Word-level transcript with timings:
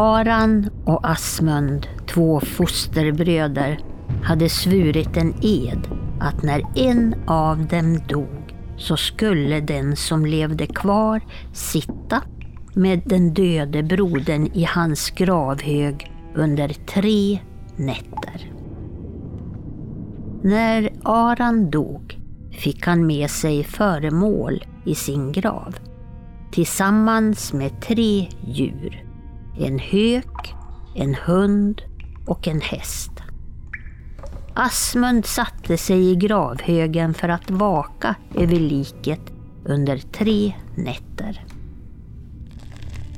Aran 0.00 0.70
och 0.84 1.10
Asmund, 1.10 1.86
två 2.06 2.40
fosterbröder, 2.40 3.78
hade 4.22 4.48
svurit 4.48 5.16
en 5.16 5.34
ed 5.42 5.88
att 6.20 6.42
när 6.42 6.62
en 6.74 7.14
av 7.26 7.66
dem 7.66 7.98
dog 8.08 8.54
så 8.76 8.96
skulle 8.96 9.60
den 9.60 9.96
som 9.96 10.26
levde 10.26 10.66
kvar 10.66 11.20
sitta 11.52 12.22
med 12.74 13.02
den 13.04 13.34
döde 13.34 13.82
brodern 13.82 14.46
i 14.46 14.64
hans 14.64 15.10
gravhög 15.10 16.12
under 16.34 16.68
tre 16.68 17.38
nätter. 17.76 18.52
När 20.42 20.90
Aran 21.02 21.70
dog 21.70 22.20
fick 22.52 22.86
han 22.86 23.06
med 23.06 23.30
sig 23.30 23.64
föremål 23.64 24.64
i 24.84 24.94
sin 24.94 25.32
grav 25.32 25.74
tillsammans 26.52 27.52
med 27.52 27.80
tre 27.80 28.28
djur. 28.46 29.09
En 29.60 29.78
hök, 29.78 30.54
en 30.94 31.14
hund 31.14 31.82
och 32.26 32.48
en 32.48 32.60
häst. 32.60 33.10
Asmund 34.54 35.26
satte 35.26 35.76
sig 35.76 36.10
i 36.10 36.16
gravhögen 36.16 37.14
för 37.14 37.28
att 37.28 37.50
vaka 37.50 38.14
över 38.34 38.56
liket 38.56 39.20
under 39.64 39.98
tre 39.98 40.52
nätter. 40.74 41.44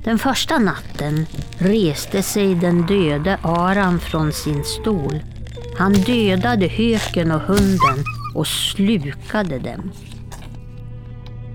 Den 0.04 0.18
första 0.18 0.58
natten 0.58 1.26
reste 1.58 2.22
sig 2.22 2.54
den 2.54 2.86
döde 2.86 3.38
Aran 3.42 4.00
från 4.00 4.32
sin 4.32 4.64
stol. 4.64 5.22
Han 5.78 5.92
dödade 5.92 6.66
höken 6.66 7.30
och 7.30 7.40
hunden 7.40 8.04
och 8.34 8.46
slukade 8.46 9.58
dem. 9.58 9.90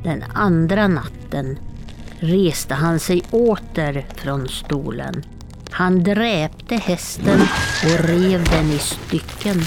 Den 0.03 0.23
andra 0.33 0.87
natten 0.87 1.57
reste 2.19 2.73
han 2.73 2.99
sig 2.99 3.21
åter 3.31 4.05
från 4.15 4.47
stolen. 4.47 5.23
Han 5.69 6.03
dräpte 6.03 6.75
hästen 6.75 7.41
och 7.83 8.05
rev 8.05 8.43
den 8.43 8.71
i 8.71 8.77
stycken. 8.77 9.61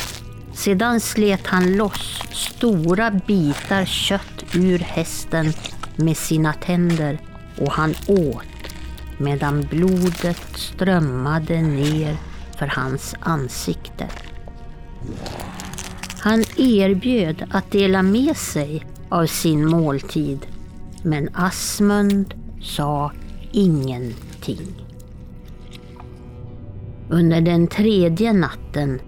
Sedan 0.55 1.01
slet 1.01 1.47
han 1.47 1.77
loss 1.77 2.23
stora 2.33 3.11
bitar 3.11 3.85
kött 3.85 4.45
ur 4.55 4.79
hästen 4.79 5.53
med 5.97 6.17
sina 6.17 6.53
tänder 6.53 7.19
och 7.59 7.73
han 7.73 7.95
åt 8.09 8.45
medan 9.19 9.67
blodet 9.71 10.47
strömmade 10.55 11.63
ner 11.63 12.17
för 12.59 12.67
hans 12.67 13.15
ansikte. 13.21 14.09
Han 16.19 16.45
erbjöd 16.57 17.45
att 17.51 17.71
dela 17.71 18.03
med 18.03 18.37
sig 18.37 18.87
av 19.09 19.27
sin 19.27 19.67
måltid 19.67 20.47
men 21.03 21.29
Asmund 21.35 22.35
sa 22.63 23.13
ingenting. 23.53 24.87
Under 27.09 27.41
den 27.41 27.67
tredje 27.67 28.33
natten 28.33 29.01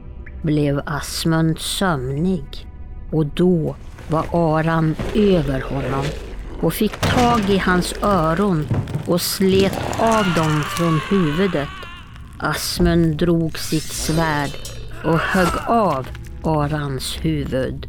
blev 0.43 0.81
Asmund 0.87 1.59
sömnig 1.59 2.67
och 3.11 3.27
då 3.27 3.77
var 4.09 4.27
Aran 4.33 4.95
över 5.15 5.61
honom 5.61 6.05
och 6.61 6.73
fick 6.73 6.97
tag 7.01 7.41
i 7.51 7.59
hans 7.59 7.95
öron 8.03 8.67
och 9.07 9.21
slet 9.21 9.79
av 9.99 10.25
dem 10.37 10.63
från 10.63 11.01
huvudet. 11.11 11.69
Asmund 12.39 13.17
drog 13.17 13.59
sitt 13.59 13.93
svärd 13.93 14.51
och 15.05 15.19
högg 15.19 15.53
av 15.67 16.07
Arans 16.43 17.19
huvud. 17.21 17.87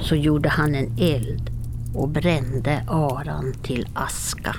Så 0.00 0.14
gjorde 0.14 0.48
han 0.48 0.74
en 0.74 0.98
eld 0.98 1.50
och 1.94 2.08
brände 2.08 2.84
Aran 2.88 3.54
till 3.62 3.88
aska. 3.94 4.56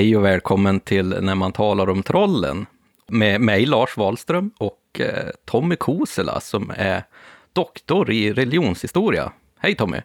Hej 0.00 0.16
och 0.16 0.24
välkommen 0.24 0.80
till 0.80 1.08
När 1.08 1.34
man 1.34 1.52
talar 1.52 1.90
om 1.90 2.02
trollen 2.02 2.66
med 3.08 3.40
mig 3.40 3.66
Lars 3.66 3.96
Wahlström 3.96 4.50
och 4.58 5.00
eh, 5.00 5.30
Tommy 5.44 5.76
Kosela 5.76 6.40
som 6.40 6.72
är 6.76 7.04
doktor 7.52 8.10
i 8.10 8.32
religionshistoria. 8.32 9.32
Hej 9.58 9.74
Tommy! 9.74 10.00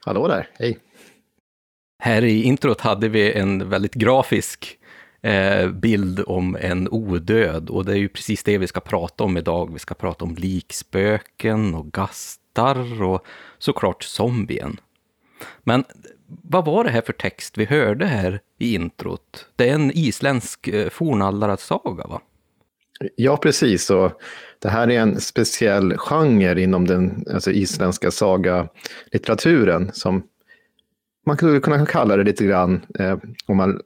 Hallå 0.00 0.28
där, 0.28 0.48
hej! 0.54 0.78
Här 2.02 2.24
i 2.24 2.42
introt 2.42 2.80
hade 2.80 3.08
vi 3.08 3.32
en 3.32 3.68
väldigt 3.68 3.94
grafisk 3.94 4.78
eh, 5.22 5.68
bild 5.68 6.24
om 6.26 6.56
en 6.60 6.88
odöd 6.88 7.70
och 7.70 7.84
det 7.84 7.92
är 7.92 7.98
ju 7.98 8.08
precis 8.08 8.42
det 8.42 8.58
vi 8.58 8.66
ska 8.66 8.80
prata 8.80 9.24
om 9.24 9.36
idag. 9.36 9.72
Vi 9.72 9.78
ska 9.78 9.94
prata 9.94 10.24
om 10.24 10.34
likspöken 10.34 11.74
och 11.74 11.92
gastar 11.92 13.02
och 13.02 13.26
såklart 13.58 14.02
zombien. 14.02 14.80
Men 15.62 15.84
vad 16.42 16.64
var 16.64 16.84
det 16.84 16.90
här 16.90 17.02
för 17.02 17.12
text 17.12 17.58
vi 17.58 17.64
hörde 17.64 18.06
här 18.06 18.40
i 18.58 18.74
introt? 18.74 19.46
Det 19.56 19.68
är 19.68 19.74
en 19.74 19.90
isländsk 19.94 20.68
eh, 20.68 20.88
fornallarsaga, 20.88 22.06
va? 22.06 22.20
Ja, 23.16 23.36
precis. 23.36 23.90
Och 23.90 24.12
det 24.58 24.68
här 24.68 24.90
är 24.90 25.00
en 25.00 25.20
speciell 25.20 25.96
genre 25.96 26.62
inom 26.62 26.86
den 26.86 27.24
alltså 27.34 27.50
isländska 27.50 28.10
sagalitteraturen 28.10 29.90
som 29.92 30.22
man 31.26 31.36
skulle 31.36 31.60
kunna 31.60 31.86
kalla 31.86 32.16
det 32.16 32.24
lite 32.24 32.44
grann, 32.44 32.80
eh, 32.98 33.18
om 33.46 33.56
man 33.56 33.80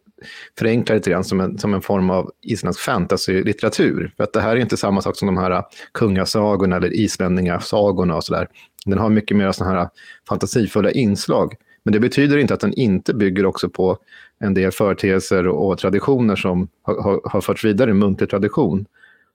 förenklar 0.59 0.97
lite 0.97 1.10
grann, 1.10 1.25
som 1.25 1.41
en, 1.41 1.59
som 1.59 1.75
en 1.75 1.83
form 1.83 2.10
av 2.10 2.31
isländsk 2.43 2.81
fantasy-litteratur. 2.81 4.12
För 4.16 4.25
att 4.25 4.33
det 4.33 4.41
här 4.41 4.56
är 4.56 4.60
inte 4.60 4.77
samma 4.77 5.03
sak 5.03 5.16
som 5.16 5.27
de 5.27 5.37
här 5.37 5.62
kungasagorna 5.94 6.77
eller 6.77 6.93
islänningasagorna 6.94 8.16
och 8.16 8.25
sådär. 8.25 8.49
Den 8.87 8.99
har 8.99 9.10
mycket 9.10 9.37
mer 9.37 9.53
sådana 9.53 9.81
här 9.81 9.88
fantasifulla 10.28 10.91
inslag. 10.91 11.54
Men 11.84 11.93
det 11.93 12.00
betyder 12.00 12.39
inte 12.39 12.55
att 12.55 12.61
den 12.61 12.75
inte 12.75 13.15
bygger 13.15 13.47
också 13.47 13.69
på 13.69 13.99
en 14.39 14.55
del 14.55 14.72
företeelser 14.72 15.47
och 15.47 15.78
traditioner 15.78 16.37
som 16.37 16.69
har, 16.83 17.03
har, 17.03 17.21
har 17.25 17.41
förts 17.41 17.65
vidare 17.65 17.91
i 17.91 17.95
muntlig 17.95 18.31
tradition. 18.31 18.87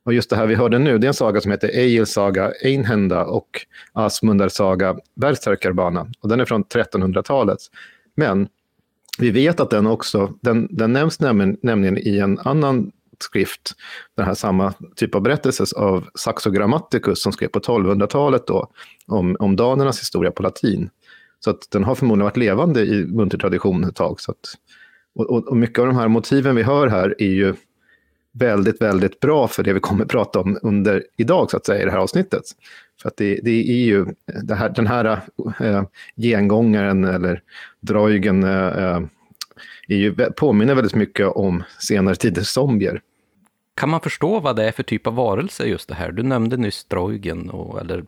Och 0.04 0.14
just 0.14 0.30
det 0.30 0.36
här 0.36 0.46
vi 0.46 0.56
hörde 0.56 0.80
nu, 0.80 0.98
det 0.98 1.06
är 1.06 1.08
en 1.08 1.14
saga 1.14 1.42
som 1.42 1.52
heter 1.52 1.70
Egil 1.70 2.06
saga 2.06 2.52
Einhenda 2.64 3.26
och 3.26 3.66
Asmundars 3.94 4.52
saga 4.52 4.98
Berserkarbana. 5.16 6.08
Och 6.20 6.30
den 6.30 6.40
är 6.40 6.46
från 6.46 6.64
1300-talet. 6.64 7.60
Men 8.16 8.48
vi 9.20 9.32
vet 9.32 9.60
att 9.60 9.70
den 9.70 9.88
också, 9.88 10.34
den, 10.42 10.68
den 10.72 10.94
nämns 10.94 11.20
nämligen, 11.20 11.58
nämligen 11.62 11.98
i 11.98 12.18
en 12.20 12.40
annan 12.40 12.92
skrift, 13.24 13.72
den 14.16 14.26
här 14.26 14.34
samma 14.34 14.74
typ 14.96 15.16
av 15.16 15.22
berättelse 15.22 15.66
av 15.76 16.10
Saxo 16.16 16.52
Grammaticus 16.52 17.22
som 17.22 17.32
skrev 17.32 17.48
på 17.48 17.60
1200-talet 17.60 18.48
då, 18.48 18.68
om, 19.08 19.36
om 19.40 19.56
danernas 19.56 20.00
historia 20.00 20.32
på 20.32 20.44
latin. 20.44 20.90
Så 21.40 21.50
att 21.50 21.72
den 21.72 21.84
har 21.84 21.96
förmodligen 21.96 22.26
varit 22.26 22.38
levande 22.38 22.82
i 22.82 23.06
muntertradition 23.06 23.84
ett 23.84 23.96
tag. 23.96 24.22
Så 24.22 24.32
att, 24.32 24.54
och, 25.16 25.48
och, 25.48 25.58
mycket 25.58 25.80
av 25.80 25.86
de 25.86 25.96
här 25.96 26.08
motiven 26.08 26.56
vi 26.56 26.64
hör 26.64 26.88
här 26.88 27.16
är 27.20 27.30
ju 27.30 27.54
väldigt, 28.32 28.82
väldigt 28.82 29.20
bra 29.20 29.48
för 29.48 29.64
det 29.64 29.74
vi 29.74 29.80
kommer 29.80 30.04
att 30.04 30.12
prata 30.12 30.40
om 30.40 30.60
under 30.62 31.04
idag, 31.18 31.52
så 31.52 31.58
att 31.58 31.66
säga, 31.66 31.82
i 31.82 31.86
det 31.86 31.92
här 31.92 31.98
avsnittet. 31.98 32.44
För 33.02 33.10
att 33.10 33.18
det, 33.18 33.40
det 33.44 33.72
är 33.72 33.86
ju 33.86 34.06
det 34.44 34.56
här, 34.56 34.70
den 34.70 34.88
här 34.88 35.22
äh, 35.60 35.84
gengångaren 36.16 37.04
eller 37.04 37.42
droigen 37.80 38.44
äh, 38.44 39.02
är 39.88 39.96
ju, 39.96 40.16
påminner 40.16 40.76
väldigt 40.76 40.96
mycket 40.96 41.28
om 41.28 41.64
senare 41.80 42.16
tiders 42.16 42.48
zombier. 42.48 43.02
Kan 43.76 43.90
man 43.90 44.02
förstå 44.02 44.40
vad 44.40 44.56
det 44.56 44.68
är 44.68 44.72
för 44.72 44.84
typ 44.84 45.08
av 45.08 45.16
varelse 45.16 45.66
just 45.66 45.90
det 45.90 45.96
här? 45.96 46.12
Du 46.12 46.24
nämnde 46.24 46.58
nyss 46.58 46.86
droigen, 46.86 47.50
och, 47.50 47.82
eller 47.82 48.06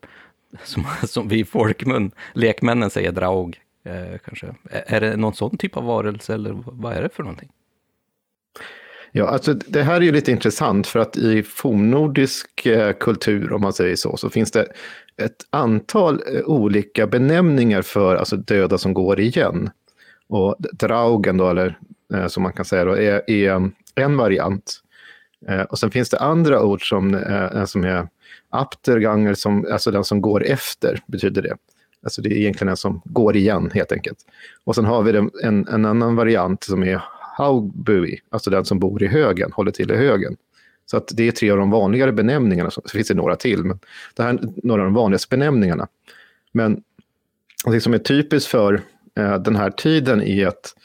som, 0.63 0.85
som 1.03 1.27
vi 1.27 1.39
i 1.39 1.45
folkmun, 1.45 2.11
lekmännen 2.33 2.89
säger 2.89 3.11
draug, 3.11 3.59
eh, 3.83 4.17
kanske. 4.25 4.55
Är 4.69 5.01
det 5.01 5.17
någon 5.17 5.33
sån 5.33 5.57
typ 5.57 5.77
av 5.77 5.83
varelse 5.83 6.33
eller 6.33 6.63
vad 6.65 6.93
är 6.93 7.01
det 7.01 7.09
för 7.09 7.23
någonting? 7.23 7.49
Ja, 9.11 9.27
alltså 9.27 9.53
det 9.53 9.83
här 9.83 9.95
är 9.95 10.01
ju 10.01 10.11
lite 10.11 10.31
intressant 10.31 10.87
för 10.87 10.99
att 10.99 11.17
i 11.17 11.43
fornnordisk 11.43 12.65
eh, 12.65 12.93
kultur, 12.93 13.53
om 13.53 13.61
man 13.61 13.73
säger 13.73 13.95
så, 13.95 14.17
så 14.17 14.29
finns 14.29 14.51
det 14.51 14.67
ett 15.17 15.45
antal 15.49 16.21
eh, 16.35 16.41
olika 16.45 17.07
benämningar 17.07 17.81
för 17.81 18.15
alltså 18.15 18.35
döda 18.35 18.77
som 18.77 18.93
går 18.93 19.19
igen. 19.19 19.69
Och 20.27 20.55
draugen 20.59 21.37
då, 21.37 21.49
eller 21.49 21.77
eh, 22.13 22.27
som 22.27 22.43
man 22.43 22.53
kan 22.53 22.65
säga 22.65 22.85
då, 22.85 22.97
är, 22.97 23.29
är 23.31 23.71
en 23.95 24.17
variant. 24.17 24.81
Eh, 25.47 25.61
och 25.61 25.79
sen 25.79 25.91
finns 25.91 26.09
det 26.09 26.19
andra 26.19 26.63
ord 26.63 26.89
som, 26.89 27.23
som 27.67 27.83
är 27.83 28.07
Apterganger, 28.51 29.33
som, 29.33 29.65
alltså 29.71 29.91
den 29.91 30.03
som 30.03 30.21
går 30.21 30.43
efter, 30.43 30.99
betyder 31.07 31.41
det. 31.41 31.55
Alltså 32.03 32.21
det 32.21 32.29
är 32.29 32.37
egentligen 32.37 32.67
den 32.67 32.77
som 32.77 33.01
går 33.05 33.35
igen 33.35 33.71
helt 33.73 33.91
enkelt. 33.91 34.17
Och 34.63 34.75
sen 34.75 34.85
har 34.85 35.03
vi 35.03 35.29
en, 35.43 35.67
en 35.67 35.85
annan 35.85 36.15
variant 36.15 36.63
som 36.63 36.83
är 36.83 37.01
Haubui, 37.37 38.19
alltså 38.29 38.49
den 38.49 38.65
som 38.65 38.79
bor 38.79 39.03
i 39.03 39.07
högen, 39.07 39.51
håller 39.51 39.71
till 39.71 39.91
i 39.91 39.95
högen. 39.95 40.37
Så 40.85 40.97
att 40.97 41.11
det 41.13 41.27
är 41.27 41.31
tre 41.31 41.51
av 41.51 41.57
de 41.57 41.71
vanligare 41.71 42.11
benämningarna, 42.11 42.71
så 42.71 42.81
finns 42.91 43.07
det 43.07 43.13
några 43.13 43.35
till, 43.35 43.63
men 43.63 43.79
det 44.15 44.23
här 44.23 44.29
är 44.29 44.39
några 44.63 44.81
av 44.81 44.85
de 44.85 44.93
vanligaste 44.93 45.27
benämningarna. 45.29 45.87
Men 46.51 46.83
det 47.65 47.81
som 47.81 47.93
är 47.93 47.97
typiskt 47.97 48.51
för 48.51 48.81
eh, 49.17 49.37
den 49.37 49.55
här 49.55 49.71
tiden 49.71 50.21
är 50.21 50.47
att 50.47 50.75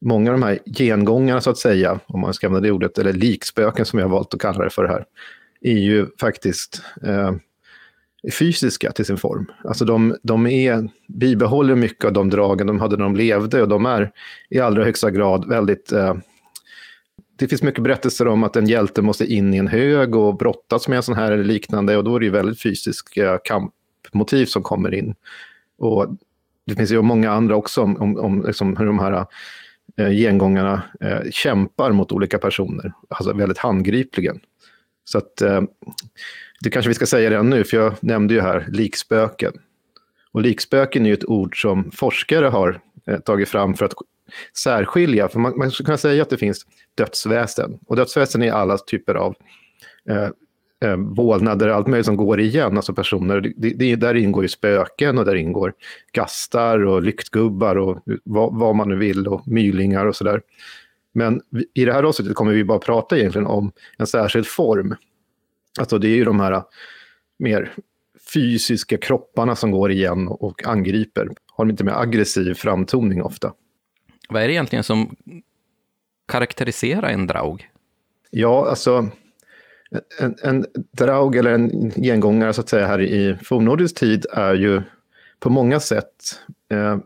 många 0.00 0.30
av 0.30 0.40
de 0.40 0.46
här 0.46 0.58
gengångarna, 0.66 1.40
så 1.40 1.50
att 1.50 1.58
säga, 1.58 2.00
om 2.06 2.20
man 2.20 2.34
ska 2.34 2.46
använda 2.46 2.68
det 2.68 2.72
ordet, 2.72 2.98
eller 2.98 3.12
likspöken 3.12 3.84
som 3.84 3.98
jag 3.98 4.06
har 4.06 4.12
valt 4.12 4.34
att 4.34 4.40
kalla 4.40 4.64
det 4.64 4.70
för 4.70 4.84
här, 4.84 5.04
är 5.62 5.78
ju 5.78 6.06
faktiskt 6.20 6.82
eh, 7.06 7.32
fysiska 8.38 8.92
till 8.92 9.04
sin 9.04 9.16
form. 9.16 9.46
Alltså 9.64 9.84
de, 9.84 10.16
de 10.22 10.46
är, 10.46 10.88
bibehåller 11.08 11.74
mycket 11.74 12.04
av 12.04 12.12
de 12.12 12.30
dragen 12.30 12.66
de 12.66 12.80
hade 12.80 12.96
när 12.96 13.04
de 13.04 13.16
levde 13.16 13.62
och 13.62 13.68
de 13.68 13.86
är 13.86 14.10
i 14.50 14.60
allra 14.60 14.84
högsta 14.84 15.10
grad 15.10 15.48
väldigt... 15.48 15.92
Eh, 15.92 16.14
det 17.38 17.48
finns 17.48 17.62
mycket 17.62 17.82
berättelser 17.82 18.28
om 18.28 18.44
att 18.44 18.56
en 18.56 18.66
hjälte 18.66 19.02
måste 19.02 19.26
in 19.26 19.54
i 19.54 19.56
en 19.56 19.68
hög 19.68 20.16
och 20.16 20.36
brottas 20.36 20.88
med 20.88 20.96
en 20.96 21.02
sån 21.02 21.14
här 21.14 21.32
eller 21.32 21.44
liknande 21.44 21.96
och 21.96 22.04
då 22.04 22.16
är 22.16 22.20
det 22.20 22.26
ju 22.26 22.32
väldigt 22.32 22.62
fysiska 22.62 23.32
eh, 23.32 23.38
kampmotiv 23.44 24.46
som 24.46 24.62
kommer 24.62 24.94
in. 24.94 25.14
Och 25.78 26.06
det 26.66 26.74
finns 26.74 26.90
ju 26.90 27.02
många 27.02 27.30
andra 27.30 27.56
också 27.56 27.82
om, 27.82 27.96
om, 27.96 28.18
om 28.18 28.44
liksom 28.46 28.76
hur 28.76 28.86
de 28.86 28.98
här 28.98 29.26
eh, 29.96 30.10
gengångarna 30.10 30.82
eh, 31.00 31.30
kämpar 31.30 31.92
mot 31.92 32.12
olika 32.12 32.38
personer, 32.38 32.92
alltså 33.08 33.32
väldigt 33.32 33.58
handgripligen. 33.58 34.40
Så 35.04 35.18
att 35.18 35.40
eh, 35.40 35.62
det 36.60 36.70
kanske 36.70 36.88
vi 36.88 36.94
ska 36.94 37.06
säga 37.06 37.30
redan 37.30 37.50
nu, 37.50 37.64
för 37.64 37.76
jag 37.76 37.94
nämnde 38.00 38.34
ju 38.34 38.40
här 38.40 38.66
likspöken. 38.68 39.52
Och 40.32 40.42
likspöken 40.42 41.04
är 41.04 41.08
ju 41.08 41.14
ett 41.14 41.24
ord 41.24 41.62
som 41.62 41.90
forskare 41.90 42.46
har 42.46 42.80
eh, 43.06 43.18
tagit 43.18 43.48
fram 43.48 43.74
för 43.74 43.84
att 43.84 43.94
särskilja, 44.56 45.28
för 45.28 45.38
man, 45.38 45.58
man 45.58 45.70
skulle 45.70 45.84
kunna 45.84 45.98
säga 45.98 46.22
att 46.22 46.30
det 46.30 46.36
finns 46.36 46.66
dödsväsen. 46.94 47.78
Och 47.86 47.96
dödsväsen 47.96 48.42
är 48.42 48.52
alla 48.52 48.78
typer 48.78 49.14
av 49.14 49.34
eh, 50.08 50.28
eh, 50.84 50.96
vålnader, 50.96 51.68
allt 51.68 51.86
möjligt 51.86 52.06
som 52.06 52.16
går 52.16 52.40
igen, 52.40 52.76
alltså 52.76 52.94
personer. 52.94 53.40
Det, 53.56 53.70
det, 53.70 53.96
där 53.96 54.14
ingår 54.14 54.44
ju 54.44 54.48
spöken 54.48 55.18
och 55.18 55.24
där 55.24 55.34
ingår 55.34 55.74
gastar 56.12 56.84
och 56.84 57.02
lyktgubbar 57.02 57.76
och 57.76 57.98
vad, 58.24 58.54
vad 58.54 58.76
man 58.76 58.88
nu 58.88 58.96
vill 58.96 59.28
och 59.28 59.48
mylingar 59.48 60.06
och 60.06 60.16
sådär. 60.16 60.40
Men 61.12 61.40
i 61.74 61.84
det 61.84 61.92
här 61.92 62.02
avsnittet 62.02 62.34
kommer 62.34 62.52
vi 62.52 62.64
bara 62.64 62.78
prata 62.78 63.18
egentligen 63.18 63.46
om 63.46 63.72
en 63.98 64.06
särskild 64.06 64.46
form. 64.46 64.94
Alltså 65.78 65.98
det 65.98 66.08
är 66.08 66.16
ju 66.16 66.24
de 66.24 66.40
här 66.40 66.62
mer 67.38 67.72
fysiska 68.34 68.98
kropparna 68.98 69.56
som 69.56 69.70
går 69.70 69.90
igen 69.90 70.28
och 70.28 70.66
angriper. 70.66 71.28
Har 71.46 71.64
de 71.64 71.70
inte 71.70 71.84
mer 71.84 71.92
aggressiv 71.92 72.54
framtoning 72.54 73.22
ofta. 73.22 73.52
Vad 74.28 74.42
är 74.42 74.46
det 74.46 74.52
egentligen 74.52 74.84
som 74.84 75.16
karaktäriserar 76.28 77.08
en 77.08 77.26
draug? 77.26 77.68
Ja, 78.30 78.68
alltså 78.68 79.10
en, 80.20 80.36
en 80.42 80.66
draug 80.92 81.36
eller 81.36 81.52
en 81.52 81.90
gengångare 81.90 82.52
så 82.52 82.60
att 82.60 82.68
säga 82.68 82.86
här 82.86 83.00
i 83.00 83.36
fornnordisk 83.44 83.98
tid 83.98 84.26
är 84.32 84.54
ju 84.54 84.82
på 85.40 85.50
många 85.50 85.80
sätt 85.80 86.40
eh, 86.72 86.98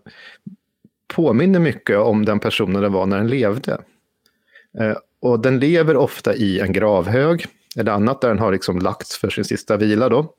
påminner 1.15 1.61
mycket 1.61 1.99
om 1.99 2.25
den 2.25 2.41
personen 2.41 2.83
det 2.83 2.89
var 2.89 3.07
när 3.07 3.17
den 3.17 3.29
levde. 3.29 3.79
Eh, 4.81 4.97
och 5.21 5.41
den 5.41 5.59
lever 5.59 5.97
ofta 5.97 6.35
i 6.35 6.61
en 6.61 6.73
gravhög 6.73 7.47
eller 7.77 7.93
annat 7.93 8.21
där 8.21 8.29
den 8.29 8.39
har 8.39 8.53
liksom 8.53 8.79
lagts 8.79 9.19
för 9.19 9.31
sin 9.31 9.45
sista 9.45 9.77
vila. 9.77 10.09
Då. 10.09 10.35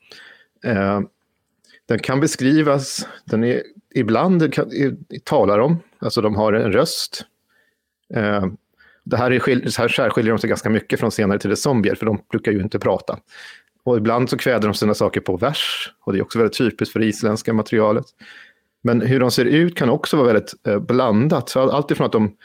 Eh, 0.63 1.01
den 1.85 1.99
kan 1.99 2.19
beskrivas, 2.19 3.07
den 3.25 3.43
är 3.43 3.63
ibland 3.95 4.53
kan, 4.53 4.71
talar 5.23 5.59
om, 5.59 5.79
alltså 5.99 6.21
de 6.21 6.35
har 6.35 6.53
en 6.53 6.71
röst. 6.71 7.25
Eh, 8.13 8.45
det 9.03 9.17
här, 9.17 9.31
är, 9.31 9.69
så 9.69 9.81
här 9.81 9.89
särskiljer 9.89 10.33
de 10.33 10.39
sig 10.39 10.47
ganska 10.49 10.69
mycket 10.69 10.99
från 10.99 11.11
senare 11.11 11.39
tiders 11.39 11.59
zombier, 11.59 11.95
för 11.95 12.05
de 12.05 12.21
brukar 12.31 12.51
ju 12.51 12.61
inte 12.61 12.79
prata. 12.79 13.19
Och 13.83 13.97
ibland 13.97 14.29
så 14.29 14.37
kväder 14.37 14.67
de 14.67 14.73
sina 14.73 14.93
saker 14.93 15.21
på 15.21 15.37
vers, 15.37 15.93
och 15.99 16.13
det 16.13 16.19
är 16.19 16.23
också 16.23 16.39
väldigt 16.39 16.57
typiskt 16.57 16.93
för 16.93 16.99
det 16.99 17.05
isländska 17.05 17.53
materialet. 17.53 18.05
Men 18.83 19.01
hur 19.01 19.19
de 19.19 19.31
ser 19.31 19.45
ut 19.45 19.77
kan 19.77 19.89
också 19.89 20.17
vara 20.17 20.27
väldigt 20.27 20.53
blandat. 20.87 21.49
Så 21.49 21.69
allt 21.69 21.91
ifrån 21.91 22.05
att 22.05 22.11
de 22.11 22.35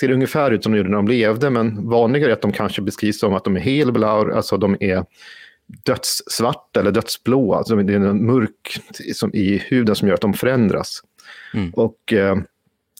ser 0.00 0.10
ungefär 0.10 0.50
ut 0.50 0.62
som 0.62 0.72
de 0.72 0.78
gjorde 0.78 0.90
när 0.90 0.96
de 0.96 1.08
levde, 1.08 1.50
men 1.50 1.88
vanligare 1.88 2.30
är 2.30 2.32
att 2.32 2.42
de 2.42 2.52
kanske 2.52 2.82
beskrivs 2.82 3.20
som 3.20 3.34
att 3.34 3.44
de 3.44 3.56
är 3.56 3.60
helblaur, 3.60 4.32
alltså 4.32 4.56
de 4.56 4.76
är 4.80 5.04
dödssvarta 5.84 6.80
eller 6.80 6.90
dödsblå. 6.90 7.54
Alltså 7.54 7.76
det 7.76 7.92
är 7.92 7.96
en 7.96 8.26
mörk 8.26 8.80
som 9.14 9.34
i 9.34 9.62
huden 9.66 9.94
som 9.94 10.08
gör 10.08 10.14
att 10.14 10.20
de 10.20 10.34
förändras. 10.34 11.02
Mm. 11.54 11.70
Och 11.70 12.12
eh, 12.12 12.36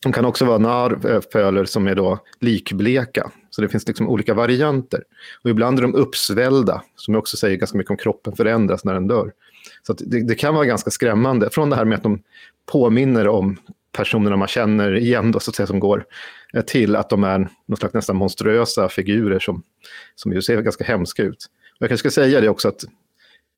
de 0.02 0.12
kan 0.12 0.24
också 0.24 0.44
vara 0.44 0.58
narföler 0.58 1.64
som 1.64 1.86
är 1.86 1.94
då 1.94 2.18
likbleka. 2.40 3.30
Så 3.50 3.62
det 3.62 3.68
finns 3.68 3.88
liksom 3.88 4.08
olika 4.08 4.34
varianter. 4.34 5.02
Och 5.44 5.50
ibland 5.50 5.78
är 5.78 5.82
de 5.82 5.94
uppsvällda, 5.94 6.82
som 6.96 7.14
jag 7.14 7.18
också 7.18 7.36
säger 7.36 7.56
ganska 7.56 7.78
mycket 7.78 7.90
om 7.90 7.96
kroppen 7.96 8.36
förändras 8.36 8.84
när 8.84 8.94
den 8.94 9.08
dör. 9.08 9.32
Så 9.86 9.92
det, 9.92 10.28
det, 10.28 10.34
kan 10.34 10.54
vara 10.54 10.64
ganska 10.64 10.90
skrämmande. 10.90 11.50
Från 11.50 11.70
det 11.70 11.76
här 11.76 11.84
med 11.84 11.96
att 11.96 12.02
de 12.02 12.22
påminner 12.72 13.28
om 13.28 13.56
personerna 13.92 14.36
man 14.36 14.48
känner 14.48 14.96
igen, 14.96 15.32
då, 15.32 15.40
så 15.40 15.50
att 15.50 15.54
säga, 15.54 15.66
som 15.66 15.80
går 15.80 15.98
eh, 15.98 16.04
till 16.66 16.96
att 16.96 17.10
de 17.10 17.24
är 17.24 17.48
någon 17.66 17.76
slags 17.76 17.94
nästan 17.94 18.16
monstruösa 18.16 18.88
figurer 18.88 19.38
som, 19.38 19.62
som 20.14 20.32
ju 20.32 20.42
ser 20.42 20.62
ganska 20.62 20.84
hemska 20.84 21.22
ut. 21.22 21.46
Och 21.70 21.82
jag 21.82 21.88
kanske 21.88 22.10
ska 22.10 22.22
säga 22.22 22.40
det 22.40 22.48
också 22.48 22.68
att 22.68 22.84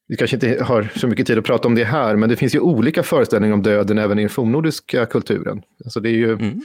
vi 0.09 0.17
kanske 0.17 0.37
inte 0.37 0.65
har 0.65 0.89
så 0.97 1.07
mycket 1.07 1.27
tid 1.27 1.39
att 1.39 1.45
prata 1.45 1.69
om 1.69 1.75
det 1.75 1.85
här, 1.85 2.17
men 2.17 2.29
det 2.29 2.37
finns 2.37 2.55
ju 2.55 2.61
olika 2.61 3.03
föreställningar 3.03 3.55
om 3.55 3.63
döden 3.63 3.99
även 3.99 4.19
i 4.19 4.23
den 4.23 4.31
fornnordiska 4.31 5.07
kulturen. 5.07 5.63
Alltså 5.85 6.01
det 6.01 6.09
är 6.09 6.15
ju, 6.15 6.33
mm. 6.33 6.61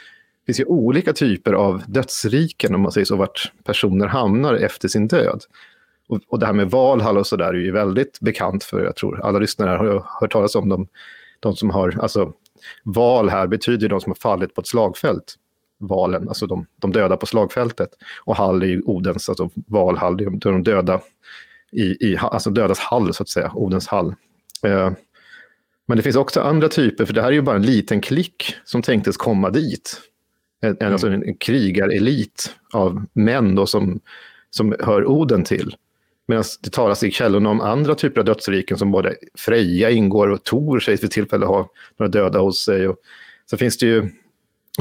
finns 0.46 0.60
ju 0.60 0.66
olika 0.66 1.14
typer 1.14 1.54
av 1.54 1.84
dödsriken, 1.88 2.76
om 2.76 2.82
man 2.82 2.92
säger 2.92 3.06
så, 3.06 3.16
vart 3.16 3.52
personer 3.64 4.08
hamnar 4.08 4.54
efter 4.54 4.88
sin 4.88 5.08
död. 5.08 5.42
Och, 6.08 6.20
och 6.28 6.40
det 6.40 6.46
här 6.46 6.54
med 6.54 6.72
Valhall 6.72 7.18
och 7.18 7.28
så 7.28 7.36
där 7.36 7.54
är 7.54 7.54
ju 7.54 7.72
väldigt 7.72 8.20
bekant 8.20 8.64
för, 8.64 8.84
jag 8.84 8.96
tror 8.96 9.22
alla 9.26 9.40
lyssnare 9.40 9.78
har 9.78 10.06
hört 10.22 10.32
talas 10.32 10.56
om 10.56 10.70
dem. 10.70 10.88
De 11.40 11.56
som 11.56 11.70
har, 11.70 12.00
alltså 12.02 12.34
Val 12.84 13.30
här 13.30 13.48
betyder 13.48 13.90
de 13.90 14.02
som 14.02 14.10
har 14.10 14.16
fallit 14.16 14.56
på 14.56 14.62
ett 14.62 14.68
slagfält. 14.68 15.36
Valen, 15.78 16.28
alltså 16.28 16.48
de, 16.48 16.66
de 16.76 16.92
döda 16.92 17.18
på 17.18 17.26
slagfältet. 17.26 17.90
Och 18.24 18.36
Hall 18.36 18.64
är 18.64 18.68
ju 18.68 18.82
Odens, 18.86 19.30
alltså 19.30 19.50
Valhall, 19.56 20.18
det 20.18 20.24
är 20.24 20.52
de 20.52 20.64
döda 20.64 21.02
i, 21.72 21.84
i 21.84 22.18
alltså 22.22 22.50
dödas 22.50 22.80
hall 22.80 23.14
så 23.14 23.24
att 23.24 23.30
säga, 23.30 23.52
Odens 23.56 23.88
hall. 23.88 24.16
Eh, 24.64 24.92
men 25.88 25.98
det 25.98 26.04
finns 26.04 26.16
också 26.16 26.42
andra 26.42 26.70
typer, 26.70 27.06
för 27.06 27.14
det 27.14 27.22
här 27.22 27.28
är 27.28 27.34
ju 27.34 27.42
bara 27.42 27.56
en 27.56 27.66
liten 27.66 28.02
klick 28.02 28.56
som 28.66 28.82
tänktes 28.82 29.18
komma 29.18 29.50
dit. 29.50 30.02
En, 30.62 30.78
mm. 30.80 30.92
alltså 30.92 31.08
en, 31.08 31.24
en 31.24 31.38
krigarelit 31.38 32.56
av 32.74 33.06
män 33.14 33.56
då 33.56 33.66
som, 33.66 34.00
som 34.50 34.76
hör 34.80 35.06
Oden 35.06 35.44
till. 35.44 35.76
Medan 36.28 36.44
det 36.62 36.70
talas 36.70 37.04
i 37.04 37.12
källorna 37.12 37.50
om 37.50 37.62
andra 37.62 37.96
typer 37.96 38.20
av 38.20 38.26
dödsriken 38.26 38.78
som 38.78 38.92
både 38.92 39.16
Freja 39.38 39.90
ingår 39.90 40.28
och 40.28 40.44
Tor 40.44 40.80
sägs 40.80 41.04
vid 41.04 41.12
tillfälle 41.12 41.46
ha 41.46 41.70
några 41.98 42.12
döda 42.12 42.40
hos 42.40 42.64
sig. 42.64 42.88
Och 42.88 42.98
så 43.46 43.58
finns 43.58 43.78
det 43.78 43.86
ju 43.86 44.10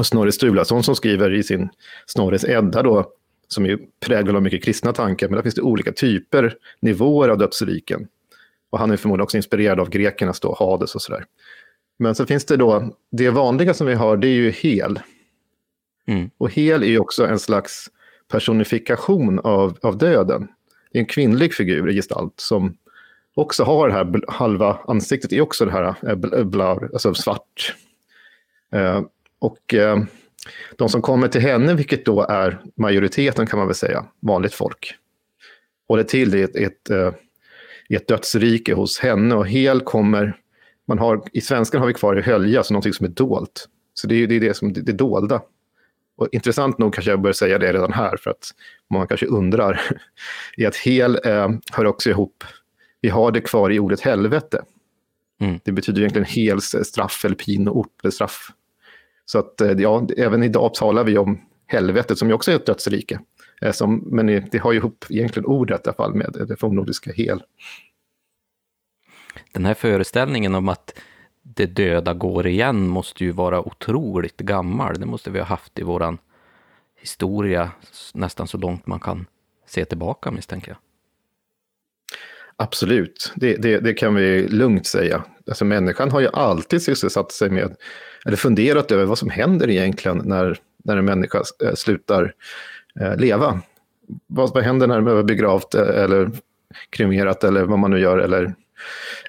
Snorre 0.03 0.31
Sturlason 0.31 0.83
som 0.83 0.95
skriver 0.95 1.33
i 1.33 1.43
sin 1.43 1.69
Snorres 2.05 2.45
Edda 2.45 2.83
då, 2.83 3.11
som 3.47 3.65
är 3.65 3.79
präglad 4.05 4.35
av 4.35 4.41
mycket 4.41 4.63
kristna 4.63 4.93
tankar, 4.93 5.27
men 5.27 5.35
där 5.35 5.41
finns 5.43 5.55
det 5.55 5.61
olika 5.61 5.91
typer, 5.91 6.55
nivåer 6.79 7.29
av 7.29 7.37
dödsriken. 7.37 8.07
Och 8.69 8.79
han 8.79 8.91
är 8.91 8.97
förmodligen 8.97 9.23
också 9.23 9.37
inspirerad 9.37 9.79
av 9.79 9.89
grekernas 9.89 10.39
då, 10.39 10.55
Hades 10.59 10.95
och 10.95 11.01
sådär. 11.01 11.25
Men 11.99 12.15
så 12.15 12.25
finns 12.25 12.45
det 12.45 12.57
då, 12.57 12.95
det 13.11 13.29
vanliga 13.29 13.73
som 13.73 13.87
vi 13.87 13.93
har, 13.93 14.17
det 14.17 14.27
är 14.27 14.33
ju 14.33 14.51
hel. 14.51 14.99
Mm. 16.07 16.29
Och 16.37 16.51
hel 16.51 16.83
är 16.83 16.87
ju 16.87 16.99
också 16.99 17.27
en 17.27 17.39
slags 17.39 17.89
personifikation 18.27 19.39
av, 19.39 19.77
av 19.81 19.97
döden 19.97 20.47
det 20.95 20.99
är 20.99 21.01
en 21.01 21.05
kvinnlig 21.05 21.53
figur 21.53 21.89
i 21.89 21.93
gestalt 21.93 22.39
som 22.39 22.77
också 23.33 23.63
har 23.63 23.87
det 23.87 23.93
här 23.93 24.21
halva 24.27 24.79
ansiktet, 24.87 25.33
är 25.33 25.41
också 25.41 25.65
det 25.65 25.71
här 25.71 25.95
äh, 26.07 26.15
blur, 26.45 26.89
alltså 26.93 27.13
svart. 27.13 27.75
Eh, 29.41 29.47
och 29.47 29.73
eh, 29.73 30.03
de 30.77 30.89
som 30.89 31.01
kommer 31.01 31.27
till 31.27 31.41
henne, 31.41 31.73
vilket 31.73 32.05
då 32.05 32.21
är 32.21 32.61
majoriteten 32.77 33.47
kan 33.47 33.59
man 33.59 33.67
väl 33.67 33.75
säga, 33.75 34.05
vanligt 34.21 34.53
folk, 34.53 34.95
håller 35.87 36.03
till 36.03 36.35
i 36.35 36.41
ett, 36.41 36.55
ett, 36.55 36.89
eh, 36.89 37.13
ett 37.89 38.07
dödsrike 38.07 38.73
hos 38.73 38.99
henne 38.99 39.35
och 39.35 39.47
hel 39.47 39.81
kommer, 39.81 40.37
man 40.87 40.99
har, 40.99 41.23
i 41.33 41.41
svenskan 41.41 41.81
har 41.81 41.87
vi 41.87 41.93
kvar 41.93 42.19
i 42.19 42.21
hölja, 42.21 42.63
så 42.63 42.73
någonting 42.73 42.93
som 42.93 43.05
är 43.05 43.09
dolt. 43.09 43.69
Så 43.93 44.07
det 44.07 44.15
är 44.15 44.27
det, 44.27 44.35
är 44.35 44.39
det 44.39 44.53
som 44.53 44.73
det, 44.73 44.81
det 44.81 44.91
dolda. 44.91 45.41
Och 46.17 46.27
intressant 46.31 46.77
nog 46.77 46.93
kanske 46.93 47.11
jag 47.11 47.21
bör 47.21 47.31
säga 47.31 47.57
det 47.57 47.73
redan 47.73 47.93
här, 47.93 48.17
för 48.17 48.31
att 48.31 48.51
man 48.89 49.07
kanske 49.07 49.25
undrar, 49.25 49.81
är 50.57 50.67
att 50.67 50.75
hel 50.75 51.19
eh, 51.25 51.49
hör 51.71 51.85
också 51.85 52.09
ihop, 52.09 52.43
vi 53.01 53.09
har 53.09 53.31
det 53.31 53.41
kvar 53.41 53.71
i 53.71 53.79
ordet 53.79 54.01
helvete. 54.01 54.61
Mm. 55.41 55.59
Det 55.63 55.71
betyder 55.71 56.01
egentligen 56.01 56.25
hels 56.25 56.75
straff 56.83 57.25
eller 57.25 57.35
pinort 57.35 57.99
eller 58.03 58.11
straff. 58.11 58.51
Så 59.25 59.39
att 59.39 59.61
eh, 59.61 59.71
ja, 59.71 60.07
även 60.17 60.43
idag 60.43 60.73
talar 60.73 61.03
vi 61.03 61.17
om 61.17 61.41
helvetet 61.67 62.17
som 62.17 62.27
ju 62.27 62.33
också 62.33 62.51
är 62.51 62.55
ett 62.55 62.65
dödsrike. 62.65 63.19
Eh, 63.61 63.71
som, 63.71 64.03
men 64.11 64.25
det 64.51 64.57
har 64.57 64.71
ju 64.71 64.77
ihop 64.77 65.05
egentligen 65.09 65.45
ordet 65.45 65.81
i 65.87 65.89
alla 65.89 65.95
fall 65.95 66.15
med 66.15 66.45
det 66.47 66.55
fornnordiska 66.55 67.11
hel. 67.11 67.43
Den 69.51 69.65
här 69.65 69.73
föreställningen 69.73 70.55
om 70.55 70.69
att 70.69 70.99
det 71.43 71.65
döda 71.65 72.13
går 72.13 72.47
igen 72.47 72.87
måste 72.87 73.23
ju 73.23 73.31
vara 73.31 73.67
otroligt 73.67 74.37
gammal. 74.37 74.99
Det 74.99 75.05
måste 75.05 75.31
vi 75.31 75.39
ha 75.39 75.45
haft 75.45 75.79
i 75.79 75.83
våran 75.83 76.17
historia 76.95 77.71
nästan 78.13 78.47
så 78.47 78.57
långt 78.57 78.87
man 78.87 78.99
kan 78.99 79.25
se 79.65 79.85
tillbaka 79.85 80.31
misstänker 80.31 80.71
jag. 80.71 80.77
Absolut, 82.57 83.33
det, 83.35 83.55
det, 83.55 83.79
det, 83.79 83.93
kan 83.93 84.15
vi 84.15 84.47
lugnt 84.47 84.87
säga. 84.87 85.23
Alltså 85.47 85.65
människan 85.65 86.11
har 86.11 86.19
ju 86.19 86.27
alltid 86.33 86.81
sysselsatt 86.81 87.31
sig 87.31 87.49
med, 87.49 87.75
eller 88.25 88.37
funderat 88.37 88.91
över 88.91 89.05
vad 89.05 89.17
som 89.17 89.29
händer 89.29 89.69
egentligen 89.69 90.21
när, 90.25 90.59
när 90.83 90.97
en 90.97 91.05
människa 91.05 91.41
eh, 91.63 91.73
slutar 91.73 92.33
eh, 92.99 93.15
leva. 93.17 93.61
Vad, 94.27 94.53
vad 94.53 94.63
händer 94.63 94.87
när 94.87 95.01
de 95.01 95.07
är 95.07 95.23
begravt 95.23 95.75
eller 95.75 96.31
kremerat 96.89 97.43
eller 97.43 97.63
vad 97.63 97.79
man 97.79 97.91
nu 97.91 97.99
gör, 97.99 98.17
eller 98.17 98.55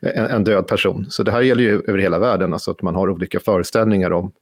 en, 0.03 0.27
en, 0.27 0.45
död 0.45 0.67
person. 0.67 1.07
Så 1.11 1.23
det 1.23 1.33
här 1.33 1.43
gäller 1.43 1.63
ju 1.63 1.83
över 1.87 1.99
hela 1.99 2.19
världen, 2.19 2.53
alltså 2.53 2.71
att 2.71 2.83
man 2.83 2.95
har 2.95 3.11
olika 3.11 3.41
föreställningar 3.41 4.11
om 4.11 4.33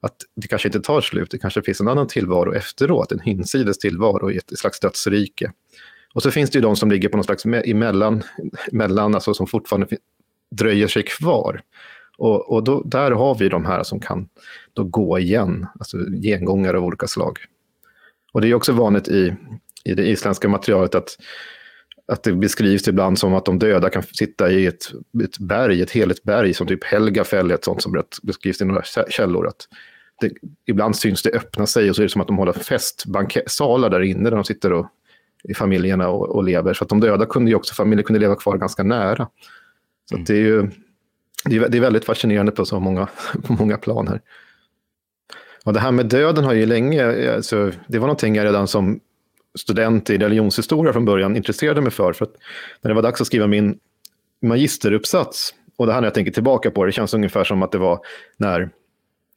att 0.00 0.16
det 0.36 0.48
kanske 0.48 0.68
inte 0.68 0.80
tar 0.80 1.00
slut, 1.00 1.30
det 1.30 1.38
kanske 1.38 1.62
finns 1.62 1.80
en 1.80 1.88
annan 1.88 2.06
tillvaro 2.06 2.54
efteråt, 2.54 3.12
en 3.12 3.20
hinsides 3.20 3.78
tillvaro 3.78 4.30
i 4.30 4.36
ett 4.36 4.58
slags 4.58 4.80
dödsrike. 4.80 5.52
Och 6.14 6.22
så 6.22 6.30
finns 6.30 6.50
det 6.50 6.56
ju 6.58 6.62
de 6.62 6.76
som 6.76 6.90
ligger 6.90 7.08
på 7.08 7.16
någon 7.16 7.24
slags 7.24 7.46
emellan, 7.46 8.22
mellan, 8.72 9.14
alltså 9.14 9.34
som 9.34 9.46
fortfarande 9.46 9.86
dröjer 10.50 10.88
sig 10.88 11.02
kvar. 11.02 11.60
Och, 12.18 12.52
och 12.52 12.64
då, 12.64 12.82
där 12.82 13.10
har 13.10 13.34
vi 13.34 13.48
de 13.48 13.64
här 13.64 13.82
som 13.82 14.00
kan 14.00 14.28
då 14.72 14.84
gå 14.84 15.18
igen, 15.18 15.66
alltså 15.78 15.96
gengångare 16.22 16.78
av 16.78 16.84
olika 16.84 17.06
slag. 17.06 17.38
Och 18.32 18.40
det 18.40 18.48
är 18.48 18.54
också 18.54 18.72
vanligt 18.72 19.08
i, 19.08 19.34
i 19.84 19.94
det 19.94 20.08
isländska 20.08 20.48
materialet 20.48 20.94
att, 20.94 21.18
att 22.06 22.22
det 22.22 22.32
beskrivs 22.32 22.88
ibland 22.88 23.18
som 23.18 23.34
att 23.34 23.44
de 23.44 23.58
döda 23.58 23.90
kan 23.90 24.02
sitta 24.02 24.50
i 24.50 24.66
ett, 24.66 24.84
ett 25.24 25.38
berg, 25.38 25.82
ett 25.82 25.90
heligt 25.90 26.22
berg, 26.22 26.54
som 26.54 26.66
typ 26.66 26.84
Helgafell, 26.84 27.50
ett 27.50 27.64
sånt 27.64 27.82
som 27.82 28.02
beskrivs 28.22 28.60
i 28.60 28.64
några 28.64 28.82
källor. 29.08 29.46
Att 29.46 29.68
det, 30.20 30.30
ibland 30.66 30.96
syns 30.96 31.22
det 31.22 31.30
öppna 31.30 31.66
sig 31.66 31.90
och 31.90 31.96
så 31.96 32.02
är 32.02 32.04
det 32.04 32.10
som 32.10 32.20
att 32.20 32.26
de 32.26 32.36
håller 32.36 32.52
festsalar 32.52 33.90
där 33.90 34.00
inne 34.00 34.30
där 34.30 34.36
de 34.36 34.44
sitter 34.44 34.72
och 34.72 34.86
i 35.48 35.54
familjerna 35.54 36.08
och, 36.08 36.28
och, 36.28 36.44
lever. 36.44 36.74
Så 36.74 36.84
att 36.84 36.88
de 36.88 37.00
döda 37.00 37.26
kunde 37.26 37.50
ju 37.50 37.56
också, 37.56 37.74
familjer 37.74 38.04
kunde 38.04 38.20
leva 38.20 38.36
kvar 38.36 38.56
ganska 38.56 38.82
nära. 38.82 39.28
Så 40.08 40.14
mm. 40.14 40.24
det 40.24 40.32
är 40.34 40.38
ju 40.40 40.70
det 41.44 41.56
är, 41.56 41.68
det 41.68 41.78
är 41.78 41.80
väldigt 41.80 42.04
fascinerande 42.04 42.52
på 42.52 42.64
så 42.64 42.80
många, 42.80 43.08
på 43.42 43.52
många 43.52 43.76
plan 43.76 44.08
här. 44.08 44.20
Och 45.64 45.72
det 45.72 45.80
här 45.80 45.92
med 45.92 46.06
döden 46.06 46.44
har 46.44 46.52
ju 46.52 46.66
länge, 46.66 47.34
alltså, 47.34 47.72
det 47.88 47.98
var 47.98 48.06
någonting 48.06 48.34
jag 48.34 48.44
redan 48.44 48.68
som 48.68 49.00
student 49.58 50.10
i 50.10 50.18
religionshistoria 50.18 50.92
från 50.92 51.04
början 51.04 51.36
intresserade 51.36 51.80
mig 51.80 51.90
för. 51.90 52.12
För 52.12 52.24
att 52.24 52.34
när 52.82 52.88
det 52.88 52.94
var 52.94 53.02
dags 53.02 53.20
att 53.20 53.26
skriva 53.26 53.46
min 53.46 53.78
magisteruppsats, 54.42 55.54
och 55.76 55.86
det 55.86 55.92
här 55.92 56.00
när 56.00 56.06
jag 56.06 56.14
tänker 56.14 56.32
tillbaka 56.32 56.70
på 56.70 56.84
det, 56.84 56.88
det 56.88 56.92
känns 56.92 57.14
ungefär 57.14 57.44
som 57.44 57.62
att 57.62 57.72
det 57.72 57.78
var 57.78 58.00
när 58.36 58.70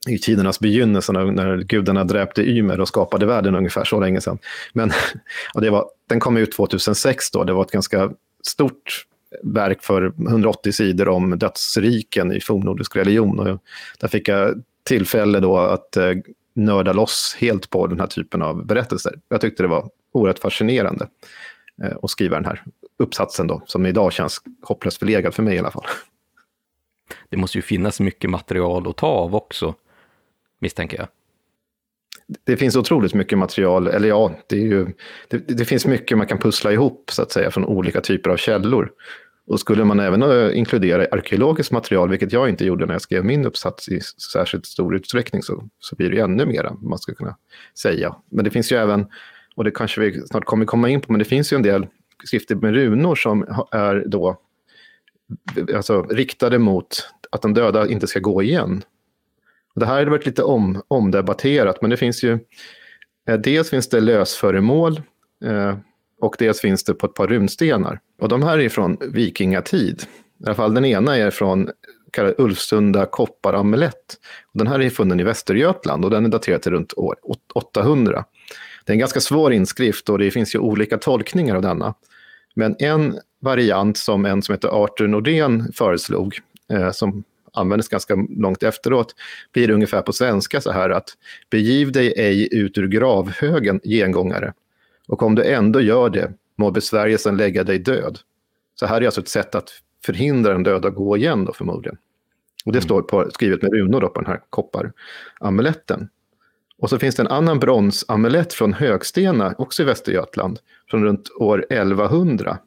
i 0.07 0.19
tidernas 0.19 0.59
begynnelse 0.59 1.11
när, 1.11 1.25
när 1.25 1.57
gudarna 1.57 2.03
dräpte 2.03 2.41
Ymer 2.41 2.79
och 2.79 2.87
skapade 2.87 3.25
världen 3.25 3.55
ungefär 3.55 3.83
så 3.83 3.99
länge 3.99 4.21
sedan. 4.21 4.37
Men 4.73 4.91
och 5.53 5.61
det 5.61 5.69
var, 5.69 5.85
den 6.09 6.19
kom 6.19 6.37
ut 6.37 6.51
2006 6.51 7.31
då, 7.31 7.43
det 7.43 7.53
var 7.53 7.61
ett 7.61 7.71
ganska 7.71 8.11
stort 8.43 9.05
verk 9.43 9.83
för 9.83 10.13
180 10.27 10.71
sidor 10.71 11.09
om 11.09 11.39
dödsriken 11.39 12.31
i 12.31 12.41
fornnordisk 12.41 12.95
religion. 12.95 13.39
Och 13.39 13.59
där 13.99 14.07
fick 14.07 14.27
jag 14.27 14.63
tillfälle 14.83 15.39
då 15.39 15.57
att 15.57 15.97
eh, 15.97 16.11
nörda 16.53 16.93
loss 16.93 17.35
helt 17.39 17.69
på 17.69 17.87
den 17.87 17.99
här 17.99 18.07
typen 18.07 18.41
av 18.41 18.65
berättelser. 18.65 19.13
Jag 19.29 19.41
tyckte 19.41 19.63
det 19.63 19.67
var 19.67 19.89
oerhört 20.11 20.39
fascinerande 20.39 21.07
eh, 21.83 21.97
att 22.01 22.09
skriva 22.09 22.35
den 22.35 22.45
här 22.45 22.63
uppsatsen 22.99 23.47
då, 23.47 23.61
som 23.65 23.85
idag 23.85 24.13
känns 24.13 24.41
hopplöst 24.61 24.97
förlegad 24.97 25.33
för 25.33 25.43
mig 25.43 25.55
i 25.55 25.59
alla 25.59 25.71
fall. 25.71 25.85
Det 27.29 27.37
måste 27.37 27.57
ju 27.57 27.61
finnas 27.61 27.99
mycket 27.99 28.29
material 28.29 28.87
att 28.87 28.97
ta 28.97 29.07
av 29.07 29.35
också 29.35 29.75
misstänker 30.59 30.97
jag. 30.97 31.07
Det 32.43 32.57
finns 32.57 32.75
otroligt 32.75 33.13
mycket 33.13 33.37
material, 33.37 33.87
eller 33.87 34.07
ja, 34.07 34.39
det, 34.47 34.55
är 34.55 34.65
ju, 34.65 34.87
det, 35.27 35.37
det, 35.37 35.65
finns 35.65 35.85
mycket 35.85 36.17
man 36.17 36.27
kan 36.27 36.37
pussla 36.37 36.71
ihop 36.71 37.09
så 37.11 37.21
att 37.21 37.31
säga 37.31 37.51
från 37.51 37.65
olika 37.65 38.01
typer 38.01 38.29
av 38.29 38.37
källor. 38.37 38.91
Och 39.47 39.59
skulle 39.59 39.83
man 39.83 39.99
även 39.99 40.21
eh, 40.21 40.57
inkludera 40.57 41.07
arkeologiskt 41.11 41.71
material, 41.71 42.09
vilket 42.09 42.33
jag 42.33 42.49
inte 42.49 42.65
gjorde 42.65 42.85
när 42.85 42.93
jag 42.93 43.01
skrev 43.01 43.25
min 43.25 43.45
uppsats 43.45 43.89
i 43.89 44.01
särskilt 44.33 44.65
stor 44.65 44.95
utsträckning, 44.95 45.41
så, 45.41 45.69
så 45.79 45.95
blir 45.95 46.09
det 46.09 46.19
ännu 46.19 46.45
mera 46.45 46.73
man 46.73 46.99
skulle 46.99 47.15
kunna 47.15 47.37
säga. 47.79 48.15
Men 48.31 48.45
det 48.45 48.51
finns 48.51 48.71
ju 48.71 48.77
även, 48.77 49.07
och 49.55 49.63
det 49.63 49.71
kanske 49.71 50.01
vi 50.01 50.27
snart 50.27 50.45
kommer 50.45 50.65
komma 50.65 50.89
in 50.89 51.01
på, 51.01 51.11
men 51.11 51.19
det 51.19 51.25
finns 51.25 51.53
ju 51.53 51.55
en 51.55 51.63
del 51.63 51.87
skrifter 52.23 52.55
med 52.55 52.73
runor 52.73 53.15
som 53.15 53.65
är 53.71 54.03
då 54.07 54.41
alltså, 55.75 56.01
riktade 56.03 56.59
mot 56.59 56.87
att 57.31 57.41
de 57.41 57.53
döda 57.53 57.87
inte 57.87 58.07
ska 58.07 58.19
gå 58.19 58.43
igen. 58.43 58.83
Det 59.79 59.85
här 59.85 59.97
har 59.97 60.05
varit 60.05 60.25
lite 60.25 60.43
om, 60.43 60.81
omdebatterat, 60.87 61.81
men 61.81 61.89
det 61.89 61.97
finns 61.97 62.23
ju... 62.23 62.39
Eh, 63.29 63.39
dels 63.39 63.69
finns 63.69 63.89
det 63.89 63.99
lösföremål 63.99 65.01
eh, 65.45 65.77
och 66.21 66.35
dels 66.39 66.61
finns 66.61 66.83
det 66.83 66.93
på 66.93 67.05
ett 67.05 67.13
par 67.13 67.27
runstenar. 67.27 67.99
Och 68.21 68.29
de 68.29 68.43
här 68.43 68.59
är 68.59 68.69
från 68.69 68.97
vikingatid. 69.01 70.03
I 70.39 70.45
alla 70.45 70.55
fall 70.55 70.73
den 70.73 70.85
ena 70.85 71.17
är 71.17 71.31
från 71.31 71.69
kallad 72.11 72.35
Ulfsunda 72.37 73.05
kopparamulett. 73.05 74.15
Den 74.53 74.67
här 74.67 74.81
är 74.81 74.89
funnen 74.89 75.19
i 75.19 75.23
Västergötland 75.23 76.05
och 76.05 76.11
den 76.11 76.25
är 76.25 76.29
daterad 76.29 76.61
till 76.61 76.71
runt 76.71 76.93
år 76.97 77.15
800. 77.55 78.25
Det 78.85 78.91
är 78.91 78.93
en 78.93 78.99
ganska 78.99 79.19
svår 79.19 79.53
inskrift 79.53 80.09
och 80.09 80.19
det 80.19 80.31
finns 80.31 80.55
ju 80.55 80.59
olika 80.59 80.97
tolkningar 80.97 81.55
av 81.55 81.61
denna. 81.61 81.93
Men 82.55 82.75
en 82.79 83.19
variant 83.41 83.97
som 83.97 84.25
en 84.25 84.41
som 84.41 84.53
heter 84.53 84.83
Arthur 84.83 85.07
Nordén 85.07 85.71
föreslog, 85.73 86.39
eh, 86.71 86.91
som 86.91 87.23
användes 87.57 87.87
ganska 87.87 88.15
långt 88.29 88.63
efteråt, 88.63 89.15
blir 89.53 89.67
det 89.67 89.73
ungefär 89.73 90.01
på 90.01 90.13
svenska 90.13 90.61
så 90.61 90.71
här 90.71 90.89
att 90.89 91.09
begiv 91.49 91.91
dig 91.91 92.13
ej 92.17 92.49
ut 92.51 92.77
ur 92.77 92.87
gravhögen, 92.87 93.79
gengångare. 93.83 94.53
Och 95.07 95.23
om 95.23 95.35
du 95.35 95.43
ändå 95.43 95.81
gör 95.81 96.09
det, 96.09 96.31
må 96.55 96.71
besvärjelsen 96.71 97.37
lägga 97.37 97.63
dig 97.63 97.79
död. 97.79 98.19
Så 98.75 98.85
här 98.85 99.01
är 99.01 99.05
alltså 99.05 99.21
ett 99.21 99.27
sätt 99.27 99.55
att 99.55 99.69
förhindra 100.05 100.53
den 100.53 100.63
döda 100.63 100.87
att 100.87 100.95
gå 100.95 101.17
igen 101.17 101.45
då 101.45 101.53
förmodligen. 101.53 101.97
Och 102.65 102.71
det 102.71 102.77
mm. 102.77 102.85
står 102.85 103.01
på, 103.01 103.29
skrivet 103.31 103.61
med 103.61 103.73
runor 103.73 104.01
då 104.01 104.09
på 104.09 104.21
den 104.21 104.31
här 104.31 104.41
kopparamuletten. 104.49 106.09
Och 106.79 106.89
så 106.89 106.99
finns 106.99 107.15
det 107.15 107.23
en 107.23 107.27
annan 107.27 107.59
bronsamulett 107.59 108.53
från 108.53 108.73
Högstena, 108.73 109.55
också 109.57 109.83
i 109.83 109.85
Västergötland, 109.85 110.59
från 110.89 111.03
runt 111.03 111.29
år 111.39 111.65
1100. 111.69 112.57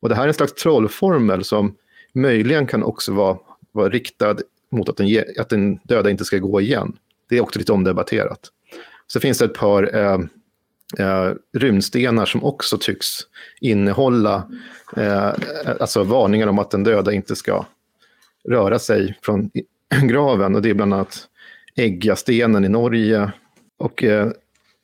Och 0.00 0.08
det 0.08 0.14
här 0.14 0.22
är 0.22 0.28
en 0.28 0.34
slags 0.34 0.54
trollformel 0.54 1.44
som 1.44 1.76
möjligen 2.12 2.66
kan 2.66 2.82
också 2.82 3.12
vara 3.12 3.38
var 3.72 3.90
riktad 3.90 4.36
mot 4.70 4.88
att 4.88 4.96
den, 4.96 5.24
att 5.38 5.48
den 5.48 5.76
döda 5.82 6.10
inte 6.10 6.24
ska 6.24 6.38
gå 6.38 6.60
igen. 6.60 6.96
Det 7.28 7.36
är 7.36 7.40
också 7.40 7.58
lite 7.58 7.72
omdebatterat. 7.72 8.40
Så 9.06 9.20
finns 9.20 9.38
det 9.38 9.44
ett 9.44 9.54
par 9.54 9.96
eh, 9.96 10.18
eh, 10.98 11.34
runstenar 11.52 12.26
som 12.26 12.44
också 12.44 12.78
tycks 12.78 13.06
innehålla 13.60 14.50
eh, 14.96 15.32
alltså 15.80 16.02
varningar 16.02 16.46
om 16.46 16.58
att 16.58 16.70
den 16.70 16.84
döda 16.84 17.12
inte 17.12 17.36
ska 17.36 17.66
röra 18.48 18.78
sig 18.78 19.18
från 19.22 19.50
graven. 20.02 20.54
Och 20.54 20.62
det 20.62 20.70
är 20.70 20.74
bland 20.74 20.94
annat 20.94 21.28
Äggastenen 21.76 22.64
i 22.64 22.68
Norge 22.68 23.32
och 23.78 24.04
eh, 24.04 24.30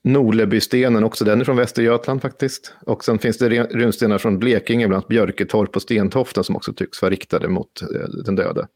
Nolebystenen, 0.06 1.04
också 1.04 1.24
den 1.24 1.40
är 1.40 1.44
från 1.44 1.56
Västergötland 1.56 2.22
faktiskt. 2.22 2.74
Och 2.80 3.04
sen 3.04 3.18
finns 3.18 3.38
det 3.38 3.48
runstenar 3.48 4.18
från 4.18 4.38
Blekinge, 4.38 4.88
bland 4.88 4.98
annat 4.98 5.08
Björketorp 5.08 5.76
och 5.76 5.82
Stentofta 5.82 6.42
som 6.42 6.56
också 6.56 6.72
tycks 6.72 7.02
vara 7.02 7.10
riktade 7.10 7.48
mot 7.48 7.82
eh, 7.82 8.08
den 8.24 8.36
döde. 8.36 8.66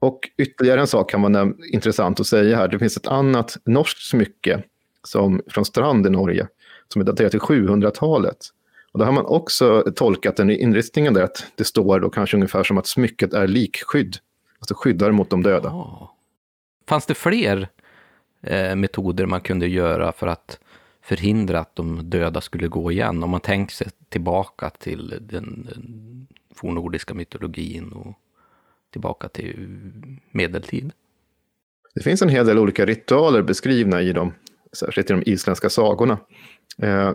Och 0.00 0.20
ytterligare 0.38 0.80
en 0.80 0.86
sak 0.86 1.10
kan 1.10 1.22
vara 1.22 1.52
intressant 1.72 2.20
att 2.20 2.26
säga 2.26 2.56
här. 2.56 2.68
Det 2.68 2.78
finns 2.78 2.96
ett 2.96 3.06
annat 3.06 3.56
norskt 3.64 4.02
smycke 4.02 4.62
som, 5.02 5.40
från 5.48 5.64
Strand 5.64 6.06
i 6.06 6.10
Norge 6.10 6.48
som 6.92 7.00
är 7.00 7.06
daterat 7.06 7.30
till 7.30 7.40
700-talet. 7.40 8.38
Och 8.92 8.98
då 8.98 9.04
har 9.04 9.12
man 9.12 9.26
också 9.26 9.92
tolkat 9.96 10.36
den 10.36 10.50
i 10.50 10.62
inriktningen 10.62 11.14
där 11.14 11.22
att 11.22 11.46
det 11.54 11.64
står 11.64 12.00
då 12.00 12.10
kanske 12.10 12.36
ungefär 12.36 12.64
som 12.64 12.78
att 12.78 12.86
smycket 12.86 13.34
är 13.34 13.46
likskydd. 13.46 14.16
Alltså 14.58 14.74
skyddar 14.74 15.10
mot 15.10 15.30
de 15.30 15.42
döda. 15.42 15.68
Oh. 15.68 16.10
Fanns 16.88 17.06
det 17.06 17.14
fler 17.14 17.68
Eh, 18.46 18.76
metoder 18.76 19.26
man 19.26 19.40
kunde 19.40 19.66
göra 19.66 20.12
för 20.12 20.26
att 20.26 20.58
förhindra 21.02 21.60
att 21.60 21.76
de 21.76 22.10
döda 22.10 22.40
skulle 22.40 22.68
gå 22.68 22.92
igen. 22.92 23.22
Om 23.22 23.30
man 23.30 23.40
tänker 23.40 23.74
sig 23.74 23.86
tillbaka 24.08 24.70
till 24.70 25.08
den, 25.08 25.68
den 25.72 26.26
fornnordiska 26.54 27.14
mytologin 27.14 27.92
och 27.92 28.14
tillbaka 28.90 29.28
till 29.28 29.68
medeltid. 30.30 30.92
Det 31.94 32.02
finns 32.02 32.22
en 32.22 32.28
hel 32.28 32.46
del 32.46 32.58
olika 32.58 32.86
ritualer 32.86 33.42
beskrivna 33.42 34.02
i 34.02 34.12
dem, 34.12 34.32
särskilt 34.72 35.10
i 35.10 35.12
de 35.12 35.22
isländska 35.26 35.70
sagorna. 35.70 36.18
Eh, 36.82 37.12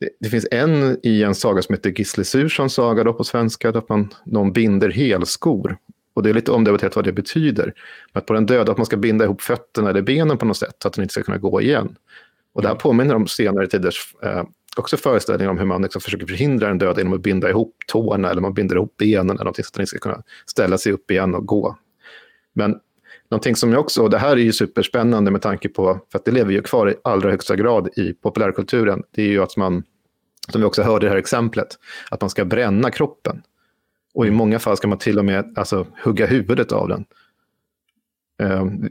det, 0.00 0.08
det, 0.20 0.28
finns 0.28 0.46
en 0.50 1.00
i 1.02 1.22
en 1.22 1.34
saga 1.34 1.62
som 1.62 1.74
heter 1.74 1.90
Gisle 1.90 2.24
Surssons 2.24 2.74
saga 2.74 3.04
då 3.04 3.12
på 3.12 3.24
svenska, 3.24 3.72
där 3.72 3.82
man, 3.88 4.14
de 4.24 4.52
binder 4.52 4.90
helskor 4.90 5.78
och 6.16 6.22
det 6.22 6.30
är 6.30 6.34
lite 6.34 6.52
omdebatterat 6.52 6.96
vad 6.96 7.04
det 7.04 7.12
betyder. 7.12 7.74
att 8.12 8.26
på 8.26 8.32
den 8.32 8.46
döda, 8.46 8.72
att 8.72 8.78
man 8.78 8.86
ska 8.86 8.96
binda 8.96 9.24
ihop 9.24 9.42
fötterna 9.42 9.90
eller 9.90 10.02
benen 10.02 10.38
på 10.38 10.46
något 10.46 10.56
sätt 10.56 10.76
så 10.82 10.88
att 10.88 10.94
den 10.94 11.02
inte 11.02 11.12
ska 11.12 11.22
kunna 11.22 11.38
gå 11.38 11.60
igen. 11.60 11.96
Och 12.52 12.62
det 12.62 12.68
här 12.68 12.74
mm. 12.74 12.80
påminner 12.80 13.14
om 13.14 13.26
senare 13.26 13.66
tiders 13.66 14.14
eh, 14.22 14.44
också 14.76 14.96
föreställningar 14.96 15.50
om 15.50 15.58
hur 15.58 15.64
man 15.64 15.82
liksom 15.82 16.00
försöker 16.00 16.26
förhindra 16.26 16.68
den 16.68 16.78
döda 16.78 17.00
genom 17.00 17.12
att 17.12 17.20
binda 17.20 17.50
ihop 17.50 17.76
tårna 17.86 18.30
eller 18.30 18.40
man 18.40 18.54
binder 18.54 18.76
ihop 18.76 18.96
benen 18.96 19.30
eller 19.30 19.44
någonting 19.44 19.64
så 19.64 19.68
att 19.68 19.74
den 19.74 19.82
inte 19.82 19.88
ska 19.88 19.98
kunna 19.98 20.22
ställa 20.46 20.78
sig 20.78 20.92
upp 20.92 21.10
igen 21.10 21.34
och 21.34 21.46
gå. 21.46 21.76
Men 22.52 22.80
någonting 23.30 23.56
som 23.56 23.72
jag 23.72 23.80
också, 23.80 24.02
och 24.02 24.10
det 24.10 24.18
här 24.18 24.32
är 24.32 24.40
ju 24.40 24.52
superspännande 24.52 25.30
med 25.30 25.42
tanke 25.42 25.68
på, 25.68 26.00
för 26.12 26.18
att 26.18 26.24
det 26.24 26.30
lever 26.30 26.52
ju 26.52 26.62
kvar 26.62 26.90
i 26.90 26.94
allra 27.04 27.30
högsta 27.30 27.56
grad 27.56 27.88
i 27.96 28.12
populärkulturen, 28.12 29.02
det 29.10 29.22
är 29.22 29.28
ju 29.28 29.42
att 29.42 29.56
man, 29.56 29.82
som 30.48 30.60
vi 30.60 30.66
också 30.66 30.82
hörde 30.82 31.06
i 31.06 31.08
det 31.08 31.10
här 31.10 31.18
exemplet, 31.18 31.68
att 32.10 32.20
man 32.20 32.30
ska 32.30 32.44
bränna 32.44 32.90
kroppen. 32.90 33.42
Och 34.16 34.26
i 34.26 34.30
många 34.30 34.58
fall 34.58 34.76
ska 34.76 34.88
man 34.88 34.98
till 34.98 35.18
och 35.18 35.24
med 35.24 35.58
alltså, 35.58 35.86
hugga 36.04 36.26
huvudet 36.26 36.72
av 36.72 36.88
den. 36.88 37.04
Um, 38.42 38.88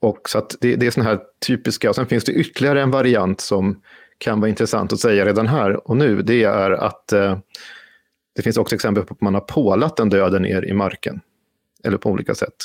och 0.00 0.28
så 0.28 0.46
det, 0.60 0.76
det 0.76 0.86
är 0.86 0.90
sådana 0.90 1.10
här 1.10 1.20
typiska, 1.46 1.88
och 1.88 1.94
sen 1.94 2.06
finns 2.06 2.24
det 2.24 2.32
ytterligare 2.32 2.82
en 2.82 2.90
variant 2.90 3.40
som 3.40 3.82
kan 4.18 4.40
vara 4.40 4.48
intressant 4.48 4.92
att 4.92 5.00
säga 5.00 5.26
redan 5.26 5.46
här 5.46 5.88
och 5.88 5.96
nu. 5.96 6.22
Det 6.22 6.44
är 6.44 6.70
att 6.70 7.12
eh, 7.12 7.38
det 8.34 8.42
finns 8.42 8.56
också 8.56 8.74
exempel 8.74 9.04
på 9.04 9.14
att 9.14 9.20
man 9.20 9.34
har 9.34 9.40
pålat 9.40 9.96
den 9.96 10.08
döde 10.08 10.38
ner 10.38 10.64
i 10.64 10.72
marken. 10.72 11.20
Eller 11.84 11.98
på 11.98 12.10
olika 12.10 12.34
sätt. 12.34 12.56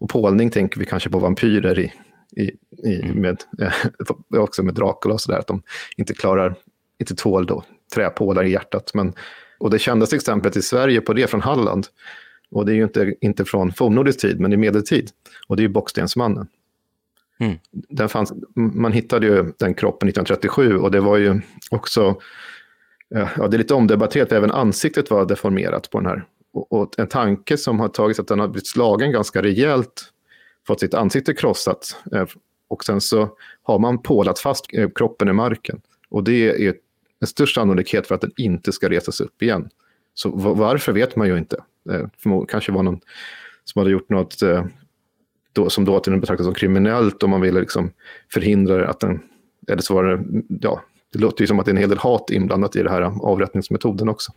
Och 0.00 0.10
pålning 0.10 0.50
tänker 0.50 0.80
vi 0.80 0.86
kanske 0.86 1.10
på 1.10 1.18
vampyrer 1.18 1.78
i, 1.78 1.92
i, 2.36 2.50
i 2.88 3.02
mm. 3.02 3.20
med, 3.20 3.42
eh, 3.60 3.72
också 4.42 4.62
med 4.62 4.74
Dracula 4.74 5.14
och 5.14 5.20
sådär, 5.20 5.38
att 5.38 5.46
de 5.46 5.62
inte 5.96 6.14
klarar, 6.14 6.54
inte 6.98 7.14
tål 7.14 7.46
då 7.46 7.64
träpålar 7.94 8.44
i 8.44 8.50
hjärtat. 8.50 8.90
Men, 8.94 9.14
och 9.64 9.70
det 9.70 9.78
kändaste 9.78 10.16
exemplet 10.16 10.56
i 10.56 10.62
Sverige 10.62 11.00
på 11.00 11.12
det 11.12 11.30
från 11.30 11.40
Halland, 11.40 11.86
och 12.50 12.66
det 12.66 12.72
är 12.72 12.76
ju 12.76 12.82
inte, 12.82 13.14
inte 13.20 13.44
från 13.44 13.72
fornnordisk 13.72 14.20
tid, 14.20 14.40
men 14.40 14.52
i 14.52 14.56
medeltid, 14.56 15.10
och 15.46 15.56
det 15.56 15.60
är 15.60 15.64
ju 15.64 15.72
Bockstensmannen. 15.72 16.46
Mm. 17.38 17.58
Den 17.70 18.08
fanns, 18.08 18.32
man 18.54 18.92
hittade 18.92 19.26
ju 19.26 19.52
den 19.58 19.74
kroppen 19.74 20.08
1937 20.08 20.76
och 20.76 20.90
det 20.90 21.00
var 21.00 21.16
ju 21.16 21.40
också, 21.70 22.20
ja 23.08 23.48
det 23.48 23.56
är 23.56 23.58
lite 23.58 23.74
omdebatterat, 23.74 24.32
även 24.32 24.50
ansiktet 24.50 25.10
var 25.10 25.26
deformerat 25.26 25.90
på 25.90 26.00
den 26.00 26.06
här. 26.06 26.24
Och, 26.52 26.72
och 26.72 26.98
en 26.98 27.08
tanke 27.08 27.56
som 27.56 27.80
har 27.80 27.88
tagits 27.88 28.20
att 28.20 28.28
den 28.28 28.40
har 28.40 28.48
blivit 28.48 28.68
slagen 28.68 29.12
ganska 29.12 29.42
rejält, 29.42 30.04
fått 30.66 30.80
sitt 30.80 30.94
ansikte 30.94 31.34
krossat 31.34 31.96
eh, 32.12 32.26
och 32.68 32.84
sen 32.84 33.00
så 33.00 33.28
har 33.62 33.78
man 33.78 34.02
pålat 34.02 34.38
fast 34.38 34.66
eh, 34.72 34.88
kroppen 34.94 35.28
i 35.28 35.32
marken. 35.32 35.80
Och 36.08 36.24
det 36.24 36.66
är 36.66 36.74
en 37.24 37.28
störst 37.28 37.54
sannolikhet 37.54 38.06
för 38.06 38.14
att 38.14 38.20
den 38.20 38.32
inte 38.36 38.72
ska 38.72 38.88
resas 38.88 39.20
upp 39.20 39.42
igen. 39.42 39.68
Så 40.14 40.30
varför 40.54 40.92
vet 40.92 41.16
man 41.16 41.28
ju 41.28 41.38
inte. 41.38 41.56
Eh, 41.90 42.44
kanske 42.48 42.72
var 42.72 42.82
någon 42.82 43.00
som 43.64 43.80
hade 43.80 43.90
gjort 43.90 44.08
något 44.08 44.42
eh, 44.42 44.64
då, 45.52 45.70
som 45.70 45.84
dåtiden 45.84 46.20
betraktas 46.20 46.44
som 46.44 46.54
kriminellt 46.54 47.22
och 47.22 47.28
man 47.28 47.40
ville 47.40 47.60
liksom 47.60 47.90
förhindra 48.32 48.88
att 48.88 49.00
den, 49.00 49.20
eller 49.68 49.82
så 49.82 49.94
var 49.94 50.04
det, 50.04 50.24
ja, 50.60 50.82
det 51.12 51.18
låter 51.18 51.42
ju 51.42 51.46
som 51.46 51.58
att 51.58 51.66
det 51.66 51.70
är 51.70 51.74
en 51.74 51.80
hel 51.80 51.88
del 51.88 51.98
hat 51.98 52.30
inblandat 52.30 52.76
i 52.76 52.82
den 52.82 52.92
här 52.92 53.02
eh, 53.02 53.18
avrättningsmetoden 53.18 54.08
också. 54.08 54.32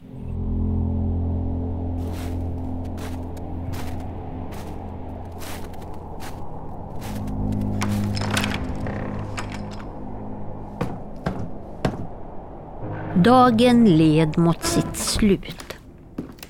Dagen 13.23 13.97
led 13.97 14.37
mot 14.37 14.63
sitt 14.63 14.97
slut. 14.97 15.77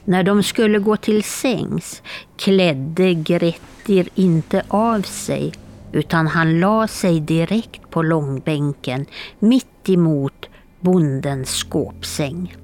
När 0.05 0.23
de 0.23 0.43
skulle 0.43 0.79
gå 0.79 0.97
till 0.97 1.23
sängs 1.23 2.01
klädde 2.37 3.13
Grettir 3.13 4.09
inte 4.15 4.63
av 4.67 5.01
sig 5.01 5.53
utan 5.91 6.27
han 6.27 6.59
la 6.59 6.87
sig 6.87 7.19
direkt 7.19 7.89
på 7.89 8.01
långbänken 8.01 9.05
mitt 9.39 9.89
emot 9.89 10.45
bondens 10.79 11.49
skåpsäng. 11.49 12.55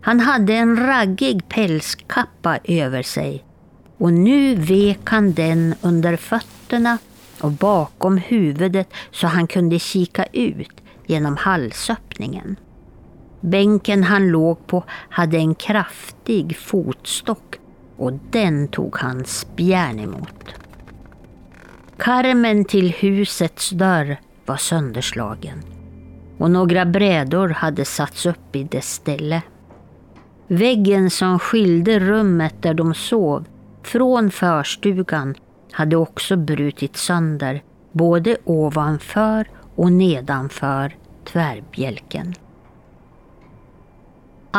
Han 0.00 0.20
hade 0.20 0.54
en 0.54 0.86
raggig 0.86 1.48
pälskappa 1.48 2.58
över 2.64 3.02
sig 3.02 3.44
och 3.98 4.12
nu 4.12 4.54
vek 4.54 5.00
han 5.04 5.32
den 5.32 5.74
under 5.80 6.16
fötterna 6.16 6.98
och 7.40 7.52
bakom 7.52 8.16
huvudet 8.16 8.88
så 9.10 9.26
han 9.26 9.46
kunde 9.46 9.78
kika 9.78 10.24
ut 10.24 10.82
genom 11.06 11.36
halsöppningen. 11.36 12.56
Bänken 13.40 14.04
han 14.04 14.28
låg 14.28 14.66
på 14.66 14.84
hade 14.90 15.36
en 15.36 15.54
kraftig 15.54 16.56
fotstock 16.56 17.58
och 17.96 18.12
den 18.30 18.68
tog 18.68 18.96
han 18.96 19.24
spjärn 19.24 19.98
emot. 19.98 20.54
Karmen 21.96 22.64
till 22.64 22.92
husets 22.92 23.70
dörr 23.70 24.20
var 24.46 24.56
sönderslagen 24.56 25.62
och 26.38 26.50
några 26.50 26.84
brädor 26.84 27.48
hade 27.48 27.84
satts 27.84 28.26
upp 28.26 28.56
i 28.56 28.64
dess 28.64 28.92
ställe. 28.92 29.42
Väggen 30.46 31.10
som 31.10 31.38
skilde 31.38 31.98
rummet 31.98 32.54
där 32.60 32.74
de 32.74 32.94
sov 32.94 33.44
från 33.82 34.30
förstugan 34.30 35.34
hade 35.72 35.96
också 35.96 36.36
brutit 36.36 36.96
sönder 36.96 37.62
både 37.92 38.36
ovanför 38.44 39.48
och 39.74 39.92
nedanför 39.92 40.96
tvärbjälken. 41.24 42.34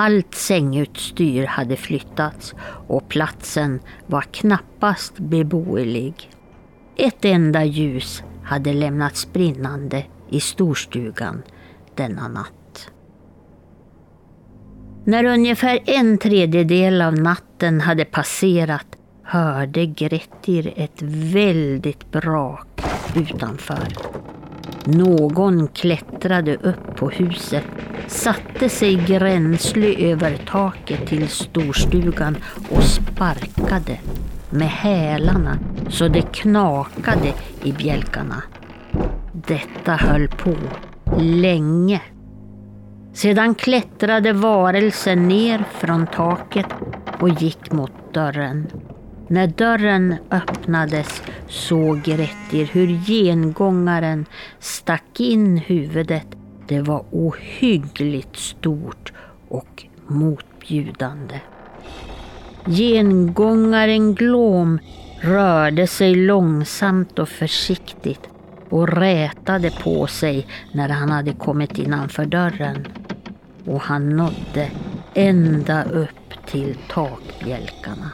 Allt 0.01 0.35
sängutstyr 0.35 1.45
hade 1.45 1.75
flyttats 1.75 2.55
och 2.88 3.09
platsen 3.09 3.79
var 4.07 4.21
knappast 4.21 5.19
beboelig. 5.19 6.31
Ett 6.95 7.25
enda 7.25 7.63
ljus 7.63 8.23
hade 8.43 8.73
lämnats 8.73 9.33
brinnande 9.33 10.05
i 10.29 10.39
storstugan 10.39 11.41
denna 11.95 12.27
natt. 12.27 12.89
När 15.03 15.23
ungefär 15.23 15.79
en 15.85 16.17
tredjedel 16.17 17.01
av 17.01 17.13
natten 17.13 17.81
hade 17.81 18.05
passerat 18.05 18.88
hörde 19.23 19.85
Grettir 19.85 20.73
ett 20.75 21.01
väldigt 21.33 22.12
brak 22.12 22.81
utanför. 23.15 23.88
Någon 24.85 25.67
klättrade 25.67 26.55
upp 26.55 26.95
på 26.95 27.09
huset, 27.09 27.63
satte 28.07 28.69
sig 28.69 28.95
gränslig 28.95 29.99
över 29.99 30.37
taket 30.47 31.07
till 31.07 31.27
storstugan 31.27 32.37
och 32.69 32.83
sparkade 32.83 33.97
med 34.49 34.69
hälarna 34.69 35.57
så 35.89 36.07
det 36.07 36.21
knakade 36.21 37.33
i 37.63 37.71
bjälkarna. 37.71 38.43
Detta 39.33 39.91
höll 39.91 40.27
på 40.27 40.55
länge. 41.19 42.01
Sedan 43.13 43.55
klättrade 43.55 44.33
varelsen 44.33 45.27
ner 45.27 45.63
från 45.79 46.07
taket 46.07 46.65
och 47.19 47.29
gick 47.29 47.71
mot 47.71 48.13
dörren. 48.13 48.67
När 49.31 49.47
dörren 49.47 50.15
öppnades 50.31 51.21
såg 51.47 52.01
Grettir 52.01 52.65
hur 52.65 52.87
gengångaren 52.87 54.25
stack 54.59 55.19
in 55.19 55.57
huvudet. 55.57 56.27
Det 56.67 56.81
var 56.81 57.05
ohyggligt 57.11 58.35
stort 58.35 59.13
och 59.49 59.85
motbjudande. 60.07 61.39
Gengångaren 62.65 64.15
Glom 64.15 64.79
rörde 65.21 65.87
sig 65.87 66.15
långsamt 66.15 67.19
och 67.19 67.29
försiktigt 67.29 68.29
och 68.69 68.87
rätade 68.87 69.71
på 69.83 70.07
sig 70.07 70.47
när 70.73 70.89
han 70.89 71.11
hade 71.11 71.33
kommit 71.33 71.77
innanför 71.77 72.25
dörren. 72.25 72.87
Och 73.65 73.81
han 73.81 74.09
nådde 74.09 74.71
ända 75.13 75.83
upp 75.83 76.45
till 76.45 76.77
takbjälkarna. 76.89 78.11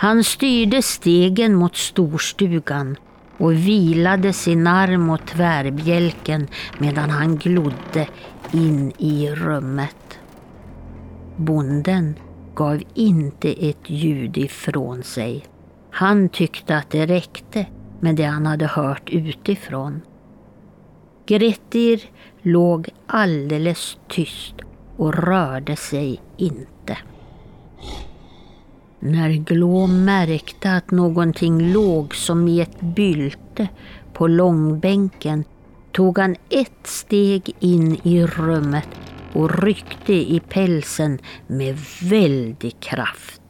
Han 0.00 0.24
styrde 0.24 0.82
stegen 0.82 1.54
mot 1.54 1.76
storstugan 1.76 2.96
och 3.38 3.52
vilade 3.52 4.32
sin 4.32 4.66
arm 4.66 5.00
mot 5.00 5.26
tvärbjälken 5.26 6.48
medan 6.78 7.10
han 7.10 7.36
glodde 7.36 8.08
in 8.52 8.92
i 8.98 9.30
rummet. 9.30 10.18
Bonden 11.36 12.14
gav 12.54 12.82
inte 12.94 13.68
ett 13.68 13.90
ljud 13.90 14.36
ifrån 14.36 15.02
sig. 15.02 15.44
Han 15.90 16.28
tyckte 16.28 16.76
att 16.76 16.90
det 16.90 17.06
räckte 17.06 17.66
med 18.00 18.16
det 18.16 18.24
han 18.24 18.46
hade 18.46 18.66
hört 18.66 19.10
utifrån. 19.10 20.00
Grettir 21.26 22.02
låg 22.42 22.88
alldeles 23.06 23.98
tyst 24.08 24.54
och 24.96 25.14
rörde 25.14 25.76
sig 25.76 26.20
inte. 26.36 26.77
När 29.00 29.30
Glå 29.30 29.86
märkte 29.86 30.72
att 30.72 30.90
någonting 30.90 31.72
låg 31.72 32.14
som 32.14 32.48
i 32.48 32.60
ett 32.60 32.80
bylte 32.80 33.68
på 34.12 34.26
långbänken 34.26 35.44
tog 35.92 36.18
han 36.18 36.36
ett 36.48 36.86
steg 36.86 37.50
in 37.60 38.00
i 38.02 38.26
rummet 38.26 38.88
och 39.32 39.62
ryckte 39.62 40.12
i 40.12 40.40
pälsen 40.48 41.18
med 41.46 41.78
väldig 42.02 42.80
kraft. 42.80 43.42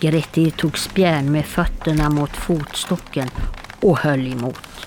Gretti 0.00 0.50
tog 0.50 0.78
spjärn 0.78 1.32
med 1.32 1.44
fötterna 1.44 2.10
mot 2.10 2.30
fotstocken 2.30 3.28
och 3.80 3.98
höll 3.98 4.32
emot. 4.32 4.86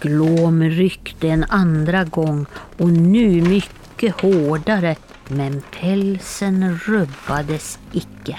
Glom 0.00 0.62
ryckte 0.62 1.28
en 1.28 1.44
andra 1.48 2.04
gång 2.04 2.46
och 2.78 2.88
nu 2.88 3.42
mycket 3.42 4.20
hårdare 4.20 4.96
men 5.28 5.62
pälsen 5.80 6.78
rubbades 6.78 7.78
icke. 7.92 8.38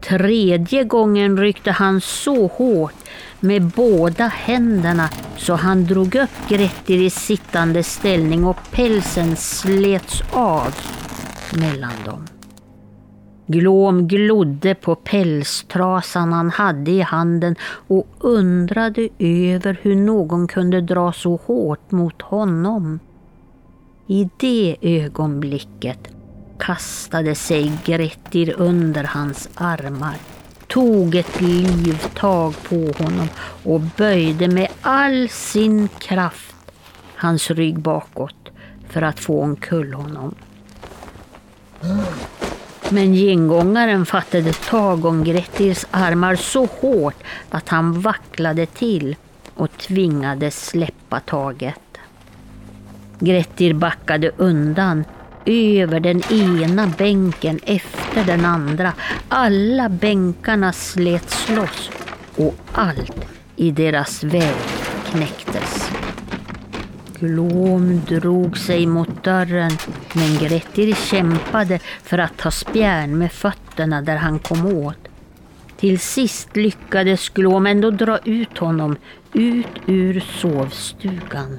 Tredje 0.00 0.84
gången 0.84 1.38
ryckte 1.38 1.70
han 1.70 2.00
så 2.00 2.46
hårt 2.46 2.94
med 3.40 3.62
båda 3.62 4.26
händerna 4.26 5.08
så 5.36 5.54
han 5.54 5.84
drog 5.84 6.14
upp 6.14 6.48
Grettir 6.48 7.02
i 7.02 7.10
sittande 7.10 7.82
ställning 7.82 8.44
och 8.44 8.58
pälsen 8.70 9.36
slets 9.36 10.22
av 10.32 10.74
mellan 11.52 11.92
dem. 12.04 12.26
Glom 13.46 14.08
glodde 14.08 14.74
på 14.74 14.94
pälstrasan 14.94 16.32
han 16.32 16.50
hade 16.50 16.90
i 16.90 17.00
handen 17.00 17.56
och 17.64 18.06
undrade 18.18 19.08
över 19.18 19.78
hur 19.82 19.96
någon 19.96 20.48
kunde 20.48 20.80
dra 20.80 21.12
så 21.12 21.40
hårt 21.46 21.90
mot 21.90 22.22
honom. 22.22 23.00
I 24.06 24.28
det 24.36 24.76
ögonblicket 24.80 25.98
kastade 26.58 27.34
sig 27.34 27.72
Grettir 27.84 28.54
under 28.56 29.04
hans 29.04 29.48
armar, 29.54 30.16
tog 30.66 31.14
ett 31.14 31.40
livtag 31.40 32.54
på 32.68 33.04
honom 33.04 33.28
och 33.64 33.80
böjde 33.80 34.48
med 34.48 34.68
all 34.82 35.28
sin 35.28 35.88
kraft 35.88 36.54
hans 37.16 37.50
rygg 37.50 37.78
bakåt 37.78 38.50
för 38.88 39.02
att 39.02 39.20
få 39.20 39.42
omkull 39.42 39.94
honom. 39.94 40.34
Men 42.88 43.12
gengångaren 43.14 44.06
fattade 44.06 44.52
tag 44.52 45.04
om 45.04 45.24
Grettirs 45.24 45.84
armar 45.90 46.36
så 46.36 46.68
hårt 46.80 47.22
att 47.50 47.68
han 47.68 48.00
vacklade 48.00 48.66
till 48.66 49.16
och 49.54 49.78
tvingades 49.78 50.66
släppa 50.66 51.20
taget. 51.20 51.83
Grettir 53.18 53.74
backade 53.74 54.30
undan 54.36 55.04
över 55.46 56.00
den 56.00 56.22
ena 56.32 56.86
bänken 56.98 57.60
efter 57.66 58.24
den 58.24 58.44
andra. 58.44 58.92
Alla 59.28 59.88
bänkarna 59.88 60.72
slets 60.72 61.48
loss 61.48 61.90
och 62.36 62.54
allt 62.72 63.26
i 63.56 63.70
deras 63.70 64.24
väg 64.24 64.54
knäcktes. 65.10 65.90
Glom 67.18 68.02
drog 68.08 68.58
sig 68.58 68.86
mot 68.86 69.24
dörren 69.24 69.72
men 70.12 70.36
Grettir 70.38 70.94
kämpade 70.94 71.78
för 72.02 72.18
att 72.18 72.36
ta 72.36 72.50
spjärn 72.50 73.18
med 73.18 73.32
fötterna 73.32 74.02
där 74.02 74.16
han 74.16 74.38
kom 74.38 74.66
åt. 74.66 75.08
Till 75.76 76.00
sist 76.00 76.56
lyckades 76.56 77.28
Glom 77.28 77.66
ändå 77.66 77.90
dra 77.90 78.18
ut 78.18 78.58
honom 78.58 78.96
ut 79.32 79.66
ur 79.86 80.20
sovstugan. 80.20 81.58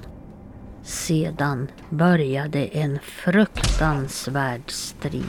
Sedan 0.86 1.68
började 1.90 2.66
en 2.66 3.00
fruktansvärd 3.04 4.62
strid. 4.68 5.26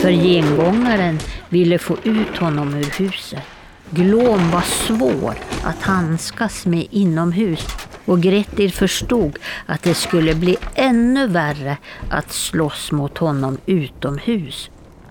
För 0.00 0.10
gengångaren 0.10 1.18
ville 1.48 1.78
få 1.78 1.96
ut 2.04 2.36
honom 2.36 2.74
ur 2.74 2.90
huset. 2.98 3.42
Glom 3.90 4.50
var 4.50 4.60
svår 4.60 5.34
att 5.64 5.82
handskas 5.82 6.66
med 6.66 6.86
inomhus 6.90 7.66
och 8.04 8.20
Grettir 8.20 8.68
förstod 8.68 9.38
att 9.66 9.82
det 9.82 9.94
skulle 9.94 10.34
bli 10.34 10.56
ännu 10.74 11.26
värre 11.26 11.76
att 12.10 12.32
slåss 12.32 12.92
mot 12.92 13.18
honom 13.18 13.58
utomhus. 13.66 14.70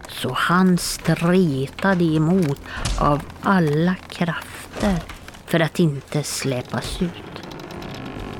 Så 0.10 0.34
han 0.34 0.78
stretade 0.78 2.04
emot 2.04 2.60
av 3.00 3.22
alla 3.42 3.96
krafter 4.10 4.98
för 5.46 5.60
att 5.60 5.80
inte 5.80 6.24
släpas 6.24 7.02
ut. 7.02 7.31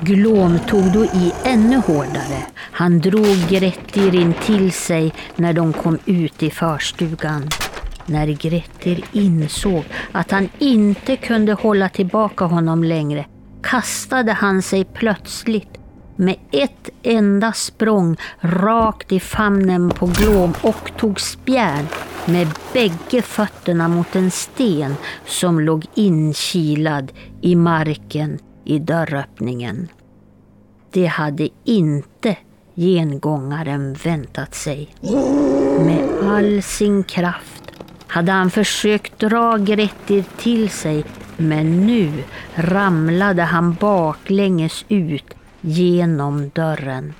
Glom 0.04 0.58
tog 0.58 0.92
då 0.92 1.04
i 1.04 1.32
ännu 1.44 1.76
hårdare. 1.76 2.42
Han 2.56 3.00
drog 3.00 3.36
Grettir 3.48 4.14
in 4.14 4.34
till 4.44 4.72
sig 4.72 5.12
när 5.36 5.52
de 5.52 5.72
kom 5.72 5.98
ut 6.06 6.42
i 6.42 6.50
förstugan. 6.50 7.48
När 8.06 8.26
Grettir 8.26 9.04
insåg 9.12 9.84
att 10.12 10.30
han 10.30 10.48
inte 10.58 11.16
kunde 11.16 11.52
hålla 11.52 11.88
tillbaka 11.88 12.44
honom 12.44 12.84
längre 12.84 13.26
kastade 13.62 14.32
han 14.32 14.62
sig 14.62 14.84
plötsligt 14.84 15.78
med 16.16 16.36
ett 16.50 16.90
enda 17.02 17.52
språng 17.52 18.16
rakt 18.40 19.12
i 19.12 19.20
famnen 19.20 19.90
på 19.90 20.06
Glom 20.06 20.54
och 20.62 20.92
tog 20.96 21.20
spjärn 21.20 21.86
med 22.26 22.48
bägge 22.72 23.22
fötterna 23.22 23.88
mot 23.88 24.16
en 24.16 24.30
sten 24.30 24.94
som 25.26 25.60
låg 25.60 25.86
inkilad 25.94 27.12
i 27.40 27.56
marken 27.56 28.38
i 28.64 28.78
dörröppningen. 28.78 29.88
Det 30.90 31.06
hade 31.06 31.48
inte 31.64 32.36
gengångaren 32.74 33.94
väntat 33.94 34.54
sig. 34.54 34.94
Med 35.78 36.08
all 36.22 36.62
sin 36.62 37.04
kraft 37.04 37.72
hade 38.06 38.32
han 38.32 38.50
försökt 38.50 39.18
dra 39.18 39.56
Grettir 39.56 40.24
till 40.36 40.70
sig 40.70 41.04
men 41.36 41.86
nu 41.86 42.12
ramlade 42.54 43.42
han 43.42 43.74
baklänges 43.74 44.84
ut 44.88 45.34
genom 45.60 46.50
dörren. 46.54 47.14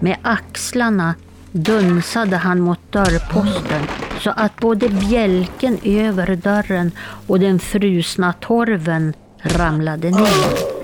Med 0.00 0.16
axlarna 0.22 1.14
dunsade 1.52 2.36
han 2.36 2.60
mot 2.60 2.92
dörrposten 2.92 3.82
så 4.20 4.30
att 4.30 4.56
både 4.60 4.88
bjälken 4.88 5.78
över 5.84 6.36
dörren 6.36 6.90
och 7.26 7.40
den 7.40 7.58
frusna 7.58 8.32
torven 8.32 9.14
ramlade 9.42 10.10
ner. 10.10 10.76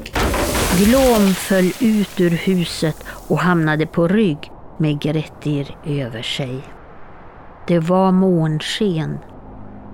Glom 0.78 1.34
föll 1.34 1.72
ut 1.80 2.20
ur 2.20 2.30
huset 2.30 3.04
och 3.28 3.38
hamnade 3.38 3.86
på 3.86 4.08
rygg 4.08 4.52
med 4.78 5.00
Grettir 5.00 5.76
över 5.86 6.22
sig. 6.22 6.62
Det 7.66 7.78
var 7.78 8.12
månsken, 8.12 9.18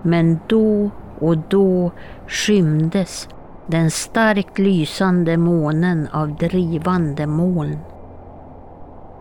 men 0.03 0.39
då 0.47 0.91
och 1.19 1.39
då 1.39 1.93
skymdes 2.27 3.29
den 3.67 3.91
starkt 3.91 4.59
lysande 4.59 5.37
månen 5.37 6.09
av 6.13 6.37
drivande 6.37 7.27
moln. 7.27 7.79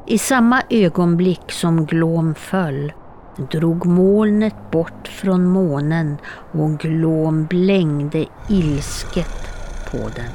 I 0.07 0.17
samma 0.17 0.61
ögonblick 0.69 1.51
som 1.51 1.85
Glom 1.85 2.35
föll 2.35 2.91
drog 3.37 3.85
molnet 3.85 4.71
bort 4.71 5.07
från 5.07 5.45
månen 5.45 6.17
och 6.51 6.79
Glom 6.79 7.45
blängde 7.45 8.25
ilsket 8.49 9.51
på 9.91 9.97
den. 9.97 10.31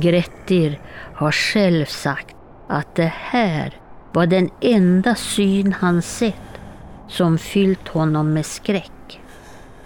Grettir 0.00 0.80
har 1.14 1.32
själv 1.32 1.84
sagt 1.84 2.36
att 2.68 2.94
det 2.94 3.12
här 3.14 3.74
var 4.12 4.26
den 4.26 4.50
enda 4.60 5.14
syn 5.14 5.72
han 5.72 6.02
sett 6.02 6.34
som 7.08 7.38
fyllt 7.38 7.88
honom 7.88 8.32
med 8.32 8.46
skräck. 8.46 9.20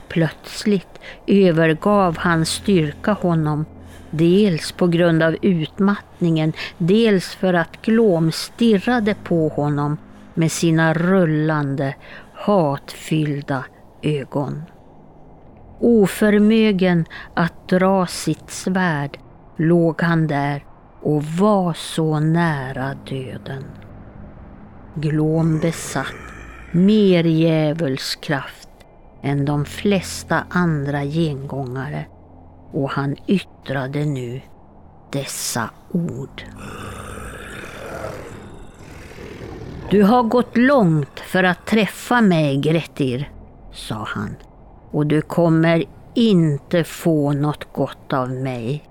Plötsligt 0.08 1.00
övergav 1.26 2.18
hans 2.18 2.48
styrka 2.48 3.12
honom, 3.12 3.64
dels 4.10 4.72
på 4.72 4.86
grund 4.86 5.22
av 5.22 5.36
utmattningen, 5.42 6.52
dels 6.78 7.34
för 7.34 7.54
att 7.54 7.82
Glom 7.82 8.32
stirrade 8.32 9.14
på 9.14 9.48
honom 9.48 9.96
med 10.38 10.52
sina 10.52 10.94
rullande, 10.94 11.94
hatfyllda 12.34 13.64
ögon. 14.02 14.62
Oförmögen 15.80 17.04
att 17.34 17.68
dra 17.68 18.06
sitt 18.06 18.50
svärd 18.50 19.18
låg 19.56 20.02
han 20.02 20.26
där 20.26 20.64
och 21.02 21.24
var 21.24 21.72
så 21.72 22.20
nära 22.20 22.94
döden. 22.94 23.64
Glom 24.94 25.58
besatt 25.58 26.14
mer 26.72 27.24
djävulskraft 27.24 28.68
än 29.22 29.44
de 29.44 29.64
flesta 29.64 30.44
andra 30.50 31.04
gengångare 31.04 32.06
och 32.72 32.90
han 32.90 33.16
yttrade 33.26 34.04
nu 34.04 34.40
dessa 35.12 35.70
ord. 35.90 36.42
Du 39.90 40.02
har 40.02 40.22
gått 40.22 40.56
långt 40.56 41.20
för 41.20 41.44
att 41.44 41.66
träffa 41.66 42.20
mig, 42.20 42.56
Grettir, 42.56 43.30
sa 43.72 43.94
han, 43.94 44.36
och 44.90 45.06
du 45.06 45.20
kommer 45.20 45.84
inte 46.14 46.84
få 46.84 47.32
något 47.32 47.72
gott 47.72 48.12
av 48.12 48.30
mig. 48.30 48.84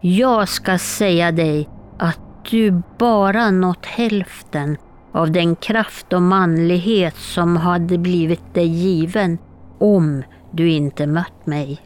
Jag 0.00 0.48
ska 0.48 0.78
säga 0.78 1.32
dig 1.32 1.68
att 1.98 2.20
du 2.50 2.82
bara 2.98 3.50
nått 3.50 3.86
hälften 3.86 4.76
av 5.12 5.30
den 5.30 5.56
kraft 5.56 6.12
och 6.12 6.22
manlighet 6.22 7.16
som 7.16 7.56
hade 7.56 7.98
blivit 7.98 8.54
dig 8.54 8.66
given 8.66 9.38
om 9.78 10.22
du 10.50 10.70
inte 10.70 11.06
mött 11.06 11.46
mig. 11.46 11.80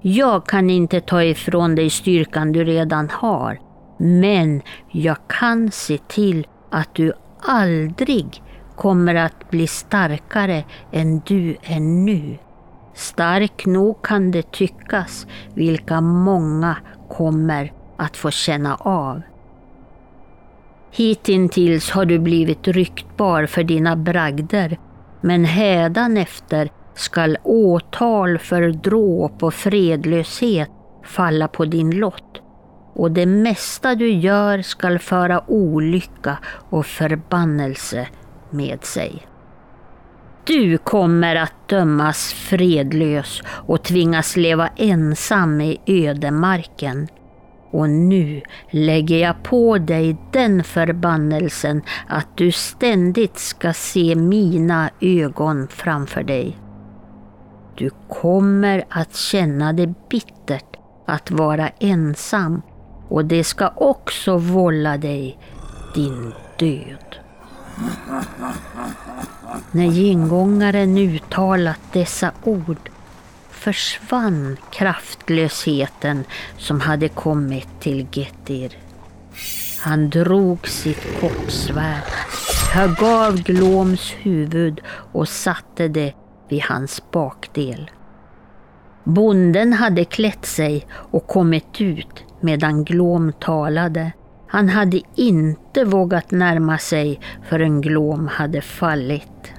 Jag 0.00 0.46
kan 0.46 0.70
inte 0.70 1.00
ta 1.00 1.22
ifrån 1.22 1.74
dig 1.74 1.90
styrkan 1.90 2.52
du 2.52 2.64
redan 2.64 3.08
har, 3.10 3.58
men 3.98 4.62
jag 4.90 5.16
kan 5.28 5.70
se 5.70 5.98
till 5.98 6.46
att 6.70 6.94
du 6.94 7.12
aldrig 7.40 8.42
kommer 8.76 9.14
att 9.14 9.50
bli 9.50 9.66
starkare 9.66 10.64
än 10.92 11.22
du 11.26 11.56
är 11.62 11.80
nu. 11.80 12.38
Stark 12.94 13.66
nog 13.66 14.02
kan 14.02 14.30
det 14.30 14.52
tyckas 14.52 15.26
vilka 15.54 16.00
många 16.00 16.76
kommer 17.08 17.72
att 17.96 18.16
få 18.16 18.30
känna 18.30 18.74
av. 18.74 19.22
Hitintills 20.90 21.90
har 21.90 22.04
du 22.04 22.18
blivit 22.18 22.68
ryktbar 22.68 23.46
för 23.46 23.62
dina 23.64 23.96
bragder 23.96 24.78
Men 25.20 25.44
hädanefter 25.44 26.70
skall 26.94 27.38
åtal 27.42 28.38
för 28.38 28.62
dråp 28.62 29.42
och 29.42 29.54
fredlöshet 29.54 30.70
falla 31.04 31.48
på 31.48 31.64
din 31.64 31.90
lott 31.90 32.42
och 32.98 33.10
det 33.10 33.26
mesta 33.26 33.94
du 33.94 34.10
gör 34.10 34.62
skall 34.62 34.98
föra 34.98 35.50
olycka 35.50 36.38
och 36.70 36.86
förbannelse 36.86 38.08
med 38.50 38.84
sig. 38.84 39.26
Du 40.44 40.78
kommer 40.78 41.36
att 41.36 41.68
dömas 41.68 42.32
fredlös 42.32 43.42
och 43.46 43.82
tvingas 43.82 44.36
leva 44.36 44.68
ensam 44.76 45.60
i 45.60 45.80
ödemarken. 45.86 47.08
Och 47.70 47.90
nu 47.90 48.42
lägger 48.70 49.18
jag 49.18 49.42
på 49.42 49.78
dig 49.78 50.16
den 50.32 50.64
förbannelsen 50.64 51.82
att 52.08 52.36
du 52.36 52.52
ständigt 52.52 53.38
ska 53.38 53.72
se 53.72 54.14
mina 54.14 54.90
ögon 55.00 55.68
framför 55.68 56.22
dig. 56.22 56.58
Du 57.76 57.90
kommer 58.08 58.84
att 58.88 59.16
känna 59.16 59.72
det 59.72 59.94
bittert 60.10 60.76
att 61.06 61.30
vara 61.30 61.68
ensam 61.68 62.62
och 63.08 63.24
det 63.24 63.44
ska 63.44 63.68
också 63.68 64.36
vålla 64.36 64.98
dig 64.98 65.38
din 65.94 66.32
död. 66.58 67.16
När 69.70 69.86
gengångaren 69.86 70.98
uttalat 70.98 71.80
dessa 71.92 72.32
ord 72.44 72.90
försvann 73.50 74.56
kraftlösheten 74.70 76.24
som 76.58 76.80
hade 76.80 77.08
kommit 77.08 77.68
till 77.80 78.06
Getir. 78.12 78.78
Han 79.80 80.10
drog 80.10 80.68
sitt 80.68 81.20
kortsvärd, 81.20 82.02
högg 82.72 83.02
av 83.02 83.42
Gloms 83.42 84.12
huvud 84.18 84.80
och 85.12 85.28
satte 85.28 85.88
det 85.88 86.14
vid 86.48 86.62
hans 86.62 87.02
bakdel. 87.10 87.90
Bonden 89.04 89.72
hade 89.72 90.04
klätt 90.04 90.46
sig 90.46 90.86
och 90.92 91.26
kommit 91.26 91.80
ut 91.80 92.24
medan 92.40 92.84
Glom 92.84 93.32
talade. 93.32 94.12
Han 94.46 94.68
hade 94.68 95.00
inte 95.14 95.84
vågat 95.84 96.30
närma 96.30 96.78
sig 96.78 97.20
förrän 97.48 97.80
Glom 97.80 98.28
hade 98.28 98.60
fallit. 98.60 99.52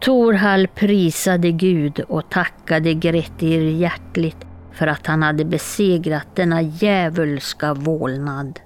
Torhall 0.00 0.66
prisade 0.66 1.50
Gud 1.50 2.00
och 2.00 2.30
tackade 2.30 2.94
Grettir 2.94 3.60
hjärtligt 3.60 4.46
för 4.72 4.86
att 4.86 5.06
han 5.06 5.22
hade 5.22 5.44
besegrat 5.44 6.26
denna 6.34 6.62
djävulska 6.62 7.74
vålnad. 7.74 8.60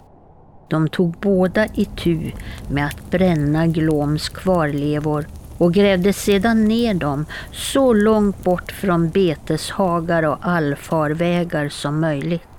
De 0.70 0.88
tog 0.88 1.16
båda 1.20 1.66
itu 1.66 2.30
med 2.68 2.87
att 2.87 3.11
bränna 3.11 3.66
Gloms 3.66 4.28
kvarlevor 4.28 5.26
och 5.59 5.74
grävde 5.74 6.12
sedan 6.12 6.64
ner 6.64 6.94
dem 6.94 7.26
så 7.52 7.92
långt 7.92 8.44
bort 8.44 8.72
från 8.72 9.11
beteshagar 9.11 10.22
och 10.22 10.38
allfarvägar 10.40 11.68
som 11.68 12.00
möjligt. 12.00 12.50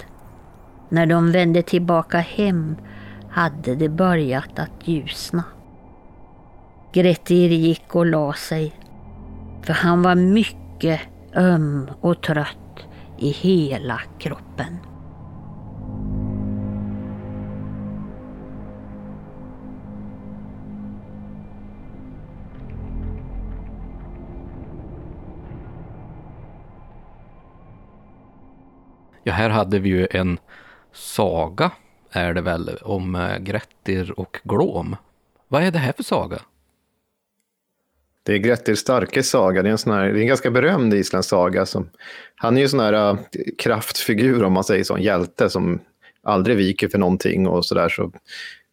När 0.91 1.05
de 1.05 1.31
vände 1.31 1.61
tillbaka 1.61 2.19
hem 2.19 2.75
hade 3.29 3.75
det 3.75 3.89
börjat 3.89 4.59
att 4.59 4.87
ljusna. 4.87 5.43
Grettir 6.93 7.49
gick 7.49 7.95
och 7.95 8.05
la 8.05 8.33
sig, 8.33 8.73
för 9.61 9.73
han 9.73 10.01
var 10.01 10.15
mycket 10.15 11.01
öm 11.35 11.89
och 12.01 12.23
trött 12.23 12.87
i 13.17 13.29
hela 13.29 14.01
kroppen. 14.19 14.77
Ja, 29.23 29.33
här 29.33 29.49
hade 29.49 29.79
vi 29.79 29.89
ju 29.89 30.07
en 30.11 30.37
saga, 30.93 31.71
är 32.11 32.33
det 32.33 32.41
väl, 32.41 32.77
om 32.81 33.15
eh, 33.15 33.37
Grettir 33.37 34.19
och 34.19 34.37
Glåm. 34.43 34.95
Vad 35.47 35.63
är 35.63 35.71
det 35.71 35.79
här 35.79 35.93
för 35.93 36.03
saga? 36.03 36.39
Det 38.23 38.33
är 38.33 38.37
Grettir 38.37 38.75
Starkes 38.75 39.29
saga. 39.29 39.63
Det 39.63 39.69
är 39.69 39.71
en, 39.71 39.77
sån 39.77 39.93
här, 39.93 40.05
det 40.07 40.19
är 40.19 40.21
en 40.21 40.27
ganska 40.27 40.51
berömd 40.51 40.93
isländsk 40.93 41.29
saga. 41.29 41.65
Som, 41.65 41.89
han 42.35 42.55
är 42.55 42.61
ju 42.61 42.63
en 42.63 42.69
sån 42.69 42.79
här 42.79 42.93
eh, 42.93 43.17
kraftfigur, 43.57 44.43
om 44.43 44.53
man 44.53 44.63
säger 44.63 44.83
så, 44.83 44.95
en 44.95 45.01
hjälte 45.01 45.49
som 45.49 45.79
aldrig 46.23 46.57
viker 46.57 46.87
för 46.87 46.97
någonting 46.97 47.47
och 47.47 47.65
sådär. 47.65 47.89
Så, 47.89 48.11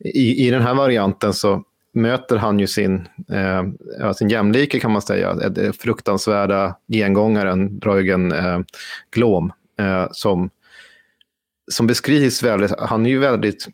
i, 0.04 0.46
I 0.46 0.50
den 0.50 0.62
här 0.62 0.74
varianten 0.74 1.32
så 1.32 1.64
möter 1.92 2.36
han 2.36 2.58
ju 2.58 2.66
sin, 2.66 3.08
eh, 3.30 4.12
sin 4.12 4.28
jämlike 4.28 4.80
kan 4.80 4.92
man 4.92 5.02
säga, 5.02 5.30
eh, 5.30 5.50
den 5.50 5.72
fruktansvärda 5.72 6.76
gengångaren 6.88 7.78
Dreugen 7.78 8.32
eh, 8.32 8.58
Glåm, 9.10 9.52
eh, 9.78 10.06
som, 10.12 10.50
som 11.68 11.86
beskrivs 11.86 12.42
väldigt, 12.42 12.72
han 12.78 13.06
är 13.06 13.10
ju 13.10 13.18
väldigt 13.18 13.68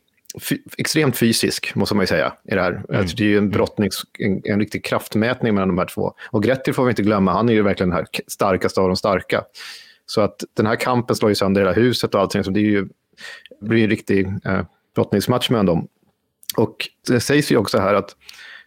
extremt 0.79 1.17
fysisk, 1.17 1.75
måste 1.75 1.95
man 1.95 2.03
ju 2.03 2.07
säga. 2.07 2.33
I 2.45 2.55
det, 2.55 2.61
här. 2.61 2.85
Mm. 2.89 3.07
Det 3.17 3.25
är 3.25 3.29
ju 3.29 3.39
en 3.39 3.51
brottnings, 3.51 4.03
en, 4.19 4.43
en 4.45 4.61
riktig 4.61 4.85
kraftmätning 4.85 5.55
mellan 5.55 5.69
de 5.69 5.79
här 5.79 5.87
två. 5.87 6.15
Och 6.31 6.43
Grettir 6.43 6.73
får 6.73 6.85
vi 6.85 6.91
inte 6.91 7.03
glömma, 7.03 7.33
han 7.33 7.49
är 7.49 7.53
ju 7.53 7.63
verkligen 7.63 7.91
den 7.91 7.97
här 7.99 8.07
starkaste 8.27 8.81
av 8.81 8.89
de 8.89 8.97
starka. 8.97 9.45
Så 10.07 10.21
att 10.21 10.45
den 10.55 10.67
här 10.67 10.77
kampen 10.77 11.17
slår 11.17 11.31
ju 11.31 11.35
sönder 11.35 11.61
hela 11.61 11.73
huset 11.73 12.15
och 12.15 12.21
allting, 12.21 12.45
så 12.45 12.51
det 12.51 12.61
är 12.61 12.71
ju, 12.71 12.89
det 13.61 13.69
blir 13.69 13.85
en 13.85 13.91
riktig 13.91 14.27
eh, 14.45 14.63
brottningsmatch 14.95 15.51
mellan 15.51 15.67
dem. 15.67 15.89
Och 16.57 16.89
det 17.07 17.21
sägs 17.21 17.53
ju 17.53 17.57
också 17.57 17.79
här 17.79 17.95
att 17.95 18.17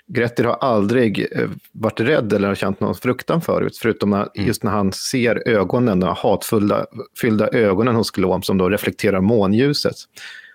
Grettir 0.07 0.43
har 0.43 0.53
aldrig 0.53 1.27
eh, 1.31 1.49
varit 1.71 1.99
rädd 1.99 2.33
eller 2.33 2.55
känt 2.55 2.79
någon 2.79 2.95
fruktan 2.95 3.41
förut, 3.41 3.77
förutom 3.77 4.09
när, 4.09 4.29
mm. 4.35 4.47
just 4.47 4.63
när 4.63 4.71
han 4.71 4.93
ser 4.93 5.47
ögonen, 5.47 5.99
de 5.99 6.15
hatfulla 6.17 6.85
fyllda 7.21 7.47
ögonen 7.47 7.95
hos 7.95 8.11
Glom 8.11 8.43
som 8.43 8.57
då 8.57 8.69
reflekterar 8.69 9.21
månljuset. 9.21 9.95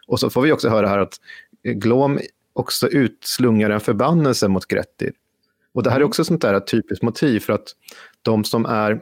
Och 0.06 0.20
så 0.20 0.30
får 0.30 0.42
vi 0.42 0.52
också 0.52 0.68
höra 0.68 0.88
här 0.88 0.98
att 0.98 1.14
Glom 1.64 2.18
också 2.52 2.88
utslungar 2.88 3.70
en 3.70 3.80
förbannelse 3.80 4.48
mot 4.48 4.66
Grettir. 4.66 5.12
Och 5.74 5.82
det 5.82 5.90
här 5.90 5.96
är 5.96 6.00
mm. 6.00 6.08
också 6.08 6.24
sånt 6.24 6.42
där 6.42 6.60
typiskt 6.60 7.02
motiv 7.02 7.40
för 7.40 7.52
att 7.52 7.68
de 8.22 8.44
som 8.44 8.66
är 8.66 9.00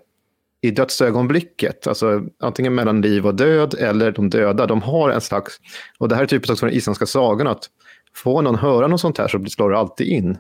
i 0.62 0.70
dödsögonblicket, 0.70 1.86
alltså 1.86 2.22
antingen 2.40 2.74
mellan 2.74 3.00
liv 3.00 3.26
och 3.26 3.34
död 3.34 3.74
eller 3.74 4.12
de 4.12 4.30
döda, 4.30 4.66
de 4.66 4.82
har 4.82 5.10
en 5.10 5.20
slags, 5.20 5.60
och 5.98 6.08
det 6.08 6.14
här 6.14 6.22
är 6.22 6.26
typiskt 6.26 6.50
också 6.50 6.60
från 6.60 6.68
den 6.68 6.76
isländska 6.76 7.06
sagan, 7.06 7.46
att 7.46 7.70
får 8.14 8.42
någon 8.42 8.54
höra 8.54 8.86
något 8.86 9.00
sånt 9.00 9.18
här 9.18 9.28
så 9.28 9.44
slår 9.44 9.70
det 9.70 9.78
alltid 9.78 10.06
in. 10.06 10.38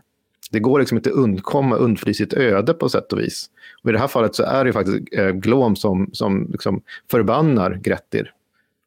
Det 0.50 0.60
går 0.60 0.78
liksom 0.78 0.98
inte 0.98 1.10
undkomma, 1.10 1.76
undfly 1.76 2.14
sitt 2.14 2.32
öde 2.32 2.74
på 2.74 2.88
sätt 2.88 3.12
och 3.12 3.18
vis. 3.18 3.50
Och 3.82 3.90
I 3.90 3.92
det 3.92 3.98
här 3.98 4.08
fallet 4.08 4.34
så 4.34 4.42
är 4.42 4.64
det 4.64 4.72
faktiskt 4.72 4.98
eh, 5.12 5.30
Glom 5.30 5.76
som, 5.76 6.10
som 6.12 6.48
liksom 6.50 6.82
förbannar 7.10 7.80
Grettir. 7.82 8.32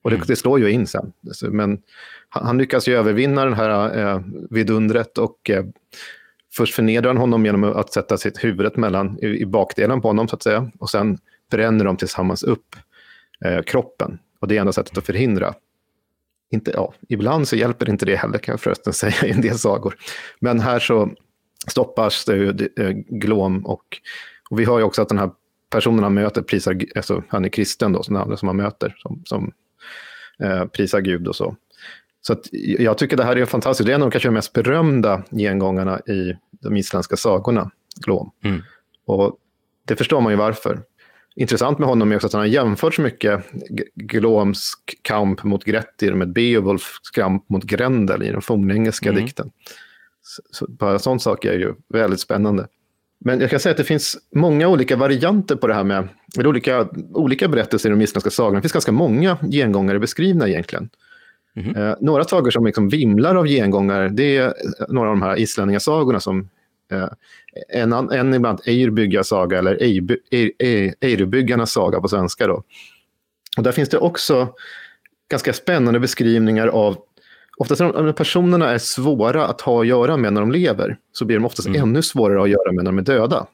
Och 0.02 0.10
det, 0.10 0.16
mm. 0.16 0.28
det, 0.28 0.36
slår 0.36 0.60
ju 0.60 0.72
in 0.72 0.88
sen. 0.88 1.14
Men 1.50 1.82
han, 2.30 2.46
han 2.46 2.58
lyckas 2.58 2.88
ju 2.88 2.96
övervinna 2.96 3.46
den 3.46 3.54
här 3.54 4.00
eh, 4.00 4.22
vidundret 4.50 5.18
och 5.18 5.50
eh, 5.50 5.66
först 6.54 6.76
förnedrar 6.76 7.10
han 7.10 7.18
honom 7.18 7.46
genom 7.46 7.64
att 7.64 7.94
sätta 7.94 8.18
sitt 8.18 8.44
huvudet 8.44 8.78
mellan, 8.78 9.20
i, 9.22 9.28
i, 9.28 9.46
bakdelen 9.46 10.02
på 10.02 10.08
honom 10.08 10.28
så 10.28 10.36
att 10.36 10.44
säga. 10.44 10.72
Och 10.80 10.90
sen 10.90 11.18
bränner 11.52 11.86
de 11.86 11.98
tillsammans 11.98 12.44
upp 12.44 12.76
eh, 13.46 13.62
kroppen. 13.62 14.20
Och 14.40 14.48
det 14.48 14.58
är 14.58 14.60
enda 14.60 14.74
sättet 14.74 14.98
att 14.98 15.06
förhindra. 15.06 15.54
Inte, 16.54 16.72
ja, 16.72 16.94
ibland 17.10 17.48
så 17.48 17.56
hjälper 17.56 17.90
inte 17.90 18.06
det 18.06 18.16
heller 18.16 18.38
kan 18.38 18.54
jag 18.54 18.62
förresten 18.62 18.94
säga 19.04 19.26
i 19.26 19.32
en 19.32 19.42
del 19.42 19.58
sagor. 19.58 19.96
Men 20.40 20.60
här 20.60 20.80
så 20.80 21.10
stoppas 21.68 22.26
det 22.26 22.36
ju 22.36 22.70
eh, 22.78 22.90
glåm 23.08 23.66
och, 23.66 23.84
och 24.50 24.60
vi 24.60 24.64
har 24.64 24.78
ju 24.78 24.84
också 24.84 25.02
att 25.02 25.10
den 25.10 25.18
här 25.18 25.32
personen 25.70 26.04
han 26.04 26.14
möter 26.14 26.42
prisar, 26.42 26.78
alltså 26.96 27.24
han 27.30 27.46
är 27.46 27.50
kristen 27.50 27.92
då, 27.94 28.04
som, 28.04 28.16
andra 28.16 28.38
som 28.38 28.48
han 28.48 28.58
möter, 28.58 28.96
som, 28.98 29.22
som 29.26 29.52
eh, 30.40 30.66
prisar 30.66 31.00
Gud 31.00 31.28
och 31.28 31.36
så. 31.36 31.56
Så 32.22 32.36
jag 32.80 32.98
tycker 32.98 33.18
det 33.18 33.24
här 33.24 33.36
är 33.36 33.46
fantastiskt. 33.46 33.86
Det 33.86 33.94
är 33.94 33.96
en 33.96 34.02
av 34.02 34.10
de 34.10 34.12
kanske 34.12 34.30
mest 34.30 34.54
berömda 34.54 35.24
gengångarna 35.32 36.00
i 36.00 36.38
de 36.62 36.78
isländska 36.78 37.16
sagorna, 37.16 37.72
Glom. 38.06 38.32
Mm. 38.44 38.62
Och 39.06 39.38
det 39.86 39.96
förstår 39.96 40.22
man 40.22 40.32
ju 40.32 40.38
varför. 40.38 40.82
Intressant 41.36 41.80
med 41.80 41.88
honom 41.88 42.12
är 42.12 42.16
också 42.16 42.28
att 42.28 42.34
han 42.34 42.40
har 42.40 42.48
jämfört 42.48 42.94
så 42.94 43.02
mycket 43.02 43.44
Gloms 43.96 44.72
kamp 45.02 45.44
mot 45.44 45.64
Grettir 45.64 46.14
med 46.14 46.34
Beowulfs 46.34 47.10
kamp 47.14 47.50
mot 47.50 47.64
Grendel 47.64 48.24
i 48.24 48.32
den 48.32 48.42
fornengelska 48.42 49.10
mm. 49.10 49.24
dikten. 49.24 49.52
Så, 50.22 50.42
så 50.52 50.72
bara 50.72 51.00
sån 51.00 51.20
sak 51.20 51.46
är 51.46 51.54
ju 51.54 51.74
väldigt 51.90 52.20
spännande. 52.20 52.68
Men 53.26 53.40
jag 53.40 53.50
kan 53.50 53.60
säga 53.60 53.72
att 53.72 53.78
det 53.78 53.84
finns 53.84 54.18
många 54.36 54.68
olika 54.68 54.96
varianter 54.96 55.56
på 55.56 55.68
det 55.68 55.74
här 55.74 55.84
med, 55.84 56.08
med 56.38 56.48
olika, 56.48 56.88
olika 57.14 57.48
berättelser 57.48 57.90
i 57.90 57.92
de 57.92 58.02
isländska 58.02 58.30
sagorna. 58.30 58.56
Det 58.56 58.62
finns 58.62 58.74
ganska 58.74 58.92
många 58.92 59.38
gengångare 59.52 60.00
beskrivna 60.00 60.48
egentligen. 60.48 60.90
Mm. 61.56 61.76
Eh, 61.76 61.96
några 62.02 62.24
sagor 62.24 62.52
som 62.52 62.66
liksom 62.66 62.90
vimlar 62.90 63.36
av 63.36 63.48
gengångare, 63.48 64.10
det 64.10 64.38
är 64.38 64.54
några 64.90 65.10
av 65.10 65.16
de 65.16 65.22
här 65.22 65.40
islänningasagorna 65.40 66.20
som 66.20 66.50
en, 67.70 67.94
en 67.94 68.34
ibland 68.34 68.62
Eirbygga 68.66 69.24
saga 69.24 69.60
eller 69.60 69.78
Eirbyggarnas 71.02 71.72
saga 71.72 72.02
på 72.02 72.08
svenska. 72.08 72.48
Då. 72.48 72.64
Och 73.58 73.64
där 73.64 73.72
finns 73.72 73.90
det 73.90 73.98
också 73.98 74.54
ganska 75.30 75.54
spännande 75.54 76.00
beskrivningar 76.00 76.68
av 76.68 76.98
oftast 77.58 77.82
när 77.82 78.14
personerna 78.14 78.70
är 78.70 78.78
svåra 78.78 79.48
att 79.48 79.62
ha 79.62 79.82
att 79.82 79.88
göra 79.88 80.18
med 80.18 80.34
när 80.34 80.42
de 80.42 80.52
lever, 80.52 80.98
så 81.12 81.26
blir 81.26 81.36
de 81.36 81.46
oftast 81.46 81.68
mm. 81.68 81.82
ännu 81.82 82.02
svårare 82.02 82.36
att 82.36 82.40
ha 82.40 82.46
att 82.46 82.52
göra 82.52 82.72
med 82.72 82.84
när 82.84 82.92
de 82.92 82.98
är 82.98 83.02
döda. 83.02 83.48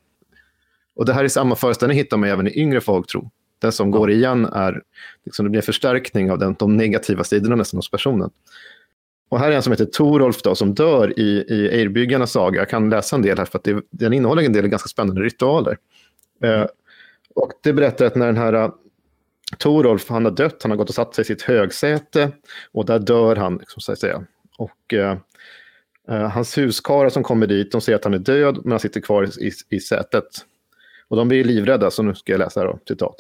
Och 0.96 1.06
det 1.06 1.14
här 1.14 1.24
är 1.24 1.28
samma 1.28 1.56
föreställning 1.56 1.98
hittar 1.98 2.18
man 2.18 2.30
även 2.30 2.48
i 2.48 2.60
yngre 2.60 2.82
folktro. 2.82 3.32
Den 3.60 3.72
som 3.72 3.92
går 3.92 4.12
igen 4.12 4.46
är, 4.46 4.82
liksom, 5.26 5.46
det 5.46 5.50
blir 5.50 5.60
en 5.60 5.66
förstärkning 5.66 6.32
av 6.32 6.40
den, 6.40 6.56
de 6.60 6.78
negativa 6.78 7.24
sidorna 7.24 7.56
nästan 7.56 7.78
hos 7.78 7.92
personen. 7.92 8.30
Och 9.30 9.40
här 9.40 9.52
är 9.52 9.56
en 9.56 9.64
som 9.64 9.72
heter 9.72 9.86
Torolf 9.86 10.42
då, 10.42 10.56
som 10.56 10.74
dör 10.74 11.20
i, 11.20 11.46
i 11.50 11.70
Eirbyggarnas 11.80 12.32
saga. 12.32 12.60
Jag 12.60 12.70
kan 12.70 12.90
läsa 12.90 13.16
en 13.16 13.22
del 13.22 13.38
här 13.38 13.46
för 13.46 13.58
att 13.58 13.64
det, 13.64 13.84
den 13.90 14.14
innehåller 14.14 14.44
en 14.44 14.54
del 14.54 14.68
ganska 14.68 14.90
spännande 14.90 15.22
ritualer. 15.22 15.78
Eh, 16.44 16.66
och 17.36 17.52
det 17.64 17.74
berättar 17.74 18.06
att 18.06 18.16
när 18.16 18.26
den 18.26 18.38
här 18.38 18.54
eh, 18.54 18.70
Torolf, 19.58 20.10
han 20.10 20.26
har 20.26 20.32
dött, 20.32 20.64
han 20.64 20.72
har 20.72 20.78
gått 20.78 20.90
och 20.90 20.96
satt 20.96 21.16
sig 21.16 21.22
i 21.22 21.26
sitt 21.26 21.42
högsäte 21.42 22.32
och 22.72 22.86
där 22.86 23.00
dör 23.00 23.36
han, 23.36 23.58
liksom, 23.58 23.82
så 23.82 23.92
att 23.92 24.00
säga. 24.00 24.24
Och 24.58 24.94
eh, 24.94 25.18
eh 26.10 26.30
hans 26.30 26.58
huskarlar 26.58 27.10
som 27.10 27.24
kommer 27.24 27.48
dit, 27.48 27.72
de 27.72 27.82
ser 27.82 27.96
att 27.96 28.04
han 28.04 28.14
är 28.14 28.20
död, 28.20 28.60
men 28.64 28.72
han 28.72 28.80
sitter 28.80 29.02
kvar 29.02 29.30
i, 29.42 29.52
i 29.70 29.80
sätet. 29.80 30.26
Och 31.08 31.18
de 31.18 31.28
blir 31.28 31.44
livrädda, 31.44 31.92
så 31.92 32.04
nu 32.04 32.16
ska 32.16 32.32
jag 32.32 32.40
läsa 32.40 32.64
då, 32.64 32.80
citat. 32.88 33.16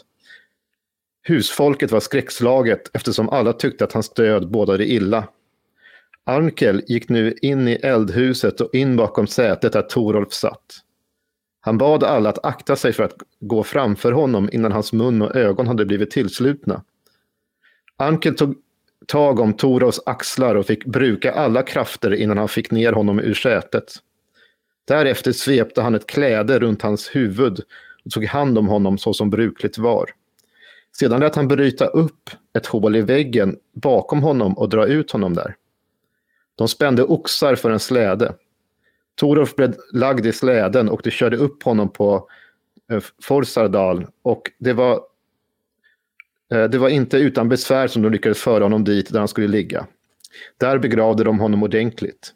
Husfolket 1.23 1.91
var 1.91 1.99
skräckslaget 1.99 2.89
eftersom 2.93 3.29
alla 3.29 3.53
tyckte 3.53 3.83
att 3.83 3.93
hans 3.93 4.09
död 4.09 4.51
bådade 4.51 4.85
illa. 4.85 5.27
Armkel 6.29 6.81
gick 6.87 7.09
nu 7.09 7.33
in 7.41 7.67
i 7.67 7.73
eldhuset 7.73 8.61
och 8.61 8.75
in 8.75 8.95
bakom 8.95 9.27
sätet 9.27 9.73
där 9.73 9.81
Torolf 9.81 10.33
satt. 10.33 10.75
Han 11.61 11.77
bad 11.77 12.03
alla 12.03 12.29
att 12.29 12.45
akta 12.45 12.75
sig 12.75 12.93
för 12.93 13.03
att 13.03 13.15
gå 13.39 13.63
framför 13.63 14.11
honom 14.11 14.49
innan 14.51 14.71
hans 14.71 14.93
mun 14.93 15.21
och 15.21 15.35
ögon 15.35 15.67
hade 15.67 15.85
blivit 15.85 16.11
tillslutna. 16.11 16.83
Ankel 17.97 18.35
tog 18.35 18.55
tag 19.07 19.39
om 19.39 19.53
Torolfs 19.53 19.99
axlar 20.05 20.55
och 20.55 20.65
fick 20.65 20.85
bruka 20.85 21.33
alla 21.33 21.63
krafter 21.63 22.13
innan 22.13 22.37
han 22.37 22.47
fick 22.47 22.71
ner 22.71 22.91
honom 22.91 23.19
ur 23.19 23.33
sätet. 23.33 23.95
Därefter 24.87 25.31
svepte 25.31 25.81
han 25.81 25.95
ett 25.95 26.07
kläde 26.07 26.59
runt 26.59 26.81
hans 26.81 27.15
huvud 27.15 27.59
och 28.05 28.11
tog 28.11 28.25
hand 28.25 28.57
om 28.57 28.67
honom 28.67 28.97
så 28.97 29.13
som 29.13 29.29
brukligt 29.29 29.77
var. 29.77 30.09
Sedan 30.99 31.19
lät 31.19 31.35
han 31.35 31.47
bryta 31.47 31.85
upp 31.85 32.29
ett 32.57 32.65
hål 32.65 32.95
i 32.95 33.01
väggen 33.01 33.57
bakom 33.73 34.23
honom 34.23 34.57
och 34.57 34.69
dra 34.69 34.87
ut 34.87 35.11
honom 35.11 35.33
där. 35.33 35.55
De 36.59 36.67
spände 36.67 37.03
oxar 37.03 37.55
för 37.55 37.71
en 37.71 37.79
släde. 37.79 38.33
Torolf 39.15 39.55
blev 39.55 39.75
lagd 39.93 40.25
i 40.25 40.31
släden 40.31 40.89
och 40.89 41.01
de 41.03 41.11
körde 41.11 41.37
upp 41.37 41.63
honom 41.63 41.89
på 41.89 42.29
eh, 42.91 43.03
Forsardal 43.23 44.07
och 44.21 44.51
det 44.57 44.73
var, 44.73 45.01
eh, 46.51 46.63
det 46.63 46.77
var 46.77 46.89
inte 46.89 47.17
utan 47.17 47.49
besvär 47.49 47.87
som 47.87 48.01
de 48.01 48.11
lyckades 48.11 48.41
föra 48.41 48.63
honom 48.63 48.83
dit 48.83 49.11
där 49.11 49.19
han 49.19 49.27
skulle 49.27 49.47
ligga. 49.47 49.87
Där 50.57 50.77
begravde 50.77 51.23
de 51.23 51.39
honom 51.39 51.63
ordentligt. 51.63 52.33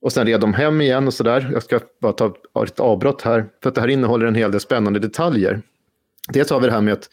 Och 0.00 0.12
sen 0.12 0.26
red 0.26 0.40
de 0.40 0.54
hem 0.54 0.80
igen 0.80 1.06
och 1.06 1.14
sådär. 1.14 1.50
Jag 1.52 1.62
ska 1.62 1.80
bara 2.00 2.12
ta 2.12 2.34
ett 2.64 2.80
avbrott 2.80 3.22
här, 3.22 3.46
för 3.62 3.68
att 3.68 3.74
det 3.74 3.80
här 3.80 3.88
innehåller 3.88 4.26
en 4.26 4.34
hel 4.34 4.50
del 4.50 4.60
spännande 4.60 5.00
detaljer. 5.00 5.62
Dels 6.28 6.50
har 6.50 6.60
vi 6.60 6.66
det 6.66 6.72
här 6.72 6.80
med 6.80 6.92
att 6.92 7.08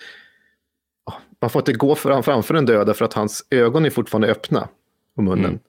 man 1.40 1.50
får 1.50 1.60
inte 1.60 1.74
gå 1.74 1.96
framför 1.96 2.54
den 2.54 2.66
döda 2.66 2.94
för 2.94 3.06
att 3.06 3.14
hans 3.14 3.46
ögon 3.50 3.86
är 3.86 3.90
fortfarande 3.90 4.28
öppna 4.28 4.68
och 5.16 5.24
munnen. 5.24 5.46
Mm. 5.46 5.60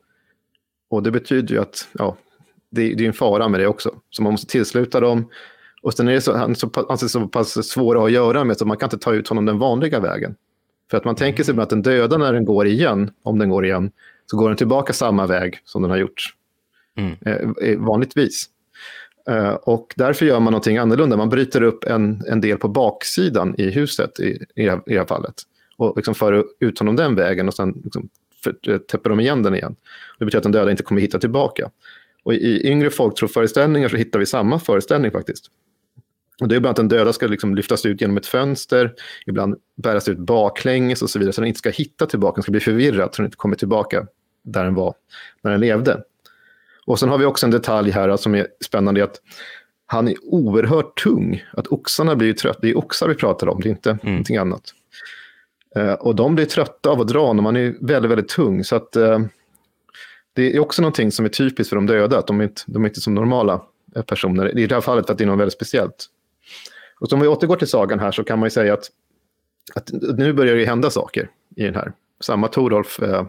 Och 0.89 1.03
det 1.03 1.11
betyder 1.11 1.55
ju 1.55 1.61
att 1.61 1.89
ja, 1.93 2.17
det, 2.71 2.95
det 2.95 3.05
är 3.05 3.09
en 3.09 3.13
fara 3.13 3.49
med 3.49 3.61
det 3.61 3.67
också. 3.67 3.95
Så 4.11 4.23
man 4.23 4.33
måste 4.33 4.47
tillsluta 4.47 5.01
dem. 5.01 5.29
Och 5.83 5.95
sen 5.95 6.09
är 6.09 6.13
det 6.13 6.21
så, 6.21 6.37
han 6.37 6.55
så, 6.55 6.71
han 6.89 6.99
så 6.99 7.29
pass 7.29 7.69
svår 7.69 8.05
att 8.05 8.13
göra 8.13 8.45
med 8.45 8.57
så 8.57 8.67
man 8.67 8.77
kan 8.77 8.87
inte 8.87 8.99
ta 8.99 9.15
ut 9.15 9.29
honom 9.29 9.45
den 9.45 9.59
vanliga 9.59 10.01
vägen. 10.01 10.35
För 10.91 10.97
att 10.97 11.05
man 11.05 11.15
tänker 11.15 11.45
sig 11.45 11.61
att 11.61 11.71
den 11.71 11.83
döda 11.83 12.19
när 12.19 12.33
den 12.33 12.45
går 12.45 12.67
igen, 12.67 13.11
om 13.23 13.39
den 13.39 13.49
går 13.49 13.65
igen, 13.65 13.91
så 14.27 14.37
går 14.37 14.49
den 14.49 14.57
tillbaka 14.57 14.93
samma 14.93 15.27
väg 15.27 15.61
som 15.65 15.83
den 15.83 15.91
har 15.91 15.99
gjort 15.99 16.35
mm. 16.97 17.17
eh, 17.21 17.69
eh 17.69 17.79
vanligtvis. 17.79 18.49
Eh, 19.29 19.53
och 19.53 19.95
därför 19.97 20.27
gör 20.27 20.41
man 20.41 20.53
någonting 20.53 20.79
annorlunda. 20.79 21.17
Man 21.17 21.29
bryter 21.29 21.63
upp 21.63 21.85
en, 21.85 22.23
en 22.27 22.41
del 22.41 22.59
på 22.59 22.69
baksidan 22.69 23.55
i 23.59 23.71
huset 23.71 24.21
i, 24.21 24.45
i, 24.55 24.65
det, 24.65 24.71
här, 24.71 24.83
i 24.87 24.93
det 24.93 24.99
här 24.99 25.07
fallet. 25.07 25.35
Och 25.77 25.97
liksom 25.97 26.15
för 26.15 26.45
ut 26.61 26.79
honom 26.79 26.97
den 26.97 27.15
vägen 27.15 27.49
och 27.49 27.55
sen 27.55 27.81
liksom 27.85 28.09
för, 28.45 28.71
eh, 28.71 28.79
täpper 28.79 29.11
de 29.11 29.21
igen 29.21 29.43
den 29.43 29.55
igen. 29.55 29.77
Det 30.19 30.25
betyder 30.25 30.39
att 30.39 30.43
den 30.43 30.53
döda 30.53 30.71
inte 30.71 30.83
kommer 30.83 31.01
hitta 31.01 31.19
tillbaka. 31.19 31.71
Och 32.23 32.35
i 32.35 32.69
yngre 32.69 32.91
folktroföreställningar 32.91 33.89
så 33.89 33.97
hittar 33.97 34.19
vi 34.19 34.27
samma 34.27 34.59
föreställning 34.59 35.11
faktiskt. 35.11 35.51
Och 36.41 36.49
det 36.49 36.55
är 36.55 36.57
ibland 36.57 36.71
att 36.71 36.77
den 36.77 36.89
döda 36.89 37.13
ska 37.13 37.27
liksom 37.27 37.55
lyftas 37.55 37.87
ut 37.87 38.01
genom 38.01 38.17
ett 38.17 38.27
fönster, 38.27 38.95
ibland 39.27 39.57
bäras 39.77 40.09
ut 40.09 40.19
baklänges 40.19 41.03
och 41.03 41.11
så 41.11 41.19
vidare, 41.19 41.33
så 41.33 41.41
den 41.41 41.49
inte 41.49 41.59
ska 41.59 41.71
hitta 41.71 42.07
tillbaka, 42.07 42.35
den 42.35 42.43
ska 42.43 42.53
bli 42.53 42.61
förvirrad, 42.61 43.15
så 43.15 43.23
den 43.23 43.27
inte 43.27 43.37
kommer 43.37 43.57
tillbaka 43.57 44.07
där 44.45 44.65
den 44.65 44.75
var 44.75 44.95
när 45.43 45.51
den 45.51 45.61
levde. 45.61 46.03
Och 46.87 46.99
sen 46.99 47.09
har 47.09 47.19
vi 47.19 47.25
också 47.25 47.47
en 47.47 47.51
detalj 47.51 47.91
här 47.91 48.17
som 48.17 48.35
är 48.35 48.47
spännande, 48.65 49.05
att 49.05 49.21
han 49.87 50.09
är 50.09 50.15
oerhört 50.23 51.03
tung. 51.03 51.45
Att 51.53 51.67
oxarna 51.67 52.17
blir 52.17 52.33
trötta, 52.33 52.59
det 52.63 52.71
är 52.71 52.79
oxar 52.79 53.09
vi 53.09 53.15
pratar 53.15 53.49
om, 53.49 53.61
det 53.61 53.69
är 53.69 53.71
inte 53.71 53.91
mm. 53.91 54.01
någonting 54.05 54.37
annat. 54.37 54.75
Eh, 55.79 55.93
och 55.93 56.15
de 56.15 56.35
blir 56.35 56.45
trötta 56.45 56.91
av 56.91 57.01
att 57.01 57.09
dra 57.09 57.33
när 57.33 57.43
man 57.43 57.57
är 57.57 57.77
väldigt, 57.81 58.11
väldigt 58.11 58.29
tung. 58.29 58.65
Så 58.65 58.77
att 58.77 58.97
eh, 58.97 59.19
det 60.33 60.55
är 60.57 60.61
också 60.61 60.83
någonting 60.83 61.13
som 61.13 61.25
är 61.25 61.29
typiskt 61.29 61.69
för 61.69 61.77
de 61.77 61.87
döda, 61.87 62.19
att 62.19 62.27
de 62.27 62.41
är 62.41 62.45
inte, 62.45 62.63
de 62.67 62.85
är 62.85 62.89
inte 62.89 63.01
som 63.01 63.15
normala 63.15 63.63
eh, 63.97 64.03
personer. 64.03 64.59
I 64.59 64.67
det 64.67 64.75
här 64.75 64.83
fallet 64.83 65.07
för 65.07 65.13
att 65.13 65.19
det 65.19 65.25
är 65.25 65.27
något 65.27 65.39
väldigt 65.39 65.55
speciellt. 65.55 66.07
Och 67.01 67.13
om 67.13 67.21
vi 67.21 67.29
återgår 67.29 67.57
till 67.57 67.69
sagan 67.69 67.99
här 67.99 68.13
så 68.13 68.25
kan 68.25 68.39
man 68.39 68.47
ju 68.47 68.51
säga 68.51 68.75
att, 68.75 68.91
att 69.75 69.91
nu 70.19 70.33
börjar 70.33 70.57
det 70.57 70.65
hända 70.65 70.91
saker 70.91 71.31
i 71.57 71.65
den 71.65 71.75
här. 71.75 71.93
Samma 72.21 72.49
Torolf 72.49 73.03
eh, 73.03 73.27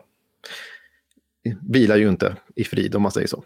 vilar 1.70 1.98
ju 1.98 2.10
inte 2.10 2.36
i 2.56 2.64
frid 2.64 2.96
om 2.96 3.02
man 3.02 3.12
säger 3.12 3.28
så. 3.28 3.44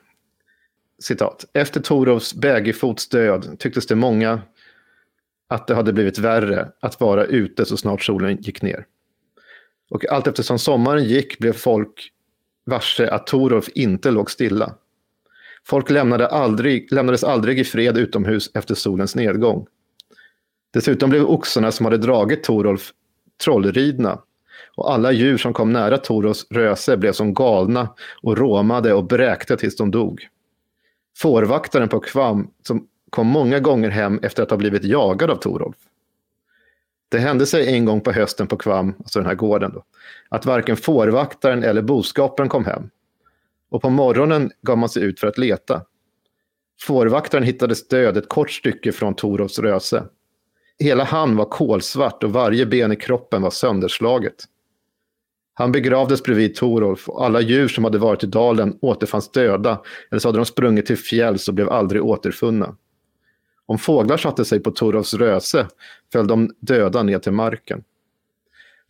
Citat. 1.00 1.46
Efter 1.54 1.82
Torolfs 1.82 2.34
bägerfots 2.34 3.10
död 3.10 3.60
tycktes 3.60 3.88
det 3.88 3.96
många 3.96 4.42
att 5.48 5.68
det 5.68 5.76
hade 5.76 5.94
blivit 5.94 6.18
värre 6.18 6.72
att 6.80 7.00
vara 7.00 7.26
ute 7.26 7.66
så 7.66 7.78
snart 7.78 8.04
solen 8.04 8.38
gick 8.42 8.62
ner. 8.62 8.86
Och 9.90 10.12
allt 10.12 10.28
eftersom 10.28 10.60
sommaren 10.60 11.04
gick 11.04 11.40
blev 11.40 11.54
folk 11.54 12.12
varse 12.66 13.10
att 13.10 13.28
Torolf 13.28 13.70
inte 13.76 14.12
låg 14.12 14.32
stilla. 14.32 14.76
Folk 15.66 15.90
lämnade 15.90 16.28
aldrig, 16.28 16.92
lämnades 16.92 17.24
aldrig 17.24 17.60
i 17.60 17.64
fred 17.64 17.98
utomhus 17.98 18.52
efter 18.54 18.76
solens 18.76 19.16
nedgång. 19.16 19.68
Dessutom 20.74 21.10
blev 21.10 21.26
oxarna 21.26 21.72
som 21.72 21.86
hade 21.86 21.98
dragit 21.98 22.44
Torolf 22.44 22.92
trollridna 23.44 24.20
och 24.76 24.94
alla 24.94 25.12
djur 25.12 25.38
som 25.38 25.54
kom 25.54 25.74
nära 25.74 25.98
Torolfs 25.98 26.48
röse 26.52 26.98
blev 26.98 27.12
som 27.12 27.34
galna 27.34 27.90
och 28.22 28.38
råmade 28.38 28.94
och 28.94 29.08
bräkte 29.08 29.58
tills 29.58 29.76
de 29.76 29.92
dog. 29.92 30.28
Fårvaktaren 31.18 31.90
på 31.90 32.00
Kvam 32.00 32.52
som 32.68 32.88
kom 33.10 33.28
många 33.28 33.60
gånger 33.60 33.90
hem 33.90 34.20
efter 34.24 34.44
att 34.44 34.50
ha 34.50 34.58
blivit 34.58 34.84
jagad 34.84 35.30
av 35.30 35.36
Torolf. 35.36 35.76
Det 37.14 37.20
hände 37.20 37.46
sig 37.46 37.76
en 37.76 37.86
gång 37.86 38.02
på 38.02 38.12
hösten 38.12 38.48
på 38.48 38.58
Kvam, 38.58 38.96
alltså 39.00 39.20
den 39.20 39.26
här 39.26 39.36
gården, 39.36 39.72
då, 39.74 39.84
att 40.30 40.46
varken 40.46 40.78
fårvaktaren 40.78 41.64
eller 41.64 41.82
boskapen 41.82 42.50
kom 42.50 42.66
hem. 42.66 42.90
Och 43.72 43.82
på 43.82 43.90
morgonen 43.90 44.52
gav 44.62 44.78
man 44.78 44.90
sig 44.90 45.04
ut 45.04 45.20
för 45.20 45.28
att 45.28 45.38
leta. 45.38 45.82
Fårvaktaren 46.82 47.44
hittades 47.44 47.88
död 47.88 48.18
ett 48.18 48.30
kort 48.30 48.52
stycke 48.52 48.92
från 48.92 49.16
Torovs 49.16 49.60
röse. 49.60 50.04
Hela 50.80 51.04
han 51.04 51.36
var 51.36 51.46
kolsvart 51.46 52.24
och 52.24 52.34
varje 52.34 52.66
ben 52.66 52.92
i 52.92 52.96
kroppen 52.96 53.42
var 53.42 53.50
sönderslaget. 53.50 54.44
Han 55.54 55.72
begravdes 55.72 56.24
bredvid 56.24 56.56
Torolf 56.56 57.10
och 57.10 57.26
alla 57.26 57.42
djur 57.42 57.68
som 57.68 57.84
hade 57.84 57.98
varit 57.98 58.24
i 58.24 58.28
dalen 58.28 58.78
återfanns 58.82 59.32
döda 59.32 59.82
eller 60.12 60.20
så 60.20 60.28
hade 60.28 60.40
de 60.40 60.46
sprungit 60.46 60.86
till 60.86 60.98
fjälls 60.98 61.48
och 61.48 61.54
blev 61.54 61.70
aldrig 61.70 62.04
återfunna. 62.04 62.76
Om 63.66 63.78
fåglar 63.78 64.18
satte 64.18 64.46
sig 64.46 64.60
på 64.60 64.72
Torovs 64.72 65.14
röse 65.14 65.68
föll 66.12 66.28
de 66.28 66.56
döda 66.60 67.04
ner 67.04 67.20
till 67.20 67.32
marken. 67.32 67.84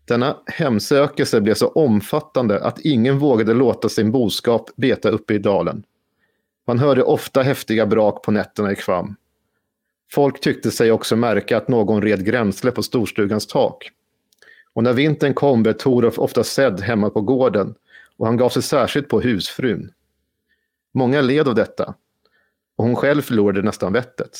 Denna 0.05 0.37
hemsökelse 0.45 1.41
blev 1.41 1.53
så 1.53 1.67
omfattande 1.67 2.63
att 2.63 2.79
ingen 2.79 3.19
vågade 3.19 3.53
låta 3.53 3.89
sin 3.89 4.11
boskap 4.11 4.69
beta 4.75 5.09
uppe 5.09 5.33
i 5.33 5.37
dalen. 5.37 5.83
Man 6.67 6.79
hörde 6.79 7.03
ofta 7.03 7.41
häftiga 7.41 7.85
brak 7.85 8.23
på 8.23 8.31
nätterna 8.31 8.71
i 8.71 8.75
Kvam. 8.75 9.15
Folk 10.11 10.39
tyckte 10.41 10.71
sig 10.71 10.91
också 10.91 11.15
märka 11.15 11.57
att 11.57 11.67
någon 11.67 12.01
red 12.01 12.25
gränsle 12.25 12.71
på 12.71 12.83
storstugans 12.83 13.47
tak. 13.47 13.91
Och 14.73 14.83
när 14.83 14.93
vintern 14.93 15.33
kom 15.33 15.63
blev 15.63 15.73
Torolf 15.73 16.19
ofta 16.19 16.43
sedd 16.43 16.81
hemma 16.81 17.09
på 17.09 17.21
gården 17.21 17.75
och 18.17 18.25
han 18.25 18.37
gav 18.37 18.49
sig 18.49 18.61
särskilt 18.61 19.07
på 19.07 19.21
husfrun. 19.21 19.91
Många 20.93 21.21
led 21.21 21.47
av 21.47 21.55
detta 21.55 21.95
och 22.75 22.85
hon 22.85 22.95
själv 22.95 23.21
förlorade 23.21 23.61
nästan 23.61 23.93
vettet. 23.93 24.39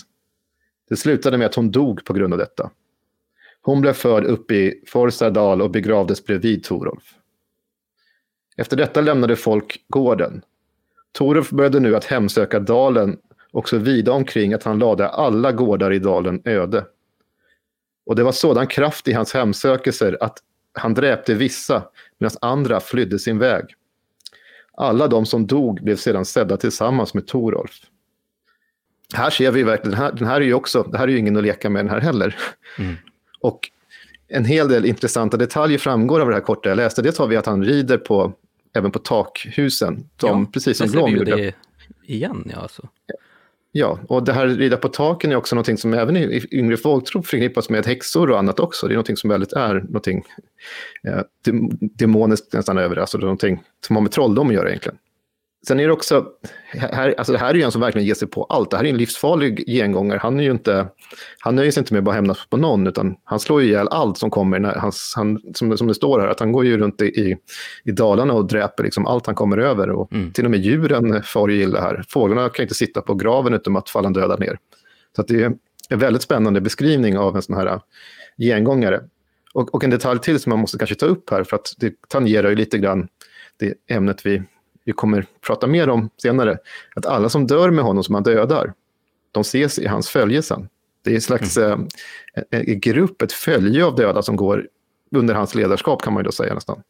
Det 0.94 0.98
slutade 0.98 1.38
med 1.38 1.48
att 1.48 1.56
hon 1.56 1.72
dog 1.72 2.06
på 2.06 2.14
grund 2.14 2.34
av 2.34 2.40
detta. 2.40 2.72
Hon 3.62 3.82
blev 3.82 3.94
förd 3.94 4.24
upp 4.24 4.52
i 4.52 4.84
Forsardal 4.88 5.62
och 5.62 5.72
begravdes 5.72 6.26
bredvid 6.26 6.64
Torolf. 6.64 7.04
Efter 8.58 8.78
detta 8.78 9.02
lämnade 9.02 9.36
folk 9.36 9.86
gården. 9.88 10.42
Torolf 11.12 11.50
började 11.50 11.80
nu 11.80 11.96
att 11.96 12.06
hemsöka 12.06 12.60
dalen 12.60 13.18
och 13.52 13.70
så 13.70 13.78
vida 13.78 14.12
omkring 14.12 14.54
att 14.54 14.64
han 14.64 14.80
lade 14.80 15.10
alla 15.10 15.52
gårdar 15.52 15.94
i 15.94 16.00
dalen 16.00 16.42
öde. 16.46 16.86
Och 18.06 18.16
det 18.16 18.24
var 18.24 18.32
sådan 18.32 18.68
kraft 18.68 19.08
i 19.08 19.14
hans 19.14 19.34
hemsökelser 19.34 20.18
att 20.22 20.38
han 20.74 20.94
dräpte 20.94 21.34
vissa 21.34 21.84
medan 22.18 22.38
andra 22.42 22.80
flydde 22.80 23.20
sin 23.20 23.40
väg. 23.40 23.66
Alla 24.74 25.08
de 25.08 25.26
som 25.26 25.48
dog 25.48 25.84
blev 25.84 25.96
sedan 25.96 26.26
sedda 26.26 26.58
tillsammans 26.58 27.14
med 27.14 27.28
Torolf. 27.28 27.82
Här 29.14 29.30
ser 29.30 29.52
vi 29.52 29.64
verkligen, 29.64 29.92
den 29.92 30.00
här, 30.00 30.12
den 30.12 30.28
här 30.28 30.42
är 30.42 30.46
ju 30.46 30.54
också, 30.54 30.84
det 30.84 30.98
här 30.98 31.08
är 31.08 31.12
ju 31.12 31.18
ingen 31.18 31.38
att 31.38 31.44
leka 31.44 31.70
med 31.70 31.86
den 31.86 31.90
här 31.90 32.02
heller. 32.02 32.36
Mm. 32.80 32.96
Och 33.42 33.70
en 34.28 34.46
hel 34.46 34.68
del 34.68 34.86
intressanta 34.86 35.38
detaljer 35.38 35.78
framgår 35.78 36.20
av 36.20 36.28
det 36.28 36.34
här 36.34 36.42
korta 36.42 36.70
jag 36.70 36.76
läste. 36.76 37.02
Dels 37.02 37.18
har 37.18 37.28
vi 37.28 37.38
att 37.38 37.46
han 37.46 37.64
rider 37.64 37.98
på, 37.98 38.34
även 38.76 38.92
på 38.92 39.00
takhusen. 39.00 40.10
De, 40.16 40.42
ja, 40.42 40.48
precis 40.54 40.78
som 40.78 40.92
Blom 40.92 41.12
gjorde. 41.12 41.36
Det 41.36 41.54
igen, 42.06 42.52
ja. 42.54 42.62
Alltså. 42.62 42.90
Ja, 43.76 44.00
och 44.08 44.24
det 44.24 44.34
här 44.34 44.48
rida 44.48 44.78
på 44.78 44.88
taken 44.88 45.32
är 45.32 45.36
också 45.36 45.56
någonting 45.56 45.78
som 45.78 45.94
även 45.94 46.18
i 46.18 46.48
yngre 46.52 46.78
folktro 46.78 47.24
förknippas 47.24 47.70
med 47.70 47.86
häxor 47.86 48.30
och 48.30 48.40
annat 48.40 48.60
också. 48.60 48.88
Det 48.88 48.94
är 48.94 48.96
någonting 48.96 49.18
som 49.18 49.30
väldigt 49.30 49.54
är 49.54 49.74
någonting 49.74 50.24
eh, 51.08 51.22
demoniskt 51.80 52.54
nästan 52.54 52.78
över 52.78 52.96
det, 52.96 53.02
alltså 53.02 53.18
någonting 53.18 53.64
som 53.88 53.96
har 53.96 54.04
med 54.04 54.12
trolldom 54.12 54.48
att 54.48 54.54
göra 54.54 54.70
egentligen. 54.70 54.98
Sen 55.68 55.80
är 55.80 55.88
det 55.88 55.94
också, 55.94 56.26
här, 56.72 57.16
alltså 57.18 57.34
det 57.34 57.40
här 57.40 57.50
är 57.50 57.54
ju 57.54 57.62
en 57.62 57.72
som 57.72 57.82
verkligen 57.82 58.08
ger 58.08 58.14
sig 58.14 58.28
på 58.28 58.44
allt. 58.44 58.72
Det 58.72 58.78
här 58.78 58.84
är 58.84 58.90
en 58.90 58.98
livsfarlig 58.98 59.64
gengångare. 59.68 60.20
Han, 60.22 60.40
är 60.40 60.44
ju 60.44 60.52
inte, 60.52 60.88
han 61.40 61.56
nöjer 61.56 61.72
sig 61.72 61.82
inte 61.82 61.94
med 61.94 62.00
att 62.00 62.04
bara 62.04 62.16
hämnas 62.16 62.46
på 62.50 62.58
någon, 62.58 62.88
utan 62.88 63.16
han 63.24 63.40
slår 63.40 63.62
ju 63.62 63.68
ihjäl 63.68 63.88
allt 63.88 64.18
som 64.18 64.30
kommer. 64.30 64.60
När 64.60 64.76
hans, 64.76 65.14
han, 65.16 65.42
som, 65.56 65.78
som 65.78 65.88
det 65.88 65.94
står 65.94 66.20
här, 66.20 66.28
att 66.28 66.40
han 66.40 66.52
går 66.52 66.66
ju 66.66 66.78
runt 66.78 67.02
i, 67.02 67.38
i 67.84 67.92
Dalarna 67.92 68.34
och 68.34 68.48
dräper 68.48 68.84
liksom 68.84 69.08
allt 69.08 69.26
han 69.26 69.36
kommer 69.36 69.58
över. 69.58 69.90
Och 69.90 70.14
mm. 70.14 70.32
Till 70.32 70.46
och 70.46 70.52
med 70.52 70.60
djuren 70.60 71.24
far 71.24 71.48
ju 71.48 71.64
illa 71.64 71.82
här. 71.82 72.04
Fåglarna 72.10 72.50
kan 72.50 72.64
inte 72.64 72.76
sitta 72.76 73.02
på 73.02 73.14
graven 73.14 73.54
utan 73.54 73.78
att 73.78 73.90
falla 73.90 74.10
döda 74.10 74.36
ner. 74.36 74.58
Så 75.16 75.22
det 75.22 75.44
är 75.44 75.54
en 75.90 76.00
väldigt 76.00 76.22
spännande 76.22 76.62
beskrivning 76.62 77.18
av 77.18 77.36
en 77.36 77.42
sån 77.42 77.56
här 77.56 77.80
gengångare. 78.38 79.02
Och, 79.54 79.76
och 79.76 79.84
en 79.84 79.90
detalj 79.90 80.20
till 80.20 80.40
som 80.40 80.50
man 80.50 80.60
måste 80.60 80.78
kanske 80.78 80.96
ta 80.96 81.06
upp 81.06 81.30
här, 81.30 81.44
för 81.44 81.56
att 81.56 81.74
det 81.78 81.94
tangerar 82.08 82.50
ju 82.50 82.56
lite 82.56 82.78
grann 82.78 83.08
det 83.60 83.74
ämnet 83.88 84.26
vi 84.26 84.42
vi 84.86 84.92
kommer 84.92 85.26
prata 85.48 85.68
mer 85.68 85.90
om 85.90 86.10
senare, 86.22 86.58
att 86.96 87.06
alla 87.06 87.30
som 87.30 87.48
dör 87.48 87.72
med 87.72 87.86
honom 87.86 88.04
som 88.04 88.16
han 88.16 88.24
dödar, 88.24 88.74
de 89.32 89.42
ses 89.42 89.80
i 89.80 89.88
hans 89.88 90.10
följe 90.10 90.42
sen. 90.42 90.70
Det 91.04 91.12
är 91.12 91.16
en 91.16 91.22
slags 91.22 91.58
mm. 91.58 91.88
eh, 92.52 92.60
en 92.60 92.80
grupp, 92.80 93.22
ett 93.22 93.32
följe 93.32 93.86
av 93.86 93.96
döda 93.96 94.22
som 94.22 94.36
går 94.36 94.68
under 95.16 95.34
hans 95.34 95.56
ledarskap 95.56 96.02
kan 96.02 96.14
man 96.14 96.20
ju 96.20 96.26
då 96.26 96.32
säga 96.32 96.54
nästan. 96.54 96.82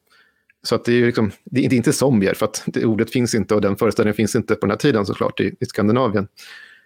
Så 0.63 0.75
att 0.75 0.85
det 0.85 0.93
är, 0.93 1.05
liksom, 1.05 1.31
det 1.43 1.65
är 1.65 1.73
inte 1.73 1.93
zombier, 1.93 2.33
för 2.33 2.45
att 2.45 2.63
det 2.65 2.85
ordet 2.85 3.11
finns 3.11 3.35
inte 3.35 3.55
och 3.55 3.61
den 3.61 3.75
föreställningen 3.75 4.15
finns 4.15 4.35
inte 4.35 4.55
på 4.55 4.65
den 4.65 4.69
här 4.69 4.77
tiden 4.77 5.05
såklart 5.05 5.39
i, 5.39 5.55
i 5.59 5.65
Skandinavien, 5.65 6.27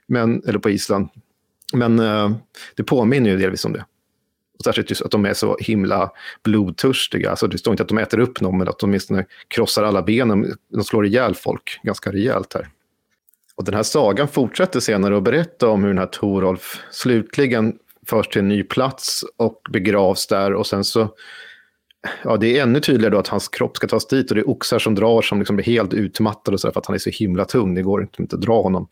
men, 0.07 0.43
eller 0.47 0.59
på 0.59 0.69
Island. 0.69 1.09
Men 1.73 1.99
eh, 1.99 2.31
det 2.75 2.83
påminner 2.83 3.29
ju 3.29 3.37
delvis 3.37 3.65
om 3.65 3.73
det. 3.73 3.85
Och 4.57 4.63
särskilt 4.63 4.89
just 4.89 5.01
att 5.01 5.11
de 5.11 5.25
är 5.25 5.33
så 5.33 5.57
himla 5.59 6.11
blodtörstiga. 6.43 7.29
Alltså 7.29 7.47
det 7.47 7.57
står 7.57 7.73
inte 7.73 7.83
att 7.83 7.89
de 7.89 7.97
äter 7.97 8.19
upp 8.19 8.41
någon, 8.41 8.57
men 8.57 8.67
att 8.67 8.79
de 8.79 8.85
åtminstone 8.89 9.25
krossar 9.47 9.83
alla 9.83 10.01
benen. 10.01 10.53
De 10.73 10.83
slår 10.83 11.05
ihjäl 11.05 11.35
folk 11.35 11.79
ganska 11.83 12.11
rejält 12.11 12.53
här. 12.53 12.67
Och 13.55 13.63
den 13.63 13.73
här 13.73 13.83
sagan 13.83 14.27
fortsätter 14.27 14.79
senare 14.79 15.17
att 15.17 15.23
berätta 15.23 15.67
om 15.69 15.81
hur 15.81 15.87
den 15.87 15.97
här 15.97 16.05
Torolf 16.05 16.81
slutligen 16.91 17.73
förs 18.07 18.27
till 18.27 18.39
en 18.39 18.47
ny 18.47 18.63
plats 18.63 19.23
och 19.37 19.61
begravs 19.69 20.27
där. 20.27 20.53
Och 20.53 20.67
sen 20.67 20.83
så, 20.83 21.09
ja 22.23 22.37
det 22.37 22.57
är 22.57 22.63
ännu 22.63 22.79
tydligare 22.79 23.11
då 23.11 23.19
att 23.19 23.27
hans 23.27 23.47
kropp 23.47 23.77
ska 23.77 23.87
tas 23.87 24.07
dit 24.07 24.31
och 24.31 24.35
det 24.35 24.41
är 24.41 24.49
oxar 24.49 24.79
som 24.79 24.95
drar 24.95 25.21
som 25.21 25.39
liksom 25.39 25.55
blir 25.55 25.65
helt 25.65 25.93
utmattade 25.93 26.55
och 26.55 26.59
så 26.59 26.67
där, 26.67 26.73
för 26.73 26.79
att 26.79 26.85
han 26.85 26.93
är 26.93 26.99
så 26.99 27.09
himla 27.09 27.45
tung. 27.45 27.75
Det 27.75 27.81
går 27.81 28.09
inte 28.19 28.35
att 28.35 28.41
dra 28.41 28.61
honom. 28.61 28.87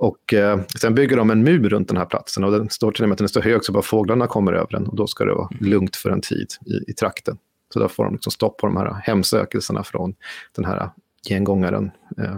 Och 0.00 0.34
eh, 0.34 0.60
sen 0.80 0.94
bygger 0.94 1.16
de 1.16 1.30
en 1.30 1.44
mur 1.44 1.68
runt 1.68 1.88
den 1.88 1.96
här 1.96 2.04
platsen 2.04 2.44
och 2.44 2.52
den 2.52 2.70
står 2.70 2.92
till 2.92 3.02
och 3.02 3.08
med 3.08 3.14
att 3.14 3.18
den 3.18 3.24
är 3.24 3.28
så 3.28 3.40
hög 3.40 3.64
så 3.64 3.72
bara 3.72 3.82
fåglarna 3.82 4.26
kommer 4.26 4.52
över 4.52 4.68
den 4.70 4.86
och 4.86 4.96
då 4.96 5.06
ska 5.06 5.24
det 5.24 5.34
vara 5.34 5.48
lugnt 5.60 5.96
för 5.96 6.10
en 6.10 6.20
tid 6.20 6.46
i, 6.66 6.90
i 6.90 6.94
trakten. 6.94 7.38
Så 7.72 7.78
då 7.78 7.88
får 7.88 8.04
de 8.04 8.12
liksom 8.12 8.32
stopp 8.32 8.58
på 8.58 8.66
de 8.66 8.76
här 8.76 9.00
hemsökelserna 9.02 9.84
från 9.84 10.14
den 10.56 10.64
här 10.64 10.90
gengångaren. 11.28 11.90
Eh. 12.18 12.36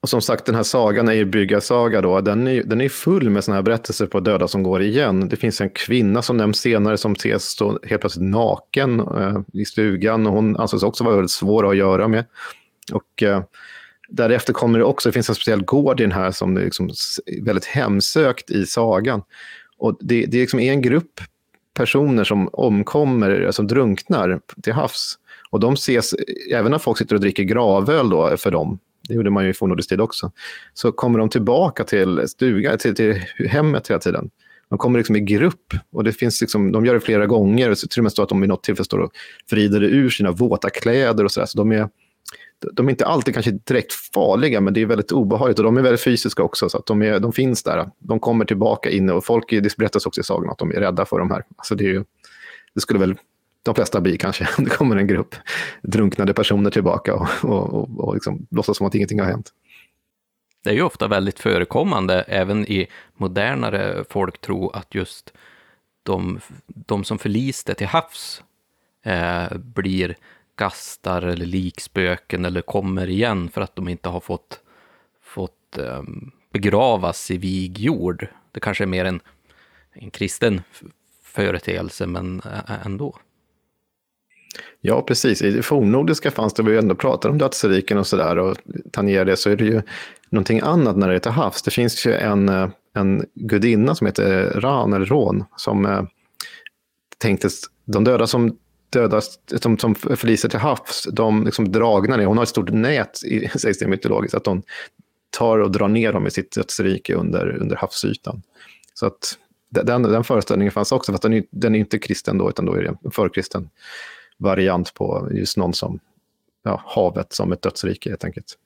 Och 0.00 0.08
som 0.08 0.20
sagt, 0.20 0.46
den 0.46 0.54
här 0.54 0.62
sagan 0.62 1.08
är 1.08 1.12
ju 1.12 1.24
byggarsaga 1.24 2.00
då. 2.00 2.20
Den 2.20 2.46
är, 2.46 2.62
den 2.64 2.80
är 2.80 2.88
full 2.88 3.30
med 3.30 3.44
sådana 3.44 3.56
här 3.56 3.62
berättelser 3.62 4.06
på 4.06 4.20
döda 4.20 4.48
som 4.48 4.62
går 4.62 4.82
igen. 4.82 5.28
Det 5.28 5.36
finns 5.36 5.60
en 5.60 5.70
kvinna 5.70 6.22
som 6.22 6.36
nämns 6.36 6.58
senare 6.58 6.96
som 6.96 7.12
ses 7.12 7.44
stå 7.44 7.78
helt 7.82 8.00
plötsligt 8.00 8.30
naken 8.30 9.00
eh, 9.00 9.40
i 9.52 9.64
stugan 9.64 10.26
och 10.26 10.32
hon 10.32 10.56
anses 10.56 10.82
också 10.82 11.04
vara 11.04 11.14
väldigt 11.14 11.30
svår 11.30 11.70
att 11.70 11.76
göra 11.76 12.08
med. 12.08 12.24
Och 12.92 13.22
eh, 13.22 13.42
Därefter 14.08 14.52
kommer 14.52 14.78
det 14.78 14.84
också, 14.84 15.08
det 15.08 15.12
finns 15.12 15.28
en 15.28 15.34
speciell 15.34 15.64
gård 15.64 16.00
i 16.00 16.04
den 16.04 16.12
här 16.12 16.30
som 16.30 16.56
är 16.56 16.60
liksom 16.60 16.90
väldigt 17.42 17.64
hemsökt 17.64 18.50
i 18.50 18.66
sagan. 18.66 19.22
Och 19.78 19.98
det, 20.00 20.26
det 20.26 20.36
är 20.36 20.40
liksom 20.40 20.60
en 20.60 20.82
grupp 20.82 21.20
personer 21.74 22.24
som 22.24 22.48
omkommer, 22.52 23.50
som 23.50 23.66
drunknar 23.66 24.40
till 24.62 24.72
havs. 24.72 25.18
Och 25.50 25.60
de 25.60 25.74
ses, 25.74 26.14
även 26.52 26.70
när 26.70 26.78
folk 26.78 26.98
sitter 26.98 27.14
och 27.14 27.20
dricker 27.20 27.42
gravöl 27.42 28.10
då 28.10 28.36
för 28.36 28.50
dem, 28.50 28.78
det 29.08 29.14
gjorde 29.14 29.30
man 29.30 29.44
ju 29.44 29.50
i 29.50 29.54
fornnordisk 29.54 29.88
tid 29.88 30.00
också, 30.00 30.32
så 30.74 30.92
kommer 30.92 31.18
de 31.18 31.28
tillbaka 31.28 31.84
till 31.84 32.28
stuga, 32.28 32.76
till, 32.76 32.94
till 32.94 33.22
hemmet 33.48 33.90
hela 33.90 34.00
tiden. 34.00 34.30
De 34.68 34.78
kommer 34.78 34.98
liksom 34.98 35.16
i 35.16 35.20
grupp 35.20 35.74
och 35.92 36.04
det 36.04 36.12
finns 36.12 36.40
liksom, 36.40 36.72
de 36.72 36.86
gör 36.86 36.94
det 36.94 37.00
flera 37.00 37.26
gånger. 37.26 37.74
Så 37.74 37.88
till 37.88 38.00
och 38.00 38.02
med 38.02 38.12
står 38.12 38.22
att 38.22 38.28
de 38.28 38.40
vid 38.40 38.48
något 38.48 38.62
tillfälle 38.62 38.84
står 38.84 38.98
och 38.98 39.12
vrider 39.50 39.82
ur 39.82 40.10
sina 40.10 40.30
våta 40.30 40.70
kläder 40.70 41.24
och 41.24 41.32
sådär. 41.32 41.46
Så 41.46 41.58
de 41.58 41.72
är, 41.72 41.88
de 42.72 42.86
är 42.86 42.90
inte 42.90 43.06
alltid 43.06 43.34
kanske 43.34 43.50
direkt 43.50 43.92
farliga, 43.92 44.60
men 44.60 44.74
det 44.74 44.82
är 44.82 44.86
väldigt 44.86 45.12
obehagligt. 45.12 45.58
Och 45.58 45.64
de 45.64 45.76
är 45.76 45.82
väldigt 45.82 46.04
fysiska 46.04 46.42
också, 46.42 46.68
så 46.68 46.78
att 46.78 46.86
de, 46.86 47.02
är, 47.02 47.20
de 47.20 47.32
finns 47.32 47.62
där. 47.62 47.90
De 47.98 48.20
kommer 48.20 48.44
tillbaka 48.44 48.90
in 48.90 49.10
och 49.10 49.24
folk, 49.24 49.50
det 49.50 49.76
berättas 49.76 50.06
också 50.06 50.20
i 50.20 50.24
sagan 50.24 50.50
att 50.50 50.58
de 50.58 50.70
är 50.70 50.80
rädda 50.80 51.04
för 51.04 51.18
de 51.18 51.30
här. 51.30 51.44
Alltså 51.56 51.74
det, 51.74 51.84
är 51.84 51.88
ju, 51.88 52.04
det 52.74 52.80
skulle 52.80 52.98
väl 52.98 53.14
de 53.62 53.74
flesta 53.74 54.00
bli 54.00 54.18
kanske. 54.18 54.48
Det 54.58 54.70
kommer 54.70 54.96
en 54.96 55.06
grupp 55.06 55.34
drunknade 55.82 56.34
personer 56.34 56.70
tillbaka 56.70 57.14
och, 57.14 57.28
och, 57.42 57.74
och, 57.74 58.00
och 58.00 58.14
liksom 58.14 58.46
låtsas 58.50 58.76
som 58.76 58.86
att 58.86 58.94
ingenting 58.94 59.20
har 59.20 59.26
hänt. 59.26 59.52
Det 60.64 60.70
är 60.70 60.74
ju 60.74 60.82
ofta 60.82 61.08
väldigt 61.08 61.40
förekommande, 61.40 62.22
även 62.22 62.66
i 62.66 62.86
modernare 63.16 64.04
folktro, 64.10 64.68
att 64.68 64.94
just 64.94 65.32
de, 66.02 66.40
de 66.66 67.04
som 67.04 67.18
förliste 67.18 67.74
till 67.74 67.86
havs 67.86 68.42
eh, 69.02 69.56
blir 69.56 70.16
gastar 70.56 71.22
eller 71.22 71.46
likspöken 71.46 72.44
eller 72.44 72.60
kommer 72.60 73.08
igen 73.08 73.48
för 73.48 73.60
att 73.60 73.76
de 73.76 73.88
inte 73.88 74.08
har 74.08 74.20
fått, 74.20 74.60
fått 75.22 75.78
ehm, 75.78 76.30
begravas 76.52 77.30
i 77.30 77.36
vig 77.36 77.78
jord. 77.78 78.26
Det 78.52 78.60
kanske 78.60 78.84
är 78.84 78.88
mer 78.88 79.04
en, 79.04 79.20
en 79.92 80.10
kristen 80.10 80.62
företeelse, 81.22 82.06
men 82.06 82.42
ändå. 82.84 83.18
Ja, 84.80 85.02
precis. 85.02 85.42
I 85.42 85.50
det 85.50 85.62
fornnordiska 85.62 86.30
fanns 86.30 86.54
det, 86.54 86.62
vi 86.62 86.78
ändå 86.78 86.94
pratar 86.94 87.28
om 87.28 87.38
dödsriken 87.38 87.98
och 87.98 88.06
sådär, 88.06 88.38
och 88.38 88.56
tangerar 88.92 89.24
det, 89.24 89.36
så 89.36 89.50
är 89.50 89.56
det 89.56 89.64
ju 89.64 89.82
någonting 90.28 90.60
annat 90.60 90.96
när 90.96 91.08
det 91.08 91.14
är 91.14 91.18
till 91.18 91.30
havs. 91.30 91.62
Det 91.62 91.70
finns 91.70 92.06
ju 92.06 92.14
en, 92.14 92.48
eh, 92.48 92.68
en 92.94 93.26
gudinna 93.34 93.94
som 93.94 94.06
heter 94.06 94.60
Ran, 94.60 94.92
eller 94.92 95.06
Rån, 95.06 95.44
som 95.56 95.86
eh, 95.86 96.02
tänktes, 97.18 97.60
de 97.84 98.04
döda 98.04 98.26
som 98.26 98.58
dödas, 98.94 99.38
som, 99.60 99.78
som 99.78 99.94
förliser 99.94 100.48
till 100.48 100.58
havs, 100.58 101.08
de 101.12 101.44
liksom 101.44 101.72
dragna 101.72 102.16
ner. 102.16 102.26
Hon 102.26 102.36
har 102.36 102.42
ett 102.42 102.48
stort 102.48 102.72
nät, 102.72 103.24
i, 103.24 103.48
sägs 103.58 103.78
det 103.78 103.86
mytologiskt, 103.86 104.34
att 104.34 104.46
hon 104.46 104.62
tar 105.30 105.58
och 105.58 105.70
drar 105.70 105.88
ner 105.88 106.12
dem 106.12 106.26
i 106.26 106.30
sitt 106.30 106.54
dödsrike 106.54 107.14
under, 107.14 107.56
under 107.56 107.76
havsytan. 107.76 108.42
Så 108.94 109.06
att 109.06 109.38
den, 109.70 110.02
den 110.02 110.24
föreställningen 110.24 110.72
fanns 110.72 110.92
också, 110.92 111.12
fast 111.12 111.22
den 111.22 111.32
är, 111.32 111.44
den 111.50 111.74
är 111.74 111.78
inte 111.78 111.98
kristen 111.98 112.38
då, 112.38 112.48
utan 112.48 112.66
då 112.66 112.74
är 112.74 112.82
det 112.82 112.96
en 113.04 113.10
förkristen 113.10 113.68
variant 114.38 114.94
på 114.94 115.28
just 115.32 115.56
någon 115.56 115.74
som, 115.74 116.00
ja, 116.62 116.82
havet 116.86 117.32
som 117.32 117.52
ett 117.52 117.62
dödsrike 117.62 118.10
helt 118.10 118.24
enkelt. 118.24 118.58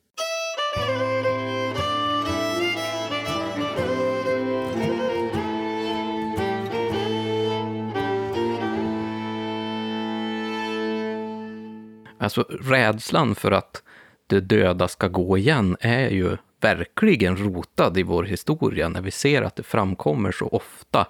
Alltså 12.28 12.46
rädslan 12.50 13.34
för 13.34 13.52
att 13.52 13.82
det 14.26 14.40
döda 14.40 14.88
ska 14.88 15.08
gå 15.08 15.38
igen 15.38 15.76
är 15.80 16.10
ju 16.10 16.36
verkligen 16.60 17.36
rotad 17.36 17.98
i 17.98 18.02
vår 18.02 18.24
historia 18.24 18.88
när 18.88 19.00
vi 19.00 19.10
ser 19.10 19.42
att 19.42 19.56
det 19.56 19.62
framkommer 19.62 20.32
så 20.32 20.48
ofta 20.48 21.06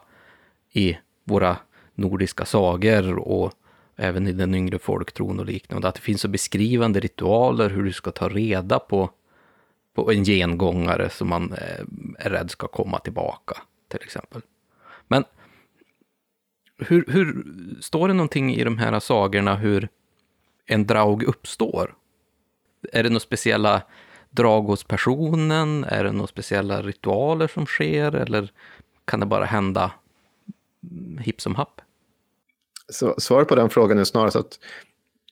i 0.72 0.98
våra 1.24 1.56
nordiska 1.94 2.44
sagor 2.44 3.18
och 3.18 3.52
även 3.96 4.26
i 4.26 4.32
den 4.32 4.54
yngre 4.54 4.78
folktron 4.78 5.40
och 5.40 5.46
liknande. 5.46 5.88
Att 5.88 5.94
det 5.94 6.00
finns 6.00 6.20
så 6.20 6.28
beskrivande 6.28 7.00
ritualer 7.00 7.70
hur 7.70 7.82
du 7.82 7.92
ska 7.92 8.10
ta 8.10 8.28
reda 8.28 8.78
på, 8.78 9.10
på 9.94 10.12
en 10.12 10.24
gengångare 10.24 11.10
som 11.10 11.28
man 11.28 11.52
eh, 11.52 11.84
är 12.18 12.30
rädd 12.30 12.50
ska 12.50 12.66
komma 12.66 12.98
tillbaka, 12.98 13.56
till 13.88 14.00
exempel. 14.02 14.42
Men 15.08 15.24
hur, 16.78 17.04
hur 17.08 17.44
står 17.80 18.08
det 18.08 18.14
någonting 18.14 18.54
i 18.54 18.64
de 18.64 18.78
här 18.78 19.00
sagorna 19.00 19.56
hur 19.56 19.88
en 20.68 20.86
draug 20.86 21.22
uppstår? 21.22 21.94
Är 22.92 23.02
det 23.02 23.08
några 23.08 23.20
speciella 23.20 23.82
drag 24.30 24.62
hos 24.62 24.84
personen? 24.84 25.84
Är 25.84 26.04
det 26.04 26.12
några 26.12 26.26
speciella 26.26 26.82
ritualer 26.82 27.48
som 27.48 27.66
sker? 27.66 28.14
Eller 28.14 28.52
kan 29.04 29.20
det 29.20 29.26
bara 29.26 29.44
hända 29.44 29.92
hipp 31.20 31.40
som 31.40 31.54
happ? 31.54 31.80
Så, 32.88 33.14
svaret 33.18 33.48
på 33.48 33.54
den 33.54 33.70
frågan 33.70 33.98
är 33.98 34.04
snarast 34.04 34.36
att 34.36 34.58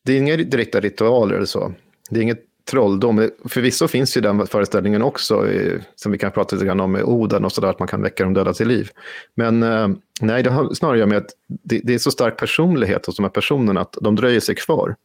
det 0.02 0.12
är 0.12 0.18
inga 0.18 0.36
direkta 0.36 0.80
ritualer 0.80 1.34
eller 1.34 1.46
så. 1.46 1.72
Det 2.10 2.18
är 2.18 2.22
inget 2.22 2.42
trolldom. 2.70 3.30
Förvisso 3.44 3.88
finns 3.88 4.16
ju 4.16 4.20
den 4.20 4.46
föreställningen 4.46 5.02
också, 5.02 5.48
som 5.94 6.12
vi 6.12 6.18
kan 6.18 6.32
prata 6.32 6.56
lite 6.56 6.66
grann 6.66 6.80
om 6.80 6.92
med 6.92 7.02
Oden 7.02 7.44
och 7.44 7.52
sådär, 7.52 7.68
att 7.68 7.78
man 7.78 7.88
kan 7.88 8.02
väcka 8.02 8.24
de 8.24 8.34
döda 8.34 8.52
till 8.52 8.68
liv. 8.68 8.90
Men 9.34 9.62
eh, 9.62 9.88
nej, 10.20 10.42
det 10.42 10.50
har 10.50 10.74
snarare 10.74 10.94
att 10.94 10.98
göra 10.98 11.08
med 11.08 11.18
att 11.18 11.30
det, 11.46 11.80
det, 11.84 11.94
är 11.94 11.98
så 11.98 12.10
stark 12.10 12.36
personlighet 12.36 13.06
hos 13.06 13.16
de 13.16 13.22
här 13.22 13.30
personerna 13.30 13.80
att 13.80 13.96
de 14.00 14.16
dröjer 14.16 14.40
sig 14.40 14.54
kvar. 14.54 14.96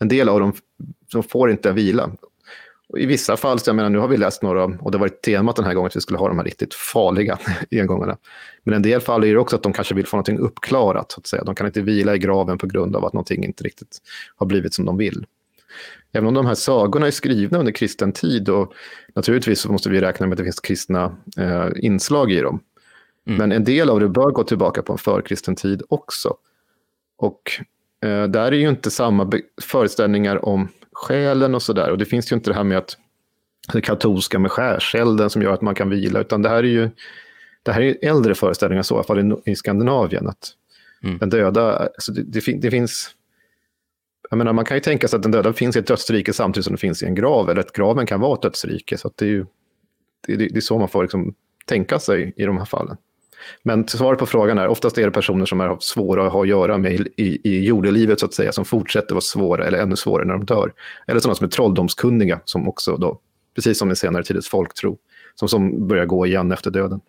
En 0.00 0.08
del 0.08 0.28
av 0.28 0.40
dem 0.40 0.52
de 1.12 1.22
får 1.22 1.50
inte 1.50 1.72
vila. 1.72 2.10
Och 2.88 2.98
I 2.98 3.06
vissa 3.06 3.36
fall, 3.36 3.58
så 3.58 3.68
jag 3.68 3.76
menar, 3.76 3.90
nu 3.90 3.98
har 3.98 4.08
vi 4.08 4.16
läst 4.16 4.42
några, 4.42 4.64
och 4.64 4.90
det 4.90 4.98
har 4.98 5.00
varit 5.00 5.22
temat 5.22 5.56
den 5.56 5.64
här 5.64 5.74
gången 5.74 5.86
att 5.86 5.96
vi 5.96 6.00
skulle 6.00 6.18
ha 6.18 6.28
de 6.28 6.38
här 6.38 6.44
riktigt 6.44 6.74
farliga 6.74 7.38
engångarna. 7.70 8.16
Men 8.62 8.74
en 8.74 8.82
del 8.82 9.00
fall 9.00 9.24
är 9.24 9.32
det 9.32 9.38
också 9.38 9.56
att 9.56 9.62
de 9.62 9.72
kanske 9.72 9.94
vill 9.94 10.06
få 10.06 10.16
någonting 10.16 10.38
uppklarat, 10.38 11.12
så 11.12 11.20
att 11.20 11.26
säga. 11.26 11.44
De 11.44 11.54
kan 11.54 11.66
inte 11.66 11.82
vila 11.82 12.14
i 12.14 12.18
graven 12.18 12.58
på 12.58 12.66
grund 12.66 12.96
av 12.96 13.04
att 13.04 13.12
någonting 13.12 13.44
inte 13.44 13.64
riktigt 13.64 13.98
har 14.36 14.46
blivit 14.46 14.74
som 14.74 14.84
de 14.84 14.96
vill. 14.96 15.26
Även 16.12 16.28
om 16.28 16.34
de 16.34 16.46
här 16.46 16.54
sagorna 16.54 17.06
är 17.06 17.10
skrivna 17.10 17.58
under 17.58 17.72
kristen 17.72 18.12
tid 18.12 18.48
och 18.48 18.72
naturligtvis 19.14 19.66
måste 19.66 19.90
vi 19.90 20.00
räkna 20.00 20.26
med 20.26 20.32
att 20.32 20.38
det 20.38 20.44
finns 20.44 20.60
kristna 20.60 21.16
eh, 21.38 21.68
inslag 21.76 22.32
i 22.32 22.40
dem. 22.40 22.60
Mm. 23.26 23.38
Men 23.38 23.52
en 23.52 23.64
del 23.64 23.90
av 23.90 24.00
det 24.00 24.08
bör 24.08 24.30
gå 24.30 24.44
tillbaka 24.44 24.82
på 24.82 24.92
en 24.92 24.98
förkristen 24.98 25.56
tid 25.56 25.82
också. 25.88 26.36
Och 27.16 27.42
eh, 28.04 28.24
där 28.24 28.52
är 28.52 28.56
ju 28.56 28.68
inte 28.68 28.90
samma 28.90 29.32
föreställningar 29.62 30.44
om 30.44 30.68
själen 30.92 31.54
och 31.54 31.62
sådär. 31.62 31.90
Och 31.90 31.98
det 31.98 32.04
finns 32.04 32.32
ju 32.32 32.36
inte 32.36 32.50
det 32.50 32.54
här 32.54 32.64
med 32.64 32.78
att 32.78 32.96
det 33.72 33.80
katolska 33.80 34.38
med 34.38 34.50
skärselden 34.50 35.30
som 35.30 35.42
gör 35.42 35.52
att 35.52 35.62
man 35.62 35.74
kan 35.74 35.90
vila, 35.90 36.20
utan 36.20 36.42
det 36.42 36.48
här 36.48 36.56
är 36.56 36.62
ju 36.62 36.90
det 37.62 37.72
här 37.72 37.80
är 37.80 37.96
äldre 38.02 38.34
föreställningar 38.34 38.82
så, 38.82 38.94
i 38.94 38.96
alla 38.96 39.04
fall 39.04 39.32
i, 39.46 39.50
i 39.50 39.56
Skandinavien. 39.56 40.28
Att 40.28 40.52
mm. 41.02 41.18
den 41.18 41.30
döda, 41.30 41.76
alltså 41.76 42.12
det, 42.12 42.22
det, 42.22 42.52
det 42.52 42.70
finns 42.70 43.14
jag 44.30 44.36
menar, 44.36 44.52
man 44.52 44.64
kan 44.64 44.76
ju 44.76 44.80
tänka 44.80 45.08
sig 45.08 45.16
att 45.16 45.22
den 45.22 45.32
döda 45.32 45.52
finns 45.52 45.76
i 45.76 45.78
ett 45.78 45.86
dödsrike 45.86 46.32
samtidigt 46.32 46.64
som 46.64 46.74
det 46.74 46.80
finns 46.80 47.02
i 47.02 47.06
en 47.06 47.14
grav, 47.14 47.50
eller 47.50 47.60
att 47.60 47.72
graven 47.72 48.06
kan 48.06 48.20
vara 48.20 48.34
ett 48.34 48.42
dödsrike. 48.42 48.98
Så 48.98 49.10
det, 49.16 49.24
är 49.24 49.28
ju, 49.28 49.46
det, 50.26 50.36
det, 50.36 50.56
är 50.56 50.60
så 50.60 50.78
man 50.78 50.88
får 50.88 51.02
liksom 51.02 51.34
tänka 51.66 51.98
sig 51.98 52.32
i 52.36 52.44
de 52.44 52.58
här 52.58 52.64
fallen. 52.64 52.96
Men 53.62 53.88
svaret 53.88 54.18
på 54.18 54.26
frågan 54.26 54.58
är, 54.58 54.68
oftast 54.68 54.98
är 54.98 55.04
det 55.04 55.10
personer 55.10 55.46
som 55.46 55.60
är 55.60 55.76
svåra 55.80 56.26
att 56.26 56.32
ha 56.32 56.42
att 56.42 56.48
göra 56.48 56.78
med 56.78 56.92
i, 57.16 57.40
i 57.44 57.64
jordelivet, 57.64 58.20
så 58.20 58.26
att 58.26 58.34
säga, 58.34 58.52
som 58.52 58.64
fortsätter 58.64 59.14
vara 59.14 59.20
svåra, 59.20 59.66
eller 59.66 59.78
ännu 59.78 59.96
svårare 59.96 60.26
när 60.26 60.34
de 60.34 60.44
dör. 60.44 60.72
Eller 61.06 61.20
sådana 61.20 61.34
som 61.34 61.44
är 61.44 61.50
trolldomskunniga, 61.50 62.40
som 62.44 62.68
också 62.68 62.96
då, 62.96 63.20
precis 63.54 63.78
som 63.78 63.90
i 63.90 63.96
senare 63.96 64.24
tidens 64.24 64.48
folktro, 64.48 64.96
som, 65.34 65.48
som 65.48 65.88
börjar 65.88 66.06
gå 66.06 66.26
igen 66.26 66.52
efter 66.52 66.70
döden. 66.70 67.00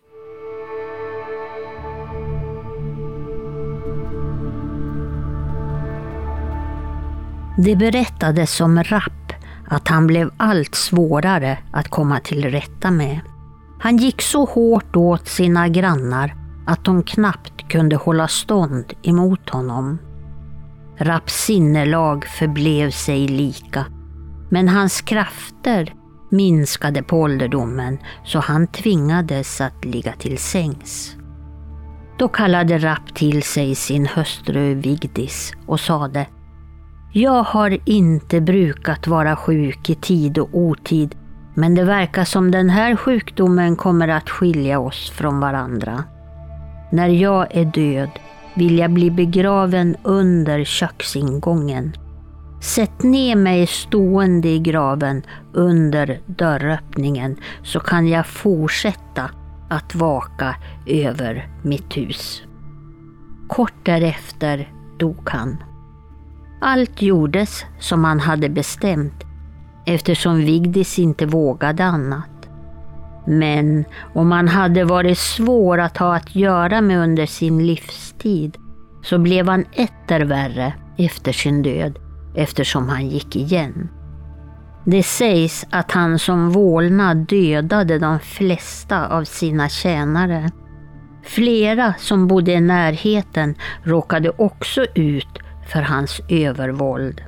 Det 7.58 7.76
berättades 7.76 8.60
om 8.60 8.82
Rapp 8.82 9.32
att 9.68 9.88
han 9.88 10.06
blev 10.06 10.30
allt 10.36 10.74
svårare 10.74 11.58
att 11.72 11.88
komma 11.88 12.20
till 12.20 12.50
rätta 12.50 12.90
med. 12.90 13.20
Han 13.82 13.96
gick 13.96 14.22
så 14.22 14.44
hårt 14.44 14.96
åt 14.96 15.28
sina 15.28 15.68
grannar 15.68 16.34
att 16.66 16.84
de 16.84 17.02
knappt 17.02 17.68
kunde 17.68 17.96
hålla 17.96 18.28
stånd 18.28 18.92
emot 19.02 19.50
honom. 19.50 19.98
Rapps 20.96 21.44
sinnelag 21.44 22.24
förblev 22.24 22.90
sig 22.90 23.28
lika, 23.28 23.84
men 24.50 24.68
hans 24.68 25.00
krafter 25.00 25.94
minskade 26.30 27.02
på 27.02 27.20
ålderdomen 27.20 27.98
så 28.24 28.38
han 28.38 28.66
tvingades 28.66 29.60
att 29.60 29.84
ligga 29.84 30.12
till 30.12 30.38
sängs. 30.38 31.16
Då 32.18 32.28
kallade 32.28 32.78
Rapp 32.78 33.14
till 33.14 33.42
sig 33.42 33.74
sin 33.74 34.06
hustru 34.06 34.74
Vigdis 34.74 35.52
och 35.66 35.80
sade 35.80 36.26
jag 37.14 37.42
har 37.42 37.78
inte 37.84 38.40
brukat 38.40 39.06
vara 39.06 39.36
sjuk 39.36 39.90
i 39.90 39.94
tid 39.94 40.38
och 40.38 40.48
otid, 40.52 41.14
men 41.54 41.74
det 41.74 41.84
verkar 41.84 42.24
som 42.24 42.50
den 42.50 42.70
här 42.70 42.96
sjukdomen 42.96 43.76
kommer 43.76 44.08
att 44.08 44.30
skilja 44.30 44.78
oss 44.78 45.10
från 45.10 45.40
varandra. 45.40 46.04
När 46.90 47.08
jag 47.08 47.56
är 47.56 47.64
död 47.64 48.10
vill 48.54 48.78
jag 48.78 48.90
bli 48.90 49.10
begraven 49.10 49.96
under 50.02 50.64
köksingången. 50.64 51.92
Sätt 52.60 53.02
ner 53.02 53.36
mig 53.36 53.66
stående 53.66 54.48
i 54.48 54.58
graven 54.58 55.22
under 55.52 56.20
dörröppningen 56.26 57.36
så 57.62 57.80
kan 57.80 58.08
jag 58.08 58.26
fortsätta 58.26 59.30
att 59.70 59.94
vaka 59.94 60.56
över 60.86 61.48
mitt 61.62 61.96
hus. 61.96 62.42
Kort 63.48 63.84
därefter 63.86 64.72
dog 64.98 65.30
han. 65.30 65.56
Allt 66.60 67.02
gjordes 67.02 67.64
som 67.80 68.04
han 68.04 68.20
hade 68.20 68.48
bestämt 68.48 69.24
eftersom 69.86 70.36
Vigdis 70.36 70.98
inte 70.98 71.26
vågade 71.26 71.84
annat. 71.84 72.28
Men 73.26 73.84
om 74.14 74.32
han 74.32 74.48
hade 74.48 74.84
varit 74.84 75.18
svår 75.18 75.78
att 75.78 75.96
ha 75.96 76.16
att 76.16 76.36
göra 76.36 76.80
med 76.80 76.98
under 76.98 77.26
sin 77.26 77.66
livstid 77.66 78.56
så 79.02 79.18
blev 79.18 79.48
han 79.48 79.64
etter 79.72 80.20
värre 80.20 80.72
efter 80.98 81.32
sin 81.32 81.62
död 81.62 81.98
eftersom 82.36 82.88
han 82.88 83.08
gick 83.08 83.36
igen. 83.36 83.88
Det 84.84 85.02
sägs 85.02 85.66
att 85.70 85.92
han 85.92 86.18
som 86.18 86.50
vålnad 86.50 87.16
dödade 87.16 87.98
de 87.98 88.18
flesta 88.18 89.08
av 89.08 89.24
sina 89.24 89.68
tjänare. 89.68 90.50
Flera 91.22 91.94
som 91.98 92.26
bodde 92.28 92.52
i 92.52 92.60
närheten 92.60 93.54
råkade 93.82 94.30
också 94.30 94.84
ut 94.94 95.38
för 95.68 95.82
hans 95.82 96.20
övervåld. 96.28 97.22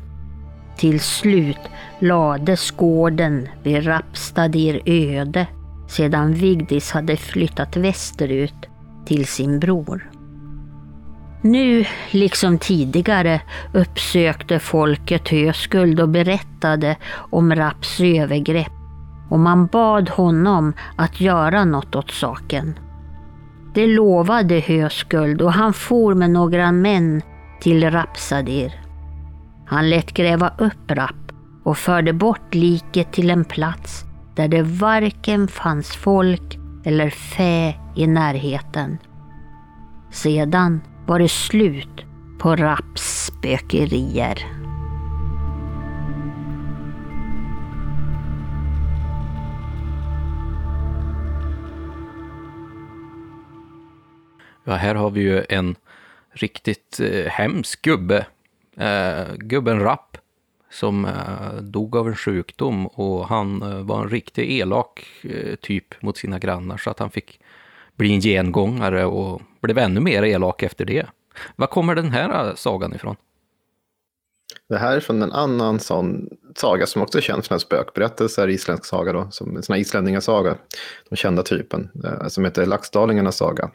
Till 0.76 1.00
slut 1.00 1.60
lades 1.98 2.70
gården 2.70 3.48
vid 3.62 3.86
Rapstadir 3.86 4.80
öde 4.86 5.46
sedan 5.88 6.32
Vigdis 6.32 6.90
hade 6.90 7.16
flyttat 7.16 7.76
västerut 7.76 8.68
till 9.06 9.26
sin 9.26 9.60
bror. 9.60 10.10
Nu, 11.40 11.84
liksom 12.10 12.58
tidigare, 12.58 13.40
uppsökte 13.72 14.58
folket 14.58 15.28
Höskuld 15.28 16.00
och 16.00 16.08
berättade 16.08 16.96
om 17.30 17.54
Raps 17.54 18.00
övergrepp 18.00 18.72
och 19.30 19.38
man 19.38 19.66
bad 19.66 20.08
honom 20.08 20.72
att 20.96 21.20
göra 21.20 21.64
något 21.64 21.96
åt 21.96 22.10
saken. 22.10 22.78
Det 23.74 23.86
lovade 23.86 24.60
Höskuld 24.60 25.42
och 25.42 25.52
han 25.52 25.72
for 25.72 26.14
med 26.14 26.30
några 26.30 26.72
män 26.72 27.22
till 27.60 27.90
Rapsadir. 27.90 28.83
Han 29.66 29.90
lät 29.90 30.14
gräva 30.14 30.52
upp 30.58 30.90
Rapp 30.90 31.32
och 31.62 31.78
förde 31.78 32.12
bort 32.12 32.54
liket 32.54 33.12
till 33.12 33.30
en 33.30 33.44
plats 33.44 34.04
där 34.34 34.48
det 34.48 34.62
varken 34.62 35.48
fanns 35.48 35.96
folk 35.96 36.58
eller 36.84 37.10
fä 37.10 37.74
i 37.96 38.06
närheten. 38.06 38.98
Sedan 40.10 40.80
var 41.06 41.18
det 41.18 41.28
slut 41.28 42.04
på 42.38 42.56
Rapps 42.56 43.26
spökerier. 43.26 44.46
Ja, 54.64 54.74
här 54.74 54.94
har 54.94 55.10
vi 55.10 55.20
ju 55.20 55.44
en 55.48 55.76
riktigt 56.32 57.00
eh, 57.00 57.30
hemsk 57.30 57.82
gubbe. 57.82 58.26
Eh, 58.76 59.34
gubben 59.36 59.80
Rapp 59.80 60.18
som 60.70 61.04
eh, 61.04 61.54
dog 61.62 61.96
av 61.96 62.08
en 62.08 62.16
sjukdom 62.16 62.86
och 62.86 63.28
han 63.28 63.62
eh, 63.62 63.82
var 63.82 64.02
en 64.02 64.08
riktigt 64.08 64.48
elak 64.48 65.06
eh, 65.22 65.54
typ 65.54 66.02
mot 66.02 66.16
sina 66.16 66.38
grannar 66.38 66.76
så 66.76 66.90
att 66.90 66.98
han 66.98 67.10
fick 67.10 67.40
bli 67.96 68.12
en 68.12 68.20
gengångare 68.20 69.04
och 69.04 69.42
blev 69.60 69.78
ännu 69.78 70.00
mer 70.00 70.22
elak 70.22 70.62
efter 70.62 70.84
det. 70.84 71.06
Var 71.56 71.66
kommer 71.66 71.94
den 71.94 72.10
här 72.10 72.48
eh, 72.48 72.54
sagan 72.54 72.94
ifrån? 72.94 73.16
Det 74.68 74.78
här 74.78 74.96
är 74.96 75.00
från 75.00 75.22
en 75.22 75.32
annan 75.32 75.80
sån 75.80 76.28
saga 76.56 76.86
som 76.86 77.02
också 77.02 77.18
är 77.18 77.22
känd 77.22 77.44
för 77.44 77.58
spökberättelser, 77.58 78.48
isländsk 78.48 78.84
saga 78.84 79.12
då, 79.12 79.28
som 79.30 79.56
en 79.56 79.62
sån 79.62 79.74
här 79.74 79.80
islänningasaga, 79.80 80.56
den 81.08 81.16
kända 81.16 81.42
typen, 81.42 81.90
eh, 82.04 82.28
som 82.28 82.44
heter 82.44 82.66
Laxdalingarnas 82.66 83.36
saga. 83.36 83.70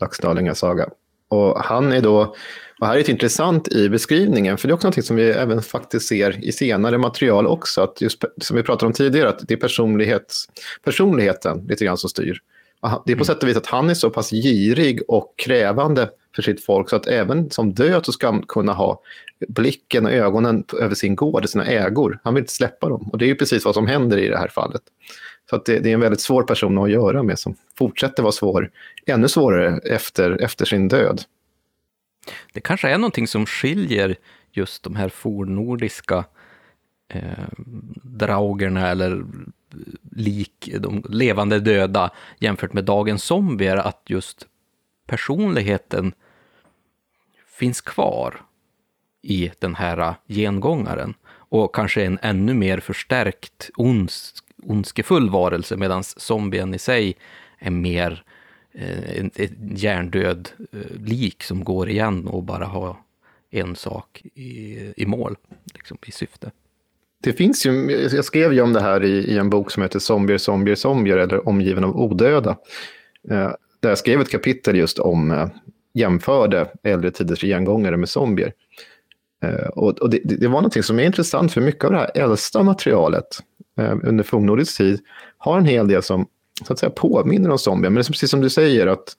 Laxdalingarnas 0.00 0.58
saga. 0.58 0.88
Och 1.28 1.60
han 1.60 1.92
är 1.92 2.00
då, 2.00 2.34
och 2.80 2.86
här 2.86 2.94
är 2.94 2.98
det 2.98 3.08
intressant 3.08 3.68
i 3.68 3.88
beskrivningen, 3.88 4.58
för 4.58 4.68
det 4.68 4.72
är 4.72 4.74
också 4.74 4.88
något 4.88 5.04
som 5.04 5.16
vi 5.16 5.30
även 5.30 5.62
faktiskt 5.62 6.08
ser 6.08 6.44
i 6.44 6.52
senare 6.52 6.98
material 6.98 7.46
också, 7.46 7.80
att 7.80 8.00
just 8.00 8.24
som 8.40 8.56
vi 8.56 8.62
pratade 8.62 8.86
om 8.86 8.92
tidigare, 8.92 9.28
att 9.28 9.48
det 9.48 9.54
är 9.54 9.58
personlighets, 9.58 10.48
personligheten 10.84 11.66
lite 11.68 11.84
grann 11.84 11.96
som 11.96 12.10
styr. 12.10 12.38
Det 12.82 12.88
är 12.88 12.96
på 12.96 13.12
mm. 13.12 13.24
sätt 13.24 13.42
och 13.42 13.48
vis 13.48 13.56
att 13.56 13.66
han 13.66 13.90
är 13.90 13.94
så 13.94 14.10
pass 14.10 14.30
girig 14.30 15.02
och 15.08 15.34
krävande 15.36 16.08
för 16.34 16.42
sitt 16.42 16.64
folk 16.64 16.90
så 16.90 16.96
att 16.96 17.06
även 17.06 17.50
som 17.50 17.74
död 17.74 18.06
så 18.06 18.12
ska 18.12 18.26
han 18.26 18.42
kunna 18.42 18.72
ha 18.72 19.02
blicken 19.48 20.06
och 20.06 20.12
ögonen 20.12 20.64
över 20.80 20.94
sin 20.94 21.16
gård, 21.16 21.48
sina 21.48 21.66
ägor. 21.66 22.20
Han 22.24 22.34
vill 22.34 22.42
inte 22.42 22.52
släppa 22.52 22.88
dem. 22.88 23.08
Och 23.12 23.18
det 23.18 23.24
är 23.24 23.28
ju 23.28 23.34
precis 23.34 23.64
vad 23.64 23.74
som 23.74 23.86
händer 23.86 24.18
i 24.18 24.28
det 24.28 24.38
här 24.38 24.48
fallet. 24.48 24.82
Så 25.50 25.56
att 25.56 25.64
det, 25.64 25.78
det, 25.78 25.90
är 25.90 25.94
en 25.94 26.00
väldigt 26.00 26.20
svår 26.20 26.42
person 26.42 26.78
att 26.78 26.90
göra 26.90 27.22
med 27.22 27.38
som 27.38 27.56
fortsätter 27.78 28.22
vara 28.22 28.32
svår, 28.32 28.70
ännu 29.06 29.28
svårare 29.28 29.80
efter, 29.84 30.42
efter 30.42 30.64
sin 30.64 30.88
död. 30.88 31.22
Det 32.52 32.60
kanske 32.60 32.88
är 32.88 32.98
någonting 32.98 33.26
som 33.26 33.46
skiljer 33.46 34.16
just 34.52 34.82
de 34.82 34.96
här 34.96 35.08
fornnordiska 35.08 36.24
eh, 37.08 37.48
draugerna 38.02 38.88
eller 38.88 39.24
lik, 40.10 40.70
de 40.78 41.04
levande 41.08 41.60
döda 41.60 42.10
jämfört 42.38 42.72
med 42.72 42.84
dagens 42.84 43.24
zombier, 43.24 43.76
att 43.76 44.02
just 44.06 44.46
personligheten 45.06 46.12
finns 47.46 47.80
kvar 47.80 48.40
i 49.22 49.50
den 49.58 49.74
här 49.74 50.14
gengångaren. 50.26 51.14
Och 51.30 51.74
kanske 51.74 52.04
en 52.04 52.18
ännu 52.22 52.54
mer 52.54 52.80
förstärkt 52.80 53.70
ondskefull 54.62 55.30
varelse, 55.30 55.76
medan 55.76 56.04
zombien 56.04 56.74
i 56.74 56.78
sig 56.78 57.16
är 57.58 57.70
mer 57.70 58.12
eh, 58.12 58.29
Eh, 58.72 59.24
ett 59.24 59.52
hjärndöd 59.74 60.48
eh, 60.72 60.78
lik 61.04 61.42
som 61.42 61.64
går 61.64 61.88
igen 61.88 62.26
och 62.26 62.42
bara 62.42 62.64
har 62.64 62.96
en 63.50 63.76
sak 63.76 64.22
i, 64.34 64.78
i 64.96 65.06
mål, 65.06 65.36
liksom, 65.74 65.98
i 66.06 66.12
syfte. 66.12 66.50
Det 67.22 67.32
finns 67.32 67.66
ju, 67.66 67.90
jag 68.12 68.24
skrev 68.24 68.52
ju 68.52 68.60
om 68.60 68.72
det 68.72 68.80
här 68.80 69.04
i, 69.04 69.10
i 69.10 69.38
en 69.38 69.50
bok 69.50 69.70
som 69.70 69.82
heter 69.82 69.98
Zombier, 69.98 70.38
zombier, 70.38 70.74
zombier 70.74 71.16
eller 71.16 71.48
Omgiven 71.48 71.84
av 71.84 71.96
odöda. 71.96 72.56
Eh, 73.30 73.52
där 73.80 73.88
jag 73.88 73.98
skrev 73.98 74.20
ett 74.20 74.30
kapitel 74.30 74.76
just 74.76 74.98
om, 74.98 75.30
eh, 75.30 75.48
jämförde 75.94 76.70
äldre 76.82 77.10
tiders 77.10 77.40
gengångare 77.40 77.96
med 77.96 78.08
zombier. 78.08 78.52
Eh, 79.42 79.68
och, 79.68 79.98
och 79.98 80.10
det, 80.10 80.20
det, 80.24 80.48
var 80.48 80.54
någonting 80.54 80.82
som 80.82 80.98
är 80.98 81.04
intressant, 81.04 81.52
för 81.52 81.60
mycket 81.60 81.84
av 81.84 81.90
det 81.90 81.98
här 81.98 82.10
äldsta 82.14 82.62
materialet 82.62 83.26
eh, 83.78 83.96
under 84.02 84.24
fornnordisk 84.24 84.76
tid 84.76 85.00
har 85.38 85.58
en 85.58 85.64
hel 85.64 85.88
del 85.88 86.02
som 86.02 86.26
så 86.66 86.72
att 86.72 86.78
säga, 86.78 86.90
påminner 86.90 87.50
om 87.50 87.58
zombier. 87.58 87.90
Men 87.90 87.94
det 87.94 88.08
är 88.08 88.12
precis 88.12 88.30
som 88.30 88.40
du 88.40 88.50
säger, 88.50 88.86
att 88.86 89.16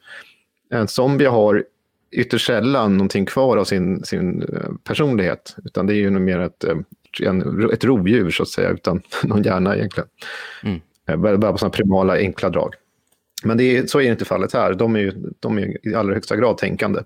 en 0.70 0.88
zombie 0.88 1.26
har 1.26 1.64
ytterst 2.12 2.46
sällan 2.46 2.98
någonting 2.98 3.26
kvar 3.26 3.58
av 3.58 3.64
sin, 3.64 4.04
sin 4.04 4.42
eh, 4.42 4.70
personlighet, 4.84 5.56
utan 5.66 5.88
det 5.88 5.94
är 5.94 5.96
ju 5.96 6.10
mer 6.10 6.39
ett, 6.39 6.64
eh, 6.64 6.78
ett 7.74 7.84
rovdjur 7.84 8.32
så 8.32 8.44
att 8.44 8.50
säga, 8.50 8.70
utan 8.70 9.02
någon 9.24 9.44
hjärna 9.44 9.76
egentligen. 9.76 10.10
Mm. 10.64 10.82
Eh, 11.10 11.38
bara 11.38 11.52
på 11.52 11.58
sådana 11.58 11.74
primala 11.74 12.18
enkla 12.18 12.50
drag. 12.50 12.74
Men 13.44 13.58
det 13.58 13.78
är, 13.78 13.86
så 13.86 14.02
är 14.02 14.12
inte 14.12 14.26
fallet 14.26 14.54
här, 14.54 14.74
de 14.74 14.96
är 14.96 15.00
ju 15.00 15.14
de 15.39 15.58
är 15.58 15.88
i 15.88 15.96
allra 15.96 16.14
högsta 16.14 16.36
grad 16.36 16.58
tänkande. 16.58 17.00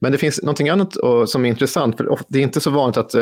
Men 0.00 0.12
det 0.12 0.18
finns 0.18 0.42
någonting 0.42 0.68
annat 0.68 0.96
som 1.26 1.44
är 1.44 1.48
intressant, 1.48 1.96
för 1.96 2.18
det 2.28 2.38
är 2.38 2.42
inte 2.42 2.60
så 2.60 2.70
vanligt 2.70 2.96
att 2.96 3.14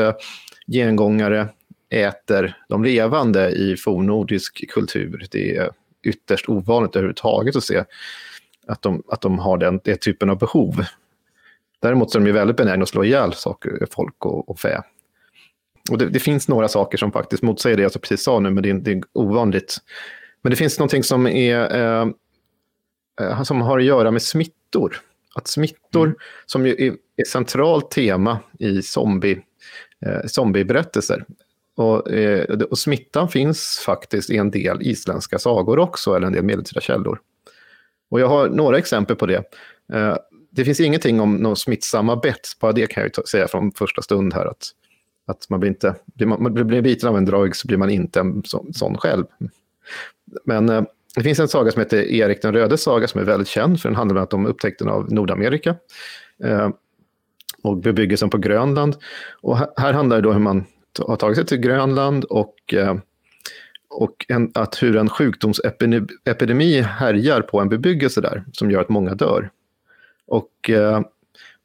gengångare 0.66 1.48
äter 1.90 2.56
de 2.68 2.84
levande 2.84 3.50
i 3.50 3.76
fornnordisk 3.76 4.70
kultur. 4.70 5.26
Det 5.30 5.56
är 5.56 5.70
ytterst 6.02 6.48
ovanligt 6.48 6.96
överhuvudtaget 6.96 7.56
att 7.56 7.64
se 7.64 7.84
att 8.66 8.82
de, 8.82 9.02
att 9.08 9.20
de 9.20 9.38
har 9.38 9.58
den, 9.58 9.80
den 9.84 9.98
typen 9.98 10.30
av 10.30 10.38
behov. 10.38 10.84
Däremot 11.80 12.10
så 12.10 12.18
är 12.18 12.22
de 12.24 12.32
väldigt 12.32 12.56
benägna 12.56 12.82
att 12.82 12.88
slå 12.88 13.04
ihjäl 13.04 13.32
saker, 13.32 13.86
folk 13.90 14.26
och, 14.26 14.48
och 14.48 14.60
fä. 14.60 14.82
Och 15.90 15.98
det, 15.98 16.08
det, 16.08 16.20
finns 16.20 16.48
några 16.48 16.68
saker 16.68 16.98
som 16.98 17.12
faktiskt 17.12 17.42
motsäger 17.42 17.76
det 17.76 17.82
jag 17.82 17.92
precis 17.92 18.22
sa 18.22 18.38
nu, 18.40 18.50
men 18.50 18.62
det 18.62 18.70
är, 18.70 18.74
det 18.74 18.92
är 18.92 19.02
ovanligt. 19.12 19.76
Men 20.42 20.50
det 20.50 20.56
finns 20.56 20.78
någonting 20.78 21.02
som, 21.02 21.26
är, 21.26 21.76
eh, 21.76 22.08
eh 23.20 23.42
som 23.42 23.60
har 23.60 23.78
att 23.78 23.84
göra 23.84 24.10
med 24.10 24.22
smittor. 24.22 25.00
Att 25.34 25.48
smittor, 25.48 26.06
mm. 26.06 26.16
som 26.46 26.66
ju 26.66 26.86
är 26.86 26.92
ett 27.22 27.28
centralt 27.28 27.90
tema 27.90 28.38
i 28.58 28.82
zombie, 28.82 29.40
eh, 30.06 30.26
zombieberättelser, 30.26 31.24
och, 31.74 32.10
eh, 32.10 32.44
och, 32.70 32.78
smittan 32.78 33.28
finns 33.28 33.82
faktiskt 33.86 34.30
i 34.30 34.36
en 34.36 34.50
del 34.50 34.82
isländska 34.82 35.38
sagor 35.38 35.78
också, 35.78 36.14
eller 36.14 36.26
en 36.26 36.32
del 36.32 36.44
medeltida 36.44 36.80
källor. 36.80 37.20
Och 38.10 38.20
jag 38.20 38.28
har 38.28 38.48
några 38.48 38.78
exempel 38.78 39.16
på 39.16 39.26
det. 39.26 39.44
Eh, 39.92 40.16
det 40.50 40.64
finns 40.64 40.80
ingenting 40.80 41.20
om 41.20 41.36
några 41.36 41.56
smittsamma 41.56 42.16
bett, 42.16 42.48
bara 42.60 42.72
det 42.72 42.86
kan 42.86 43.10
jag 43.14 43.28
säga 43.28 43.48
från 43.48 43.72
första 43.72 44.02
stund 44.02 44.34
här. 44.34 44.46
Att, 44.46 44.68
att 45.26 45.46
man 45.50 45.60
blir 45.60 45.70
inte, 45.70 45.94
blir 46.04 46.26
man, 46.26 46.54
blir 46.54 46.82
biten 46.82 47.08
av 47.08 47.16
en 47.16 47.24
drag 47.24 47.56
så 47.56 47.68
blir 47.68 47.78
man 47.78 47.90
inte 47.90 48.20
en 48.20 48.42
sån, 48.44 48.72
sån 48.74 48.98
själv. 48.98 49.24
Men 50.44 50.68
eh, 50.68 50.82
det 51.14 51.22
finns 51.22 51.38
en 51.38 51.48
saga 51.48 51.72
som 51.72 51.80
heter 51.80 52.02
Erik 52.02 52.42
den 52.42 52.52
röde 52.52 52.78
saga 52.78 53.08
som 53.08 53.20
är 53.20 53.24
väldigt 53.24 53.48
känd, 53.48 53.80
för 53.80 53.88
den 53.88 53.96
handlar 53.96 54.14
bland 54.14 54.22
annat 54.22 54.34
om 54.34 54.46
upptäckten 54.46 54.88
av 54.88 55.12
Nordamerika 55.12 55.76
eh, 56.44 56.70
och 57.62 57.76
bebyggelsen 57.76 58.30
på 58.30 58.38
Grönland. 58.38 58.96
Och 59.40 59.58
här, 59.58 59.68
här 59.76 59.92
handlar 59.92 60.16
det 60.16 60.22
då 60.22 60.28
om 60.28 60.34
hur 60.34 60.42
man 60.42 60.64
har 60.98 61.16
tagit 61.16 61.36
sig 61.36 61.46
till 61.46 61.58
Grönland 61.58 62.24
och, 62.24 62.74
eh, 62.74 62.96
och 63.88 64.26
en, 64.28 64.50
att 64.54 64.82
hur 64.82 64.96
en 64.96 65.08
sjukdomsepidemi 65.08 66.80
härjar 66.80 67.40
på 67.40 67.60
en 67.60 67.68
bebyggelse 67.68 68.20
där 68.20 68.44
som 68.52 68.70
gör 68.70 68.80
att 68.80 68.88
många 68.88 69.14
dör. 69.14 69.50
Och, 70.26 70.70
eh, 70.70 71.00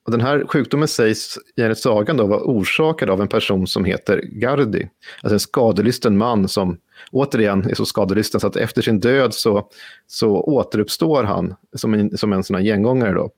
och 0.05 0.11
den 0.11 0.21
här 0.21 0.45
sjukdomen 0.47 0.87
sägs 0.87 1.37
enligt 1.57 1.77
sagan 1.77 2.17
då 2.17 2.27
vara 2.27 2.43
orsakad 2.43 3.09
av 3.09 3.21
en 3.21 3.27
person 3.27 3.67
som 3.67 3.85
heter 3.85 4.21
Gardi, 4.23 4.89
alltså 5.21 5.35
en 5.35 5.39
skadelysten 5.39 6.17
man 6.17 6.47
som 6.47 6.77
återigen 7.11 7.69
är 7.69 7.75
så 7.75 7.85
skadelysten 7.85 8.39
så 8.39 8.47
att 8.47 8.55
efter 8.55 8.81
sin 8.81 8.99
död 8.99 9.33
så, 9.33 9.69
så 10.07 10.41
återuppstår 10.41 11.23
han 11.23 11.55
som 11.75 11.93
en, 11.93 12.17
som 12.17 12.33
en 12.33 12.43
sån 12.43 12.55
här 12.55 12.63
gengångare. 12.63 13.13
Då. 13.13 13.31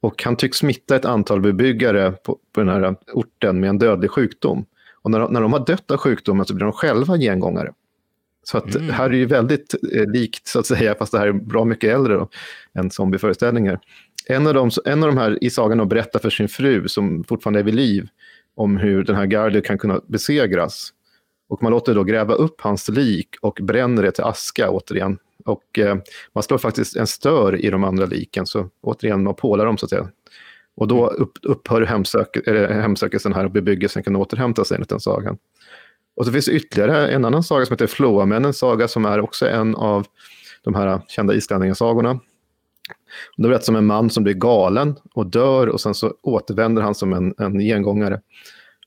Och 0.00 0.22
han 0.22 0.36
tycks 0.36 0.58
smitta 0.58 0.96
ett 0.96 1.04
antal 1.04 1.40
bebyggare 1.40 2.12
på, 2.12 2.38
på 2.52 2.60
den 2.60 2.68
här 2.68 2.96
orten 3.12 3.60
med 3.60 3.70
en 3.70 3.78
dödlig 3.78 4.10
sjukdom. 4.10 4.64
Och 5.02 5.10
när, 5.10 5.28
när 5.28 5.40
de 5.40 5.52
har 5.52 5.66
dött 5.66 5.90
av 5.90 5.96
sjukdomen 5.96 6.46
så 6.46 6.54
blir 6.54 6.64
de 6.64 6.72
själva 6.72 7.16
gengångare. 7.16 7.72
Så 8.42 8.58
att 8.58 8.74
mm. 8.74 8.90
här 8.90 9.10
är 9.10 9.14
ju 9.14 9.26
väldigt 9.26 9.74
eh, 9.94 10.06
likt, 10.06 10.46
så 10.46 10.58
att 10.58 10.66
säga, 10.66 10.94
fast 10.94 11.12
det 11.12 11.18
här 11.18 11.26
är 11.26 11.32
bra 11.32 11.64
mycket 11.64 11.94
äldre 11.94 12.14
då, 12.14 12.28
än 12.74 12.90
zombieföreställningar. 12.90 13.80
En 14.26 14.46
av, 14.46 14.54
dem, 14.54 14.70
en 14.84 15.02
av 15.02 15.08
de 15.08 15.18
här 15.18 15.44
i 15.44 15.50
sagan 15.50 15.88
berättar 15.88 16.18
för 16.18 16.30
sin 16.30 16.48
fru, 16.48 16.88
som 16.88 17.24
fortfarande 17.24 17.60
är 17.60 17.64
vid 17.64 17.74
liv, 17.74 18.08
om 18.54 18.76
hur 18.76 19.04
den 19.04 19.16
här 19.16 19.26
Gardi 19.26 19.62
kan 19.62 19.78
kunna 19.78 20.00
besegras. 20.06 20.92
Och 21.48 21.62
man 21.62 21.72
låter 21.72 21.94
då 21.94 22.04
gräva 22.04 22.34
upp 22.34 22.60
hans 22.60 22.88
lik 22.88 23.28
och 23.40 23.58
bränner 23.62 24.02
det 24.02 24.12
till 24.12 24.24
aska 24.24 24.70
återigen. 24.70 25.18
Och 25.44 25.78
eh, 25.78 25.96
man 26.32 26.42
slår 26.42 26.58
faktiskt 26.58 26.96
en 26.96 27.06
stör 27.06 27.64
i 27.64 27.70
de 27.70 27.84
andra 27.84 28.06
liken, 28.06 28.46
så 28.46 28.68
återigen 28.80 29.22
man 29.22 29.34
pålar 29.34 29.66
dem 29.66 29.78
så 29.78 29.86
att 29.86 29.90
säga. 29.90 30.08
Och 30.78 30.88
då 30.88 31.06
upp, 31.06 31.32
upphör 31.42 31.82
hemsök, 31.82 32.48
hemsökelsen 32.70 33.32
här 33.32 33.44
och 33.44 33.50
bebyggelsen 33.50 34.02
kan 34.02 34.16
återhämta 34.16 34.64
sig 34.64 34.74
enligt 34.74 34.88
den 34.88 35.00
sagan. 35.00 35.38
Och 36.16 36.26
så 36.26 36.32
finns 36.32 36.46
det 36.46 36.52
ytterligare 36.52 37.08
en 37.08 37.24
annan 37.24 37.42
saga 37.42 37.66
som 37.66 37.74
heter 37.74 37.86
Flåamännens 37.86 38.58
saga 38.58 38.88
som 38.88 39.04
är 39.04 39.20
också 39.20 39.48
en 39.48 39.74
av 39.74 40.06
de 40.64 40.74
här 40.74 41.00
kända 41.08 41.34
islänningasagorna. 41.34 42.20
Det 43.36 43.48
berättas 43.48 43.68
om 43.68 43.76
en 43.76 43.86
man 43.86 44.10
som 44.10 44.24
blir 44.24 44.34
galen 44.34 44.96
och 45.14 45.26
dör 45.26 45.66
och 45.66 45.80
sen 45.80 45.94
så 45.94 46.14
återvänder 46.22 46.82
han 46.82 46.94
som 46.94 47.12
en, 47.12 47.34
en 47.38 47.58
gengångare. 47.58 48.20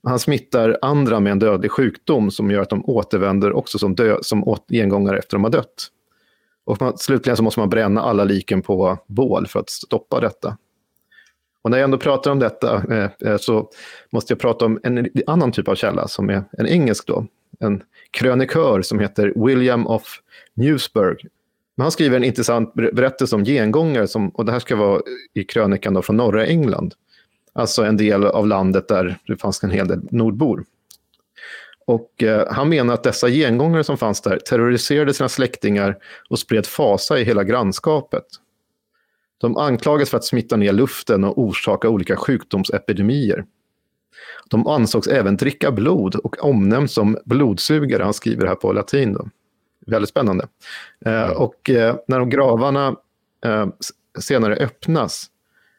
Han 0.03 0.19
smittar 0.19 0.77
andra 0.81 1.19
med 1.19 1.31
en 1.31 1.39
dödlig 1.39 1.71
sjukdom 1.71 2.31
som 2.31 2.51
gör 2.51 2.61
att 2.61 2.69
de 2.69 2.85
återvänder 2.85 3.53
också 3.53 3.79
som, 3.79 3.95
dö, 3.95 4.17
som 4.21 4.57
gengångare 4.69 5.17
efter 5.17 5.37
de 5.37 5.43
har 5.43 5.51
dött. 5.51 5.87
Och 6.65 6.81
man, 6.81 6.97
slutligen 6.97 7.37
så 7.37 7.43
måste 7.43 7.59
man 7.59 7.69
bränna 7.69 8.01
alla 8.01 8.23
liken 8.23 8.61
på 8.61 8.97
bål 9.07 9.47
för 9.47 9.59
att 9.59 9.69
stoppa 9.69 10.19
detta. 10.19 10.57
Och 11.61 11.71
när 11.71 11.77
jag 11.77 11.83
ändå 11.83 11.97
pratar 11.97 12.31
om 12.31 12.39
detta 12.39 12.83
eh, 12.89 13.29
eh, 13.29 13.37
så 13.37 13.69
måste 14.09 14.33
jag 14.33 14.39
prata 14.39 14.65
om 14.65 14.79
en 14.83 15.09
annan 15.27 15.51
typ 15.51 15.67
av 15.67 15.75
källa 15.75 16.07
som 16.07 16.29
är 16.29 16.43
en 16.51 16.67
engelsk 16.67 17.07
då. 17.07 17.25
En 17.59 17.83
krönikör 18.11 18.81
som 18.81 18.99
heter 18.99 19.33
William 19.35 19.87
of 19.87 20.03
Newsburg. 20.53 21.27
Men 21.75 21.83
han 21.83 21.91
skriver 21.91 22.17
en 22.17 22.23
intressant 22.23 22.73
berättelse 22.73 23.35
om 23.35 23.45
gengångare 23.45 24.07
som, 24.07 24.29
och 24.29 24.45
det 24.45 24.51
här 24.51 24.59
ska 24.59 24.75
vara 24.75 25.01
i 25.33 25.43
krönikan 25.43 25.93
då 25.93 26.01
från 26.01 26.17
norra 26.17 26.45
England. 26.45 26.93
Alltså 27.53 27.83
en 27.83 27.97
del 27.97 28.25
av 28.25 28.47
landet 28.47 28.87
där 28.87 29.17
det 29.27 29.37
fanns 29.37 29.63
en 29.63 29.71
hel 29.71 29.87
del 29.87 29.99
nordbor. 30.11 30.65
Och 31.85 32.23
eh, 32.23 32.47
han 32.53 32.69
menar 32.69 32.93
att 32.93 33.03
dessa 33.03 33.29
gengångare 33.29 33.83
som 33.83 33.97
fanns 33.97 34.21
där 34.21 34.37
terroriserade 34.37 35.13
sina 35.13 35.29
släktingar 35.29 35.97
och 36.29 36.39
spred 36.39 36.65
fasa 36.65 37.19
i 37.19 37.23
hela 37.23 37.43
grannskapet. 37.43 38.23
De 39.41 39.57
anklagas 39.57 40.09
för 40.09 40.17
att 40.17 40.25
smitta 40.25 40.55
ner 40.55 40.73
luften 40.73 41.23
och 41.23 41.39
orsaka 41.39 41.89
olika 41.89 42.15
sjukdomsepidemier. 42.15 43.45
De 44.49 44.67
ansågs 44.67 45.07
även 45.07 45.37
dricka 45.37 45.71
blod 45.71 46.15
och 46.15 46.43
omnämns 46.43 46.93
som 46.93 47.17
blodsugare. 47.25 48.03
Han 48.03 48.13
skriver 48.13 48.47
här 48.47 48.55
på 48.55 48.73
latin. 48.73 49.13
Då. 49.13 49.29
Väldigt 49.87 50.09
spännande. 50.09 50.47
Eh, 51.05 51.29
och 51.29 51.69
eh, 51.69 51.95
när 52.07 52.19
de 52.19 52.29
gravarna 52.29 52.95
eh, 53.45 53.67
senare 54.19 54.55
öppnas 54.55 55.27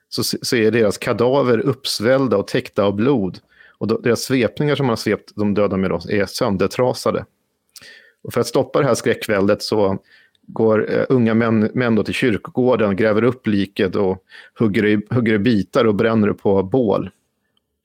så, 0.09 0.23
så 0.23 0.57
är 0.57 0.71
deras 0.71 0.99
kadaver 0.99 1.59
uppsvällda 1.59 2.37
och 2.37 2.47
täckta 2.47 2.85
av 2.85 2.95
blod. 2.95 3.39
Och 3.79 3.87
då, 3.87 3.99
deras 3.99 4.21
svepningar 4.23 4.77
som 4.77 4.87
man 4.87 4.91
har 4.91 4.97
svept 4.97 5.33
de 5.35 5.55
döda 5.55 5.77
med 5.77 5.91
då, 5.91 6.01
är 6.09 6.27
söndertrasade. 6.27 7.25
Och 8.23 8.33
för 8.33 8.41
att 8.41 8.47
stoppa 8.47 8.81
det 8.81 8.87
här 8.87 8.95
skräckväldet 8.95 9.63
så 9.63 9.99
går 10.53 10.91
uh, 10.91 11.05
unga 11.09 11.35
män, 11.35 11.71
män 11.75 12.05
till 12.05 12.15
kyrkogården, 12.15 12.97
gräver 12.97 13.25
upp 13.25 13.47
liket 13.47 13.97
och 13.97 14.25
hugger 14.59 14.87
i, 14.87 15.01
hugger 15.11 15.35
i 15.35 15.39
bitar 15.39 15.85
och 15.85 15.95
bränner 15.95 16.29
det 16.29 16.35
på 16.35 16.63
bål. 16.63 17.11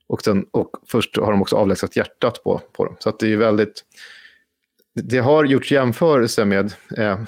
Och, 0.06 0.22
sen, 0.22 0.46
och 0.50 0.70
först 0.86 1.16
har 1.16 1.32
de 1.32 1.42
också 1.42 1.56
avlägsnat 1.56 1.96
hjärtat 1.96 2.42
på, 2.44 2.60
på 2.72 2.84
dem. 2.84 2.96
Så 2.98 3.16
det 3.20 3.32
är 3.32 3.36
väldigt... 3.36 3.84
Det 4.94 5.18
har 5.18 5.44
gjorts 5.44 5.72
jämförelser 5.72 6.44
med 6.44 6.72
eh, 6.96 7.20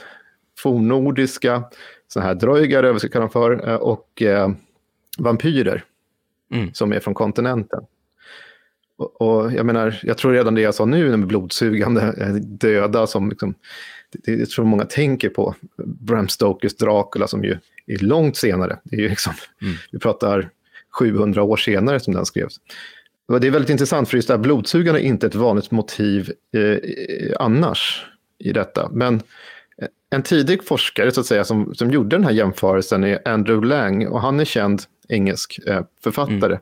fornnordiska 0.59 1.65
sådana 2.09 2.29
här 2.29 2.35
dröjgare, 2.35 2.87
vad 2.87 2.95
vi 2.95 3.01
ska 3.01 3.09
kalla 3.09 3.23
dem 3.23 3.31
för, 3.31 3.69
eh, 3.69 3.75
och 3.75 4.23
eh, 4.23 4.51
vampyrer 5.19 5.85
mm. 6.53 6.75
som 6.75 6.93
är 6.93 7.01
från 7.01 7.15
kontinenten. 7.15 7.81
Och, 8.97 9.23
och, 9.23 9.53
jag 9.53 9.67
menar, 9.67 10.01
jag 10.03 10.19
tror 10.19 10.33
redan 10.33 10.55
det 10.55 10.61
jag 10.61 10.75
sa 10.75 10.85
nu 10.85 11.17
med 11.17 11.27
blodsugande 11.27 12.15
eh, 12.19 12.35
döda 12.35 13.07
som 13.07 13.31
liksom, 13.31 13.55
det, 14.11 14.37
det 14.37 14.49
tror 14.49 14.65
många 14.65 14.85
tänker 14.85 15.29
på. 15.29 15.55
Bram 15.85 16.29
Stokers 16.29 16.77
Dracula 16.77 17.27
som 17.27 17.45
ju 17.45 17.59
är 17.87 17.99
långt 17.99 18.37
senare. 18.37 18.79
Det 18.85 18.97
är 18.97 19.01
ju 19.01 19.09
liksom, 19.09 19.33
mm. 19.63 19.75
Vi 19.93 19.99
pratar 19.99 20.51
700 20.99 21.43
år 21.43 21.57
senare 21.57 22.01
som 22.01 22.15
den 22.15 22.27
skrevs. 22.27 22.61
Det 23.41 23.47
är 23.47 23.51
väldigt 23.51 23.71
intressant 23.71 24.09
för 24.09 24.17
just 24.17 24.29
det 24.29 24.35
här 24.35 24.39
blodsugande 24.39 25.01
är 25.01 25.05
inte 25.05 25.27
ett 25.27 25.35
vanligt 25.35 25.71
motiv 25.71 26.33
eh, 26.55 26.79
annars 27.39 28.07
i 28.39 28.53
detta. 28.53 28.91
Men 28.93 29.23
en 30.11 30.23
tidig 30.23 30.65
forskare 30.65 31.13
så 31.13 31.21
att 31.21 31.27
säga, 31.27 31.45
som, 31.45 31.75
som 31.75 31.91
gjorde 31.91 32.17
den 32.17 32.25
här 32.25 32.33
jämförelsen 32.33 33.05
är 33.05 33.29
Andrew 33.29 33.69
Lang 33.69 34.07
och 34.07 34.21
han 34.21 34.41
är 34.41 34.45
känd 34.45 34.83
engelsk 35.09 35.61
eh, 35.67 35.83
författare. 36.05 36.53
Mm. 36.53 36.61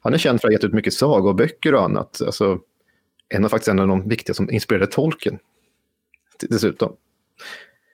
Han 0.00 0.14
är 0.14 0.18
känd 0.18 0.40
för 0.40 0.48
att 0.48 0.50
ha 0.50 0.52
gett 0.52 0.64
ut 0.64 0.72
mycket 0.72 0.94
sagoböcker 0.94 1.74
och 1.74 1.84
annat. 1.84 2.22
Alltså, 2.26 2.58
en 3.28 3.44
av 3.44 3.48
faktiskt 3.48 3.68
en 3.68 3.78
av 3.78 3.88
de 3.88 4.08
viktiga 4.08 4.34
som 4.34 4.50
inspirerade 4.50 4.86
tolken 4.86 5.38
dessutom. 6.48 6.92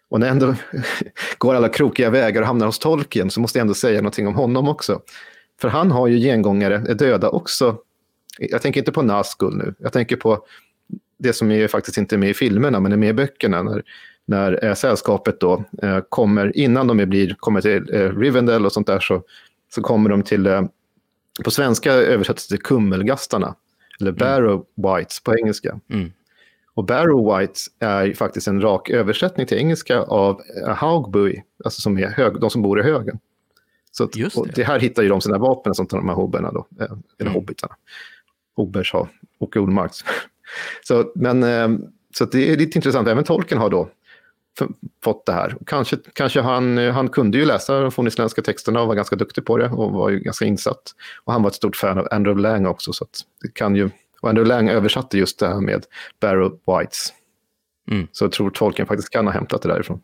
Och 0.09 0.21
när 0.21 0.27
jag 0.27 0.35
ändå 0.35 0.55
går 1.39 1.55
alla 1.55 1.69
krokiga 1.69 2.11
vägar 2.11 2.41
och 2.41 2.47
hamnar 2.47 2.67
hos 2.67 2.79
tolken 2.79 3.31
så 3.31 3.41
måste 3.41 3.59
jag 3.59 3.61
ändå 3.61 3.75
säga 3.75 4.01
någonting 4.01 4.27
om 4.27 4.35
honom 4.35 4.69
också. 4.69 5.01
För 5.61 5.69
han 5.69 5.91
har 5.91 6.07
ju 6.07 6.19
gengångare, 6.19 6.75
är 6.89 6.95
döda 6.95 7.29
också. 7.29 7.79
Jag 8.39 8.63
tänker 8.63 8.81
inte 8.81 8.93
på 8.93 9.03
Nazgul 9.03 9.57
nu, 9.57 9.75
jag 9.79 9.93
tänker 9.93 10.17
på 10.17 10.47
det 11.19 11.33
som 11.33 11.51
är 11.51 11.69
faktiskt 11.69 11.99
inte 11.99 12.19
med 12.19 12.31
i 12.31 12.35
filmerna 12.35 12.81
men 12.81 12.93
är 12.93 12.97
med 12.97 13.09
i 13.09 13.13
böckerna. 13.13 13.63
När, 13.63 13.83
när 14.25 14.65
eh, 14.65 14.75
sällskapet 14.75 15.41
då 15.41 15.65
eh, 15.83 16.01
kommer, 16.09 16.57
innan 16.57 16.87
de 16.87 16.97
blir, 17.07 17.35
kommer 17.35 17.61
till 17.61 17.95
eh, 17.95 18.19
Rivendell 18.19 18.67
och 18.67 18.73
sånt 18.73 18.87
där 18.87 19.01
så, 19.01 19.23
så 19.75 19.83
kommer 19.83 20.11
de 20.11 20.23
till, 20.23 20.47
eh, 20.47 20.63
på 21.45 21.51
svenska 21.51 21.93
översätts 21.93 22.49
det 22.49 22.57
till 22.57 22.63
kummelgastarna, 22.63 23.55
eller 24.01 24.11
mm. 24.11 24.19
Barrow 24.19 24.65
Whites 24.75 25.21
på 25.23 25.37
engelska. 25.37 25.81
Mm. 25.91 26.13
Och 26.77 26.85
Barrow 26.85 27.39
Whites 27.39 27.67
är 27.79 28.15
faktiskt 28.15 28.49
en 28.49 28.61
rak 28.61 28.91
översättning 28.91 29.47
till 29.47 29.59
engelska 29.59 30.01
av 30.01 30.41
uh, 30.67 30.69
Haugbuy, 30.69 31.43
alltså 31.65 31.81
som 31.81 31.99
är 31.99 32.07
hög, 32.07 32.41
de 32.41 32.51
som 32.51 32.63
bor 32.63 32.81
i 32.81 32.83
högen. 32.83 33.19
Så 33.93 34.05
att, 34.05 34.13
det. 34.13 34.55
det. 34.55 34.65
här 34.65 34.81
hittar 34.81 35.03
ju 35.03 35.09
de 35.09 35.21
sina 35.21 35.39
vapen, 35.39 35.75
som 35.75 35.87
tar 35.87 35.99
de 35.99 36.09
här 36.09 36.17
hobberna 36.17 36.53
då, 36.53 36.67
eh, 36.81 36.85
eller 36.85 37.31
mm. 37.31 37.35
hobbitarna. 37.35 37.75
Hobbers 38.57 38.93
har 38.93 39.09
Åke 39.39 39.59
Olmarks. 39.59 39.99
så, 40.83 41.13
men, 41.15 41.43
eh, 41.43 41.69
så 42.15 42.25
det 42.25 42.53
är 42.53 42.57
lite 42.57 42.79
intressant, 42.79 43.09
även 43.09 43.25
tolken 43.25 43.59
har 43.59 43.71
då 43.71 43.89
fått 45.05 45.27
det 45.27 45.33
här. 45.33 45.57
Kanske, 45.67 45.97
kanske 46.13 46.41
han, 46.41 46.79
han 46.79 47.09
kunde 47.09 47.39
ju 47.39 47.45
läsa 47.45 47.81
de 47.81 47.93
fornisländska 47.93 48.43
texterna 48.43 48.81
och 48.81 48.89
var 48.89 48.95
ganska 48.95 49.17
duktig 49.17 49.45
på 49.45 49.57
det 49.57 49.69
och 49.69 49.93
var 49.93 50.11
ju 50.11 50.19
ganska 50.19 50.45
insatt. 50.45 50.95
Och 51.25 51.33
han 51.33 51.43
var 51.43 51.51
ett 51.51 51.57
stort 51.57 51.77
fan 51.77 51.99
av 51.99 52.09
Andrew 52.11 52.43
Lang 52.43 52.67
också, 52.67 52.93
så 52.93 53.07
det 53.43 53.55
kan 53.55 53.77
ju... 53.77 53.91
Och 54.21 54.29
Andrew 54.29 54.55
Lang 54.55 54.69
översatte 54.69 55.19
just 55.19 55.39
det 55.39 55.49
här 55.49 55.61
med 55.61 55.85
Barrow 56.21 56.59
Whites. 56.67 57.13
Mm. 57.91 58.09
Så 58.13 58.25
jag 58.25 58.33
tror 58.33 58.51
tolken 58.51 58.87
faktiskt 58.87 59.11
kan 59.11 59.27
ha 59.27 59.33
hämtat 59.33 59.63
det 59.63 59.69
därifrån. 59.69 60.01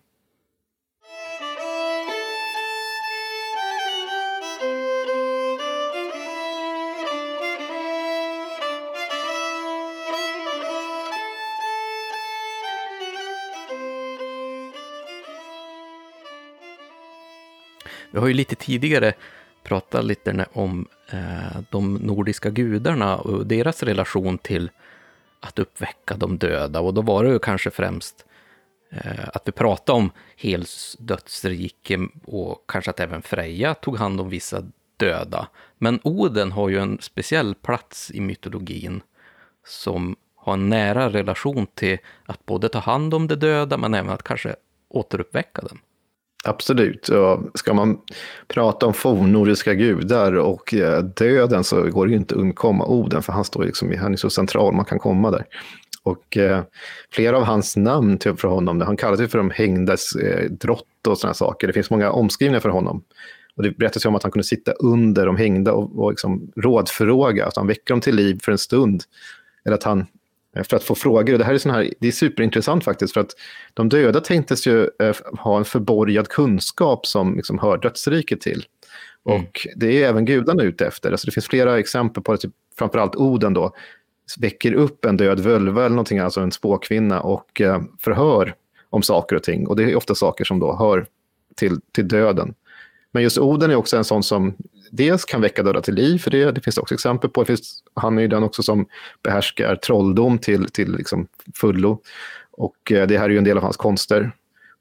Vi 18.13 18.19
har 18.19 18.27
ju 18.27 18.35
lite 18.35 18.55
tidigare 18.57 19.15
prata 19.63 20.01
lite 20.01 20.47
om 20.53 20.87
eh, 21.11 21.61
de 21.71 21.95
nordiska 21.95 22.51
gudarna 22.51 23.17
och 23.17 23.47
deras 23.47 23.83
relation 23.83 24.39
till 24.39 24.71
att 25.41 25.59
uppväcka 25.59 26.17
de 26.17 26.39
döda. 26.39 26.81
Och 26.81 26.95
då 26.95 27.03
var 27.03 27.25
det 27.25 27.31
ju 27.31 27.39
kanske 27.39 27.71
främst 27.71 28.27
eh, 28.91 29.29
att 29.35 29.49
vi 29.49 29.53
pratade 29.53 29.99
om 29.99 30.11
Hels 30.37 30.97
dödsrike 30.99 32.01
och 32.25 32.65
kanske 32.69 32.91
att 32.91 33.01
även 33.01 33.23
Freja 33.23 33.75
tog 33.75 33.97
hand 33.97 34.21
om 34.21 34.29
vissa 34.29 34.65
döda. 34.97 35.49
Men 35.79 36.01
Oden 36.03 36.53
har 36.53 36.69
ju 36.69 36.79
en 36.79 36.99
speciell 37.01 37.55
plats 37.55 38.11
i 38.11 38.21
mytologin 38.21 39.03
som 39.67 40.17
har 40.37 40.55
en 40.55 40.69
nära 40.69 41.11
relation 41.11 41.67
till 41.75 41.99
att 42.27 42.47
både 42.47 42.69
ta 42.69 42.79
hand 42.79 43.15
om 43.15 43.29
de 43.29 43.35
döda 43.35 43.77
men 43.77 43.95
även 43.95 44.11
att 44.11 44.23
kanske 44.23 44.57
återuppväcka 44.89 45.63
dem. 45.63 45.79
Absolut. 46.45 47.11
ska 47.55 47.75
man 47.75 47.99
prata 48.49 48.87
om 48.87 48.95
fornnordiska 48.95 49.75
gudar 49.75 50.33
och 50.33 50.75
eh, 50.75 51.03
döden 51.03 51.65
så 51.65 51.83
går 51.91 52.07
det 52.07 52.11
ju 52.11 52.19
inte 52.19 52.35
att 52.35 52.41
undkomma 52.41 52.87
Oden, 52.87 53.23
för 53.23 53.33
han, 53.33 53.45
står 53.45 53.65
liksom, 53.65 53.95
han 53.99 54.13
är 54.13 54.17
så 54.17 54.31
central 54.31 54.75
man 54.75 54.85
kan 54.85 54.99
komma 54.99 55.31
där. 55.31 55.47
Och 56.03 56.37
eh, 56.37 56.63
flera 57.11 57.37
av 57.37 57.45
hans 57.45 57.77
namn 57.77 58.19
till 58.19 58.35
för 58.37 58.49
honom, 58.49 58.81
han 58.81 58.97
kallas 58.97 59.21
ju 59.21 59.29
för 59.29 59.39
de 59.39 59.51
hängdes 59.51 60.15
eh, 60.15 60.51
drott 60.51 61.07
och 61.09 61.19
sådana 61.19 61.35
saker. 61.35 61.67
Det 61.67 61.73
finns 61.73 61.91
många 61.91 62.11
omskrivningar 62.11 62.61
för 62.61 62.69
honom. 62.69 63.05
Och 63.57 63.63
det 63.63 63.71
berättas 63.71 64.05
ju 64.05 64.09
om 64.09 64.15
att 64.15 64.23
han 64.23 64.33
kunde 64.33 64.45
sitta 64.45 64.73
under 64.73 65.27
de 65.27 65.37
hängda 65.37 65.73
och, 65.73 65.99
och 65.99 66.11
liksom 66.11 66.53
rådfråga, 66.57 67.47
att 67.47 67.57
han 67.57 67.67
väcker 67.67 67.95
dem 67.95 68.01
till 68.01 68.17
liv 68.17 68.41
för 68.43 68.53
en 68.53 68.59
stund. 68.59 69.03
Eller 69.65 69.77
att 69.77 69.83
han 69.83 70.07
för 70.65 70.77
att 70.77 70.85
få 70.85 70.95
frågor. 70.95 71.33
Och 71.33 71.39
det 71.39 71.45
här 71.45 71.55
är, 71.55 71.59
sån 71.59 71.73
här, 71.73 71.93
det 72.01 72.09
är 72.09 72.13
superintressant 72.13 72.85
faktiskt, 72.85 73.15
för 73.15 73.21
att 73.21 73.31
de 73.75 73.89
döda 73.89 74.21
tänktes 74.21 74.67
ju 74.67 74.83
eh, 74.83 75.17
ha 75.39 75.59
en 75.59 75.65
förborgad 75.65 76.29
kunskap 76.29 77.07
som 77.07 77.37
liksom 77.37 77.59
hör 77.59 77.79
dödsriket 77.79 78.41
till. 78.41 78.65
Mm. 79.29 79.43
Och 79.43 79.67
det 79.77 80.03
är 80.03 80.09
även 80.09 80.25
gudarna 80.25 80.63
ute 80.63 80.87
efter. 80.87 81.11
Alltså 81.11 81.27
det 81.27 81.33
finns 81.33 81.47
flera 81.47 81.79
exempel 81.79 82.23
på 82.23 82.33
det, 82.33 82.39
typ, 82.39 82.53
framförallt 82.79 83.17
Oden 83.17 83.55
då, 83.55 83.75
väcker 84.39 84.73
upp 84.73 85.05
en 85.05 85.17
död 85.17 85.41
völva 85.41 85.81
eller 85.81 85.97
någonting, 85.97 86.19
alltså 86.19 86.41
en 86.41 86.53
spåkvinna, 86.53 87.21
och 87.21 87.61
eh, 87.61 87.83
förhör 87.99 88.55
om 88.91 89.03
saker 89.03 89.37
och 89.37 89.43
ting. 89.43 89.67
Och 89.67 89.77
det 89.77 89.83
är 89.83 89.97
ofta 89.97 90.15
saker 90.15 90.45
som 90.45 90.59
då 90.59 90.77
hör 90.77 91.07
till, 91.57 91.81
till 91.93 92.09
döden. 92.09 92.55
Men 93.13 93.23
just 93.23 93.39
Oden 93.39 93.71
är 93.71 93.75
också 93.75 93.97
en 93.97 94.05
sån 94.05 94.23
som 94.23 94.55
dels 94.93 95.25
kan 95.25 95.41
väcka 95.41 95.63
döda 95.63 95.83
till 95.83 95.95
liv, 95.95 96.19
för 96.19 96.31
det, 96.31 96.53
det 96.53 96.61
finns 96.61 96.75
det 96.75 96.83
också 96.83 96.95
exempel 96.95 97.31
på. 97.31 97.43
Det 97.43 97.47
finns, 97.47 97.83
han 97.95 98.19
är 98.19 98.23
ju 98.23 98.29
den 98.29 98.43
också 98.43 98.63
som 98.63 98.87
behärskar 99.23 99.77
trolldom 99.77 100.39
till, 100.39 100.67
till 100.67 100.93
liksom 100.97 101.27
fullo. 101.55 102.03
Och 102.51 102.93
eh, 102.93 103.07
det 103.07 103.19
här 103.19 103.25
är 103.25 103.29
ju 103.31 103.39
en 103.39 103.45
del 103.45 103.57
av 103.57 103.63
hans 103.63 103.77
konster. 103.77 104.33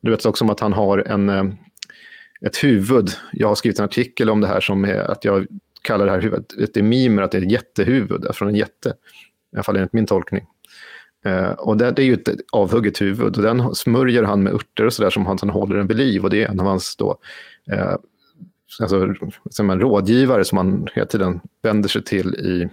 Du 0.01 0.11
vet 0.11 0.25
också 0.25 0.43
om 0.43 0.49
att 0.49 0.59
han 0.59 0.73
har 0.73 0.97
en, 0.97 1.29
eh, 1.29 1.43
ett 2.45 2.63
huvud. 2.63 3.09
Jag 3.31 3.47
har 3.47 3.55
skrivit 3.55 3.79
en 3.79 3.85
artikel 3.85 4.29
om 4.29 4.41
det 4.41 4.47
här 4.47 4.61
som 4.61 4.85
är 4.85 5.11
att 5.11 5.25
jag 5.25 5.47
kallar 5.81 6.05
det 6.05 6.11
här 6.11 6.21
huvudet 6.21 6.73
det 6.73 6.77
är 6.77 6.83
mimer, 6.83 7.21
att 7.21 7.31
det 7.31 7.37
är 7.37 7.41
ett 7.41 7.51
jättehuvud 7.51 8.35
från 8.35 8.47
en 8.47 8.55
jätte. 8.55 8.89
I 9.53 9.55
alla 9.55 9.63
fall 9.63 9.75
enligt 9.75 9.93
min 9.93 10.05
tolkning. 10.05 10.45
Uh, 11.25 11.49
och 11.51 11.77
det, 11.77 11.91
det, 11.91 12.01
är 12.01 12.05
ju 12.05 12.13
ett 12.13 12.29
avhugget 12.51 13.01
huvud 13.01 13.37
och 13.37 13.43
den 13.43 13.75
smörjer 13.75 14.23
han 14.23 14.43
med 14.43 14.53
örter 14.53 14.85
och 14.85 14.93
sådär 14.93 15.09
som 15.09 15.25
han, 15.25 15.37
han 15.41 15.49
håller 15.49 15.75
den 15.75 15.87
vid 15.87 15.97
liv 15.97 16.23
och 16.23 16.29
det 16.29 16.43
är 16.43 16.49
en 16.49 16.59
av 16.59 16.65
hans 16.65 16.95
då, 16.95 17.17
uh, 17.73 17.95
alltså, 18.79 19.13
som 19.49 19.69
en 19.69 19.79
rådgivare 19.79 20.45
som 20.45 20.55
man 20.55 20.87
hela 20.93 21.07
tiden 21.07 21.39
vänder 21.61 21.89
sig 21.89 22.03
till 22.03 22.35
i, 22.35 22.69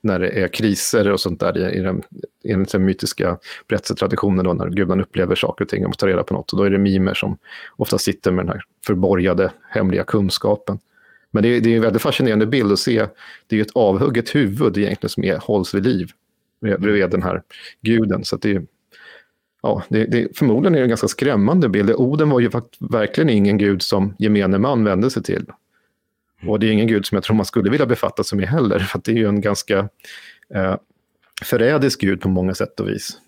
när 0.00 0.18
det 0.18 0.28
är 0.28 0.48
kriser 0.48 1.12
och 1.12 1.20
sånt 1.20 1.40
där 1.40 1.58
i, 1.58 1.78
i 1.78 1.80
den, 1.80 2.02
enligt 2.44 2.72
den 2.72 2.84
mytiska 2.84 3.38
berättelsetraditionen, 3.68 4.44
då, 4.44 4.52
när 4.52 4.68
gudarna 4.68 5.02
upplever 5.02 5.34
saker 5.34 5.64
och 5.64 5.68
ting 5.68 5.84
och 5.84 5.88
måste 5.88 6.00
ta 6.00 6.06
reda 6.06 6.22
på 6.22 6.34
något. 6.34 6.52
Och 6.52 6.58
då 6.58 6.64
är 6.64 6.70
det 6.70 6.78
mimer 6.78 7.14
som 7.14 7.38
ofta 7.76 7.98
sitter 7.98 8.30
med 8.30 8.44
den 8.44 8.52
här 8.52 8.62
förborgade 8.86 9.52
hemliga 9.70 10.04
kunskapen. 10.04 10.78
Men 11.30 11.42
det 11.42 11.48
är, 11.48 11.60
det 11.60 11.72
är 11.72 11.76
en 11.76 11.82
väldigt 11.82 12.02
fascinerande 12.02 12.46
bild 12.46 12.72
att 12.72 12.78
se. 12.78 13.06
Det 13.46 13.58
är 13.58 13.62
ett 13.62 13.76
avhugget 13.76 14.34
huvud 14.34 14.78
egentligen 14.78 15.10
som 15.10 15.24
är, 15.24 15.36
hålls 15.36 15.74
vid 15.74 15.84
liv 15.84 16.10
bredvid 16.60 17.10
den 17.10 17.22
här 17.22 17.42
guden. 17.80 18.24
Så 18.24 18.36
det 18.36 18.50
är 18.50 18.62
ja, 19.64 19.82
det, 19.88 20.06
det, 20.06 20.38
förmodligen 20.38 20.74
är 20.74 20.78
det 20.78 20.84
en 20.84 20.88
ganska 20.88 21.08
skrämmande 21.08 21.68
bild. 21.68 21.90
Oden 21.90 22.30
var 22.30 22.40
ju 22.40 22.50
verkligen 22.80 23.30
ingen 23.30 23.58
gud 23.58 23.82
som 23.82 24.14
gemene 24.18 24.58
man 24.58 24.84
vände 24.84 25.10
sig 25.10 25.22
till. 25.22 25.46
Mm. 26.42 26.50
Och 26.50 26.60
det 26.60 26.66
är 26.66 26.70
ingen 26.70 26.86
gud 26.86 27.06
som 27.06 27.16
jag 27.16 27.24
tror 27.24 27.36
man 27.36 27.46
skulle 27.46 27.70
vilja 27.70 27.86
befatta 27.86 28.24
sig 28.24 28.38
med 28.38 28.48
heller, 28.48 28.78
för 28.78 29.00
det 29.04 29.10
är 29.10 29.16
ju 29.16 29.28
en 29.28 29.40
ganska 29.40 29.88
eh, 30.54 30.76
förrädisk 31.42 32.00
gud 32.00 32.20
på 32.20 32.28
många 32.28 32.54
sätt 32.54 32.80
och 32.80 32.88
vis. 32.88 33.18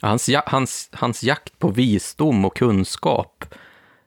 Hans, 0.00 0.30
hans, 0.46 0.88
hans 0.92 1.22
jakt 1.22 1.58
på 1.58 1.68
visdom 1.68 2.44
och 2.44 2.56
kunskap 2.56 3.44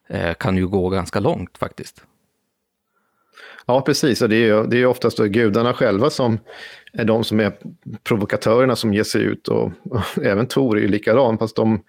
eh, 0.10 0.34
kan 0.34 0.57
ju 0.57 0.68
gå 0.68 0.89
ganska 0.89 1.20
långt 1.20 1.57
faktiskt. 1.57 2.03
Ja, 3.66 3.82
precis. 3.82 4.22
Och 4.22 4.30
det 4.30 4.49
är, 4.49 4.64
det 4.64 4.78
är 4.78 4.86
oftast 4.86 5.18
gudarna 5.18 5.74
själva 5.74 6.10
som 6.10 6.39
är 6.94 7.06
de 7.06 7.24
som 7.24 7.40
är 7.40 7.54
provokatörerna 8.04 8.76
som 8.76 8.94
ger 8.94 9.04
sig 9.04 9.22
ut. 9.22 9.48
Och, 9.48 9.72
och 9.84 10.02
även 10.24 10.48
Tor 10.48 10.78
är 10.78 10.82
ju 10.82 10.88
likadan, 10.88 11.38
fast 11.38 11.56
de, 11.56 11.84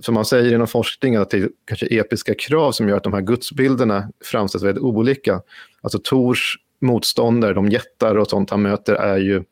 som 0.00 0.14
man 0.14 0.24
säger 0.24 0.54
inom 0.54 0.66
forskningen, 0.66 1.22
att 1.22 1.30
det 1.30 1.38
är 1.38 1.48
kanske 1.64 1.86
episka 1.86 2.34
krav 2.34 2.72
som 2.72 2.88
gör 2.88 2.96
att 2.96 3.04
de 3.04 3.12
här 3.12 3.20
gudsbilderna 3.20 4.10
framställs 4.24 4.64
väldigt 4.64 4.84
olika. 4.84 5.42
Alltså 5.80 5.98
Tors 6.04 6.56
motståndare, 6.80 7.54
de 7.54 7.68
jättar 7.68 8.16
och 8.16 8.30
sånt 8.30 8.50
han 8.50 8.62
möter, 8.62 8.94
är 8.94 9.18
ju 9.18 9.44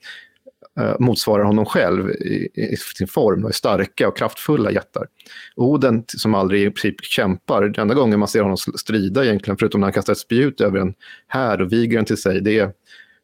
Eh, 0.79 0.97
motsvarar 0.99 1.45
honom 1.45 1.67
själv 1.67 2.11
i, 2.11 2.49
i 2.55 2.77
sin 2.77 3.09
form, 3.09 3.45
är 3.45 3.51
starka 3.51 4.09
och 4.09 4.17
kraftfulla 4.17 4.71
jättar. 4.71 5.07
Oden, 5.57 6.05
som 6.07 6.35
aldrig 6.35 6.63
i 6.63 6.71
princip 6.71 7.05
kämpar, 7.05 7.63
den 7.63 7.83
enda 7.83 7.95
gången 7.95 8.19
man 8.19 8.29
ser 8.29 8.43
honom 8.43 8.57
strida 8.57 9.25
egentligen, 9.25 9.57
förutom 9.59 9.81
när 9.81 9.87
han 9.87 9.93
kastar 9.93 10.13
ett 10.13 10.19
spjut 10.19 10.61
över 10.61 10.79
en 10.79 10.95
här 11.27 11.63
och 11.63 11.73
viger 11.73 11.97
den 11.97 12.05
till 12.05 12.17
sig, 12.17 12.41
det 12.41 12.59
är 12.59 12.73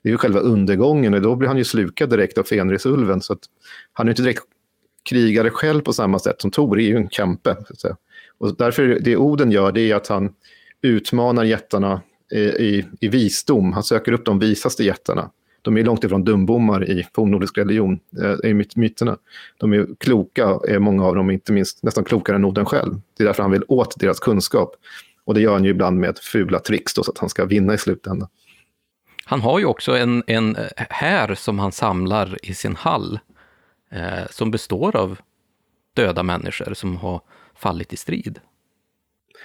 det 0.04 0.08
är 0.08 0.10
ju 0.10 0.18
själva 0.18 0.40
undergången 0.40 1.14
och 1.14 1.22
då 1.22 1.36
blir 1.36 1.48
han 1.48 1.58
ju 1.58 1.64
slukad 1.64 2.10
direkt 2.10 2.38
av 2.38 2.42
Fenrisulven. 2.42 3.20
Så 3.20 3.32
att 3.32 3.38
han 3.92 4.06
är 4.06 4.10
inte 4.10 4.22
direkt 4.22 4.42
krigare 5.08 5.50
själv 5.50 5.80
på 5.80 5.92
samma 5.92 6.18
sätt 6.18 6.40
som 6.40 6.50
Tor, 6.50 6.80
är 6.80 6.84
ju 6.84 6.96
en 6.96 7.08
kämpe. 7.08 7.56
Så 7.66 7.72
att 7.72 7.80
säga. 7.80 7.96
Och 8.38 8.56
därför, 8.56 8.98
det 9.00 9.16
Oden 9.16 9.50
gör, 9.50 9.72
det 9.72 9.90
är 9.90 9.94
att 9.94 10.08
han 10.08 10.32
utmanar 10.82 11.44
jättarna 11.44 12.00
i, 12.32 12.38
i, 12.38 12.86
i 13.00 13.08
visdom. 13.08 13.72
Han 13.72 13.82
söker 13.82 14.12
upp 14.12 14.24
de 14.24 14.38
visaste 14.38 14.84
jättarna. 14.84 15.30
De 15.62 15.76
är 15.76 15.84
långt 15.84 16.04
ifrån 16.04 16.24
dumbommar 16.24 16.90
i 16.90 17.06
fornnordisk 17.14 17.58
religion, 17.58 17.98
eh, 18.22 18.50
i 18.50 18.54
myterna. 18.76 19.16
De 19.58 19.72
är 19.72 19.86
kloka, 19.98 20.58
är 20.68 20.78
många 20.78 21.04
av 21.04 21.14
dem, 21.14 21.30
inte 21.30 21.52
minst 21.52 21.82
nästan 21.82 22.04
klokare 22.04 22.36
än 22.36 22.44
Oden 22.44 22.66
själv. 22.66 22.94
Det 23.16 23.22
är 23.22 23.26
därför 23.26 23.42
han 23.42 23.52
vill 23.52 23.64
åt 23.68 24.00
deras 24.00 24.20
kunskap. 24.20 24.76
Och 25.24 25.34
det 25.34 25.40
gör 25.40 25.52
han 25.52 25.64
ju 25.64 25.70
ibland 25.70 26.00
med 26.00 26.18
fula 26.18 26.58
tricks 26.58 26.94
då, 26.94 27.02
så 27.02 27.10
att 27.10 27.18
han 27.18 27.28
ska 27.28 27.44
vinna 27.44 27.74
i 27.74 27.78
slutändan. 27.78 28.28
Han 29.24 29.40
har 29.40 29.58
ju 29.58 29.64
också 29.64 29.96
en, 29.96 30.22
en 30.26 30.56
här 30.76 31.34
som 31.34 31.58
han 31.58 31.72
samlar 31.72 32.38
i 32.42 32.54
sin 32.54 32.76
hall, 32.76 33.18
eh, 33.90 34.26
som 34.30 34.50
består 34.50 34.96
av 34.96 35.18
döda 35.94 36.22
människor 36.22 36.74
som 36.74 36.96
har 36.96 37.20
fallit 37.54 37.92
i 37.92 37.96
strid. 37.96 38.40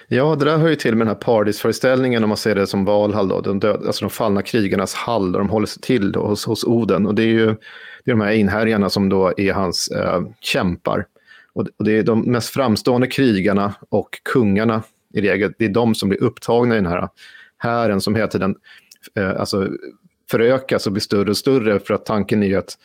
Ja, 0.08 0.36
det 0.36 0.44
där 0.44 0.58
hör 0.58 0.68
ju 0.68 0.76
till 0.76 0.96
med 0.96 1.06
den 1.06 1.14
här 1.14 1.22
Pardis-föreställningen, 1.22 2.22
om 2.22 2.28
man 2.28 2.36
ser 2.36 2.54
det 2.54 2.66
som 2.66 2.84
Valhall, 2.84 3.28
då, 3.28 3.40
de, 3.40 3.60
döda, 3.60 3.86
alltså 3.86 4.04
de 4.04 4.10
fallna 4.10 4.42
krigarnas 4.42 4.94
hall, 4.94 5.32
där 5.32 5.38
de 5.38 5.48
håller 5.48 5.66
sig 5.66 5.82
till 5.82 6.12
då, 6.12 6.26
hos, 6.26 6.44
hos 6.46 6.64
Oden. 6.64 7.06
Och 7.06 7.14
det 7.14 7.22
är 7.22 7.26
ju 7.26 7.56
det 8.04 8.10
är 8.10 8.14
de 8.14 8.20
här 8.20 8.32
inhärjarna 8.32 8.90
som 8.90 9.08
då 9.08 9.32
är 9.36 9.52
hans 9.52 9.88
eh, 9.88 10.22
kämpar. 10.40 11.06
Och, 11.52 11.66
och 11.78 11.84
det 11.84 11.98
är 11.98 12.02
de 12.02 12.20
mest 12.20 12.50
framstående 12.50 13.06
krigarna 13.06 13.74
och 13.88 14.08
kungarna 14.22 14.82
i 15.14 15.20
regel, 15.20 15.52
det 15.58 15.64
är 15.64 15.68
de 15.68 15.94
som 15.94 16.08
blir 16.08 16.22
upptagna 16.22 16.74
i 16.74 16.78
den 16.78 16.86
här 16.86 17.08
hären 17.58 18.00
som 18.00 18.14
hela 18.14 18.28
tiden 18.28 18.54
eh, 19.16 19.40
alltså, 19.40 19.68
förökas 20.30 20.86
och 20.86 20.92
blir 20.92 21.00
större 21.00 21.30
och 21.30 21.36
större, 21.36 21.80
för 21.80 21.94
att 21.94 22.06
tanken 22.06 22.42
är 22.42 22.46
ju 22.46 22.56
att 22.56 22.78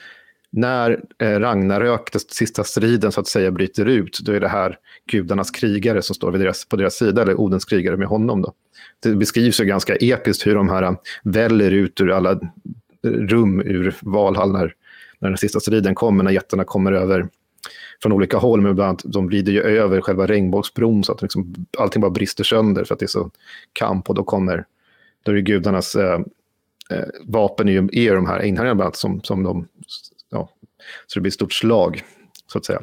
när 0.50 1.02
eh, 1.22 1.40
Ragnarök, 1.40 2.12
den 2.12 2.22
sista 2.28 2.64
striden 2.64 3.12
så 3.12 3.22
att 3.22 3.28
säga, 3.28 3.52
bryter 3.52 3.86
ut, 3.86 4.20
då 4.22 4.32
är 4.32 4.40
det 4.40 4.48
här 4.48 4.78
gudarnas 5.12 5.52
krigare 5.52 6.02
som 6.02 6.16
står 6.16 6.32
vid 6.32 6.42
deras, 6.42 6.66
på 6.66 6.76
deras 6.76 6.96
sida, 6.96 7.22
eller 7.22 7.40
Odens 7.40 7.66
krigare 7.66 7.98
med 7.98 8.08
honom. 8.08 8.42
Då. 8.42 8.54
Det 9.00 9.16
beskrivs 9.16 9.60
ju 9.60 9.66
ganska 9.66 9.96
episkt 9.96 10.48
hur 10.48 10.56
de 10.56 10.70
här 10.70 10.84
eh, 10.84 10.96
väller 11.24 11.72
ut 11.72 12.02
ur 12.02 12.12
alla 12.12 12.40
rum 13.04 13.62
ur 13.62 13.96
Valhall 14.02 14.52
när, 14.52 14.74
när 15.20 15.30
den 15.30 15.38
sista 15.38 15.60
striden 15.60 15.96
kommer, 15.96 16.24
när 16.24 16.32
jättarna 16.32 16.64
kommer 16.64 16.92
över 16.92 17.30
från 18.02 18.12
olika 18.12 18.38
håll, 18.38 18.62
men 18.62 18.76
bland 18.76 18.88
annat, 18.88 19.02
de 19.06 19.30
rider 19.30 19.52
ju 19.52 19.62
över 19.62 20.02
själva 20.02 20.28
regnbågsbron 20.28 21.04
så 21.04 21.12
att 21.12 21.22
liksom, 21.22 21.56
allting 21.78 22.02
bara 22.02 22.12
brister 22.12 22.44
sönder 22.44 22.84
för 22.84 22.94
att 22.94 23.00
det 23.00 23.06
är 23.06 23.08
så 23.08 23.32
kamp 23.74 24.10
och 24.10 24.16
då 24.16 24.24
kommer, 24.24 24.66
då 25.26 25.32
är 25.32 25.36
det 25.36 25.42
gudarnas 25.42 25.96
eh, 25.96 26.20
eh 26.90 27.06
vapen 27.26 27.68
är 27.68 27.72
ju 27.72 27.90
är 27.92 28.16
de 28.16 28.26
här 28.26 28.42
inhärjarna 28.42 28.92
som, 28.92 29.22
som 29.24 29.44
de 29.44 29.68
ja, 30.32 30.50
så 31.08 31.20
det 31.20 31.22
blir 31.22 31.30
ett 31.30 31.34
stort 31.34 31.54
slag, 31.54 32.04
så 32.48 32.58
att 32.58 32.66
säga. 32.66 32.82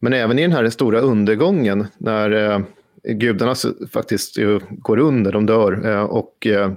Men 0.00 0.12
även 0.12 0.38
i 0.38 0.42
den 0.42 0.52
här 0.52 0.70
stora 0.70 1.00
undergången, 1.00 1.86
när 1.98 2.30
eh, 2.30 2.60
gudarna 3.02 3.54
faktiskt 3.92 4.38
ju, 4.38 4.60
går 4.70 4.98
under, 4.98 5.32
de 5.32 5.46
dör, 5.46 5.86
eh, 5.86 6.02
och 6.02 6.46
eh, 6.46 6.72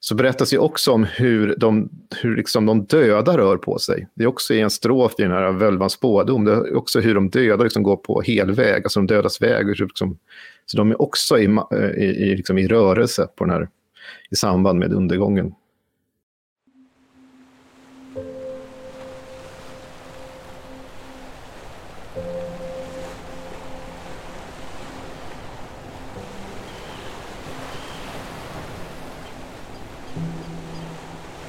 så 0.00 0.14
berättas 0.14 0.52
ju 0.52 0.58
också 0.58 0.92
om 0.92 1.04
hur 1.04 1.54
de, 1.56 1.88
hur 2.22 2.36
liksom 2.36 2.66
de 2.66 2.84
döda 2.84 3.38
rör 3.38 3.56
på 3.56 3.78
sig. 3.78 4.08
Det 4.14 4.24
är 4.24 4.28
också 4.28 4.54
i 4.54 4.60
en 4.60 4.70
strof 4.70 5.12
i 5.18 5.22
den 5.22 5.32
här 5.32 5.52
Völvans 5.52 5.92
spådom, 5.92 6.44
det 6.44 6.52
är 6.52 6.76
också 6.76 7.00
hur 7.00 7.14
de 7.14 7.30
döda 7.30 7.64
liksom 7.64 7.82
går 7.82 7.96
på 7.96 8.22
helväg, 8.22 8.84
alltså 8.84 9.00
de 9.00 9.06
dödas 9.06 9.42
väg. 9.42 9.80
Liksom, 9.80 10.18
så 10.66 10.76
de 10.76 10.90
är 10.90 11.02
också 11.02 11.38
i, 11.38 11.44
eh, 11.44 11.90
i, 11.96 12.04
i, 12.04 12.36
liksom 12.36 12.58
i 12.58 12.68
rörelse 12.68 13.28
på 13.36 13.44
den 13.44 13.54
här, 13.54 13.68
i 14.30 14.36
samband 14.36 14.78
med 14.78 14.92
undergången. 14.92 15.54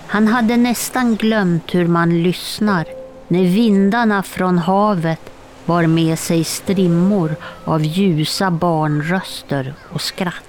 Han 0.07 0.27
hade 0.27 0.57
nästan 0.57 1.15
glömt 1.15 1.75
hur 1.75 1.87
man 1.87 2.23
lyssnar 2.23 2.85
när 3.27 3.43
vindarna 3.43 4.23
från 4.23 4.57
havet 4.57 5.31
bar 5.65 5.87
med 5.87 6.19
sig 6.19 6.43
strimmor 6.43 7.35
av 7.63 7.83
ljusa 7.83 8.51
barnröster 8.51 9.73
och 9.93 10.01
skratt. 10.01 10.46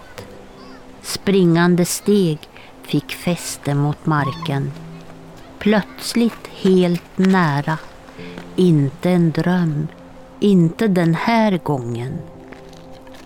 Springande 1.02 1.84
steg 1.84 2.38
fick 2.82 3.12
fäste 3.12 3.74
mot 3.74 4.06
marken. 4.06 4.72
Plötsligt 5.58 6.48
helt 6.62 7.18
nära. 7.18 7.78
Inte 8.56 9.10
en 9.10 9.30
dröm, 9.30 9.88
inte 10.40 10.88
den 10.88 11.14
här 11.14 11.58
gången. 11.58 12.18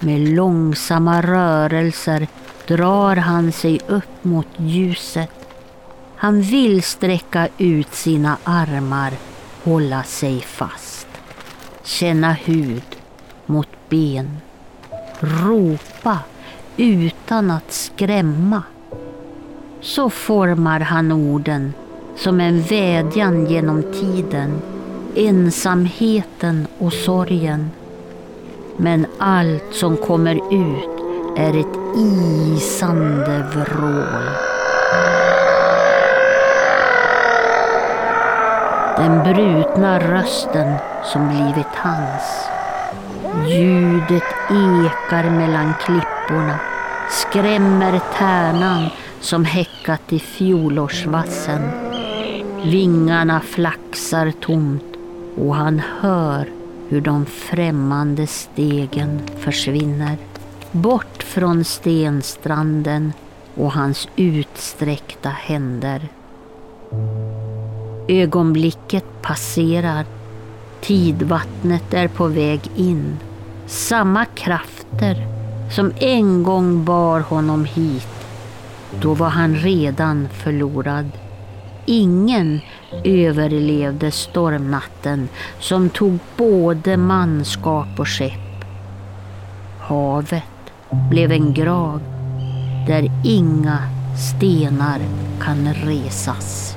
Med 0.00 0.20
långsamma 0.20 1.22
rörelser 1.22 2.28
drar 2.66 3.16
han 3.16 3.52
sig 3.52 3.80
upp 3.88 4.24
mot 4.24 4.48
ljuset 4.56 5.42
han 6.22 6.40
vill 6.40 6.82
sträcka 6.82 7.48
ut 7.58 7.94
sina 7.94 8.36
armar, 8.44 9.12
hålla 9.64 10.02
sig 10.02 10.40
fast. 10.40 11.06
Känna 11.84 12.32
hud 12.32 12.96
mot 13.46 13.68
ben. 13.88 14.36
Ropa 15.20 16.18
utan 16.76 17.50
att 17.50 17.72
skrämma. 17.72 18.62
Så 19.80 20.10
formar 20.10 20.80
han 20.80 21.12
orden 21.12 21.72
som 22.16 22.40
en 22.40 22.62
vädjan 22.62 23.46
genom 23.46 23.82
tiden, 23.82 24.62
ensamheten 25.14 26.66
och 26.78 26.92
sorgen. 26.92 27.70
Men 28.76 29.06
allt 29.18 29.74
som 29.74 29.96
kommer 29.96 30.34
ut 30.34 31.02
är 31.36 31.60
ett 31.60 31.96
isande 31.96 33.46
vrål. 33.54 34.52
Den 38.96 39.22
brutna 39.22 39.98
rösten 39.98 40.74
som 41.04 41.28
blivit 41.28 41.74
hans. 41.74 42.48
Ljudet 43.48 44.34
ekar 44.50 45.30
mellan 45.30 45.74
klipporna, 46.26 46.58
skrämmer 47.10 48.00
tärnan 48.18 48.88
som 49.20 49.44
häckat 49.44 50.12
i 50.12 50.18
fjolårsvassen. 50.18 51.70
Vingarna 52.64 53.40
flaxar 53.40 54.32
tomt 54.40 54.84
och 55.36 55.54
han 55.54 55.82
hör 56.00 56.48
hur 56.88 57.00
de 57.00 57.26
främmande 57.26 58.26
stegen 58.26 59.20
försvinner. 59.38 60.16
Bort 60.72 61.22
från 61.22 61.64
stenstranden 61.64 63.12
och 63.54 63.72
hans 63.72 64.08
utsträckta 64.16 65.28
händer. 65.28 66.08
Ögonblicket 68.08 69.04
passerar. 69.22 70.04
Tidvattnet 70.80 71.94
är 71.94 72.08
på 72.08 72.26
väg 72.26 72.60
in. 72.76 73.18
Samma 73.66 74.24
krafter 74.24 75.31
som 75.72 75.92
en 75.98 76.42
gång 76.42 76.84
bar 76.84 77.20
honom 77.20 77.64
hit. 77.64 78.08
Då 79.00 79.14
var 79.14 79.28
han 79.28 79.54
redan 79.54 80.28
förlorad. 80.28 81.10
Ingen 81.86 82.60
överlevde 83.04 84.10
stormnatten 84.10 85.28
som 85.58 85.90
tog 85.90 86.18
både 86.36 86.96
manskap 86.96 87.88
och 87.98 88.08
skepp. 88.08 88.64
Havet 89.80 90.72
blev 91.10 91.32
en 91.32 91.54
grav 91.54 92.00
där 92.86 93.10
inga 93.24 93.78
stenar 94.16 95.00
kan 95.40 95.74
resas. 95.74 96.71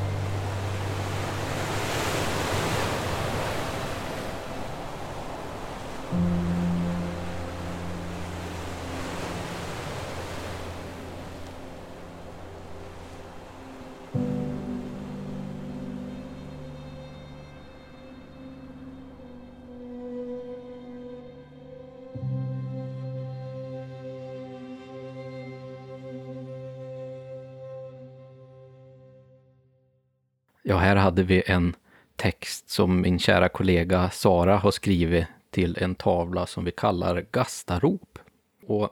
Ja, 30.68 30.78
här 30.78 30.95
hade 30.95 31.24
vi 31.24 31.43
en 31.45 31.76
text 32.16 32.70
som 32.70 33.01
min 33.01 33.20
kära 33.20 33.49
kollega 33.49 34.09
Sara 34.09 34.57
har 34.57 34.72
skrivit 34.72 35.26
till 35.49 35.78
en 35.82 35.95
tavla 35.95 36.45
som 36.45 36.66
vi 36.66 36.72
kallar 36.72 37.26
Gastarop. 37.32 38.20
Och 38.68 38.89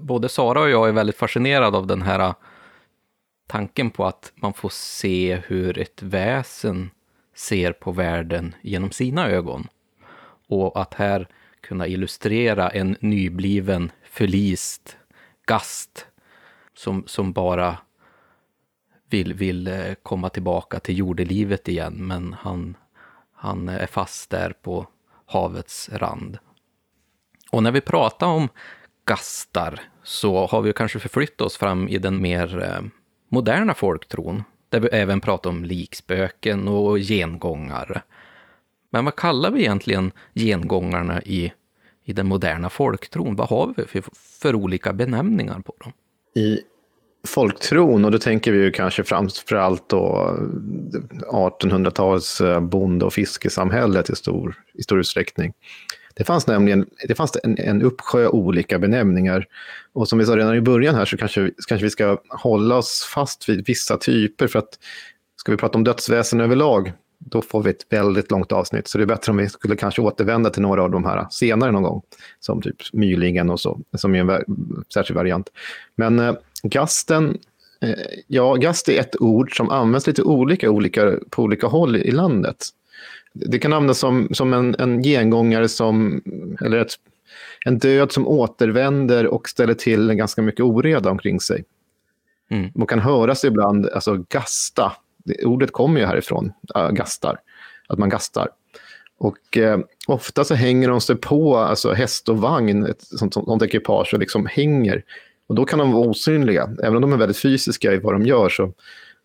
både 0.00 0.28
Sara 0.28 0.60
och 0.60 0.70
jag 0.70 0.88
är 0.88 0.92
väldigt 0.92 1.16
fascinerade 1.16 1.76
av 1.78 1.86
den 1.86 2.02
här 2.02 2.34
tanken 3.46 3.90
på 3.90 4.06
att 4.06 4.32
man 4.34 4.52
får 4.52 4.68
se 4.68 5.42
hur 5.46 5.78
ett 5.78 6.02
väsen 6.02 6.90
ser 7.34 7.72
på 7.72 7.92
världen 7.92 8.54
genom 8.62 8.90
sina 8.90 9.28
ögon. 9.28 9.68
Och 10.48 10.80
att 10.80 10.94
här 10.94 11.28
kunna 11.60 11.86
illustrera 11.86 12.68
en 12.68 12.96
nybliven, 13.00 13.92
förlist 14.04 14.96
gast 15.46 16.06
som, 16.74 17.04
som 17.06 17.32
bara 17.32 17.78
vill, 19.12 19.34
vill 19.34 19.66
eh, 19.66 19.94
komma 20.02 20.28
tillbaka 20.28 20.80
till 20.80 20.98
jordelivet 20.98 21.68
igen, 21.68 21.94
men 22.06 22.32
han, 22.32 22.76
han 23.34 23.68
är 23.68 23.86
fast 23.86 24.30
där 24.30 24.54
på 24.62 24.86
havets 25.26 25.90
rand. 25.92 26.38
Och 27.50 27.62
när 27.62 27.72
vi 27.72 27.80
pratar 27.80 28.26
om 28.26 28.48
gastar 29.04 29.80
så 30.02 30.46
har 30.46 30.62
vi 30.62 30.72
kanske 30.72 30.98
förflyttat 30.98 31.40
oss 31.40 31.56
fram 31.56 31.88
i 31.88 31.98
den 31.98 32.22
mer 32.22 32.62
eh, 32.62 32.82
moderna 33.28 33.74
folktron, 33.74 34.42
där 34.68 34.80
vi 34.80 34.88
även 34.88 35.20
pratar 35.20 35.50
om 35.50 35.64
likspöken 35.64 36.68
och 36.68 36.98
gengångare. 36.98 38.02
Men 38.90 39.04
vad 39.04 39.16
kallar 39.16 39.50
vi 39.50 39.60
egentligen 39.60 40.12
gengångarna 40.34 41.22
i, 41.22 41.52
i 42.04 42.12
den 42.12 42.26
moderna 42.26 42.70
folktron? 42.70 43.36
Vad 43.36 43.48
har 43.48 43.74
vi 43.76 43.84
för, 43.84 44.04
för 44.40 44.54
olika 44.54 44.92
benämningar 44.92 45.60
på 45.60 45.74
dem? 45.78 45.92
I 46.34 46.60
folktron, 47.26 48.04
och 48.04 48.10
då 48.10 48.18
tänker 48.18 48.52
vi 48.52 48.58
ju 48.58 48.70
kanske 48.70 49.04
framför 49.04 49.56
allt 49.56 49.88
då 49.88 50.36
eh, 50.38 51.32
1800-tals 51.32 52.40
eh, 52.40 52.60
bonde 52.60 53.04
och 53.04 53.12
fiskesamhället 53.12 54.10
i 54.10 54.16
stor, 54.16 54.54
i 54.74 54.82
stor 54.82 55.00
utsträckning. 55.00 55.52
Det 56.14 56.24
fanns 56.24 56.46
nämligen 56.46 56.86
det 57.08 57.14
fanns 57.14 57.36
en, 57.42 57.58
en 57.58 57.82
uppsjö 57.82 58.28
olika 58.28 58.78
benämningar. 58.78 59.46
Och 59.92 60.08
som 60.08 60.18
vi 60.18 60.26
sa 60.26 60.36
redan 60.36 60.56
i 60.56 60.60
början 60.60 60.94
här 60.94 61.04
så 61.04 61.16
kanske, 61.16 61.50
kanske 61.68 61.84
vi 61.84 61.90
ska 61.90 62.18
hålla 62.28 62.76
oss 62.76 63.10
fast 63.14 63.48
vid 63.48 63.66
vissa 63.66 63.96
typer. 63.96 64.46
För 64.46 64.58
att 64.58 64.78
ska 65.36 65.52
vi 65.52 65.58
prata 65.58 65.78
om 65.78 65.84
dödsväsen 65.84 66.40
överlag, 66.40 66.92
då 67.18 67.42
får 67.42 67.62
vi 67.62 67.70
ett 67.70 67.86
väldigt 67.90 68.30
långt 68.30 68.52
avsnitt. 68.52 68.88
Så 68.88 68.98
det 68.98 69.04
är 69.04 69.06
bättre 69.06 69.32
om 69.32 69.36
vi 69.36 69.48
skulle 69.48 69.76
kanske 69.76 70.02
återvända 70.02 70.50
till 70.50 70.62
några 70.62 70.82
av 70.82 70.90
de 70.90 71.04
här 71.04 71.26
senare 71.30 71.72
någon 71.72 71.82
gång. 71.82 72.02
Som 72.40 72.62
typ 72.62 72.76
mylingen 72.92 73.50
och 73.50 73.60
så, 73.60 73.80
som 73.96 74.14
är 74.14 74.30
en 74.30 74.44
särskild 74.94 75.16
variant. 75.16 75.46
Men 75.96 76.18
eh, 76.18 76.34
gasten, 76.62 77.38
eh, 77.80 77.94
ja, 78.26 78.54
gast 78.54 78.88
är 78.88 79.00
ett 79.00 79.20
ord 79.20 79.56
som 79.56 79.70
används 79.70 80.06
lite 80.06 80.22
olika, 80.22 80.70
olika 80.70 81.18
på 81.30 81.42
olika 81.42 81.66
håll 81.66 81.96
i 81.96 82.10
landet. 82.10 82.56
Det 83.32 83.58
kan 83.58 83.72
användas 83.72 83.98
som, 83.98 84.28
som 84.32 84.52
en, 84.52 84.76
en 84.78 85.02
gengångare, 85.02 85.68
som, 85.68 86.22
eller 86.60 86.78
ett, 86.78 86.92
en 87.64 87.78
död 87.78 88.12
som 88.12 88.28
återvänder 88.28 89.26
och 89.26 89.48
ställer 89.48 89.74
till 89.74 90.10
en 90.10 90.16
ganska 90.16 90.42
mycket 90.42 90.64
oreda 90.64 91.10
omkring 91.10 91.40
sig. 91.40 91.64
Mm. 92.50 92.70
Man 92.74 92.86
kan 92.86 92.98
höras 92.98 93.44
ibland, 93.44 93.88
alltså 93.88 94.24
gasta, 94.28 94.92
det, 95.24 95.44
ordet 95.44 95.72
kommer 95.72 96.00
ju 96.00 96.06
härifrån, 96.06 96.52
äh, 96.74 96.90
gastar, 96.90 97.40
att 97.88 97.98
man 97.98 98.08
gastar. 98.08 98.48
Och 99.18 99.58
eh, 99.58 99.78
ofta 100.06 100.44
så 100.44 100.54
hänger 100.54 100.88
de 100.88 101.00
sig 101.00 101.16
på 101.16 101.56
alltså 101.56 101.92
häst 101.92 102.28
och 102.28 102.38
vagn, 102.38 102.86
ett 102.86 103.02
sånt, 103.02 103.34
sånt 103.34 103.62
ekipage, 103.62 104.14
och 104.14 104.20
liksom 104.20 104.46
hänger. 104.46 105.04
Och 105.52 105.56
då 105.56 105.64
kan 105.64 105.78
de 105.78 105.92
vara 105.92 106.08
osynliga, 106.08 106.70
även 106.82 106.96
om 106.96 107.02
de 107.02 107.12
är 107.12 107.16
väldigt 107.16 107.38
fysiska 107.38 107.92
i 107.92 107.98
vad 107.98 108.14
de 108.14 108.22
gör. 108.22 108.48
Så, 108.48 108.72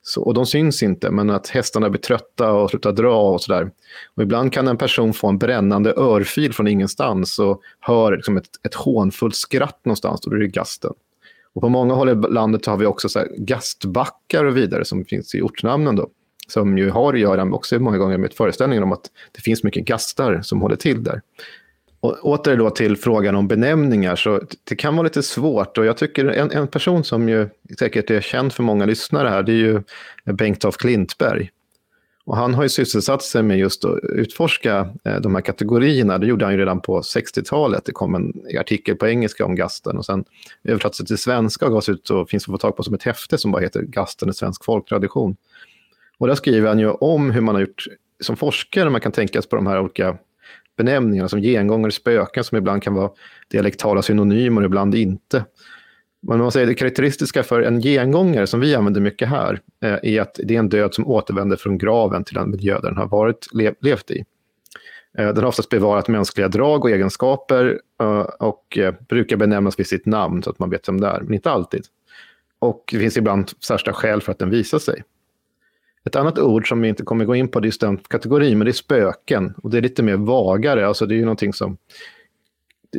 så, 0.02 0.22
och 0.22 0.34
de 0.34 0.46
syns 0.46 0.84
inte, 0.84 1.12
men 1.12 1.30
att 1.30 1.48
hästarna 1.48 1.90
blir 1.90 2.02
trötta 2.02 2.52
och 2.52 2.70
slutar 2.70 2.92
dra 2.92 3.32
och 3.32 3.42
sådär. 3.42 3.72
Och 4.16 4.24
ibland 4.24 4.54
kan 4.54 4.68
en 4.68 4.78
person 4.78 5.14
få 5.14 5.28
en 5.28 5.38
brännande 5.38 5.94
örfil 5.98 6.54
från 6.54 6.68
ingenstans 6.68 7.40
och 7.40 7.62
hör 7.80 8.16
liksom 8.16 8.38
ett, 8.38 8.50
ett 8.64 8.74
hånfullt 8.74 9.36
skratt 9.36 9.86
någonstans, 9.86 10.26
och 10.26 10.30
då 10.30 10.36
är 10.36 10.40
det 10.40 10.48
gasten. 10.48 10.94
Och 11.54 11.62
på 11.62 11.70
många 11.70 11.94
håll 11.94 12.10
i 12.10 12.16
landet 12.16 12.66
har 12.66 12.78
vi 12.78 12.86
också 12.86 13.10
så 13.10 13.26
gastbackar 13.38 14.46
och 14.46 14.58
vidare 14.58 14.86
som 14.86 15.06
finns 15.06 15.36
i 15.36 15.42
ortnamnen. 15.42 15.96
Då, 15.96 16.10
som 16.48 16.78
ju 16.78 16.90
har 16.90 17.14
att 17.14 17.20
göra 17.20 17.44
också 17.44 17.80
många 17.80 17.98
gånger 17.98 18.18
med 18.18 18.34
föreställningen 18.34 18.84
om 18.84 18.92
att 18.92 19.06
det 19.32 19.42
finns 19.42 19.64
mycket 19.64 19.86
gastar 19.86 20.42
som 20.42 20.62
håller 20.62 20.76
till 20.76 21.04
där. 21.04 21.22
Och 22.08 22.26
åter 22.26 22.58
då 22.58 22.70
till 22.70 22.98
frågan 22.98 23.36
om 23.36 23.48
benämningar, 23.48 24.16
så 24.16 24.42
det 24.64 24.76
kan 24.76 24.96
vara 24.96 25.04
lite 25.04 25.24
svårt. 25.24 25.78
Och 25.78 25.86
jag 25.86 25.98
tycker 25.98 26.26
en, 26.26 26.52
en 26.52 26.68
person 26.68 27.04
som 27.04 27.30
ju 27.30 27.50
säkert 27.80 28.10
är 28.10 28.22
känd 28.22 28.54
för 28.54 28.64
många 28.64 28.86
lyssnare 28.86 29.30
här, 29.30 29.44
det 29.44 29.52
är 29.52 29.56
ju 29.56 29.82
Bengt 30.26 30.66
af 30.66 30.78
Klintberg. 30.78 31.52
Och 32.26 32.38
han 32.38 32.54
har 32.54 32.64
ju 32.64 32.70
sysselsatt 32.70 33.24
sig 33.24 33.44
med 33.44 33.58
just 33.60 33.86
att 33.86 34.00
utforska 34.04 34.90
eh, 35.06 35.16
de 35.16 35.36
här 35.36 35.42
kategorierna. 35.42 36.18
Det 36.18 36.28
gjorde 36.28 36.46
han 36.46 36.54
ju 36.54 36.60
redan 36.60 36.82
på 36.82 37.02
60-talet. 37.02 37.86
Det 37.86 37.92
kom 37.92 38.16
en 38.16 38.34
artikel 38.60 38.96
på 38.96 39.08
engelska 39.08 39.46
om 39.46 39.56
gasten 39.56 39.98
och 39.98 40.06
sen 40.06 40.26
översattes 40.64 41.08
till 41.08 41.18
svenska 41.18 41.66
och 41.66 41.72
gavs 41.72 41.90
ut 41.90 42.10
och 42.10 42.30
finns 42.30 42.44
att 42.44 42.52
få 42.52 42.58
tag 42.58 42.76
på 42.76 42.84
som 42.84 42.94
ett 42.94 43.04
häfte 43.04 43.38
som 43.38 43.52
bara 43.52 43.62
heter 43.62 43.82
Gasten 43.82 44.30
i 44.30 44.34
svensk 44.34 44.66
folktradition. 44.66 45.36
Och 46.18 46.28
där 46.28 46.36
skriver 46.36 46.68
han 46.68 46.80
ju 46.80 46.90
om 46.90 47.32
hur 47.32 47.42
man 47.42 47.56
har 47.56 47.62
gjort 47.62 47.86
som 48.20 48.38
forskare, 48.38 48.90
man 48.90 49.02
kan 49.02 49.12
tänkas 49.12 49.48
på 49.48 49.56
de 49.56 49.68
här 49.68 49.80
olika 49.80 50.18
benämningarna 50.78 51.30
som 51.30 51.42
gengångare, 51.42 51.92
spöken 51.92 52.44
som 52.44 52.58
ibland 52.58 52.84
kan 52.84 52.94
vara 52.94 53.12
dialektala 53.52 54.02
synonymer 54.02 54.62
och 54.62 54.66
ibland 54.66 54.96
inte. 54.96 55.46
Men 56.22 56.40
man 56.40 56.52
säger 56.52 56.68
det 56.68 56.74
karaktäristiska 56.74 57.44
för 57.44 57.62
en 57.62 57.82
gengångare 57.82 58.48
som 58.48 58.60
vi 58.60 58.76
använder 58.76 59.02
mycket 59.02 59.30
här 59.30 59.60
eh, 59.84 59.98
är 60.04 60.22
att 60.22 60.40
det 60.44 60.56
är 60.56 60.60
en 60.60 60.70
död 60.70 60.94
som 60.94 61.08
återvänder 61.08 61.58
från 61.58 61.78
graven 61.78 62.24
till 62.24 62.36
den 62.36 62.50
miljö 62.50 62.80
den 62.80 62.98
har 62.98 63.08
varit, 63.08 63.48
lev, 63.54 63.74
levt 63.82 64.12
i. 64.12 64.26
Eh, 65.18 65.28
den 65.28 65.38
har 65.38 65.46
oftast 65.46 65.70
bevarat 65.70 66.08
mänskliga 66.08 66.48
drag 66.48 66.86
och 66.86 66.92
egenskaper 66.92 67.82
eh, 68.02 68.20
och 68.20 68.78
brukar 69.10 69.38
benämnas 69.38 69.80
vid 69.80 69.88
sitt 69.88 70.06
namn 70.06 70.44
så 70.44 70.50
att 70.50 70.60
man 70.60 70.70
vet 70.70 70.88
vem 70.88 71.02
det 71.02 71.08
är, 71.08 71.22
men 71.22 71.34
inte 71.34 71.52
alltid. 71.52 71.86
Och 72.60 72.84
det 72.92 73.00
finns 73.00 73.18
ibland 73.18 73.52
särskilda 73.64 73.94
skäl 73.94 74.22
för 74.22 74.32
att 74.32 74.40
den 74.40 74.50
visar 74.50 74.80
sig. 74.80 75.04
Ett 76.08 76.16
annat 76.16 76.40
ord 76.40 76.70
som 76.70 76.82
vi 76.82 76.88
inte 76.88 77.04
kommer 77.04 77.26
gå 77.26 77.36
in 77.36 77.48
på, 77.48 77.60
det 77.60 77.66
är 77.66 77.68
just 77.68 77.82
den 77.82 77.98
kategorin, 77.98 78.58
men 78.58 78.66
det 78.66 78.72
är 78.72 78.74
spöken. 78.74 79.54
Och 79.64 79.70
det 79.70 79.78
är 79.78 79.82
lite 79.82 80.04
mer 80.04 80.16
vagare, 80.16 80.88
alltså 80.88 81.06
det 81.06 81.14
är 81.14 81.18
ju 81.18 81.26
någonting 81.26 81.54
som 81.54 81.78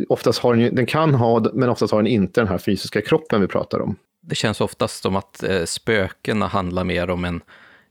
oftast 0.09 0.39
har 0.39 0.55
den, 0.55 0.75
den 0.75 0.87
kan 0.87 1.15
ha, 1.15 1.51
men 1.53 1.69
oftast 1.69 1.93
har 1.93 1.99
den 1.99 2.07
inte 2.07 2.41
den 2.41 2.49
här 2.49 2.59
fysiska 2.59 3.01
kroppen 3.01 3.41
vi 3.41 3.47
pratar 3.47 3.81
om. 3.81 3.97
Det 4.21 4.35
känns 4.35 4.61
oftast 4.61 5.03
som 5.03 5.17
att 5.17 5.43
eh, 5.43 5.65
spökena 5.65 6.47
handlar 6.47 6.85
mer 6.85 7.11
om 7.11 7.25
en, 7.25 7.41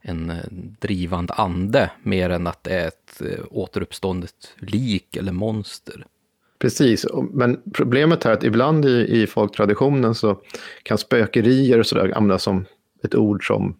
en 0.01 0.29
eh, 0.29 0.35
drivande 0.79 1.33
ande, 1.33 1.91
mer 2.03 2.29
än 2.29 2.47
att 2.47 2.63
det 2.63 2.73
är 2.73 2.87
ett 2.87 3.21
eh, 3.21 3.45
återuppståndet 3.51 4.55
lik 4.57 5.15
eller 5.15 5.31
monster. 5.31 6.05
Precis, 6.59 7.05
men 7.31 7.61
problemet 7.73 8.25
är 8.25 8.31
att 8.31 8.43
ibland 8.43 8.85
i, 8.85 9.21
i 9.21 9.27
folktraditionen 9.27 10.15
så 10.15 10.41
kan 10.83 10.97
spökerier 10.97 11.79
och 11.79 11.85
sådär 11.85 12.13
användas 12.15 12.43
som 12.43 12.65
ett 13.03 13.15
ord 13.15 13.47
som 13.47 13.75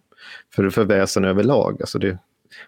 för, 0.55 0.69
för 0.69 0.85
väsen 0.85 1.25
överlag. 1.25 1.77
Alltså 1.81 1.99
det, 1.99 2.17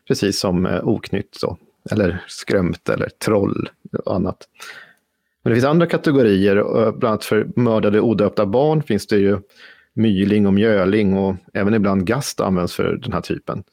precis 0.08 0.40
som 0.40 0.66
eh, 0.66 0.88
oknytt, 0.88 1.36
så, 1.36 1.58
eller 1.92 2.24
skrömt 2.28 2.90
eller 2.90 3.10
troll 3.10 3.70
och 4.06 4.16
annat. 4.16 4.48
Men 5.44 5.52
det 5.52 5.56
finns 5.56 5.66
andra 5.66 5.88
kategorier, 5.88 6.56
eh, 6.56 6.92
bland 6.92 7.04
annat 7.04 7.26
för 7.26 7.48
mördade 7.56 8.02
odöpta 8.02 8.46
barn 8.46 8.84
finns 8.84 9.08
det 9.08 9.18
ju 9.18 9.40
myling 9.94 10.48
och 10.48 10.54
mjöling 10.54 11.18
och 11.18 11.36
även 11.54 11.74
ibland 11.74 12.06
gast 12.06 12.40
används 12.40 12.76
för 12.76 12.96
den 12.96 13.14
här 13.14 13.22
typen. 13.22 13.64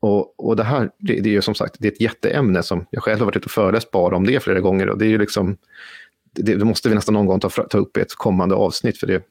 Och, 0.00 0.40
och 0.40 0.56
det 0.56 0.64
här, 0.64 0.90
det, 0.98 1.20
det 1.20 1.30
är 1.30 1.32
ju 1.32 1.42
som 1.42 1.54
sagt 1.54 1.76
det 1.78 1.88
är 1.88 1.92
ett 1.92 2.00
jätteämne 2.00 2.62
som 2.62 2.86
jag 2.90 3.02
själv 3.02 3.18
har 3.18 3.26
varit 3.26 3.36
ute 3.36 3.44
och 3.44 3.50
föreläst 3.50 3.90
bara 3.90 4.16
om 4.16 4.26
det 4.26 4.42
flera 4.42 4.60
gånger. 4.60 4.88
Och 4.88 4.98
det 4.98 5.06
är 5.06 5.08
ju 5.08 5.18
liksom, 5.18 5.56
det, 6.32 6.54
det 6.54 6.64
måste 6.64 6.88
vi 6.88 6.94
nästan 6.94 7.14
någon 7.14 7.26
gång 7.26 7.40
ta, 7.40 7.48
ta 7.48 7.78
upp 7.78 7.96
i 7.96 8.00
ett 8.00 8.14
kommande 8.14 8.54
avsnitt. 8.54 8.98
För 8.98 9.06
det, 9.06 9.22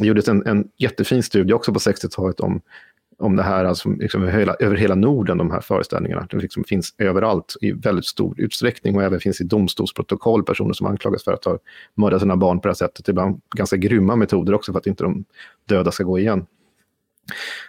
det 0.00 0.06
gjordes 0.06 0.28
en, 0.28 0.46
en 0.46 0.68
jättefin 0.76 1.22
studie 1.22 1.52
också 1.52 1.72
på 1.72 1.78
60-talet 1.78 2.40
om 2.40 2.60
om 3.18 3.36
det 3.36 3.42
här 3.42 3.64
alltså, 3.64 3.88
liksom 3.88 4.22
över, 4.22 4.38
hela, 4.38 4.54
över 4.54 4.76
hela 4.76 4.94
Norden, 4.94 5.38
de 5.38 5.50
här 5.50 5.60
föreställningarna. 5.60 6.26
De 6.30 6.40
liksom 6.40 6.64
finns 6.64 6.94
överallt 6.98 7.56
i 7.60 7.72
väldigt 7.72 8.06
stor 8.06 8.40
utsträckning 8.40 8.96
och 8.96 9.02
även 9.02 9.20
finns 9.20 9.40
i 9.40 9.44
domstolsprotokoll 9.44 10.44
personer 10.44 10.72
som 10.72 10.86
anklagas 10.86 11.24
för 11.24 11.32
att 11.32 11.44
ha 11.44 11.58
mördat 11.94 12.20
sina 12.20 12.36
barn 12.36 12.60
på 12.60 12.68
det 12.68 12.70
här 12.70 12.74
sättet. 12.74 13.08
Ibland 13.08 13.40
ganska 13.56 13.76
grymma 13.76 14.16
metoder 14.16 14.54
också 14.54 14.72
för 14.72 14.78
att 14.78 14.86
inte 14.86 15.04
de 15.04 15.24
döda 15.68 15.90
ska 15.90 16.04
gå 16.04 16.18
igen. 16.18 16.46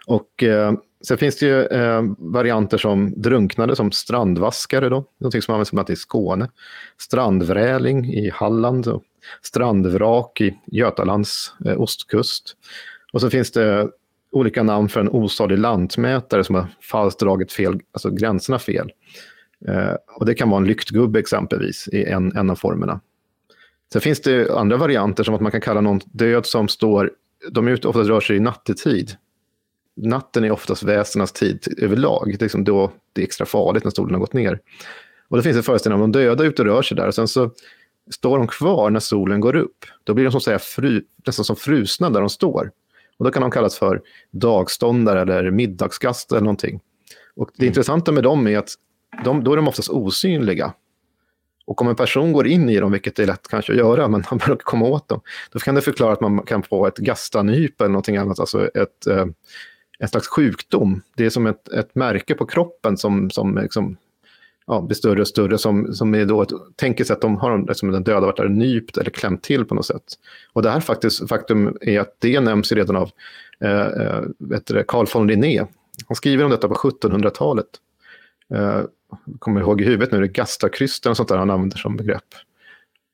Och 0.08 0.44
eh, 0.44 0.74
sen 1.08 1.18
finns 1.18 1.40
det 1.40 1.46
ju 1.46 1.66
eh, 1.66 2.04
varianter 2.18 2.78
som 2.78 3.22
drunknade 3.22 3.76
som 3.76 3.92
strandvaskare 3.92 4.90
då, 4.90 5.06
någonting 5.18 5.42
som 5.42 5.54
används 5.54 5.72
bland 5.72 5.80
annat 5.80 5.90
i 5.90 5.96
Skåne. 5.96 6.50
Strandvräling 6.98 8.14
i 8.14 8.30
Halland, 8.30 8.88
och 8.88 9.04
strandvrak 9.42 10.42
i 10.42 10.60
Götalands 10.66 11.54
eh, 11.66 11.82
ostkust. 11.82 12.56
Och 13.14 13.22
så 13.22 13.30
finns 13.30 13.52
det 13.52 13.90
olika 14.34 14.64
namn 14.64 14.90
för 14.90 15.00
en 15.00 15.10
osalig 15.10 15.58
lantmätare 15.58 16.44
som 16.44 16.56
har 16.56 16.68
falskt 16.82 17.20
dragit 17.20 17.52
fel, 17.52 17.80
alltså 17.92 18.10
gränserna 18.10 18.60
fel. 18.60 18.92
Eh, 19.68 19.94
och 20.16 20.26
det 20.26 20.36
kan 20.36 20.50
vara 20.50 20.62
en 20.62 20.68
lyktgubbe 20.68 21.20
exempelvis 21.20 21.88
i 21.92 22.04
en, 22.04 22.36
en 22.36 22.50
av 22.50 22.56
formerna. 22.56 23.02
Sen 23.94 24.02
finns 24.02 24.22
det 24.22 24.52
andra 24.58 24.78
varianter 24.78 25.24
som 25.24 25.36
att 25.36 25.42
man 25.42 25.52
kan 25.52 25.62
kalla 25.62 25.82
någon 25.82 26.00
död 26.06 26.46
som 26.46 26.68
står, 26.68 27.12
de 27.52 27.68
är 27.68 27.86
oftast 27.88 28.10
rör 28.10 28.20
sig 28.20 28.36
i 28.36 28.40
nattetid. 28.40 29.12
Natten 29.96 30.44
är 30.44 30.52
oftast 30.52 30.84
väsenas 30.84 31.32
tid 31.32 31.68
överlag, 31.78 32.26
det 32.28 32.42
är 32.42 32.46
liksom 32.46 32.64
då 32.64 32.92
det 33.14 33.22
är 33.22 33.26
extra 33.26 33.46
farligt 33.46 33.84
när 33.84 33.92
solen 33.92 34.14
har 34.14 34.20
gått 34.20 34.34
ner. 34.34 34.60
Och 35.28 35.38
det 35.38 35.44
finns 35.44 35.58
en 35.58 35.64
föreställning 35.64 36.02
om 36.02 36.12
de 36.12 36.20
döda 36.20 36.44
ute 36.44 36.62
och 36.62 36.68
rör 36.68 36.82
sig 36.82 36.98
där 36.98 37.08
och 37.08 37.16
sen 37.16 37.28
så 37.28 37.52
står 38.12 38.38
de 38.38 38.48
kvar 38.48 38.90
när 38.90 39.00
solen 39.00 39.40
går 39.40 39.56
upp. 39.56 39.86
Då 40.04 40.14
blir 40.14 40.26
de 40.26 40.32
som 40.32 40.42
säga 40.42 40.60
fru, 40.60 41.04
nästan 41.26 41.46
som 41.46 41.56
frusna 41.56 42.10
där 42.10 42.20
de 42.20 42.30
står. 42.30 42.72
Och 43.18 43.26
då 43.26 43.32
kan 43.32 43.42
de 43.42 43.52
kallas 43.52 43.78
för 43.78 44.02
dagståndare 44.32 45.22
eller 45.22 45.52
middagsgast 45.52 46.32
eller 46.32 46.42
någonting. 46.42 46.80
Och 47.36 47.50
det 47.56 47.64
mm. 47.64 47.68
intressanta 47.68 48.12
med 48.12 48.24
dem 48.24 48.48
är 48.48 48.58
att 48.58 48.70
de, 49.24 49.44
då 49.44 49.52
är 49.52 49.56
de 49.56 49.68
oftast 49.68 49.90
osynliga. 49.90 50.74
Och 51.66 51.82
om 51.82 51.88
en 51.88 51.96
person 51.96 52.34
går 52.34 52.48
in 52.48 52.70
i 52.70 52.80
dem, 52.80 52.92
vilket 52.92 53.20
är 53.20 53.26
lätt 53.26 53.48
kanske 53.48 53.72
att 53.72 53.78
göra, 53.78 54.08
men 54.08 54.24
man 54.32 54.38
behöver 54.38 54.62
komma 54.62 54.86
åt 54.86 55.08
dem, 55.08 55.22
då 55.52 55.60
kan 55.60 55.76
det 55.76 55.82
förklara 55.82 56.14
att 56.14 56.22
man 56.22 56.40
kan 56.40 56.64
få 56.64 56.88
ett 56.88 56.98
gastanyp 56.98 57.82
eller 57.82 57.90
någonting 57.90 58.18
annat, 58.18 58.40
alltså 58.40 58.68
ett, 58.68 59.08
eh, 59.08 59.26
en 60.00 60.08
slags 60.08 60.28
sjukdom. 60.28 61.02
Det 61.18 61.26
är 61.26 61.30
som 61.30 61.48
ett, 61.48 61.68
ett 61.68 61.96
märke 61.96 62.36
på 62.36 62.46
kroppen 62.46 62.98
som, 62.98 63.30
som 63.30 63.58
liksom, 63.58 63.98
ja, 64.68 64.82
blir 64.82 64.96
större 64.96 65.22
och 65.22 65.28
större, 65.28 65.58
som, 65.58 65.94
som 65.94 66.16
är 66.16 66.26
då 66.26 66.42
ett 66.42 66.50
tänkesätt, 66.76 67.22
de 67.22 67.38
har 67.38 67.74
som 67.74 67.92
den 67.92 68.04
döda 68.04 68.26
varit 68.26 68.38
där 68.38 68.50
nypt 68.50 68.98
eller 68.98 69.10
klämt 69.10 69.44
till 69.44 69.66
på 69.66 69.76
något 69.76 69.86
sätt. 69.86 70.04
Och 70.54 70.62
det 70.62 70.70
här 70.70 70.80
faktiskt, 70.80 71.30
faktum 71.30 71.78
är 71.82 72.00
att 72.00 72.16
det 72.20 72.40
nämns 72.40 72.72
redan 72.72 72.96
av 72.96 73.12
eh, 73.60 73.82
eh 73.82 74.84
Carl 74.88 75.06
von 75.14 75.28
Linné. 75.28 75.66
Han 76.08 76.16
skriver 76.16 76.44
om 76.44 76.52
detta 76.52 76.68
på 76.68 76.76
1700-talet. 76.76 77.68
Eh, 78.54 78.82
kommer 79.40 79.62
ihåg 79.62 79.82
i 79.82 79.86
huvudet 79.86 80.12
nu, 80.12 80.20
det 80.20 80.26
är 80.26 80.28
gastakrysten 80.28 81.10
och 81.10 81.18
sånt 81.18 81.30
där 81.30 81.38
han 81.38 81.50
använder 81.50 81.78
som 81.78 81.98
begrepp. 81.98 82.36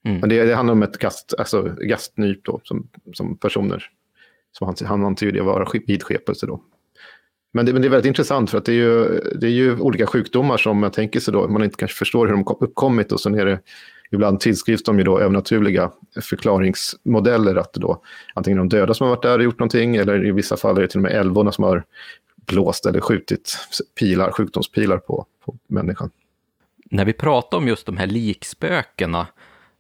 Mm. 0.06 0.20
Men 0.20 0.30
det, 0.30 0.44
det, 0.44 0.56
handlar 0.56 0.74
om 0.74 0.84
ett 0.84 0.98
gast, 0.98 1.34
alltså 1.38 1.76
gastnyp 1.80 2.44
då, 2.44 2.62
som, 2.64 2.88
som 3.14 3.38
personer, 3.38 3.90
som 4.52 4.68
han, 4.68 4.88
han 4.88 5.06
antyder 5.06 5.42
vara 5.42 5.68
vidskepelse 5.88 6.46
då. 6.46 6.62
Men 7.52 7.66
det, 7.66 7.74
men 7.74 7.82
det, 7.82 7.88
är 7.88 7.90
väldigt 7.90 8.08
intressant 8.08 8.50
för 8.50 8.58
att 8.58 8.66
det 8.66 8.72
är, 8.72 8.76
ju, 8.76 9.20
det 9.36 9.48
är 9.48 9.52
ju 9.52 9.80
olika 9.80 10.08
sjukdomar 10.08 10.58
som 10.58 10.84
jag 10.84 10.94
tänker 10.94 11.20
sig 11.20 11.34
då, 11.34 11.48
man 11.48 11.64
inte 11.64 11.76
kanske 11.76 11.98
förstår 11.98 12.28
hur 12.28 12.34
de 12.34 12.46
uppkommit 12.60 13.12
och 13.12 13.22
sen 13.22 13.40
är 13.40 13.46
det 13.46 13.60
ibland 14.12 14.40
tillskrivs 14.40 14.84
de 14.84 14.98
ju 14.98 15.04
då 15.04 15.20
övernaturliga 15.20 15.92
förklaringsmodeller 16.22 17.56
att 17.56 17.74
då 17.74 18.02
antingen 18.34 18.58
de 18.58 18.70
döda 18.70 18.94
som 18.94 19.08
har 19.08 19.16
varit 19.16 19.24
där 19.24 19.38
och 19.38 19.44
gjort 19.44 19.60
någonting 19.60 19.96
eller 19.96 20.26
i 20.26 20.32
vissa 20.32 20.58
fall 20.58 20.78
är 20.78 20.82
det 20.82 20.88
till 20.88 20.98
och 20.98 21.04
med 21.04 21.12
älvorna 21.12 21.52
som 21.52 21.64
har 21.64 21.84
blåst 22.46 22.86
eller 22.86 23.02
skjutit 23.02 23.58
pilar, 24.00 24.32
sjukdomspilar 24.32 24.98
på, 24.98 25.26
på 25.46 25.58
människan. 25.68 26.12
När 26.92 27.06
vi 27.06 27.14
pratar 27.14 27.58
om 27.58 27.68
just 27.68 27.86
de 27.86 27.98
här 27.98 28.08
likspökena 28.08 29.28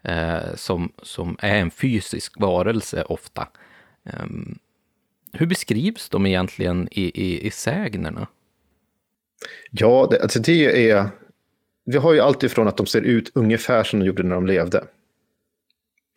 eh, 0.01 0.55
som, 0.55 0.91
som 1.01 1.37
är 1.39 1.55
en 1.55 1.71
fysisk 1.71 2.39
varelse 2.39 3.03
ofta, 3.03 3.47
eh, 4.05 4.25
hur 5.33 5.45
beskrivs 5.45 6.09
de 6.09 6.25
egentligen 6.25 6.87
i, 6.91 7.21
i, 7.21 7.47
i 7.47 7.51
sägnerna? 7.51 8.27
Ja, 9.71 10.07
det, 10.11 10.21
alltså 10.21 10.39
det 10.39 10.91
är... 10.91 11.09
Vi 11.85 11.97
har 11.97 12.13
ju 12.13 12.19
allt 12.19 12.43
ifrån 12.43 12.67
att 12.67 12.77
de 12.77 12.85
ser 12.85 13.01
ut 13.01 13.31
ungefär 13.33 13.83
som 13.83 13.99
de 13.99 14.05
gjorde 14.05 14.23
när 14.23 14.35
de 14.35 14.45
levde. 14.45 14.83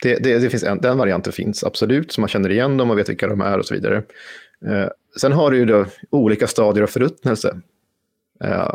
Det, 0.02 0.14
det, 0.14 0.38
det 0.38 0.50
finns 0.50 0.62
en, 0.62 0.80
den 0.80 0.98
varianten 0.98 1.32
finns 1.32 1.64
absolut, 1.64 2.12
så 2.12 2.20
man 2.20 2.28
känner 2.28 2.50
igen 2.50 2.76
dem 2.76 2.90
och 2.90 2.98
vet 2.98 3.08
vilka 3.08 3.26
de 3.26 3.40
är 3.40 3.58
och 3.58 3.66
så 3.66 3.74
vidare. 3.74 4.02
Eh, 4.66 4.88
sen 5.20 5.32
har 5.32 5.50
du 5.50 5.56
ju 5.56 5.64
då 5.64 5.86
olika 6.10 6.46
stadier 6.46 6.82
av 6.82 6.86
förruttnelse. 6.86 7.60
Eh, 8.44 8.74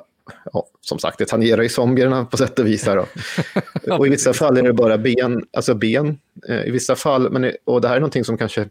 ja, 0.53 0.67
som 0.81 0.99
sagt, 0.99 1.17
det 1.17 1.25
tangerar 1.25 1.61
ju 1.61 1.69
zombierna 1.69 2.25
på 2.25 2.37
sätt 2.37 2.59
och 2.59 2.67
vis. 2.67 2.85
Här 2.85 2.97
och 3.89 4.07
i 4.07 4.09
vissa 4.09 4.33
fall 4.33 4.57
är 4.57 4.63
det 4.63 4.73
bara 4.73 4.97
ben, 4.97 5.45
alltså 5.53 5.75
ben. 5.75 6.19
Eh, 6.47 6.67
I 6.67 6.71
vissa 6.71 6.95
fall, 6.95 7.31
men, 7.31 7.51
och 7.63 7.81
det 7.81 7.87
här 7.87 7.95
är 7.95 7.99
någonting 7.99 8.23
som 8.23 8.37
kanske 8.37 8.69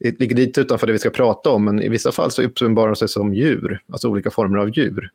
ligger 0.00 0.36
lite 0.36 0.60
utanför 0.60 0.86
det 0.86 0.92
vi 0.92 0.98
ska 0.98 1.10
prata 1.10 1.50
om, 1.50 1.64
men 1.64 1.82
i 1.82 1.88
vissa 1.88 2.12
fall 2.12 2.30
så 2.30 2.42
uppenbarar 2.42 2.86
de 2.86 2.96
sig 2.96 3.08
som 3.08 3.34
djur, 3.34 3.80
alltså 3.92 4.08
olika 4.08 4.30
former 4.30 4.58
av 4.58 4.78
djur. 4.78 5.10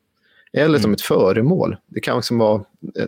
Eller 0.53 0.69
mm. 0.69 0.81
som 0.81 0.93
ett 0.93 1.01
föremål. 1.01 1.77
Det 1.87 1.99
kan 1.99 2.17
också 2.17 2.35
vara 2.35 2.63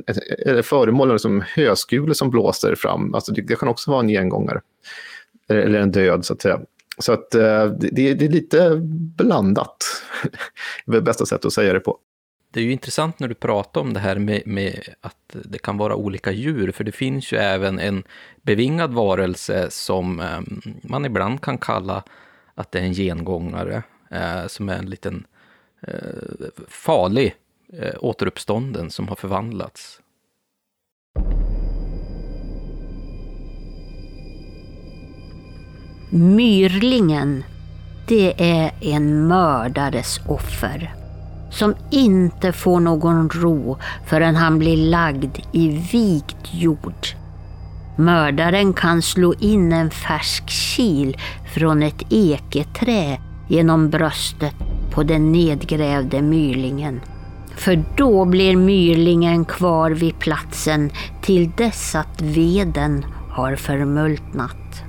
ett, 0.08 0.18
ett 0.48 0.66
föremål 0.66 1.20
som 1.20 1.44
höskulor 1.56 2.14
som 2.14 2.30
blåser 2.30 2.76
fram. 2.76 3.16
Alltså 3.16 3.34
det, 3.34 3.42
det, 3.42 3.60
kan 3.60 3.70
också 3.70 3.92
vara 3.92 4.00
en 4.02 4.08
gengångare. 4.08 4.62
Eller 5.50 5.80
en 5.80 5.92
död, 5.92 6.26
så 6.26 6.34
att 6.34 6.42
säga. 6.42 6.60
Så 6.98 7.14
att 7.14 7.36
eh, 7.36 7.66
det, 7.66 8.14
det 8.14 8.26
är 8.26 8.30
lite 8.30 8.76
blandat. 9.18 9.78
det 10.86 10.98
är 10.98 11.02
bästa 11.02 11.26
sättet 11.26 11.46
att 11.46 11.54
säga 11.54 11.74
det 11.74 11.80
på. 11.80 11.98
Det 12.54 12.60
är 12.60 12.64
ju 12.64 12.72
intressant 12.72 13.20
när 13.20 13.28
du 13.28 13.34
pratar 13.34 13.82
om 13.82 13.94
det 13.94 14.00
här 14.00 14.16
med, 14.16 14.42
med, 14.46 14.84
att 15.02 15.36
det 15.44 15.58
kan 15.58 15.78
vara 15.78 15.96
olika 15.96 16.32
djur, 16.32 16.72
för 16.72 16.84
det 16.84 16.92
finns 16.92 17.32
ju 17.32 17.38
även 17.38 17.80
en 17.80 18.04
bevingad 18.42 18.94
varelse 18.94 19.72
som 19.72 20.20
eh, 20.20 20.40
man 20.84 21.06
ibland 21.06 21.42
kan 21.42 21.58
kalla 21.58 22.04
att 22.56 22.72
det 22.72 22.80
är 22.80 22.84
en 22.84 22.94
gengångare, 22.94 23.84
eh, 24.12 24.48
som 24.48 24.70
är 24.70 24.78
en 24.78 24.90
liten 24.90 25.26
eh, 25.88 25.94
farlig 26.68 27.36
eh, 27.74 27.94
återuppstånden 28.00 28.90
som 28.90 29.08
har 29.08 29.16
förvandlats. 29.16 30.00
Myrlingen, 36.12 37.44
det 38.08 38.34
är 38.38 38.72
en 38.82 39.28
mördares 39.28 40.20
offer 40.28 41.03
som 41.54 41.76
inte 41.92 42.52
får 42.52 42.80
någon 42.80 43.30
ro 43.30 43.78
förrän 44.06 44.36
han 44.36 44.60
blir 44.60 44.78
lagd 44.78 45.40
i 45.52 45.68
vikt 45.70 46.48
jord. 46.52 47.08
Mördaren 47.98 48.74
kan 48.74 49.02
slå 49.02 49.34
in 49.34 49.72
en 49.72 49.90
färsk 49.90 50.44
kil 50.48 51.18
från 51.54 51.84
ett 51.84 52.14
eketrä 52.14 53.20
genom 53.48 53.90
bröstet 53.90 54.56
på 54.92 55.04
den 55.04 55.32
nedgrävde 55.32 56.22
myrlingen. 56.22 57.02
För 57.56 57.84
då 57.98 58.26
blir 58.26 58.56
myrlingen 58.56 59.46
kvar 59.46 59.92
vid 59.92 60.20
platsen 60.20 60.92
till 61.22 61.52
dess 61.58 61.96
att 61.96 62.22
veden 62.22 63.06
har 63.30 63.56
förmultnat. 63.56 64.84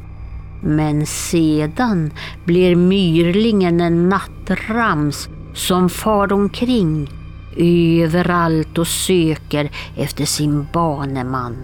Men 0.62 1.06
sedan 1.06 2.10
blir 2.44 2.76
myrlingen 2.76 3.80
en 3.80 4.08
nattrams 4.08 5.28
som 5.55 5.88
far 5.88 6.32
omkring 6.32 7.09
överallt 7.57 8.78
och 8.78 8.86
söker 8.86 9.70
efter 9.96 10.24
sin 10.24 10.66
baneman. 10.72 11.57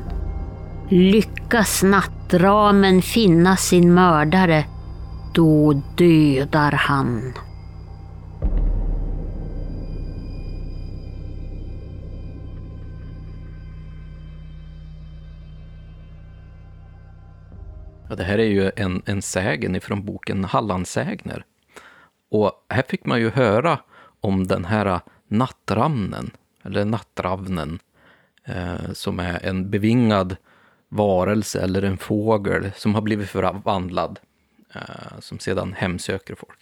Lyckas 0.89 1.83
nattramen 1.83 3.03
finna 3.03 3.57
sin 3.57 3.95
mördare, 3.95 4.65
då 5.35 5.83
dödar 5.97 6.73
han. 6.73 7.33
Ja, 18.09 18.17
det 18.17 18.25
här 18.25 18.39
är 18.39 18.45
ju 18.45 18.71
en, 18.77 19.03
en 19.07 19.23
sägen 19.23 19.77
ifrån 19.77 20.05
boken 20.05 20.45
Hallandsägner. 20.45 21.45
Och 22.31 22.53
här 22.69 22.85
fick 22.89 23.05
man 23.05 23.21
ju 23.21 23.31
höra 23.31 23.79
om 24.21 24.47
den 24.47 24.65
här 24.65 25.01
nattramnen, 25.29 26.31
eller 26.65 26.85
nattravnen, 26.85 27.79
eh, 28.45 28.93
som 28.93 29.21
är 29.21 29.47
en 29.47 29.71
bevingad 29.71 30.37
varelse 30.89 31.61
eller 31.61 31.83
en 31.83 31.99
fågel 31.99 32.71
som 32.77 32.95
har 32.95 33.03
blivit 33.03 33.29
förvandlad, 33.29 34.19
eh, 34.75 35.21
som 35.21 35.39
sedan 35.39 35.73
hemsöker 35.73 36.35
folk. 36.35 36.59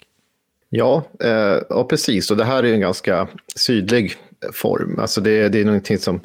Ja, 0.68 1.02
eh, 1.20 1.62
ja, 1.68 1.84
precis. 1.84 2.30
Och 2.30 2.36
det 2.36 2.44
här 2.44 2.62
är 2.62 2.72
en 2.72 2.80
ganska 2.80 3.28
sydlig 3.56 4.14
form. 4.52 4.98
Alltså 4.98 5.20
det, 5.20 5.48
det 5.48 5.60
är 5.60 5.64
någonting 5.64 5.98
som... 5.98 6.20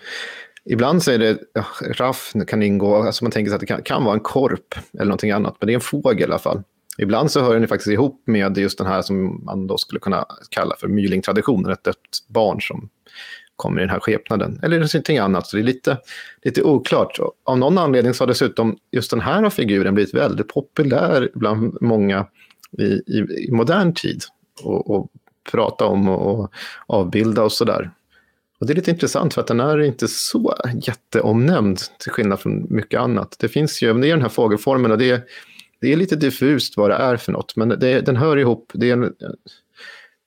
Ibland 0.65 1.03
så 1.03 1.11
är 1.11 1.19
det, 1.19 1.37
raff 1.81 2.33
kan 2.47 2.63
ingå, 2.63 2.95
alltså 2.95 3.23
man 3.23 3.31
tänker 3.31 3.49
sig 3.49 3.55
att 3.55 3.59
det 3.59 3.65
kan, 3.65 3.81
kan 3.81 4.03
vara 4.03 4.13
en 4.13 4.19
korp 4.19 4.75
eller 4.93 5.05
någonting 5.05 5.31
annat, 5.31 5.55
men 5.59 5.67
det 5.67 5.73
är 5.73 5.75
en 5.75 5.81
fågel 5.81 6.19
i 6.19 6.23
alla 6.23 6.39
fall. 6.39 6.63
Ibland 6.97 7.31
så 7.31 7.41
hör 7.41 7.53
den 7.59 7.67
faktiskt 7.67 7.91
ihop 7.91 8.23
med 8.25 8.57
just 8.57 8.77
den 8.77 8.87
här 8.87 9.01
som 9.01 9.45
man 9.45 9.67
då 9.67 9.77
skulle 9.77 9.99
kunna 9.99 10.25
kalla 10.49 10.75
för 10.79 10.87
mylingtraditionen, 10.87 11.71
ett 11.71 11.83
dött 11.83 11.97
barn 12.27 12.61
som 12.61 12.89
kommer 13.55 13.81
i 13.81 13.83
den 13.83 13.89
här 13.89 13.99
skepnaden. 13.99 14.59
Eller 14.63 14.79
någonting 14.79 15.17
annat, 15.17 15.47
så 15.47 15.57
det 15.57 15.61
är 15.61 15.65
lite, 15.65 15.97
lite 16.43 16.63
oklart. 16.63 17.19
Av 17.43 17.57
någon 17.57 17.77
anledning 17.77 18.13
så 18.13 18.23
har 18.23 18.27
dessutom 18.27 18.77
just 18.91 19.11
den 19.11 19.21
här 19.21 19.49
figuren 19.49 19.93
blivit 19.93 20.13
väldigt 20.13 20.47
populär 20.47 21.29
bland 21.33 21.77
många 21.81 22.27
i, 22.77 22.83
i, 22.83 23.17
i 23.47 23.51
modern 23.51 23.93
tid. 23.93 24.23
Och, 24.63 24.91
och 24.91 25.11
prata 25.51 25.85
om 25.85 26.09
och, 26.09 26.39
och 26.39 26.53
avbilda 26.87 27.43
och 27.43 27.51
sådär. 27.51 27.91
Och 28.59 28.67
det 28.67 28.73
är 28.73 28.75
lite 28.75 28.91
intressant 28.91 29.33
för 29.33 29.41
att 29.41 29.47
den 29.47 29.59
är 29.59 29.81
inte 29.81 30.07
så 30.07 30.55
jätteomnämnd 30.81 31.79
till 31.99 32.11
skillnad 32.11 32.39
från 32.39 32.65
mycket 32.69 32.99
annat. 32.99 33.35
Det 33.39 33.47
finns 33.47 33.81
ju, 33.81 33.93
det 33.93 34.07
är 34.07 34.11
den 34.11 34.21
här 34.21 34.29
fågelformen 34.29 34.91
och 34.91 34.97
det 34.97 35.09
är 35.09 35.21
det 35.83 35.93
är 35.93 35.97
lite 35.97 36.15
diffust 36.15 36.77
vad 36.77 36.89
det 36.89 36.95
är 36.95 37.17
för 37.17 37.31
något, 37.31 37.55
men 37.55 37.69
det, 37.69 38.01
den 38.01 38.15
hör 38.15 38.37
ihop. 38.37 38.71
Det 38.73 38.89
är, 38.89 38.93
en, 38.93 39.13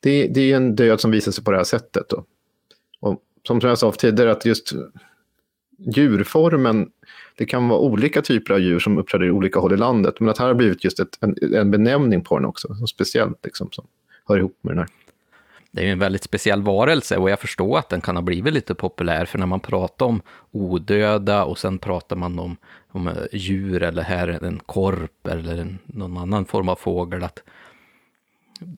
det, 0.00 0.26
det, 0.26 0.52
är 0.52 0.56
en 0.56 0.76
död 0.76 1.00
som 1.00 1.10
visar 1.10 1.32
sig 1.32 1.44
på 1.44 1.50
det 1.50 1.56
här 1.56 1.64
sättet. 1.64 2.08
Då. 2.08 2.24
Och 3.00 3.22
som 3.46 3.60
jag 3.62 3.78
sa 3.78 3.92
tidigare, 3.92 4.32
att 4.32 4.46
just 4.46 4.72
djurformen, 5.78 6.90
det 7.36 7.46
kan 7.46 7.68
vara 7.68 7.80
olika 7.80 8.22
typer 8.22 8.54
av 8.54 8.60
djur 8.60 8.78
som 8.78 8.98
uppträder 8.98 9.26
i 9.26 9.30
olika 9.30 9.60
håll 9.60 9.72
i 9.72 9.76
landet, 9.76 10.20
men 10.20 10.28
att 10.28 10.38
här 10.38 10.46
har 10.46 10.54
blivit 10.54 10.84
just 10.84 11.00
ett, 11.00 11.18
en, 11.20 11.54
en 11.54 11.70
benämning 11.70 12.24
på 12.24 12.38
den 12.38 12.44
också, 12.44 12.74
som 12.74 12.86
speciellt 12.86 13.44
liksom, 13.44 13.68
som 13.72 13.86
hör 14.24 14.38
ihop 14.38 14.58
med 14.62 14.70
den 14.70 14.78
här 14.78 14.88
det 15.76 15.82
är 15.82 15.86
ju 15.86 15.92
en 15.92 15.98
väldigt 15.98 16.22
speciell 16.22 16.62
varelse 16.62 17.16
och 17.16 17.30
jag 17.30 17.40
förstår 17.40 17.78
att 17.78 17.88
den 17.88 18.00
kan 18.00 18.16
ha 18.16 18.22
blivit 18.22 18.54
lite 18.54 18.74
populär, 18.74 19.24
för 19.24 19.38
när 19.38 19.46
man 19.46 19.60
pratar 19.60 20.06
om 20.06 20.22
odöda 20.50 21.44
och 21.44 21.58
sen 21.58 21.78
pratar 21.78 22.16
man 22.16 22.38
om, 22.38 22.56
om 22.96 23.08
eh, 23.08 23.14
djur 23.32 23.82
eller 23.82 24.02
här 24.02 24.28
är 24.28 24.44
en 24.44 24.58
korp 24.58 25.26
eller 25.26 25.76
någon 25.86 26.16
annan 26.16 26.44
form 26.44 26.68
av 26.68 26.76
fågel, 26.76 27.24
att 27.24 27.42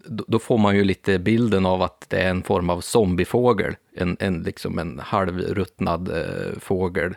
då 0.07 0.39
får 0.39 0.59
man 0.59 0.77
ju 0.77 0.85
lite 0.85 1.19
bilden 1.19 1.67
av 1.67 1.83
att 1.83 2.05
det 2.09 2.21
är 2.21 2.31
en 2.31 2.43
form 2.43 2.71
av 2.71 2.81
zombiefågel. 2.81 3.77
En, 3.95 4.17
en, 4.21 4.43
liksom 4.43 4.79
en 4.79 4.99
halvruttnad 4.99 6.09
eh, 6.09 6.59
fågel 6.59 7.15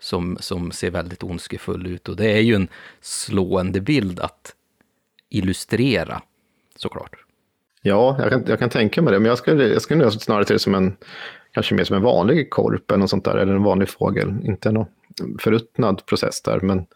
som, 0.00 0.36
som 0.40 0.70
ser 0.70 0.90
väldigt 0.90 1.22
ondskefull 1.22 1.86
ut. 1.86 2.08
Och 2.08 2.16
det 2.16 2.32
är 2.32 2.40
ju 2.40 2.54
en 2.54 2.68
slående 3.00 3.80
bild 3.80 4.20
att 4.20 4.54
illustrera, 5.28 6.22
såklart. 6.76 7.16
Ja, 7.82 8.16
jag 8.18 8.30
kan, 8.30 8.44
jag 8.46 8.58
kan 8.58 8.70
tänka 8.70 9.02
mig 9.02 9.12
det, 9.12 9.18
men 9.18 9.28
jag 9.28 9.38
skulle, 9.38 9.68
jag 9.68 9.82
skulle 9.82 10.02
nog 10.04 10.12
snarare 10.12 10.44
till 10.44 10.54
det 10.54 10.60
som 10.60 10.74
en, 10.74 10.96
kanske 11.58 11.74
mer 11.74 11.84
som 11.84 11.96
en 11.96 12.02
vanlig 12.02 12.50
korp 12.50 12.90
eller 12.90 12.98
något 12.98 13.10
sånt 13.10 13.24
där, 13.24 13.36
eller 13.36 13.52
en 13.52 13.62
vanlig 13.62 13.88
fågel, 13.88 14.34
inte 14.44 14.72
någon 14.72 14.86
förruttnad 15.38 16.06
process 16.06 16.42
där. 16.42 16.60
Men, 16.60 16.86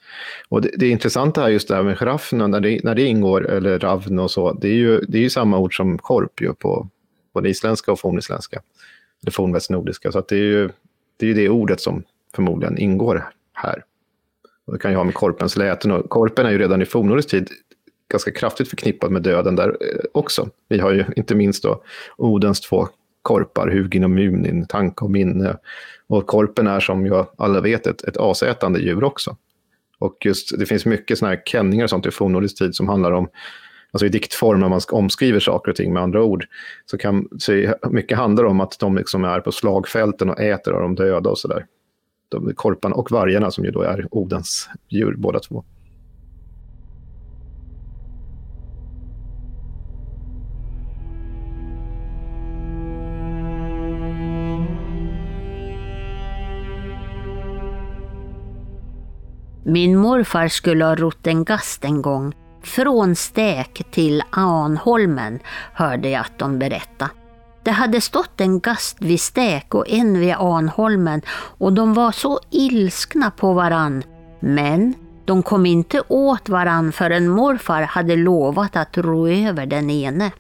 och 0.49 0.63
det, 0.63 0.71
det 0.77 0.89
intressanta 0.89 1.45
är 1.45 1.49
just 1.49 1.69
det 1.69 1.75
här 1.75 1.83
med 1.83 1.99
giraffen, 1.99 2.51
när 2.51 2.61
det, 2.61 2.85
när 2.85 2.95
det 2.95 3.03
ingår, 3.03 3.51
eller 3.51 3.79
ravn 3.79 4.19
och 4.19 4.31
så, 4.31 4.53
det 4.53 4.69
är 4.69 4.75
ju, 4.75 5.01
det 5.01 5.19
är 5.19 5.23
ju 5.23 5.31
samma 5.31 5.59
ord 5.59 5.77
som 5.77 5.99
korp 5.99 6.41
ju 6.41 6.55
på 6.55 6.89
både 7.35 7.49
isländska 7.49 7.93
och 7.93 8.01
fornisländska, 8.01 8.63
eller 9.23 9.33
fornvästnordiska, 9.33 10.13
så 10.13 10.19
att 10.19 10.29
det 10.29 10.37
är 10.37 10.45
ju 10.45 10.71
det, 11.17 11.27
är 11.27 11.29
ju 11.29 11.35
det 11.35 11.49
ordet 11.49 11.81
som 11.81 12.03
förmodligen 12.35 12.79
ingår 12.79 13.31
här. 13.53 13.85
Och 14.67 14.73
det 14.73 14.79
kan 14.79 14.91
ju 14.91 14.97
ha 14.97 15.05
med 15.05 15.15
korpens 15.15 15.57
läten 15.57 15.91
och 15.91 16.11
korpen 16.11 16.47
är 16.47 16.51
ju 16.51 16.59
redan 16.59 16.83
i 16.83 16.87
fornnordisk 16.87 17.31
tid 17.31 17.49
ganska 18.09 18.31
kraftigt 18.31 18.69
förknippad 18.69 19.11
med 19.11 19.23
döden 19.23 19.57
där 19.57 19.69
eh, 19.69 20.05
också. 20.13 20.49
Vi 20.69 20.79
har 20.79 20.93
ju 20.93 21.05
inte 21.17 21.35
minst 21.35 21.63
då 21.63 21.83
Odens 22.17 22.61
två 22.61 22.89
korpar, 23.23 23.69
Hugin 23.69 24.05
och 24.05 24.11
Munin, 24.11 24.67
tanke 24.67 25.05
och 25.05 25.11
minne. 25.11 25.57
Och 26.07 26.27
korpen 26.27 26.67
är 26.67 26.81
som 26.81 27.07
jag 27.07 27.27
alla 27.39 27.61
vet 27.61 27.87
ett, 27.87 28.05
ett 28.05 28.17
asätande 28.17 28.81
djur 28.81 29.05
också. 29.05 29.37
Och 29.99 30.17
just 30.25 30.59
det 30.59 30.67
finns 30.67 30.87
mycket 30.87 31.19
sådana 31.19 31.35
här 31.35 31.43
känningar 31.47 31.85
och 31.85 31.91
sånt 31.91 32.07
i 32.07 32.11
fornnordisk 32.11 32.59
tid 32.59 32.75
som 32.75 32.89
handlar 32.89 33.13
om 33.13 33.29
alltså 33.93 34.07
i 34.07 34.09
diktform, 34.09 34.61
när 34.61 34.69
man 34.69 34.81
omskriver 34.91 35.41
saker 35.41 35.71
och 35.71 35.77
ting 35.77 35.93
med 35.93 36.03
andra 36.03 36.23
ord, 36.23 36.47
så 36.87 36.99
kan 36.99 37.29
så 37.39 37.75
mycket 37.91 38.19
handlar 38.19 38.45
om 38.45 38.61
att 38.61 38.79
de 38.79 38.97
liksom 38.97 39.25
är 39.25 39.41
på 39.41 39.53
slagfälten 39.53 40.31
och 40.31 40.41
äter 40.41 40.73
av 40.73 40.83
de 40.83 40.95
döda 40.95 41.31
och 41.31 41.39
sådär. 41.39 41.67
Korparna 42.55 42.95
och 42.95 43.11
vargarna 43.11 43.51
som 43.51 43.65
ju 43.65 43.71
då 43.71 43.83
är 43.83 44.07
Odens 44.11 44.69
djur 44.89 45.15
båda 45.17 45.39
två. 45.39 45.65
Min 59.65 59.97
morfar 59.97 60.49
skulle 60.49 60.85
ha 60.85 60.95
rott 60.95 61.27
en 61.27 61.45
gast 61.45 61.85
en 61.85 62.03
gång. 62.03 62.35
Från 62.63 63.17
Stäk 63.17 63.83
till 63.91 64.23
Anholmen 64.31 65.39
hörde 65.73 66.09
jag 66.09 66.21
att 66.21 66.39
de 66.39 66.59
berätta. 66.59 67.11
Det 67.63 67.71
hade 67.71 68.01
stått 68.01 68.41
en 68.41 68.61
gast 68.61 68.97
vid 69.01 69.21
Stäk 69.21 69.75
och 69.75 69.89
en 69.89 70.19
vid 70.21 70.35
Anholmen 70.35 71.23
och 71.59 71.73
de 71.73 71.95
var 71.95 72.13
så 72.13 72.41
ilskna 72.51 73.31
på 73.31 73.53
varann. 73.53 74.03
Men 74.41 74.95
de 75.25 75.43
kom 75.43 75.67
inte 75.67 76.03
åt 76.09 76.49
varann 76.49 76.93
förrän 76.93 77.29
morfar 77.29 77.83
hade 77.83 78.17
lovat 78.17 78.77
att 78.77 78.99
ro 78.99 79.29
över 79.29 79.67
den 79.67 79.91
ene. 79.91 80.31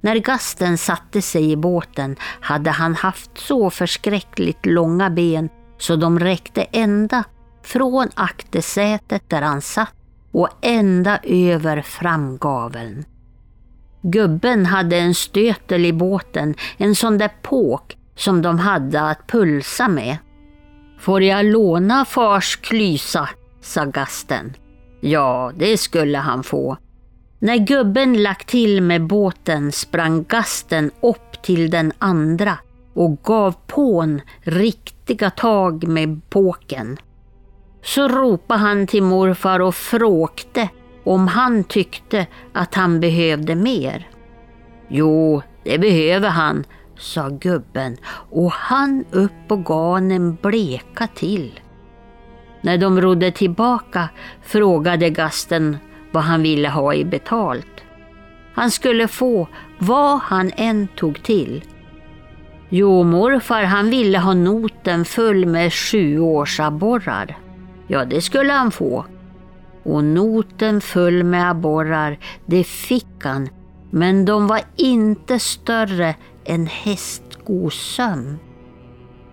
När 0.00 0.16
gasten 0.16 0.78
satte 0.78 1.22
sig 1.22 1.50
i 1.50 1.56
båten 1.56 2.16
hade 2.40 2.70
han 2.70 2.94
haft 2.94 3.38
så 3.38 3.70
förskräckligt 3.70 4.66
långa 4.66 5.10
ben 5.10 5.48
så 5.78 5.96
de 5.96 6.18
räckte 6.18 6.62
ända 6.62 7.24
från 7.64 8.08
aktersätet 8.14 9.30
där 9.30 9.42
han 9.42 9.60
satt 9.60 9.94
och 10.32 10.48
ända 10.60 11.18
över 11.22 11.82
framgaveln. 11.82 13.04
Gubben 14.02 14.66
hade 14.66 14.96
en 14.96 15.14
stötel 15.14 15.86
i 15.86 15.92
båten, 15.92 16.54
en 16.76 16.94
sån 16.94 17.18
där 17.18 17.30
påk 17.42 17.96
som 18.14 18.42
de 18.42 18.58
hade 18.58 19.00
att 19.00 19.26
pulsa 19.26 19.88
med. 19.88 20.16
Får 20.98 21.22
jag 21.22 21.44
låna 21.44 22.04
fars 22.04 22.56
klysa, 22.56 23.28
sa 23.60 23.84
gasten. 23.84 24.54
Ja, 25.00 25.52
det 25.56 25.76
skulle 25.76 26.18
han 26.18 26.42
få. 26.42 26.76
När 27.38 27.56
gubben 27.56 28.22
lagt 28.22 28.48
till 28.48 28.82
med 28.82 29.06
båten 29.06 29.72
sprang 29.72 30.24
gasten 30.24 30.90
upp 31.00 31.42
till 31.42 31.70
den 31.70 31.92
andra 31.98 32.58
och 32.94 33.22
gav 33.22 33.54
pån 33.66 34.20
riktiga 34.42 35.30
tag 35.30 35.88
med 35.88 36.20
påken 36.30 36.98
så 37.84 38.08
ropade 38.08 38.60
han 38.60 38.86
till 38.86 39.02
morfar 39.02 39.60
och 39.60 39.74
frågade 39.74 40.68
om 41.04 41.28
han 41.28 41.64
tyckte 41.64 42.26
att 42.52 42.74
han 42.74 43.00
behövde 43.00 43.54
mer. 43.54 44.08
Jo, 44.88 45.42
det 45.64 45.78
behöver 45.78 46.28
han, 46.28 46.64
sa 46.98 47.28
gubben 47.28 47.96
och 48.30 48.52
han 48.52 49.04
upp 49.10 49.32
på 49.48 49.56
ganen 49.56 50.36
bleka 50.42 51.06
till. 51.06 51.60
När 52.60 52.78
de 52.78 53.00
rodde 53.00 53.30
tillbaka 53.30 54.08
frågade 54.42 55.10
gasten 55.10 55.76
vad 56.12 56.22
han 56.22 56.42
ville 56.42 56.68
ha 56.68 56.94
i 56.94 57.04
betalt. 57.04 57.84
Han 58.54 58.70
skulle 58.70 59.08
få 59.08 59.48
vad 59.78 60.18
han 60.18 60.50
än 60.56 60.88
tog 60.88 61.22
till. 61.22 61.64
Jo, 62.68 63.02
morfar 63.02 63.62
han 63.62 63.90
ville 63.90 64.18
ha 64.18 64.34
noten 64.34 65.04
full 65.04 65.46
med 65.46 65.72
sjuårsabborrar. 65.72 67.43
Ja, 67.86 68.04
det 68.04 68.20
skulle 68.20 68.52
han 68.52 68.70
få. 68.70 69.06
Och 69.82 70.04
noten 70.04 70.80
full 70.80 71.24
med 71.24 71.50
abborrar, 71.50 72.18
det 72.46 72.64
fick 72.64 73.24
han, 73.24 73.48
men 73.90 74.24
de 74.24 74.46
var 74.46 74.60
inte 74.76 75.38
större 75.38 76.14
än 76.44 76.66
hästgosöm. 76.66 78.38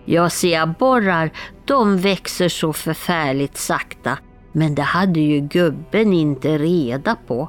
Ja, 0.04 0.30
se 0.30 0.56
abborrar, 0.56 1.30
de 1.64 1.98
växer 1.98 2.48
så 2.48 2.72
förfärligt 2.72 3.56
sakta, 3.56 4.18
men 4.52 4.74
det 4.74 4.82
hade 4.82 5.20
ju 5.20 5.40
gubben 5.40 6.12
inte 6.12 6.58
reda 6.58 7.16
på. 7.26 7.48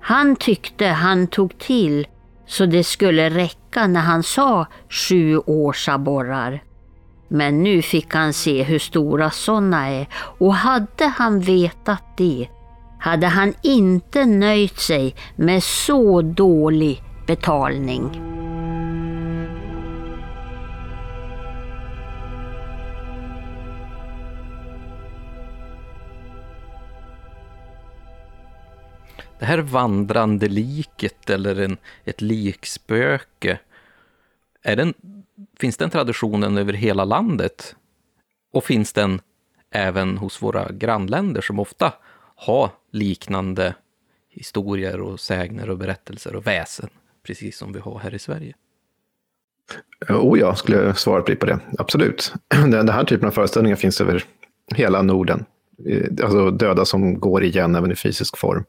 Han 0.00 0.36
tyckte 0.36 0.86
han 0.86 1.26
tog 1.26 1.58
till 1.58 2.06
så 2.46 2.66
det 2.66 2.84
skulle 2.84 3.30
räcka 3.30 3.86
när 3.86 4.00
han 4.00 4.22
sa 4.22 4.66
sju 4.88 5.38
årsabborrar. 5.38 6.62
Men 7.34 7.62
nu 7.62 7.82
fick 7.82 8.14
han 8.14 8.32
se 8.32 8.62
hur 8.62 8.78
stora 8.78 9.30
sådana 9.30 9.88
är 9.88 10.06
och 10.14 10.54
hade 10.54 11.06
han 11.06 11.40
vetat 11.40 12.16
det 12.16 12.48
hade 12.98 13.26
han 13.26 13.54
inte 13.62 14.26
nöjt 14.26 14.78
sig 14.78 15.14
med 15.36 15.62
så 15.62 16.22
dålig 16.22 17.02
betalning. 17.26 18.10
Det 29.38 29.46
här 29.46 29.58
vandrande 29.58 30.48
liket 30.48 31.30
eller 31.30 31.60
en, 31.60 31.76
ett 32.04 32.20
likspöke, 32.20 33.58
är 34.62 34.76
den 34.76 34.94
finns 35.62 35.76
den 35.76 35.90
traditionen 35.90 36.58
över 36.58 36.72
hela 36.72 37.04
landet? 37.04 37.76
Och 38.52 38.64
finns 38.64 38.92
den 38.92 39.20
även 39.70 40.18
hos 40.18 40.42
våra 40.42 40.72
grannländer 40.72 41.40
som 41.40 41.58
ofta 41.58 41.92
har 42.36 42.70
liknande 42.90 43.74
historier 44.28 45.00
och 45.00 45.20
sägner 45.20 45.70
och 45.70 45.78
berättelser 45.78 46.36
och 46.36 46.46
väsen, 46.46 46.88
precis 47.26 47.58
som 47.58 47.72
vi 47.72 47.78
har 47.80 47.98
här 47.98 48.14
i 48.14 48.18
Sverige? 48.18 48.54
Eh, 50.08 50.16
oh 50.16 50.38
ja, 50.38 50.54
skulle 50.54 50.76
jag 50.76 50.98
svara 50.98 51.22
på 51.22 51.46
det. 51.46 51.58
Absolut. 51.78 52.34
Den 52.48 52.88
här 52.88 53.04
typen 53.04 53.28
av 53.28 53.32
föreställningar 53.32 53.76
finns 53.76 54.00
över 54.00 54.24
hela 54.74 55.02
Norden. 55.02 55.44
Eh, 55.86 56.24
alltså 56.24 56.50
döda 56.50 56.84
som 56.84 57.20
går 57.20 57.44
igen 57.44 57.74
även 57.74 57.92
i 57.92 57.96
fysisk 57.96 58.36
form. 58.36 58.64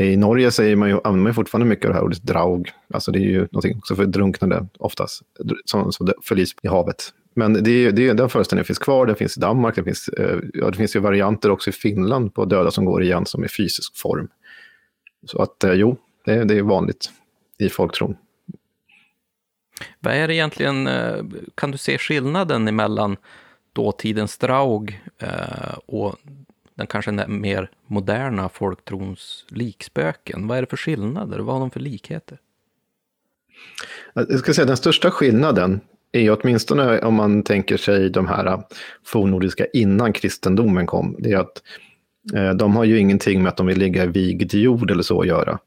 I 0.00 0.16
Norge 0.16 0.50
säger 0.50 0.76
man 0.76 0.88
ju, 0.88 0.94
använder 0.94 1.22
man 1.22 1.30
ju 1.30 1.34
fortfarande 1.34 1.68
mycket 1.68 1.84
av 1.84 1.90
det 1.90 1.96
här 1.96 2.04
ordet 2.04 2.22
draug. 2.22 2.70
Alltså 2.94 3.12
det 3.12 3.18
är 3.18 3.22
ju 3.22 3.40
någonting 3.40 3.78
också 3.78 3.96
för 3.96 4.06
drunknande 4.06 4.66
oftast, 4.78 5.22
som, 5.64 5.92
som 5.92 6.12
förlis 6.22 6.54
i 6.62 6.68
havet. 6.68 7.12
Men 7.34 7.64
det 7.64 7.70
är, 7.70 7.92
det 7.92 8.08
är, 8.08 8.14
den 8.14 8.28
föreställningen 8.28 8.64
finns 8.64 8.78
kvar, 8.78 9.06
den 9.06 9.16
finns 9.16 9.36
i 9.36 9.40
Danmark, 9.40 9.74
det 9.74 9.84
finns, 9.84 10.08
eh, 10.08 10.38
ja, 10.52 10.70
det 10.70 10.76
finns 10.76 10.96
ju 10.96 11.00
varianter 11.00 11.50
också 11.50 11.70
i 11.70 11.72
Finland 11.72 12.34
på 12.34 12.44
döda 12.44 12.70
som 12.70 12.84
går 12.84 13.02
igen 13.02 13.26
som 13.26 13.44
i 13.44 13.48
fysisk 13.48 13.96
form. 13.96 14.28
Så 15.26 15.42
att 15.42 15.64
eh, 15.64 15.72
jo, 15.72 15.96
det, 16.24 16.44
det 16.44 16.58
är 16.58 16.62
vanligt 16.62 17.10
i 17.58 17.68
folktron. 17.68 18.16
Vad 20.00 20.14
är 20.14 20.28
det 20.28 20.34
egentligen, 20.34 20.86
eh, 20.86 21.24
kan 21.54 21.70
du 21.70 21.78
se 21.78 21.98
skillnaden 21.98 22.76
mellan 22.76 23.16
dåtidens 23.72 24.38
draug 24.38 25.00
och 25.86 26.16
den 26.78 26.86
kanske 26.86 27.12
mer 27.28 27.70
moderna 27.86 28.48
folktrons 28.48 29.44
likspöken. 29.48 30.48
Vad 30.48 30.58
är 30.58 30.62
det 30.62 30.70
för 30.70 30.76
skillnader? 30.76 31.38
Vad 31.38 31.54
har 31.54 31.60
de 31.60 31.70
för 31.70 31.80
likheter? 31.80 32.38
Jag 34.14 34.38
ska 34.38 34.54
säga 34.54 34.66
den 34.66 34.76
största 34.76 35.10
skillnaden 35.10 35.80
är 36.12 36.38
åtminstone 36.40 37.00
om 37.00 37.14
man 37.14 37.42
tänker 37.42 37.76
sig 37.76 38.10
de 38.10 38.26
här 38.26 38.62
fornnordiska 39.04 39.66
innan 39.66 40.12
kristendomen 40.12 40.86
kom. 40.86 41.16
Det 41.18 41.32
är 41.32 41.36
att 41.36 41.62
eh, 42.34 42.50
de 42.50 42.76
har 42.76 42.84
ju 42.84 42.98
ingenting 42.98 43.42
med 43.42 43.48
att 43.48 43.56
de 43.56 43.66
vill 43.66 43.78
ligga 43.78 44.04
i 44.04 44.06
vigd 44.06 44.54
jord 44.54 44.90
eller 44.90 45.02
så 45.02 45.20
att 45.20 45.26
göra. 45.26 45.58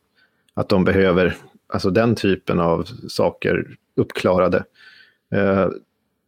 att 0.54 0.70
de 0.70 0.84
behöver 0.84 1.36
alltså 1.68 1.90
den 1.90 2.16
typen 2.16 2.60
av 2.60 2.88
saker 3.08 3.76
uppklarade. 3.96 4.64
Eh, 5.34 5.68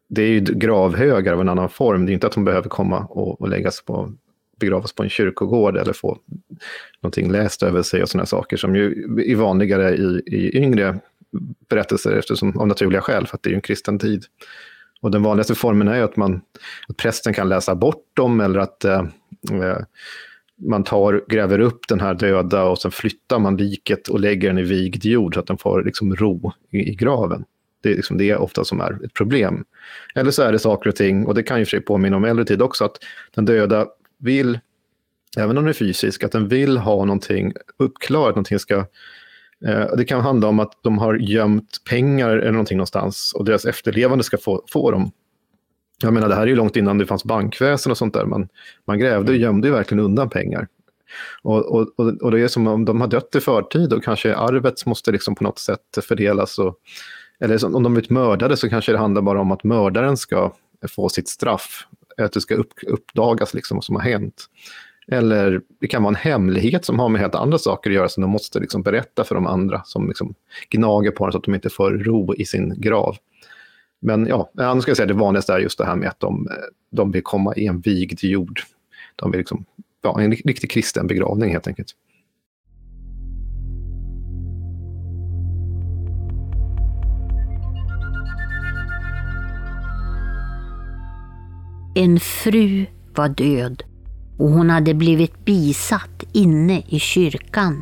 det 0.09 0.21
är 0.21 0.27
ju 0.27 0.39
gravhögar 0.39 1.33
av 1.33 1.41
en 1.41 1.49
annan 1.49 1.69
form. 1.69 2.05
Det 2.05 2.11
är 2.11 2.13
inte 2.13 2.27
att 2.27 2.33
de 2.33 2.45
behöver 2.45 2.69
komma 2.69 2.99
och, 2.99 3.41
och 3.41 3.49
läggas 3.49 3.81
på, 3.81 4.13
begravas 4.59 4.93
på 4.93 5.03
en 5.03 5.09
kyrkogård 5.09 5.77
eller 5.77 5.93
få 5.93 6.17
någonting 7.01 7.31
läst 7.31 7.63
över 7.63 7.81
sig 7.81 8.03
och 8.03 8.09
sådana 8.09 8.25
saker 8.25 8.57
som 8.57 8.75
ju 8.75 9.05
är 9.27 9.35
vanligare 9.35 9.95
i, 9.95 10.23
i 10.25 10.57
yngre 10.57 10.99
berättelser 11.69 12.11
eftersom, 12.11 12.57
av 12.57 12.67
naturliga 12.67 13.01
skäl, 13.01 13.27
för 13.27 13.37
att 13.37 13.43
det 13.43 13.47
är 13.47 13.51
ju 13.51 13.55
en 13.55 13.61
kristen 13.61 13.99
tid. 13.99 14.25
Och 15.01 15.11
den 15.11 15.23
vanligaste 15.23 15.55
formen 15.55 15.87
är 15.87 15.95
ju 15.95 16.03
att, 16.03 16.15
man, 16.15 16.41
att 16.87 16.97
prästen 16.97 17.33
kan 17.33 17.49
läsa 17.49 17.75
bort 17.75 18.05
dem 18.13 18.41
eller 18.41 18.59
att 18.59 18.85
eh, 18.85 19.05
eh 19.51 19.77
man 20.57 20.83
tar, 20.83 21.23
gräver 21.27 21.59
upp 21.59 21.87
den 21.87 21.99
här 21.99 22.13
döda 22.13 22.63
och 22.63 22.79
sen 22.79 22.91
flyttar 22.91 23.39
man 23.39 23.57
liket 23.57 24.07
och 24.07 24.19
lägger 24.19 24.47
den 24.47 24.57
i 24.57 24.63
vigd 24.63 25.05
jord 25.05 25.33
så 25.33 25.39
att 25.39 25.47
den 25.47 25.57
får 25.57 25.83
liksom 25.83 26.15
ro 26.15 26.51
i, 26.71 26.91
i 26.91 26.95
graven. 26.95 27.45
Det 27.81 27.91
är 27.91 27.95
liksom 27.95 28.17
det 28.17 28.35
ofta 28.35 28.63
som 28.63 28.81
är 28.81 29.05
ett 29.05 29.13
problem. 29.13 29.65
Eller 30.15 30.31
så 30.31 30.41
är 30.41 30.51
det 30.51 30.59
saker 30.59 30.89
och 30.89 30.95
ting, 30.95 31.25
och 31.25 31.35
det 31.35 31.43
kan 31.43 31.59
ju 31.59 31.65
för 31.65 31.69
sig 31.69 31.81
påminna 31.81 32.17
om 32.17 32.23
äldre 32.23 32.45
tid 32.45 32.61
också, 32.61 32.85
att 32.85 32.97
den 33.35 33.45
döda 33.45 33.87
vill, 34.23 34.59
även 35.37 35.57
om 35.57 35.63
den 35.63 35.69
är 35.69 35.73
fysisk, 35.73 36.23
att 36.23 36.31
den 36.31 36.47
vill 36.47 36.77
ha 36.77 37.05
någonting 37.05 37.53
uppklarat, 37.79 38.35
någonting 38.35 38.59
ska 38.59 38.75
eh, 39.65 39.95
det 39.97 40.05
kan 40.05 40.21
handla 40.21 40.47
om 40.47 40.59
att 40.59 40.83
de 40.83 40.97
har 40.97 41.15
gömt 41.15 41.77
pengar 41.89 42.29
eller 42.29 42.51
någonting 42.51 42.77
någonstans 42.77 43.33
och 43.35 43.45
deras 43.45 43.65
efterlevande 43.65 44.23
ska 44.23 44.37
få, 44.37 44.63
få 44.67 44.91
dem. 44.91 45.11
Jag 46.01 46.13
menar, 46.13 46.29
det 46.29 46.35
här 46.35 46.41
är 46.41 46.47
ju 46.47 46.55
långt 46.55 46.75
innan 46.75 46.97
det 46.97 47.05
fanns 47.05 47.23
bankväsen 47.23 47.91
och 47.91 47.97
sånt 47.97 48.13
där. 48.13 48.25
Man, 48.25 48.47
man 48.87 48.99
grävde 48.99 49.31
och 49.31 49.37
gömde 49.37 49.67
ju 49.67 49.73
verkligen 49.73 50.03
undan 50.03 50.29
pengar. 50.29 50.67
Och, 51.41 51.65
och, 51.65 51.99
och, 52.21 52.31
det 52.31 52.39
är 52.39 52.47
som 52.47 52.67
om 52.67 52.85
de 52.85 53.01
har 53.01 53.07
dött 53.07 53.35
i 53.35 53.39
förtid 53.39 53.93
och 53.93 54.03
kanske 54.03 54.35
arvet 54.35 54.85
måste 54.85 55.11
liksom 55.11 55.35
på 55.35 55.43
något 55.43 55.59
sätt 55.59 55.79
fördelas. 56.07 56.59
Och, 56.59 56.75
eller 57.39 57.75
om 57.75 57.83
de 57.83 57.93
blivit 57.93 58.09
mördade 58.09 58.57
så 58.57 58.69
kanske 58.69 58.91
det 58.91 58.97
handlar 58.97 59.21
bara 59.21 59.41
om 59.41 59.51
att 59.51 59.63
mördaren 59.63 60.17
ska 60.17 60.53
få 60.87 61.09
sitt 61.09 61.27
straff. 61.27 61.87
Att 62.17 62.31
det 62.31 62.41
ska 62.41 62.55
upp, 62.55 62.73
uppdagas 62.87 63.53
liksom 63.53 63.77
vad 63.77 63.83
som 63.83 63.95
har 63.95 64.03
hänt. 64.03 64.45
Eller 65.07 65.61
det 65.79 65.87
kan 65.87 66.03
vara 66.03 66.09
en 66.09 66.15
hemlighet 66.15 66.85
som 66.85 66.99
har 66.99 67.09
med 67.09 67.21
helt 67.21 67.35
andra 67.35 67.57
saker 67.57 67.89
att 67.89 67.95
göra 67.95 68.09
som 68.09 68.21
de 68.21 68.29
måste 68.29 68.59
liksom 68.59 68.83
berätta 68.83 69.23
för 69.23 69.35
de 69.35 69.47
andra 69.47 69.81
som 69.85 70.07
liksom 70.07 70.35
gnager 70.69 71.11
på 71.11 71.25
dem 71.25 71.31
så 71.31 71.37
att 71.37 71.43
de 71.43 71.55
inte 71.55 71.69
får 71.69 71.91
ro 71.91 72.35
i 72.35 72.45
sin 72.45 72.81
grav. 72.81 73.17
Men 73.99 74.27
ja, 74.27 74.51
annars 74.57 74.81
ska 74.81 74.89
jag 74.89 74.97
säga 74.97 75.07
det 75.07 75.13
vanligaste 75.13 75.53
är 75.53 75.59
just 75.59 75.77
det 75.77 75.85
här 75.85 75.95
med 75.95 76.09
att 76.09 76.19
de, 76.19 76.47
de 76.91 77.11
vill 77.11 77.23
komma 77.23 77.55
i 77.55 77.65
en 77.67 77.79
vigd 77.79 78.23
jord. 78.23 78.61
De 79.15 79.31
vill 79.31 79.37
liksom, 79.37 79.65
ja, 80.01 80.21
en 80.21 80.31
riktig 80.31 80.71
kristen 80.71 81.07
begravning 81.07 81.51
helt 81.51 81.67
enkelt. 81.67 81.95
En 91.95 92.19
fru 92.19 92.85
var 93.15 93.29
död 93.29 93.83
och 94.37 94.49
hon 94.49 94.69
hade 94.69 94.93
blivit 94.93 95.45
bisatt 95.45 96.23
inne 96.33 96.83
i 96.87 96.99
kyrkan. 96.99 97.81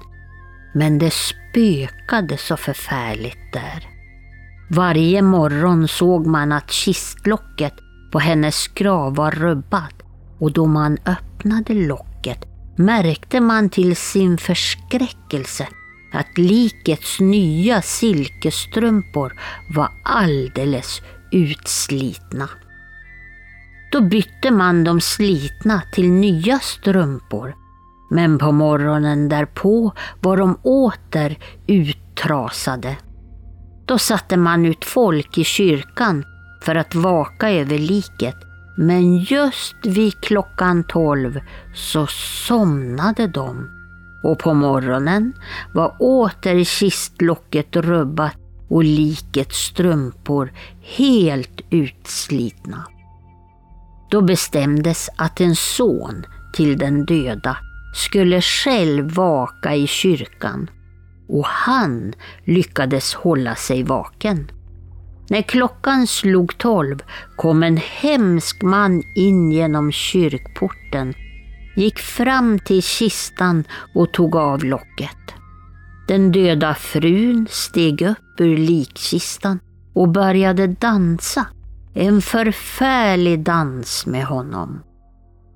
Men 0.73 0.97
det 0.97 1.13
spökade 1.13 2.37
så 2.37 2.57
förfärligt 2.57 3.53
där. 3.53 3.87
Varje 4.69 5.21
morgon 5.21 5.87
såg 5.87 6.27
man 6.27 6.51
att 6.51 6.71
kistlocket 6.71 7.73
på 8.11 8.19
hennes 8.19 8.67
grav 8.67 9.15
var 9.15 9.31
rubbat 9.31 9.93
och 10.39 10.51
då 10.51 10.65
man 10.65 10.97
öppnade 11.05 11.73
locket 11.73 12.45
märkte 12.77 13.39
man 13.39 13.69
till 13.69 13.95
sin 13.95 14.37
förskräckelse 14.37 15.67
att 16.13 16.37
likets 16.37 17.19
nya 17.19 17.81
silkesstrumpor 17.81 19.39
var 19.75 19.89
alldeles 20.03 21.01
utslitna. 21.31 22.49
Då 23.91 24.01
bytte 24.01 24.51
man 24.51 24.83
de 24.83 25.01
slitna 25.01 25.81
till 25.93 26.11
nya 26.11 26.59
strumpor. 26.59 27.55
Men 28.09 28.37
på 28.37 28.51
morgonen 28.51 29.29
därpå 29.29 29.93
var 30.21 30.37
de 30.37 30.57
åter 30.63 31.37
uttrasade. 31.67 32.97
Då 33.85 33.97
satte 33.97 34.37
man 34.37 34.65
ut 34.65 34.85
folk 34.85 35.37
i 35.37 35.43
kyrkan 35.43 36.25
för 36.65 36.75
att 36.75 36.95
vaka 36.95 37.51
över 37.51 37.77
liket. 37.77 38.35
Men 38.77 39.17
just 39.17 39.75
vid 39.85 40.21
klockan 40.21 40.83
tolv 40.83 41.39
så 41.75 42.07
somnade 42.47 43.27
de. 43.27 43.69
Och 44.23 44.39
på 44.39 44.53
morgonen 44.53 45.33
var 45.73 45.95
åter 45.99 46.63
kistlocket 46.63 47.75
rubbat 47.75 48.35
och 48.69 48.83
likets 48.83 49.57
strumpor 49.57 50.51
helt 50.81 51.61
utslitna. 51.69 52.87
Då 54.11 54.21
bestämdes 54.21 55.09
att 55.15 55.41
en 55.41 55.55
son 55.55 56.25
till 56.53 56.77
den 56.77 57.05
döda 57.05 57.57
skulle 57.93 58.41
själv 58.41 59.11
vaka 59.13 59.75
i 59.75 59.87
kyrkan 59.87 60.69
och 61.29 61.45
han 61.45 62.13
lyckades 62.45 63.13
hålla 63.13 63.55
sig 63.55 63.83
vaken. 63.83 64.51
När 65.29 65.41
klockan 65.41 66.07
slog 66.07 66.57
tolv 66.57 67.03
kom 67.35 67.63
en 67.63 67.77
hemsk 67.77 68.61
man 68.61 69.03
in 69.15 69.51
genom 69.51 69.91
kyrkporten, 69.91 71.13
gick 71.75 71.99
fram 71.99 72.59
till 72.59 72.83
kistan 72.83 73.63
och 73.95 74.13
tog 74.13 74.35
av 74.35 74.63
locket. 74.63 75.17
Den 76.07 76.31
döda 76.31 76.75
frun 76.75 77.47
steg 77.49 78.01
upp 78.01 78.39
ur 78.39 78.57
likkistan 78.57 79.59
och 79.93 80.09
började 80.09 80.67
dansa, 80.67 81.45
en 81.93 82.21
förfärlig 82.21 83.39
dans 83.39 84.05
med 84.05 84.25
honom. 84.25 84.83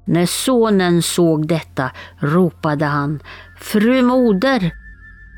När 0.07 0.25
sonen 0.25 1.01
såg 1.01 1.47
detta 1.47 1.91
ropade 2.19 2.85
han 2.85 3.19
Fru 3.59 4.01
moder, 4.01 4.71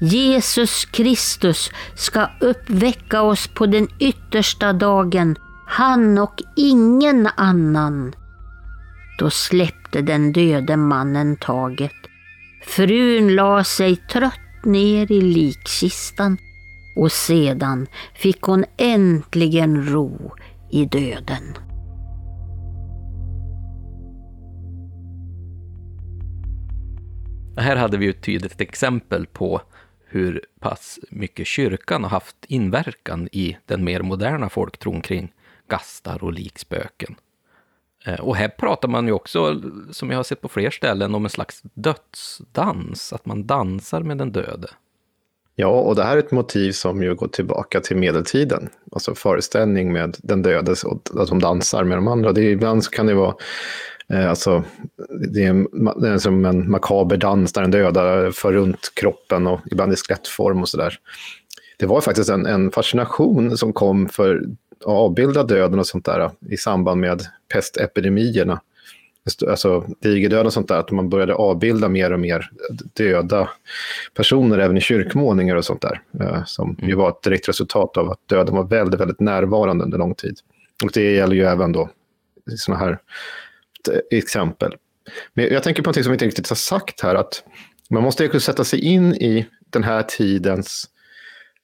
Jesus 0.01 0.85
Kristus 0.85 1.71
ska 1.95 2.29
uppväcka 2.41 3.21
oss 3.21 3.47
på 3.47 3.65
den 3.65 3.87
yttersta 3.99 4.73
dagen, 4.73 5.35
han 5.67 6.17
och 6.17 6.41
ingen 6.55 7.29
annan. 7.35 8.13
Då 9.19 9.29
släppte 9.29 10.01
den 10.01 10.31
döde 10.31 10.77
mannen 10.77 11.35
taget. 11.35 11.91
Frun 12.65 13.35
la 13.35 13.63
sig 13.63 13.95
trött 13.95 14.65
ner 14.65 15.11
i 15.11 15.21
likkistan 15.21 16.37
och 16.95 17.11
sedan 17.11 17.87
fick 18.15 18.41
hon 18.41 18.65
äntligen 18.77 19.85
ro 19.85 20.35
i 20.71 20.85
döden. 20.85 21.57
Här 27.57 27.75
hade 27.75 27.97
vi 27.97 28.09
ett 28.09 28.21
tydligt 28.21 28.61
exempel 28.61 29.25
på 29.25 29.61
hur 30.05 30.45
pass 30.59 30.99
mycket 31.09 31.47
kyrkan 31.47 32.03
har 32.03 32.09
haft 32.09 32.45
inverkan 32.47 33.29
i 33.31 33.57
den 33.65 33.83
mer 33.83 34.01
moderna 34.01 34.49
folktron 34.49 35.01
kring 35.01 35.33
gastar 35.69 36.23
och 36.23 36.33
likspöken. 36.33 37.15
Eh, 38.05 38.19
och 38.19 38.35
här 38.35 38.47
pratar 38.47 38.87
man 38.87 39.07
ju 39.07 39.13
också, 39.13 39.61
som 39.91 40.09
jag 40.09 40.17
har 40.17 40.23
sett 40.23 40.41
på 40.41 40.49
fler 40.49 40.69
ställen, 40.69 41.15
om 41.15 41.23
en 41.23 41.29
slags 41.29 41.61
dödsdans, 41.73 43.13
att 43.13 43.25
man 43.25 43.47
dansar 43.47 44.01
med 44.01 44.17
den 44.17 44.31
döde. 44.31 44.67
Ja, 45.59 45.67
och 45.67 45.95
det 45.95 46.03
här 46.03 46.15
är 46.15 46.19
ett 46.19 46.31
motiv 46.31 46.71
som 46.71 47.03
ju 47.03 47.15
går 47.15 47.27
tillbaka 47.27 47.79
till 47.79 47.97
medeltiden. 47.97 48.69
Alltså 48.91 49.15
föreställning 49.15 49.93
med 49.93 50.17
den 50.23 50.41
döde 50.41 50.75
som 51.27 51.39
dansar 51.39 51.83
med 51.83 51.97
de 51.97 52.07
andra. 52.07 52.31
Det 52.31 52.41
är, 52.41 52.49
ibland 52.49 52.83
så 52.83 52.91
kan 52.91 53.05
det 53.05 53.13
vara 53.13 53.35
Eh, 54.13 54.29
alltså, 54.29 54.63
det 55.33 55.43
är, 55.43 55.53
det 56.01 56.09
är 56.09 56.17
som 56.17 56.45
en 56.45 56.71
makaber 56.71 57.17
dans 57.17 57.53
där 57.53 57.61
den 57.61 57.71
döda 57.71 58.31
för 58.31 58.53
runt 58.53 58.91
kroppen 58.93 59.47
och 59.47 59.59
ibland 59.71 59.93
i 59.93 59.95
skelettform 59.95 60.61
och 60.61 60.69
sådär. 60.69 60.99
Det 61.79 61.85
var 61.85 62.01
faktiskt 62.01 62.29
en, 62.29 62.45
en 62.45 62.71
fascination 62.71 63.57
som 63.57 63.73
kom 63.73 64.09
för 64.09 64.35
att 64.79 64.85
avbilda 64.85 65.43
döden 65.43 65.79
och 65.79 65.87
sånt 65.87 66.05
där 66.05 66.31
i 66.49 66.57
samband 66.57 67.01
med 67.01 67.21
pestepidemierna. 67.53 68.61
Alltså 69.47 69.85
digerdöden 69.99 70.45
och 70.45 70.53
sånt 70.53 70.67
där, 70.67 70.79
att 70.79 70.91
man 70.91 71.09
började 71.09 71.33
avbilda 71.33 71.89
mer 71.89 72.13
och 72.13 72.19
mer 72.19 72.49
döda 72.93 73.49
personer 74.13 74.57
även 74.57 74.77
i 74.77 74.81
kyrkmålningar 74.81 75.55
och 75.55 75.65
sånt 75.65 75.81
där. 75.81 76.01
Eh, 76.19 76.45
som 76.45 76.77
ju 76.81 76.95
var 76.95 77.09
ett 77.09 77.21
direkt 77.23 77.49
resultat 77.49 77.97
av 77.97 78.11
att 78.11 78.27
döden 78.27 78.55
var 78.55 78.63
väldigt, 78.63 78.99
väldigt 78.99 79.19
närvarande 79.19 79.83
under 79.83 79.97
lång 79.97 80.15
tid. 80.15 80.39
Och 80.83 80.91
det 80.93 81.13
gäller 81.13 81.35
ju 81.35 81.43
även 81.43 81.71
då 81.71 81.89
sådana 82.55 82.85
här 82.85 82.99
exempel. 84.11 84.75
Men 85.33 85.53
jag 85.53 85.63
tänker 85.63 85.83
på 85.83 85.89
något 85.89 86.03
som 86.03 86.11
vi 86.11 86.15
inte 86.15 86.25
riktigt 86.25 86.49
har 86.49 86.55
sagt 86.55 87.01
här, 87.01 87.15
att 87.15 87.43
man 87.89 88.03
måste 88.03 88.39
sätta 88.39 88.63
sig 88.63 88.79
in 88.79 89.13
i 89.13 89.45
den 89.69 89.83
här 89.83 90.03
tidens 90.03 90.85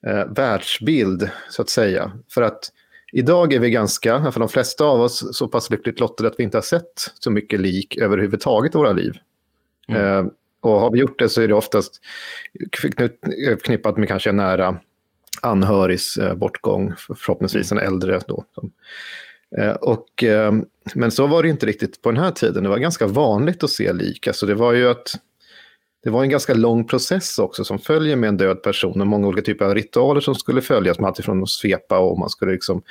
eh, 0.08 0.26
världsbild, 0.26 1.30
så 1.50 1.62
att 1.62 1.70
säga. 1.70 2.12
För 2.34 2.42
att 2.42 2.72
idag 3.14 3.54
är 3.54 3.60
vi 3.60 3.70
ganska, 3.70 4.32
för 4.32 4.40
de 4.40 4.50
flesta 4.50 4.86
av 4.86 5.02
oss, 5.02 5.38
så 5.38 5.48
pass 5.48 5.70
lyckligt 5.70 6.00
lottade 6.00 6.30
att 6.30 6.36
vi 6.38 6.44
inte 6.44 6.58
har 6.58 6.62
sett 6.62 7.12
så 7.20 7.32
mycket 7.32 7.60
lik 7.60 7.98
överhuvudtaget 7.98 8.76
i 8.76 8.78
våra 8.78 8.92
liv. 8.92 9.14
Mm. 9.88 10.02
Eh, 10.02 10.32
och 10.62 10.80
har 10.80 10.92
vi 10.92 11.00
gjort 11.00 11.20
det 11.20 11.30
så 11.30 11.42
är 11.42 11.48
det 11.48 11.54
oftast 11.54 12.02
förknippat 12.82 13.98
med 13.98 14.08
kanske 14.08 14.30
en 14.30 14.38
nära 14.38 14.78
anhörigs 15.42 16.18
eh, 16.18 16.36
bortgång, 16.36 16.94
förhoppningsvis 16.98 17.72
en 17.72 17.78
äldre 17.78 18.20
då. 18.28 18.46
Eh, 19.58 19.72
och, 19.72 20.24
eh, 20.24 20.54
men 20.96 21.12
så 21.12 21.28
var 21.28 21.44
det 21.44 21.50
inte 21.50 21.66
riktigt 21.66 22.02
på 22.02 22.12
den 22.12 22.24
här 22.24 22.32
tiden. 22.32 22.64
Det 22.64 22.70
var 22.70 22.78
ganska 22.78 23.08
vanligt 23.08 23.64
att 23.64 23.70
se 23.70 23.94
lik. 23.94 24.28
Alltså 24.28 24.46
det 24.46 24.56
var 24.56 24.74
ju 24.74 24.90
att 24.90 25.16
det 26.04 26.10
var 26.10 26.24
en 26.24 26.30
ganska 26.30 26.54
lång 26.54 26.88
process 26.88 27.40
också 27.40 27.64
som 27.64 27.80
följer 27.80 28.16
med 28.16 28.28
en 28.28 28.38
död 28.38 28.64
person 28.64 29.02
och 29.02 29.08
många 29.08 29.28
olika 29.28 29.46
typer 29.46 29.66
av 29.66 29.76
ritualer 29.76 30.22
som 30.22 30.36
skulle 30.36 30.62
följas. 30.62 31.00
Man 31.00 31.08
alltifrån 31.08 31.44
att 31.44 31.50
svepa 31.50 32.00
och 32.00 32.20
man 32.20 32.30
skulle 32.30 32.52
liksom, 32.52 32.82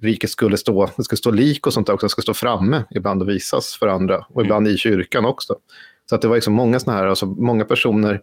riket 0.00 0.30
skulle 0.30 0.56
stå, 0.56 0.90
det 0.96 1.04
skulle 1.04 1.16
stå 1.16 1.30
lik 1.30 1.66
och 1.66 1.72
sånt 1.72 1.86
där 1.86 1.94
också, 1.94 2.06
det 2.06 2.10
skulle 2.10 2.22
stå 2.22 2.34
framme 2.34 2.84
ibland 2.90 3.22
och 3.22 3.28
visas 3.28 3.76
för 3.76 3.86
andra 3.86 4.26
och 4.28 4.42
ibland 4.42 4.68
i 4.68 4.76
kyrkan 4.76 5.24
också. 5.24 5.56
Så 6.08 6.14
att 6.14 6.22
det 6.22 6.28
var 6.28 6.34
liksom 6.34 6.54
många 6.54 6.80
sådana 6.80 6.98
här, 6.98 7.06
alltså 7.06 7.26
många 7.26 7.64
personer 7.64 8.20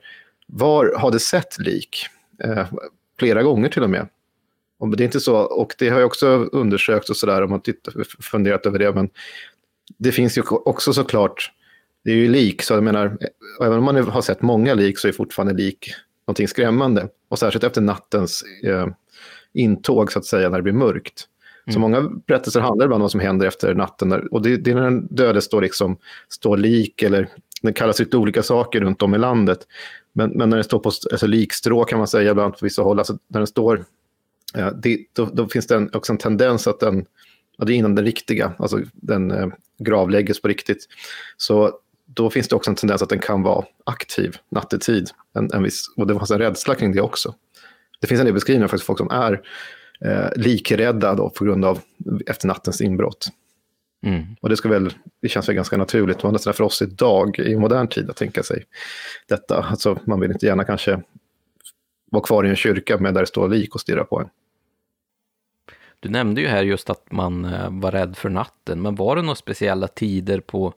var, 0.48 0.96
hade 0.98 1.20
sett 1.20 1.60
lik, 1.60 2.06
eh, 2.44 2.68
flera 3.20 3.44
gånger 3.44 3.70
till 3.70 3.84
och 3.84 3.90
med. 3.90 4.08
Och 4.80 4.98
det 4.98 5.04
är 5.04 5.06
inte 5.06 5.20
så, 5.20 5.36
och 5.36 5.76
det 5.80 5.90
har 5.90 6.00
jag 6.00 6.08
också 6.08 6.28
undersökt 6.52 7.10
och 7.10 7.18
sådär, 7.18 7.44
om 7.44 7.50
man 7.50 7.62
tittar, 7.62 7.94
funderat 8.22 8.66
över 8.66 8.80
det, 8.80 8.94
men 8.94 9.10
det 9.98 10.12
finns 10.12 10.38
ju 10.38 10.42
också 10.48 10.94
såklart, 10.94 11.52
det 12.04 12.12
är 12.12 12.16
ju 12.16 12.28
lik, 12.28 12.62
så 12.62 12.74
jag 12.74 12.84
menar, 12.84 13.18
även 13.62 13.78
om 13.78 13.84
man 13.84 13.96
har 13.96 14.22
sett 14.22 14.42
många 14.42 14.74
lik 14.74 14.98
så 14.98 15.08
är 15.08 15.12
fortfarande 15.12 15.54
lik 15.54 15.94
någonting 16.28 16.48
skrämmande. 16.48 17.08
Och 17.30 17.40
särskilt 17.40 17.64
efter 17.64 17.82
nattens 17.82 18.44
eh, 18.64 18.88
intåg, 19.54 20.12
så 20.12 20.20
att 20.20 20.26
säga, 20.26 20.50
när 20.50 20.58
det 20.58 20.64
blir 20.64 20.74
mörkt. 20.74 21.28
Mm. 21.66 21.74
Så 21.74 21.80
många 21.80 22.02
berättelser 22.28 22.60
handlar 22.60 22.86
ibland 22.86 23.02
om 23.02 23.02
vad 23.02 23.12
som 23.12 23.20
händer 23.20 23.48
efter 23.48 23.76
natten. 23.76 24.28
och 24.32 24.42
det, 24.42 24.58
det 24.58 24.72
är 24.72 24.76
när 24.76 24.84
den 24.84 25.08
döde 25.08 25.42
står, 25.42 25.62
liksom, 25.62 25.98
står 26.30 26.58
lik, 26.58 27.04
eller 27.04 27.30
det 27.62 27.74
kallas 27.74 28.00
lite 28.00 28.18
olika 28.18 28.44
saker 28.44 28.80
runt 28.80 29.02
om 29.02 29.16
i 29.16 29.18
landet. 29.18 29.60
Men, 30.14 30.30
men 30.30 30.50
när 30.50 30.58
det 30.58 30.64
står 30.64 30.80
på 30.80 30.92
alltså, 31.12 31.28
likstrå 31.28 31.84
kan 31.84 31.98
man 31.98 32.08
säga 32.08 32.32
ibland 32.32 32.54
på 32.54 32.66
vissa 32.66 32.82
håll, 32.82 33.00
alltså 33.00 33.18
när 33.28 33.40
den 33.40 33.48
står, 33.48 33.86
eh, 34.56 34.70
det, 34.84 35.00
då, 35.14 35.26
då, 35.34 35.48
finns 35.48 35.68
det 35.68 35.76
en, 35.76 35.90
också 35.94 36.14
en 36.14 36.18
tendens 36.18 36.68
att 36.68 36.80
den, 36.80 37.06
ja, 37.58 37.66
det 37.66 37.74
är 37.74 37.76
innan 37.76 37.96
den 37.96 38.06
riktiga, 38.06 38.54
alltså 38.58 38.80
den 38.94 39.32
eh, 39.32 39.48
gravlägges 39.80 40.42
på 40.42 40.48
riktigt. 40.48 40.88
Så 41.38 41.80
då 42.14 42.30
finns 42.30 42.48
det 42.48 42.56
också 42.56 42.70
en 42.70 42.76
tendens 42.76 43.02
att 43.02 43.10
den 43.10 43.20
kan 43.20 43.44
vara 43.44 43.66
aktiv 43.84 44.38
nattetid. 44.52 45.10
En, 45.34 45.52
en 45.54 45.64
viss, 45.64 45.94
och 45.96 46.08
det 46.08 46.16
fanns 46.16 46.32
en 46.32 46.40
rädsla 46.40 46.76
kring 46.76 46.92
det 46.92 47.02
också. 47.02 47.36
Det 48.02 48.08
finns 48.08 48.20
en 48.20 48.26
del 48.26 48.34
beskrivningar 48.34 48.68
för 48.68 48.78
folk 48.78 49.00
som 49.00 49.12
är 49.12 49.42
eh, 50.06 50.30
likrädda 50.36 51.16
då 51.16 51.30
på 51.30 51.46
grund 51.46 51.66
av 51.66 51.80
efter 52.28 52.48
nattens 52.48 52.82
inbrott. 52.82 53.28
Mm. 54.06 54.26
Och 54.42 54.50
det, 54.50 54.58
ska 54.58 54.70
väl, 54.70 54.94
det 55.22 55.30
känns 55.30 55.50
väl 55.50 55.56
ganska 55.56 55.78
naturligt, 55.78 56.24
och 56.24 56.42
för 56.42 56.62
oss 56.62 56.82
idag 56.82 57.40
i 57.40 57.56
modern 57.56 57.88
tid 57.88 58.10
att 58.10 58.16
tänka 58.16 58.44
sig 58.44 58.64
detta. 59.28 59.66
Alltså, 59.70 60.00
man 60.06 60.20
vill 60.20 60.32
inte 60.32 60.46
gärna 60.46 60.64
kanske 60.64 61.02
vara 62.12 62.24
kvar 62.24 62.46
i 62.46 62.50
en 62.50 62.56
kyrka 62.56 62.98
med 62.98 63.14
där 63.14 63.22
det 63.22 63.28
står 63.28 63.50
lik 63.50 63.76
och 63.76 63.82
stirrar 63.82 64.04
på 64.04 64.20
en. 64.20 64.30
Du 66.00 66.10
nämnde 66.10 66.42
ju 66.42 66.48
här 66.48 66.64
just 66.64 66.90
att 66.90 67.12
man 67.12 67.46
eh, 67.46 67.70
var 67.72 67.92
rädd 67.92 68.18
för 68.18 68.30
natten, 68.30 68.82
men 68.82 68.96
var 68.96 69.16
det 69.16 69.22
några 69.22 69.36
speciella 69.36 69.88
tider 69.88 70.40
på 70.40 70.74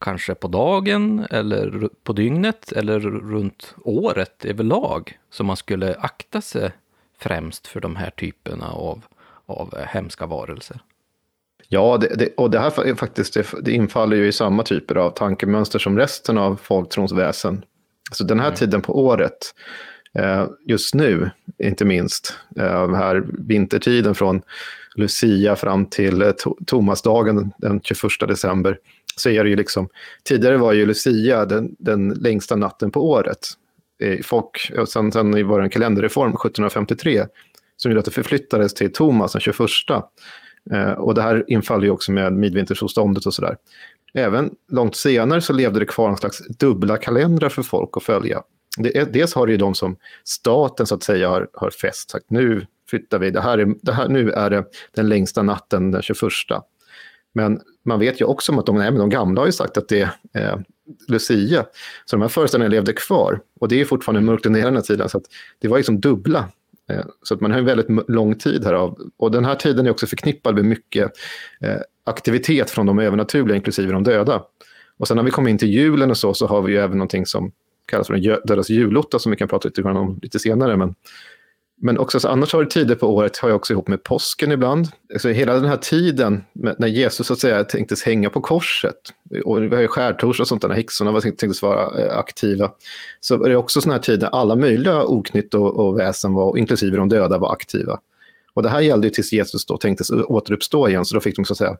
kanske 0.00 0.34
på 0.34 0.48
dagen 0.48 1.26
eller 1.30 1.88
på 2.04 2.12
dygnet 2.12 2.72
eller 2.72 3.00
runt 3.00 3.74
året 3.84 4.44
överlag 4.44 5.18
som 5.30 5.46
man 5.46 5.56
skulle 5.56 5.94
akta 5.94 6.40
sig 6.40 6.70
främst 7.18 7.66
för 7.66 7.80
de 7.80 7.96
här 7.96 8.10
typerna 8.10 8.68
av, 8.68 9.04
av 9.46 9.74
hemska 9.78 10.26
varelser? 10.26 10.80
Ja, 11.68 11.98
det, 12.00 12.14
det, 12.14 12.34
och 12.36 12.50
det 12.50 12.58
här 12.58 12.94
faktiskt, 12.94 13.34
det, 13.34 13.46
det, 13.62 13.72
infaller 13.72 14.16
ju 14.16 14.26
i 14.26 14.32
samma 14.32 14.62
typer 14.62 14.94
av 14.94 15.10
tankemönster 15.10 15.78
som 15.78 15.98
resten 15.98 16.38
av 16.38 16.56
folktrons 16.62 17.12
väsen. 17.12 17.64
Så 18.12 18.24
den 18.24 18.40
här 18.40 18.46
mm. 18.46 18.56
tiden 18.56 18.82
på 18.82 18.98
året, 19.04 19.38
eh, 20.14 20.46
just 20.66 20.94
nu 20.94 21.30
inte 21.58 21.84
minst, 21.84 22.38
eh, 22.56 22.94
här 22.94 23.24
vintertiden 23.38 24.14
från 24.14 24.42
Lucia 24.94 25.56
fram 25.56 25.86
till 25.86 26.22
eh, 26.22 26.30
to 26.30 26.56
Tomasdagen 26.66 27.52
den 27.58 27.80
21 27.80 28.00
december, 28.28 28.78
så 29.16 29.30
är 29.30 29.44
det 29.44 29.50
ju 29.50 29.56
liksom, 29.56 29.88
tidigare 30.24 30.56
var 30.56 30.72
ju 30.72 30.86
Lucia 30.86 31.44
den, 31.44 31.76
den 31.78 32.08
längsta 32.08 32.56
natten 32.56 32.90
på 32.90 33.10
året. 33.10 33.38
Folk, 34.22 34.72
sen, 34.88 35.12
sen 35.12 35.30
det 35.30 35.40
en 35.40 35.70
kalenderreform 35.70 36.30
1753, 36.30 37.26
som 37.76 37.90
gjorde 37.90 37.98
att 37.98 38.04
det 38.04 38.10
förflyttades 38.10 38.74
till 38.74 38.92
Thomas 38.92 39.32
den 39.32 39.40
21. 39.40 39.58
Eh, 40.72 40.90
och 40.90 41.14
det 41.14 41.22
här 41.22 41.44
infaller 41.48 41.84
ju 41.84 41.90
också 41.90 42.12
med 42.12 42.32
midvintersolståndet 42.32 43.26
och 43.26 43.34
sådär. 43.34 43.56
Även 44.14 44.50
långt 44.68 44.96
senare 44.96 45.40
så 45.40 45.52
levde 45.52 45.78
det 45.78 45.86
kvar 45.86 46.08
en 46.08 46.16
slags 46.16 46.48
dubbla 46.58 46.96
kalendrar 46.96 47.48
för 47.48 47.62
folk 47.62 47.96
att 47.96 48.02
följa. 48.02 48.42
Det 48.78 49.12
dels 49.12 49.34
har 49.34 49.46
det 49.46 49.52
ju 49.52 49.58
de 49.58 49.74
som 49.74 49.96
staten 50.24 50.86
så 50.86 50.94
att 50.94 51.02
säga 51.02 51.28
har, 51.28 51.48
har 51.52 51.70
fäst, 51.70 52.10
sagt 52.10 52.30
nu 52.30 52.66
flyttar 52.90 53.18
vi, 53.18 53.30
det 53.30 53.40
här 53.40 53.58
är, 53.58 53.74
det 53.82 53.92
här, 53.92 54.08
nu 54.08 54.30
är 54.30 54.50
det 54.50 54.64
den 54.94 55.08
längsta 55.08 55.42
natten 55.42 55.90
den 55.90 56.02
21. 56.02 56.18
Men 57.32 57.60
man 57.84 57.98
vet 57.98 58.20
ju 58.20 58.24
också 58.24 58.52
om 58.52 58.58
att 58.58 58.66
de, 58.66 58.78
nej, 58.78 58.92
de 58.92 59.10
gamla 59.10 59.40
har 59.40 59.46
ju 59.46 59.52
sagt 59.52 59.78
att 59.78 59.88
det 59.88 60.08
är 60.32 60.52
eh, 60.52 60.58
Lucia. 61.08 61.66
Så 62.04 62.16
de 62.16 62.22
här 62.22 62.28
föreställningarna 62.28 62.74
levde 62.74 62.92
kvar. 62.92 63.40
Och 63.60 63.68
det 63.68 63.80
är 63.80 63.84
fortfarande 63.84 64.20
mörkt 64.20 64.46
under 64.46 64.60
hela 64.60 64.80
tiden. 64.80 65.08
Så 65.08 65.20
det 65.60 65.68
var 65.68 65.76
liksom 65.76 66.00
dubbla 66.00 66.48
Eh, 66.90 67.04
så 67.22 67.34
att 67.34 67.40
man 67.40 67.50
har 67.50 67.58
en 67.58 67.64
väldigt 67.64 68.10
lång 68.10 68.34
tid 68.34 68.64
här 68.64 68.74
av. 68.74 68.98
Och 69.16 69.30
den 69.30 69.44
här 69.44 69.54
tiden 69.54 69.86
är 69.86 69.90
också 69.90 70.06
förknippad 70.06 70.54
med 70.54 70.64
mycket 70.64 71.12
eh, 71.60 71.80
aktivitet 72.04 72.70
från 72.70 72.86
de 72.86 72.98
övernaturliga, 72.98 73.56
inklusive 73.56 73.92
de 73.92 74.02
döda. 74.02 74.42
Och 74.98 75.08
sen 75.08 75.16
när 75.16 75.24
vi 75.24 75.30
kommer 75.30 75.50
in 75.50 75.58
till 75.58 75.68
julen 75.68 76.10
och 76.10 76.16
så, 76.16 76.34
så 76.34 76.46
har 76.46 76.62
vi 76.62 76.72
ju 76.72 76.78
även 76.78 76.98
någonting 76.98 77.26
som 77.26 77.52
kallas 77.86 78.06
för 78.06 78.14
den 78.14 78.38
dödas 78.44 78.70
julotta, 78.70 79.18
som 79.18 79.30
vi 79.30 79.36
kan 79.36 79.48
prata 79.48 79.68
lite 79.68 79.82
grann 79.82 79.96
om 79.96 80.18
lite 80.22 80.38
senare. 80.38 80.76
Men 80.76 80.94
men 81.84 81.98
också, 81.98 82.20
så 82.20 82.28
annars 82.28 82.52
har 82.52 82.64
det 82.64 82.70
tider 82.70 82.94
på 82.94 83.06
året, 83.06 83.38
har 83.38 83.48
jag 83.48 83.56
också 83.56 83.72
ihop 83.72 83.88
med 83.88 84.02
påsken 84.02 84.52
ibland. 84.52 84.88
Alltså 85.12 85.28
hela 85.28 85.54
den 85.54 85.64
här 85.64 85.76
tiden 85.76 86.44
när 86.52 86.86
Jesus 86.86 87.26
så 87.26 87.32
att 87.32 87.38
säga 87.38 87.64
tänktes 87.64 88.02
hänga 88.02 88.30
på 88.30 88.40
korset, 88.40 88.94
och 89.44 89.62
vi 89.62 89.74
har 89.74 89.82
ju 89.82 89.88
skärtorsdag 89.88 90.42
och 90.42 90.48
sånt 90.48 90.62
där, 90.62 90.68
när 90.68 90.76
häxorna 90.76 91.12
var, 91.12 91.20
tänktes 91.20 91.62
vara 91.62 92.04
eh, 92.04 92.18
aktiva, 92.18 92.70
så 93.20 93.44
är 93.44 93.48
det 93.48 93.56
också 93.56 93.80
sådana 93.80 93.94
här 93.94 94.02
tider 94.02 94.28
alla 94.32 94.56
möjliga 94.56 95.04
oknytt 95.04 95.54
och, 95.54 95.76
och 95.76 95.98
väsen, 95.98 96.34
var, 96.34 96.58
inklusive 96.58 96.96
de 96.96 97.08
döda, 97.08 97.38
var 97.38 97.52
aktiva. 97.52 97.98
Och 98.54 98.62
det 98.62 98.68
här 98.68 98.80
gällde 98.80 99.06
ju 99.06 99.10
tills 99.10 99.32
Jesus 99.32 99.66
då 99.66 99.76
tänktes 99.76 100.10
återuppstå 100.10 100.88
igen, 100.88 101.04
så 101.04 101.14
då 101.14 101.20
fick 101.20 101.36
de 101.36 101.44
så 101.44 101.52
att 101.52 101.58
säga 101.58 101.76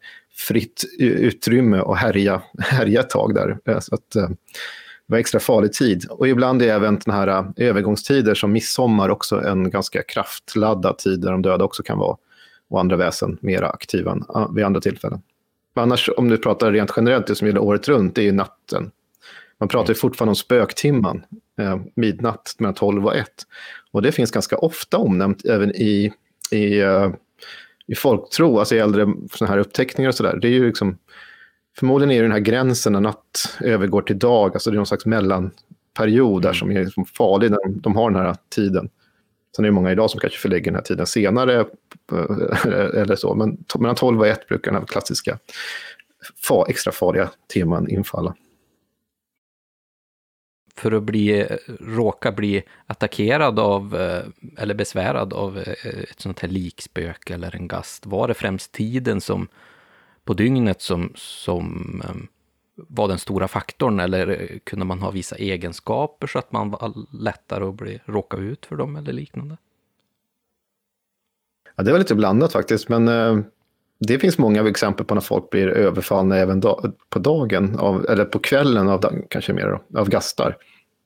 fritt 0.49 0.85
utrymme 0.99 1.81
och 1.81 1.97
härja, 1.97 2.43
härja 2.59 3.01
ett 3.01 3.11
tag 3.11 3.35
där. 3.35 3.59
Eh, 3.65 3.81
så 3.81 3.95
att, 3.95 4.17
eh, 4.17 4.29
det 5.07 5.13
var 5.13 5.19
extra 5.19 5.41
farlig 5.41 5.73
tid. 5.73 6.07
Och 6.11 6.29
ibland 6.29 6.63
är 6.63 6.69
även 6.69 6.99
den 7.05 7.15
här 7.15 7.29
eh, 7.29 7.45
övergångstider 7.57 8.35
som 8.35 8.53
midsommar 8.53 9.09
också 9.09 9.41
en 9.41 9.71
ganska 9.71 10.03
kraftladdad 10.03 10.99
tid 10.99 11.21
där 11.21 11.31
de 11.31 11.43
döda 11.43 11.65
också 11.65 11.83
kan 11.83 11.99
vara 11.99 12.17
och 12.69 12.81
andra 12.81 12.97
väsen 12.97 13.39
mer 13.41 13.63
aktiva 13.63 14.13
än 14.13 14.25
vid 14.55 14.65
andra 14.65 14.81
tillfällen. 14.81 15.23
Men 15.75 15.83
annars, 15.83 16.11
om 16.17 16.29
du 16.29 16.39
pratar 16.39 16.73
rent 16.73 16.93
generellt, 16.97 17.27
det 17.27 17.35
som 17.35 17.47
gäller 17.47 17.63
året 17.63 17.89
runt, 17.89 18.15
det 18.15 18.21
är 18.21 18.25
ju 18.25 18.33
natten. 18.33 18.91
Man 19.59 19.69
pratar 19.69 19.89
ju 19.89 19.95
fortfarande 19.95 20.31
om 20.31 20.37
spöktimman, 20.37 21.25
eh, 21.59 21.81
midnatt 21.95 22.55
mellan 22.59 22.75
12 22.75 23.07
och 23.07 23.17
1. 23.17 23.29
Och 23.91 24.03
det 24.03 24.13
finns 24.13 24.31
ganska 24.31 24.57
ofta 24.57 24.99
omnämnt 24.99 25.45
även 25.45 25.71
i, 25.71 26.13
i, 26.51 26.81
eh, 26.81 27.11
i 27.87 27.95
folktro, 27.95 28.59
alltså 28.59 28.75
i 28.75 28.79
äldre 28.79 29.07
såna 29.33 29.51
här 29.51 29.59
uppteckningar 29.59 30.09
och 30.09 30.15
sådär. 30.15 30.39
Det 30.43 30.49
är 30.49 30.53
ju 30.53 30.67
liksom 30.67 30.99
Förmodligen 31.79 32.11
är 32.11 32.17
det 32.17 32.25
den 32.25 32.33
här 32.33 32.39
gränsen 32.39 32.93
när 32.93 33.01
natt 33.01 33.57
övergår 33.61 34.03
till 34.03 34.19
dag, 34.19 34.55
alltså 34.55 34.71
det 34.71 34.75
är 34.75 34.77
någon 34.77 34.87
slags 34.87 35.07
mellanperiod 35.07 36.43
där 36.43 36.49
mm. 36.49 36.55
som 36.55 36.71
är 36.71 36.85
liksom 36.85 37.05
farlig 37.05 37.51
när 37.51 37.59
de, 37.67 37.97
har 37.97 38.11
den 38.11 38.21
här 38.21 38.37
tiden. 38.49 38.91
Sen 39.57 39.65
är 39.65 39.69
det 39.69 39.73
många 39.73 39.93
idag 39.93 40.11
som 40.11 40.21
kanske 40.21 40.39
förlägger 40.39 40.65
den 40.65 40.75
här 40.75 40.83
tiden 40.83 41.07
senare 41.07 41.67
eller 42.95 43.17
så, 43.17 43.35
men 43.35 43.65
mellan 43.79 43.97
12 43.97 44.21
och 44.21 44.27
1 44.27 44.49
brukar 44.49 44.71
den 44.71 44.81
här 44.81 44.87
klassiska 44.87 45.39
extra 46.69 46.93
farliga 46.93 47.31
teman 47.55 47.91
infalla. 47.91 48.35
För 50.77 50.93
att 50.93 51.03
bli, 51.03 51.47
råka 51.81 52.33
bli 52.33 52.63
attackerad 52.87 53.59
av, 53.59 53.97
eh, 53.97 54.25
eller 54.59 54.75
besvärad 54.75 55.33
av 55.33 55.59
eh, 55.59 55.87
ett 56.11 56.21
sånt 56.21 56.41
här 56.41 56.49
likspöke 56.49 57.35
eller 57.35 57.57
en 57.57 57.69
gast, 57.69 58.07
var 58.07 58.29
det 58.29 58.35
främst 58.35 58.73
tiden 58.73 59.21
som 59.21 59.49
på 60.25 60.35
dygnet 60.35 60.83
som, 60.83 61.13
som 61.15 62.03
ehm, 62.09 62.27
var 62.77 63.09
den 63.09 63.19
stora 63.19 63.49
faktorn 63.49 64.01
eller 64.01 64.29
eh, 64.29 64.59
kunde 64.65 64.85
man 64.85 65.01
ha 65.01 65.11
vissa 65.11 65.37
egenskaper 65.37 66.27
så 66.27 66.39
att 66.39 66.53
man 66.53 66.71
var 66.71 66.93
lättare 67.23 67.65
att 67.65 67.75
bli, 67.75 68.01
råka 68.05 68.37
ut 68.37 68.67
för 68.67 68.77
dem 68.77 68.97
eller 68.97 69.13
liknande? 69.13 69.57
Ja, 71.77 71.83
det 71.83 71.93
var 71.93 71.99
lite 71.99 72.15
blandat 72.15 72.53
faktiskt, 72.53 72.89
men 72.89 73.09
eh, 73.09 73.39
det 73.99 74.19
finns 74.19 74.39
många 74.39 74.69
exempel 74.69 75.07
på 75.07 75.15
när 75.15 75.21
folk 75.21 75.51
blir 75.51 75.69
överfallna 75.69 76.37
även 76.37 76.61
da 76.61 76.83
på 77.09 77.19
dagen, 77.19 77.79
av, 77.79 78.07
eller 78.09 78.25
på 78.25 78.39
kvällen 78.39 78.89
av, 78.89 79.05
kanske 79.29 79.53
mer 79.53 79.67
då, 79.67 80.01
av 80.01 80.09
gastar. 80.09 80.57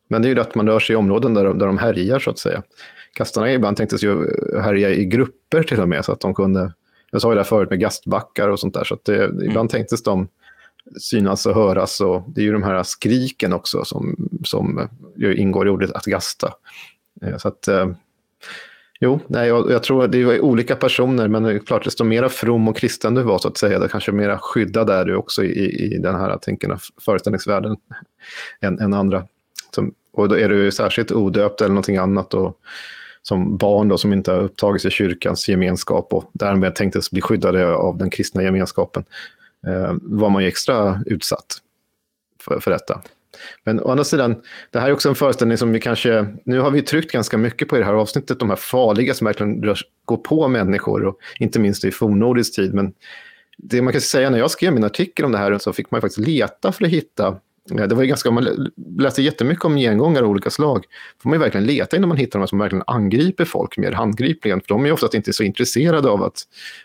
Men 0.09 0.23
det 0.23 0.29
är 0.29 0.35
ju 0.35 0.41
att 0.41 0.55
man 0.55 0.69
rör 0.69 0.81
sig 0.81 0.95
i 0.95 0.97
områden 0.97 1.35
där, 1.35 1.45
där 1.45 1.67
de 1.67 1.79
härjar 1.79 2.19
så 2.19 2.31
att 2.31 2.39
säga. 2.39 2.63
Gastarna 3.15 3.53
ibland 3.53 3.77
tänktes 3.77 4.05
ju 4.05 4.27
härja 4.63 4.91
i 4.91 5.05
grupper 5.05 5.63
till 5.63 5.81
och 5.81 5.89
med 5.89 6.05
så 6.05 6.13
att 6.13 6.21
de 6.21 6.35
kunde 6.35 6.73
jag 7.11 7.23
sa 7.23 7.33
ju 7.33 7.39
det 7.39 7.45
förut 7.45 7.71
med 7.71 7.81
gastbackar 7.81 8.49
och 8.49 8.61
sånt 8.61 8.75
där, 8.75 8.85
så 8.85 8.95
att 8.95 9.05
det, 9.05 9.25
mm. 9.25 9.43
ibland 9.43 9.71
tänktes 9.71 10.03
de 10.03 10.29
synas 11.01 11.47
och 11.47 11.55
höras. 11.55 12.01
Och 12.01 12.25
det 12.29 12.41
är 12.41 12.45
ju 12.45 12.53
de 12.53 12.63
här 12.63 12.83
skriken 12.83 13.53
också 13.53 13.85
som, 13.85 14.31
som 14.45 14.89
ingår 15.37 15.67
i 15.67 15.71
ordet 15.71 15.93
att 15.93 16.05
gasta. 16.05 16.53
Eh, 17.23 17.37
så 17.37 17.49
att, 17.49 17.69
eh, 17.69 17.91
jo, 19.01 19.21
nej, 19.27 19.49
jag, 19.49 19.71
jag 19.71 19.83
tror 19.83 20.05
att 20.05 20.13
det 20.13 20.25
var 20.25 20.41
olika 20.41 20.77
personer, 20.77 21.29
men 21.29 21.43
det 21.43 21.53
är 21.53 21.59
klart, 21.59 21.85
desto 21.85 22.05
mer 22.05 22.29
from 22.29 22.69
och 22.69 22.77
kristen 22.77 23.15
du 23.15 23.23
var, 23.23 23.39
så 23.39 23.49
att 23.49 23.57
säga, 23.57 23.79
det 23.79 23.89
kanske 23.89 24.13
mera 24.13 24.39
skyddad 24.39 24.91
är 24.91 25.05
du 25.05 25.17
också 25.17 25.45
i, 25.45 25.95
i 25.95 25.99
den 25.99 26.15
här 26.15 26.39
tänken, 26.39 26.79
föreställningsvärlden 27.05 27.77
än, 28.61 28.79
än 28.79 28.95
andra. 28.95 29.25
Som, 29.75 29.95
och 30.13 30.29
då 30.29 30.39
är 30.39 30.49
du 30.49 30.71
särskilt 30.71 31.13
odöpt 31.13 31.61
eller 31.61 31.69
någonting 31.69 31.97
annat. 31.97 32.35
Och, 32.35 32.59
som 33.29 33.57
barn 33.57 33.89
då, 33.89 33.99
som 33.99 34.13
inte 34.13 34.33
har 34.33 34.41
upptagits 34.41 34.85
i 34.85 34.91
kyrkans 34.91 35.49
gemenskap 35.49 36.13
och 36.13 36.31
därmed 36.33 36.75
tänktes 36.75 37.11
bli 37.11 37.21
skyddade 37.21 37.75
av 37.75 37.99
den 37.99 38.11
kristna 38.11 38.43
gemenskapen, 38.43 39.05
eh, 39.67 39.95
var 40.03 40.31
man 40.31 40.43
ju 40.43 40.49
extra 40.49 41.03
utsatt 41.07 41.57
för, 42.45 42.61
för 42.61 42.71
detta. 42.71 43.01
Men 43.65 43.81
å 43.81 43.91
andra 43.91 44.05
sidan, 44.05 44.43
det 44.71 44.81
här 44.81 44.89
är 44.89 44.93
också 44.93 45.09
en 45.09 45.15
föreställning 45.15 45.59
som 45.59 45.73
vi 45.73 45.81
kanske, 45.81 46.27
nu 46.45 46.61
har 46.61 46.71
vi 46.71 46.83
tryckt 46.83 47.13
ganska 47.13 47.39
mycket 47.39 47.69
på 47.69 47.77
i 47.77 47.79
det 47.79 47.85
här 47.85 47.95
avsnittet, 47.95 48.39
de 48.39 48.49
här 48.49 48.57
farliga 48.57 49.15
som 49.15 49.25
verkligen 49.25 49.61
går 50.05 50.17
på 50.17 50.49
människor, 50.49 51.05
och 51.05 51.19
inte 51.39 51.59
minst 51.59 51.85
i 51.85 51.91
fornnordisk 51.91 52.55
tid. 52.55 52.75
Men 52.75 52.93
det 53.57 53.83
man 53.83 53.93
kan 53.93 54.01
säga, 54.01 54.31
när 54.31 54.39
jag 54.39 54.51
skrev 54.51 54.73
min 54.73 54.85
artikel 54.85 55.25
om 55.25 55.33
det 55.33 55.39
här 55.39 55.59
så 55.59 55.73
fick 55.73 55.91
man 55.91 56.01
faktiskt 56.01 56.27
leta 56.27 56.73
för 56.73 56.85
att 56.85 56.91
hitta 56.91 57.37
det 57.69 57.95
var 57.95 58.03
ju 58.03 58.09
ganska, 58.09 58.31
man 58.31 58.71
läste 58.99 59.23
jättemycket 59.23 59.65
om 59.65 59.77
gengångare 59.77 60.25
av 60.25 60.31
olika 60.31 60.51
slag. 60.51 60.85
får 61.23 61.29
man 61.29 61.39
ju 61.39 61.43
verkligen 61.43 61.67
leta 61.67 61.97
innan 61.97 62.09
man 62.09 62.19
hittar 62.19 62.39
de 62.39 62.49
som 62.49 62.59
verkligen 62.59 62.85
angriper 62.87 63.45
folk 63.45 63.79
mer 63.79 63.93
handgripligen. 63.93 64.61
För 64.61 64.69
de 64.69 64.87
är 64.87 64.93
oftast 64.93 65.15
inte 65.15 65.33
så 65.33 65.43
intresserade 65.43 66.09
av 66.09 66.23
att, 66.23 66.43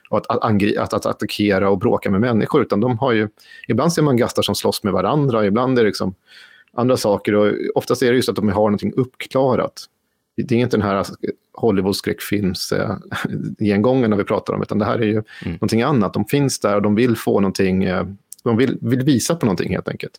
att, 0.09 0.29
att, 0.29 0.77
att, 0.77 0.93
att 0.93 1.05
attackera 1.05 1.69
och 1.69 1.77
bråka 1.77 2.11
med 2.11 2.21
människor. 2.21 2.61
Utan 2.61 2.79
de 2.79 2.99
har 2.99 3.11
ju, 3.11 3.29
ibland 3.67 3.93
ser 3.93 4.01
man 4.01 4.17
gastar 4.17 4.41
som 4.41 4.55
slåss 4.55 4.83
med 4.83 4.93
varandra, 4.93 5.45
ibland 5.45 5.79
är 5.79 5.83
det 5.83 5.87
liksom 5.87 6.15
andra 6.73 6.97
saker. 6.97 7.35
Och 7.35 7.53
oftast 7.75 8.01
är 8.01 8.11
det 8.11 8.15
just 8.15 8.29
att 8.29 8.35
de 8.35 8.49
har 8.49 8.55
någonting 8.55 8.93
uppklarat. 8.95 9.89
Det 10.35 10.55
är 10.55 10.59
inte 10.59 10.77
den 10.77 10.85
här 10.85 11.05
Hollywood-skräckfilms-gengångarna 11.53 14.15
vi 14.17 14.23
pratar 14.23 14.53
om, 14.53 14.61
utan 14.61 14.79
det 14.79 14.85
här 14.85 14.99
är 14.99 15.05
ju 15.05 15.11
mm. 15.11 15.25
någonting 15.53 15.81
annat. 15.81 16.13
De 16.13 16.25
finns 16.25 16.59
där 16.59 16.75
och 16.75 16.81
de 16.81 16.95
vill 16.95 17.15
få 17.15 17.39
någonting, 17.39 17.83
eh, 17.83 18.07
de 18.43 18.57
vill, 18.57 18.77
vill 18.81 19.01
visa 19.01 19.35
på 19.35 19.45
någonting 19.45 19.71
helt 19.71 19.87
enkelt. 19.87 20.13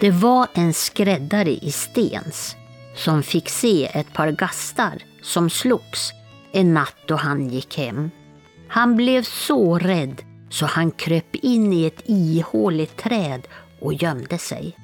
Det 0.00 0.10
var 0.10 0.48
en 0.54 0.72
skräddare 0.74 1.50
i 1.50 1.72
Stens 1.72 2.56
som 2.96 3.22
fick 3.22 3.48
se 3.48 3.90
ett 3.94 4.12
par 4.12 4.30
gastar 4.30 5.02
som 5.22 5.50
slogs 5.50 6.12
en 6.52 6.74
natt 6.74 6.96
då 7.06 7.16
han 7.16 7.48
gick 7.48 7.78
hem. 7.78 8.10
Han 8.68 8.96
blev 8.96 9.22
så 9.22 9.78
rädd 9.78 10.22
så 10.50 10.66
han 10.66 10.90
kröp 10.90 11.34
in 11.34 11.72
i 11.72 11.84
ett 11.84 12.02
ihåligt 12.06 12.96
träd 12.96 13.48
och 13.80 13.94
gömde 13.94 14.38
sig. 14.38 14.76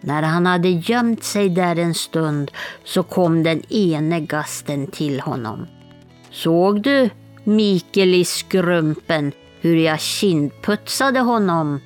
När 0.00 0.22
han 0.22 0.46
hade 0.46 0.68
gömt 0.68 1.24
sig 1.24 1.48
där 1.48 1.76
en 1.76 1.94
stund 1.94 2.50
så 2.84 3.02
kom 3.02 3.42
den 3.42 3.62
ene 3.72 4.20
gasten 4.20 4.86
till 4.86 5.20
honom. 5.20 5.66
Såg 6.30 6.82
du, 6.82 7.10
Mikael 7.44 8.14
i 8.14 8.24
skrumpen, 8.24 9.32
hur 9.60 9.76
jag 9.76 10.00
kindputsade 10.00 11.20
honom? 11.20 11.80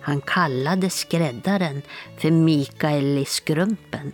Han 0.00 0.20
kallade 0.20 0.90
skräddaren 0.90 1.82
för 2.18 2.30
Mikael 2.30 3.18
i 3.18 3.24
skrumpen. 3.24 4.12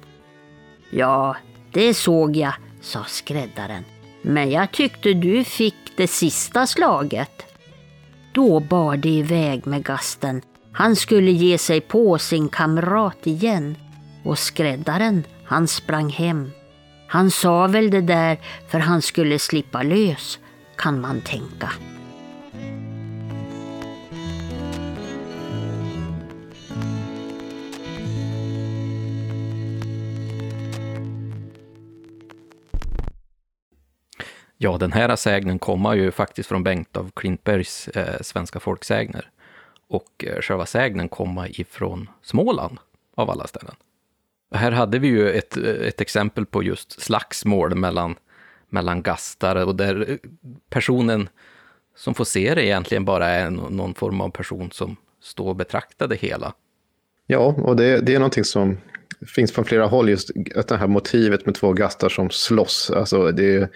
Ja, 0.91 1.37
det 1.73 1.95
såg 1.95 2.37
jag, 2.37 2.55
sa 2.81 3.05
skräddaren. 3.05 3.85
Men 4.23 4.51
jag 4.51 4.73
tyckte 4.73 5.13
du 5.13 5.45
fick 5.45 5.75
det 5.97 6.09
sista 6.09 6.67
slaget. 6.67 7.43
Då 8.33 8.61
bar 8.61 8.97
det 8.97 9.09
iväg 9.09 9.67
med 9.67 9.85
gasten. 9.85 10.43
Han 10.73 10.97
skulle 10.97 11.31
ge 11.31 11.59
sig 11.59 11.81
på 11.81 12.19
sin 12.19 12.49
kamrat 12.49 13.27
igen. 13.27 13.77
Och 14.25 14.39
skräddaren, 14.39 15.25
han 15.45 15.69
sprang 15.69 16.09
hem. 16.11 16.51
Han 17.09 17.31
sa 17.31 17.67
väl 17.67 17.91
det 17.91 18.01
där 18.01 18.41
för 18.69 18.79
han 18.79 19.03
skulle 19.03 19.39
slippa 19.39 19.83
lös, 19.83 20.39
kan 20.77 21.01
man 21.01 21.21
tänka. 21.21 21.71
Ja, 34.59 34.79
den 34.79 34.93
här 34.93 35.17
sägnen 35.17 35.59
kommer 35.59 35.95
ju 35.95 36.11
faktiskt 36.11 36.49
från 36.49 36.63
Bengt 36.65 36.97
av 36.97 37.11
Klintbergs 37.15 37.89
eh, 37.89 38.21
Svenska 38.21 38.61
folksägner. 38.61 39.31
Och 39.89 40.25
eh, 40.25 40.41
själva 40.41 40.67
sägnen 40.67 41.09
kommer 41.09 41.61
ifrån 41.61 42.09
Småland, 42.23 42.79
av 43.15 43.31
alla 43.31 43.47
ställen. 43.47 43.75
Här 44.55 44.73
hade 44.73 44.99
vi 44.99 45.09
ju 45.09 45.31
ett, 45.31 45.57
eh, 45.57 45.65
ett 45.65 46.01
exempel 46.01 46.47
på 46.47 46.63
just 46.63 47.01
slagsmål 47.01 47.75
mellan, 47.75 48.15
mellan 48.69 49.03
gastar 49.03 49.67
och 49.67 49.77
där 49.77 50.11
eh, 50.11 50.17
personen 50.71 51.29
som 51.97 52.15
får 52.15 52.25
se 52.25 52.55
det 52.55 52.67
egentligen 52.67 53.05
bara 53.05 53.27
är 53.27 53.51
någon 53.51 53.95
form 53.95 54.21
av 54.21 54.31
person 54.31 54.71
som 54.71 54.97
står 55.23 55.49
och 55.49 55.57
betraktar 55.57 56.09
det 56.09 56.17
hela. 56.17 56.55
Ja, 57.27 57.55
och 57.59 57.77
det, 57.77 58.01
det 58.01 58.15
är 58.15 58.19
någonting 58.19 58.45
som 58.45 58.79
finns 59.27 59.53
från 59.53 59.65
flera 59.65 59.87
håll, 59.87 60.09
just 60.09 60.31
det 60.69 60.77
här 60.77 60.87
motivet 60.87 61.47
med 61.47 61.55
två 61.55 61.73
gastar 61.73 62.09
som 62.09 62.31
slåss. 62.31 62.91
Alltså 62.91 63.33
det, 63.33 63.71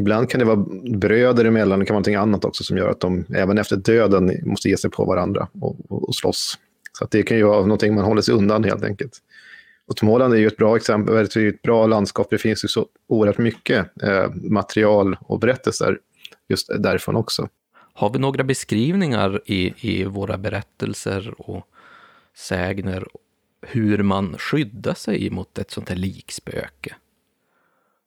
Ibland 0.00 0.30
kan 0.30 0.38
det 0.38 0.44
vara 0.44 0.64
bröder 0.96 1.44
emellan, 1.44 1.78
det 1.78 1.84
kan 1.86 1.94
vara 1.94 1.98
någonting 1.98 2.14
annat 2.14 2.44
också 2.44 2.64
som 2.64 2.76
gör 2.76 2.88
att 2.88 3.00
de 3.00 3.24
även 3.34 3.58
efter 3.58 3.76
döden 3.76 4.32
måste 4.42 4.68
ge 4.68 4.76
sig 4.76 4.90
på 4.90 5.04
varandra 5.04 5.48
och, 5.60 5.76
och, 5.88 6.08
och 6.08 6.14
slåss. 6.14 6.58
Så 6.98 7.06
det 7.10 7.22
kan 7.22 7.36
ju 7.36 7.42
vara 7.42 7.60
någonting 7.60 7.94
man 7.94 8.04
håller 8.04 8.22
sig 8.22 8.34
undan 8.34 8.64
helt 8.64 8.84
enkelt. 8.84 9.12
Och 9.86 9.98
Småland 9.98 10.34
är 10.34 10.38
ju 10.38 10.46
ett 10.46 10.56
bra 10.56 10.76
exempel, 10.76 11.14
det 11.14 11.36
är 11.36 11.48
ett 11.48 11.62
bra 11.62 11.86
landskap. 11.86 12.26
Det 12.30 12.38
finns 12.38 12.64
ju 12.64 12.68
så 12.68 12.86
oerhört 13.08 13.38
mycket 13.38 14.02
eh, 14.02 14.30
material 14.34 15.16
och 15.20 15.40
berättelser 15.40 15.98
just 16.48 16.70
därifrån 16.78 17.16
också. 17.16 17.48
Har 17.94 18.10
vi 18.10 18.18
några 18.18 18.44
beskrivningar 18.44 19.40
i, 19.46 19.74
i 19.80 20.04
våra 20.04 20.38
berättelser 20.38 21.34
och 21.38 21.66
sägner 22.36 23.08
hur 23.66 24.02
man 24.02 24.38
skyddar 24.38 24.94
sig 24.94 25.30
mot 25.30 25.58
ett 25.58 25.70
sånt 25.70 25.88
här 25.88 25.96
likspöke? 25.96 26.94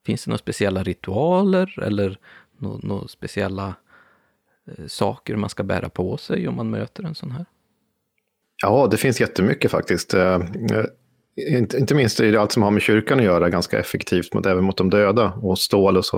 Finns 0.05 0.25
det 0.25 0.29
några 0.29 0.37
speciella 0.37 0.83
ritualer 0.83 1.79
eller 1.83 2.17
några, 2.57 3.07
speciella 3.07 3.75
eh, 4.67 4.87
saker 4.87 5.35
man 5.35 5.49
ska 5.49 5.63
bära 5.63 5.89
på 5.89 6.17
sig 6.17 6.47
om 6.47 6.55
man 6.55 6.69
möter 6.69 7.03
en 7.03 7.15
sån 7.15 7.31
här? 7.31 7.45
Ja, 8.61 8.87
det 8.91 8.97
finns 8.97 9.21
jättemycket 9.21 9.71
faktiskt. 9.71 10.13
Eh, 10.13 10.35
eh, 10.35 10.85
inte, 11.35 11.77
inte 11.77 11.95
minst 11.95 12.19
är 12.19 12.31
det 12.31 12.41
allt 12.41 12.51
som 12.51 12.63
har 12.63 12.71
med 12.71 12.81
kyrkan 12.81 13.19
att 13.19 13.25
göra 13.25 13.49
ganska 13.49 13.79
effektivt, 13.79 14.33
mot, 14.33 14.45
även 14.45 14.63
mot 14.63 14.77
de 14.77 14.89
döda 14.89 15.33
och 15.41 15.59
stål 15.59 15.97
och 15.97 16.05
så. 16.05 16.17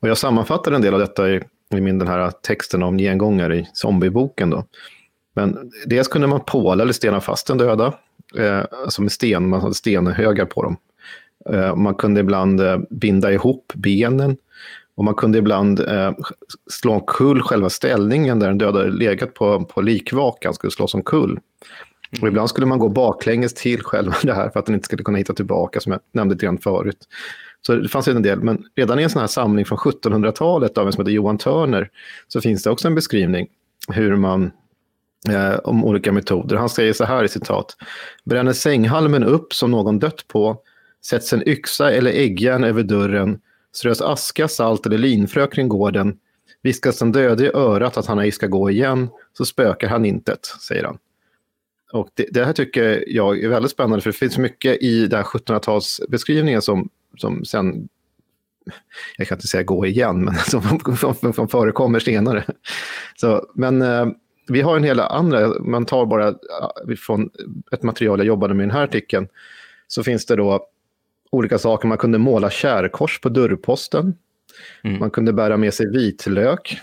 Och 0.00 0.08
jag 0.08 0.18
sammanfattar 0.18 0.72
en 0.72 0.82
del 0.82 0.94
av 0.94 1.00
detta 1.00 1.30
i, 1.30 1.40
i 1.74 1.80
min 1.80 1.98
den 1.98 2.08
här 2.08 2.30
texten 2.30 2.82
om 2.82 2.98
gengångare 2.98 3.56
i 3.56 3.68
zombieboken. 3.72 4.50
Då. 4.50 4.64
Men 5.34 5.70
dels 5.86 6.08
kunde 6.08 6.26
man 6.26 6.40
påla 6.40 6.82
eller 6.82 6.92
stena 6.92 7.20
fast 7.20 7.46
den 7.46 7.58
döda, 7.58 7.94
eh, 8.38 8.62
alltså 8.84 9.02
med 9.02 9.12
sten, 9.12 9.48
man 9.48 9.60
hade 9.60 9.74
stenhögar 9.74 10.44
på 10.44 10.62
dem. 10.62 10.76
Eh, 11.50 11.76
man 11.76 11.94
kunde 11.94 12.20
ibland 12.20 12.60
eh, 12.60 12.78
binda 12.90 13.32
ihop 13.32 13.72
benen 13.74 14.36
och 14.94 15.04
man 15.04 15.14
kunde 15.14 15.38
ibland 15.38 15.80
eh, 15.80 16.12
slå 16.70 16.92
omkull 16.92 17.42
själva 17.42 17.70
ställningen 17.70 18.38
där 18.38 18.48
den 18.48 18.58
döda 18.58 18.82
legat 18.82 19.34
på, 19.34 19.64
på 19.64 19.80
likvakan, 19.80 20.54
skulle 20.54 20.70
slås 20.70 20.94
omkull. 20.94 21.40
Och 22.20 22.28
ibland 22.28 22.48
skulle 22.48 22.66
man 22.66 22.78
gå 22.78 22.88
baklänges 22.88 23.54
till 23.54 23.82
själva 23.82 24.14
det 24.22 24.34
här 24.34 24.50
för 24.50 24.60
att 24.60 24.66
den 24.66 24.74
inte 24.74 24.84
skulle 24.84 25.02
kunna 25.02 25.18
hitta 25.18 25.34
tillbaka, 25.34 25.80
som 25.80 25.92
jag 25.92 26.00
nämnde 26.12 26.34
lite 26.34 26.46
grann 26.46 26.58
förut. 26.58 27.08
Så 27.66 27.74
det 27.74 27.88
fanns 27.88 28.08
en 28.08 28.22
del, 28.22 28.42
men 28.42 28.64
redan 28.76 28.98
i 28.98 29.02
en 29.02 29.10
sån 29.10 29.20
här 29.20 29.26
samling 29.26 29.64
från 29.64 29.78
1700-talet 29.78 30.78
av 30.78 30.86
en 30.86 30.92
som 30.92 31.00
heter 31.00 31.12
Johan 31.12 31.38
Törner 31.38 31.90
så 32.28 32.40
finns 32.40 32.62
det 32.62 32.70
också 32.70 32.88
en 32.88 32.94
beskrivning 32.94 33.48
hur 33.88 34.16
man 34.16 34.50
eh, 35.28 35.54
om 35.54 35.84
olika 35.84 36.12
metoder. 36.12 36.56
Han 36.56 36.68
säger 36.68 36.92
så 36.92 37.04
här 37.04 37.24
i 37.24 37.28
citat. 37.28 37.76
Bränner 38.24 38.52
sänghalmen 38.52 39.24
upp 39.24 39.52
som 39.52 39.70
någon 39.70 39.98
dött 39.98 40.28
på 40.28 40.58
sätts 41.04 41.32
en 41.32 41.48
yxa 41.48 41.92
eller 41.92 42.10
äggjärn 42.10 42.64
över 42.64 42.82
dörren, 42.82 43.40
strös 43.72 44.00
aska, 44.00 44.48
salt 44.48 44.86
eller 44.86 44.98
linfrö 44.98 45.46
kring 45.46 45.68
gården, 45.68 46.18
viskas 46.62 46.98
den 46.98 47.12
döde 47.12 47.44
i 47.46 47.50
örat 47.54 47.96
att 47.96 48.06
han 48.06 48.18
ej 48.18 48.32
ska 48.32 48.46
gå 48.46 48.70
igen, 48.70 49.08
så 49.32 49.44
spökar 49.44 49.88
han 49.88 50.04
intet, 50.04 50.46
säger 50.46 50.84
han. 50.84 50.98
Och 51.92 52.08
det, 52.14 52.26
det, 52.30 52.44
här 52.44 52.52
tycker 52.52 53.04
jag 53.06 53.44
är 53.44 53.48
väldigt 53.48 53.70
spännande, 53.70 54.00
för 54.00 54.10
det 54.10 54.16
finns 54.18 54.38
mycket 54.38 54.82
i 54.82 55.06
den 55.06 55.16
här 55.16 55.24
1700-talsbeskrivningen 55.24 56.60
som, 56.60 56.88
som 57.16 57.44
sen, 57.44 57.88
jag 59.16 59.28
kan 59.28 59.36
inte 59.36 59.48
säga 59.48 59.62
gå 59.62 59.86
igen, 59.86 60.24
men 60.24 60.34
som, 60.46 60.80
som, 60.96 61.32
som 61.32 61.48
förekommer 61.48 62.00
senare. 62.00 62.44
Så, 63.16 63.46
men 63.54 63.82
eh, 63.82 64.06
vi 64.48 64.60
har 64.60 64.76
en 64.76 64.84
hel 64.84 65.00
andra, 65.00 65.48
man 65.60 65.84
tar 65.84 66.06
bara 66.06 66.34
från 66.98 67.30
ett 67.72 67.82
material 67.82 68.18
jag 68.18 68.26
jobbade 68.26 68.54
med 68.54 68.64
i 68.64 68.66
den 68.66 68.76
här 68.76 68.84
artikeln, 68.84 69.28
så 69.86 70.02
finns 70.02 70.26
det 70.26 70.36
då 70.36 70.66
olika 71.32 71.58
saker. 71.58 71.88
Man 71.88 71.98
kunde 71.98 72.18
måla 72.18 72.50
kärkors 72.50 73.20
på 73.20 73.28
dörrposten. 73.28 74.14
Mm. 74.84 74.98
Man 74.98 75.10
kunde 75.10 75.32
bära 75.32 75.56
med 75.56 75.74
sig 75.74 75.90
vitlök, 75.90 76.80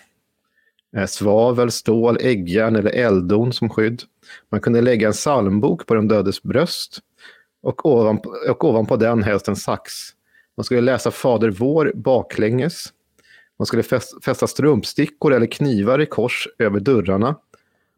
eh, 0.98 1.06
svavel, 1.06 1.72
stål, 1.72 2.18
äggjärn 2.22 2.76
eller 2.76 2.92
elddon 2.92 3.54
som 3.54 3.70
skydd. 3.70 4.04
Man 4.50 4.62
kunde 4.62 4.82
lägga 4.82 5.08
en 5.08 5.14
psalmbok 5.14 5.88
på 5.88 5.96
den 5.96 6.08
dödes 6.08 6.44
bröst 6.44 7.00
och 7.62 7.86
ovanpå, 7.86 8.36
och 8.50 8.64
ovanpå 8.64 8.96
den 8.96 9.24
helst 9.24 9.48
en 9.48 9.56
sax. 9.56 9.94
Man 10.58 10.64
skulle 10.64 10.82
läsa 10.82 11.12
Fader 11.12 11.50
vår 11.50 11.92
baklänges. 11.96 12.94
Man 13.60 13.66
skulle 13.66 13.84
fästa 14.26 14.48
strumpstickor 14.48 15.34
eller 15.34 15.46
knivar 15.46 16.02
i 16.02 16.06
kors 16.06 16.48
över 16.60 16.80
dörrarna. 16.80 17.36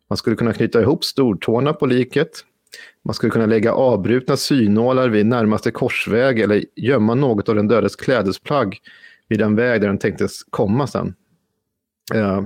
Man 0.10 0.18
skulle 0.18 0.36
kunna 0.36 0.54
knyta 0.54 0.82
ihop 0.82 1.04
stortårna 1.04 1.74
på 1.74 1.86
liket. 1.86 2.46
Man 3.04 3.14
skulle 3.14 3.32
kunna 3.32 3.46
lägga 3.46 3.74
avbrutna 3.74 4.38
synålar 4.38 5.10
vid 5.10 5.26
närmaste 5.26 5.72
korsväg 5.72 6.40
eller 6.40 6.66
gömma 6.76 7.16
något 7.16 7.50
av 7.50 7.56
den 7.56 7.68
dödes 7.68 7.96
klädesplagg 7.96 8.80
vid 9.28 9.40
den 9.40 9.56
väg 9.56 9.82
där 9.82 9.88
den 9.88 10.00
tänktes 10.00 10.44
komma 10.50 10.88
sen. 10.88 11.16
Eh, 12.14 12.42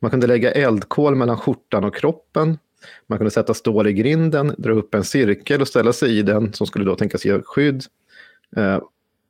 man 0.00 0.10
kunde 0.10 0.26
lägga 0.26 0.52
eldkol 0.52 1.14
mellan 1.14 1.36
skjortan 1.36 1.84
och 1.84 1.94
kroppen. 1.94 2.58
Man 3.06 3.18
kunde 3.18 3.30
sätta 3.30 3.54
stål 3.54 3.86
i 3.86 3.92
grinden, 3.92 4.54
dra 4.58 4.72
upp 4.72 4.94
en 4.94 5.04
cirkel 5.04 5.60
och 5.60 5.68
ställa 5.68 5.92
sig 5.92 6.18
i 6.18 6.22
den 6.22 6.52
som 6.52 6.66
skulle 6.66 6.84
då 6.84 6.94
tänkas 6.94 7.24
ge 7.24 7.40
skydd. 7.44 7.84
Eh, 8.56 8.80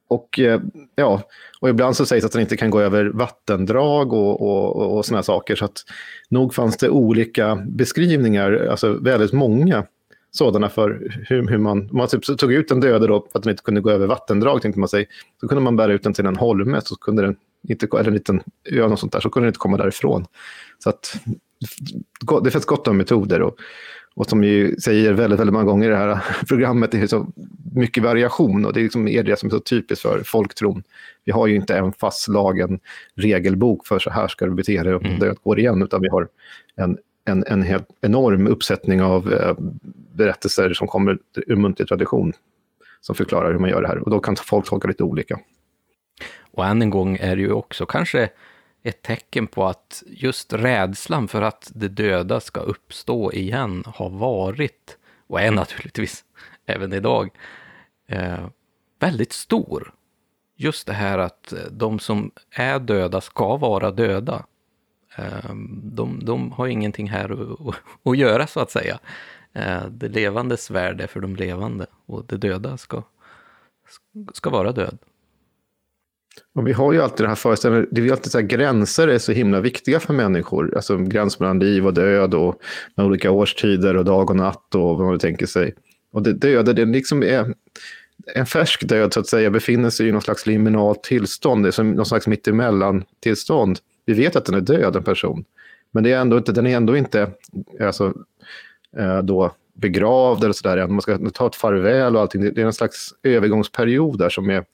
och, 0.09 0.39
eh, 0.39 0.61
ja, 0.95 1.23
och 1.61 1.69
ibland 1.69 1.97
så 1.97 2.07
sägs 2.07 2.25
att 2.25 2.33
den 2.33 2.41
inte 2.41 2.57
kan 2.57 2.71
gå 2.71 2.81
över 2.81 3.05
vattendrag 3.05 4.13
och, 4.13 4.41
och, 4.41 4.77
och, 4.77 4.91
såna 4.91 5.03
sådana 5.03 5.23
saker. 5.23 5.57
Så 5.57 5.65
att 5.65 5.85
nog 6.29 6.55
fanns 6.55 6.77
det 6.77 6.89
olika 6.89 7.55
beskrivningar, 7.67 8.67
alltså 8.71 8.93
väldigt 8.93 9.33
många 9.33 9.87
sådana 10.39 10.69
för 10.69 11.11
hur, 11.29 11.49
hur 11.49 11.59
man, 11.59 11.91
om 11.91 11.97
man 11.97 12.09
typ 12.09 12.39
tog 12.39 12.53
ut 12.53 12.71
en 12.71 12.81
döde 12.81 13.07
då 13.07 13.27
för 13.33 13.39
att 13.39 13.43
den 13.43 13.51
inte 13.51 13.63
kunde 13.63 13.81
gå 13.81 13.91
över 13.91 14.07
vattendrag, 14.07 14.63
tänkte 14.63 14.81
man 14.81 14.89
sig, 14.89 15.07
så 15.41 15.49
kunde 15.49 15.65
man 15.65 15.77
bära 15.77 15.93
ut 15.93 16.03
den 16.03 16.13
till 16.13 16.27
en 16.27 16.37
holme, 16.37 16.81
så 16.85 16.97
kunde 16.97 17.23
den 17.23 17.37
inte, 17.69 17.87
eller 17.93 18.09
en 18.09 18.15
liten 18.15 18.43
ö 18.71 18.83
och 18.83 18.99
sånt 18.99 19.13
där, 19.13 19.21
så 19.21 19.31
kunde 19.31 19.45
den 19.45 19.51
inte 19.51 19.59
komma 19.59 19.77
därifrån. 19.77 20.27
Så 20.79 20.91
att 20.91 21.17
det 22.45 22.51
finns 22.51 22.65
gott 22.65 22.89
om 22.89 22.97
metoder 22.97 23.43
och, 23.43 23.57
och 24.15 24.27
som 24.27 24.41
vi 24.41 24.81
säger 24.81 25.13
väldigt, 25.13 25.41
väldigt 25.41 25.53
många 25.53 25.65
gånger 25.65 25.87
i 25.87 25.91
det 25.91 25.97
här 25.97 26.25
programmet, 26.49 26.93
det 26.93 26.99
är 26.99 27.07
så 27.07 27.27
mycket 27.75 28.03
variation 28.03 28.65
och 28.65 28.73
det 28.73 28.81
är, 28.81 28.83
liksom 28.83 29.09
är 29.09 29.23
det 29.23 29.39
som 29.39 29.47
är 29.47 29.51
så 29.51 29.61
typiskt 29.61 30.03
för 30.03 30.23
folktron. 30.25 30.83
Vi 31.25 31.33
har 31.33 31.47
ju 31.47 31.57
inte 31.57 31.79
en 31.79 31.93
fastslagen 31.93 32.81
regelbok 33.15 33.87
för 33.87 33.99
så 33.99 34.11
här 34.11 34.29
ska 34.29 34.47
du 34.47 34.55
bete 34.55 34.83
dig 34.83 34.95
och 34.95 35.05
mm. 35.05 35.19
det 35.19 35.35
går 35.43 35.59
igen, 35.59 35.83
utan 35.83 36.03
vi 36.03 36.09
har 36.09 36.29
en 36.77 36.99
en, 37.29 37.45
en 37.47 37.63
helt 37.63 37.89
enorm 38.01 38.47
uppsättning 38.47 39.03
av 39.03 39.33
eh, 39.33 39.55
berättelser 40.19 40.75
som 40.75 40.89
kommer 40.89 41.19
ur 41.47 41.57
muntlig 41.57 41.89
tradition 41.89 42.33
som 43.01 43.15
förklarar 43.15 43.53
hur 43.53 43.59
man 43.59 43.71
gör 43.71 43.83
det 43.83 43.89
här. 43.89 43.99
Och 43.99 44.11
då 44.11 44.21
kan 44.21 44.37
folk 44.37 44.67
tolka 44.67 44.89
lite 44.89 45.05
olika. 45.05 45.39
Och 46.53 46.67
än 46.67 46.83
en 46.83 46.91
gång 46.91 47.17
är 47.17 47.37
det 47.37 47.43
ju 47.43 47.53
också 47.53 47.87
kanske 47.87 48.31
ett 48.83 49.03
tecken 49.03 49.47
på 49.47 49.67
att 49.67 50.03
just 50.07 50.53
rädslan 50.53 51.29
för 51.29 51.43
att 51.43 51.73
det 51.75 51.89
döda 51.89 52.41
ska 52.41 52.61
uppstå 52.61 53.33
igen 53.33 53.85
har 53.87 54.11
varit, 54.11 54.99
och 55.27 55.41
är 55.41 55.51
naturligtvis 55.51 56.25
även 56.67 56.93
idag, 56.93 57.31
eh, 58.09 58.49
väldigt 59.01 59.33
stor. 59.33 59.95
Just 60.57 60.87
det 60.87 60.93
här 60.93 61.19
att 61.19 61.53
de 61.71 61.99
som 61.99 62.31
är 62.51 62.79
döda 62.79 63.21
ska 63.21 63.57
vara 63.57 63.91
döda. 63.91 64.45
Eh, 65.17 65.55
de, 65.83 66.25
de 66.25 66.53
har 66.53 66.67
ingenting 66.67 67.09
här 67.09 67.31
att, 67.69 67.77
att 68.03 68.19
göra 68.19 68.47
så 68.47 68.61
att 68.61 68.71
säga. 68.71 68.99
Eh, 69.59 69.87
det 69.91 70.09
levandes 70.09 70.71
värld 70.71 71.01
är 71.01 71.07
för 71.07 71.21
de 71.21 71.37
levande 71.37 71.87
och 72.07 72.25
det 72.27 72.37
döda 72.37 72.77
ska, 72.77 73.03
ska 74.33 74.51
vara 74.51 74.73
död. 74.73 74.99
Och 76.55 76.69
vi 76.69 76.73
har 76.73 76.93
ju 76.93 77.03
alltid 77.03 77.25
det 77.25 77.29
här 77.29 77.35
föreställningen, 77.35 77.89
det 77.91 78.01
är 78.01 78.11
alltid 78.11 78.33
så 78.33 78.39
här, 78.39 78.47
gränser 78.47 79.09
är 79.09 79.19
så 79.19 79.33
himla 79.33 79.61
viktiga 79.61 80.01
för 80.01 80.15
människor. 80.15 80.77
Alltså 80.77 80.97
gräns 80.97 81.41
mellan 81.41 81.59
liv 81.59 81.87
och 81.87 81.95
död 81.95 82.35
och 82.35 82.61
med 82.95 83.07
olika 83.07 83.31
årstider 83.31 83.97
och 83.97 84.05
dag 84.05 84.31
och 84.31 84.37
natt 84.37 84.75
och 84.75 84.99
vad 84.99 85.07
man 85.07 85.19
tänker 85.19 85.47
sig. 85.47 85.75
Och 86.13 86.23
det 86.23 86.33
döda, 86.33 86.73
det 86.73 86.85
liksom 86.85 87.23
är 87.23 87.55
en 88.35 88.47
färsk 88.47 88.89
död 88.89 89.13
så 89.13 89.21
att 89.21 89.27
säga, 89.27 89.51
befinner 89.51 89.91
sig 89.91 90.09
i 90.09 90.13
någon 90.13 90.23
slags 90.23 90.47
liminalt 90.47 91.03
tillstånd, 91.03 91.65
det 91.65 91.69
är 91.69 91.73
som 91.73 91.91
någon 91.91 92.07
slags 92.07 92.27
mittemellan 92.27 93.05
tillstånd. 93.21 93.79
Vi 94.07 94.15
vet 94.15 94.37
att 94.37 94.45
den 94.45 94.55
är 94.55 94.61
död, 94.61 94.97
en 94.97 95.03
person. 95.05 95.45
Men 95.91 96.05
det 96.05 96.13
är 96.13 96.21
ändå 96.21 96.37
inte, 96.37 96.53
den 96.53 96.67
är 96.67 96.77
ändå 96.77 96.97
inte 96.97 97.31
alltså, 97.81 98.15
Eh, 98.97 99.19
då 99.19 99.53
begravd 99.75 100.45
eller 100.45 100.53
sådär 100.53 100.87
Man 100.87 101.01
ska 101.01 101.19
ta 101.31 101.47
ett 101.47 101.57
farväl 101.57 102.17
och 102.17 102.23
allting. 102.23 102.41
Det 102.55 102.61
är 102.63 102.67
en 102.67 102.73
slags 102.73 103.15
övergångsperiod 103.23 104.19
där 104.19 104.29
som 104.29 104.51
är 104.51 104.65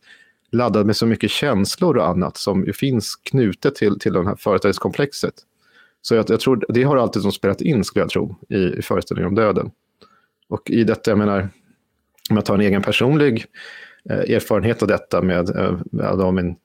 laddad 0.53 0.86
med 0.86 0.97
så 0.97 1.07
mycket 1.07 1.31
känslor 1.31 1.97
och 1.97 2.09
annat 2.09 2.36
som 2.36 2.66
finns 2.74 3.16
knutet 3.16 3.74
till, 3.74 3.99
till 3.99 4.12
det 4.12 4.24
här 4.24 4.36
föreställningskomplexet. 4.36 5.35
Så 6.03 6.15
jag, 6.15 6.31
jag 6.31 6.41
tror 6.41 6.65
det 6.69 6.82
har 6.82 6.97
alltid 6.97 7.23
som 7.23 7.32
spelat 7.32 7.61
in, 7.61 7.85
skulle 7.85 8.03
jag 8.03 8.11
tro, 8.11 8.36
i, 8.49 8.57
i 8.57 8.82
föreställningen 8.82 9.28
om 9.28 9.35
döden. 9.35 9.70
Och 10.49 10.70
i 10.70 10.85
detta, 10.85 11.11
jag 11.11 11.19
menar, 11.19 11.49
om 12.31 12.36
jag 12.36 12.45
tar 12.45 12.55
en 12.55 12.61
egen 12.61 12.82
personlig 12.82 13.47
eh, 14.11 14.35
erfarenhet 14.35 14.82
av 14.82 14.89
detta 14.89 15.23
med, 15.23 15.57
eh, 15.57 15.78
med 15.91 16.35
min 16.35 16.57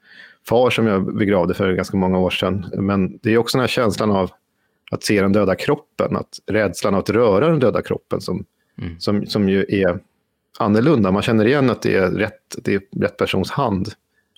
far 0.47 0.69
som 0.69 0.87
jag 0.87 1.15
begravde 1.15 1.53
för 1.53 1.73
ganska 1.73 1.97
många 1.97 2.19
år 2.19 2.29
sedan. 2.29 2.65
Men 2.73 3.17
det 3.17 3.33
är 3.33 3.37
också 3.37 3.57
den 3.57 3.61
här 3.61 3.67
känslan 3.67 4.11
av 4.11 4.31
att 4.91 5.03
se 5.03 5.21
den 5.21 5.33
döda 5.33 5.55
kroppen, 5.55 6.15
att 6.15 6.39
rädslan 6.45 6.95
att 6.95 7.09
röra 7.09 7.49
den 7.49 7.59
döda 7.59 7.81
kroppen 7.81 8.21
som, 8.21 8.45
mm. 8.81 8.99
som, 8.99 9.25
som 9.25 9.49
ju 9.49 9.65
är 9.69 9.99
annorlunda. 10.59 11.11
Man 11.11 11.21
känner 11.21 11.45
igen 11.45 11.69
att 11.69 11.81
det 11.81 11.95
är 11.95 12.11
rätt, 12.11 12.55
det 12.57 12.73
är 12.73 12.81
rätt 13.01 13.17
persons 13.17 13.51
hand, 13.51 13.89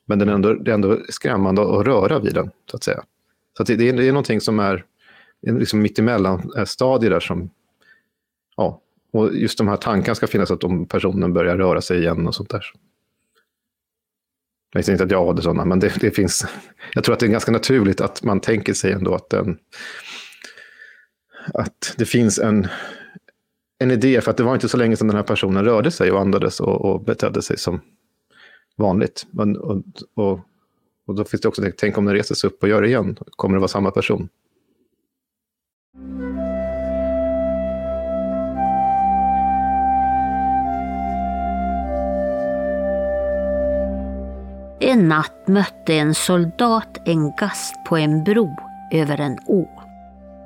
men 0.06 0.20
den 0.20 0.30
är 0.30 0.34
ändå, 0.34 0.54
det 0.54 0.72
är 0.72 0.76
ändå 0.76 0.98
skrämmande 1.10 1.62
att 1.62 1.86
röra 1.86 2.20
vid 2.20 2.34
den, 2.34 2.52
så 2.72 2.78
att 2.78 2.84
säga. 2.84 3.04
Så 3.58 3.64
att 3.64 3.68
det, 3.68 3.76
det, 3.76 3.90
är, 3.90 3.94
det 3.94 4.08
är 4.08 4.12
någonting 4.12 4.42
som 4.42 4.60
är 4.60 4.86
liksom 5.42 5.82
mittemellan 5.82 6.52
eh, 6.58 6.66
stadier 6.66 7.12
där 7.12 7.20
som, 7.20 7.50
ja, 8.58 8.82
och 9.14 9.36
just 9.36 9.58
de 9.58 9.68
här 9.68 9.78
tankarna 9.78 10.16
ska 10.16 10.28
finnas 10.28 10.52
att 10.52 10.64
om 10.64 10.86
personen 10.86 11.34
börjar 11.34 11.58
röra 11.58 11.82
sig 11.82 12.00
igen 12.00 12.28
och 12.28 12.36
sånt 12.36 12.50
där. 12.50 12.66
Jag 14.74 14.86
säger 14.86 14.96
inte 14.96 15.04
att 15.04 15.12
jag 15.12 15.26
har 15.26 15.34
det 15.34 15.42
sådana, 15.42 15.66
men 15.66 15.80
det, 15.80 15.94
det, 16.02 16.12
finns. 16.12 16.46
Jag 16.94 17.04
tror 17.04 17.14
att 17.14 17.20
det 17.20 17.26
är 17.26 17.32
ganska 17.32 17.52
naturligt 17.52 18.02
att 18.02 18.24
man 18.24 18.40
tänker 18.40 18.74
sig 18.74 18.92
ändå 18.92 19.16
att, 19.16 19.30
den, 19.30 19.58
att 21.54 21.96
det 21.98 22.06
finns 22.06 22.40
en, 22.40 22.68
en 23.80 23.92
idé, 23.92 24.22
för 24.22 24.32
att 24.32 24.38
det 24.38 24.44
var 24.44 24.54
inte 24.54 24.70
så 24.70 24.78
länge 24.78 24.96
sedan 24.96 25.08
den 25.08 25.16
här 25.16 25.24
personen 25.24 25.66
rörde 25.66 25.92
sig 25.92 26.12
och 26.12 26.22
andades 26.22 26.60
och, 26.60 26.86
och 26.86 27.04
betedde 27.04 27.42
sig 27.42 27.58
som 27.58 27.82
vanligt. 28.78 29.28
Men, 29.32 29.58
och, 29.58 29.84
och, 30.16 30.40
och 31.08 31.16
då 31.16 31.24
finns 31.24 31.42
det 31.42 31.48
också, 31.48 31.64
tänk 31.78 31.98
om 31.98 32.06
den 32.06 32.16
reser 32.16 32.36
sig 32.36 32.48
upp 32.48 32.64
och 32.64 32.70
gör 32.70 32.82
det 32.82 32.88
igen, 32.88 33.18
kommer 33.30 33.56
det 33.56 33.60
vara 33.60 33.68
samma 33.68 33.92
person? 33.92 34.30
En 44.84 45.08
natt 45.10 45.48
mötte 45.48 45.94
en 45.94 46.16
soldat 46.16 46.98
en 47.06 47.32
gast 47.36 47.76
på 47.90 47.98
en 47.98 48.24
bro 48.24 48.56
över 48.92 49.22
en 49.22 49.38
å. 49.48 49.81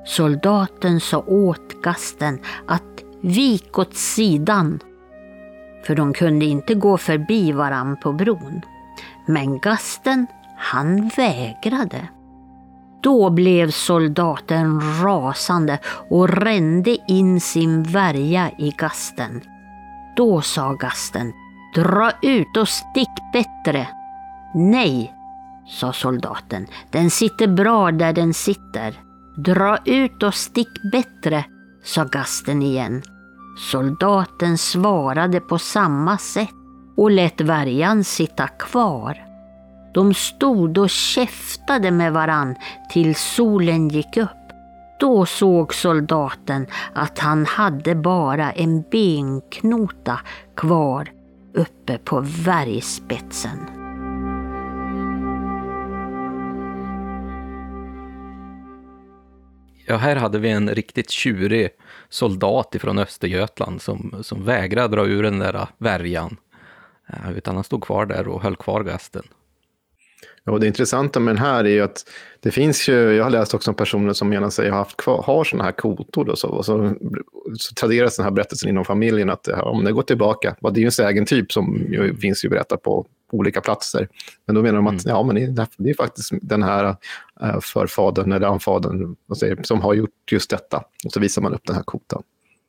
Soldaten 0.06 1.00
sa 1.00 1.20
åt 1.20 1.82
gasten 1.84 2.40
att 2.68 3.04
vik 3.22 3.80
åt 3.80 3.96
sidan, 3.96 4.80
för 5.88 5.96
de 5.96 6.14
kunde 6.14 6.46
inte 6.46 6.74
gå 6.74 6.98
förbi 6.98 7.52
varann 7.52 7.98
på 7.98 8.14
bron. 8.14 8.62
Men 9.26 9.60
gasten, 9.60 10.28
han 10.58 11.12
vägrade. 11.18 12.08
Då 13.02 13.30
blev 13.30 13.72
soldaten 13.72 14.82
rasande 15.04 15.80
och 16.10 16.30
rände 16.30 16.98
in 17.08 17.42
sin 17.42 17.84
värja 17.84 18.52
i 18.58 18.72
gasten. 18.78 19.42
Då 20.16 20.42
sa 20.42 20.74
gasten, 20.74 21.34
dra 21.76 22.12
ut 22.22 22.58
och 22.58 22.68
stick 22.68 23.10
bättre. 23.34 23.88
Nej, 24.54 25.14
sa 25.68 25.94
soldaten. 25.94 26.68
Den 26.90 27.10
sitter 27.10 27.48
bra 27.48 27.92
där 27.92 28.14
den 28.14 28.34
sitter. 28.34 29.05
Dra 29.38 29.78
ut 29.86 30.24
och 30.24 30.34
stick 30.34 30.92
bättre, 30.92 31.46
sa 31.84 32.04
gasten 32.04 32.62
igen. 32.62 33.02
Soldaten 33.72 34.58
svarade 34.58 35.40
på 35.40 35.60
samma 35.60 36.18
sätt 36.18 36.50
och 36.98 37.12
lät 37.12 37.42
värjan 37.42 38.04
sitta 38.04 38.48
kvar. 38.48 39.18
De 39.94 40.14
stod 40.14 40.78
och 40.78 40.90
käftade 40.90 41.92
med 41.92 42.14
varann 42.14 42.56
tills 42.90 43.20
solen 43.20 43.90
gick 43.90 44.18
upp. 44.18 44.30
Då 45.00 45.26
såg 45.26 45.74
soldaten 45.74 46.68
att 46.94 47.20
han 47.20 47.46
hade 47.46 47.96
bara 47.96 48.52
en 48.52 48.84
benknota 48.92 50.20
kvar 50.56 51.10
uppe 51.54 51.98
på 51.98 52.26
värjspetsen. 52.46 53.75
Ja, 59.88 59.98
här 59.98 60.16
hade 60.16 60.40
vi 60.40 60.50
en 60.50 60.70
riktigt 60.70 61.10
tjurig 61.10 61.70
soldat 62.10 62.76
ifrån 62.76 63.00
Östergötland 63.00 63.82
som, 63.82 64.24
som 64.24 64.44
vägrade 64.44 64.96
dra 64.96 65.06
ur 65.06 65.24
den 65.24 65.40
där 65.40 65.68
värjan. 65.78 66.38
Eh, 67.08 67.32
utan 67.38 67.56
han 67.56 67.64
stod 67.64 67.84
kvar 67.84 68.06
där 68.06 68.28
och 68.28 68.42
höll 68.42 68.56
kvar 68.56 68.84
gasten. 68.84 69.24
Och 70.46 70.60
det 70.60 70.68
intressanta 70.68 71.20
med 71.20 71.36
den 71.36 71.44
här 71.44 71.64
är 71.64 71.70
ju 71.70 71.82
att 71.82 72.10
det 72.40 72.52
finns 72.52 72.90
ju, 72.90 72.94
jag 72.94 73.24
har 73.24 73.32
läst 73.32 73.54
också 73.54 73.72
om 73.72 73.76
personer 73.76 74.14
som 74.14 74.30
menar 74.30 74.50
sig 74.50 74.70
ha 74.70 74.78
haft 74.78 74.98
kvar, 74.98 75.24
har 75.24 75.44
sådana 75.44 75.64
här 75.64 75.72
kotor 75.72 76.30
och 76.30 76.40
så, 76.40 76.48
och 76.48 76.66
så, 76.66 76.96
så 77.58 77.74
traderas 77.74 78.16
den 78.16 78.24
här 78.24 78.32
berättelsen 78.32 78.70
inom 78.70 78.86
familjen 78.86 79.30
att 79.30 79.48
om 79.48 79.84
det 79.84 79.92
går 79.92 80.02
tillbaka, 80.02 80.56
det 80.62 80.68
är 80.68 80.82
ju 80.82 80.86
en 80.86 80.92
sägentyp 80.92 81.52
som 81.52 81.86
ju, 81.90 82.18
finns 82.18 82.46
ju 82.46 82.50
berättat 82.50 82.82
på 82.82 83.06
olika 83.32 83.62
platser. 83.62 84.08
Men 84.46 84.56
då 84.56 84.62
menar 84.62 84.76
de 84.76 84.88
att 84.88 85.06
mm. 85.06 85.16
ja, 85.16 85.24
men 85.24 85.56
det, 85.56 85.90
är 85.90 85.94
faktiskt 85.94 86.32
den 86.42 86.64
här 86.64 86.96
uh, 87.44 87.60
förfadern 87.60 88.32
eller 88.32 88.48
anfadern 88.48 89.16
som 89.64 89.82
har 89.82 89.94
gjort 89.94 90.32
just 90.32 90.50
detta. 90.50 90.84
Och 91.06 91.12
så 91.12 91.20
visar 91.20 91.42
man 91.42 91.54
upp 91.54 91.66
den 91.66 91.76
här 91.76 91.84
kotan 91.84 92.24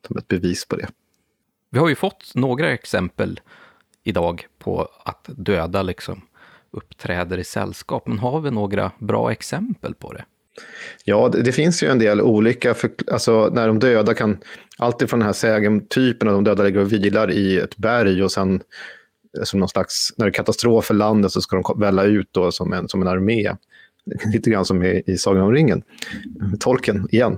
som 0.07 0.17
ett 0.17 0.27
bevis 0.27 0.65
på 0.65 0.75
det. 0.75 0.87
Vi 1.69 1.79
har 1.79 1.89
ju 1.89 1.95
fått 1.95 2.31
några 2.35 2.71
exempel 2.71 3.39
idag 4.03 4.47
på 4.59 4.89
att 5.03 5.29
döda 5.35 5.81
liksom 5.81 6.21
uppträder 6.71 7.37
i 7.37 7.43
sällskap. 7.43 8.07
Men 8.07 8.19
har 8.19 8.41
vi 8.41 8.51
några 8.51 8.91
bra 8.99 9.31
exempel 9.31 9.93
på 9.93 10.13
det? 10.13 10.25
Ja, 11.03 11.29
det, 11.29 11.41
det 11.41 11.51
finns 11.51 11.83
ju 11.83 11.87
en 11.87 11.99
del 11.99 12.21
olika, 12.21 12.73
för, 12.73 12.91
alltså 13.11 13.49
när 13.53 13.67
de 13.67 13.79
döda 13.79 14.13
kan, 14.13 14.37
alltifrån 14.77 15.19
den 15.19 15.25
här 15.25 15.33
sägen-typen, 15.33 16.27
att 16.27 16.33
de 16.33 16.43
döda 16.43 16.63
ligger 16.63 16.79
och 16.79 16.93
vilar 16.93 17.31
i 17.31 17.57
ett 17.57 17.77
berg 17.77 18.23
och 18.23 18.31
sen 18.31 18.61
eh, 19.37 19.43
som 19.43 19.59
någon 19.59 19.69
slags, 19.69 20.13
när 20.17 20.25
det 20.25 20.29
är 20.29 20.33
katastrof 20.33 20.85
för 20.85 20.93
landet 20.93 21.31
så 21.31 21.41
ska 21.41 21.61
de 21.61 21.79
välla 21.79 22.03
ut 22.03 22.27
då 22.31 22.51
som 22.51 22.73
en, 22.73 22.89
som 22.89 23.01
en 23.01 23.07
armé. 23.07 23.51
Lite 24.33 24.49
grann 24.49 24.65
som 24.65 24.83
i, 24.83 25.03
i 25.05 25.17
Sagan 25.17 25.43
om 25.43 25.51
ringen, 25.51 25.83
tolken 26.59 27.07
igen. 27.11 27.37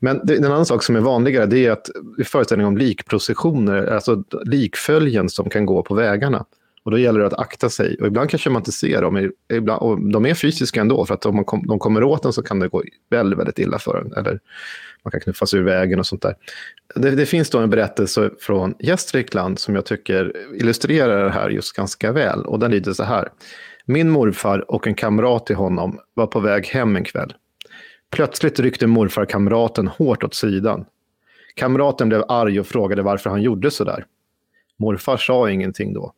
Men 0.00 0.20
det, 0.24 0.36
en 0.36 0.44
annan 0.44 0.66
sak 0.66 0.82
som 0.82 0.96
är 0.96 1.00
vanligare 1.00 1.46
det 1.46 1.66
är 1.66 1.70
att 1.70 1.90
föreställningar 2.24 2.68
om 2.68 2.78
likprocessioner, 2.78 3.86
alltså 3.86 4.24
likföljen 4.44 5.28
som 5.28 5.50
kan 5.50 5.66
gå 5.66 5.82
på 5.82 5.94
vägarna. 5.94 6.44
Och 6.82 6.90
då 6.90 6.98
gäller 6.98 7.20
det 7.20 7.26
att 7.26 7.38
akta 7.38 7.70
sig. 7.70 7.96
Och 8.00 8.06
ibland 8.06 8.30
kanske 8.30 8.50
man 8.50 8.60
inte 8.60 8.72
ser 8.72 9.02
dem. 9.02 9.30
Ibland, 9.52 9.82
och 9.82 10.10
de 10.10 10.26
är 10.26 10.34
fysiska 10.34 10.80
ändå, 10.80 11.06
för 11.06 11.14
att 11.14 11.26
om 11.26 11.36
man 11.36 11.44
kom, 11.44 11.66
de 11.66 11.78
kommer 11.78 12.02
åt 12.02 12.24
en 12.24 12.32
så 12.32 12.42
kan 12.42 12.58
det 12.58 12.68
gå 12.68 12.82
väldigt, 13.10 13.38
väldigt 13.38 13.58
illa 13.58 13.78
för 13.78 14.00
en. 14.00 14.12
Eller 14.12 14.40
man 15.02 15.10
kan 15.10 15.20
knuffas 15.20 15.54
ur 15.54 15.62
vägen 15.62 15.98
och 15.98 16.06
sånt 16.06 16.22
där. 16.22 16.34
Det, 16.94 17.10
det 17.10 17.26
finns 17.26 17.50
då 17.50 17.58
en 17.58 17.70
berättelse 17.70 18.30
från 18.40 18.74
Gästrikland 18.78 19.58
som 19.58 19.74
jag 19.74 19.84
tycker 19.84 20.32
illustrerar 20.54 21.24
det 21.24 21.30
här 21.30 21.50
just 21.50 21.72
ganska 21.72 22.12
väl. 22.12 22.40
Och 22.40 22.58
den 22.58 22.70
lyder 22.70 22.92
så 22.92 23.04
här. 23.04 23.28
Min 23.84 24.10
morfar 24.10 24.70
och 24.70 24.86
en 24.86 24.94
kamrat 24.94 25.46
till 25.46 25.56
honom 25.56 25.98
var 26.14 26.26
på 26.26 26.40
väg 26.40 26.66
hem 26.66 26.96
en 26.96 27.04
kväll. 27.04 27.34
Plötsligt 28.10 28.60
ryckte 28.60 28.86
morfar 28.86 29.24
kamraten 29.24 29.88
hårt 29.88 30.24
åt 30.24 30.34
sidan. 30.34 30.84
Kamraten 31.54 32.08
blev 32.08 32.24
arg 32.28 32.60
och 32.60 32.66
frågade 32.66 33.02
varför 33.02 33.30
han 33.30 33.42
gjorde 33.42 33.70
så 33.70 33.84
där. 33.84 34.04
Morfar 34.76 35.16
sa 35.16 35.50
ingenting 35.50 35.94
då. 35.94 36.12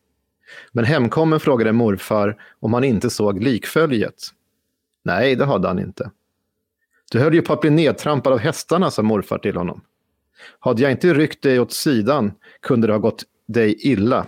Men 0.73 0.85
hemkommen 0.85 1.41
frågade 1.41 1.73
morfar 1.73 2.43
om 2.61 2.75
han 2.75 2.85
inte 2.85 3.11
såg 3.11 3.43
likföljet. 3.43 4.29
Nej, 5.03 5.37
det 5.37 5.45
hade 5.45 5.69
han 5.69 5.79
inte. 5.79 6.11
Du 7.11 7.19
höll 7.19 7.35
ju 7.35 7.43
på 7.43 7.53
att 7.53 7.61
bli 7.61 7.71
nedtrampad 7.71 8.33
av 8.33 8.39
hästarna, 8.39 8.91
sa 8.91 9.03
morfar 9.03 9.39
till 9.39 9.57
honom. 9.57 9.81
Hade 10.59 10.83
jag 10.83 10.91
inte 10.91 11.15
ryckt 11.15 11.43
dig 11.43 11.61
åt 11.61 11.73
sidan 11.73 12.33
kunde 12.61 12.87
det 12.87 12.93
ha 12.93 12.99
gått 12.99 13.25
dig 13.47 13.77
illa. 13.81 14.27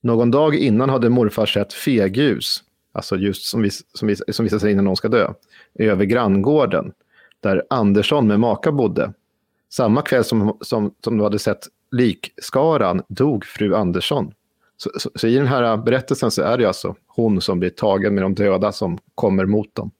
Någon 0.00 0.30
dag 0.30 0.54
innan 0.54 0.90
hade 0.90 1.08
morfar 1.08 1.46
sett 1.46 1.72
fegljus, 1.72 2.62
alltså 2.92 3.16
just 3.16 3.44
som, 3.44 3.62
vis, 3.62 3.82
som, 3.92 4.08
vis, 4.08 4.22
som 4.28 4.44
visar 4.44 4.58
sig 4.58 4.72
innan 4.72 4.84
någon 4.84 4.96
ska 4.96 5.08
dö, 5.08 5.32
över 5.74 6.04
granngården, 6.04 6.92
där 7.40 7.62
Andersson 7.70 8.26
med 8.26 8.40
maka 8.40 8.72
bodde. 8.72 9.12
Samma 9.68 10.02
kväll 10.02 10.24
som, 10.24 10.58
som, 10.60 10.94
som 11.04 11.16
du 11.18 11.24
hade 11.24 11.38
sett 11.38 11.68
likskaran 11.90 13.02
dog 13.08 13.44
fru 13.44 13.74
Andersson. 13.74 14.34
Så, 14.82 14.90
så, 14.96 15.10
så, 15.14 15.26
i 15.26 15.34
den 15.34 15.46
här 15.46 15.76
berättelsen 15.76 16.30
så 16.30 16.42
är 16.42 16.58
det 16.58 16.66
alltså 16.66 16.94
hon 17.06 17.40
som 17.40 17.60
blir 17.60 17.70
tagen 17.70 18.14
med 18.14 18.24
de 18.24 18.34
döda 18.34 18.72
som 18.72 18.98
kommer 19.14 19.46
mot 19.46 19.74
dem. 19.74 19.90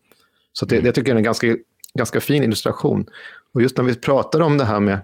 Så 0.53 0.67
det, 0.67 0.75
mm. 0.75 0.85
det 0.85 0.93
tycker 0.93 1.11
jag 1.11 1.15
är 1.15 1.19
en 1.19 1.25
ganska, 1.25 1.57
ganska 1.95 2.21
fin 2.21 2.43
illustration. 2.43 3.07
Och 3.53 3.63
just 3.63 3.77
när 3.77 3.85
vi 3.85 3.95
pratar 3.95 4.41
om 4.41 4.59
det 4.59 4.65
här 4.65 4.81
med 4.81 4.99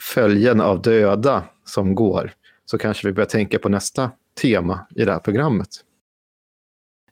följen 0.00 0.60
av 0.60 0.82
döda 0.82 1.44
som 1.64 1.94
går, 1.94 2.32
så 2.64 2.78
kanske 2.78 3.06
vi 3.06 3.12
börjar 3.12 3.28
tänka 3.28 3.58
på 3.58 3.68
nästa 3.68 4.10
tema 4.40 4.86
i 4.94 5.04
det 5.04 5.12
här 5.12 5.18
programmet. 5.18 5.68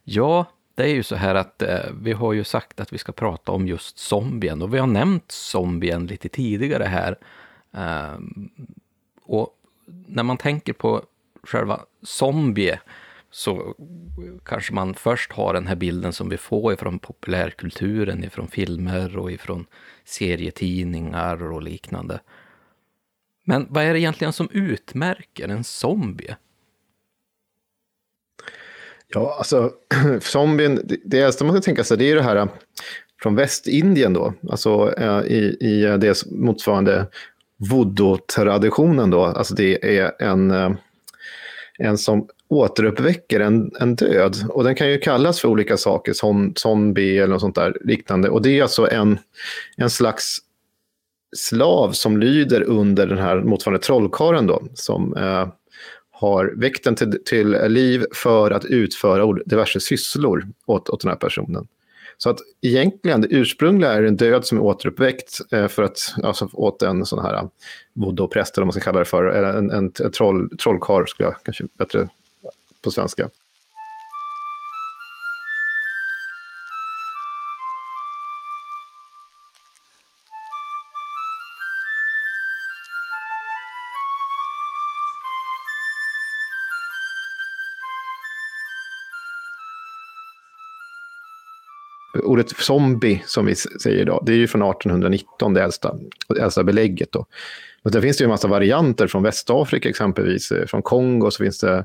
Ja, 0.04 0.46
det 0.74 0.82
är 0.82 0.94
ju 0.94 1.02
så 1.02 1.16
här 1.16 1.34
att 1.34 1.62
eh, 1.62 1.90
vi 2.00 2.12
har 2.12 2.32
ju 2.32 2.44
sagt 2.44 2.80
att 2.80 2.92
vi 2.92 2.98
ska 2.98 3.12
prata 3.12 3.52
om 3.52 3.66
just 3.66 3.98
zombien 3.98 4.62
och 4.62 4.74
vi 4.74 4.78
har 4.78 4.86
nämnt 4.86 5.30
zombien 5.30 6.06
lite 6.06 6.28
tidigare 6.28 6.84
här. 6.84 7.18
Eh, 7.72 8.18
och 9.22 9.48
när 10.06 10.22
man 10.22 10.36
tänker 10.36 10.72
på 10.72 11.02
själva 11.46 11.80
zombie 12.02 12.78
så 13.30 13.74
kanske 14.44 14.74
man 14.74 14.94
först 14.94 15.32
har 15.32 15.54
den 15.54 15.66
här 15.66 15.76
bilden 15.76 16.12
som 16.12 16.28
vi 16.28 16.36
får 16.36 16.72
ifrån 16.72 16.98
populärkulturen, 16.98 18.24
ifrån 18.24 18.48
filmer 18.48 19.16
och 19.16 19.32
ifrån 19.32 19.66
serietidningar 20.04 21.52
och 21.52 21.62
liknande. 21.62 22.20
Men 23.44 23.66
vad 23.70 23.84
är 23.84 23.92
det 23.92 24.00
egentligen 24.00 24.32
som 24.32 24.48
utmärker 24.52 25.48
en 25.48 25.64
zombie? 25.64 26.36
Ja, 29.08 29.34
alltså 29.38 29.72
zombien, 30.20 30.80
det, 30.84 30.96
det 31.04 31.40
man 31.40 31.52
ska 31.52 31.60
tänka 31.60 31.84
sig 31.84 31.96
det 31.96 32.10
är 32.10 32.16
det 32.16 32.22
här 32.22 32.36
äh, 32.36 32.46
från 33.22 33.34
Västindien 33.34 34.12
då, 34.12 34.34
alltså 34.50 34.94
äh, 34.98 35.22
i, 35.22 35.56
i 35.60 35.96
det 36.00 36.26
motsvarande 36.30 37.06
voodoo-traditionen 37.56 39.10
då, 39.10 39.24
alltså 39.24 39.54
det 39.54 39.98
är 39.98 40.22
en 40.22 40.50
äh, 40.50 40.72
en 41.82 41.98
som 41.98 42.28
återuppväcker 42.48 43.40
en, 43.40 43.70
en 43.80 43.94
död. 43.94 44.36
Och 44.48 44.64
den 44.64 44.74
kan 44.74 44.90
ju 44.90 44.98
kallas 44.98 45.40
för 45.40 45.48
olika 45.48 45.76
saker, 45.76 46.12
som 46.12 46.52
zombie 46.56 47.18
eller 47.18 47.32
något 47.32 47.40
sånt 47.40 47.54
där 47.54 47.78
liknande. 47.84 48.28
Och 48.28 48.42
det 48.42 48.58
är 48.58 48.62
alltså 48.62 48.90
en, 48.90 49.18
en 49.76 49.90
slags 49.90 50.38
slav 51.36 51.92
som 51.92 52.18
lyder 52.18 52.62
under 52.62 53.06
den 53.06 53.18
här 53.18 53.40
motsvarande 53.40 53.84
trollkaren 53.84 54.46
då, 54.46 54.62
som 54.74 55.16
eh, 55.16 55.48
har 56.10 56.52
väckt 56.56 56.84
den 56.84 56.94
till, 56.94 57.18
till 57.24 57.56
liv 57.68 58.04
för 58.14 58.50
att 58.50 58.64
utföra 58.64 59.38
diverse 59.46 59.80
sysslor 59.80 60.48
åt, 60.66 60.88
åt 60.88 61.00
den 61.00 61.08
här 61.08 61.16
personen. 61.16 61.66
Så 62.18 62.30
att 62.30 62.38
egentligen, 62.60 63.20
det 63.20 63.28
ursprungliga 63.30 63.92
är 63.92 64.02
en 64.02 64.16
död 64.16 64.44
som 64.44 64.58
är 64.58 64.62
återuppväckt 64.62 65.40
eh, 65.52 65.68
för 65.68 65.82
att, 65.82 65.98
alltså 66.22 66.48
åt 66.52 66.82
en 66.82 67.06
sån 67.06 67.18
här 67.18 67.34
eh, 67.34 67.44
voodoo-präst, 67.92 68.56
eller 68.56 68.62
vad 68.62 68.66
man 68.66 68.72
ska 68.72 68.80
kalla 68.80 68.98
det 68.98 69.04
för, 69.04 69.24
en, 69.24 69.70
en, 69.70 69.92
en 70.00 70.12
troll, 70.12 70.56
trollkarl, 70.58 71.06
skulle 71.06 71.28
jag 71.28 71.36
kanske 71.42 71.64
bättre 71.78 72.08
på 72.82 72.90
svenska. 72.90 73.28
Ordet 92.14 92.50
zombie, 92.50 93.22
som 93.26 93.46
vi 93.46 93.54
säger 93.54 93.98
idag, 93.98 94.22
det 94.26 94.32
är 94.32 94.36
ju 94.36 94.46
från 94.46 94.62
1819, 94.62 95.54
det 95.54 95.62
äldsta, 95.62 95.96
det 96.28 96.40
äldsta 96.40 96.64
belägget. 96.64 97.12
Då. 97.12 97.26
Men 97.82 97.92
det 97.92 98.02
finns 98.02 98.16
det 98.16 98.22
ju 98.22 98.26
en 98.26 98.30
massa 98.30 98.48
varianter 98.48 99.06
från 99.06 99.22
Västafrika 99.22 99.88
exempelvis. 99.88 100.52
Eh, 100.52 100.66
från 100.66 100.82
Kongo 100.82 101.30
så 101.30 101.44
finns 101.44 101.58
det 101.58 101.84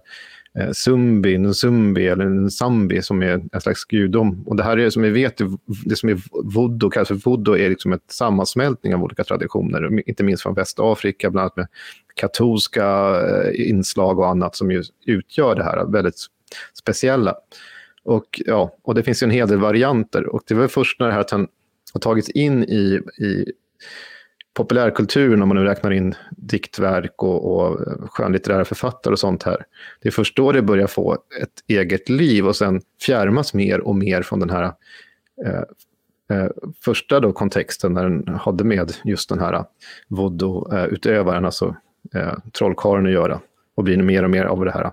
eh, 0.59 0.71
Zumbi, 0.71 1.37
Nzumbi 1.37 2.07
eller 2.07 2.25
Nzambi 2.25 3.01
som 3.01 3.23
är 3.23 3.41
en 3.51 3.61
slags 3.61 3.85
gudom. 3.85 4.43
Och 4.47 4.55
det 4.55 4.63
här 4.63 4.77
är 4.77 4.89
som 4.89 5.01
vi 5.01 5.09
vet, 5.09 5.41
det 5.85 5.95
som 5.95 6.09
är 6.09 6.19
voodoo, 6.43 6.89
kallas 6.89 7.07
för 7.07 7.15
voodoo, 7.15 7.57
är 7.57 7.69
liksom 7.69 7.93
en 7.93 7.99
sammansmältning 8.07 8.95
av 8.95 9.03
olika 9.03 9.23
traditioner, 9.23 10.09
inte 10.09 10.23
minst 10.23 10.43
från 10.43 10.53
Västafrika, 10.53 11.29
bland 11.29 11.41
annat 11.43 11.57
med 11.57 11.67
katolska 12.15 12.85
eh, 13.21 13.69
inslag 13.69 14.19
och 14.19 14.29
annat 14.29 14.55
som 14.55 14.71
ju 14.71 14.83
utgör 15.05 15.55
det 15.55 15.63
här 15.63 15.91
väldigt 15.91 16.25
speciella. 16.73 17.35
Och, 18.07 18.41
ja, 18.45 18.75
och 18.83 18.95
det 18.95 19.03
finns 19.03 19.23
en 19.23 19.31
hel 19.31 19.47
del 19.47 19.59
varianter. 19.59 20.25
Och 20.25 20.43
det 20.47 20.53
var 20.53 20.67
först 20.67 20.99
när 20.99 21.07
det 21.07 21.13
här 21.13 21.25
har 21.93 21.99
tagits 21.99 22.29
in 22.29 22.63
i, 22.63 23.01
i 23.19 23.51
populärkulturen, 24.53 25.41
om 25.41 25.47
man 25.47 25.57
nu 25.57 25.63
räknar 25.63 25.91
in 25.91 26.15
diktverk 26.31 27.23
och, 27.23 27.55
och 27.55 27.79
skönlitterära 28.11 28.65
författare 28.65 29.11
och 29.11 29.19
sånt 29.19 29.43
här. 29.43 29.65
Det 30.01 30.07
är 30.07 30.11
först 30.11 30.35
då 30.35 30.51
det 30.51 30.61
börjar 30.61 30.87
få 30.87 31.13
ett 31.41 31.63
eget 31.67 32.09
liv 32.09 32.47
och 32.47 32.55
sen 32.55 32.81
fjärmas 33.01 33.53
mer 33.53 33.79
och 33.79 33.95
mer 33.95 34.21
från 34.21 34.39
den 34.39 34.49
här 34.49 34.63
eh, 35.45 35.63
eh, 36.37 36.49
första 36.81 37.19
då 37.19 37.31
kontexten 37.31 37.93
när 37.93 38.03
den 38.03 38.27
hade 38.27 38.63
med 38.63 38.93
just 39.03 39.29
den 39.29 39.39
här 39.39 39.65
voodoo-utövaren, 40.07 41.43
eh, 41.43 41.45
alltså 41.45 41.75
eh, 42.15 42.33
trollkarlen 42.57 43.05
att 43.05 43.11
göra 43.11 43.39
och 43.75 43.83
blir 43.83 43.97
mer 43.97 44.23
och 44.23 44.29
mer 44.29 44.45
av 44.45 44.65
det 44.65 44.71
här 44.71 44.91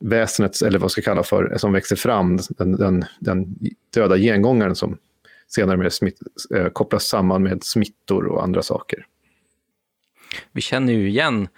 väsendet, 0.00 0.62
eller 0.62 0.78
vad 0.78 0.90
ska 0.90 0.98
jag 0.98 1.04
kalla 1.04 1.22
för, 1.22 1.58
som 1.58 1.72
växer 1.72 1.96
fram, 1.96 2.38
den, 2.48 2.76
den, 2.76 3.04
den 3.20 3.56
döda 3.94 4.16
gengångaren 4.16 4.74
som 4.74 4.98
senare 5.48 5.76
med 5.76 5.92
smitt, 5.92 6.18
eh, 6.54 6.68
kopplas 6.68 7.04
samman 7.04 7.42
med 7.42 7.64
smittor 7.64 8.26
och 8.26 8.42
andra 8.42 8.62
saker. 8.62 9.06
Vi 10.52 10.60
känner 10.60 10.92
ju 10.92 11.08
igen 11.08 11.48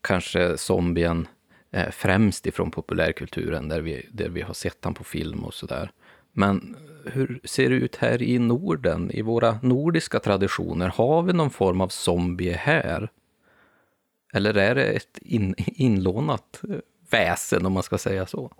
kanske 0.00 0.56
zombien 0.56 1.28
eh, 1.70 1.90
främst 1.90 2.46
ifrån 2.46 2.70
populärkulturen, 2.70 3.68
där 3.68 3.80
vi, 3.80 4.08
där 4.12 4.28
vi 4.28 4.40
har 4.40 4.54
sett 4.54 4.84
han 4.84 4.94
på 4.94 5.04
film 5.04 5.44
och 5.44 5.54
sådär. 5.54 5.90
Men 6.32 6.76
hur 7.04 7.40
ser 7.44 7.70
det 7.70 7.76
ut 7.76 7.96
här 7.96 8.22
i 8.22 8.38
Norden, 8.38 9.10
i 9.10 9.22
våra 9.22 9.58
nordiska 9.62 10.18
traditioner? 10.20 10.88
Har 10.88 11.22
vi 11.22 11.32
någon 11.32 11.50
form 11.50 11.80
av 11.80 11.88
zombie 11.88 12.52
här? 12.52 13.10
Eller 14.32 14.56
är 14.56 14.74
det 14.74 14.84
ett 14.84 15.18
in, 15.22 15.54
inlånat 15.56 16.60
eh, 16.68 16.76
väsen, 17.10 17.66
om 17.66 17.72
man 17.72 17.82
ska 17.82 17.98
säga 17.98 18.26
så? 18.26 18.52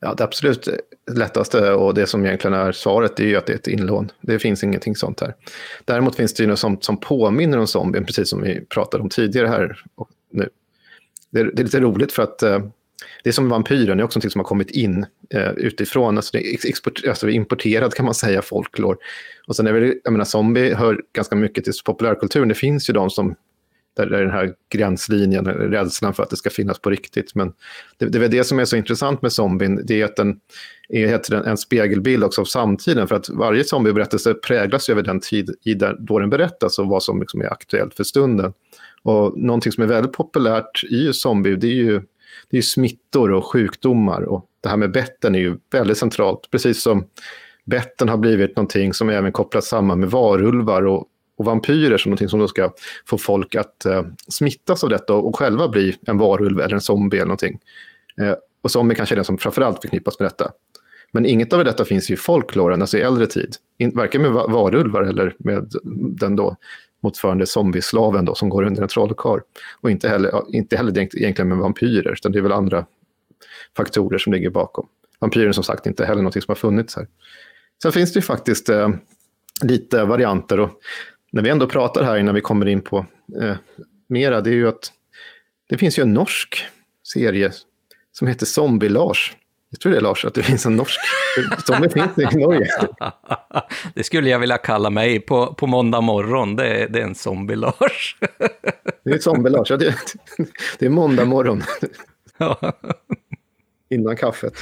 Ja, 0.00 0.14
det 0.14 0.24
absolut 0.24 0.68
lättaste 1.10 1.72
och 1.72 1.94
det 1.94 2.06
som 2.06 2.26
egentligen 2.26 2.54
är 2.54 2.72
svaret 2.72 3.20
är 3.20 3.24
ju 3.24 3.36
att 3.36 3.46
det 3.46 3.52
är 3.52 3.56
ett 3.56 3.66
inlån. 3.66 4.12
Det 4.20 4.38
finns 4.38 4.64
ingenting 4.64 4.96
sånt 4.96 5.20
här. 5.20 5.34
Däremot 5.84 6.16
finns 6.16 6.34
det 6.34 6.42
ju 6.42 6.48
något 6.48 6.58
som, 6.58 6.80
som 6.80 7.00
påminner 7.00 7.58
om 7.58 7.66
zombien, 7.66 8.04
precis 8.04 8.28
som 8.28 8.42
vi 8.42 8.60
pratade 8.60 9.02
om 9.02 9.08
tidigare 9.08 9.46
här 9.46 9.84
och 9.94 10.08
nu. 10.30 10.48
Det 11.30 11.40
är, 11.40 11.44
det 11.44 11.62
är 11.62 11.64
lite 11.64 11.80
roligt 11.80 12.12
för 12.12 12.22
att 12.22 12.42
eh, 12.42 12.58
det 13.22 13.30
är 13.30 13.32
som 13.32 13.48
vampyren, 13.48 13.96
det 13.96 14.02
är 14.02 14.04
också 14.04 14.18
något 14.18 14.32
som 14.32 14.38
har 14.38 14.44
kommit 14.44 14.70
in 14.70 15.06
eh, 15.34 15.50
utifrån. 15.50 16.16
Alltså 16.16 16.30
det 16.32 16.46
är 16.46 16.68
export, 16.68 17.02
alltså 17.08 17.28
importerad 17.28 17.94
kan 17.94 18.04
man 18.04 18.14
säga, 18.14 18.42
folklore. 18.42 18.96
Och 19.46 19.56
sen 19.56 19.66
är 19.66 19.72
väl, 19.72 19.94
jag 20.04 20.12
menar, 20.12 20.24
zombie 20.24 20.74
hör 20.74 21.00
ganska 21.12 21.36
mycket 21.36 21.64
till 21.64 21.72
populärkulturen. 21.84 22.48
Det 22.48 22.54
finns 22.54 22.90
ju 22.90 22.94
de 22.94 23.10
som 23.10 23.34
där 23.96 24.06
är 24.06 24.22
den 24.22 24.30
här 24.30 24.54
gränslinjen, 24.72 25.44
rädslan 25.46 26.14
för 26.14 26.22
att 26.22 26.30
det 26.30 26.36
ska 26.36 26.50
finnas 26.50 26.78
på 26.78 26.90
riktigt. 26.90 27.34
Men 27.34 27.52
det, 27.98 28.06
det 28.06 28.24
är 28.24 28.28
det 28.28 28.44
som 28.44 28.58
är 28.58 28.64
så 28.64 28.76
intressant 28.76 29.22
med 29.22 29.32
zombien, 29.32 29.80
det 29.84 30.00
är 30.00 30.04
att 30.04 30.16
den 30.16 30.40
är 30.88 31.06
heter 31.06 31.34
en, 31.34 31.44
en 31.44 31.56
spegelbild 31.56 32.24
också 32.24 32.40
av 32.40 32.44
samtiden. 32.44 33.08
För 33.08 33.16
att 33.16 33.28
varje 33.28 33.64
zombieberättelse 33.64 34.34
präglas 34.34 34.88
över 34.88 35.02
den 35.02 35.20
tid 35.20 35.54
i 35.64 35.74
där, 35.74 35.96
då 36.00 36.18
den 36.18 36.30
berättas 36.30 36.78
och 36.78 36.86
vad 36.86 37.02
som 37.02 37.20
liksom 37.20 37.40
är 37.40 37.52
aktuellt 37.52 37.94
för 37.94 38.04
stunden. 38.04 38.52
Och 39.02 39.38
någonting 39.38 39.72
som 39.72 39.82
är 39.82 39.88
väldigt 39.88 40.12
populärt 40.12 40.84
i 40.84 41.12
zombie, 41.12 41.56
det 41.56 41.66
är 41.66 41.70
ju, 41.70 42.02
det 42.50 42.58
är 42.58 42.62
smittor 42.62 43.32
och 43.32 43.44
sjukdomar. 43.44 44.22
Och 44.22 44.46
det 44.60 44.68
här 44.68 44.76
med 44.76 44.92
betten 44.92 45.34
är 45.34 45.38
ju 45.38 45.56
väldigt 45.72 45.98
centralt, 45.98 46.48
precis 46.50 46.82
som 46.82 47.04
betten 47.64 48.08
har 48.08 48.16
blivit 48.16 48.56
någonting 48.56 48.92
som 48.92 49.08
även 49.08 49.32
kopplas 49.32 49.66
samman 49.66 50.00
med 50.00 50.10
varulvar 50.10 50.86
och 50.86 51.06
och 51.42 51.46
vampyrer 51.46 51.98
som 51.98 52.10
någonting 52.10 52.28
som 52.28 52.40
då 52.40 52.48
ska 52.48 52.72
få 53.06 53.18
folk 53.18 53.54
att 53.54 53.84
eh, 53.84 54.02
smittas 54.28 54.84
av 54.84 54.90
detta 54.90 55.14
och, 55.14 55.28
och 55.28 55.36
själva 55.36 55.68
bli 55.68 55.96
en 56.06 56.18
varulv 56.18 56.60
eller 56.60 56.74
en 56.74 56.80
zombie 56.80 57.16
eller 57.16 57.26
någonting. 57.26 57.58
Eh, 58.20 58.34
och 58.62 58.70
zombie 58.70 58.94
kanske 58.94 59.14
är 59.14 59.16
den 59.16 59.24
som 59.24 59.38
framförallt 59.38 59.82
förknippas 59.82 60.18
med 60.18 60.26
detta. 60.26 60.50
Men 61.12 61.26
inget 61.26 61.52
av 61.52 61.64
detta 61.64 61.84
finns 61.84 62.10
i 62.10 62.16
folkloren, 62.16 62.80
alltså 62.80 62.98
i 62.98 63.00
äldre 63.00 63.26
tid. 63.26 63.56
In, 63.78 63.90
varken 63.94 64.22
med 64.22 64.32
varulvar 64.32 65.02
eller 65.02 65.34
med 65.38 65.72
den 66.20 66.36
då 66.36 66.56
motsvarande 67.02 67.46
zombieslaven 67.46 68.24
då, 68.24 68.34
som 68.34 68.48
går 68.48 68.62
under 68.62 68.82
en 68.82 68.88
trollkarl. 68.88 69.40
Och 69.80 69.90
inte 69.90 70.08
heller, 70.08 70.54
inte 70.54 70.76
heller 70.76 70.98
egentligen 70.98 71.48
med 71.48 71.58
vampyrer, 71.58 72.12
utan 72.12 72.32
det 72.32 72.38
är 72.38 72.42
väl 72.42 72.52
andra 72.52 72.86
faktorer 73.76 74.18
som 74.18 74.32
ligger 74.32 74.50
bakom. 74.50 74.86
Vampyrer 75.18 75.52
som 75.52 75.64
sagt 75.64 75.86
inte 75.86 76.04
heller 76.04 76.22
något 76.22 76.32
som 76.32 76.44
har 76.48 76.54
funnits 76.54 76.96
här. 76.96 77.06
Sen 77.82 77.92
finns 77.92 78.12
det 78.12 78.18
ju 78.18 78.22
faktiskt 78.22 78.68
eh, 78.68 78.88
lite 79.62 80.04
varianter. 80.04 80.60
Och 80.60 80.70
när 81.32 81.42
vi 81.42 81.50
ändå 81.50 81.66
pratar 81.66 82.04
här 82.04 82.16
innan 82.16 82.34
vi 82.34 82.40
kommer 82.40 82.66
in 82.66 82.80
på 82.80 83.06
eh, 83.42 83.56
mera, 84.08 84.40
det 84.40 84.50
är 84.50 84.54
ju 84.54 84.68
att 84.68 84.92
det 85.68 85.78
finns 85.78 85.98
ju 85.98 86.02
en 86.02 86.14
norsk 86.14 86.64
serie 87.12 87.52
som 88.12 88.28
heter 88.28 88.46
Zombie-Lars. 88.46 89.36
Jag 89.70 89.80
tror 89.80 89.92
det 89.92 89.98
är 89.98 90.02
Lars, 90.02 90.24
att 90.24 90.34
det 90.34 90.42
finns 90.42 90.66
en 90.66 90.76
norsk. 90.76 91.00
Zombie 91.66 91.88
finns 91.88 92.34
i 92.34 92.38
Norge. 92.38 92.68
Det 93.94 94.04
skulle 94.04 94.30
jag 94.30 94.38
vilja 94.38 94.58
kalla 94.58 94.90
mig 94.90 95.20
på, 95.20 95.54
på 95.54 95.66
måndag 95.66 96.00
morgon. 96.00 96.56
Det 96.56 96.66
är, 96.66 96.88
det 96.88 97.00
är 97.00 97.04
en 97.04 97.14
Zombie-Lars. 97.14 98.16
Det 99.04 99.10
är 99.10 99.18
Zombie-Lars, 99.18 99.70
ja, 99.70 99.76
det, 99.76 99.94
det 100.78 100.86
är 100.86 100.90
måndag 100.90 101.24
morgon. 101.24 101.62
Innan 103.90 104.16
kaffet. 104.16 104.54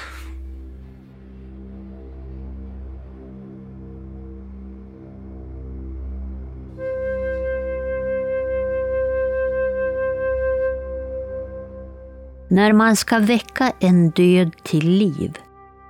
När 12.52 12.72
man 12.72 12.96
ska 12.96 13.18
väcka 13.18 13.72
en 13.80 14.10
död 14.10 14.52
till 14.62 14.88
liv 14.88 15.38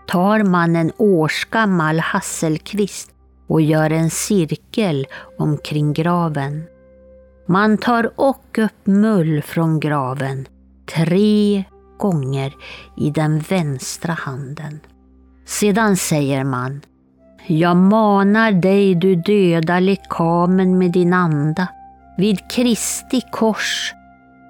tar 0.06 0.42
man 0.42 0.76
en 0.76 0.92
årsgammal 0.96 1.98
hasselkvist 1.98 3.10
och 3.46 3.60
gör 3.60 3.90
en 3.90 4.10
cirkel 4.10 5.06
omkring 5.38 5.92
graven. 5.92 6.62
Man 7.46 7.78
tar 7.78 8.10
och 8.16 8.58
upp 8.58 8.86
mull 8.86 9.42
från 9.42 9.80
graven 9.80 10.46
tre 10.94 11.64
gånger 11.98 12.54
i 12.96 13.10
den 13.10 13.38
vänstra 13.40 14.12
handen. 14.12 14.80
Sedan 15.46 15.96
säger 15.96 16.44
man 16.44 16.80
Jag 17.46 17.76
manar 17.76 18.52
dig 18.52 18.94
du 18.94 19.16
döda 19.16 19.80
lekamen 19.80 20.78
med 20.78 20.92
din 20.92 21.12
anda 21.12 21.68
vid 22.16 22.50
Kristi 22.50 23.22
kors 23.32 23.94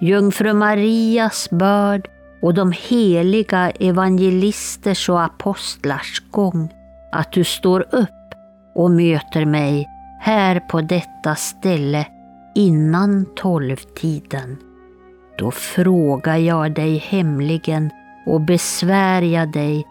Jungfru 0.03 0.53
Marias 0.53 1.49
börd 1.49 2.07
och 2.41 2.53
de 2.53 2.73
heliga 2.89 3.69
evangelisters 3.69 5.09
och 5.09 5.21
apostlars 5.21 6.23
gång, 6.31 6.69
att 7.11 7.31
du 7.31 7.43
står 7.43 7.85
upp 7.91 8.09
och 8.75 8.91
möter 8.91 9.45
mig 9.45 9.87
här 10.19 10.59
på 10.59 10.81
detta 10.81 11.35
ställe 11.35 12.07
innan 12.55 13.25
tolvtiden. 13.35 14.57
Då 15.37 15.51
frågar 15.51 16.37
jag 16.37 16.75
dig 16.75 16.97
hemligen 16.97 17.89
och 18.25 18.41
besvär 18.41 19.21
jag 19.21 19.51
dig 19.51 19.85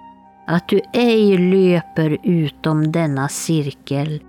att 0.46 0.68
du 0.68 0.80
ej 0.92 1.38
löper 1.38 2.18
utom 2.22 2.92
denna 2.92 3.28
cirkel, 3.28 4.22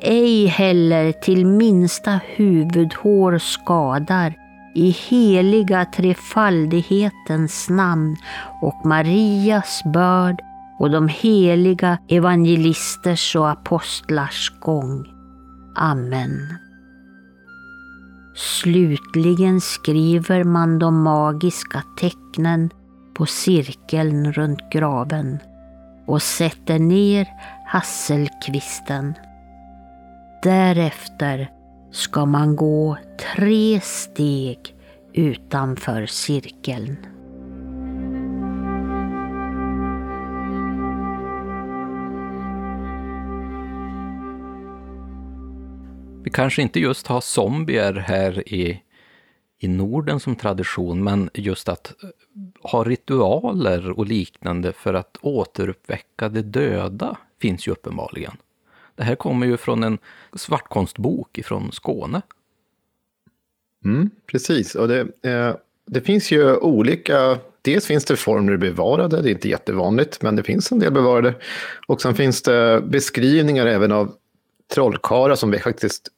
ej 0.00 0.46
heller 0.46 1.12
till 1.12 1.46
minsta 1.46 2.20
huvudhår 2.26 3.38
skadar, 3.38 4.45
i 4.76 4.90
heliga 4.90 5.84
trefaldighetens 5.84 7.68
namn 7.70 8.16
och 8.62 8.86
Marias 8.86 9.82
börd 9.84 10.42
och 10.78 10.90
de 10.90 11.08
heliga 11.08 11.98
evangelisters 12.08 13.36
och 13.36 13.50
apostlars 13.50 14.52
gång. 14.60 15.04
Amen. 15.74 16.54
Slutligen 18.34 19.60
skriver 19.60 20.44
man 20.44 20.78
de 20.78 21.02
magiska 21.02 21.82
tecknen 22.00 22.70
på 23.14 23.26
cirkeln 23.26 24.32
runt 24.32 24.70
graven 24.72 25.38
och 26.06 26.22
sätter 26.22 26.78
ner 26.78 27.28
hasselkvisten. 27.66 29.14
Därefter 30.42 31.55
ska 31.92 32.24
man 32.24 32.56
gå 32.56 32.96
tre 33.34 33.80
steg 33.80 34.74
utanför 35.12 36.06
cirkeln. 36.06 36.96
Vi 46.26 46.30
kanske 46.30 46.62
inte 46.62 46.80
just 46.80 47.06
har 47.06 47.20
zombier 47.20 47.94
här 47.94 48.48
i, 48.48 48.82
i 49.58 49.68
Norden 49.68 50.20
som 50.20 50.36
tradition, 50.36 51.04
men 51.04 51.30
just 51.34 51.68
att 51.68 51.86
eh, 52.02 52.08
ha 52.70 52.84
ritualer 52.84 53.98
och 53.98 54.06
liknande 54.06 54.72
för 54.72 54.94
att 54.94 55.16
återuppväcka 55.20 56.28
det 56.28 56.42
döda 56.42 57.16
finns 57.40 57.68
ju 57.68 57.72
uppenbarligen. 57.72 58.36
Det 58.96 59.04
här 59.04 59.14
kommer 59.14 59.46
ju 59.46 59.56
från 59.56 59.82
en 59.82 59.98
svartkonstbok 60.34 61.40
från 61.44 61.72
Skåne. 61.72 62.22
Mm, 63.84 64.10
precis, 64.26 64.74
och 64.74 64.88
det, 64.88 65.00
eh, 65.22 65.56
det 65.86 66.00
finns 66.00 66.30
ju 66.30 66.56
olika 66.56 67.38
Dels 67.66 67.86
finns 67.86 68.04
det 68.04 68.16
former 68.16 68.56
bevarade, 68.56 69.22
det 69.22 69.30
är 69.30 69.32
inte 69.32 69.48
jättevanligt, 69.48 70.22
men 70.22 70.36
det 70.36 70.42
finns 70.42 70.72
en 70.72 70.78
del 70.78 70.92
bevarade. 70.92 71.34
Och 71.86 72.02
sen 72.02 72.14
finns 72.14 72.42
det 72.42 72.82
beskrivningar 72.86 73.66
även 73.66 73.92
av 73.92 74.12
trollkarlar 74.74 75.34
som 75.34 75.50
vi 75.50 75.58
faktiskt 75.58 76.08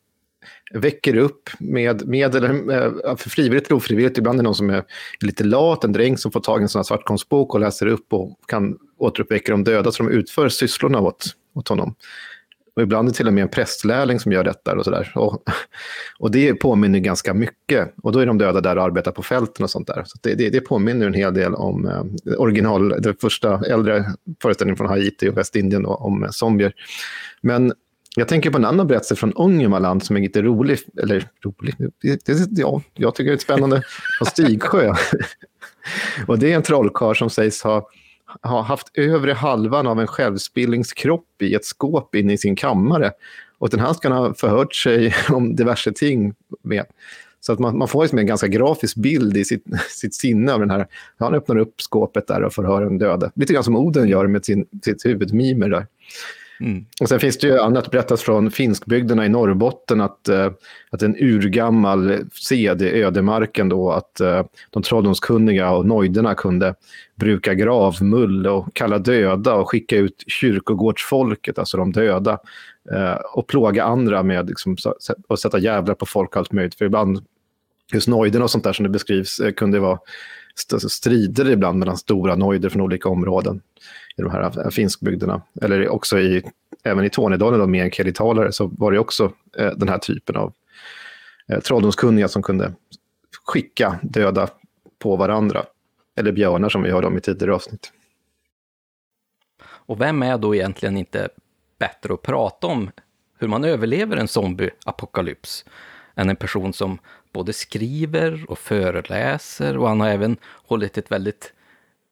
väcker 0.75 1.17
upp 1.17 1.51
med, 1.59 2.09
med 2.09 2.35
eller 2.35 2.51
eh, 2.51 3.17
för 3.17 3.31
frivilligt 3.31 3.67
eller 3.67 3.77
ofrivilligt. 3.77 4.19
Ibland 4.19 4.39
är 4.39 4.43
det 4.43 4.45
någon 4.45 4.55
som 4.55 4.71
är 4.71 4.85
lite 5.21 5.45
lat, 5.45 5.85
en 5.85 5.93
dräng 5.93 6.19
som 6.19 6.33
får 6.33 6.41
tag 6.41 6.61
i 6.61 6.63
en 6.63 6.69
sån 6.69 6.79
här 6.79 6.85
svartkonstbok 6.85 7.55
och 7.55 7.61
läser 7.61 7.87
upp 7.87 8.13
och 8.13 8.41
kan 8.47 8.79
återuppväcka 8.99 9.53
de 9.53 9.65
döda, 9.65 9.93
så 9.93 10.03
de 10.03 10.13
utför 10.13 10.49
sysslorna 10.49 11.01
åt, 11.01 11.25
åt 11.55 11.69
honom. 11.69 11.95
Och 12.79 12.83
ibland 12.83 13.09
är 13.09 13.13
det 13.13 13.17
till 13.17 13.27
och 13.27 13.33
med 13.33 13.43
en 13.43 13.49
prästlärling 13.49 14.21
som 14.21 14.33
gör 14.33 14.45
detta 14.45 14.77
och 14.77 14.85
sådär. 14.85 15.13
Och, 15.15 15.43
och 16.19 16.31
det 16.31 16.55
påminner 16.55 16.99
ganska 16.99 17.35
mycket. 17.35 17.95
Och 18.03 18.13
då 18.13 18.19
är 18.19 18.27
de 18.27 18.39
döda 18.39 18.61
där 18.61 18.77
och 18.77 18.83
arbetar 18.83 19.13
på 19.13 19.23
fälten 19.23 19.65
och 19.65 19.71
sånt 19.71 19.87
där. 19.87 20.03
Så 20.07 20.19
det, 20.23 20.35
det, 20.35 20.51
det 20.51 20.61
påminner 20.61 21.07
en 21.07 21.15
hel 21.15 21.35
del 21.35 21.55
om 21.55 21.87
eh, 21.87 22.41
original, 22.41 22.89
den 22.89 23.15
första 23.21 23.61
äldre 23.65 24.05
föreställningen 24.43 24.77
från 24.77 24.89
Haiti 24.89 25.29
och 25.29 25.37
Västindien 25.37 25.83
då, 25.83 25.95
om 25.95 26.29
zombier. 26.31 26.73
Men 27.41 27.73
jag 28.17 28.29
tänker 28.29 28.51
på 28.51 28.59
en 28.59 28.65
annan 28.65 28.87
berättelse 28.87 29.17
från 29.17 29.33
Ångermanland 29.33 30.03
som 30.03 30.17
är 30.17 30.21
lite 30.21 30.43
rolig. 30.43 30.79
Eller 31.03 31.29
rolig? 31.45 31.75
Det, 32.03 32.27
det, 32.27 32.61
ja, 32.61 32.83
jag 32.95 33.15
tycker 33.15 33.31
det 33.31 33.37
är 33.37 33.39
spännande. 33.39 33.83
Från 34.19 34.27
Stigsjö. 34.27 34.95
Och 36.27 36.39
det 36.39 36.53
är 36.53 36.57
en 36.57 36.63
trollkarl 36.63 37.15
som 37.15 37.31
sägs 37.31 37.63
ha, 37.63 37.89
ha 38.43 38.63
haft 38.63 38.99
övre 38.99 39.33
halvan 39.33 39.87
av 39.87 40.01
en 40.01 40.07
självspillingskropp 40.07 41.43
i 41.43 41.55
ett 41.55 41.65
skåp 41.65 42.15
inne 42.15 42.33
i 42.33 42.39
sin 42.39 42.57
kammare. 42.57 43.13
Och 43.59 43.71
den 43.71 43.81
här 43.81 43.93
ska 43.93 44.09
ha 44.09 44.35
förhört 44.35 44.75
sig 44.75 45.15
om 45.29 45.57
diverse 45.57 45.93
ting 45.93 46.35
med. 46.63 46.85
Så 47.41 47.53
att 47.53 47.59
man, 47.59 47.79
man 47.79 47.89
får 47.89 48.03
liksom 48.03 48.19
en 48.19 48.27
ganska 48.27 48.47
grafisk 48.47 48.97
bild 48.97 49.37
i 49.37 49.45
sitt, 49.45 49.65
sitt 49.89 50.15
sinne 50.15 50.53
av 50.53 50.61
den 50.61 50.71
här. 50.71 50.87
Han 51.19 51.35
öppnar 51.35 51.59
upp 51.59 51.81
skåpet 51.81 52.27
där 52.27 52.43
och 52.43 52.53
förhör 52.53 52.83
en 52.83 52.99
döde. 52.99 53.31
Lite 53.35 53.53
grann 53.53 53.65
som 53.65 53.77
Oden 53.77 54.09
gör 54.09 54.27
med 54.27 54.45
sin, 54.45 54.67
sitt 54.83 55.05
huvudmimer 55.05 55.69
där. 55.69 55.87
Mm. 56.61 56.85
Och 57.01 57.09
sen 57.09 57.21
finns 57.21 57.39
det 57.39 57.47
ju 57.47 57.59
annat 57.59 57.91
berättas 57.91 58.23
från 58.23 58.51
finskbygderna 58.51 59.27
i 59.27 59.29
Norrbotten 59.29 60.01
att, 60.01 60.29
uh, 60.31 60.51
att 60.91 61.03
en 61.03 61.17
urgammal 61.17 62.19
sed 62.33 62.83
i 62.83 63.03
ödemarken 63.03 63.69
då 63.69 63.91
att 63.91 64.21
eh, 64.21 64.45
de 64.71 64.83
trolldomskunniga 64.83 65.71
och 65.71 65.87
nojderna 65.87 66.35
kunde 66.35 66.75
bruka 67.15 67.55
gravmull 67.55 68.47
och 68.47 68.75
kalla 68.75 68.99
döda 68.99 69.55
och 69.55 69.71
skicka 69.71 69.97
ut 69.97 70.25
kyrkogårdsfolket, 70.27 71.59
alltså 71.59 71.77
de 71.77 71.93
döda, 71.93 72.39
eh, 72.93 73.15
och 73.35 73.47
plåga 73.47 73.85
andra 73.85 74.23
med 74.23 74.49
liksom, 74.49 74.77
att 75.29 75.41
sätta 75.41 75.59
jävlar 75.59 75.95
på 75.95 76.07
folk 76.07 76.31
och 76.31 76.37
allt 76.37 76.53
möjligt. 76.53 76.75
För 76.75 76.85
ibland, 76.85 77.25
just 77.93 78.09
nojderna 78.09 78.45
och 78.45 78.51
sånt 78.51 78.65
där 78.65 78.73
som 78.73 78.83
det 78.83 78.91
beskrivs, 78.91 79.41
kunde 79.57 79.81
vara 79.81 79.99
strider 80.89 81.51
ibland 81.51 81.79
mellan 81.79 81.97
stora 81.97 82.37
nojder 82.37 82.69
från 82.69 82.83
olika 82.83 83.09
områden 83.09 83.61
i 84.19 84.23
de 84.23 84.31
här 84.31 84.71
finskbygderna. 84.71 85.43
Eller 85.63 85.89
också 85.89 86.19
i, 86.19 86.43
även 86.83 87.05
i 87.05 87.11
Tornedalen, 87.11 87.61
med 87.61 87.69
meänkielitalare, 87.69 88.53
så 88.53 88.67
var 88.67 88.93
det 88.93 88.99
också 88.99 89.33
eh, 89.57 89.71
den 89.77 89.89
här 89.89 89.99
typen 89.99 90.37
av 90.37 90.53
eh, 91.49 91.61
trolldomskunniga 91.61 92.29
som 92.29 92.43
kunde 92.43 92.75
skicka 93.45 93.99
döda 94.03 94.49
på 94.99 95.17
varandra. 95.17 95.65
Eller 96.17 96.33
björnar 96.33 96.69
som 96.69 96.83
vi 96.83 96.91
hörde 96.91 97.07
om 97.07 97.17
i 97.17 97.21
tidigare 97.21 97.55
avsnitt. 97.55 97.93
Och 99.63 100.01
vem 100.01 100.23
är 100.23 100.39
då 100.39 100.55
egentligen 100.55 100.97
inte 100.97 101.29
bättre 101.79 102.15
att 102.15 102.23
prata 102.23 102.67
om 102.67 102.91
hur 103.39 103.49
man 103.49 103.65
överlever 103.65 104.17
en 104.17 104.29
zombieapokalyps 104.29 105.65
än 106.15 106.31
en 106.31 106.37
person 106.37 106.73
som 106.73 106.99
både 107.33 107.53
skriver 107.53 108.45
och 108.49 108.59
föreläser 108.59 109.79
och 109.79 109.89
han 109.89 110.01
har 110.01 110.09
även 110.09 110.37
hållit 110.45 110.99
ett 110.99 111.11
väldigt 111.11 111.53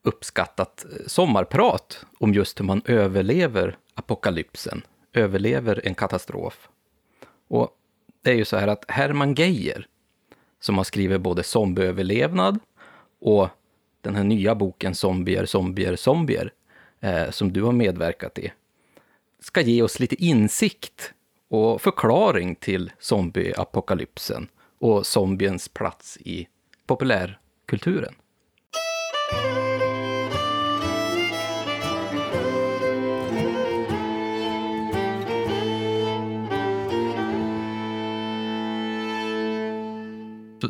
uppskattat 0.06 0.84
eh, 0.84 1.06
sommarprat 1.06 2.06
om 2.18 2.34
just 2.34 2.60
hur 2.60 2.64
man 2.64 2.82
överlever 2.84 3.76
apokalypsen, 3.94 4.82
överlever 5.12 5.80
en 5.84 5.94
katastrof. 5.94 6.68
Och 7.48 7.70
det 8.22 8.30
är 8.30 8.34
ju 8.34 8.44
så 8.44 8.56
här 8.56 8.68
att 8.68 8.84
Hermann 8.88 9.34
Geijer, 9.34 9.86
som 10.60 10.76
har 10.76 10.84
skrivit 10.84 11.20
både 11.20 11.42
zombieöverlevnad 11.42 12.58
och 13.20 13.48
den 14.00 14.14
här 14.14 14.24
nya 14.24 14.54
boken 14.54 14.94
Zombier, 14.94 15.46
zombier, 15.46 15.96
zombier, 15.96 16.52
eh, 17.00 17.30
som 17.30 17.52
du 17.52 17.62
har 17.62 17.72
medverkat 17.72 18.38
i, 18.38 18.52
ska 19.40 19.60
ge 19.60 19.82
oss 19.82 20.00
lite 20.00 20.24
insikt 20.24 21.12
och 21.48 21.82
förklaring 21.82 22.54
till 22.54 22.92
zombieapokalypsen 22.98 24.48
och 24.78 25.06
zombiens 25.06 25.68
plats 25.68 26.18
i 26.20 26.48
populärkulturen. 26.86 28.14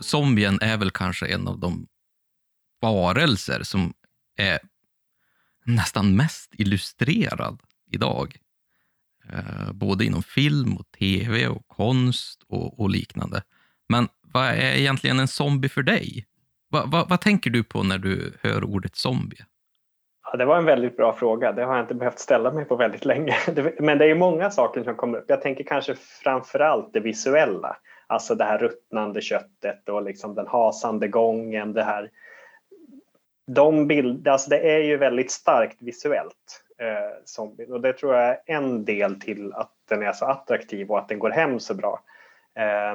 Zombien 0.03 0.59
är 0.61 0.77
väl 0.77 0.91
kanske 0.91 1.27
en 1.27 1.49
av 1.49 1.59
de 1.59 1.87
varelser 2.81 3.63
som 3.63 3.95
är 4.37 4.59
nästan 5.65 6.17
mest 6.17 6.55
illustrerad 6.55 7.61
idag. 7.91 8.37
Eh, 9.33 9.73
både 9.73 10.05
inom 10.05 10.23
film 10.23 10.77
och 10.77 10.91
tv 10.99 11.49
och 11.49 11.69
konst 11.69 12.43
och, 12.49 12.81
och, 12.81 12.91
liknande. 12.91 13.43
Men 13.89 14.09
vad 14.23 14.47
är 14.47 14.77
egentligen 14.77 15.21
en 15.21 15.29
zombie 15.29 15.69
för 15.69 15.83
dig? 15.83 16.27
Va, 16.71 16.85
va, 16.87 17.07
vad 17.09 17.21
tänker 17.21 17.51
du 17.51 17.65
på 17.65 17.83
när 17.83 17.99
du 17.99 18.33
hör 18.43 18.65
ordet 18.65 18.97
zombie? 18.97 19.45
Ja, 20.33 20.37
det 20.37 20.45
var 20.45 20.59
en 20.59 20.65
väldigt 20.65 20.97
bra 20.97 21.13
fråga. 21.13 21.53
Det 21.53 21.65
har 21.65 21.77
jag 21.77 21.85
inte 21.85 21.95
behövt 21.95 22.19
ställa 22.19 22.53
mig 22.53 22.65
på 22.65 22.77
väldigt 22.77 23.05
länge. 23.05 23.37
Men 23.79 23.99
det 23.99 24.11
är 24.11 24.15
många 24.15 24.51
saker 24.51 24.85
som 24.85 24.95
kommer 24.95 25.19
upp. 25.19 25.25
Jag 25.29 25.43
tänker 25.43 25.65
kanske 25.65 25.95
framför 26.23 26.59
allt 26.59 26.93
det 26.93 27.01
visuella. 27.01 27.77
Alltså 28.07 28.35
det 28.35 28.45
här 28.45 28.59
ruttnande 28.59 29.21
köttet 29.21 29.89
och 29.89 30.03
liksom 30.03 30.35
den 30.35 30.47
hasande 30.47 31.09
gången. 31.09 31.73
Det 31.73 31.83
här. 31.83 32.11
De 33.47 33.87
bild, 33.87 34.29
alltså 34.29 34.51
det 34.51 34.59
är 34.59 34.79
ju 34.79 34.97
väldigt 34.97 35.31
starkt 35.31 35.83
visuellt. 35.83 36.63
Eh, 36.79 37.23
zombie. 37.25 37.67
Och 37.67 37.81
det 37.81 37.93
tror 37.93 38.15
jag 38.15 38.29
är 38.29 38.39
en 38.47 38.85
del 38.85 39.21
till 39.21 39.53
att 39.53 39.73
den 39.89 40.03
är 40.03 40.13
så 40.13 40.27
attraktiv 40.27 40.91
och 40.91 40.99
att 40.99 41.09
den 41.09 41.19
går 41.19 41.31
hem 41.31 41.61
så 41.61 41.75
bra. 41.75 42.01
Eh, 42.55 42.95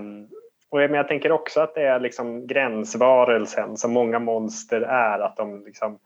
och 0.69 0.81
jag, 0.81 0.91
men 0.91 0.97
jag 0.97 1.07
tänker 1.07 1.31
också 1.31 1.61
att 1.61 1.75
det 1.75 1.83
är 1.83 1.99
liksom 1.99 2.47
gränsvarelsen 2.47 3.77
som 3.77 3.93
många 3.93 4.19
monster 4.19 4.81
är. 4.81 5.19
Att 5.19 5.37
de, 5.37 5.65
liksom, 5.65 5.99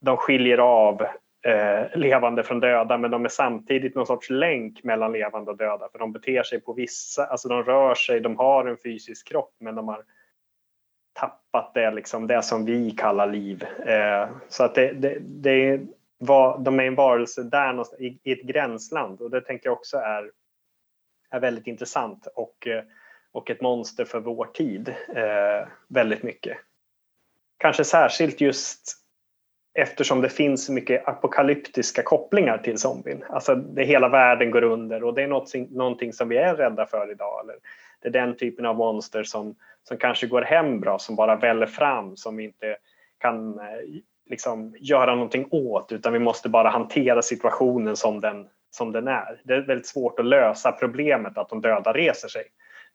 de 0.00 0.16
skiljer 0.16 0.58
av 0.58 1.06
eh, 1.42 1.98
levande 1.98 2.42
från 2.42 2.60
döda 2.60 2.98
men 2.98 3.10
de 3.10 3.24
är 3.24 3.28
samtidigt 3.28 3.94
någon 3.94 4.06
sorts 4.06 4.30
länk 4.30 4.84
mellan 4.84 5.12
levande 5.12 5.50
och 5.50 5.56
döda 5.56 5.88
för 5.92 5.98
de 5.98 6.12
beter 6.12 6.42
sig 6.42 6.60
på 6.60 6.72
vissa, 6.72 7.26
alltså 7.26 7.48
de 7.48 7.62
rör 7.62 7.94
sig, 7.94 8.20
de 8.20 8.36
har 8.36 8.66
en 8.66 8.76
fysisk 8.76 9.28
kropp 9.28 9.54
men 9.58 9.74
de 9.74 9.88
har 9.88 10.04
tappat 11.12 11.74
det, 11.74 11.90
liksom, 11.90 12.26
det 12.26 12.42
som 12.42 12.64
vi 12.64 12.90
kallar 12.90 13.26
liv. 13.26 13.64
Eh, 13.86 14.28
så 14.48 14.64
att 14.64 14.74
det, 14.74 14.92
det, 14.92 15.18
det 15.20 15.80
var, 16.18 16.58
de 16.58 16.80
är 16.80 16.84
en 16.84 16.94
varelse 16.94 17.42
där 17.42 18.02
i, 18.02 18.18
i 18.22 18.32
ett 18.32 18.42
gränsland 18.42 19.20
och 19.20 19.30
det 19.30 19.40
tänker 19.40 19.66
jag 19.66 19.72
också 19.72 19.96
är, 19.96 20.30
är 21.30 21.40
väldigt 21.40 21.66
intressant 21.66 22.26
och, 22.34 22.66
eh, 22.66 22.82
och 23.32 23.50
ett 23.50 23.60
monster 23.60 24.04
för 24.04 24.20
vår 24.20 24.44
tid 24.44 24.94
eh, 25.14 25.68
väldigt 25.88 26.22
mycket. 26.22 26.58
Kanske 27.58 27.84
särskilt 27.84 28.40
just 28.40 29.01
eftersom 29.74 30.20
det 30.20 30.28
finns 30.28 30.68
mycket 30.68 31.08
apokalyptiska 31.08 32.02
kopplingar 32.02 32.58
till 32.58 32.78
zombien. 32.78 33.24
Alltså 33.28 33.54
det 33.54 33.84
hela 33.84 34.08
världen 34.08 34.50
går 34.50 34.64
under 34.64 35.04
och 35.04 35.14
det 35.14 35.22
är 35.22 35.28
något, 35.28 35.54
någonting 35.70 36.12
som 36.12 36.28
vi 36.28 36.36
är 36.36 36.54
rädda 36.54 36.86
för 36.86 37.10
idag. 37.10 37.40
Eller 37.44 37.56
det 38.00 38.08
är 38.08 38.12
den 38.12 38.36
typen 38.36 38.66
av 38.66 38.76
monster 38.76 39.22
som, 39.22 39.54
som 39.88 39.96
kanske 39.96 40.26
går 40.26 40.42
hem 40.42 40.80
bra, 40.80 40.98
som 40.98 41.16
bara 41.16 41.36
väller 41.36 41.66
fram, 41.66 42.16
som 42.16 42.36
vi 42.36 42.44
inte 42.44 42.76
kan 43.18 43.58
eh, 43.58 43.64
liksom, 44.30 44.76
göra 44.78 45.14
någonting 45.14 45.48
åt 45.50 45.92
utan 45.92 46.12
vi 46.12 46.18
måste 46.18 46.48
bara 46.48 46.68
hantera 46.68 47.22
situationen 47.22 47.96
som 47.96 48.20
den, 48.20 48.48
som 48.70 48.92
den 48.92 49.08
är. 49.08 49.40
Det 49.44 49.54
är 49.54 49.60
väldigt 49.60 49.86
svårt 49.86 50.18
att 50.18 50.26
lösa 50.26 50.72
problemet 50.72 51.38
att 51.38 51.48
de 51.48 51.60
döda 51.60 51.92
reser 51.92 52.28
sig 52.28 52.44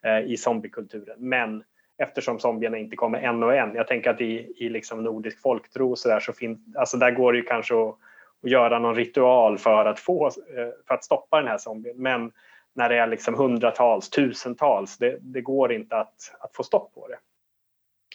eh, 0.04 0.32
i 0.32 0.38
zombiekulturen. 0.38 1.16
Men 1.18 1.64
eftersom 1.98 2.40
zombierna 2.40 2.78
inte 2.78 2.96
kommer 2.96 3.20
en 3.20 3.44
och 3.44 3.56
en. 3.56 3.76
Jag 3.76 3.88
tänker 3.88 4.10
att 4.10 4.22
i, 4.22 4.54
i 4.58 4.70
liksom 4.70 5.04
nordisk 5.04 5.42
folktro 5.42 5.96
så 5.96 6.10
där, 6.10 6.20
så 6.20 6.34
fin, 6.34 6.74
alltså 6.78 6.98
där 6.98 7.12
går 7.12 7.34
det 7.34 7.38
ju 7.38 7.46
kanske 7.46 7.76
att, 7.76 7.96
att 8.44 8.50
göra 8.50 8.80
någon 8.80 8.96
ritual 8.96 9.58
för 9.58 9.86
att, 9.86 10.00
få, 10.00 10.28
eh, 10.28 10.70
för 10.88 10.96
att 10.96 11.04
stoppa 11.04 11.38
den 11.38 11.48
här 11.48 11.58
zombien. 11.58 11.98
Men 11.98 12.32
när 12.76 12.90
det 12.90 12.98
är 12.98 13.08
liksom 13.08 13.36
hundratals, 13.36 14.10
tusentals, 14.10 14.98
det, 14.98 15.18
det 15.22 15.42
går 15.42 15.72
inte 15.72 15.98
att, 15.98 16.36
att 16.40 16.56
få 16.56 16.64
stopp 16.64 16.94
på 16.94 17.08
det. 17.08 17.18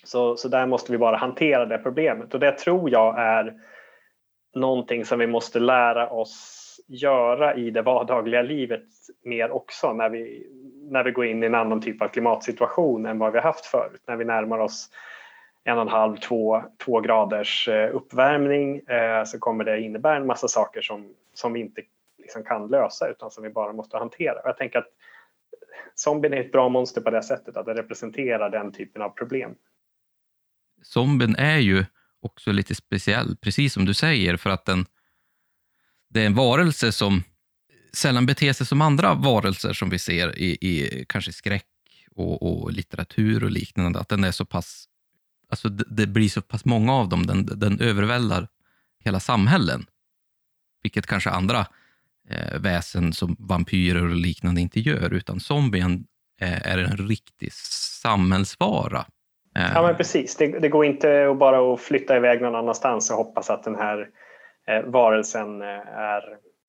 Så, 0.05 0.37
så 0.37 0.49
där 0.49 0.67
måste 0.67 0.93
vi 0.93 0.99
bara 0.99 1.17
hantera 1.17 1.67
det 1.67 1.79
problemet 1.79 2.35
och 2.35 2.41
det 2.41 2.53
tror 2.53 2.91
jag 2.91 3.19
är 3.19 3.55
någonting 4.55 5.05
som 5.05 5.19
vi 5.19 5.27
måste 5.27 5.61
lära 5.61 6.11
oss 6.11 6.59
göra 6.89 7.55
i 7.55 7.71
det 7.71 7.83
vardagliga 7.83 8.43
livet 8.43 8.85
mer 9.25 9.51
också 9.51 9.93
när 9.93 10.09
vi, 10.09 10.47
när 10.91 11.05
vi 11.05 11.11
går 11.11 11.27
in 11.27 11.43
i 11.43 11.47
en 11.47 11.55
annan 11.55 11.81
typ 11.81 12.03
av 12.03 12.09
klimatsituation 12.09 13.07
än 13.07 13.19
vad 13.19 13.33
vi 13.33 13.39
har 13.39 13.45
haft 13.45 13.67
förut. 13.67 14.03
När 14.07 14.17
vi 14.17 14.25
närmar 14.25 14.59
oss 14.59 14.91
en 15.65 15.77
och 15.77 15.83
en 15.83 15.89
halv, 15.89 16.17
två, 16.17 16.63
två 16.85 17.01
graders 17.01 17.69
eh, 17.69 17.95
uppvärmning 17.95 18.79
eh, 18.79 19.25
så 19.25 19.39
kommer 19.39 19.65
det 19.65 19.81
innebära 19.81 20.17
en 20.17 20.27
massa 20.27 20.49
saker 20.49 20.81
som, 20.83 21.15
som 21.35 21.53
vi 21.53 21.61
inte 21.61 21.83
liksom 22.19 22.45
kan 22.45 22.69
lösa 22.69 23.09
utan 23.09 23.31
som 23.31 23.43
vi 23.43 23.51
bara 23.51 23.73
måste 23.73 23.97
hantera. 23.97 24.41
Jag 24.45 24.57
tänker 24.57 24.79
att 24.79 24.89
zombien 25.95 26.35
är 26.35 26.41
ett 26.41 26.53
bra 26.53 26.69
monster 26.69 27.01
på 27.01 27.11
det 27.11 27.23
sättet 27.23 27.57
att 27.57 27.67
det 27.67 27.75
representerar 27.75 28.51
den 28.51 28.73
typen 28.73 29.03
av 29.03 29.09
problem. 29.09 29.55
Zombien 30.83 31.37
är 31.37 31.59
ju 31.59 31.85
också 32.21 32.53
lite 32.53 32.75
speciell, 32.75 33.37
precis 33.37 33.73
som 33.73 33.85
du 33.85 33.95
säger, 33.95 34.37
för 34.37 34.51
att 34.51 34.65
den, 34.65 34.87
det 36.09 36.23
är 36.23 36.27
en 36.27 36.35
varelse 36.35 36.93
som 36.93 37.23
sällan 37.97 38.27
beter 38.27 38.53
sig 38.53 38.67
som 38.67 38.81
andra 38.81 39.15
varelser 39.15 39.73
som 39.73 39.91
vi 39.91 39.99
ser 39.99 40.39
i, 40.39 40.59
i 40.61 41.05
kanske 41.09 41.33
skräck 41.33 41.67
och, 42.15 42.43
och, 42.43 42.73
litteratur 42.73 43.45
och 43.45 43.51
liknande. 43.51 43.99
Att 43.99 44.09
den 44.09 44.25
är 44.25 44.31
så 44.31 44.45
pass, 44.45 44.85
alltså 45.51 45.69
det, 45.69 45.85
det 45.89 46.07
blir 46.07 46.29
så 46.29 46.43
pass 46.43 46.65
många 46.65 46.95
av 46.95 47.09
dem, 47.09 47.27
den, 47.27 47.47
den 47.47 47.81
övervällar 47.81 48.49
hela 49.05 49.21
samhällen. 49.21 49.87
Vilket 50.83 51.07
kanske 51.07 51.31
andra 51.31 51.67
eh, 52.31 52.59
väsen 52.61 53.13
som 53.13 53.37
vampyrer 53.39 54.03
och 54.03 54.17
liknande 54.17 54.61
inte 54.61 54.81
gör, 54.81 55.15
utan 55.15 55.41
zombien 55.41 56.07
eh, 56.41 56.67
är 56.67 56.79
en 56.79 56.97
riktig 56.97 57.53
samhällsvara 58.03 59.07
Ja 59.55 59.83
men 59.83 59.97
precis, 59.97 60.37
det, 60.37 60.59
det 60.59 60.69
går 60.69 60.85
inte 60.85 61.31
att 61.31 61.39
bara 61.39 61.75
att 61.75 61.81
flytta 61.81 62.17
iväg 62.17 62.43
någon 62.43 62.55
annanstans 62.55 63.11
och 63.11 63.17
hoppas 63.17 63.51
att 63.51 63.63
den 63.63 63.75
här 63.75 64.09
eh, 64.69 64.83
varelsen 64.85 65.63
eh, 65.63 65.69
är, 65.99 66.23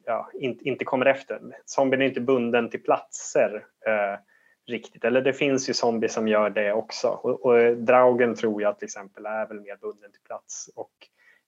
ja, 0.05 0.29
in, 0.33 0.59
inte 0.61 0.85
kommer 0.85 1.05
efter. 1.05 1.41
Zombien 1.65 2.01
är 2.01 2.05
inte 2.05 2.21
bunden 2.21 2.69
till 2.69 2.83
platser 2.83 3.65
eh, 3.87 4.19
riktigt, 4.67 5.03
eller 5.03 5.21
det 5.21 5.33
finns 5.33 5.69
ju 5.69 5.73
zombies 5.73 6.13
som 6.13 6.27
gör 6.27 6.49
det 6.49 6.73
också. 6.73 7.07
Och, 7.07 7.45
och 7.45 7.59
eh, 7.59 7.75
Draugen 7.75 8.35
tror 8.35 8.61
jag 8.61 8.79
till 8.79 8.85
exempel 8.85 9.25
är 9.25 9.47
väl 9.47 9.61
mer 9.61 9.75
bunden 9.75 10.11
till 10.11 10.21
plats 10.21 10.69
och 10.75 10.91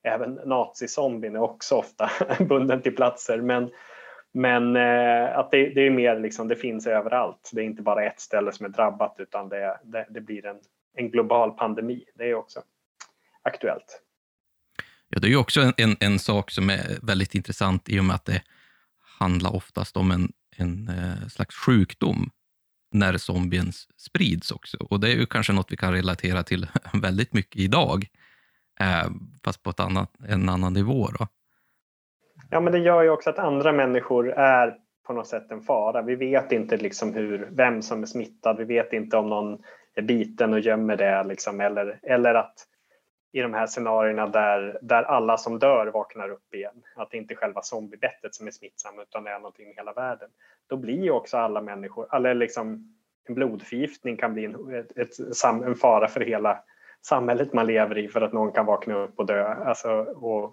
även 0.04 0.34
nazizombien 0.34 1.36
är 1.36 1.42
också 1.42 1.76
ofta 1.76 2.10
bunden 2.40 2.82
till 2.82 2.96
platser. 2.96 3.42
Men, 3.42 3.72
men 4.32 4.76
eh, 4.76 5.38
att 5.38 5.52
det, 5.52 5.70
det, 5.70 5.82
är 5.82 5.90
mer 5.90 6.20
liksom, 6.20 6.48
det 6.48 6.56
finns 6.56 6.88
överallt. 6.88 7.50
Det 7.54 7.62
är 7.62 7.66
inte 7.66 7.82
bara 7.82 8.06
ett 8.06 8.20
ställe 8.20 8.52
som 8.52 8.66
är 8.66 8.70
drabbat 8.70 9.16
utan 9.20 9.50
det, 9.50 9.80
det, 9.84 10.06
det 10.10 10.22
blir 10.22 10.46
en, 10.46 10.60
en 10.96 11.12
global 11.12 11.52
pandemi. 11.52 12.06
Det 12.16 12.30
är 12.30 12.36
också 12.36 12.62
aktuellt. 13.42 14.05
Ja, 15.10 15.20
det 15.20 15.28
är 15.28 15.30
ju 15.30 15.38
också 15.38 15.62
en, 15.62 15.74
en, 15.78 15.96
en, 16.00 16.20
sak 16.20 16.52
som 16.52 16.70
är 16.70 17.06
väldigt 17.06 17.36
intressant 17.36 17.90
i 17.90 18.00
och 18.00 18.06
med 18.06 18.16
att 18.16 18.26
det 18.26 18.42
handlar 19.20 19.56
oftast 19.56 19.98
om 19.98 20.12
en, 20.12 20.32
en 20.58 20.90
eh, 20.90 21.28
slags 21.28 21.56
sjukdom 21.56 22.30
när 22.92 23.18
zombien 23.18 23.72
sprids 23.98 24.52
också. 24.52 24.78
Och 24.90 25.00
det 25.00 25.12
är 25.12 25.16
ju 25.16 25.26
kanske 25.26 25.54
något 25.54 25.72
vi 25.72 25.78
kan 25.78 25.94
relatera 25.94 26.44
till 26.44 26.68
väldigt 27.02 27.34
mycket 27.34 27.62
idag, 27.62 28.06
eh, 28.80 29.12
fast 29.44 29.64
på 29.64 29.70
ett 29.70 29.80
annat, 29.80 30.12
en 30.28 30.50
annan 30.50 30.74
nivå. 30.74 31.08
Då. 31.20 31.28
Ja, 32.50 32.60
men 32.60 32.74
det 32.74 32.80
gör 32.80 33.04
ju 33.04 33.10
också 33.10 33.30
att 33.30 33.40
andra 33.40 33.72
människor 33.72 34.32
är 34.32 34.76
på 35.08 35.14
något 35.14 35.28
sätt 35.28 35.52
en 35.52 35.62
fara. 35.62 36.02
Vi 36.02 36.16
vet 36.16 36.52
inte 36.52 36.78
liksom 36.78 37.14
hur, 37.14 37.50
vem 37.52 37.82
som 37.82 38.02
är 38.02 38.06
smittad. 38.06 38.58
Vi 38.58 38.64
vet 38.64 38.94
inte 38.94 39.18
om 39.18 39.30
någon 39.30 39.60
är 39.96 40.02
biten 40.02 40.54
och 40.54 40.60
gömmer 40.60 40.98
det. 40.98 41.24
Liksom, 41.24 41.62
eller, 41.62 42.00
eller 42.04 42.36
att 42.36 42.68
i 43.36 43.42
de 43.42 43.54
här 43.54 43.68
scenarierna 43.68 44.28
där, 44.28 44.80
där 44.82 45.04
alla 45.04 45.38
som 45.38 45.60
dör 45.60 45.88
vaknar 45.88 46.30
upp 46.30 46.54
igen. 46.54 46.84
Att 46.96 47.12
det 47.12 47.18
inte 47.18 47.34
är 47.34 47.36
själva 47.36 47.62
zombiebettet 47.62 48.36
som 48.36 48.48
är 48.48 48.52
smittsamt 48.52 49.00
utan 49.02 49.24
det 49.24 49.32
är 49.32 49.40
någonting 49.40 49.68
i 49.68 49.74
hela 49.76 49.94
världen. 49.94 50.30
Då 50.68 50.78
blir 50.78 51.04
ju 51.04 51.12
också 51.12 51.38
alla 51.38 51.62
människor, 51.62 52.16
eller 52.16 52.34
liksom 52.34 52.96
en 53.28 53.36
blodförgiftning 53.36 54.18
kan 54.18 54.34
bli 54.34 54.46
en, 54.46 54.76
ett, 54.76 54.98
ett, 54.98 55.44
en 55.46 55.76
fara 55.76 56.08
för 56.08 56.22
hela 56.22 56.64
samhället 57.02 57.54
man 57.54 57.68
lever 57.68 57.98
i 57.98 58.08
för 58.08 58.22
att 58.22 58.34
någon 58.34 58.52
kan 58.52 58.66
vakna 58.66 58.96
upp 58.96 59.20
och 59.20 59.26
dö 59.26 59.48
alltså, 59.48 59.90
och, 60.02 60.44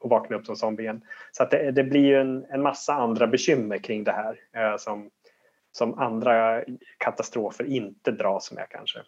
och 0.00 0.10
vakna 0.10 0.36
upp 0.36 0.46
som 0.46 0.56
zombie 0.56 0.82
igen. 0.82 1.02
Så 1.32 1.42
att 1.42 1.50
det, 1.50 1.70
det 1.70 1.84
blir 1.84 2.04
ju 2.04 2.20
en, 2.20 2.44
en 2.44 2.62
massa 2.62 2.94
andra 2.94 3.26
bekymmer 3.26 3.78
kring 3.78 4.04
det 4.04 4.12
här 4.12 4.38
eh, 4.56 4.76
som, 4.76 5.10
som 5.72 5.98
andra 5.98 6.64
katastrofer 6.98 7.64
inte 7.64 8.10
dras 8.10 8.52
med 8.52 8.66
kanske. 8.70 8.98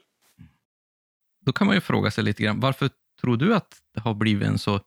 Då 1.41 1.53
kan 1.53 1.67
man 1.67 1.77
ju 1.77 1.81
fråga 1.81 2.11
sig 2.11 2.25
lite 2.25 2.43
grann, 2.43 2.61
varför 2.61 2.89
tror 3.23 3.37
du 3.37 3.55
att 3.55 3.75
det 3.95 4.01
har 4.01 4.15
blivit 4.15 4.49
en 4.49 4.59
så 4.59 4.81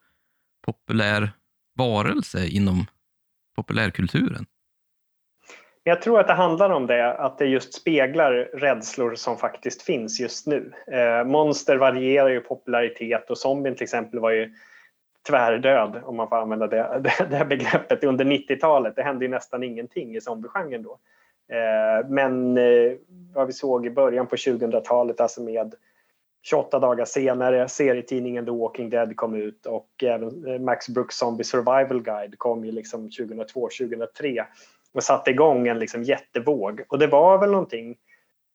populär 0.65 1.29
varelse 1.77 2.47
inom 2.47 2.85
populärkulturen? 3.55 4.45
Jag 5.83 6.01
tror 6.01 6.19
att 6.19 6.27
det 6.27 6.33
handlar 6.33 6.69
om 6.69 6.87
det, 6.87 7.13
att 7.13 7.37
det 7.37 7.45
just 7.45 7.73
speglar 7.73 8.33
rädslor 8.53 9.15
som 9.15 9.37
faktiskt 9.37 9.81
finns 9.81 10.19
just 10.19 10.47
nu. 10.47 10.73
Eh, 10.87 11.23
monster 11.23 11.77
varierar 11.77 12.29
ju 12.29 12.39
popularitet 12.39 13.29
och 13.29 13.37
zombien 13.37 13.75
till 13.75 13.83
exempel 13.83 14.19
var 14.19 14.31
ju 14.31 14.53
tvärdöd, 15.27 16.01
om 16.03 16.15
man 16.15 16.29
får 16.29 16.35
använda 16.35 16.67
det, 16.67 16.99
det, 17.03 17.37
det 17.37 17.45
begreppet, 17.45 18.03
under 18.03 18.25
90-talet. 18.25 18.95
Det 18.95 19.03
hände 19.03 19.25
ju 19.25 19.31
nästan 19.31 19.63
ingenting 19.63 20.15
i 20.15 20.21
zombiegenren 20.21 20.83
då. 20.83 20.99
Eh, 21.55 22.09
men 22.09 22.57
eh, 22.57 22.93
vad 23.33 23.47
vi 23.47 23.53
såg 23.53 23.85
i 23.85 23.89
början 23.89 24.27
på 24.27 24.35
2000-talet, 24.35 25.21
alltså 25.21 25.41
med 25.41 25.75
28 26.45 26.79
dagar 26.79 27.05
senare, 27.05 27.67
serietidningen 27.67 28.45
The 28.45 28.51
Walking 28.51 28.89
Dead 28.89 29.15
kom 29.15 29.35
ut 29.35 29.65
och 29.65 29.89
även 30.03 30.47
eh, 30.47 30.59
Max 30.59 30.89
Brooks 30.89 31.17
Zombie 31.17 31.43
Survival 31.43 32.01
Guide 32.01 32.37
kom 32.37 32.65
ju 32.65 32.71
liksom 32.71 33.09
2002-2003 33.09 34.45
och 34.93 35.03
satte 35.03 35.31
igång 35.31 35.67
en 35.67 35.79
liksom 35.79 36.03
jättevåg. 36.03 36.81
Och 36.87 36.99
det 36.99 37.07
var 37.07 37.37
väl 37.37 37.51
någonting 37.51 37.95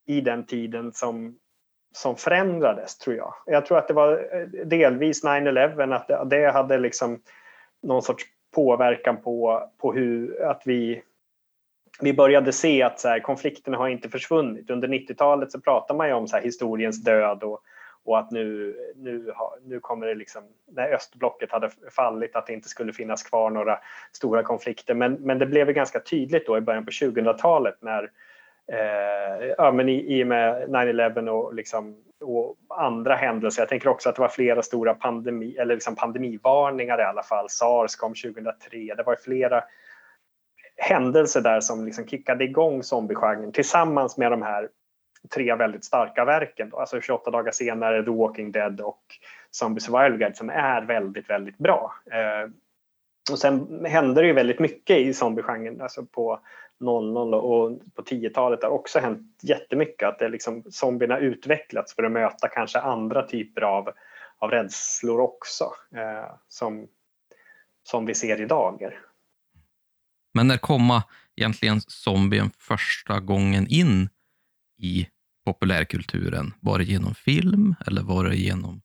i 0.06 0.20
den 0.20 0.46
tiden 0.46 0.92
som, 0.92 1.38
som 1.94 2.16
förändrades, 2.16 2.98
tror 2.98 3.16
jag. 3.16 3.34
Jag 3.46 3.66
tror 3.66 3.78
att 3.78 3.88
det 3.88 3.94
var 3.94 4.12
eh, 4.12 4.66
delvis 4.66 5.24
9-11, 5.24 5.94
att 5.94 6.08
det, 6.08 6.36
det 6.36 6.50
hade 6.50 6.78
liksom 6.78 7.22
någon 7.82 8.02
sorts 8.02 8.24
påverkan 8.54 9.16
på, 9.22 9.68
på 9.78 9.92
hur 9.92 10.42
att 10.42 10.62
vi 10.64 11.02
vi 12.02 12.12
började 12.12 12.52
se 12.52 12.82
att 12.82 13.00
så 13.00 13.08
här, 13.08 13.20
konflikterna 13.20 13.76
har 13.76 13.88
inte 13.88 14.08
försvunnit. 14.08 14.70
Under 14.70 14.88
90-talet 14.88 15.52
så 15.52 15.60
pratar 15.60 15.94
man 15.94 16.08
ju 16.08 16.14
om 16.14 16.28
så 16.28 16.36
här, 16.36 16.42
historiens 16.42 17.04
död 17.04 17.42
och, 17.42 17.62
och 18.04 18.18
att 18.18 18.30
nu, 18.30 18.76
nu, 18.96 19.32
nu 19.64 19.80
kommer 19.80 20.06
det 20.06 20.14
liksom, 20.14 20.42
när 20.68 20.92
östblocket 20.94 21.52
hade 21.52 21.70
fallit, 21.90 22.36
att 22.36 22.46
det 22.46 22.52
inte 22.52 22.68
skulle 22.68 22.92
finnas 22.92 23.22
kvar 23.22 23.50
några 23.50 23.78
stora 24.12 24.42
konflikter. 24.42 24.94
Men, 24.94 25.12
men 25.12 25.38
det 25.38 25.46
blev 25.46 25.72
ganska 25.72 26.00
tydligt 26.00 26.46
då 26.46 26.58
i 26.58 26.60
början 26.60 26.84
på 26.84 26.90
2000-talet 26.90 27.76
när 27.80 28.10
eh, 28.72 29.46
ja, 29.58 29.72
men 29.72 29.88
i, 29.88 30.18
i 30.18 30.22
och 30.22 30.26
med 30.26 30.68
9-11 30.68 31.28
och, 31.28 31.54
liksom, 31.54 32.04
och 32.20 32.56
andra 32.68 33.14
händelser. 33.14 33.62
Jag 33.62 33.68
tänker 33.68 33.88
också 33.88 34.08
att 34.08 34.14
det 34.14 34.22
var 34.22 34.28
flera 34.28 34.62
stora 34.62 34.94
pandemi, 34.94 35.56
eller 35.56 35.74
liksom 35.74 35.96
pandemivarningar 35.96 37.00
i 37.00 37.04
alla 37.04 37.22
fall. 37.22 37.48
Sars 37.48 37.96
kom 37.96 38.14
2003. 38.14 38.94
Det 38.96 39.02
var 39.02 39.16
flera 39.16 39.64
händelser 40.76 41.40
där 41.40 41.60
som 41.60 41.84
liksom 41.84 42.06
kickade 42.06 42.44
igång 42.44 42.82
zombiegenren 42.82 43.52
tillsammans 43.52 44.16
med 44.16 44.30
de 44.30 44.42
här 44.42 44.68
tre 45.34 45.54
väldigt 45.54 45.84
starka 45.84 46.24
verken. 46.24 46.70
Då. 46.70 46.76
Alltså 46.76 47.00
28 47.00 47.30
dagar 47.30 47.52
senare, 47.52 48.04
The 48.04 48.10
Walking 48.10 48.52
Dead 48.52 48.80
och 48.80 49.02
Zombie 49.50 49.80
Survival 49.80 50.18
Guide 50.18 50.36
som 50.36 50.50
är 50.50 50.82
väldigt, 50.82 51.30
väldigt 51.30 51.58
bra. 51.58 51.94
Eh, 52.12 52.50
och 53.30 53.38
sen 53.38 53.84
hände 53.84 54.20
det 54.20 54.26
ju 54.26 54.32
väldigt 54.32 54.58
mycket 54.58 54.98
i 54.98 55.14
zombiegenren, 55.14 55.80
alltså 55.80 56.06
på 56.06 56.40
00 56.80 57.34
och 57.34 57.80
på 57.94 58.02
10-talet 58.02 58.62
har 58.62 58.70
också 58.70 58.98
hänt 58.98 59.38
jättemycket. 59.42 60.08
Att 60.08 60.18
det 60.18 60.28
liksom, 60.28 60.64
zombierna 60.70 61.18
utvecklats 61.18 61.94
för 61.94 62.02
att 62.02 62.12
möta 62.12 62.48
kanske 62.48 62.78
andra 62.78 63.22
typer 63.22 63.62
av, 63.62 63.90
av 64.38 64.50
rädslor 64.50 65.20
också 65.20 65.64
eh, 65.96 66.34
som, 66.48 66.88
som 67.82 68.06
vi 68.06 68.14
ser 68.14 68.40
idag. 68.40 68.90
Men 70.34 70.48
när 70.48 70.56
komma 70.56 71.02
egentligen 71.36 71.80
zombien 71.80 72.50
första 72.58 73.20
gången 73.20 73.66
in 73.68 74.08
i 74.80 75.08
populärkulturen? 75.44 76.52
Var 76.60 76.78
det 76.78 76.84
genom 76.84 77.14
film 77.14 77.74
eller 77.86 78.02
var 78.02 78.24
det 78.24 78.36
genom 78.36 78.80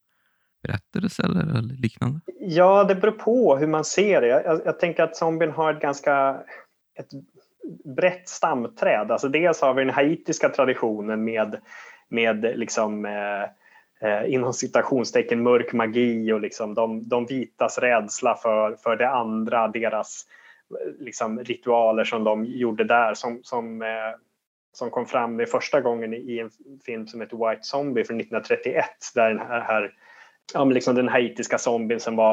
berättelse 0.64 1.24
eller, 1.24 1.42
eller 1.42 1.82
liknande? 1.82 2.20
Ja, 2.40 2.84
det 2.84 2.96
beror 2.96 3.12
på 3.12 3.58
hur 3.58 3.68
man 3.68 3.86
ser 3.86 4.22
det. 4.22 4.28
Jag, 4.28 4.62
jag 4.66 4.80
tänker 4.80 5.04
att 5.04 5.16
zombien 5.16 5.52
har 5.52 5.74
ett 5.74 5.82
ganska 5.82 6.44
ett 7.00 7.10
brett 7.96 8.30
stamträd. 8.30 9.12
Alltså 9.12 9.30
dels 9.30 9.62
har 9.62 9.74
vi 9.74 9.84
den 9.84 9.94
haitiska 9.94 10.50
traditionen 10.50 11.24
med, 11.24 11.60
med 12.10 12.42
liksom, 12.56 13.06
eh, 13.06 13.44
eh, 14.10 14.34
inom 14.34 14.54
citationstecken 14.54 15.44
mörk 15.44 15.74
magi 15.74 16.32
och 16.32 16.42
liksom 16.42 16.74
de, 16.74 17.10
de 17.10 17.26
vitas 17.26 17.78
rädsla 17.78 18.36
för, 18.36 18.76
för 18.76 18.96
det 18.96 19.10
andra, 19.10 19.68
deras 19.68 20.26
eh, 20.72 21.06
liksom, 21.06 21.40
ritualer 21.40 22.04
som 22.04 22.24
de 22.24 22.46
gjorde 22.46 22.84
där 22.84 23.14
som, 23.14 23.40
som 23.44 23.82
eh, 23.82 23.88
som 24.78 24.92
kom 24.92 25.06
fram 25.06 25.38
det 25.38 25.46
första 25.46 25.82
gången 25.82 26.14
i 26.14 26.40
en 26.40 26.50
film 26.86 27.08
som 27.08 27.22
heter 27.22 27.50
White 27.50 27.64
Zombie 27.64 28.04
från 28.04 28.20
1931 28.20 28.86
där 29.16 29.30
den 29.30 29.40
här, 29.40 29.62
här 29.62 29.94
ja, 30.54 30.66
liksom 30.66 30.96
den 30.96 31.08
haitiska 31.08 31.58
zombien 31.58 32.00
som 32.00 32.16
var 32.16 32.32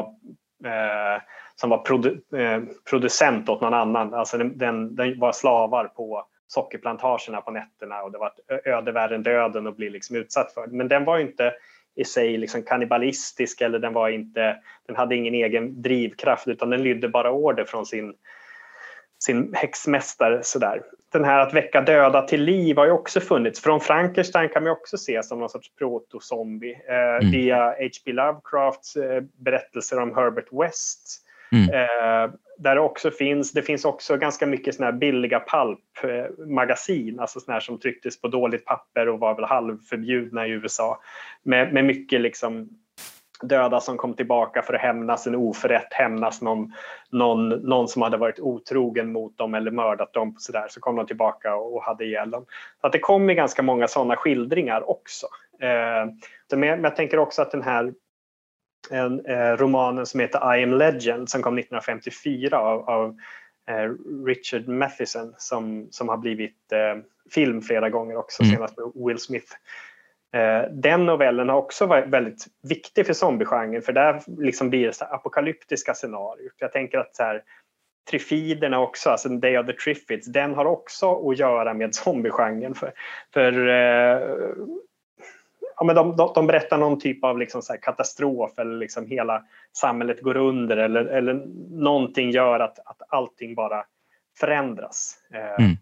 eh, 0.65 1.21
som 1.55 1.69
var 1.69 1.77
produ 1.77 2.21
eh, 2.35 2.61
producent 2.89 3.49
åt 3.49 3.61
någon 3.61 3.73
annan. 3.73 4.13
Alltså 4.13 4.37
den, 4.37 4.57
den, 4.57 4.95
den, 4.95 5.19
var 5.19 5.31
slavar 5.31 5.87
på 5.87 6.25
sockerplantagerna 6.47 7.41
på 7.41 7.51
nätterna 7.51 8.01
och 8.01 8.11
det 8.11 8.17
var 8.17 8.27
ett 8.27 8.67
öde 8.67 8.91
värre 8.91 9.15
än 9.15 9.23
döden 9.23 9.67
att 9.67 9.77
bli 9.77 9.89
liksom 9.89 10.15
utsatt 10.15 10.53
för. 10.53 10.67
Men 10.67 10.87
den 10.87 11.05
var 11.05 11.19
inte 11.19 11.53
i 11.95 12.05
sig 12.05 12.37
liksom 12.37 12.63
kannibalistisk 12.63 13.61
eller 13.61 13.79
den 13.79 13.93
var 13.93 14.09
inte, 14.09 14.57
den 14.87 14.95
hade 14.95 15.15
ingen 15.15 15.33
egen 15.33 15.81
drivkraft 15.81 16.47
utan 16.47 16.69
den 16.69 16.83
lydde 16.83 17.09
bara 17.09 17.31
order 17.31 17.65
från 17.65 17.85
sin 17.85 18.13
sin 19.25 19.53
häxmästare. 19.53 20.43
Sådär. 20.43 20.81
Den 21.11 21.23
här 21.23 21.39
att 21.39 21.53
väcka 21.53 21.81
döda 21.81 22.21
till 22.21 22.43
liv 22.43 22.77
har 22.77 22.85
ju 22.85 22.91
också 22.91 23.19
funnits. 23.19 23.61
Från 23.61 23.81
Frankenstein 23.81 24.49
kan 24.49 24.63
man 24.63 24.71
också 24.71 24.97
se 24.97 25.23
som 25.23 25.39
någon 25.39 25.49
sorts 25.49 25.75
protozombie 25.75 26.81
eh, 26.89 26.95
mm. 26.95 27.31
via 27.31 27.65
H.P. 27.65 28.11
Lovecrafts 28.11 28.95
eh, 28.95 29.23
berättelser 29.45 29.99
om 29.99 30.15
Herbert 30.15 30.47
West. 30.51 31.19
Mm. 31.51 31.69
Eh, 31.69 32.33
där 32.57 32.75
det 32.75 32.81
också 32.81 33.11
finns, 33.11 33.51
det 33.51 33.61
finns 33.61 33.85
också 33.85 34.17
ganska 34.17 34.45
mycket 34.45 34.75
såna 34.75 34.85
här 34.85 34.97
billiga 34.97 35.39
palpmagasin, 35.39 37.19
alltså 37.19 37.39
såna 37.39 37.53
här 37.53 37.61
som 37.61 37.79
trycktes 37.79 38.21
på 38.21 38.27
dåligt 38.27 38.65
papper 38.65 39.09
och 39.09 39.19
var 39.19 39.35
väl 39.35 39.45
halvförbjudna 39.45 40.47
i 40.47 40.49
USA. 40.49 40.99
Med, 41.43 41.73
med 41.73 41.85
mycket 41.85 42.21
liksom 42.21 42.69
döda 43.43 43.79
som 43.79 43.97
kom 43.97 44.13
tillbaka 44.13 44.61
för 44.61 44.73
att 44.73 44.81
hämnas 44.81 45.27
en 45.27 45.35
oförrätt, 45.35 45.93
hämnas 45.93 46.41
någon, 46.41 46.73
någon, 47.09 47.49
någon 47.49 47.87
som 47.87 48.01
hade 48.01 48.17
varit 48.17 48.39
otrogen 48.39 49.11
mot 49.11 49.37
dem 49.37 49.53
eller 49.53 49.71
mördat 49.71 50.13
dem. 50.13 50.35
Så, 50.39 50.51
där, 50.51 50.67
så 50.69 50.79
kom 50.79 50.95
de 50.95 51.05
tillbaka 51.05 51.55
och 51.55 51.83
hade 51.83 52.05
ihjäl 52.05 52.31
dem. 52.31 52.45
Så 52.81 52.87
att 52.87 52.93
det 52.93 52.99
kommer 52.99 53.33
ganska 53.33 53.61
många 53.61 53.87
sådana 53.87 54.15
skildringar 54.15 54.89
också. 54.89 55.27
Eh, 55.61 56.57
men 56.57 56.83
jag 56.83 56.95
tänker 56.95 57.17
också 57.17 57.41
att 57.41 57.51
den 57.51 57.63
här 57.63 57.93
en, 58.89 59.25
eh, 59.25 59.57
romanen 59.57 60.05
som 60.05 60.19
heter 60.19 60.55
I 60.55 60.63
am 60.63 60.73
legend 60.73 61.29
som 61.29 61.41
kom 61.41 61.57
1954 61.57 62.59
av, 62.59 62.89
av 62.89 63.17
eh, 63.67 63.91
Richard 64.25 64.67
Matheson 64.67 65.33
som, 65.37 65.87
som 65.91 66.09
har 66.09 66.17
blivit 66.17 66.57
film 67.33 67.61
flera 67.61 67.89
gånger 67.89 68.17
också, 68.17 68.43
mm. 68.43 68.55
senast 68.55 68.77
med 68.77 68.91
Will 68.95 69.19
Smith. 69.19 69.53
Eh, 70.33 70.61
den 70.71 71.05
novellen 71.05 71.49
har 71.49 71.57
också 71.57 71.85
varit 71.85 72.07
väldigt 72.07 72.45
viktig 72.69 73.05
för 73.05 73.13
zombiegenren 73.13 73.81
för 73.81 73.93
där 73.93 74.21
liksom 74.37 74.69
blir 74.69 74.87
det 74.87 74.93
så 74.93 75.05
apokalyptiska 75.05 75.93
scenarier. 75.93 76.51
Jag 76.57 76.71
tänker 76.71 76.97
att 76.97 77.15
så 77.15 77.23
här, 77.23 77.43
Trifiderna 78.09 78.79
också, 78.79 79.09
alltså 79.09 79.29
Day 79.29 79.57
of 79.57 79.65
the 79.65 79.73
Triffids, 79.73 80.27
den 80.27 80.53
har 80.53 80.65
också 80.65 81.29
att 81.29 81.37
göra 81.37 81.73
med 81.73 81.95
zombiegenren. 81.95 82.75
För, 82.75 82.93
för 83.33 83.67
eh, 83.67 84.21
ja, 85.75 85.83
men 85.83 85.95
de, 85.95 86.15
de, 86.15 86.31
de 86.35 86.47
berättar 86.47 86.77
någon 86.77 86.99
typ 86.99 87.23
av 87.23 87.39
liksom 87.39 87.61
så 87.61 87.73
katastrof 87.81 88.59
eller 88.59 88.77
liksom 88.77 89.05
hela 89.05 89.43
samhället 89.77 90.21
går 90.21 90.37
under 90.37 90.77
eller, 90.77 91.05
eller 91.05 91.33
någonting 91.69 92.31
gör 92.31 92.59
att, 92.59 92.79
att 92.79 93.01
allting 93.07 93.55
bara 93.55 93.85
förändras. 94.39 95.17
Eh, 95.33 95.65
mm. 95.65 95.77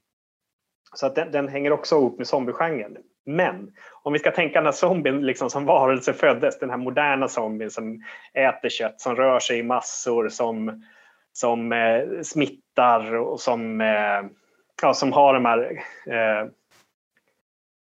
Så 0.94 1.06
att 1.06 1.16
den, 1.16 1.32
den, 1.32 1.48
hänger 1.48 1.72
också 1.72 1.96
ihop 1.96 2.18
med 2.18 2.28
zombiegenren. 2.28 2.98
Men 3.26 3.72
om 4.04 4.14
vi 4.14 4.20
ska 4.20 4.32
tänka 4.32 4.62
när 4.62 4.72
zombien 4.72 5.26
liksom 5.26 5.50
som 5.50 5.66
varelse 5.66 6.14
föddes, 6.14 6.60
den 6.60 6.70
här 6.70 6.78
moderna 6.78 7.28
zombien 7.28 7.72
som 7.72 8.04
äter 8.34 8.70
kött, 8.70 9.02
som 9.02 9.16
rör 9.16 9.40
sig 9.40 9.60
i 9.60 9.64
massor, 9.64 10.30
som, 10.30 10.84
som 11.34 11.72
eh, 11.72 12.22
smittar 12.24 13.16
och 13.16 13.40
som, 13.40 13.82
eh, 13.82 14.22
ja, 14.82 14.94
som 14.94 15.12
har 15.12 15.34
de 15.34 15.46
här 15.46 15.72
eh, 16.08 16.50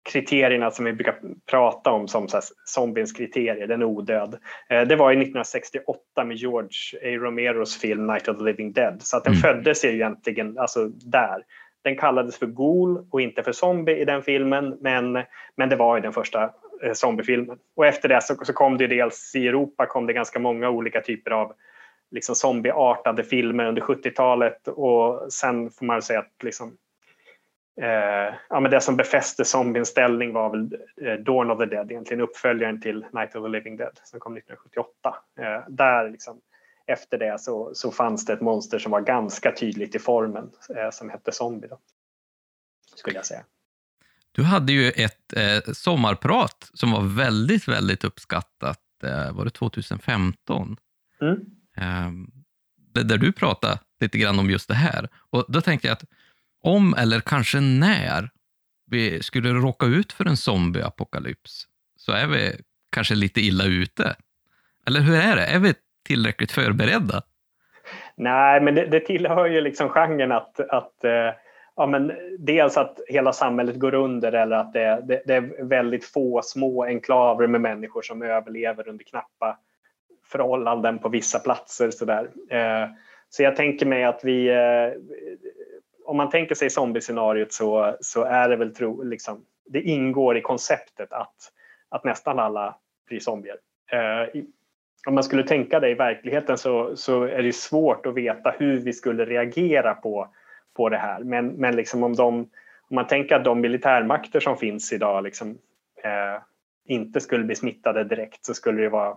kriterierna 0.08 0.70
som 0.70 0.84
vi 0.84 0.92
brukar 0.92 1.18
prata 1.50 1.90
om 1.90 2.08
som 2.08 2.28
så 2.28 2.40
zombiens 2.64 3.12
kriterier, 3.12 3.66
den 3.66 3.82
är 3.82 3.86
odöd. 3.86 4.38
Eh, 4.70 4.82
det 4.82 4.96
var 4.96 5.10
i 5.10 5.14
1968 5.14 6.24
med 6.24 6.36
George 6.36 6.70
A. 7.02 7.16
Romeros 7.16 7.80
film 7.80 8.06
Night 8.06 8.28
of 8.28 8.38
the 8.38 8.44
Living 8.44 8.72
Dead. 8.72 9.02
Så 9.02 9.16
att 9.16 9.24
den 9.24 9.32
mm. 9.32 9.42
föddes 9.42 9.84
ju 9.84 9.88
egentligen 9.88 10.58
alltså 10.58 10.88
där. 10.88 11.42
Den 11.84 11.96
kallades 11.96 12.38
för 12.38 12.46
Ghoul 12.46 13.06
och 13.10 13.20
inte 13.20 13.42
för 13.42 13.52
zombie 13.52 13.96
i 13.96 14.04
den 14.04 14.22
filmen, 14.22 14.78
men, 14.80 15.24
men 15.56 15.68
det 15.68 15.76
var 15.76 15.96
ju 15.96 16.02
den 16.02 16.12
första 16.12 16.50
eh, 16.82 16.92
zombiefilmen. 16.92 17.58
Och 17.76 17.86
efter 17.86 18.08
det 18.08 18.22
så, 18.22 18.34
så 18.44 18.52
kom 18.52 18.78
det 18.78 18.86
dels 18.86 19.32
i 19.34 19.48
Europa 19.48 19.86
kom 19.86 20.06
det 20.06 20.12
ganska 20.12 20.38
många 20.38 20.70
olika 20.70 21.00
typer 21.00 21.30
av 21.30 21.52
liksom 22.10 22.34
zombieartade 22.34 23.24
filmer 23.24 23.66
under 23.66 23.82
70-talet 23.82 24.68
och 24.68 25.32
sen 25.32 25.70
får 25.70 25.86
man 25.86 26.02
säga 26.02 26.18
att 26.18 26.42
liksom, 26.42 26.76
eh, 27.80 28.34
ja, 28.48 28.60
men 28.60 28.70
det 28.70 28.80
som 28.80 28.96
befäste 28.96 29.44
zombiens 29.44 29.88
ställning 29.88 30.32
var 30.32 30.50
väl 30.50 30.78
eh, 31.02 31.14
Dawn 31.14 31.50
of 31.50 31.58
the 31.58 31.66
Dead, 31.66 31.90
egentligen 31.90 32.20
uppföljaren 32.20 32.80
till 32.80 33.06
Night 33.12 33.36
of 33.36 33.44
the 33.44 33.48
Living 33.48 33.76
Dead 33.76 34.00
som 34.04 34.20
kom 34.20 34.36
1978. 34.36 35.16
Eh, 35.40 35.60
där 35.68 36.10
liksom, 36.10 36.40
efter 36.88 37.18
det 37.18 37.40
så, 37.40 37.70
så 37.74 37.90
fanns 37.90 38.24
det 38.24 38.32
ett 38.32 38.40
monster 38.40 38.78
som 38.78 38.92
var 38.92 39.00
ganska 39.00 39.52
tydligt 39.52 39.94
i 39.94 39.98
formen 39.98 40.50
eh, 40.76 40.90
som 40.92 41.10
hette 41.10 41.32
zombie. 41.32 41.66
Då, 41.66 41.78
skulle 42.96 43.16
jag 43.16 43.26
säga. 43.26 43.44
Du 44.32 44.42
hade 44.42 44.72
ju 44.72 44.90
ett 44.90 45.32
eh, 45.36 45.72
sommarprat 45.72 46.70
som 46.74 46.92
var 46.92 47.02
väldigt, 47.02 47.68
väldigt 47.68 48.04
uppskattat. 48.04 48.80
Eh, 49.02 49.32
var 49.32 49.44
det 49.44 49.50
2015? 49.50 50.76
Mm. 51.20 51.36
Eh, 51.76 53.04
där 53.04 53.18
du 53.18 53.32
pratade 53.32 53.78
lite 54.00 54.18
grann 54.18 54.38
om 54.38 54.50
just 54.50 54.68
det 54.68 54.74
här. 54.74 55.08
Och 55.14 55.44
Då 55.48 55.60
tänkte 55.60 55.88
jag 55.88 55.92
att 55.92 56.04
om 56.62 56.94
eller 56.94 57.20
kanske 57.20 57.60
när 57.60 58.30
vi 58.86 59.22
skulle 59.22 59.52
råka 59.52 59.86
ut 59.86 60.12
för 60.12 60.24
en 60.24 60.36
zombieapokalyps 60.36 61.66
så 61.96 62.12
är 62.12 62.26
vi 62.26 62.60
kanske 62.90 63.14
lite 63.14 63.40
illa 63.40 63.64
ute. 63.64 64.16
Eller 64.86 65.00
hur 65.00 65.14
är 65.14 65.36
det? 65.36 65.46
Är 65.46 65.58
vi 65.58 65.74
tillräckligt 66.08 66.52
förberedda? 66.52 67.22
Nej, 68.16 68.60
men 68.60 68.74
det, 68.74 68.86
det 68.86 69.00
tillhör 69.00 69.46
ju 69.46 69.60
liksom 69.60 69.88
genren 69.88 70.32
att, 70.32 70.60
att 70.60 71.04
eh, 71.04 71.32
ja, 71.76 71.86
men 71.86 72.12
dels 72.38 72.76
att 72.76 73.00
hela 73.08 73.32
samhället 73.32 73.76
går 73.76 73.94
under 73.94 74.32
eller 74.32 74.56
att 74.56 74.72
det, 74.72 75.02
det, 75.08 75.22
det, 75.26 75.34
är 75.34 75.64
väldigt 75.64 76.04
få 76.04 76.42
små 76.42 76.84
enklaver 76.84 77.46
med 77.46 77.60
människor 77.60 78.02
som 78.02 78.22
överlever 78.22 78.88
under 78.88 79.04
knappa 79.04 79.58
förhållanden 80.26 80.98
på 80.98 81.08
vissa 81.08 81.38
platser. 81.38 81.90
Så, 81.90 82.04
där. 82.04 82.30
Eh, 82.50 82.88
så 83.28 83.42
jag 83.42 83.56
tänker 83.56 83.86
mig 83.86 84.04
att 84.04 84.20
vi, 84.24 84.48
eh, 84.48 85.00
om 86.04 86.16
man 86.16 86.30
tänker 86.30 86.54
sig 86.54 86.70
zombiescenariot 86.70 87.52
så, 87.52 87.96
så 88.00 88.24
är 88.24 88.48
det 88.48 88.56
väl 88.56 88.74
tro, 88.74 89.02
liksom, 89.02 89.44
det 89.66 89.80
ingår 89.80 90.36
i 90.36 90.40
konceptet 90.40 91.12
att, 91.12 91.36
att 91.88 92.04
nästan 92.04 92.38
alla 92.38 92.76
blir 93.08 93.20
zombier. 93.20 93.56
Om 95.06 95.14
man 95.14 95.24
skulle 95.24 95.42
tänka 95.42 95.80
det 95.80 95.90
i 95.90 95.94
verkligheten 95.94 96.58
så, 96.58 96.96
så 96.96 97.22
är 97.22 97.42
det 97.42 97.52
svårt 97.52 98.06
att 98.06 98.14
veta 98.14 98.54
hur 98.58 98.78
vi 98.78 98.92
skulle 98.92 99.24
reagera 99.24 99.94
på, 99.94 100.28
på 100.76 100.88
det 100.88 100.96
här. 100.96 101.20
Men, 101.20 101.48
men 101.48 101.76
liksom 101.76 102.02
om, 102.02 102.14
de, 102.14 102.34
om 102.88 102.94
man 102.94 103.06
tänker 103.06 103.36
att 103.36 103.44
de 103.44 103.60
militärmakter 103.60 104.40
som 104.40 104.56
finns 104.56 104.92
idag 104.92 105.24
liksom, 105.24 105.58
eh, 106.04 106.42
inte 106.88 107.20
skulle 107.20 107.44
bli 107.44 107.54
smittade 107.54 108.04
direkt 108.04 108.44
så 108.44 108.54
skulle 108.54 108.82
det 108.82 108.88
vara 108.88 109.16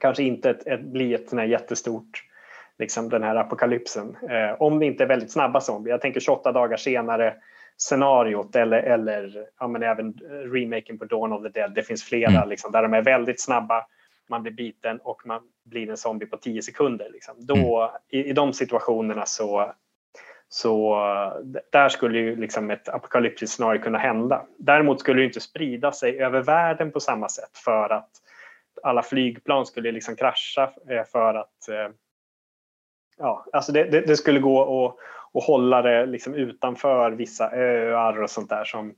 kanske 0.00 0.22
inte 0.22 0.50
ett, 0.50 0.66
ett, 0.66 0.82
bli 0.82 1.14
ett 1.14 1.32
här 1.32 1.44
jättestort 1.44 2.24
liksom 2.78 3.08
den 3.08 3.22
här 3.22 3.36
apokalypsen. 3.36 4.16
Eh, 4.30 4.62
om 4.62 4.78
vi 4.78 4.86
inte 4.86 5.04
är 5.04 5.08
väldigt 5.08 5.32
snabba 5.32 5.60
zombier. 5.60 5.94
Jag 5.94 6.00
tänker 6.00 6.20
28 6.20 6.52
dagar 6.52 6.76
senare 6.76 7.34
scenariot 7.76 8.56
eller, 8.56 8.82
eller 8.82 9.46
ja, 9.60 9.68
men 9.68 9.82
även 9.82 10.12
remaken 10.52 10.98
på 10.98 11.04
Dawn 11.04 11.32
of 11.32 11.42
the 11.42 11.48
Dead. 11.48 11.74
Det 11.74 11.82
finns 11.82 12.04
flera 12.04 12.30
mm. 12.30 12.48
liksom, 12.48 12.72
där 12.72 12.82
de 12.82 12.94
är 12.94 13.02
väldigt 13.02 13.40
snabba. 13.40 13.86
Man 14.30 14.42
blir 14.42 14.52
biten 14.52 14.98
och 14.98 15.26
man 15.26 15.42
blir 15.64 15.90
en 15.90 15.96
zombie 15.96 16.26
på 16.26 16.36
10 16.36 16.62
sekunder. 16.62 17.10
Liksom. 17.12 17.34
Då, 17.38 17.82
mm. 17.82 17.90
i, 18.08 18.30
I 18.30 18.32
de 18.32 18.52
situationerna 18.52 19.26
så, 19.26 19.72
så 20.48 20.96
där 21.72 21.88
skulle 21.88 22.18
ju 22.18 22.36
liksom 22.36 22.70
ett 22.70 22.88
apokalyptiskt 22.88 23.56
scenario 23.56 23.82
kunna 23.82 23.98
hända. 23.98 24.46
Däremot 24.58 25.00
skulle 25.00 25.20
det 25.20 25.26
inte 25.26 25.40
sprida 25.40 25.92
sig 25.92 26.22
över 26.22 26.42
världen 26.42 26.92
på 26.92 27.00
samma 27.00 27.28
sätt 27.28 27.58
för 27.64 27.92
att 27.92 28.10
alla 28.82 29.02
flygplan 29.02 29.66
skulle 29.66 29.92
liksom 29.92 30.16
krascha 30.16 30.72
eh, 30.88 31.04
för 31.04 31.34
att 31.34 31.68
eh, 31.68 31.88
ja, 33.18 33.46
alltså 33.52 33.72
det, 33.72 33.84
det, 33.84 34.00
det 34.00 34.16
skulle 34.16 34.40
gå 34.40 34.86
att, 34.86 34.96
att 35.34 35.44
hålla 35.44 35.82
det 35.82 36.06
liksom 36.06 36.34
utanför 36.34 37.10
vissa 37.10 37.50
öar 37.52 38.22
och 38.22 38.30
sånt 38.30 38.48
där 38.48 38.64
som, 38.64 38.94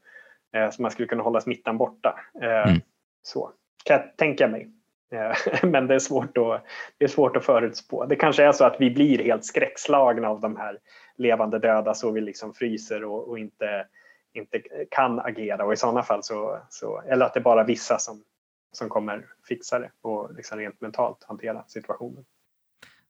eh, 0.55 0.71
som 0.71 0.83
man 0.83 0.91
skulle 0.91 1.09
kunna 1.09 1.23
hålla 1.23 1.41
smittan 1.41 1.79
borta. 1.79 2.21
Mm. 2.41 2.81
Så 3.23 3.53
kan 3.85 3.97
jag 3.97 4.17
tänka 4.17 4.49
mig. 4.49 4.71
Eh, 5.13 5.37
men 5.63 5.87
det 5.87 5.95
är, 5.95 5.99
svårt 5.99 6.39
att, 6.39 6.65
det 6.99 7.05
är 7.05 7.09
svårt 7.09 7.37
att 7.37 7.45
förutspå. 7.45 8.07
Det 8.07 8.17
kanske 8.17 8.45
är 8.45 8.53
så 8.53 8.65
att 8.65 8.77
vi 8.79 8.91
blir 8.91 9.25
helt 9.25 9.45
skräckslagna 9.45 10.29
av 10.29 10.41
de 10.41 10.57
här 10.57 10.79
levande 11.17 11.59
döda 11.59 11.95
så 11.95 12.11
vi 12.11 12.21
liksom 12.21 12.55
fryser 12.55 13.05
och, 13.05 13.29
och 13.29 13.39
inte, 13.39 13.87
inte 14.33 14.63
kan 14.91 15.19
agera 15.19 15.65
och 15.65 15.73
i 15.73 15.77
sådana 15.77 16.03
fall 16.03 16.23
så, 16.23 16.59
så 16.71 17.01
eller 17.01 17.27
att 17.27 17.35
det 17.35 17.41
är 17.41 17.45
bara 17.45 17.65
vissa 17.65 17.99
som, 17.99 18.23
som 18.73 18.89
kommer 18.89 19.27
fixa 19.49 19.79
det 19.79 19.91
och 20.03 20.35
liksom 20.35 20.59
rent 20.59 20.81
mentalt 20.81 21.25
hantera 21.29 21.65
situationen. 21.67 22.25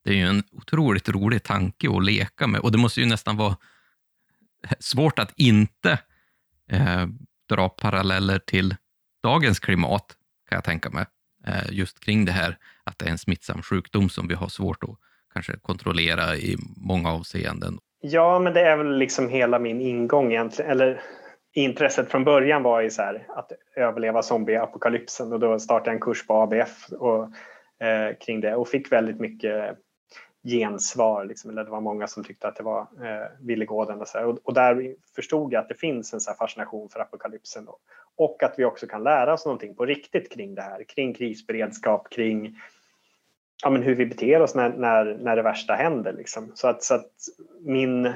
Det 0.05 0.11
är 0.11 0.15
ju 0.15 0.27
en 0.27 0.43
otroligt 0.53 1.09
rolig 1.09 1.43
tanke 1.43 1.89
att 1.97 2.05
leka 2.05 2.47
med 2.47 2.61
och 2.61 2.73
det 2.73 2.79
måste 2.79 3.01
ju 3.01 3.07
nästan 3.07 3.37
vara 3.37 3.57
svårt 4.79 5.19
att 5.19 5.33
inte 5.37 5.99
eh, 6.71 7.07
dra 7.49 7.69
paralleller 7.69 8.39
till 8.39 8.77
dagens 9.23 9.61
klimat, 9.61 10.17
kan 10.49 10.57
jag 10.57 10.65
tänka 10.65 10.91
mig. 10.91 11.07
Eh, 11.47 11.71
just 11.71 12.01
kring 12.01 12.25
det 12.25 12.33
här 12.33 12.57
att 12.85 12.99
det 12.99 13.07
är 13.07 13.11
en 13.11 13.19
smittsam 13.19 13.63
sjukdom 13.63 14.09
som 14.09 14.29
vi 14.29 14.35
har 14.35 14.49
svårt 14.49 14.85
att 14.85 14.97
kanske 15.33 15.53
kontrollera 15.63 16.37
i 16.37 16.57
många 16.77 17.13
avseenden. 17.13 17.79
Ja, 18.01 18.39
men 18.39 18.55
det 18.55 18.61
är 18.61 18.77
väl 18.77 18.99
liksom 18.99 19.29
hela 19.29 19.59
min 19.59 19.81
ingång 19.81 20.33
egentligen, 20.33 20.71
eller 20.71 21.01
intresset 21.55 22.11
från 22.11 22.25
början 22.25 22.63
var 22.63 22.81
ju 22.81 22.91
så 22.91 23.03
här, 23.03 23.27
att 23.29 23.53
överleva 23.77 24.23
zombieapokalypsen 24.23 25.33
och 25.33 25.41
då 25.41 25.59
startade 25.59 25.91
jag 25.91 25.95
en 25.95 26.01
kurs 26.01 26.27
på 26.27 26.35
ABF 26.35 26.89
och, 26.93 27.23
eh, 27.87 28.17
kring 28.21 28.41
det 28.41 28.55
och 28.55 28.69
fick 28.69 28.93
väldigt 28.93 29.21
mycket 29.21 29.79
gensvar. 30.45 31.25
Liksom, 31.25 31.51
eller 31.51 31.65
det 31.65 31.71
var 31.71 31.81
många 31.81 32.07
som 32.07 32.25
tyckte 32.25 32.49
att 32.49 32.57
det 32.57 32.63
var 32.63 32.81
eh, 32.81 33.29
ville. 33.41 33.67
Och, 33.67 34.09
så 34.09 34.25
och, 34.25 34.39
och, 34.43 34.55
där 34.55 34.95
förstod 35.15 35.53
jag 35.53 35.61
att 35.61 35.69
det 35.69 35.75
finns 35.75 36.15
en 36.15 36.21
så 36.21 36.33
fascination 36.33 36.89
för 36.89 37.01
apokalypsen. 37.01 37.65
Då. 37.65 37.79
Och 38.17 38.43
att 38.43 38.55
vi 38.57 38.65
också 38.65 38.87
kan 38.87 39.03
lära 39.03 39.33
oss 39.33 39.45
någonting 39.45 39.75
på 39.75 39.87
riktigt 39.87 40.33
kring 40.33 40.55
det 40.55 40.63
här. 40.63 40.85
Kring 40.85 41.15
krisberedskap, 41.15 42.11
kring 42.11 42.57
ja, 43.63 43.71
men 43.71 43.83
hur 43.83 43.95
vi 43.95 44.07
beter 44.07 44.43
oss 44.43 44.55
när, 44.55 44.69
när, 44.69 45.05
när 45.05 45.37
det 45.37 45.43
värsta 45.43 45.75
händer. 45.75 46.13
Liksom. 46.13 46.53
Så, 46.55 46.69
att, 46.69 46.83
så 46.83 46.95
att 46.95 47.11
min, 47.61 48.13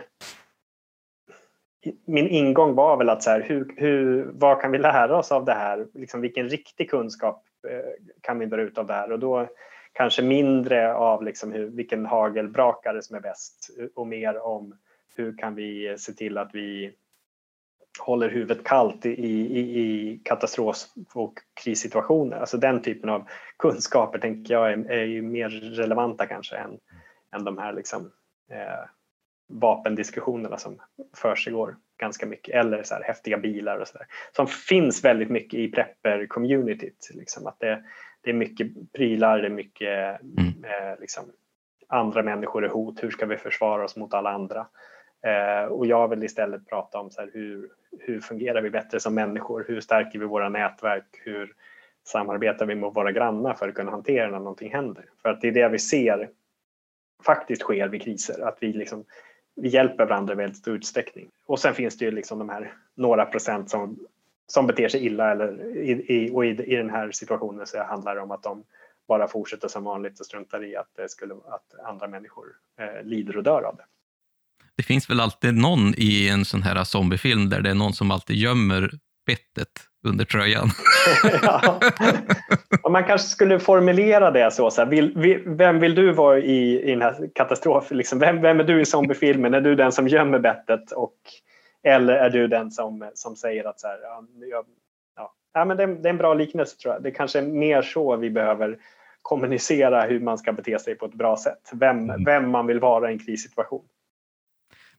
min 2.05 2.29
ingång 2.29 2.75
var 2.75 2.97
väl 2.97 3.09
att 3.09 3.23
så 3.23 3.31
här, 3.31 3.41
hur, 3.41 3.75
hur, 3.77 4.31
vad 4.33 4.61
kan 4.61 4.73
vi 4.73 4.79
lära 4.79 5.19
oss 5.19 5.33
av 5.33 5.45
det 5.45 5.55
här? 5.55 5.87
Liksom, 5.95 6.21
vilken 6.21 6.49
riktig 6.49 6.91
kunskap 6.91 7.45
eh, 7.69 8.11
kan 8.21 8.39
vi 8.39 8.47
dra 8.47 8.61
ut 8.61 8.79
av 8.79 8.87
det 8.87 8.95
här? 8.95 9.13
Och 9.13 9.19
då 9.19 9.49
kanske 9.97 10.23
mindre 10.23 10.95
av 10.95 11.25
liksom 11.25 11.53
hur, 11.53 11.67
vilken 11.67 12.07
hagelbrakare 12.07 13.03
som 13.03 13.17
är 13.17 13.21
bäst 13.21 13.71
eh, 13.79 13.87
och 13.95 14.07
mer 14.07 14.39
om 14.47 14.79
hur 15.17 15.39
kan 15.39 15.55
vi 15.55 15.97
se 15.99 16.13
till 16.13 16.39
att 16.39 16.51
vi 16.55 16.93
håller 17.99 18.29
huvudet 18.29 18.65
kallt 18.65 19.07
i, 19.07 19.11
i, 19.11 19.81
i 19.81 20.21
katastrof 20.25 20.77
och 21.15 21.35
krissituationer. 21.63 22.37
Alltså 22.37 22.57
den 22.57 22.83
typen 22.83 23.11
av 23.11 23.29
kunskaper 23.59 24.19
tänker 24.19 24.55
jag 24.55 24.73
är, 24.73 24.91
är 24.91 25.05
ju 25.05 25.23
mer 25.23 25.49
relevanta 25.51 26.27
kanske 26.27 26.57
än, 26.57 26.79
än 27.37 27.45
de 27.45 27.59
här 27.59 27.73
liksom, 27.73 28.11
eh, 28.51 28.89
vapendiskussionerna 29.49 30.57
som 30.57 30.81
försiggår 31.17 31.77
ganska 31.97 32.27
mycket 32.27 32.55
eller 32.55 32.83
så 32.83 32.95
här 32.95 33.03
häftiga 33.03 33.39
bilar 33.39 33.79
och 33.79 33.89
sådär. 33.89 34.07
Som 34.33 34.47
finns 34.47 35.05
väldigt 35.05 35.31
mycket 35.31 35.61
i 35.61 35.73
prepper-communityt. 35.73 37.11
Liksom, 37.15 37.47
att 37.47 37.61
det, 37.61 37.85
det 38.27 38.31
är 38.31 38.35
mycket 38.35 38.93
prylar, 38.93 39.39
det 39.39 39.47
är 39.47 39.51
mycket 39.51 40.21
mm. 40.21 40.65
eh, 40.65 41.01
liksom, 41.01 41.25
andra 41.89 42.23
människor 42.23 42.65
är 42.65 42.69
hot, 42.69 43.03
hur 43.03 43.11
ska 43.11 43.27
vi 43.27 43.37
försvara 43.37 43.85
oss 43.85 43.97
mot 43.97 44.15
alla 44.15 44.31
andra? 44.31 44.67
Eh, 45.27 45.65
och 45.65 45.87
jag 45.87 46.09
vill 46.09 46.23
istället 46.23 46.69
prata 46.69 46.99
om 46.99 47.11
så 47.11 47.21
här, 47.21 47.31
hur, 47.33 47.69
hur 48.01 48.21
fungerar 48.21 48.63
vi 48.63 48.71
bättre 48.71 49.01
som 49.01 49.15
människor? 49.15 49.65
Hur 49.69 49.81
stärker 49.81 50.19
vi 50.19 50.25
våra 50.25 50.49
nätverk? 50.49 51.05
Hur 51.13 51.53
samarbetar 52.05 52.67
vi 52.67 52.75
med 52.75 52.95
våra 52.95 53.13
grannar 53.13 53.55
för 53.55 53.69
att 53.69 53.75
kunna 53.75 53.91
hantera 53.91 54.31
när 54.31 54.39
någonting 54.39 54.73
händer? 54.73 55.05
För 55.23 55.29
att 55.29 55.41
det 55.41 55.49
är 55.49 55.53
det 55.53 55.69
vi 55.69 55.79
ser 55.79 56.31
faktiskt 57.25 57.63
sker 57.63 57.89
vid 57.89 58.03
kriser, 58.03 58.49
att 58.49 58.59
vi, 58.61 58.73
liksom, 58.73 59.05
vi 59.57 59.69
hjälper 59.69 60.07
varandra 60.07 60.33
i 60.35 60.37
väldigt 60.37 60.59
stor 60.59 60.75
utsträckning. 60.75 61.29
Och 61.47 61.59
sen 61.59 61.75
finns 61.75 61.99
det 61.99 62.05
ju 62.05 62.11
liksom 62.11 62.39
de 62.39 62.49
här 62.49 62.73
några 62.95 63.27
procent 63.27 63.71
som, 63.71 63.99
som 64.47 64.67
beter 64.67 64.89
sig 64.89 65.07
illa 65.07 65.31
eller 65.31 65.77
i, 65.77 65.91
i, 65.91 66.31
och 66.33 66.47
i, 66.47 66.49
i 66.49 66.77
den 66.77 66.91
här 66.91 67.13
situationen 67.13 67.67
så 67.67 67.83
handlar 67.83 68.15
det 68.15 68.21
om 68.21 68.31
att 68.31 68.43
de 68.43 68.65
bara 69.09 69.29
fortsätter 69.29 69.69
som 69.69 69.85
vanligt 69.85 70.21
och 70.21 70.27
struntar 70.27 70.65
i 70.65 70.77
att, 70.77 70.91
det 70.97 71.09
skulle, 71.09 71.35
att 71.35 71.87
andra 71.89 72.09
människor 72.09 72.45
eh, 72.81 73.05
lider 73.05 73.37
och 73.37 73.43
dör 73.43 73.63
av 73.63 73.77
det 73.77 73.85
det 74.77 74.83
finns 74.83 75.11
väl 75.11 75.21
alltid 75.21 75.55
någon 75.55 75.95
i 75.97 76.29
en 76.29 76.45
sån 76.45 76.63
här 76.63 76.85
zombiefilm 76.85 77.49
där 77.49 77.61
det 77.61 77.71
är 77.71 77.75
någon 77.75 77.93
som 77.93 78.11
alltid 78.11 78.37
gömmer 78.37 78.91
bettet 79.27 79.69
under 80.07 80.25
tröjan. 80.25 80.69
ja. 81.43 81.81
Man 82.91 83.05
kanske 83.05 83.29
skulle 83.29 83.61
formulera 83.61 84.31
det 84.31 84.51
så, 84.51 84.71
så 84.71 84.81
här, 84.83 84.89
vill, 84.89 85.13
vill, 85.17 85.43
vem 85.47 85.81
vill 85.81 85.95
du 85.95 86.13
vara 86.13 86.39
i, 86.39 86.83
i 86.83 86.91
den 86.91 87.03
här 87.03 87.29
katastrofen? 87.35 87.97
Liksom, 87.97 88.19
vem, 88.19 88.41
vem 88.41 88.61
är 88.61 88.65
du 88.65 88.81
i 88.81 88.85
zombiefilmen? 88.85 89.55
Är 89.55 89.61
du 89.61 89.75
den 89.75 89.93
som 89.93 90.09
gömmer 90.09 90.39
bettet? 90.39 90.93
Och, 90.93 91.17
eller 91.87 92.15
är 92.15 92.31
du 92.31 92.49
den 92.49 92.71
som, 92.71 93.11
som 93.15 93.37
säger 93.37 93.65
att 93.65 93.81
så 93.81 93.87
här, 93.87 93.99
ja, 94.03 94.25
ja, 95.17 95.33
ja, 95.53 95.65
men 95.65 95.77
det, 95.77 95.87
det 95.87 96.09
är 96.09 96.11
en 96.11 96.19
bra 96.19 96.35
liknelse 96.35 96.77
tror 96.77 96.95
jag. 96.95 97.03
Det 97.03 97.11
kanske 97.11 97.39
är 97.39 97.43
mer 97.43 97.83
så 97.83 98.17
vi 98.17 98.31
behöver 98.31 98.79
kommunicera 99.23 100.03
hur 100.03 100.21
man 100.21 100.39
ska 100.39 100.53
bete 100.53 100.79
sig 100.79 100.95
på 100.95 101.07
ett 101.07 101.15
bra 101.15 101.37
sätt. 101.37 101.71
Vem, 101.73 102.11
mm. 102.11 102.25
vem 102.25 102.51
man 102.51 102.67
vill 102.67 102.81
vara 102.81 103.11
i 103.11 103.13
en 103.13 103.19
krissituation 103.19 103.85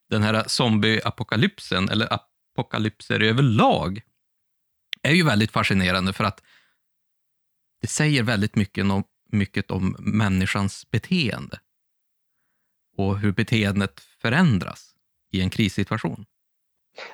den 0.09 0.23
här 0.23 0.43
zombieapokalypsen, 0.47 1.89
eller 1.89 2.13
apokalypser 2.13 3.23
överlag, 3.23 4.01
är 5.01 5.11
ju 5.11 5.25
väldigt 5.25 5.51
fascinerande 5.51 6.13
för 6.13 6.23
att 6.23 6.43
det 7.81 7.87
säger 7.87 8.23
väldigt 8.23 8.55
mycket 8.55 8.91
om, 8.91 9.03
mycket 9.31 9.71
om 9.71 9.95
människans 9.99 10.91
beteende 10.91 11.59
och 12.97 13.19
hur 13.19 13.31
beteendet 13.31 13.99
förändras 13.99 14.95
i 15.31 15.41
en 15.41 15.49
krissituation. 15.49 16.25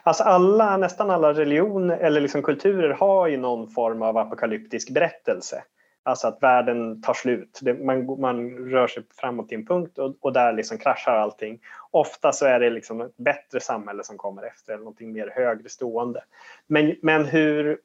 Alltså 0.04 0.24
alla, 0.24 0.78
nästan 0.78 1.10
alla 1.10 1.34
religioner 1.34 1.98
eller 1.98 2.22
liksom 2.22 2.42
kulturer 2.42 2.90
har 2.90 3.28
ju 3.28 3.38
någon 3.38 3.70
form 3.70 4.02
av 4.02 4.18
apokalyptisk 4.18 4.90
berättelse. 4.90 5.64
Alltså 6.06 6.28
att 6.28 6.44
världen 6.44 7.02
tar 7.02 7.14
slut. 7.14 7.60
Det, 7.62 7.74
man, 7.74 8.22
man 8.22 8.50
rör 8.70 8.88
sig 8.88 9.04
framåt 9.16 9.50
till 9.50 9.58
en 9.58 9.66
punkt 9.66 9.98
och, 9.98 10.16
och, 10.22 10.34
där 10.34 10.54
liksom 10.54 10.78
kraschar 10.78 11.16
allting. 11.16 11.60
Ofta 11.92 12.32
så 12.32 12.46
är 12.46 12.60
det 12.60 12.70
liksom 12.70 13.02
ett 13.02 13.18
bättre 13.18 13.60
samhälle 13.60 14.04
som 14.04 14.18
kommer 14.18 14.44
efter, 14.44 14.74
eller 14.74 14.84
någonting 14.84 15.14
mer 15.14 15.34
högre 15.36 15.70
stående. 15.70 16.24
Men, 16.68 16.96
men 17.02 17.26
hur 17.26 17.80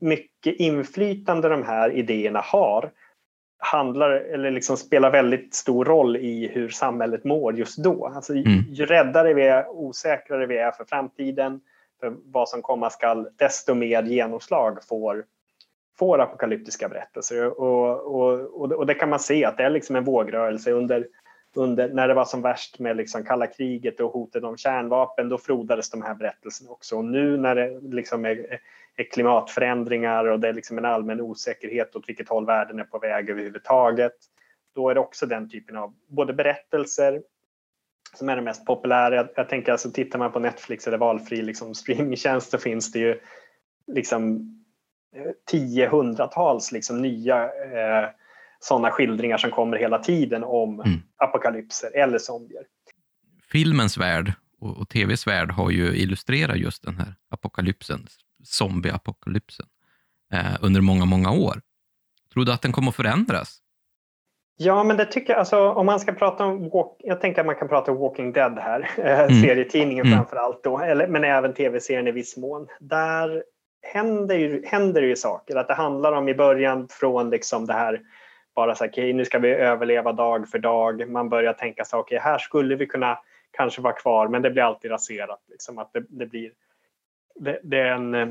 mycket 0.00 0.56
inflytande 0.56 1.48
de 1.48 1.62
här 1.62 1.90
idéerna 1.90 2.40
har 2.40 2.90
handlar, 3.64 4.10
eller 4.10 4.50
liksom 4.50 4.76
spelar 4.76 5.10
väldigt 5.10 5.54
stor 5.54 5.84
roll 5.84 6.16
i 6.16 6.48
hur 6.48 6.68
samhället 6.68 7.24
mår 7.24 7.56
just 7.56 7.78
då. 7.78 8.06
Alltså, 8.06 8.32
mm. 8.32 8.60
Ju 8.68 8.86
räddare 8.86 9.34
vi 9.34 9.42
är, 9.42 9.68
osäkrare 9.68 10.46
vi 10.46 10.58
är 10.58 10.70
för 10.70 10.84
framtiden, 10.84 11.60
för 12.00 12.14
vad 12.24 12.48
som 12.48 12.62
komma 12.62 12.90
skall, 12.90 13.28
desto 13.36 13.74
mer 13.74 14.02
genomslag 14.02 14.84
får 14.88 15.24
får 15.98 16.20
apokalyptiska 16.20 16.88
berättelser. 16.88 17.60
Och, 17.60 18.14
och, 18.14 18.78
och, 18.78 18.86
det 18.86 18.94
kan 18.94 19.10
man 19.10 19.20
se 19.20 19.44
att 19.44 19.56
det 19.56 19.64
är 19.64 19.70
liksom 19.70 19.96
en 19.96 20.04
vågrörelse 20.04 20.72
under, 20.72 21.06
under 21.54 21.88
när 21.88 22.08
det 22.08 22.14
var 22.14 22.24
som 22.24 22.42
värst 22.42 22.78
med 22.78 22.96
liksom 22.96 23.24
kalla 23.24 23.46
kriget 23.46 24.00
och 24.00 24.12
hotet 24.12 24.44
om 24.44 24.56
kärnvapen, 24.56 25.28
då 25.28 25.38
frodades 25.38 25.90
de 25.90 26.02
här 26.02 26.14
berättelserna 26.14 26.70
också. 26.70 26.96
Och 26.96 27.04
nu 27.04 27.36
när 27.36 27.54
det 27.54 27.80
liksom 27.80 28.24
är 28.24 28.60
klimatförändringar 29.12 30.24
och 30.24 30.40
det 30.40 30.48
är 30.48 30.52
liksom 30.52 30.78
en 30.78 30.84
allmän 30.84 31.20
osäkerhet 31.20 31.96
åt 31.96 32.08
vilket 32.08 32.28
håll 32.28 32.46
världen 32.46 32.78
är 32.78 32.84
på 32.84 32.98
väg 32.98 33.30
överhuvudtaget, 33.30 34.14
då 34.74 34.90
är 34.90 34.94
det 34.94 35.00
också 35.00 35.26
den 35.26 35.50
typen 35.50 35.76
av 35.76 35.94
både 36.08 36.32
berättelser 36.32 37.22
som 38.14 38.28
är 38.28 38.36
det 38.36 38.42
mest 38.42 38.66
populära. 38.66 39.14
Jag, 39.14 39.28
jag 39.36 39.48
tänker 39.48 39.72
alltså 39.72 39.90
tittar 39.90 40.18
man 40.18 40.32
på 40.32 40.38
Netflix 40.38 40.86
eller 40.86 40.98
valfri 40.98 41.42
liksom 41.42 41.74
streamingtjänst 41.74 42.50
så 42.50 42.58
finns 42.58 42.92
det 42.92 42.98
ju 42.98 43.20
liksom 43.86 44.50
tio, 45.50 45.88
hundratals 45.88 46.72
liksom 46.72 47.02
nya 47.02 47.44
eh, 47.44 48.08
sådana 48.60 48.90
skildringar 48.90 49.38
som 49.38 49.50
kommer 49.50 49.76
hela 49.76 49.98
tiden 49.98 50.44
om 50.44 50.80
mm. 50.80 51.02
apokalypser 51.16 51.96
eller 51.96 52.18
zombier. 52.18 52.62
Filmens 53.52 53.98
värld 53.98 54.32
och, 54.60 54.76
och 54.76 54.88
tvs 54.88 55.26
värld 55.26 55.50
har 55.50 55.70
ju 55.70 55.96
illustrerat 55.96 56.56
just 56.56 56.82
den 56.82 56.96
här 56.98 57.14
apokalypsen, 57.28 58.06
zombieapokalypsen, 58.44 59.66
eh, 60.32 60.56
under 60.60 60.80
många, 60.80 61.04
många 61.04 61.32
år. 61.32 61.60
Tror 62.32 62.44
du 62.44 62.52
att 62.52 62.62
den 62.62 62.72
kommer 62.72 62.88
att 62.88 62.96
förändras? 62.96 63.60
Ja, 64.56 64.84
men 64.84 64.96
det 64.96 65.04
tycker 65.04 65.32
jag. 65.32 65.40
Alltså, 65.40 65.70
om 65.70 65.86
man 65.86 66.00
ska 66.00 66.12
prata 66.12 66.44
om, 66.44 66.68
walk, 66.68 66.96
jag 66.98 67.20
tänker 67.20 67.40
att 67.40 67.46
man 67.46 67.54
kan 67.54 67.68
prata 67.68 67.92
om 67.92 67.98
Walking 67.98 68.32
Dead 68.32 68.58
här, 68.58 68.90
eh, 68.98 69.20
mm. 69.20 69.42
serietidningen 69.42 70.06
mm. 70.06 70.18
framför 70.18 70.36
allt 70.36 70.64
då, 70.64 70.78
eller, 70.78 71.06
men 71.06 71.24
även 71.24 71.54
tv-serien 71.54 72.08
i 72.08 72.12
viss 72.12 72.36
mån. 72.36 72.68
Där 72.80 73.44
händer 73.82 74.34
ju, 74.34 74.64
händer 74.66 75.02
ju 75.02 75.16
saker. 75.16 75.56
Att 75.56 75.68
det 75.68 75.74
handlar 75.74 76.12
om 76.12 76.28
i 76.28 76.34
början 76.34 76.88
från 76.90 77.30
liksom 77.30 77.66
det 77.66 77.72
här 77.72 78.00
bara 78.54 78.74
så 78.74 78.84
här, 78.84 78.90
okay, 78.90 79.12
nu 79.12 79.24
ska 79.24 79.38
vi 79.38 79.48
överleva 79.48 80.12
dag 80.12 80.48
för 80.48 80.58
dag. 80.58 81.10
Man 81.10 81.28
börjar 81.28 81.52
tänka 81.52 81.84
så 81.84 81.98
okej, 81.98 82.18
okay, 82.18 82.30
här 82.30 82.38
skulle 82.38 82.76
vi 82.76 82.86
kunna 82.86 83.18
kanske 83.50 83.80
vara 83.80 83.94
kvar, 83.94 84.28
men 84.28 84.42
det 84.42 84.50
blir 84.50 84.62
alltid 84.62 84.90
raserat. 84.90 85.40
Liksom, 85.50 85.78
att 85.78 85.92
det, 85.92 86.04
det 86.08 86.26
blir, 86.26 86.50
det, 87.40 87.60
det, 87.62 87.78
är 87.78 87.92
en, 87.92 88.14
eh, 88.14 88.28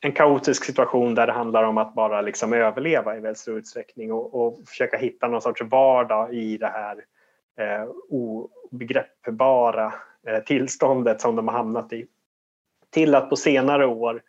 en 0.00 0.12
kaotisk 0.12 0.64
situation 0.64 1.14
där 1.14 1.26
det 1.26 1.32
handlar 1.32 1.62
om 1.62 1.78
att 1.78 1.94
bara 1.94 2.20
liksom 2.20 2.52
överleva 2.52 3.16
i 3.16 3.20
väldigt 3.20 3.38
stor 3.38 3.58
utsträckning 3.58 4.12
och, 4.12 4.34
och 4.34 4.68
försöka 4.68 4.96
hitta 4.96 5.28
någon 5.28 5.42
sorts 5.42 5.62
vardag 5.62 6.34
i 6.34 6.56
det 6.56 6.66
här 6.66 7.04
eh, 7.58 7.88
obegreppbara 8.08 9.94
eh, 10.26 10.38
tillståndet 10.38 11.20
som 11.20 11.36
de 11.36 11.48
har 11.48 11.56
hamnat 11.56 11.92
i. 11.92 12.06
Till 12.90 13.14
att 13.14 13.30
på 13.30 13.36
senare 13.36 13.86
år 13.86 14.22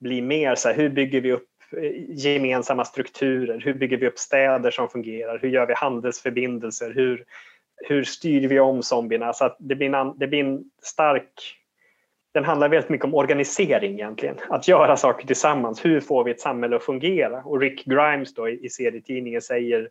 bli 0.00 0.22
mer 0.22 0.54
så 0.54 0.68
här, 0.68 0.76
hur 0.76 0.88
bygger 0.88 1.20
vi 1.20 1.32
upp 1.32 1.48
eh, 1.76 2.10
gemensamma 2.10 2.84
strukturer? 2.84 3.60
Hur 3.60 3.74
bygger 3.74 3.96
vi 3.96 4.06
upp 4.06 4.18
städer 4.18 4.70
som 4.70 4.88
fungerar? 4.88 5.38
Hur 5.38 5.48
gör 5.48 5.66
vi 5.66 5.74
handelsförbindelser? 5.74 6.92
Hur, 6.94 7.24
hur 7.76 8.04
styr 8.04 8.48
vi 8.48 8.60
om 8.60 8.82
zombierna? 8.82 9.32
Så 9.32 9.44
att 9.44 9.56
det, 9.58 9.74
blir 9.74 9.94
en, 9.94 10.18
det 10.18 10.26
blir 10.26 10.44
en 10.44 10.64
stark... 10.82 11.54
Den 12.34 12.44
handlar 12.44 12.68
väldigt 12.68 12.90
mycket 12.90 13.04
om 13.04 13.14
organisering 13.14 13.92
egentligen. 13.92 14.36
Att 14.48 14.68
göra 14.68 14.96
saker 14.96 15.26
tillsammans. 15.26 15.84
Hur 15.84 16.00
får 16.00 16.24
vi 16.24 16.30
ett 16.30 16.40
samhälle 16.40 16.76
att 16.76 16.82
fungera? 16.82 17.42
Och 17.44 17.60
Rick 17.60 17.84
Grimes 17.84 18.34
då 18.34 18.48
i, 18.48 18.68
serietidningen 18.68 19.42
säger 19.42 19.88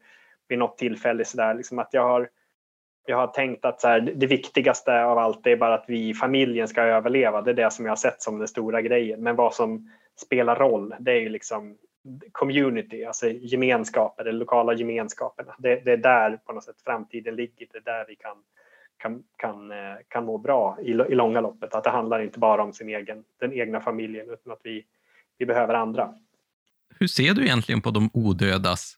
vid 0.48 0.60
något 0.60 0.78
tillfälle 0.78 1.26
så 1.26 1.38
där, 1.38 1.54
liksom 1.54 1.80
att 1.80 1.90
jag 1.92 2.04
har 2.04 2.30
jag 3.10 3.18
har 3.18 3.28
tänkt 3.28 3.66
att 3.66 3.82
så 3.82 3.88
här, 3.88 4.00
det 4.02 4.28
viktigaste 4.28 5.04
av 5.04 5.18
allt 5.18 5.48
är 5.48 5.56
bara 5.56 5.74
att 5.74 5.86
vi 5.88 6.10
i 6.10 6.14
familjen 6.14 6.68
ska 6.68 6.82
överleva. 6.82 7.42
Det 7.42 7.52
är 7.52 7.56
det 7.56 7.72
som 7.72 7.86
jag 7.86 7.92
har 7.92 7.96
sett 7.96 8.22
som 8.22 8.40
den 8.40 8.48
stora 8.48 8.82
grejen. 8.82 9.24
Men 9.24 9.36
vad 9.36 9.54
som 9.54 9.92
spelar 10.16 10.56
roll, 10.56 10.96
det 11.00 11.12
är 11.12 11.20
ju 11.20 11.30
liksom 11.30 11.78
community, 12.32 13.06
alltså 13.06 13.30
gemenskaper, 13.30 14.24
de 14.24 14.32
lokala 14.32 14.74
gemenskaperna. 14.74 15.56
Det, 15.58 15.76
det, 15.76 15.92
är 15.92 15.98
där 15.98 16.40
på 16.46 16.54
något 16.54 16.64
sätt 16.64 16.82
framtiden 16.86 17.36
ligger. 17.36 17.68
Det 17.72 17.78
är 17.78 17.82
där 17.82 18.06
vi 18.08 18.16
kan, 18.16 18.38
kan, 18.98 19.24
kan, 19.38 19.72
eh, 19.72 19.78
kan 20.07 20.26
må 20.26 20.38
bra 20.38 20.78
i, 20.82 20.91
i 20.91 21.15
långa 21.15 21.41
loppet. 21.41 21.74
Att 21.74 21.84
det 21.84 21.90
handlar 21.90 22.19
inte 22.19 22.40
bara 22.40 22.64
om 22.64 22.74
sin 22.74 22.90
egen, 22.90 23.24
den 23.40 23.53
egna 23.53 23.82
familjen 23.82 24.30
utan 24.30 24.53
att 24.53 24.61
vi, 24.64 24.86
vi 25.38 25.45
behöver 25.45 25.74
andra. 25.74 26.14
Hur 26.99 27.07
ser 27.07 27.34
du 27.34 27.44
egentligen 27.44 27.82
på 27.82 27.91
de 27.91 28.10
odödas 28.14 28.98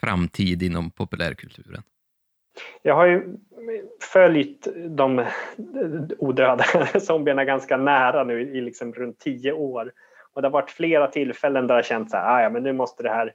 framtid 0.00 0.62
inom 0.62 0.90
populärkulturen? 0.90 1.82
Jag 2.82 2.94
har 2.94 3.06
ju 3.06 3.36
följt 4.12 4.68
de 4.88 5.26
odöda 6.18 6.64
zombierna 7.00 7.44
ganska 7.44 7.76
nära 7.76 8.24
nu 8.24 8.40
i 8.40 8.60
liksom 8.60 8.92
runt 8.92 9.18
tio 9.18 9.52
år. 9.52 9.92
Och 10.32 10.42
det 10.42 10.48
har 10.48 10.52
varit 10.52 10.70
flera 10.70 11.06
tillfällen 11.06 11.66
där 11.66 11.74
jag 11.74 11.84
känt 11.84 12.10
så 12.10 12.16
här, 12.16 12.36
ah, 12.36 12.42
ja 12.42 12.50
men 12.50 12.62
nu 12.62 12.72
måste 12.72 13.02
det 13.02 13.10
här 13.10 13.34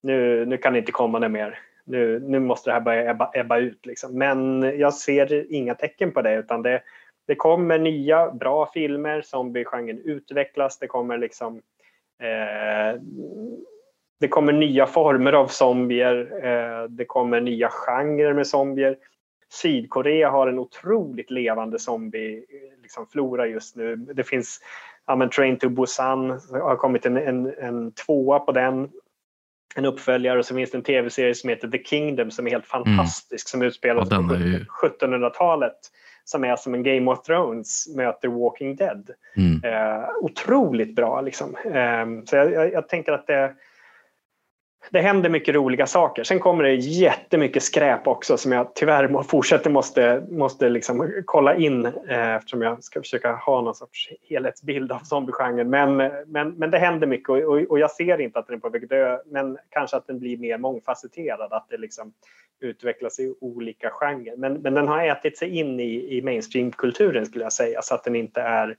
nu, 0.00 0.46
nu 0.46 0.56
kan 0.56 0.72
det 0.72 0.78
inte 0.78 0.92
komma 0.92 1.18
något 1.18 1.30
mer. 1.30 1.58
Nu, 1.88 2.20
nu 2.20 2.38
måste 2.38 2.70
det 2.70 2.74
här 2.74 2.80
börja 2.80 3.10
ebba, 3.10 3.30
ebba 3.34 3.58
ut. 3.58 3.86
Liksom. 3.86 4.18
Men 4.18 4.62
jag 4.78 4.94
ser 4.94 5.52
inga 5.52 5.74
tecken 5.74 6.12
på 6.12 6.22
det 6.22 6.34
utan 6.34 6.62
det, 6.62 6.82
det 7.26 7.34
kommer 7.34 7.78
nya 7.78 8.30
bra 8.30 8.70
filmer, 8.74 9.22
zombiegenren 9.22 9.98
utvecklas, 10.04 10.78
det 10.78 10.86
kommer 10.86 11.18
liksom 11.18 11.56
eh, 12.22 13.00
det 14.20 14.28
kommer 14.28 14.52
nya 14.52 14.86
former 14.86 15.32
av 15.32 15.46
zombier, 15.46 16.44
eh, 16.44 16.84
det 16.88 17.04
kommer 17.04 17.40
nya 17.40 17.68
genrer 17.68 18.32
med 18.32 18.46
zombier. 18.46 18.96
Sydkorea 19.50 20.30
har 20.30 20.46
en 20.46 20.58
otroligt 20.58 21.30
levande 21.30 21.78
zombieflora 21.78 23.42
eh, 23.42 23.48
liksom, 23.48 23.54
just 23.54 23.76
nu. 23.76 23.96
Det 23.96 24.24
finns 24.24 24.60
ja, 25.06 25.16
men 25.16 25.30
Train 25.30 25.58
to 25.58 25.68
Busan, 25.68 26.30
har 26.52 26.76
kommit 26.76 27.06
en, 27.06 27.16
en, 27.16 27.54
en 27.58 27.92
tvåa 27.92 28.38
på 28.38 28.52
den. 28.52 28.90
En 29.78 29.84
uppföljare 29.84 30.38
och 30.38 30.46
så 30.46 30.54
finns 30.54 30.70
det 30.70 30.78
en 30.78 30.84
tv-serie 30.84 31.34
som 31.34 31.50
heter 31.50 31.68
The 31.68 31.84
Kingdom 31.84 32.30
som 32.30 32.46
är 32.46 32.50
helt 32.50 32.74
mm. 32.74 32.84
fantastisk 32.84 33.54
mm. 33.54 33.60
som 33.60 33.68
utspelar 33.68 34.04
sig 34.04 34.16
på 34.28 34.34
ju... 34.34 34.64
1700-talet 34.82 35.78
som 36.24 36.44
är 36.44 36.56
som 36.56 36.74
en 36.74 36.82
Game 36.82 37.10
of 37.10 37.22
Thrones 37.22 37.88
möter 37.96 38.28
Walking 38.28 38.76
Dead. 38.76 39.10
Mm. 39.36 39.64
Eh, 39.64 40.08
otroligt 40.20 40.94
bra 40.96 41.20
liksom. 41.20 41.56
Eh, 41.64 42.24
så 42.26 42.36
jag, 42.36 42.52
jag, 42.52 42.72
jag, 42.72 42.88
tänker 42.88 43.12
att 43.12 43.26
det, 43.26 43.54
det 44.90 45.00
händer 45.00 45.30
mycket 45.30 45.54
roliga 45.54 45.86
saker. 45.86 46.24
Sen 46.24 46.40
kommer 46.40 46.64
det 46.64 46.74
jättemycket 46.74 47.62
skräp 47.62 48.06
också 48.06 48.36
som 48.36 48.52
jag 48.52 48.74
tyvärr 48.74 49.22
fortsätter 49.22 49.70
måste, 49.70 50.26
måste 50.30 50.68
liksom 50.68 51.22
kolla 51.24 51.54
in 51.54 51.86
eh, 51.86 52.34
eftersom 52.34 52.62
jag 52.62 52.84
ska 52.84 53.00
försöka 53.00 53.32
ha 53.32 53.60
någon 53.60 53.74
sorts 53.74 54.08
helhetsbild 54.28 54.92
av 54.92 54.98
zombiegenren. 54.98 55.70
Men, 55.70 55.96
men, 56.26 56.50
men 56.50 56.70
det 56.70 56.78
händer 56.78 57.06
mycket 57.06 57.28
och, 57.28 57.38
och, 57.38 57.60
och, 57.60 57.78
jag 57.78 57.90
ser 57.90 58.20
inte 58.20 58.38
att 58.38 58.46
den 58.46 58.56
är 58.56 58.60
på 58.60 58.68
väg 58.68 58.84
att 58.84 58.90
dö 58.90 59.18
men 59.26 59.58
kanske 59.70 59.96
att 59.96 60.06
den 60.06 60.18
blir 60.18 60.36
mer 60.36 60.58
mångfacetterad, 60.58 61.52
att 61.52 61.66
det 61.68 61.76
liksom 61.76 62.12
utvecklas 62.60 63.20
i 63.20 63.34
olika 63.40 63.90
genrer. 63.90 64.36
Men, 64.36 64.54
men 64.54 64.74
den 64.74 64.88
har 64.88 65.06
ätit 65.06 65.38
sig 65.38 65.58
in 65.58 65.80
i, 65.80 66.16
i 66.16 66.22
mainstreamkulturen 66.22 67.26
skulle 67.26 67.44
jag 67.44 67.52
säga 67.52 67.82
så 67.82 67.94
att 67.94 68.04
den 68.04 68.16
inte 68.16 68.40
är, 68.40 68.76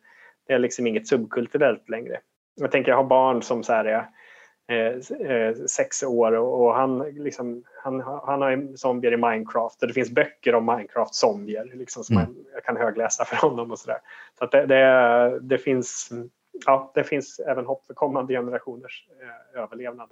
det 0.48 0.53
är 0.53 0.60
liksom 0.60 0.88
inget 0.88 1.07
subkulturellt 1.07 1.90
längre. 1.90 2.19
Jag 2.56 2.72
tänker 2.72 2.91
jag 2.91 2.98
har 2.98 3.03
barn 3.03 3.41
som 3.41 3.64
så 3.64 3.73
här 3.73 3.86
är 3.86 4.06
sex 5.68 6.04
år 6.04 6.32
och, 6.32 6.76
han, 6.76 7.00
liksom, 7.00 7.64
han, 7.84 8.00
han 8.02 8.41
har 8.41 8.78
zombier 8.78 9.12
i 9.12 9.18
Minecraft 9.18 9.82
och 9.82 9.88
det 9.88 9.94
finns 9.94 10.12
böcker 10.12 10.56
om 10.56 10.70
Minecraft-zombier 10.70 11.76
liksom, 11.76 12.04
som 12.04 12.18
mm. 12.18 12.36
jag 12.54 12.64
kan 12.64 12.78
högläsa 12.78 13.26
för 13.26 13.36
honom 13.36 13.72
och 13.72 13.80
sådär. 13.80 13.98
Så 14.38 14.44
att 14.44 14.52
det, 14.52 14.66
det, 14.66 15.40
det, 15.40 15.58
finns, 15.58 16.12
ja, 16.66 16.91
det 16.96 17.04
finns 17.04 17.40
även 17.40 17.66
hopp 17.66 17.86
för 17.86 17.94
kommande 17.94 18.34
generationers 18.34 19.08
eh, 19.22 19.62
överlevnad. 19.62 20.10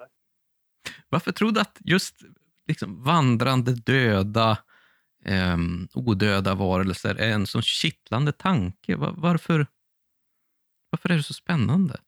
Varför 1.09 1.31
tror 1.31 1.51
du 1.51 1.59
att 1.59 1.77
just 1.79 2.15
liksom, 2.67 3.03
vandrande 3.03 3.71
döda, 3.73 4.57
eh, 5.25 5.57
odöda 5.93 6.55
varelser 6.55 7.15
är 7.15 7.29
en 7.29 7.47
så 7.47 7.61
kittlande 7.61 8.31
tanke? 8.31 8.95
Var, 8.95 9.13
varför, 9.17 9.67
varför 10.89 11.09
är 11.11 11.17
det 11.17 11.23
så 11.23 11.33
spännande? 11.33 11.99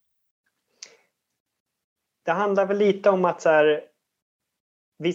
Det 2.30 2.34
handlar 2.34 2.66
väl 2.66 2.78
lite 2.78 3.10
om 3.10 3.26
att 3.26 3.42
så 3.42 3.50
här, 3.50 3.82
vi, 5.00 5.14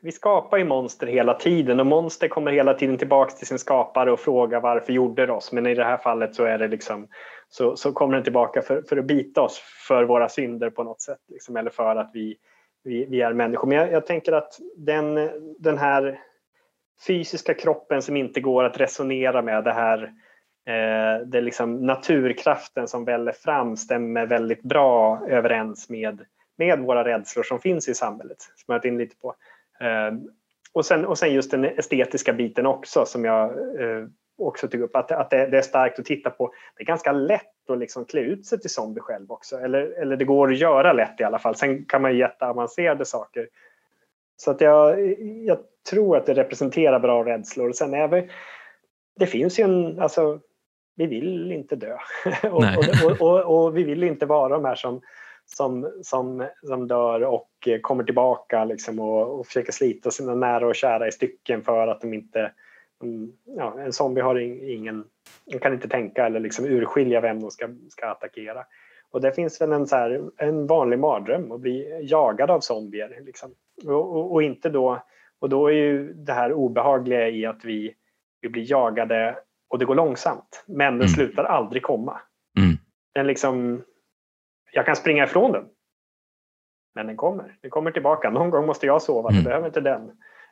vi 0.00 0.12
skapar 0.12 0.58
ju 0.58 0.64
monster 0.64 1.06
hela 1.06 1.34
tiden 1.34 1.80
och 1.80 1.86
monster 1.86 2.28
kommer 2.28 2.52
hela 2.52 2.74
tiden 2.74 2.98
tillbaka 2.98 3.30
till 3.30 3.46
sin 3.46 3.58
skapare 3.58 4.12
och 4.12 4.20
frågar 4.20 4.60
varför 4.60 4.92
gjorde 4.92 5.26
det 5.26 5.32
oss? 5.32 5.52
Men 5.52 5.66
i 5.66 5.74
det 5.74 5.84
här 5.84 5.96
fallet 5.96 6.34
så 6.34 6.44
är 6.44 6.58
det 6.58 6.68
liksom 6.68 7.08
så, 7.48 7.76
så 7.76 7.92
kommer 7.92 8.14
den 8.14 8.24
tillbaka 8.24 8.62
för, 8.62 8.82
för 8.82 8.96
att 8.96 9.04
bita 9.04 9.42
oss 9.42 9.62
för 9.88 10.04
våra 10.04 10.28
synder 10.28 10.70
på 10.70 10.82
något 10.82 11.00
sätt. 11.00 11.18
Liksom, 11.28 11.56
eller 11.56 11.70
för 11.70 11.96
att 11.96 12.10
vi, 12.14 12.36
vi, 12.84 13.04
vi 13.04 13.20
är 13.20 13.32
människor. 13.32 13.68
Men 13.68 13.78
jag, 13.78 13.92
jag, 13.92 14.06
tänker 14.06 14.32
att 14.32 14.58
den, 14.76 15.30
den 15.58 15.78
här 15.78 16.20
fysiska 17.06 17.54
kroppen 17.54 18.02
som 18.02 18.16
inte 18.16 18.40
går 18.40 18.64
att 18.64 18.80
resonera 18.80 19.42
med, 19.42 19.64
det 19.64 19.72
här 19.72 20.02
eh, 20.66 21.26
det 21.26 21.40
liksom 21.40 21.86
naturkraften 21.86 22.88
som 22.88 23.04
väller 23.04 23.32
fram 23.32 23.76
stämmer 23.76 24.26
väldigt 24.26 24.62
bra 24.62 25.20
överens 25.28 25.88
med, 25.88 26.24
med 26.58 26.78
våra 26.78 27.04
rädslor 27.04 27.42
som 27.42 27.60
finns 27.60 27.88
i 27.88 27.94
samhället. 27.94 28.38
Som 28.40 28.74
jag 28.74 28.84
in 28.84 28.98
lite 28.98 29.16
på. 29.16 29.34
Eh, 29.80 30.18
och, 30.72 30.86
sen, 30.86 31.06
och 31.06 31.18
sen 31.18 31.34
just 31.34 31.50
den 31.50 31.64
estetiska 31.64 32.32
biten 32.32 32.66
också 32.66 33.04
som 33.04 33.24
jag 33.24 33.50
eh, 33.80 34.06
också 34.38 34.68
tog 34.68 34.80
upp. 34.80 34.96
Att, 34.96 35.12
att 35.12 35.30
det, 35.30 35.46
det, 35.46 35.58
är 35.58 35.62
starkt 35.62 35.98
att 35.98 36.04
titta 36.04 36.30
på. 36.30 36.52
Det 36.76 36.82
är 36.82 36.86
ganska 36.86 37.12
lätt 37.12 37.70
att 37.70 37.78
liksom 37.78 38.04
klä 38.04 38.20
ut 38.20 38.46
sig 38.46 38.60
till 38.60 38.70
zombie 38.70 39.00
själv 39.00 39.32
också. 39.32 39.56
Eller, 39.56 39.80
eller 39.80 40.16
det 40.16 40.24
går 40.24 40.52
att 40.52 40.58
göra 40.58 40.92
lätt 40.92 41.20
i 41.20 41.24
alla 41.24 41.38
fall. 41.38 41.54
Sen 41.54 41.84
kan 41.84 42.02
man 42.02 42.12
ju 42.12 42.18
jätteavancerade 42.18 43.04
saker. 43.04 43.48
Så 44.36 44.50
att 44.50 44.60
jag, 44.60 45.00
jag 45.20 45.58
tror 45.90 46.16
att 46.16 46.26
det 46.26 46.34
representerar 46.34 47.00
bra 47.00 47.24
rädslor. 47.24 47.72
Sen 47.72 47.94
är 47.94 48.08
vi, 48.08 48.28
det 49.16 49.26
finns 49.26 49.58
ju 49.58 49.64
en, 49.64 50.00
alltså, 50.00 50.40
vi 50.96 51.06
vill 51.06 51.52
inte 51.52 51.76
dö. 51.76 51.96
och, 52.42 52.64
och, 53.04 53.20
och, 53.20 53.64
och, 53.64 53.76
vi 53.76 53.84
vill 53.84 54.04
inte 54.04 54.26
vara 54.26 54.48
de 54.48 54.64
här 54.64 54.74
som, 54.74 55.00
som, 55.56 55.92
som, 56.02 56.46
som 56.62 56.88
dör 56.88 57.24
och 57.24 57.68
kommer 57.82 58.04
tillbaka 58.04 58.64
liksom 58.64 58.98
och, 58.98 59.38
och 59.38 59.46
försöker 59.46 59.72
slita 59.72 60.10
sina 60.10 60.34
nära 60.34 60.66
och 60.66 60.74
kära 60.74 61.08
i 61.08 61.12
stycken 61.12 61.62
för 61.62 61.88
att 61.88 62.00
de 62.00 62.14
inte... 62.14 62.52
Ja, 63.56 63.80
en 63.80 63.92
zombie 63.92 64.20
har 64.20 64.36
ingen... 64.70 65.04
De 65.44 65.58
kan 65.58 65.72
inte 65.72 65.88
tänka 65.88 66.26
eller 66.26 66.40
liksom 66.40 66.64
urskilja 66.64 67.20
vem 67.20 67.40
de 67.40 67.50
ska, 67.50 67.68
ska 67.88 68.06
attackera. 68.06 68.64
Och 69.10 69.20
det 69.20 69.32
finns 69.32 69.60
väl 69.60 69.72
en, 69.72 69.86
så 69.86 69.96
här, 69.96 70.30
en 70.36 70.66
vanlig 70.66 70.98
mardröm 70.98 71.52
att 71.52 71.60
bli 71.60 72.00
jagad 72.02 72.50
av 72.50 72.60
zombier. 72.60 73.22
Liksom. 73.26 73.50
Och, 73.86 74.16
och, 74.16 74.32
och, 74.32 74.42
inte 74.42 74.68
då, 74.68 75.02
och 75.38 75.48
då 75.48 75.66
är 75.66 75.74
ju 75.74 76.12
det 76.12 76.32
här 76.32 76.52
obehagliga 76.52 77.28
i 77.28 77.46
att 77.46 77.64
vi, 77.64 77.94
vi 78.40 78.48
blir 78.48 78.70
jagade 78.70 79.38
och 79.68 79.78
det 79.78 79.84
går 79.84 79.94
långsamt. 79.94 80.64
Men 80.66 80.92
den 80.92 81.08
mm. 81.08 81.08
slutar 81.08 81.44
aldrig 81.44 81.82
komma. 81.82 82.20
Mm. 82.58 82.76
Den 83.14 83.26
liksom, 83.26 83.82
jag 84.78 84.86
kan 84.86 84.96
springa 84.96 85.24
ifrån 85.24 85.52
den. 85.52 85.64
Men 86.94 87.06
den 87.06 87.16
kommer. 87.16 87.56
Den 87.62 87.70
kommer 87.70 87.90
tillbaka. 87.90 88.30
Någon 88.30 88.50
gång 88.50 88.66
måste 88.66 88.86
jag 88.86 89.02
sova, 89.02 89.30
mm. 89.30 89.42
det 89.42 89.48
behöver 89.48 89.66
inte 89.66 89.80
den. 89.80 90.02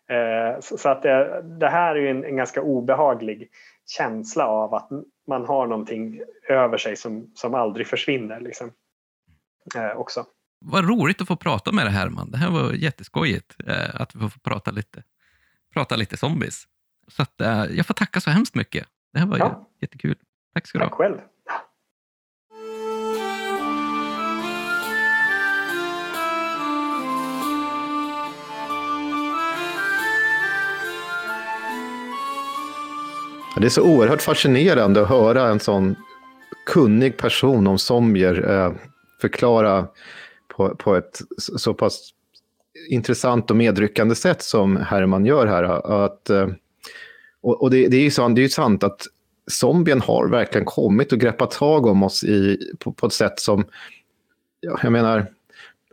Eh, 0.08 0.60
så, 0.60 0.78
så, 0.78 0.88
att 0.88 1.02
det, 1.02 1.42
det, 1.60 1.68
här 1.68 1.96
är 1.96 2.10
en, 2.10 2.24
en, 2.24 2.36
ganska 2.36 2.62
obehaglig 2.62 3.50
känsla 3.86 4.46
av 4.46 4.74
att 4.74 4.88
man 5.26 5.44
har 5.44 5.66
någonting 5.66 6.20
över 6.48 6.78
sig 6.78 6.96
som, 6.96 7.30
som 7.34 7.54
aldrig 7.54 7.86
försvinner. 7.86 8.40
Liksom. 8.40 8.72
Eh, 9.76 9.96
också. 9.96 10.24
Vad 10.60 10.88
roligt 10.88 11.20
att 11.20 11.28
få 11.28 11.36
prata 11.36 11.72
med 11.72 11.86
dig 11.86 11.92
Herman. 11.92 12.30
Det 12.30 12.38
här 12.38 12.50
var 12.50 12.72
jätteskojigt 12.72 13.56
eh, 13.66 14.00
att 14.00 14.14
vi 14.14 14.20
får 14.20 14.40
prata 14.40 14.70
lite, 14.70 15.02
prata 15.74 15.96
lite 15.96 16.16
zombies. 16.16 16.64
Så 17.08 17.22
att, 17.22 17.40
eh, 17.40 17.64
jag 17.64 17.86
får 17.86 17.94
tacka 17.94 18.20
så 18.20 18.30
hemskt 18.30 18.54
mycket. 18.54 18.86
Det 19.12 19.18
här 19.18 19.26
var 19.26 19.38
ja. 19.38 19.68
jättekul. 19.80 20.16
Tack 20.54 20.66
ska 20.66 20.78
du 20.78 20.84
ha. 20.84 20.88
Tack 20.88 20.98
själv. 20.98 21.18
Det 33.60 33.66
är 33.66 33.70
så 33.70 33.82
oerhört 33.82 34.22
fascinerande 34.22 35.02
att 35.02 35.08
höra 35.08 35.48
en 35.48 35.60
sån 35.60 35.96
kunnig 36.66 37.16
person 37.16 37.66
om 37.66 37.78
zombier 37.78 38.50
eh, 38.50 38.72
förklara 39.20 39.88
på, 40.48 40.74
på 40.74 40.96
ett 40.96 41.20
så 41.38 41.74
pass 41.74 42.10
intressant 42.88 43.50
och 43.50 43.56
medryckande 43.56 44.14
sätt 44.14 44.42
som 44.42 44.76
Herman 44.76 45.26
gör 45.26 45.46
här. 45.46 45.62
Eh, 45.62 45.90
att, 45.90 46.30
eh, 46.30 46.48
och, 47.42 47.62
och 47.62 47.70
det, 47.70 47.88
det, 47.88 47.96
är 47.96 48.02
ju 48.02 48.10
sant, 48.10 48.36
det 48.36 48.40
är 48.40 48.42
ju 48.42 48.48
sant 48.48 48.84
att 48.84 49.06
zombien 49.50 50.00
har 50.00 50.28
verkligen 50.28 50.64
kommit 50.64 51.12
och 51.12 51.18
greppat 51.18 51.50
tag 51.50 51.86
om 51.86 52.02
oss 52.02 52.24
i, 52.24 52.58
på, 52.78 52.92
på 52.92 53.06
ett 53.06 53.12
sätt 53.12 53.40
som... 53.40 53.64
Ja, 54.60 54.78
jag 54.82 54.92
menar, 54.92 55.26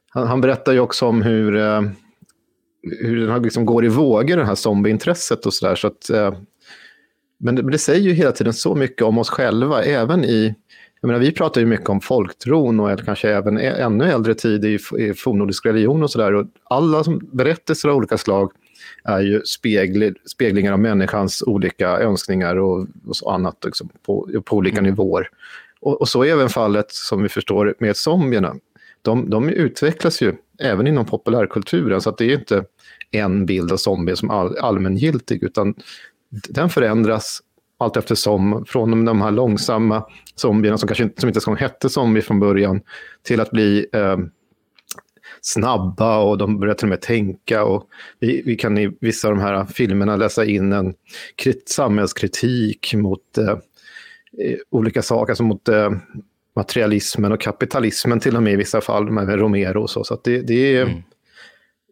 han, 0.10 0.28
han 0.28 0.42
berättar 0.42 0.74
ju 0.74 0.80
också 0.80 1.06
om 1.06 1.22
hur, 1.22 1.52
hur 2.82 3.28
den 3.28 3.44
liksom 3.44 3.66
går 3.66 3.86
i 3.86 3.90
vågor, 3.90 4.38
det 4.38 4.46
här 4.46 4.56
zombieintresset 4.56 5.46
och 5.46 5.54
sådär. 5.54 5.76
Så 5.76 5.88
att, 5.88 6.10
eh, 6.10 6.34
men, 7.44 7.56
det, 7.56 7.64
men 7.64 7.72
det 7.72 7.78
säger 7.78 8.02
ju 8.02 8.14
hela 8.14 8.32
tiden 8.32 8.54
så 8.54 8.76
mycket 8.76 9.02
om 9.02 9.18
oss 9.18 9.30
själva, 9.30 9.84
även 9.84 10.26
i... 10.26 10.56
Jag 11.02 11.08
menar, 11.08 11.20
vi 11.20 11.32
pratar 11.32 11.62
ju 11.62 11.68
mycket 11.68 11.90
om 11.90 12.02
folktron 12.02 12.80
och 12.80 13.00
kanske 13.06 13.30
även 13.30 13.58
ännu 13.58 14.06
äldre 14.06 14.34
tid 14.34 14.66
i, 14.66 14.80
i 14.98 15.14
fornnordisk 15.14 15.66
religion 15.66 16.04
och 16.04 16.12
sådär. 16.12 16.48
Alla 16.64 17.04
som 17.04 17.30
berättelser 17.32 17.90
av 17.90 17.96
olika 17.96 18.18
slag 18.18 18.52
är 19.04 19.20
ju 19.20 19.42
spegl, 19.42 20.14
speglingar 20.26 20.74
av 20.74 20.80
människans 20.80 21.44
olika 21.46 21.90
önskningar 21.90 22.56
och, 22.56 22.88
och 23.24 23.34
annat 23.34 23.66
liksom, 23.66 23.90
på, 24.06 24.30
på 24.46 24.56
olika 24.56 24.78
mm. 24.78 24.90
nivåer. 24.90 25.30
Och, 25.80 26.02
och, 26.02 26.10
så 26.10 26.24
är 26.24 26.32
även 26.32 26.50
fallet, 26.50 26.92
som 26.92 27.24
vi 27.24 27.30
förstår, 27.30 27.76
med 27.80 27.98
zombierna. 27.98 28.56
De, 29.02 29.30
de 29.30 29.50
utvecklas 29.50 30.22
ju 30.22 30.34
även 30.60 30.88
inom 30.88 31.06
populärkulturen, 31.06 32.02
så 32.02 32.10
att 32.10 32.18
det 32.18 32.26
är 32.26 32.40
inte 32.40 32.64
en 33.12 33.46
bild 33.46 33.72
av 33.72 33.78
zombie 33.78 34.16
som 34.16 34.30
all, 34.30 34.58
allmängiltig, 34.58 35.44
utan 35.44 35.76
den 36.50 36.70
förändras 36.70 37.42
allt 37.78 37.98
eftersom, 37.98 38.66
från 38.68 39.06
de 39.06 39.22
här 39.22 39.32
långsamma 39.32 40.06
zombierna 40.36 40.78
som 40.78 40.88
kanske 40.88 41.04
inte, 41.04 41.22
som 41.22 41.30
inte 41.30 41.40
ens 41.48 41.60
hette 41.60 41.90
zombie 41.90 42.22
från 42.22 42.40
början, 42.40 42.82
till 43.24 43.40
att 43.40 43.52
bli 43.52 43.86
eh, 43.94 44.18
snabba 45.42 46.18
och 46.18 46.38
de 46.38 46.60
börjar 46.60 46.74
till 46.74 46.86
och 46.86 46.90
med 46.90 47.02
tänka. 47.02 47.64
Och 47.64 47.88
vi, 48.20 48.42
vi 48.46 48.56
kan 48.56 48.78
i 48.78 48.98
vissa 49.02 49.28
av 49.28 49.36
de 49.36 49.42
här 49.42 49.66
filmerna 49.66 50.16
läsa 50.16 50.46
in 50.46 50.74
en 50.74 50.94
krit, 51.36 51.70
samhällskritik 51.70 52.94
mot 52.94 53.38
eh, 53.38 53.50
eh 53.50 54.58
olika 54.70 55.02
saker, 55.02 55.32
alltså 55.32 55.44
mot 55.44 55.70
eh, 55.70 55.92
materialismen 56.56 57.32
och 57.32 57.42
kapitalismen 57.42 58.20
till 58.20 58.36
och 58.36 58.44
med 58.44 58.54
i 58.54 58.56
vissa 58.56 58.82
fall, 58.82 59.12
med 59.12 59.40
Romero 59.40 59.82
och 59.82 59.90
så. 59.90 60.04
Så 60.04 60.22
det, 60.24 60.42
det, 60.42 60.78
är, 60.78 60.82
mm 60.82 61.04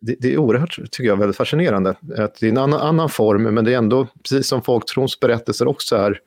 det, 0.02 0.16
det, 0.20 0.34
är 0.34 0.38
oerhört, 0.38 0.80
tycker 0.92 1.08
jag, 1.10 1.18
väldigt 1.18 1.38
fascinerande. 1.38 1.90
Att 2.18 2.36
det 2.40 2.46
är 2.46 2.52
en 2.52 2.58
annan, 2.58 2.80
annan 2.80 3.10
form, 3.10 3.44
men 3.44 3.66
det 3.66 3.74
är 3.74 3.78
ändå, 3.78 4.08
precis 4.24 4.48
som 4.48 4.62
folktrons 4.62 5.20
berättelser 5.20 5.68
också 5.68 5.96
är, 5.96 6.20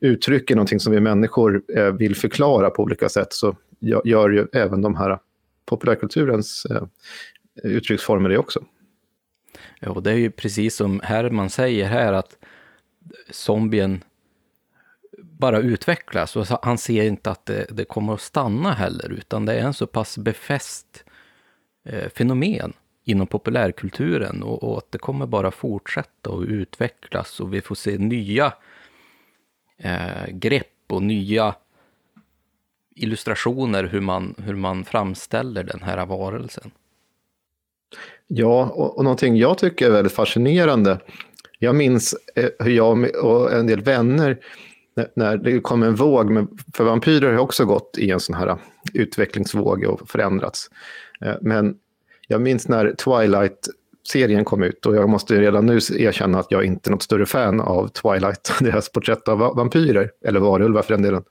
uttrycker 0.00 0.54
någonting 0.54 0.80
som 0.80 0.92
vi 0.92 1.00
människor 1.00 1.62
eh, 1.76 1.92
vill 1.92 2.16
förklara 2.16 2.70
på 2.70 2.82
olika 2.82 3.08
sätt, 3.08 3.32
så 3.32 3.56
gör 3.80 4.30
ju 4.30 4.46
även 4.52 4.82
de 4.82 4.96
här 4.96 5.18
populärkulturens 5.66 6.66
eh, 6.70 6.82
uttrycksformer 7.62 8.28
det 8.28 8.38
också. 8.38 8.64
Ja, 9.80 9.90
och 9.90 10.02
det 10.02 10.10
är 10.10 10.16
ju 10.16 10.30
precis 10.30 10.76
som 10.76 11.00
Herman 11.04 11.50
säger 11.50 11.84
här, 11.84 12.12
att 12.12 12.38
zombien 13.30 14.04
bara 15.22 15.58
utvecklas 15.58 16.36
och 16.36 16.46
han 16.62 16.78
ser 16.78 17.04
inte 17.04 17.30
att 17.30 17.46
det, 17.46 17.66
det, 17.70 17.84
kommer 17.84 18.14
att 18.14 18.20
stanna 18.20 18.72
heller, 18.72 19.12
utan 19.12 19.46
det 19.46 19.54
är 19.54 19.60
en 19.60 19.74
så 19.74 19.86
pass 19.86 20.18
befäst 20.18 21.04
eh, 21.84 22.08
fenomen 22.08 22.72
inom 23.08 23.26
populärkulturen 23.26 24.42
och, 24.42 24.62
och, 24.62 24.78
att 24.78 24.92
det 24.92 24.98
kommer 24.98 25.26
bara 25.26 25.50
fortsätta 25.50 26.30
och 26.30 26.42
utvecklas 26.42 27.40
och 27.40 27.54
vi 27.54 27.60
får 27.60 27.74
se 27.74 27.98
nya 27.98 28.52
eh, 29.78 30.26
grepp 30.28 30.72
och 30.88 31.02
nya 31.02 31.54
illustrationer 32.96 33.84
hur 33.84 34.00
man, 34.00 34.34
hur 34.38 34.54
man 34.54 34.84
framställer 34.84 35.64
den 35.64 35.82
här 35.82 36.06
varelsen. 36.06 36.70
Ja, 38.26 38.64
och, 38.74 38.96
och 38.96 39.04
någonting 39.04 39.36
jag 39.36 39.58
tycker 39.58 39.86
är 39.86 39.90
väldigt 39.90 40.12
fascinerande. 40.12 41.00
Jag 41.58 41.74
minns 41.74 42.14
eh, 42.34 42.48
hur 42.58 42.70
jag 42.70 43.16
och 43.24 43.52
en 43.52 43.66
del 43.66 43.80
vänner 43.80 44.38
när 45.14 45.36
det 45.36 45.60
kom 45.60 45.82
en 45.82 45.94
våg, 45.94 46.30
med, 46.30 46.46
för 46.74 46.84
vampyrer 46.84 47.32
har 47.32 47.38
också 47.38 47.64
gått 47.64 47.98
i 47.98 48.10
en 48.10 48.20
sån 48.20 48.34
här 48.34 48.48
eh, 48.48 48.56
utvecklingsvåg 48.94 49.84
och 49.84 50.10
förändrats. 50.10 50.70
Eh, 51.20 51.34
men 51.40 51.78
jag 52.26 52.40
minns 52.40 52.68
när 52.68 52.92
Twilight-serien 52.92 54.44
kom 54.44 54.62
ut 54.62 54.86
och 54.86 54.96
jag 54.96 55.08
måste 55.08 55.40
redan 55.40 55.66
nu 55.66 55.76
erkänna 55.76 56.38
att 56.38 56.50
jag 56.50 56.64
inte 56.64 56.90
är 56.90 56.92
något 56.92 57.02
större 57.02 57.26
fan 57.26 57.60
av 57.60 57.88
Twilight, 57.88 58.52
deras 58.60 58.92
porträtt 58.92 59.28
av 59.28 59.38
vampyrer, 59.38 60.10
eller 60.24 60.40
varulvar 60.40 60.82
för 60.82 60.94
den 60.94 61.02
delen. 61.02 61.22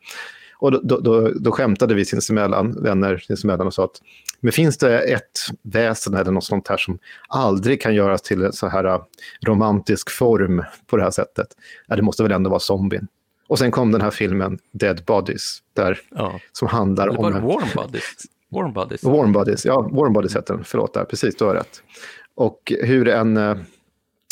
Och 0.58 0.72
då, 0.72 0.80
då, 0.84 1.00
då, 1.00 1.32
då 1.40 1.52
skämtade 1.52 1.94
vi 1.94 2.06
sinsemellan, 2.06 2.84
vänner 2.84 3.18
sinsemellan 3.18 3.68
och 3.68 3.74
sa 3.74 3.84
att 3.84 4.02
men 4.40 4.52
finns 4.52 4.78
det 4.78 5.00
ett 5.00 5.40
väsen 5.62 6.14
eller 6.14 6.32
något 6.32 6.44
sånt 6.44 6.68
här 6.68 6.78
som 6.78 7.00
aldrig 7.28 7.82
kan 7.82 7.96
göras 7.96 8.22
till 8.22 8.44
en 8.44 8.54
så 8.54 8.68
här 8.68 9.02
romantisk 9.46 10.10
form 10.10 10.64
på 10.88 10.98
det 10.98 11.04
här 11.04 11.12
sättet? 11.12 11.48
Ja, 11.88 11.96
det 11.96 12.02
måste 12.02 12.24
väl 12.24 12.32
ändå 12.32 12.50
vara 12.50 12.60
zombien. 12.60 13.08
Och 13.48 13.60
sen 13.60 13.72
kom 13.72 13.92
den 13.92 14.02
här 14.02 14.12
filmen 14.12 14.60
Dead 14.72 15.04
Bodies, 15.06 15.60
där, 15.74 16.00
ja. 16.10 16.40
som 16.52 16.68
handlar 16.68 17.08
om... 17.08 17.16
Var 17.16 17.32
Warm 17.32 17.70
Bodies? 17.76 18.14
Warm 18.56 18.74
Bodies? 18.74 19.04
Warm 19.04 19.32
Bodies, 19.32 19.66
ja, 19.66 19.90
Warm 19.92 20.14
Bodies 20.14 20.36
heter 20.36 20.54
den. 20.54 20.64
Förlåt, 20.64 20.94
där, 20.94 21.06
precis, 21.06 21.36
du 21.36 21.46
har 21.46 21.56
rätt. 21.56 21.84
Och 22.36 22.74
hur 22.82 23.08
en 23.08 23.38
eh, 23.38 23.58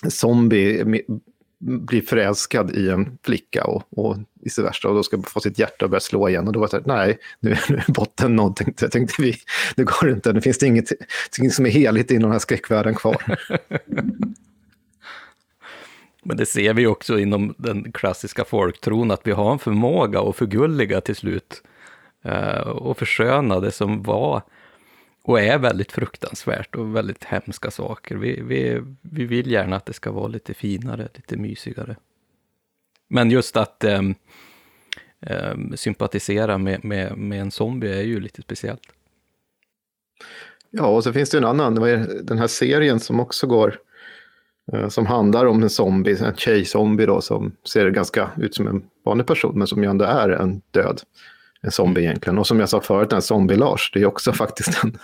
zombie 0.09 1.03
blir 1.63 2.01
förälskad 2.01 2.71
i 2.71 2.89
en 2.89 3.17
flicka 3.23 3.63
och, 3.63 3.83
och 3.97 4.17
vice 4.43 4.61
versa. 4.61 4.89
Och 4.89 4.95
då 4.95 5.03
ska 5.03 5.21
få 5.21 5.39
sitt 5.39 5.59
hjärta 5.59 5.85
att 5.85 5.91
börja 5.91 6.01
slå 6.01 6.29
igen. 6.29 6.47
Och 6.47 6.53
då 6.53 6.59
var 6.59 6.67
det 6.67 6.71
så 6.71 6.77
här, 6.77 6.83
nej, 6.85 7.17
nu, 7.39 7.51
är 7.51 7.91
botten 7.91 8.35
nådd, 8.35 8.55
tänkte, 8.55 8.89
tänkte 8.89 9.21
vi. 9.21 9.35
Nu 9.75 9.85
går 9.85 10.07
det 10.07 10.11
inte, 10.13 10.33
nu 10.33 10.41
finns 10.41 10.57
det 10.57 10.67
inget, 10.67 10.89
inget 11.39 11.53
som 11.53 11.65
är 11.65 11.69
heligt 11.69 12.11
inom 12.11 12.21
den 12.21 12.31
här 12.31 12.39
skräckvärlden 12.39 12.95
kvar. 12.95 13.23
Men 16.23 16.37
det 16.37 16.45
ser 16.45 16.73
vi 16.73 16.87
också 16.87 17.19
inom 17.19 17.55
den 17.57 17.91
klassiska 17.91 18.45
folktron, 18.45 19.11
att 19.11 19.21
vi 19.27 19.31
har 19.31 19.51
en 19.51 19.59
förmåga 19.59 20.21
att 20.21 20.35
förgulliga 20.35 21.01
till 21.01 21.15
slut. 21.15 21.63
Eh, 22.23 22.67
och 22.67 22.97
försköna 22.97 23.59
det 23.59 23.71
som 23.71 24.03
var 24.03 24.41
och 25.23 25.39
är 25.39 25.57
väldigt 25.57 25.91
fruktansvärt 25.91 26.75
och 26.75 26.95
väldigt 26.95 27.23
hemska 27.23 27.71
saker. 27.71 28.15
Vi, 28.15 28.41
vi, 28.41 28.81
vi 29.01 29.25
vill 29.25 29.51
gärna 29.51 29.75
att 29.75 29.85
det 29.85 29.93
ska 29.93 30.11
vara 30.11 30.27
lite 30.27 30.53
finare, 30.53 31.07
lite 31.15 31.37
mysigare. 31.37 31.95
Men 33.07 33.31
just 33.31 33.57
att 33.57 33.83
um, 33.83 34.15
um, 35.19 35.77
sympatisera 35.77 36.57
med, 36.57 36.85
med, 36.85 37.17
med 37.17 37.41
en 37.41 37.51
zombie 37.51 37.93
är 37.93 38.01
ju 38.01 38.19
lite 38.19 38.41
speciellt. 38.41 38.93
Ja, 40.69 40.85
och 40.85 41.03
så 41.03 41.13
finns 41.13 41.29
det 41.29 41.37
en 41.37 41.45
annan, 41.45 41.75
den 42.23 42.37
här 42.37 42.47
serien 42.47 42.99
som 42.99 43.19
också 43.19 43.47
går 43.47 43.79
eh, 44.73 44.87
som 44.87 45.05
handlar 45.05 45.45
om 45.45 45.63
en 45.63 45.69
zombie, 45.69 46.17
en 46.23 46.35
tjejzombie 46.35 47.05
då, 47.05 47.21
som 47.21 47.55
ser 47.63 47.89
ganska 47.89 48.31
ut 48.37 48.55
som 48.55 48.67
en 48.67 48.83
vanlig 49.05 49.27
person, 49.27 49.57
men 49.57 49.67
som 49.67 49.83
ju 49.83 49.89
ändå 49.89 50.05
är 50.05 50.29
en 50.29 50.61
död. 50.71 51.01
En 51.63 51.71
zombie 51.71 52.01
egentligen. 52.01 52.37
Och 52.39 52.47
som 52.47 52.59
jag 52.59 52.69
sa 52.69 52.81
förut, 52.81 53.09
den 53.09 53.21
zombie-Lars, 53.21 53.91
det 53.93 54.01
är 54.01 54.05
också 54.05 54.33
faktiskt 54.43 54.83
en, 54.83 54.97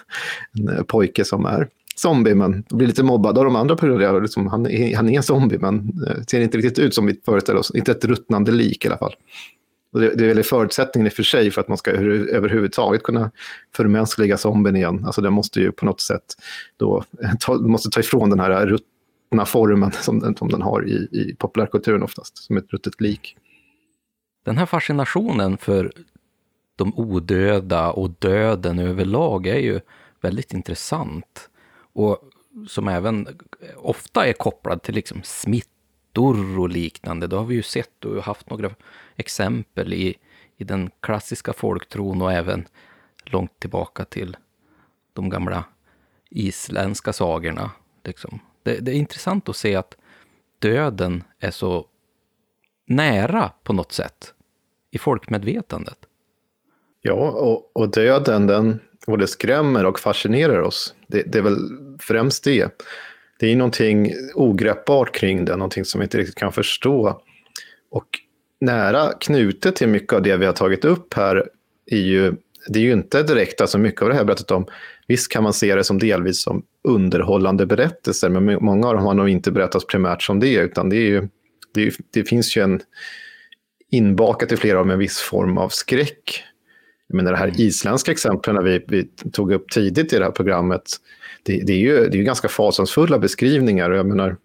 en 0.70 0.86
pojke 0.86 1.26
som 1.26 1.46
är 1.46 1.68
zombie, 1.96 2.36
men 2.36 2.64
blir 2.70 2.88
lite 2.88 3.04
mobbad 3.04 3.38
av 3.38 3.44
de 3.44 3.56
andra 3.56 3.76
på 3.76 3.86
grund 3.86 4.04
av 4.04 4.22
liksom, 4.22 4.48
han, 4.48 4.66
är, 4.66 4.96
han 4.96 5.10
är 5.10 5.18
en 5.18 5.24
zombie, 5.24 5.58
men 5.58 6.04
eh, 6.08 6.24
ser 6.28 6.42
inte 6.42 6.58
riktigt 6.58 6.80
ut 6.80 6.96
som 6.96 7.06
vi 7.06 7.20
föreställer 7.26 7.60
oss. 7.60 7.76
Inte 7.76 7.92
ett 7.92 8.06
ruttnande 8.06 8.52
lik 8.52 8.86
i 8.86 8.88
alla 8.88 8.98
fall. 8.98 9.16
Och 9.94 10.00
det, 10.00 10.16
det 10.16 10.24
är 10.24 10.34
väl 10.34 10.44
förutsättningen 10.44 11.08
i 11.08 11.10
och 11.10 11.14
för 11.14 11.24
sig 11.24 11.52
för 11.52 11.62
att 11.62 11.68
man 11.68 11.78
ska 11.78 11.92
överhuvudtaget 11.92 13.04
kunna 13.04 13.32
förmänskliga 13.76 14.38
zombien 14.38 14.76
igen. 14.76 15.06
Alltså 15.06 15.22
det 15.22 15.30
måste 15.30 15.60
ju 15.60 15.72
på 15.72 15.86
något 15.86 16.02
sätt 16.02 16.36
då 16.78 17.04
ta, 17.40 17.54
måste 17.54 17.90
ta 17.90 18.00
ifrån 18.00 18.30
den 18.30 18.40
här 18.40 18.66
rutt 18.66 18.86
ruttna 19.30 19.46
formen 19.46 19.92
som 19.92 20.20
den, 20.20 20.36
som 20.36 20.50
den 20.50 20.62
har 20.62 20.88
i, 20.88 21.08
i 21.12 21.36
populärkulturen 21.40 22.04
oftast, 22.04 22.38
som 22.38 22.58
ett 22.58 22.74
ruttet 22.74 23.02
lik. 23.02 23.38
Den 24.46 24.58
här 24.58 24.66
fascinationen 24.66 25.58
för 25.58 25.92
de 26.80 26.94
odöda 27.00 27.92
och 27.92 28.10
döden 28.10 28.80
överlag 28.80 29.48
är 29.48 29.60
ju 29.60 29.80
väldigt 30.22 30.54
intressant. 30.54 31.50
Och 31.94 32.20
som 32.68 32.88
även 32.88 33.28
ofta 33.76 34.28
är 34.28 34.34
kopplad 34.34 34.82
till 34.82 34.96
liksom 34.96 35.24
smittor 35.24 36.60
och 36.60 36.70
liknande. 36.70 37.28
Det 37.28 37.36
har 37.36 37.46
vi 37.46 37.56
ju 37.56 37.64
sett 37.64 38.06
och 38.06 38.24
haft 38.24 38.50
några 38.50 38.72
exempel 39.16 39.94
i, 39.94 40.16
i 40.58 40.64
den 40.64 40.92
klassiska 41.00 41.54
folktron 41.54 42.22
och 42.22 42.32
även 42.34 42.68
långt 43.26 43.60
tillbaka 43.60 44.06
till 44.06 44.38
de 45.14 45.30
gamla 45.30 45.64
isländska 46.30 47.14
sagorna. 47.14 47.72
Liksom 48.04 48.40
det, 48.64 48.80
det 48.80 48.92
är 48.92 48.96
intressant 48.96 49.50
att 49.50 49.56
se 49.56 49.76
att 49.76 49.98
döden 50.60 51.24
är 51.40 51.52
så 51.52 51.88
nära 52.86 53.52
på 53.64 53.74
något 53.74 53.92
sätt 53.92 54.34
i 54.92 54.98
folkmedvetandet. 54.98 55.99
Ja, 57.02 57.32
och, 57.32 57.72
och 57.76 57.92
döden 57.92 58.48
den 58.48 58.80
både 59.08 59.28
skrämmer 59.28 59.86
och 59.86 60.00
fascinerar 60.00 60.62
oss. 60.62 60.94
Det, 61.08 61.24
det, 61.24 61.38
är 61.38 61.42
väl 61.42 61.58
främst 62.00 62.44
det. 62.44 62.82
Det 63.40 63.52
är 63.52 63.56
någonting 63.56 64.14
ogreppbart 64.36 65.16
kring 65.16 65.46
det, 65.46 65.56
någonting 65.56 65.86
som 65.86 66.00
vi 66.00 66.04
inte 66.04 66.18
riktigt 66.18 66.36
kan 66.36 66.52
förstå. 66.52 67.22
Och 67.92 68.08
nära 68.62 69.12
knutet 69.20 69.76
till 69.76 69.88
mycket 69.88 70.14
av 70.14 70.22
det 70.22 70.38
vi 70.38 70.46
har 70.46 70.54
tagit 70.54 70.86
upp 70.86 71.14
här 71.14 71.50
är 71.86 71.98
ju, 71.98 72.34
det 72.68 72.80
är 72.80 72.84
ju 72.84 72.94
inte 72.94 73.24
direkt, 73.24 73.62
alltså 73.62 73.78
mycket 73.78 74.02
av 74.02 74.10
det 74.10 74.16
här 74.16 74.24
berättat 74.24 74.52
om, 74.52 74.66
visst 75.08 75.32
kan 75.32 75.44
man 75.44 75.54
se 75.54 75.76
det 75.76 75.84
som 75.84 76.00
delvis 76.00 76.42
som 76.42 76.64
underhållande 76.84 77.66
berättelser, 77.66 78.30
men 78.30 78.66
många 78.66 78.88
av 78.88 78.94
dem 78.94 79.06
har 79.06 79.14
nog 79.14 79.30
inte 79.30 79.52
berättats 79.52 79.88
primärt 79.88 80.24
som 80.24 80.40
det, 80.40 80.54
utan 80.54 80.90
det, 80.90 80.96
är 80.96 81.08
ju, 81.08 81.28
det, 81.74 81.88
är, 81.88 81.94
det 82.14 82.24
finns 82.24 82.58
ju 82.58 82.62
en 82.62 82.82
inbakat 83.92 84.52
i 84.52 84.58
flera 84.58 84.80
av 84.80 84.86
dem 84.86 84.92
en 84.92 85.00
viss 85.00 85.18
form 85.18 85.58
av 85.58 85.70
skräck. 85.70 86.44
Jag 87.10 87.16
menar 87.16 87.32
det 87.32 87.38
här 87.38 87.48
mm. 87.48 87.60
isländska 87.60 88.12
exemplen 88.12 88.64
vi, 88.64 88.86
vi 88.88 89.04
tog 89.32 89.52
upp 89.54 89.70
tidigt 89.70 90.14
i 90.14 90.18
det 90.18 90.24
här 90.24 90.32
programmet, 90.32 90.82
det, 91.44 91.62
det 91.66 91.74
är 91.74 91.78
ju 91.78 92.10
det 92.10 92.20
är 92.20 92.24
ganska 92.24 92.48
fasansfulla 92.48 93.20
beskrivningar. 93.20 93.92
Jag 93.92 94.06
menar, 94.06 94.38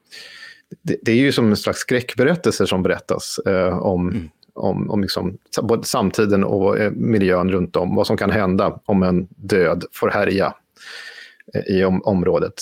det, 0.83 0.97
det, 1.03 1.13
är 1.13 1.17
ju 1.17 1.33
som 1.33 1.51
en 1.51 1.57
slags 1.57 1.79
skräckberättelser 1.79 2.67
som 2.67 2.83
berättas 2.83 3.39
eh, 3.39 3.79
om, 3.79 4.09
mm. 4.09 4.29
om, 4.55 4.91
om 4.91 5.03
liksom, 5.03 5.39
både 5.63 5.85
samtiden 5.85 6.45
och 6.45 6.79
eh, 6.79 6.91
miljön 6.91 7.53
runt 7.53 7.77
om. 7.77 7.95
Vad 7.95 8.07
som 8.07 8.17
kan 8.17 8.31
hända 8.31 8.81
om 8.85 9.03
en 9.03 9.27
död 9.31 9.85
får 9.93 10.11
härja 10.11 10.55
i 11.67 11.85
om, 11.85 12.03
området. 12.03 12.55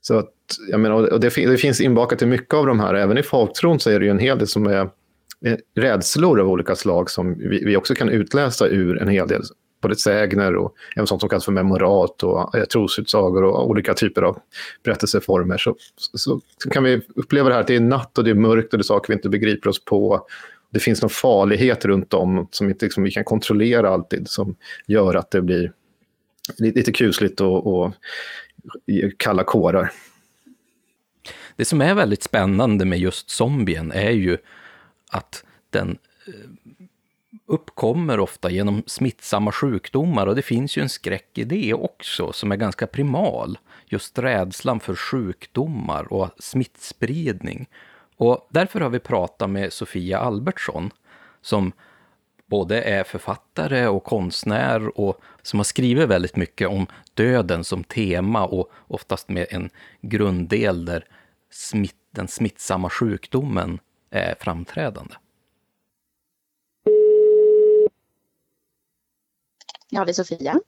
Så 0.00 0.18
att, 0.18 0.32
jag 0.70 0.80
menar, 0.80 1.12
och 1.12 1.20
det, 1.20 1.28
det, 1.28 1.56
finns 1.56 1.80
inbakat 1.80 2.22
i 2.22 2.26
mycket 2.26 2.54
av 2.54 2.66
de 2.66 2.80
här, 2.80 2.94
även 2.94 3.18
i 3.18 3.22
folktron 3.22 3.80
så 3.80 3.90
är 3.90 3.98
det 4.00 4.04
ju 4.04 4.10
en 4.10 4.18
hel 4.18 4.38
del 4.38 4.48
som 4.48 4.66
är 4.66 4.88
Eh, 5.44 5.56
rädslor 5.74 6.40
av 6.40 6.48
olika 6.48 6.76
slag 6.76 7.10
som 7.10 7.38
vi, 7.38 7.64
vi 7.64 7.76
också 7.76 7.94
kan 7.94 8.08
utläsa 8.08 8.66
ur 8.66 9.02
en 9.02 9.08
hel 9.08 9.28
del 9.28 9.42
både 9.80 9.96
sägner 9.96 10.56
och 10.56 10.74
även 10.96 11.06
sånt 11.06 11.20
som 11.20 11.28
kallas 11.28 11.44
för 11.44 11.52
memorat 11.52 12.22
och 12.22 12.56
eh, 12.56 12.64
trosutsagor 12.64 13.44
och 13.44 13.70
olika 13.70 13.94
typer 13.94 14.22
av 14.22 14.38
berättelseformer. 14.84 15.58
Så, 15.58 15.76
så, 15.96 16.40
så, 16.58 16.70
kan 16.70 16.84
vi 16.84 17.00
uppleva 17.14 17.48
det 17.48 17.54
här 17.54 17.60
att 17.60 17.66
det 17.66 17.76
är 17.76 17.80
natt 17.80 18.18
och 18.18 18.24
det 18.24 18.30
är 18.30 18.34
mörkt 18.34 18.72
och 18.72 18.78
det 18.78 18.82
är 18.82 18.84
saker 18.84 19.08
vi 19.08 19.14
inte 19.14 19.28
begriper 19.28 19.70
oss 19.70 19.84
på. 19.84 20.26
Det 20.70 20.80
finns 20.80 21.02
någon 21.02 21.10
farlighet 21.10 21.84
runt 21.84 22.14
om 22.14 22.48
som 22.50 22.68
inte 22.68 22.84
liksom, 22.84 23.02
vi 23.02 23.10
kan 23.10 23.24
kontrollera 23.24 23.90
alltid 23.90 24.28
som 24.28 24.56
gör 24.86 25.14
att 25.14 25.30
det 25.30 25.42
blir 25.42 25.72
lite 26.58 26.92
kusligt 26.92 27.40
och, 27.40 27.66
och 27.66 27.92
kalla 29.16 29.44
kårar. 29.44 29.92
Det 31.56 31.64
som 31.64 31.80
är 31.80 31.94
väldigt 31.94 32.22
spännande 32.22 32.84
med 32.84 32.98
just 32.98 33.30
zombien 33.30 33.92
är 33.92 34.10
ju 34.10 34.38
att 35.10 35.44
den 35.70 35.98
eh, 36.26 36.34
uppkommer 37.46 38.20
ofta 38.20 38.50
genom 38.50 38.82
smittsamma 38.86 39.52
sjukdomar 39.52 40.26
och 40.26 40.36
det 40.36 40.42
finns 40.42 40.76
ju 40.76 40.82
en 40.82 40.88
skräck 40.88 41.38
i 41.38 41.44
det 41.44 41.74
också 41.74 42.32
som 42.32 42.52
är 42.52 42.56
ganska 42.56 42.86
primal. 42.86 43.58
Just 43.86 44.18
rädslan 44.18 44.80
för 44.80 44.94
sjukdomar 44.94 46.12
och 46.12 46.30
smittspridning. 46.38 47.68
Och 48.16 48.48
därför 48.50 48.80
har 48.80 48.90
vi 48.90 48.98
pratat 48.98 49.50
med 49.50 49.72
Sofia 49.72 50.18
Albertsson 50.18 50.90
som 51.42 51.72
både 52.46 52.82
är 52.82 53.04
författare 53.04 53.86
och 53.86 54.04
konstnär 54.04 55.00
och 55.00 55.20
som 55.42 55.58
har 55.58 55.64
skrivit 55.64 56.08
väldigt 56.08 56.36
mycket 56.36 56.68
om 56.68 56.86
döden 57.14 57.64
som 57.64 57.84
tema 57.84 58.46
och 58.46 58.72
oftast 58.86 59.28
med 59.28 59.46
en 59.50 59.70
grunddel 60.00 60.84
där 60.84 61.04
smitt, 61.50 61.96
den 62.10 62.28
smittsamma 62.28 62.90
sjukdomen 62.90 63.78
är 64.10 64.34
framträdande. 64.40 65.14
Ja, 69.90 70.04
det 70.04 70.10
är 70.10 70.24
Sofia. 70.24 70.60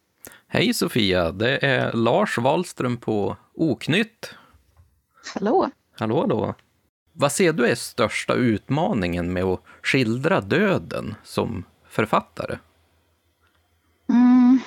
Hej 0.46 0.74
Sofia, 0.74 1.32
det 1.32 1.66
är 1.66 1.92
Lars 1.92 2.38
Wahlström 2.38 2.96
på 2.96 3.36
Oknytt. 3.54 4.34
Hallå. 5.34 5.70
Hallå, 5.98 6.20
hallå. 6.20 6.54
Vad 7.12 7.32
ser 7.32 7.52
du 7.52 7.66
är 7.66 7.74
största 7.74 8.34
utmaningen 8.34 9.32
med 9.32 9.44
att 9.44 9.60
skildra 9.82 10.40
döden 10.40 11.14
som 11.24 11.64
författare? 11.88 12.58
Mm. 14.08 14.60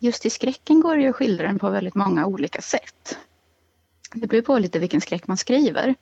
Just 0.00 0.26
i 0.26 0.30
skräcken 0.30 0.80
går 0.80 0.96
det 0.96 1.02
ju 1.02 1.08
att 1.08 1.16
skildra 1.16 1.46
den 1.46 1.58
på 1.58 1.70
väldigt 1.70 1.94
många 1.94 2.26
olika 2.26 2.60
sätt. 2.60 3.18
Det 4.12 4.26
beror 4.26 4.42
på 4.42 4.58
lite 4.58 4.78
vilken 4.78 5.00
skräck 5.00 5.26
man 5.26 5.36
skriver. 5.36 5.94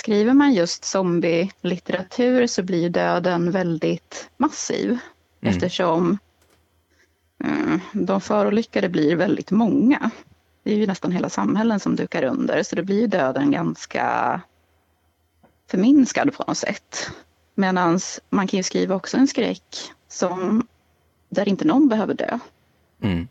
Skriver 0.00 0.34
man 0.34 0.54
just 0.54 0.84
zombie-litteratur 0.84 2.46
så 2.46 2.62
blir 2.62 2.90
döden 2.90 3.50
väldigt 3.50 4.30
massiv 4.36 4.88
mm. 4.88 5.54
eftersom 5.54 6.18
mm, 7.44 7.80
de 7.92 8.20
förolyckade 8.20 8.88
blir 8.88 9.16
väldigt 9.16 9.50
många. 9.50 10.10
Det 10.62 10.72
är 10.72 10.76
ju 10.76 10.86
nästan 10.86 11.12
hela 11.12 11.28
samhällen 11.28 11.80
som 11.80 11.96
dukar 11.96 12.22
under 12.22 12.62
så 12.62 12.76
det 12.76 12.82
blir 12.82 13.08
döden 13.08 13.50
ganska 13.50 14.40
förminskad 15.70 16.34
på 16.34 16.44
något 16.46 16.58
sätt. 16.58 17.10
Medan 17.54 18.00
man 18.30 18.46
kan 18.46 18.56
ju 18.56 18.62
skriva 18.62 18.94
också 18.94 19.16
en 19.16 19.28
skräck 19.28 19.92
som, 20.08 20.66
där 21.28 21.48
inte 21.48 21.64
någon 21.64 21.88
behöver 21.88 22.14
dö. 22.14 22.38
Mm. 23.02 23.28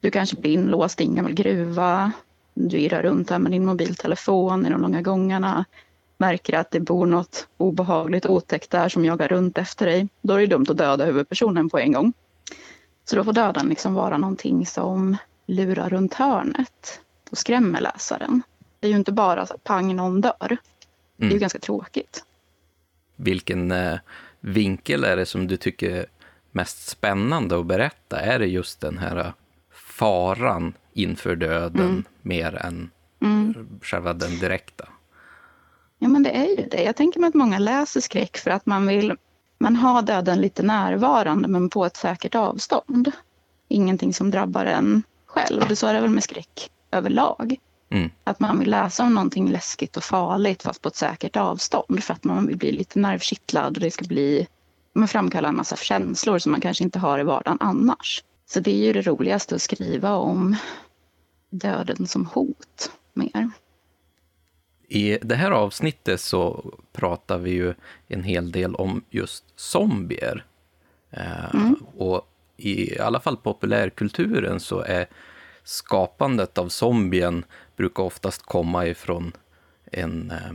Du 0.00 0.10
kanske 0.10 0.36
blir 0.36 0.52
inlåst 0.52 1.00
i 1.00 1.04
en 1.04 1.14
gammal 1.14 1.34
gruva. 1.34 2.12
Du 2.54 2.78
irrar 2.78 3.02
runt 3.02 3.28
där 3.28 3.38
med 3.38 3.52
din 3.52 3.66
mobiltelefon 3.66 4.66
i 4.66 4.70
de 4.70 4.80
långa 4.80 5.02
gångarna. 5.02 5.64
Märker 6.18 6.52
att 6.52 6.70
det 6.70 6.80
bor 6.80 7.06
något 7.06 7.48
obehagligt 7.56 8.26
otäckt 8.26 8.70
där 8.70 8.88
som 8.88 9.04
jagar 9.04 9.28
runt 9.28 9.58
efter 9.58 9.86
dig. 9.86 10.08
Då 10.22 10.34
är 10.34 10.40
det 10.40 10.46
dumt 10.46 10.66
att 10.68 10.76
döda 10.76 11.04
huvudpersonen 11.04 11.70
på 11.70 11.78
en 11.78 11.92
gång. 11.92 12.12
Så 13.04 13.16
då 13.16 13.24
får 13.24 13.32
döden 13.32 13.68
liksom 13.68 13.94
vara 13.94 14.18
någonting 14.18 14.66
som 14.66 15.16
lurar 15.46 15.90
runt 15.90 16.14
hörnet 16.14 17.00
och 17.30 17.38
skrämmer 17.38 17.80
läsaren. 17.80 18.42
Det 18.80 18.86
är 18.86 18.90
ju 18.90 18.96
inte 18.96 19.12
bara 19.12 19.46
så 19.46 19.58
pang, 19.58 19.96
någon 19.96 20.20
dör. 20.20 20.34
Mm. 20.40 20.58
Det 21.16 21.24
är 21.24 21.28
ju 21.28 21.30
mm. 21.30 21.40
ganska 21.40 21.58
tråkigt. 21.58 22.24
Vilken 23.16 23.70
eh, 23.70 23.98
vinkel 24.40 25.04
är 25.04 25.16
det 25.16 25.26
som 25.26 25.46
du 25.46 25.56
tycker 25.56 26.06
mest 26.52 26.88
spännande 26.88 27.58
att 27.58 27.66
berätta? 27.66 28.20
Är 28.20 28.38
det 28.38 28.46
just 28.46 28.80
den 28.80 28.98
här 28.98 29.32
faran 29.94 30.72
inför 30.92 31.36
döden 31.36 31.86
mm. 31.86 32.04
mer 32.22 32.54
än 32.54 32.90
mm. 33.22 33.54
själva 33.82 34.12
den 34.12 34.38
direkta? 34.38 34.88
Ja, 35.98 36.08
men 36.08 36.22
det 36.22 36.30
är 36.30 36.46
ju 36.46 36.68
det. 36.70 36.82
Jag 36.82 36.96
tänker 36.96 37.20
mig 37.20 37.28
att 37.28 37.34
många 37.34 37.58
läser 37.58 38.00
skräck 38.00 38.36
för 38.36 38.50
att 38.50 38.66
man 38.66 38.86
vill 38.86 39.16
man 39.58 39.76
har 39.76 40.02
döden 40.02 40.40
lite 40.40 40.62
närvarande 40.62 41.48
men 41.48 41.70
på 41.70 41.84
ett 41.84 41.96
säkert 41.96 42.34
avstånd. 42.34 43.12
Ingenting 43.68 44.14
som 44.14 44.30
drabbar 44.30 44.66
en 44.66 45.02
själv. 45.26 45.74
Så 45.74 45.86
är 45.86 45.94
det 45.94 46.00
väl 46.00 46.10
med 46.10 46.24
skräck 46.24 46.70
överlag. 46.90 47.56
Mm. 47.90 48.10
Att 48.24 48.40
man 48.40 48.58
vill 48.58 48.70
läsa 48.70 49.02
om 49.04 49.14
någonting 49.14 49.50
läskigt 49.50 49.96
och 49.96 50.04
farligt 50.04 50.62
fast 50.62 50.82
på 50.82 50.88
ett 50.88 50.96
säkert 50.96 51.36
avstånd 51.36 52.04
för 52.04 52.14
att 52.14 52.24
man 52.24 52.46
vill 52.46 52.56
bli 52.56 52.72
lite 52.72 52.98
nervkittlad 52.98 53.76
och 53.76 53.80
det 53.80 53.90
ska 53.90 54.04
bli, 54.04 54.46
man 54.92 55.08
framkalla 55.08 55.48
en 55.48 55.56
massa 55.56 55.76
känslor 55.76 56.38
som 56.38 56.52
man 56.52 56.60
kanske 56.60 56.84
inte 56.84 56.98
har 56.98 57.18
i 57.18 57.22
vardagen 57.22 57.58
annars. 57.60 58.22
Så 58.46 58.60
det 58.60 58.70
är 58.70 58.86
ju 58.86 58.92
det 58.92 59.02
roligaste 59.02 59.54
att 59.54 59.62
skriva 59.62 60.14
om 60.14 60.56
döden 61.50 62.06
som 62.06 62.26
hot 62.26 62.90
mer. 63.12 63.50
I 64.88 65.18
det 65.22 65.34
här 65.34 65.50
avsnittet 65.50 66.20
så 66.20 66.72
pratar 66.92 67.38
vi 67.38 67.50
ju 67.50 67.74
en 68.08 68.22
hel 68.22 68.52
del 68.52 68.74
om 68.74 69.04
just 69.10 69.44
zombier. 69.56 70.44
Eh, 71.10 71.54
mm. 71.54 71.74
Och 71.96 72.28
i 72.56 72.98
alla 72.98 73.20
fall 73.20 73.36
populärkulturen 73.36 74.60
så 74.60 74.80
är 74.80 75.06
skapandet 75.64 76.58
av 76.58 76.68
zombien 76.68 77.44
brukar 77.76 78.02
oftast 78.02 78.42
komma 78.42 78.86
ifrån 78.86 79.32
en, 79.84 80.30
eh, 80.30 80.54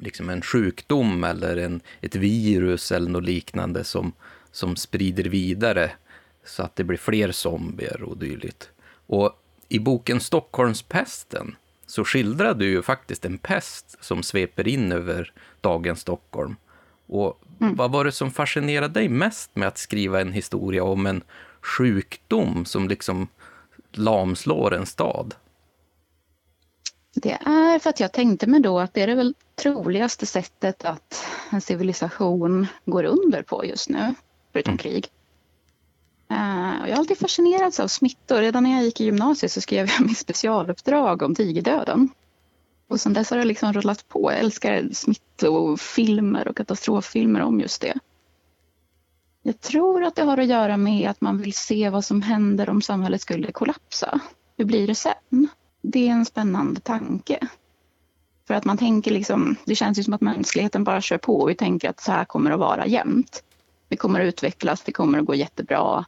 liksom 0.00 0.30
en 0.30 0.42
sjukdom 0.42 1.24
eller 1.24 1.56
en, 1.56 1.80
ett 2.00 2.14
virus 2.14 2.92
eller 2.92 3.10
något 3.10 3.24
liknande 3.24 3.84
som, 3.84 4.12
som 4.50 4.76
sprider 4.76 5.24
vidare 5.24 5.90
så 6.50 6.62
att 6.62 6.76
det 6.76 6.84
blir 6.84 6.98
fler 6.98 7.32
zombier 7.32 8.02
och 8.02 8.16
dylikt. 8.16 8.70
Och 9.06 9.32
i 9.68 9.78
boken 9.78 10.20
Stockholmspesten 10.20 11.56
så 11.86 12.04
skildrar 12.04 12.54
du 12.54 12.70
ju 12.70 12.82
faktiskt 12.82 13.24
en 13.24 13.38
pest 13.38 13.96
som 14.00 14.22
sveper 14.22 14.68
in 14.68 14.92
över 14.92 15.32
dagens 15.60 16.00
Stockholm. 16.00 16.56
Och 17.06 17.40
mm. 17.60 17.74
vad 17.74 17.92
var 17.92 18.04
det 18.04 18.12
som 18.12 18.30
fascinerade 18.30 18.94
dig 18.94 19.08
mest 19.08 19.56
med 19.56 19.68
att 19.68 19.78
skriva 19.78 20.20
en 20.20 20.32
historia 20.32 20.84
om 20.84 21.06
en 21.06 21.22
sjukdom 21.60 22.64
som 22.64 22.88
liksom 22.88 23.28
lamslår 23.92 24.74
en 24.74 24.86
stad? 24.86 25.34
Det 27.14 27.38
är 27.46 27.78
för 27.78 27.90
att 27.90 28.00
jag 28.00 28.12
tänkte 28.12 28.46
mig 28.46 28.60
då 28.60 28.78
att 28.78 28.94
det 28.94 29.02
är 29.02 29.06
det 29.06 29.14
väl 29.14 29.34
troligaste 29.54 30.26
sättet 30.26 30.84
att 30.84 31.26
en 31.50 31.60
civilisation 31.60 32.66
går 32.84 33.04
under 33.04 33.42
på 33.42 33.64
just 33.64 33.88
nu, 33.88 34.14
förutom 34.52 34.72
mm. 34.72 34.78
krig. 34.78 35.08
Uh, 36.30 36.88
jag 36.88 36.94
har 36.94 36.98
alltid 36.98 37.18
fascinerats 37.18 37.80
av 37.80 37.88
smittor. 37.88 38.36
Redan 38.36 38.62
när 38.62 38.70
jag 38.70 38.84
gick 38.84 39.00
i 39.00 39.04
gymnasiet 39.04 39.52
så 39.52 39.60
skrev 39.60 39.88
jag 39.88 40.00
mitt 40.06 40.18
specialuppdrag 40.18 41.22
om 41.22 41.34
tigerdöden. 41.34 42.08
Och 42.88 43.00
sen 43.00 43.12
dess 43.12 43.30
har 43.30 43.38
det 43.38 43.44
liksom 43.44 43.72
rullat 43.72 44.08
på. 44.08 44.32
Jag 44.32 44.40
älskar 44.40 44.88
smittofilmer 44.92 46.48
och 46.48 46.56
katastroffilmer 46.56 47.40
om 47.40 47.60
just 47.60 47.80
det. 47.80 47.94
Jag 49.42 49.60
tror 49.60 50.04
att 50.04 50.16
det 50.16 50.22
har 50.22 50.38
att 50.38 50.46
göra 50.46 50.76
med 50.76 51.10
att 51.10 51.20
man 51.20 51.38
vill 51.38 51.52
se 51.52 51.90
vad 51.90 52.04
som 52.04 52.22
händer 52.22 52.70
om 52.70 52.82
samhället 52.82 53.22
skulle 53.22 53.52
kollapsa. 53.52 54.20
Hur 54.56 54.64
blir 54.64 54.86
det 54.86 54.94
sen? 54.94 55.48
Det 55.82 56.08
är 56.08 56.12
en 56.12 56.26
spännande 56.26 56.80
tanke. 56.80 57.48
För 58.46 58.54
att 58.54 58.64
man 58.64 58.78
tänker 58.78 59.10
liksom, 59.10 59.56
det 59.64 59.74
känns 59.74 59.98
ju 59.98 60.02
som 60.02 60.14
att 60.14 60.20
mänskligheten 60.20 60.84
bara 60.84 61.00
kör 61.00 61.18
på 61.18 61.40
och 61.40 61.50
vi 61.50 61.54
tänker 61.54 61.90
att 61.90 62.00
så 62.00 62.12
här 62.12 62.24
kommer 62.24 62.50
det 62.50 62.54
att 62.54 62.60
vara 62.60 62.86
jämt. 62.86 63.42
Vi 63.88 63.96
kommer 63.96 64.20
att 64.20 64.26
utvecklas, 64.26 64.82
det 64.82 64.92
kommer 64.92 65.18
att 65.18 65.26
gå 65.26 65.34
jättebra. 65.34 66.04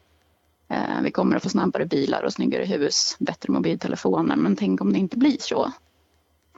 Eh, 0.73 1.03
vi 1.03 1.11
kommer 1.11 1.37
att 1.37 1.43
få 1.43 1.49
snabbare 1.49 1.87
bilar 1.87 2.23
och 2.23 2.33
snyggare 2.33 2.65
hus, 2.65 3.17
bättre 3.19 3.53
mobiltelefoner. 3.53 4.37
Men 4.37 4.57
tänk 4.57 4.81
om 4.81 4.93
det 4.93 4.99
inte 4.99 5.19
blir 5.19 5.37
så? 5.41 5.73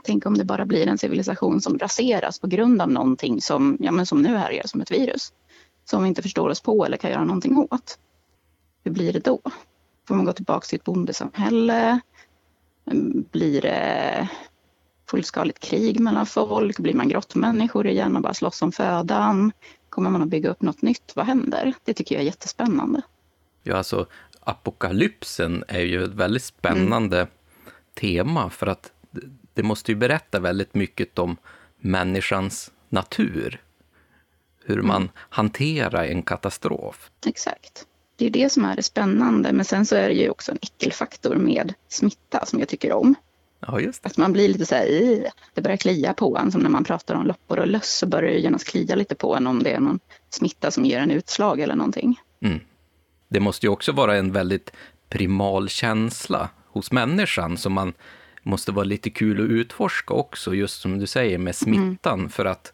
Tänk 0.04 0.26
om 0.26 0.38
det 0.38 0.44
bara 0.44 0.66
blir 0.66 0.86
en 0.86 0.98
civilisation 0.98 1.60
som 1.60 1.78
raseras 1.78 2.38
på 2.38 2.46
grund 2.46 2.82
av 2.82 2.90
någonting 2.90 3.40
som, 3.40 3.76
ja, 3.80 3.92
men 3.92 4.06
som 4.06 4.22
nu 4.22 4.36
härjar 4.36 4.66
som 4.66 4.80
ett 4.80 4.90
virus. 4.90 5.32
Som 5.84 6.02
vi 6.02 6.08
inte 6.08 6.22
förstår 6.22 6.48
oss 6.48 6.60
på 6.60 6.84
eller 6.84 6.96
kan 6.96 7.10
göra 7.10 7.24
någonting 7.24 7.56
åt. 7.70 7.98
Hur 8.84 8.90
blir 8.90 9.12
det 9.12 9.24
då? 9.24 9.40
Får 10.08 10.14
man 10.14 10.24
gå 10.24 10.32
tillbaka 10.32 10.66
till 10.66 10.76
ett 10.78 10.84
bondesamhälle? 10.84 12.00
Blir 13.30 13.62
det 13.62 14.28
fullskaligt 15.10 15.58
krig 15.58 16.00
mellan 16.00 16.26
folk? 16.26 16.78
Blir 16.78 16.94
man 16.94 17.08
grottmänniskor 17.08 17.86
igen 17.86 18.16
och 18.16 18.22
bara 18.22 18.34
slåss 18.34 18.62
om 18.62 18.72
födan? 18.72 19.52
Kommer 19.88 20.10
man 20.10 20.22
att 20.22 20.28
bygga 20.28 20.50
upp 20.50 20.62
något 20.62 20.82
nytt? 20.82 21.12
Vad 21.16 21.26
händer? 21.26 21.74
Det 21.84 21.94
tycker 21.94 22.14
jag 22.14 22.22
är 22.22 22.26
jättespännande. 22.26 23.02
Ja, 23.66 23.76
alltså 23.76 24.06
apokalypsen 24.40 25.64
är 25.68 25.80
ju 25.80 26.04
ett 26.04 26.14
väldigt 26.14 26.42
spännande 26.42 27.16
mm. 27.16 27.30
tema 27.94 28.50
för 28.50 28.66
att 28.66 28.92
det 29.54 29.62
måste 29.62 29.92
ju 29.92 29.96
berätta 29.96 30.40
väldigt 30.40 30.74
mycket 30.74 31.18
om 31.18 31.36
människans 31.76 32.72
natur. 32.88 33.60
Hur 34.64 34.82
man 34.82 34.96
mm. 34.96 35.08
hanterar 35.16 36.04
en 36.04 36.22
katastrof. 36.22 37.10
Exakt. 37.26 37.86
Det 38.16 38.26
är 38.26 38.30
det 38.30 38.52
som 38.52 38.64
är 38.64 38.76
det 38.76 38.82
spännande. 38.82 39.52
Men 39.52 39.64
sen 39.64 39.86
så 39.86 39.96
är 39.96 40.08
det 40.08 40.14
ju 40.14 40.30
också 40.30 40.52
en 40.52 40.58
äckelfaktor 40.62 41.34
med 41.34 41.74
smitta 41.88 42.46
som 42.46 42.58
jag 42.58 42.68
tycker 42.68 42.92
om. 42.92 43.14
Ja, 43.60 43.80
just 43.80 44.02
det. 44.02 44.06
Att 44.06 44.16
man 44.16 44.32
blir 44.32 44.48
lite 44.48 44.66
så 44.66 44.74
här, 44.74 44.86
det 45.54 45.62
börjar 45.62 45.76
klia 45.76 46.14
på 46.14 46.38
en. 46.38 46.52
Som 46.52 46.60
när 46.60 46.70
man 46.70 46.84
pratar 46.84 47.14
om 47.14 47.26
loppor 47.26 47.58
och 47.58 47.66
löss 47.66 47.96
så 47.96 48.06
börjar 48.06 48.30
det 48.30 48.38
genast 48.38 48.68
klia 48.68 48.94
lite 48.94 49.14
på 49.14 49.36
en 49.36 49.46
om 49.46 49.62
det 49.62 49.70
är 49.70 49.80
någon 49.80 50.00
smitta 50.30 50.70
som 50.70 50.84
ger 50.84 51.00
en 51.00 51.10
utslag 51.10 51.60
eller 51.60 51.74
någonting. 51.74 52.20
Mm 52.40 52.60
det 53.28 53.40
måste 53.40 53.66
ju 53.66 53.70
också 53.70 53.92
vara 53.92 54.16
en 54.16 54.32
väldigt 54.32 54.70
primal 55.08 55.68
känsla 55.68 56.48
hos 56.66 56.92
människan 56.92 57.56
som 57.56 57.72
man 57.72 57.92
måste 58.42 58.72
vara 58.72 58.84
lite 58.84 59.10
kul 59.10 59.44
att 59.44 59.50
utforska 59.50 60.14
också, 60.14 60.54
just 60.54 60.80
som 60.80 60.98
du 60.98 61.06
säger 61.06 61.38
med 61.38 61.56
smittan, 61.56 62.18
mm. 62.18 62.30
för 62.30 62.44
att 62.44 62.72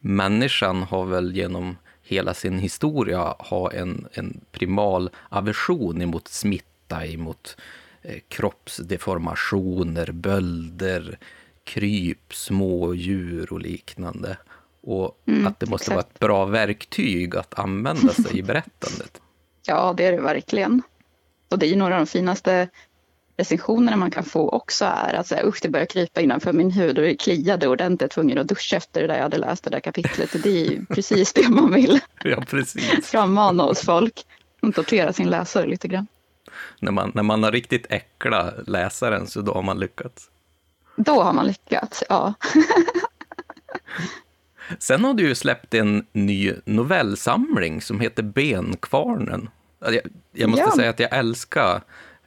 människan 0.00 0.82
har 0.82 1.04
väl 1.04 1.36
genom 1.36 1.76
hela 2.02 2.34
sin 2.34 2.58
historia 2.58 3.34
ha 3.38 3.72
en, 3.72 4.06
en 4.12 4.40
primal 4.52 5.10
aversion 5.28 6.02
emot 6.02 6.28
smitta, 6.28 7.06
emot 7.06 7.56
eh, 8.02 8.18
kroppsdeformationer, 8.28 10.12
bölder, 10.12 11.18
kryp, 11.64 12.34
små 12.34 12.94
djur 12.94 13.52
och 13.52 13.60
liknande. 13.60 14.36
Och 14.80 15.22
mm, 15.26 15.46
att 15.46 15.60
det 15.60 15.70
måste 15.70 15.84
exakt. 15.84 15.94
vara 15.94 16.06
ett 16.12 16.18
bra 16.18 16.44
verktyg 16.44 17.36
att 17.36 17.58
använda 17.58 18.12
sig 18.12 18.38
i 18.38 18.42
berättandet. 18.52 19.21
Ja, 19.66 19.94
det 19.96 20.04
är 20.04 20.12
det 20.12 20.20
verkligen. 20.20 20.82
Och 21.48 21.58
det 21.58 21.66
är 21.66 21.70
ju 21.70 21.76
några 21.76 21.94
av 21.94 22.00
de 22.00 22.06
finaste 22.06 22.68
recensionerna 23.36 23.96
man 23.96 24.10
kan 24.10 24.24
få 24.24 24.48
också 24.48 24.84
är 24.84 25.14
att 25.14 25.26
säga, 25.26 25.46
usch 25.46 25.58
det 25.62 25.68
börjar 25.68 25.86
krypa 25.86 26.20
innanför 26.20 26.52
min 26.52 26.70
hud 26.70 26.98
och 26.98 27.04
det 27.04 27.16
kliade 27.16 27.68
ordentligt, 27.68 28.10
tvungen 28.10 28.38
att 28.38 28.48
duscha 28.48 28.76
efter 28.76 29.00
det 29.00 29.06
där 29.06 29.14
jag 29.14 29.22
hade 29.22 29.38
läst 29.38 29.64
det 29.64 29.70
där 29.70 29.80
kapitlet. 29.80 30.42
Det 30.42 30.50
är 30.50 30.70
ju 30.70 30.84
precis 30.90 31.32
det 31.32 31.48
man 31.48 31.72
vill 31.72 32.00
ja, 32.24 32.44
precis. 32.46 33.06
frammana 33.06 33.62
hos 33.62 33.80
folk. 33.80 34.26
Tortera 34.74 35.12
sin 35.12 35.30
läsare 35.30 35.66
lite 35.66 35.88
grann. 35.88 36.06
När 36.80 36.92
man, 36.92 37.12
när 37.14 37.22
man 37.22 37.42
har 37.42 37.52
riktigt 37.52 37.86
äckla 37.90 38.52
läsaren 38.66 39.26
så 39.26 39.40
då 39.40 39.54
har 39.54 39.62
man 39.62 39.78
lyckats. 39.80 40.30
Då 40.96 41.22
har 41.22 41.32
man 41.32 41.46
lyckats, 41.46 42.04
ja. 42.08 42.34
Sen 44.78 45.04
har 45.04 45.14
du 45.14 45.28
ju 45.28 45.34
släppt 45.34 45.74
en 45.74 46.06
ny 46.12 46.52
novellsamling 46.64 47.80
som 47.80 48.00
heter 48.00 48.22
Benkvarnen. 48.22 49.48
Jag, 49.80 49.98
jag 50.32 50.50
måste 50.50 50.64
ja. 50.64 50.76
säga 50.76 50.90
att 50.90 51.00
jag 51.00 51.16
älskar 51.16 51.82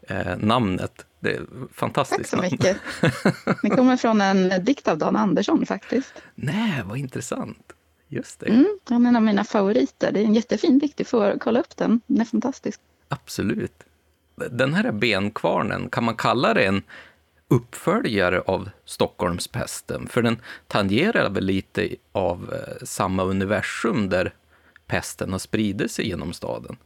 eh, 0.07 0.37
namnet. 0.37 1.05
Det 1.19 1.35
är 1.35 1.45
fantastiskt 1.73 2.31
Tack 2.31 2.39
så 2.39 2.51
mycket. 2.51 2.77
Det 3.61 3.69
kommer 3.69 3.97
från 3.97 4.21
en 4.21 4.65
dikt 4.65 4.87
av 4.87 4.97
Dan 4.97 5.15
Andersson 5.15 5.65
faktiskt. 5.65 6.13
Nej, 6.35 6.83
vad 6.85 6.97
intressant. 6.97 7.73
Just 8.07 8.39
det. 8.39 8.49
Mm, 8.49 8.79
han 8.89 9.05
är 9.05 9.09
en 9.09 9.15
av 9.15 9.21
mina 9.21 9.43
favoriter. 9.43 10.11
Det 10.11 10.19
är 10.19 10.23
en 10.23 10.33
jättefin 10.33 10.79
dikt, 10.79 10.97
du 10.97 11.03
får 11.03 11.37
kolla 11.39 11.59
upp 11.59 11.77
den. 11.77 12.01
Den 12.07 12.21
är 12.21 12.25
fantastisk. 12.25 12.79
Absolut. 13.07 13.83
Den 14.51 14.73
här 14.73 14.91
benkvarnen, 14.91 15.89
kan 15.89 16.03
man 16.03 16.15
kalla 16.15 16.53
det 16.53 16.65
en 16.65 16.83
uppföljare 17.47 18.41
av 18.41 18.69
Stockholmspesten? 18.85 20.07
För 20.07 20.21
den 20.21 20.41
tangerar 20.67 21.29
väl 21.29 21.45
lite 21.45 21.95
av 22.11 22.53
eh, 22.53 22.85
samma 22.85 23.23
universum 23.23 24.09
där 24.09 24.33
pesten 24.87 25.31
har 25.31 25.39
spridit 25.39 25.91
sig 25.91 26.07
genom 26.07 26.33
staden? 26.33 26.77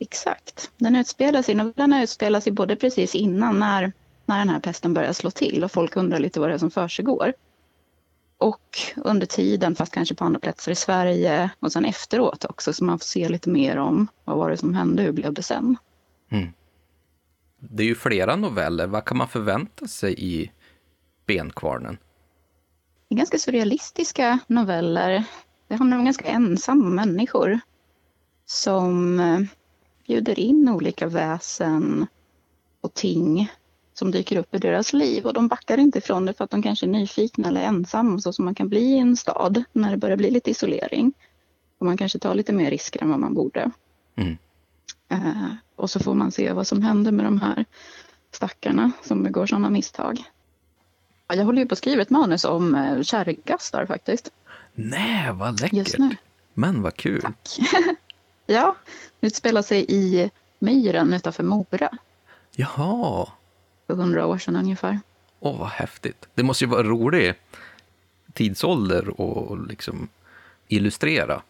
Exakt. 0.00 0.70
Den 0.76 0.96
utspelar 0.96 1.42
sig, 1.42 1.54
novellerna 1.54 2.02
utspelar 2.02 2.40
sig 2.40 2.52
både 2.52 2.76
precis 2.76 3.14
innan 3.14 3.58
när, 3.58 3.92
när 4.24 4.38
den 4.38 4.48
här 4.48 4.60
pesten 4.60 4.94
börjar 4.94 5.12
slå 5.12 5.30
till 5.30 5.64
och 5.64 5.72
folk 5.72 5.96
undrar 5.96 6.18
lite 6.18 6.40
vad 6.40 6.48
det 6.48 6.54
är 6.54 6.58
som 6.58 6.70
försiggår. 6.70 7.32
Och 8.38 8.78
under 8.96 9.26
tiden, 9.26 9.74
fast 9.74 9.92
kanske 9.92 10.14
på 10.14 10.24
andra 10.24 10.40
platser 10.40 10.72
i 10.72 10.74
Sverige 10.74 11.50
och 11.60 11.72
sen 11.72 11.84
efteråt 11.84 12.44
också, 12.44 12.72
så 12.72 12.84
man 12.84 12.98
får 12.98 13.04
se 13.04 13.28
lite 13.28 13.50
mer 13.50 13.76
om 13.76 14.08
vad 14.24 14.36
var 14.36 14.50
det 14.50 14.56
som 14.56 14.74
hände, 14.74 15.02
hur 15.02 15.12
blev 15.12 15.32
det 15.32 15.42
sen. 15.42 15.76
Mm. 16.28 16.52
Det 17.70 17.82
är 17.82 17.86
ju 17.86 17.94
flera 17.94 18.36
noveller, 18.36 18.86
vad 18.86 19.04
kan 19.04 19.16
man 19.16 19.28
förvänta 19.28 19.86
sig 19.86 20.14
i 20.18 20.50
Benkvarnen? 21.26 21.98
Det 23.08 23.14
är 23.14 23.16
ganska 23.16 23.38
surrealistiska 23.38 24.38
noveller. 24.46 25.24
Det 25.68 25.74
handlar 25.74 25.98
om 25.98 26.04
ganska 26.04 26.24
ensamma 26.24 26.90
människor 26.90 27.60
som 28.46 29.20
eh, 29.20 29.40
bjuder 30.06 30.38
in 30.38 30.68
olika 30.68 31.06
väsen 31.06 32.06
och 32.80 32.94
ting 32.94 33.50
som 33.94 34.10
dyker 34.10 34.36
upp 34.36 34.54
i 34.54 34.58
deras 34.58 34.92
liv 34.92 35.26
och 35.26 35.32
de 35.32 35.48
backar 35.48 35.78
inte 35.78 35.98
ifrån 35.98 36.26
det 36.26 36.34
för 36.34 36.44
att 36.44 36.50
de 36.50 36.62
kanske 36.62 36.86
är 36.86 36.90
nyfikna 36.90 37.48
eller 37.48 37.60
ensamma 37.60 38.18
så 38.18 38.32
som 38.32 38.44
man 38.44 38.54
kan 38.54 38.68
bli 38.68 38.80
i 38.80 38.98
en 38.98 39.16
stad 39.16 39.64
när 39.72 39.90
det 39.90 39.96
börjar 39.96 40.16
bli 40.16 40.30
lite 40.30 40.50
isolering. 40.50 41.12
Och 41.78 41.86
man 41.86 41.96
kanske 41.96 42.18
tar 42.18 42.34
lite 42.34 42.52
mer 42.52 42.70
risker 42.70 43.02
än 43.02 43.10
vad 43.10 43.20
man 43.20 43.34
borde. 43.34 43.70
Mm. 44.16 44.36
Uh, 45.12 45.54
och 45.76 45.90
så 45.90 46.00
får 46.00 46.14
man 46.14 46.32
se 46.32 46.52
vad 46.52 46.66
som 46.66 46.82
händer 46.82 47.12
med 47.12 47.24
de 47.24 47.40
här 47.40 47.64
stackarna 48.30 48.92
som 49.02 49.22
begår 49.22 49.46
sådana 49.46 49.70
misstag. 49.70 50.24
Jag 51.28 51.44
håller 51.44 51.62
ju 51.62 51.68
på 51.68 51.72
att 51.72 51.78
skriva 51.78 52.02
ett 52.02 52.10
manus 52.10 52.44
om 52.44 52.74
uh, 52.74 53.02
kärrgastar 53.02 53.86
faktiskt. 53.86 54.30
Nej, 54.74 55.32
vad 55.32 55.60
läckert! 55.60 56.18
Men 56.54 56.82
vad 56.82 56.96
kul! 56.96 57.20
Tack. 57.20 57.58
ja, 58.46 58.76
utspelar 59.20 59.62
sig 59.62 59.86
i 59.88 60.30
Myren 60.58 61.12
utanför 61.12 61.42
Mora. 61.42 61.98
Jaha. 62.56 63.28
För 63.86 63.94
hundra 63.94 64.26
år 64.26 64.38
sedan 64.38 64.56
ungefär. 64.56 65.00
Åh, 65.40 65.58
vad 65.58 65.68
häftigt. 65.68 66.28
Det 66.34 66.42
måste 66.42 66.64
ju 66.64 66.70
vara 66.70 66.82
rolig 66.82 67.34
tidsålder 68.32 69.08
att 69.08 69.68
liksom 69.68 70.08
illustrera. 70.68 71.42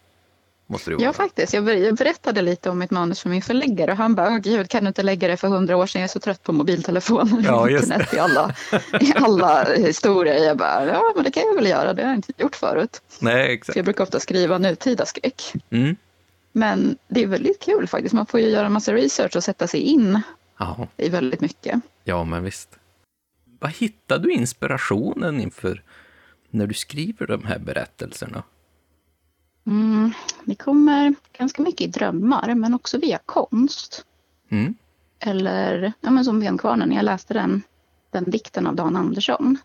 Måste 0.69 0.91
det 0.91 1.03
ja, 1.03 1.13
faktiskt. 1.13 1.53
Jag 1.53 1.65
berättade 1.95 2.41
lite 2.41 2.69
om 2.69 2.79
mitt 2.79 2.91
manus 2.91 3.19
för 3.19 3.29
min 3.29 3.41
förläggare 3.41 3.91
och 3.91 3.97
han 3.97 4.15
bara, 4.15 4.39
gud, 4.39 4.69
kan 4.69 4.83
du 4.83 4.87
inte 4.87 5.03
lägga 5.03 5.27
det 5.27 5.37
för 5.37 5.47
hundra 5.47 5.77
år 5.77 5.87
sedan? 5.87 6.01
Jag 6.01 6.07
är 6.07 6.11
så 6.11 6.19
trött 6.19 6.43
på 6.43 6.53
mobiltelefoner 6.53 7.43
ja, 7.45 7.59
och 7.59 7.71
internet 7.71 8.13
i 8.13 8.19
alla, 8.19 8.55
i 9.01 9.13
alla 9.15 9.63
historier. 9.63 10.45
Jag 10.45 10.57
bara, 10.57 10.85
ja, 10.85 11.11
men 11.15 11.23
det 11.23 11.31
kan 11.31 11.43
jag 11.43 11.55
väl 11.55 11.67
göra. 11.67 11.93
Det 11.93 12.01
har 12.01 12.09
jag 12.09 12.17
inte 12.17 12.33
gjort 12.37 12.55
förut. 12.55 13.01
Nej, 13.19 13.53
exakt. 13.53 13.73
Så 13.73 13.79
jag 13.79 13.85
brukar 13.85 14.03
ofta 14.03 14.19
skriva 14.19 14.57
nutida 14.57 15.05
skräck. 15.05 15.53
Mm. 15.69 15.95
Men 16.51 16.97
det 17.07 17.23
är 17.23 17.27
väldigt 17.27 17.59
kul 17.59 17.87
faktiskt. 17.87 18.13
Man 18.13 18.25
får 18.25 18.39
ju 18.39 18.49
göra 18.49 18.65
en 18.65 18.73
massa 18.73 18.93
research 18.93 19.35
och 19.35 19.43
sätta 19.43 19.67
sig 19.67 19.79
in 19.79 20.21
Aha. 20.57 20.87
i 20.97 21.09
väldigt 21.09 21.41
mycket. 21.41 21.81
Ja, 22.03 22.23
men 22.23 22.43
visst. 22.43 22.69
Vad 23.59 23.71
hittar 23.71 24.19
du 24.19 24.31
inspirationen 24.31 25.41
inför 25.41 25.83
när 26.49 26.67
du 26.67 26.73
skriver 26.73 27.27
de 27.27 27.43
här 27.43 27.59
berättelserna? 27.59 28.43
Mm, 29.67 30.13
det 30.45 30.55
kommer 30.55 31.15
ganska 31.37 31.61
mycket 31.61 31.81
i 31.81 31.87
drömmar, 31.87 32.55
men 32.55 32.73
också 32.73 32.97
via 32.97 33.19
konst. 33.25 34.05
Mm. 34.49 34.75
Eller 35.19 35.93
ja, 36.01 36.11
men 36.11 36.25
som 36.25 36.39
Benkvarnen, 36.39 36.89
när 36.89 36.95
jag 36.95 37.05
läste 37.05 37.33
den, 37.33 37.61
den 38.11 38.23
dikten 38.23 38.67
av 38.67 38.75
Dan 38.75 38.95
Andersson 38.95 39.57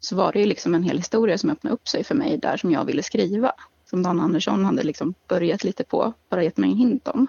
så 0.00 0.16
var 0.16 0.32
det 0.32 0.38
ju 0.38 0.46
liksom 0.46 0.74
en 0.74 0.82
hel 0.82 0.96
historia 0.96 1.38
som 1.38 1.50
öppnade 1.50 1.74
upp 1.74 1.88
sig 1.88 2.04
för 2.04 2.14
mig 2.14 2.38
där 2.38 2.56
som 2.56 2.70
jag 2.70 2.84
ville 2.84 3.02
skriva 3.02 3.52
som 3.90 4.02
Dan 4.02 4.20
Andersson 4.20 4.64
hade 4.64 4.82
liksom 4.82 5.14
börjat 5.28 5.64
lite 5.64 5.84
på, 5.84 6.12
bara 6.28 6.42
gett 6.42 6.56
mig 6.56 6.70
en 6.70 6.76
hint 6.76 7.08
om. 7.08 7.26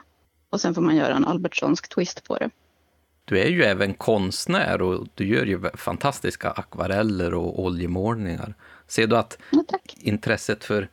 Och 0.50 0.62
sen 0.62 0.74
får 0.74 0.82
man 0.82 0.96
göra 0.96 1.16
en 1.16 1.26
Albertssonsk 1.26 1.90
twist 1.90 2.24
på 2.24 2.38
det. 2.38 2.50
Du 3.26 3.40
är 3.40 3.50
ju 3.50 3.64
även 3.64 3.94
konstnär 3.94 4.82
och 4.82 5.08
du 5.16 5.28
gör 5.28 5.46
ju 5.46 5.62
fantastiska 5.74 6.52
akvareller 6.52 7.34
och 7.34 7.64
oljemålningar. 7.64 8.54
Ser 8.88 9.08
du 9.08 9.18
att 9.18 9.38
ja, 9.52 9.64
intresset 9.98 10.64
för 10.64 10.90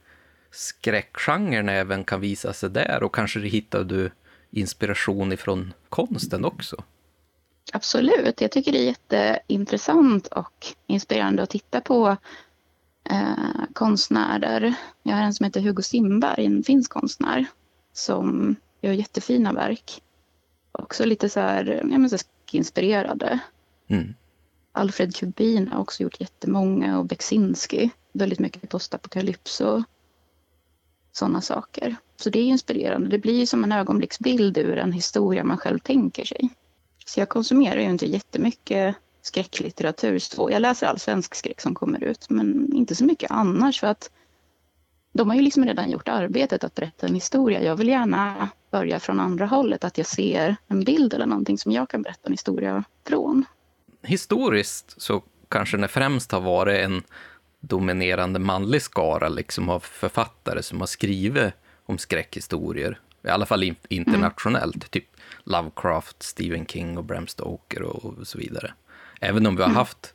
skräckgenren 0.53 1.69
även 1.69 2.05
kan 2.05 2.21
visa 2.21 2.53
sig 2.53 2.71
där 2.71 3.03
och 3.03 3.15
kanske 3.15 3.41
hittar 3.41 3.85
du 3.85 4.11
inspiration 4.51 5.33
ifrån 5.33 5.75
konsten 5.89 6.45
också? 6.45 6.85
Absolut, 7.73 8.41
jag 8.41 8.51
tycker 8.51 8.73
det 8.73 8.79
är 8.79 8.87
jätteintressant 8.87 10.27
och 10.27 10.67
inspirerande 10.87 11.43
att 11.43 11.51
titta 11.51 11.81
på 11.81 12.17
eh, 13.11 13.65
konstnärer. 13.73 14.75
Jag 15.03 15.17
har 15.17 15.23
en 15.23 15.35
som 15.35 15.45
heter 15.45 15.61
Hugo 15.61 15.83
Simberg, 15.83 16.47
en 16.47 16.63
finsk 16.63 16.93
konstnär 16.93 17.47
som 17.93 18.57
gör 18.81 18.93
jättefina 18.93 19.53
verk. 19.53 20.03
Också 20.73 21.05
lite 21.05 21.29
så 21.29 21.41
här, 21.41 21.81
ja, 21.91 21.99
men 21.99 22.11
så 22.11 22.17
inspirerade. 22.53 23.39
Mm. 23.89 24.15
Alfred 24.73 25.17
Kubin 25.17 25.69
har 25.69 25.81
också 25.81 26.03
gjort 26.03 26.21
jättemånga 26.21 26.99
och 26.99 27.07
Beksinski. 27.07 27.91
Väldigt 28.13 28.39
mycket 28.39 28.69
postapokalyps 28.69 29.61
och 29.61 29.83
sådana 31.13 31.41
saker. 31.41 31.97
Så 32.17 32.31
det 32.31 32.39
är 32.39 32.45
inspirerande. 32.45 33.09
Det 33.09 33.19
blir 33.19 33.47
som 33.47 33.65
en 33.65 33.73
ögonblicksbild 33.73 34.59
ur 34.59 34.79
en 34.79 34.93
historia 34.93 35.45
man 35.45 35.59
själv 35.59 35.79
tänker 35.79 36.25
sig. 36.25 36.51
Så 37.07 37.21
jag 37.21 37.29
konsumerar 37.29 37.81
ju 37.81 37.91
inte 37.91 38.07
jättemycket 38.07 38.97
skräcklitteratur. 39.23 40.23
Jag 40.51 40.63
läser 40.63 40.87
all 40.87 40.99
svensk 40.99 41.35
skräck 41.35 41.61
som 41.61 41.75
kommer 41.75 42.05
ut, 42.05 42.31
men 42.31 42.73
inte 42.75 42.95
så 42.95 43.05
mycket 43.05 43.31
annars 43.31 43.81
för 43.81 43.87
att 43.87 44.11
de 45.13 45.31
har 45.31 45.37
ju 45.37 45.43
liksom 45.43 45.65
redan 45.65 45.91
gjort 45.91 46.09
arbetet 46.09 46.65
att 46.65 46.75
berätta 46.75 47.07
en 47.07 47.15
historia. 47.15 47.63
Jag 47.63 47.77
vill 47.77 47.89
gärna 47.89 48.49
börja 48.71 49.01
från 49.01 49.21
andra 49.21 49.47
hållet, 49.47 49.85
att 49.85 49.99
jag 49.99 50.07
ser 50.07 50.57
en 50.69 50.85
bild 50.85 51.15
eller 51.15 51.27
någonting 51.27 51.59
som 51.59 51.73
jag 51.73 51.89
kan 51.89 52.03
berätta 52.03 52.27
en 52.27 52.33
historia 52.33 52.85
från. 53.09 53.45
Historiskt 54.03 55.03
så 55.03 55.23
kanske 55.49 55.77
det 55.77 55.89
främst 55.89 56.33
har 56.33 56.41
varit 56.41 56.85
en 56.85 57.03
dominerande 57.63 58.39
manlig 58.39 58.83
skara 58.83 59.29
liksom 59.29 59.69
av 59.69 59.81
författare 59.81 60.63
som 60.63 60.81
har 60.81 60.87
skrivit 60.87 61.53
om 61.85 61.99
skräckhistorier. 61.99 63.01
I 63.25 63.29
alla 63.29 63.47
fall 63.47 63.75
internationellt, 63.89 64.75
mm. 64.75 64.89
typ 64.91 65.05
Lovecraft, 65.45 66.23
Stephen 66.23 66.67
King 66.67 66.99
och 66.99 67.05
Bram 67.05 67.27
Stoker 67.27 67.83
och 67.83 68.27
så 68.27 68.39
vidare. 68.39 68.75
Även 69.21 69.47
om 69.47 69.57
vi 69.57 69.63
har 69.63 69.69
mm. 69.69 69.77
haft 69.77 70.15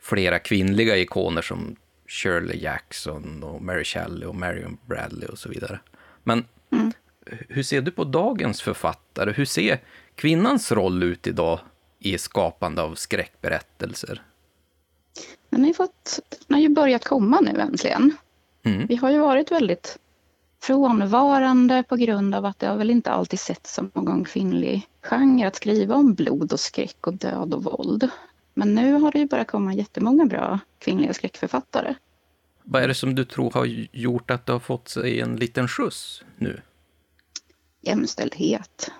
flera 0.00 0.38
kvinnliga 0.38 0.96
ikoner 0.96 1.42
som 1.42 1.76
Shirley 2.06 2.56
Jackson 2.62 3.42
och 3.42 3.62
Mary 3.62 3.84
Shelley 3.84 4.28
och 4.28 4.34
Marion 4.34 4.78
Bradley 4.86 5.28
och 5.28 5.38
så 5.38 5.48
vidare. 5.48 5.80
Men 6.22 6.44
mm. 6.72 6.92
Hur 7.26 7.62
ser 7.62 7.80
du 7.80 7.90
på 7.90 8.04
dagens 8.04 8.62
författare? 8.62 9.32
Hur 9.32 9.44
ser 9.44 9.80
kvinnans 10.14 10.72
roll 10.72 11.02
ut 11.02 11.26
idag 11.26 11.60
i 11.98 12.18
skapande 12.18 12.82
av 12.82 12.94
skräckberättelser? 12.94 14.22
Den 15.50 15.60
har 15.60 15.68
ju, 15.68 15.74
fått, 15.74 16.20
den 16.46 16.54
har 16.54 16.62
ju 16.62 16.68
börjat 16.68 17.04
komma 17.04 17.40
nu 17.40 17.60
äntligen. 17.60 18.16
Mm. 18.62 18.86
Vi 18.86 18.96
har 18.96 19.10
ju 19.10 19.18
varit 19.18 19.50
väldigt 19.50 19.98
frånvarande 20.62 21.82
på 21.82 21.96
grund 21.96 22.34
av 22.34 22.44
att 22.44 22.58
det 22.58 22.66
har 22.66 22.76
väl 22.76 22.90
inte 22.90 23.10
alltid 23.10 23.40
sett 23.40 23.66
som 23.66 23.90
någon 23.94 24.24
kvinnlig 24.24 24.88
genre 25.02 25.46
att 25.46 25.56
skriva 25.56 25.94
om 25.94 26.14
blod 26.14 26.52
och 26.52 26.60
skräck 26.60 27.06
och 27.06 27.14
död 27.14 27.54
och 27.54 27.64
våld. 27.64 28.10
Men 28.54 28.74
nu 28.74 28.92
har 28.92 29.12
det 29.12 29.18
ju 29.18 29.26
börjat 29.26 29.46
komma 29.46 29.74
jättemånga 29.74 30.24
bra 30.24 30.58
kvinnliga 30.78 31.14
skräckförfattare. 31.14 31.94
Vad 32.62 32.82
är 32.82 32.88
det 32.88 32.94
som 32.94 33.14
du 33.14 33.24
tror 33.24 33.50
har 33.50 33.64
gjort 33.92 34.30
att 34.30 34.46
det 34.46 34.52
har 34.52 34.60
fått 34.60 34.88
sig 34.88 35.20
en 35.20 35.36
liten 35.36 35.68
skjuts 35.68 36.24
nu? 36.36 36.60
Jämställdhet. 37.80 38.90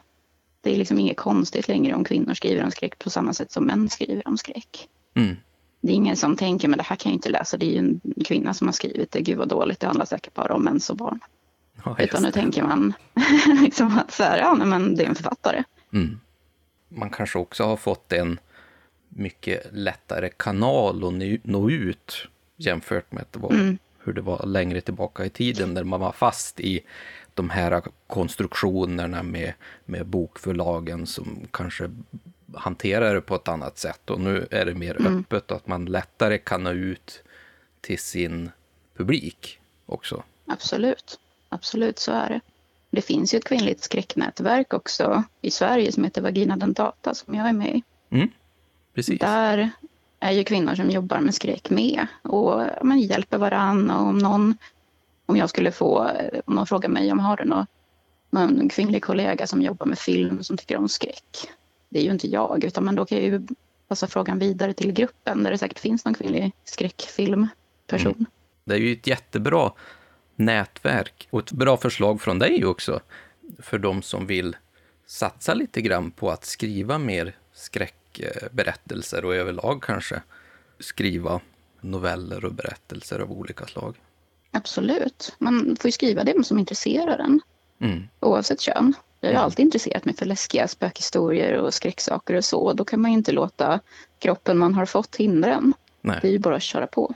Det 0.60 0.72
är 0.72 0.76
liksom 0.76 0.98
inget 0.98 1.16
konstigt 1.16 1.68
längre 1.68 1.94
om 1.94 2.04
kvinnor 2.04 2.34
skriver 2.34 2.64
om 2.64 2.70
skräck 2.70 2.98
på 2.98 3.10
samma 3.10 3.32
sätt 3.32 3.52
som 3.52 3.64
män 3.64 3.88
skriver 3.88 4.28
om 4.28 4.38
skräck. 4.38 4.88
Mm. 5.14 5.36
Det 5.84 5.92
är 5.92 5.94
ingen 5.96 6.16
som 6.16 6.36
tänker, 6.36 6.68
men 6.68 6.76
det 6.76 6.82
här 6.84 6.96
kan 6.96 7.10
jag 7.12 7.16
inte 7.16 7.28
läsa, 7.30 7.56
det 7.56 7.66
är 7.66 7.70
ju 7.70 7.78
en 7.78 8.00
kvinna 8.24 8.54
som 8.54 8.68
har 8.68 8.72
skrivit 8.72 9.10
det, 9.10 9.20
gud 9.20 9.38
vad 9.38 9.48
dåligt, 9.48 9.80
det 9.80 9.86
handlar 9.86 10.04
säkert 10.06 10.34
bara 10.34 10.54
om 10.54 10.64
mens 10.64 10.90
och 10.90 10.96
barn. 10.96 11.20
Ja, 11.84 11.96
Utan 11.98 12.22
nu 12.22 12.28
det. 12.28 12.32
tänker 12.32 12.62
man 12.62 12.92
liksom 13.62 13.98
att 13.98 14.10
så 14.12 14.22
här, 14.22 14.38
ja 14.38 14.54
nej, 14.54 14.66
men 14.66 14.96
det 14.96 15.04
är 15.04 15.08
en 15.08 15.14
författare. 15.14 15.62
Mm. 15.92 16.20
Man 16.88 17.10
kanske 17.10 17.38
också 17.38 17.64
har 17.64 17.76
fått 17.76 18.12
en 18.12 18.38
mycket 19.08 19.66
lättare 19.72 20.28
kanal 20.36 21.04
att 21.04 21.44
nå 21.44 21.70
ut 21.70 22.28
jämfört 22.56 23.12
med 23.12 23.22
att 23.22 23.32
det 23.32 23.38
var, 23.38 23.50
Mm. 23.52 23.78
hur 23.98 24.12
det 24.12 24.20
var 24.22 24.46
längre 24.46 24.80
tillbaka 24.80 25.24
i 25.24 25.30
tiden 25.30 25.74
där 25.74 25.84
man 25.84 26.00
var 26.00 26.12
fast 26.12 26.60
i 26.60 26.80
de 27.34 27.50
här 27.50 27.82
konstruktionerna 28.06 29.22
med, 29.22 29.52
med 29.84 30.06
bokförlagen 30.06 31.06
som 31.06 31.38
kanske 31.50 31.90
hanterar 32.54 33.14
det 33.14 33.20
på 33.20 33.34
ett 33.34 33.48
annat 33.48 33.78
sätt 33.78 34.10
och 34.10 34.20
nu 34.20 34.46
är 34.50 34.64
det 34.66 34.74
mer 34.74 34.96
Mm. 35.00 35.18
öppet 35.18 35.52
att 35.52 35.66
man 35.66 35.84
lättare 35.84 36.38
kan 36.38 36.64
nå 36.64 36.70
ut 36.70 37.22
till 37.80 37.98
sin 37.98 38.50
publik 38.96 39.60
också. 39.86 40.22
Absolut, 40.46 41.18
absolut 41.48 41.98
så 41.98 42.12
är 42.12 42.28
det. 42.28 42.40
Det 42.90 43.02
finns 43.02 43.34
ju 43.34 43.38
ett 43.38 43.44
kvinnligt 43.44 43.82
skräcknätverk 43.82 44.74
också 44.74 45.22
i 45.40 45.50
Sverige 45.50 45.92
som 45.92 46.04
heter 46.04 46.22
Vagina 46.22 46.56
Dentata 46.56 47.14
som 47.14 47.34
jag 47.34 47.48
är 47.48 47.52
med 47.52 47.76
i. 47.76 47.82
Mm. 48.10 48.28
Precis. 48.94 49.20
Där 49.20 49.70
är 50.20 50.30
ju 50.32 50.44
kvinnor 50.44 50.74
som 50.74 50.90
jobbar 50.90 51.20
med 51.20 51.34
skräck 51.34 51.70
med 51.70 52.06
och 52.22 52.62
man 52.82 53.00
hjälper 53.00 53.38
varann 53.38 53.90
och 53.90 54.06
om 54.06 54.18
någon, 54.18 54.56
om 55.26 55.36
jag 55.36 55.50
skulle 55.50 55.72
få, 55.72 56.10
om 56.44 56.54
någon 56.54 56.66
frågar 56.66 56.88
mig 56.88 57.12
om 57.12 57.18
har 57.18 57.36
du 57.36 57.44
någon, 57.44 57.66
någon 58.30 58.68
kvinnlig 58.68 59.02
kollega 59.02 59.46
som 59.46 59.62
jobbar 59.62 59.86
med 59.86 59.98
film 59.98 60.42
som 60.42 60.56
tycker 60.56 60.76
om 60.76 60.88
skräck. 60.88 61.48
Det 61.92 61.98
är 61.98 62.02
ju 62.02 62.10
inte 62.10 62.28
jag, 62.28 62.64
utan 62.64 62.84
men 62.84 62.94
då 62.94 63.04
kan 63.04 63.18
jag 63.18 63.26
ju 63.26 63.46
passa 63.88 64.06
frågan 64.06 64.38
vidare 64.38 64.72
till 64.72 64.92
gruppen 64.92 65.42
där 65.42 65.50
det 65.50 65.58
säkert 65.58 65.78
finns 65.78 66.04
någon 66.04 66.14
kvinnlig 66.14 66.52
skräckfilmperson. 66.64 68.12
Mm. 68.12 68.26
Det 68.64 68.74
är 68.74 68.78
ju 68.78 68.92
ett 68.92 69.06
jättebra 69.06 69.72
nätverk 70.36 71.28
och 71.30 71.40
ett 71.40 71.52
bra 71.52 71.76
förslag 71.76 72.20
från 72.20 72.38
dig 72.38 72.64
också 72.64 73.00
för 73.58 73.78
de 73.78 74.02
som 74.02 74.26
vill 74.26 74.56
satsa 75.06 75.54
lite 75.54 75.80
grann 75.80 76.10
på 76.10 76.30
att 76.30 76.44
skriva 76.44 76.98
mer 76.98 77.36
skräckberättelser 77.52 79.24
och 79.24 79.34
överlag 79.34 79.82
kanske 79.82 80.22
skriva 80.78 81.40
noveller 81.80 82.44
och 82.44 82.54
berättelser 82.54 83.18
av 83.18 83.32
olika 83.32 83.66
slag. 83.66 83.96
Absolut. 84.50 85.34
Man 85.38 85.76
får 85.80 85.88
ju 85.88 85.92
skriva 85.92 86.24
det 86.24 86.44
som 86.44 86.58
intresserar 86.58 87.18
en, 87.18 87.40
Mm. 87.80 88.02
oavsett 88.20 88.60
kön. 88.60 88.94
Jag 89.24 89.28
har 89.28 89.32
ju 89.32 89.36
Mm. 89.36 89.44
alltid 89.44 89.64
intresserat 89.64 90.04
mig 90.04 90.16
för 90.16 90.26
läskiga 90.26 90.68
spökhistorier 90.68 91.58
och 91.58 91.74
skräcksaker 91.74 92.34
och 92.34 92.44
så. 92.44 92.72
Då 92.72 92.84
kan 92.84 93.00
man 93.00 93.10
ju 93.10 93.16
inte 93.16 93.32
låta 93.32 93.80
kroppen 94.18 94.58
man 94.58 94.74
har 94.74 94.86
fått 94.86 95.16
hindra 95.16 95.54
en. 95.54 95.74
Det 96.02 96.08
är 96.08 96.20
Nej. 96.22 96.32
ju 96.32 96.38
bara 96.38 96.56
att 96.56 96.62
köra 96.62 96.86
på. 96.86 97.14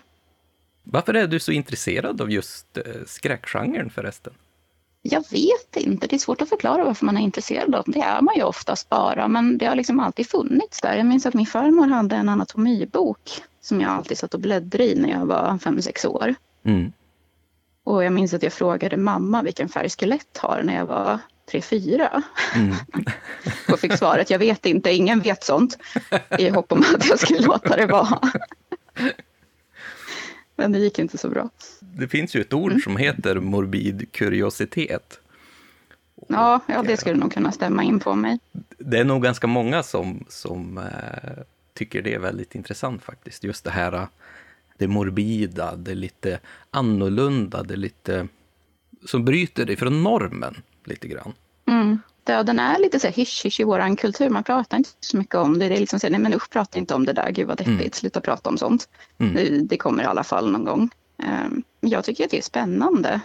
Varför 0.83 1.15
är 1.15 1.27
du 1.27 1.41
så 1.41 1.53
intresserad 1.53 2.21
av 2.21 2.31
just 2.31 2.77
eh, 2.79 2.85
skräckgenren 3.07 3.91
förresten? 3.91 4.33
Jag 5.03 5.25
vet 5.31 5.77
inte. 5.77 6.07
Det 6.07 6.17
är 6.17 6.19
svårt 6.19 6.43
att 6.43 6.49
förklara 6.49 6.85
varför 6.85 7.07
man 7.07 7.17
är 7.17 7.21
intresserad 7.21 7.75
av 7.75 7.85
det. 7.87 7.93
Det 7.93 8.01
är 8.01 8.21
man 8.23 8.35
ju 8.37 8.43
oftast 8.43 8.89
bara, 8.89 9.29
men 9.29 9.59
det 9.59 9.67
har 9.67 9.75
liksom 9.75 10.01
alltid 10.01 10.29
funnits 10.29 10.81
där. 10.81 10.97
Jag 10.97 11.07
minns 11.07 11.27
att 11.27 11.35
min 11.35 11.47
farmor 11.47 11.87
hade 11.87 12.17
en 12.17 12.29
anatomibok 12.29 13.31
som 13.61 13.81
jag 13.81 13.91
alltid 13.91 14.19
satt 14.19 14.35
och 14.35 14.41
bläddrade 14.41 14.85
i 14.85 14.95
när 14.95 15.11
jag 15.11 15.27
var 15.27 15.59
fem 15.59 15.83
sex 15.83 16.05
år. 16.05 16.35
Mm. 16.65 16.93
Och 17.85 18.05
jag 18.05 18.13
minns 18.13 18.35
att 18.35 18.43
jag 18.43 18.53
frågade 18.53 18.97
mamma 18.97 19.43
vilken 19.43 19.69
färg 19.69 19.89
skelett 19.91 20.39
har 20.39 20.63
när 20.63 20.77
jag 20.77 20.87
var 20.87 21.19
tre 21.47 21.63
fyra. 21.63 22.23
Mm. 22.55 22.75
Och 23.73 23.81
fick 23.81 23.99
svaret, 23.99 24.31
jag 24.31 24.39
vet 24.39 24.67
inte, 24.67 24.93
ingen 24.93 25.21
vet 25.21 25.45
sånt. 25.45 25.79
I 26.39 26.49
hopp 26.49 26.73
om 26.73 26.85
att 26.95 27.09
jag 27.09 27.19
skulle 27.19 27.41
låta 27.41 27.77
det 27.77 27.87
vara. 27.87 28.21
Men 30.57 30.73
det 30.73 30.79
gick 30.79 30.99
inte 30.99 31.19
så 31.19 31.29
bra. 31.29 31.51
Det 31.81 32.09
finns 32.09 32.37
ju 32.37 32.41
ett 32.41 32.53
ord 32.53 32.83
som 32.83 32.97
heter 32.97 33.41
morbid 33.41 34.13
kuriositet. 34.13 35.21
Ja, 36.29 36.61
ja, 36.67 36.83
det 36.83 36.97
skulle 36.97 37.17
nog 37.17 37.33
kunna 37.33 37.53
stämma 37.53 37.83
in 37.83 38.01
på 38.01 38.15
mig. 38.15 38.39
det 38.79 38.99
är 38.99 39.05
nog 39.05 39.23
ganska 39.23 39.47
många 39.47 39.83
som, 39.83 40.25
som 40.29 40.79
eh, 40.79 40.85
tycker 41.75 42.03
det 42.03 42.15
är 42.15 42.19
väldigt 42.19 42.55
intressant 42.55 43.03
faktiskt. 43.03 43.45
Just 43.45 43.65
det 43.65 43.71
här, 43.71 43.93
eh, 43.93 44.09
det 44.79 44.89
morbida, 44.89 45.77
det 45.77 45.95
lite 45.95 46.39
annorlunda, 46.71 47.63
det 47.63 47.77
lite 47.77 48.29
som 49.05 49.25
bryter 49.25 49.71
ifrån 49.71 50.03
normen 50.03 50.63
lite 50.87 51.09
grann. 51.09 51.33
Mm. 51.69 52.01
Döden 52.25 52.59
är 52.59 52.79
lite 52.79 53.01
så 53.01 53.07
här 53.07 53.15
hysch-hysch 53.15 53.61
i 53.61 53.65
vår 53.65 53.97
kultur. 53.97 54.31
Man 54.31 54.45
pratar 54.45 54.77
inte 54.77 54.91
så 55.01 55.17
mycket 55.17 55.35
om 55.35 55.59
det. 55.59 55.69
Det 55.69 55.75
är 55.75 55.81
liksom 55.81 56.01
så 56.01 56.07
här, 56.07 56.13
nej 56.13 56.21
men 56.21 56.35
usch, 56.35 56.51
prata 56.51 56.79
inte 56.79 56.95
om 56.95 57.05
det 57.05 57.13
där. 57.13 57.31
Gud 57.31 57.47
vad 57.49 57.59
deppigt. 57.59 57.81
Mm. 57.81 57.93
Sluta 57.93 58.21
prata 58.21 58.51
om 58.51 58.59
sånt. 58.59 58.89
Mm. 59.19 59.67
Det, 59.67 59.77
kommer 59.77 60.03
i 60.03 60.07
alla 60.07 60.25
fall 60.25 60.51
någon 60.53 60.65
gång. 60.65 60.91
Ehm, 61.23 61.63
Jag 61.81 62.05
tycker 62.05 62.25
att 62.25 62.31
det 62.31 62.39
är 62.39 62.43
spännande 62.43 63.21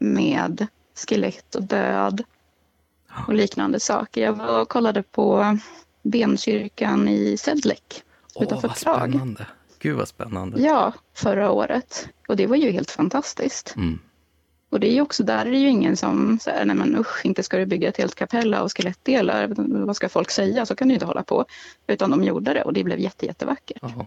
med 0.00 0.66
skelett 0.94 1.54
och 1.54 1.62
död 1.62 2.24
och 3.26 3.34
liknande 3.34 3.80
saker. 3.80 4.22
Jag 4.22 4.32
var 4.32 4.60
och 4.60 4.68
kollade 4.68 5.02
på 5.02 5.58
benkyrkan 6.02 7.08
i 7.08 7.36
Sedlec 7.36 7.80
Åh, 8.34 8.42
utanför 8.42 8.68
vad 8.68 8.80
Prag. 8.80 9.10
spännande. 9.10 9.46
Gud 9.78 9.96
vad 9.96 10.08
spännande. 10.08 10.60
Ja, 10.60 10.92
förra 11.14 11.50
året. 11.50 12.08
Och 12.28 12.36
det 12.36 12.46
var 12.46 12.56
ju 12.56 12.70
helt 12.70 12.90
fantastiskt. 12.90 13.74
Mm. 13.76 13.98
Och 14.70 14.80
det 14.80 14.88
är 14.88 14.92
ju 14.92 15.00
också, 15.00 15.22
där 15.24 15.46
är 15.46 15.50
det 15.50 15.58
ju 15.58 15.68
ingen 15.68 15.96
som 15.96 16.38
säger, 16.38 16.64
nej 16.64 16.76
men 16.76 16.96
usch, 16.96 17.26
inte 17.26 17.42
ska 17.42 17.56
du 17.56 17.66
bygga 17.66 17.88
ett 17.88 17.96
helt 17.96 18.14
kapell 18.14 18.54
av 18.54 18.68
skelettdelar. 18.68 19.52
Vad 19.86 19.96
ska 19.96 20.08
folk 20.08 20.30
säga? 20.30 20.66
Så 20.66 20.76
kan 20.76 20.88
du 20.88 20.94
inte 20.94 21.06
hålla 21.06 21.22
på. 21.22 21.44
Utan 21.86 22.10
de 22.10 22.24
gjorde 22.24 22.54
det 22.54 22.62
och 22.62 22.72
det 22.72 22.84
blev 22.84 22.98
jätte, 22.98 23.26
jättevackert. 23.26 23.78
Ja. 23.82 24.06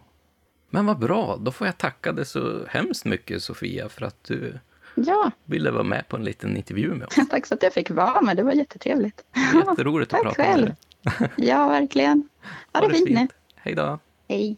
Men 0.69 0.85
vad 0.85 0.99
bra, 0.99 1.37
då 1.39 1.51
får 1.51 1.67
jag 1.67 1.77
tacka 1.77 2.11
dig 2.11 2.25
så 2.25 2.65
hemskt 2.67 3.05
mycket 3.05 3.43
Sofia 3.43 3.89
för 3.89 4.05
att 4.05 4.23
du 4.23 4.59
Ja, 4.95 5.31
ville 5.45 5.71
vara 5.71 5.83
med 5.83 6.07
på 6.07 6.15
en 6.17 6.23
liten 6.23 6.57
intervju 6.57 6.93
med 6.93 7.07
oss. 7.07 7.15
tack 7.29 7.45
så 7.45 7.53
att 7.53 7.63
jag 7.63 7.73
fick 7.73 7.89
vara 7.89 8.21
med. 8.21 8.37
Det 8.37 8.43
var 8.43 8.51
jättetrevligt. 8.51 9.23
Jätteroligt 9.53 10.13
att 10.13 10.23
Tack 10.23 10.35
prata 10.35 10.41
med 10.41 10.55
själv. 10.55 10.65
dig. 10.65 11.29
Ja, 11.49 11.69
verkligen. 11.69 12.29
Ha 12.73 12.87
det 12.87 12.93
fint 12.93 13.09
nu. 13.09 13.27
Hej 13.55 13.75
då. 13.75 13.99
Hej. 14.29 14.57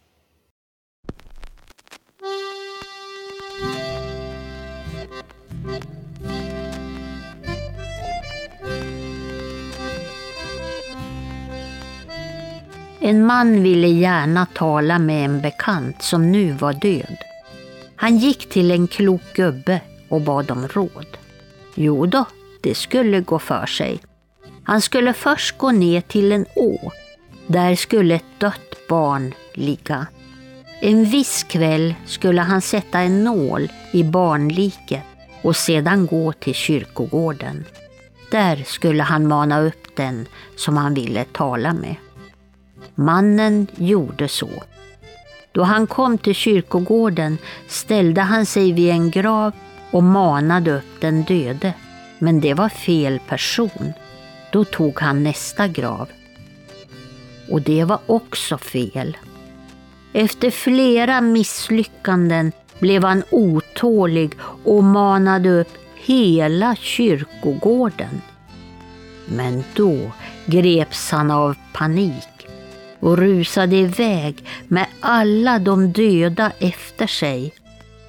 En 13.04 13.26
man 13.26 13.64
ville 13.64 13.88
gärna 13.88 14.46
tala 14.46 15.00
med 15.00 15.26
en 15.26 15.42
bekant 15.42 16.02
som 16.02 16.32
nu 16.32 16.52
var 16.52 16.74
död. 16.74 17.18
Han 17.96 18.18
gick 18.18 18.50
till 18.50 18.72
en 18.72 18.88
klok 18.88 19.22
gubbe 19.34 19.82
och 20.10 20.22
bad 20.22 20.52
om 20.52 20.68
råd. 20.68 21.18
Jo 21.76 22.06
då, 22.06 22.26
det 22.62 22.76
skulle 22.76 23.22
gå 23.22 23.40
för 23.40 23.66
sig. 23.66 24.00
Han 24.64 24.82
skulle 24.82 25.14
först 25.14 25.58
gå 25.58 25.72
ner 25.72 26.02
till 26.02 26.32
en 26.32 26.46
å. 26.56 26.92
Där 27.48 27.76
skulle 27.76 28.16
ett 28.16 28.40
dött 28.40 28.88
barn 28.90 29.34
ligga. 29.54 30.08
En 30.82 31.06
viss 31.06 31.44
kväll 31.44 31.96
skulle 32.06 32.42
han 32.42 32.62
sätta 32.62 33.00
en 33.00 33.24
nål 33.24 33.72
i 33.92 34.04
barnliket 34.04 35.04
och 35.42 35.56
sedan 35.56 36.08
gå 36.08 36.34
till 36.34 36.56
kyrkogården. 36.56 37.66
Där 38.32 38.64
skulle 38.66 39.04
han 39.04 39.28
mana 39.28 39.62
upp 39.62 39.96
den 39.96 40.28
som 40.56 40.78
han 40.78 40.94
ville 40.94 41.24
tala 41.24 41.74
med. 41.74 41.96
Mannen 42.96 43.68
gjorde 43.76 44.28
så. 44.28 44.50
Då 45.52 45.64
han 45.64 45.88
kom 45.88 46.18
till 46.18 46.36
kyrkogården 46.36 47.38
ställde 47.68 48.22
han 48.22 48.46
sig 48.46 48.72
vid 48.72 48.90
en 48.90 49.12
grav 49.12 49.54
och 49.92 50.04
manade 50.04 50.78
upp 50.78 51.02
den 51.02 51.24
döde. 51.24 51.74
Men 52.20 52.42
det 52.42 52.54
var 52.54 52.70
fel 52.70 53.20
person. 53.28 53.94
Då 54.52 54.66
tog 54.66 55.00
han 55.00 55.24
nästa 55.24 55.68
grav. 55.68 56.10
Och 57.50 57.62
det 57.62 57.84
var 57.84 58.00
också 58.06 58.58
fel. 58.58 59.18
Efter 60.14 60.52
flera 60.52 61.22
misslyckanden 61.22 62.52
blev 62.80 63.04
han 63.04 63.24
otålig 63.30 64.32
och 64.64 64.84
manade 64.84 65.50
upp 65.50 65.78
hela 65.96 66.76
kyrkogården. 66.76 68.22
Men 69.26 69.64
då 69.74 70.12
greps 70.46 71.12
han 71.12 71.32
av 71.32 71.56
panik 71.74 72.31
och 73.02 73.18
rusade 73.18 73.76
iväg 73.76 74.46
med 74.68 74.86
alla 75.00 75.60
de 75.60 75.92
döda 75.92 76.52
efter 76.60 77.08
sig. 77.08 77.54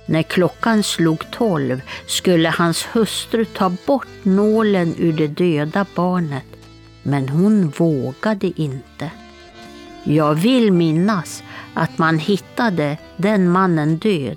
När 0.07 0.23
klockan 0.23 0.83
slog 0.83 1.31
tolv 1.31 1.81
skulle 2.07 2.49
hans 2.49 2.87
hustru 2.93 3.45
ta 3.45 3.73
bort 3.87 4.09
nålen 4.23 4.95
ur 4.99 5.13
det 5.13 5.29
döda 5.29 5.87
barnet, 5.95 6.47
men 7.03 7.29
hon 7.29 7.69
vågade 7.69 8.53
inte. 8.57 9.11
Jag 10.05 10.35
vill 10.35 10.73
minnas 10.73 11.43
att 11.75 11.99
man 11.99 12.19
hittade 12.19 12.99
den 13.17 13.51
mannen 13.51 13.97
död, 13.97 14.37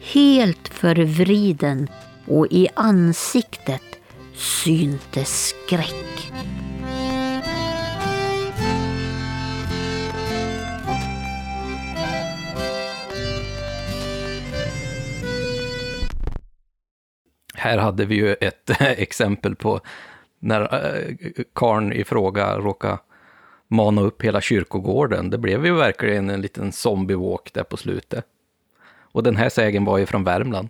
helt 0.00 0.68
förvriden 0.68 1.88
och 2.26 2.46
i 2.50 2.68
ansiktet 2.74 3.82
syntes 4.36 5.48
skräck. 5.48 6.33
Här 17.64 17.78
hade 17.78 18.04
vi 18.04 18.14
ju 18.14 18.32
ett 18.32 18.70
exempel 18.80 19.56
på 19.56 19.80
när 20.38 20.60
eh, 20.60 21.14
karn 21.54 21.92
i 21.92 22.04
fråga 22.04 22.58
råkade 22.58 22.98
mana 23.68 24.02
upp 24.02 24.22
hela 24.22 24.40
kyrkogården. 24.40 25.30
Det 25.30 25.38
blev 25.38 25.66
ju 25.66 25.74
verkligen 25.74 26.30
en 26.30 26.40
liten 26.40 26.70
zombie-walk 26.70 27.50
där 27.52 27.62
på 27.62 27.76
slutet. 27.76 28.24
Och 29.12 29.22
den 29.22 29.36
här 29.36 29.48
sägen 29.48 29.84
var 29.84 29.98
ju 29.98 30.06
från 30.06 30.24
Värmland. 30.24 30.68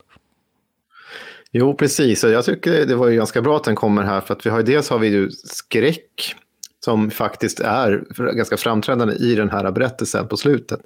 Jo, 1.50 1.74
precis. 1.74 2.24
Och 2.24 2.30
jag 2.30 2.44
tycker 2.44 2.86
det 2.86 2.94
var 2.94 3.08
ju 3.08 3.16
ganska 3.16 3.42
bra 3.42 3.56
att 3.56 3.64
den 3.64 3.76
kommer 3.76 4.02
här, 4.02 4.20
för 4.20 4.34
att 4.34 4.46
vi 4.46 4.50
har 4.50 4.58
ju 4.58 4.64
dels 4.64 4.90
har 4.90 4.98
vi 4.98 5.08
ju 5.08 5.30
skräck, 5.30 6.34
som 6.84 7.10
faktiskt 7.10 7.60
är 7.60 8.04
ganska 8.34 8.56
framträdande 8.56 9.14
i 9.14 9.34
den 9.34 9.50
här 9.50 9.70
berättelsen 9.70 10.28
på 10.28 10.36
slutet. 10.36 10.80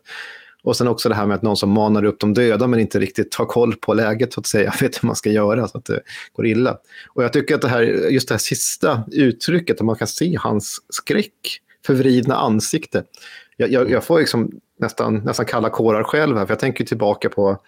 Och 0.63 0.77
sen 0.77 0.89
också 0.89 1.09
det 1.09 1.15
här 1.15 1.27
med 1.27 1.35
att 1.35 1.43
någon 1.43 1.57
som 1.57 1.71
manar 1.71 2.05
upp 2.05 2.21
de 2.21 2.35
döda 2.35 2.67
men 2.67 2.81
inte 2.81 2.99
riktigt 2.99 3.31
tar 3.31 3.45
koll 3.45 3.75
på 3.77 3.95
läget 3.95 4.33
så 4.33 4.41
att 4.41 4.47
säga, 4.47 4.73
vet 4.81 5.03
hur 5.03 5.07
man 5.07 5.17
ska 5.17 5.31
göra 5.31 5.69
så 5.69 5.79
att 5.79 5.85
det 5.85 6.01
går 6.33 6.47
illa. 6.47 6.79
Och 7.09 7.25
jag 7.25 7.33
tycker 7.33 7.55
att 7.55 7.63
det 7.63 7.69
här, 7.69 7.83
just 8.11 8.29
det 8.29 8.35
här 8.35 8.39
sista 8.39 9.05
uttrycket, 9.13 9.79
där 9.79 9.85
man 9.85 9.97
kan 9.97 10.09
se 10.09 10.37
hans 10.41 10.79
skräck, 10.89 11.61
förvridna 11.87 12.37
ansikte. 12.37 13.05
Jag, 13.57 13.71
jag, 13.71 13.91
jag 13.91 14.05
får 14.05 14.19
liksom 14.19 14.51
nästan, 14.79 15.15
nästan 15.15 15.47
kalla 15.47 15.71
kårar 15.71 16.03
själv 16.03 16.37
här, 16.37 16.47
för 16.47 16.53
jag 16.53 16.61
tänker 16.61 16.85
tillbaka 16.85 17.29
på 17.29 17.59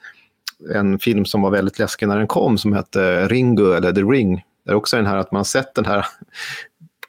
en 0.75 0.99
film 0.99 1.25
som 1.25 1.43
var 1.43 1.51
väldigt 1.51 1.79
läskig 1.79 2.09
när 2.09 2.19
den 2.19 2.27
kom, 2.27 2.59
som 2.59 2.73
hette 2.73 3.29
Ringo, 3.29 3.73
eller 3.73 3.93
The 3.93 4.01
Ring. 4.01 4.45
Det 4.65 4.71
är 4.71 4.75
också 4.75 4.97
den 4.97 5.07
här 5.07 5.17
att 5.17 5.33
man 5.33 5.39
har 5.39 5.45
sett 5.45 5.75
den 5.75 5.85
här 5.85 6.07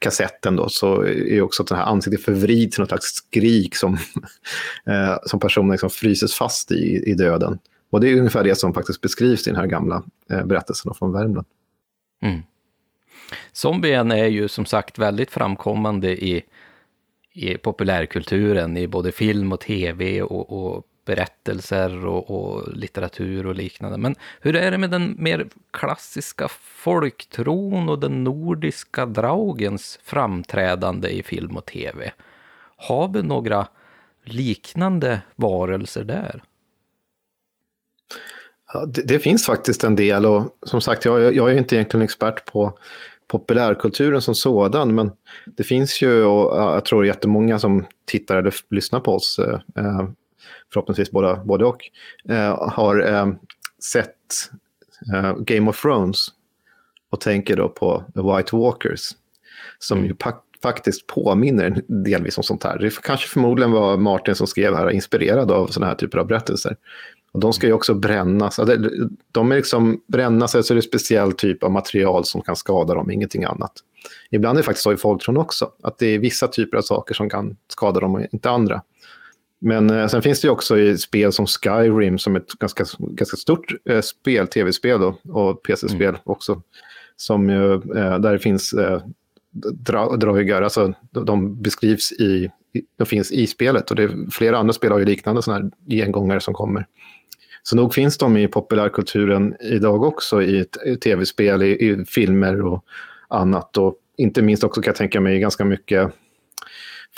kassetten 0.02 0.56
då, 0.56 0.70
så 0.70 1.04
är 1.06 1.42
också 1.42 1.64
att 1.64 1.70
den 1.70 1.78
här 1.78 1.86
ansiktet 1.86 2.26
förvrids 2.26 2.76
till 2.76 2.82
något 2.82 2.90
slags 2.90 3.06
skrik 3.06 3.76
som, 3.76 3.94
eh, 4.86 5.18
som 5.26 5.40
personen 5.40 5.72
liksom 5.72 5.90
fryses 5.90 6.36
fast 6.36 6.72
i, 6.72 7.04
i 7.06 7.14
döden. 7.14 7.60
Och 7.90 8.02
det 8.02 8.10
är 8.10 8.18
ungefär 8.18 8.44
det 8.44 8.56
som 8.56 8.74
faktiskt 8.74 9.02
beskrivs 9.02 9.48
i 9.48 9.50
den 9.50 9.60
här 9.60 9.68
gamla 9.68 10.04
eh, 10.30 10.46
berättelsen 10.46 10.94
från 10.94 11.14
Värmland. 11.14 11.48
Mm. 12.22 12.42
Zombien 13.52 14.12
är 14.12 14.26
ju 14.26 14.48
som 14.48 14.66
sagt 14.66 15.00
väldigt 15.00 15.32
framkommande 15.32 16.26
i, 16.26 16.44
i 17.34 17.58
populärkulturen, 17.58 18.78
i 18.78 18.88
både 18.88 19.12
film 19.12 19.54
och 19.54 19.60
tv 19.60 20.22
och, 20.22 20.50
och 20.50 20.86
berättelser 21.12 22.06
och, 22.06 22.30
och, 22.30 22.78
litteratur 22.78 23.48
och 23.48 23.56
liknande. 23.56 23.98
Men 23.98 24.16
hur 24.42 24.56
är 24.56 24.72
det 24.72 24.78
med 24.78 24.90
den 24.90 25.16
mer 25.20 25.48
klassiska 25.72 26.48
folktron 26.62 27.90
och 27.90 28.00
den 28.00 28.24
nordiska 28.24 29.06
draugens 29.06 30.00
framträdande 30.04 31.10
i 31.10 31.24
film 31.24 31.58
och 31.58 31.66
tv? 31.66 32.12
Har 32.76 33.08
vi 33.08 33.24
några 33.24 33.68
liknande 34.24 35.22
varelser 35.36 36.04
där? 36.04 36.44
Ja, 38.74 38.86
det, 38.86 39.02
det, 39.02 39.20
finns 39.20 39.46
faktiskt 39.46 39.84
en 39.84 39.96
del 39.96 40.26
och 40.26 40.58
som 40.66 40.82
sagt, 40.82 41.06
jag, 41.06 41.36
jag 41.36 41.52
är 41.52 41.58
inte 41.58 41.76
egentligen 41.76 42.04
expert 42.04 42.46
på 42.46 42.78
populärkulturen 43.28 44.22
som 44.22 44.36
sådan, 44.36 44.96
men 44.96 45.12
det 45.46 45.64
finns 45.64 46.02
ju, 46.02 46.24
och 46.24 46.58
jag 46.58 46.86
tror 46.86 47.06
jättemånga 47.06 47.60
som 47.60 47.86
tittar 48.06 48.38
eller 48.38 48.54
lyssnar 48.70 49.00
på 49.00 49.12
oss 49.12 49.40
eh, 49.40 49.60
eh 49.86 50.10
förhoppningsvis 50.74 51.12
båda, 51.12 51.44
både 51.44 51.66
och, 51.66 51.82
eh, 52.30 52.70
har 52.70 53.14
eh, 53.14 53.28
sett 53.84 54.50
eh, 55.14 55.36
Game 55.38 55.70
of 55.70 55.82
Thrones 55.82 56.28
och 57.10 57.22
tänker 57.22 57.58
då 57.58 57.70
på 57.70 58.04
The 58.14 58.22
White 58.22 58.56
Walkers, 58.56 59.10
som 59.80 59.98
mm. 59.98 60.10
ju 60.10 60.16
faktiskt 60.62 61.08
påminner 61.08 61.82
delvis 61.88 62.38
om 62.38 62.44
sånt 62.44 62.64
här. 62.64 62.80
Det 62.80 63.02
kanske 63.02 63.28
förmodligen 63.28 63.72
var 63.72 63.98
Martin 63.98 64.36
som 64.36 64.48
skrev 64.48 64.76
här, 64.76 64.90
inspirerad 64.90 65.52
av 65.52 65.68
sådana 65.68 65.88
här 65.88 65.96
typer 65.96 66.18
av 66.18 66.28
berättelser. 66.28 66.76
Och 67.32 67.40
de 67.40 67.54
ska 67.54 67.68
ju 67.68 67.74
också 67.74 67.94
brännas. 67.94 68.60
De 69.32 69.52
är 69.52 69.56
liksom 69.56 70.02
brännas, 70.08 70.56
alltså 70.56 70.74
det 70.74 70.76
är 70.76 70.82
en 70.82 70.88
speciell 70.88 71.32
typ 71.32 71.64
av 71.64 71.72
material 71.72 72.26
som 72.26 72.42
kan 72.42 72.56
skada 72.56 72.94
dem, 72.94 73.12
ingenting 73.12 73.44
annat. 73.44 73.72
Ibland 74.32 74.58
är 74.58 74.62
det 74.62 74.66
faktiskt 74.66 74.84
så 74.84 74.94
i 74.94 74.98
folktron 74.98 75.38
också, 75.38 75.72
att 75.84 75.98
det 75.98 76.06
är 76.06 76.20
vissa 76.20 76.48
typer 76.48 76.78
av 76.78 76.82
saker 76.82 77.14
som 77.14 77.30
kan 77.30 77.58
skada 77.68 78.00
dem 78.00 78.16
och 78.16 78.22
inte 78.32 78.50
andra. 78.50 78.82
Men 79.62 79.90
eh, 79.90 80.08
sen 80.08 80.22
finns 80.22 80.42
det 80.42 80.46
ju 80.46 80.52
också 80.52 80.80
i 80.80 80.98
spel 80.98 81.32
som 81.32 81.46
Skyrim 81.48 82.18
som 82.18 82.36
ett 82.36 82.54
ganska, 82.54 82.86
ganska 83.00 83.38
stort 83.38 83.74
eh, 83.90 84.02
spel, 84.02 84.48
tv-spel 84.48 85.02
och 85.24 85.64
PC-spel 85.64 86.10
mm. 86.10 86.22
också. 86.24 86.62
Som 87.16 87.50
ju, 87.50 87.74
eh, 87.74 88.20
där 88.20 88.32
det 88.32 88.40
finns 88.40 88.74
eh, 88.74 89.02
dra, 89.74 90.64
alltså 90.64 90.94
de, 91.12 91.26
de 91.26 91.62
beskrivs 91.62 92.12
i, 92.12 92.52
de 92.98 93.06
finns 93.06 93.32
i 93.32 93.48
spelet 93.48 93.90
och 93.90 93.96
det 93.96 94.04
är, 94.04 94.32
flera 94.32 94.58
andra 94.58 94.74
spel 94.74 94.92
har 94.92 95.00
ju 95.00 95.06
liknande 95.06 95.42
sådana 95.42 95.64
här 95.64 95.72
gengångare 95.96 96.40
som 96.40 96.54
kommer. 96.54 96.86
Så 97.64 97.76
nog 97.76 97.94
finns 97.94 98.18
de 98.18 98.38
i 98.38 98.48
populärkulturen 98.48 99.56
idag 99.60 100.04
också 100.04 100.42
i, 100.42 100.66
i 100.86 100.96
tv-spel, 100.96 101.64
i, 101.64 101.90
i, 101.90 102.06
filmer 102.06 102.62
och 102.62 102.86
annat. 103.28 103.78
Och 103.78 103.96
inte 104.18 104.42
minst 104.42 104.64
också 104.64 104.82
kan 104.82 104.92
jag 104.92 104.98
tänka 104.98 105.22
mig 105.22 105.40
ganska 105.40 105.66
mycket 105.66 106.14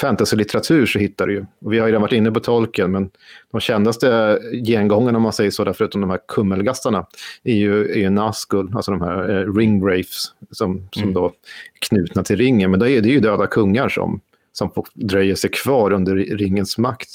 fantasy-litteratur 0.02 0.86
så 0.86 1.00
hittar 1.00 1.28
du 1.28 1.34
ju. 1.34 1.46
Och 1.62 1.74
vi 1.74 1.80
har 1.80 1.88
ju 1.88 1.92
redan 1.92 2.02
varit 2.02 2.14
inne 2.14 2.32
på 2.32 2.40
tolken, 2.40 2.92
men 2.92 3.10
de 3.52 3.62
kändaste 3.62 4.40
gengångarna 4.66 5.18
om 5.18 5.24
man 5.24 5.34
säger 5.34 5.52
så, 5.52 5.64
där, 5.64 5.74
förutom 5.74 6.02
de 6.02 6.10
här 6.10 6.20
kummelgastarna, 6.28 7.06
är 7.44 7.56
ju, 7.56 7.92
är 7.92 8.00
ju 8.00 8.10
Nazgul, 8.10 8.72
alltså 8.76 8.92
de 8.92 9.02
här 9.02 9.30
eh, 9.30 9.54
ringwraiths 9.54 10.34
som, 10.52 10.90
som 10.92 11.04
mm. 11.04 11.14
då 11.14 11.34
knutna 11.80 12.24
till 12.24 12.38
ringen. 12.38 12.72
Men 12.72 12.80
då 12.80 12.88
är 12.88 13.02
det 13.02 13.10
ju 13.10 13.20
döda 13.20 13.48
kungar 13.48 13.90
som, 13.90 14.22
som 14.54 14.72
dröjer 14.94 15.36
sig 15.36 15.50
kvar 15.50 15.92
under 15.92 16.16
ringens 16.16 16.78
makt. 16.78 17.10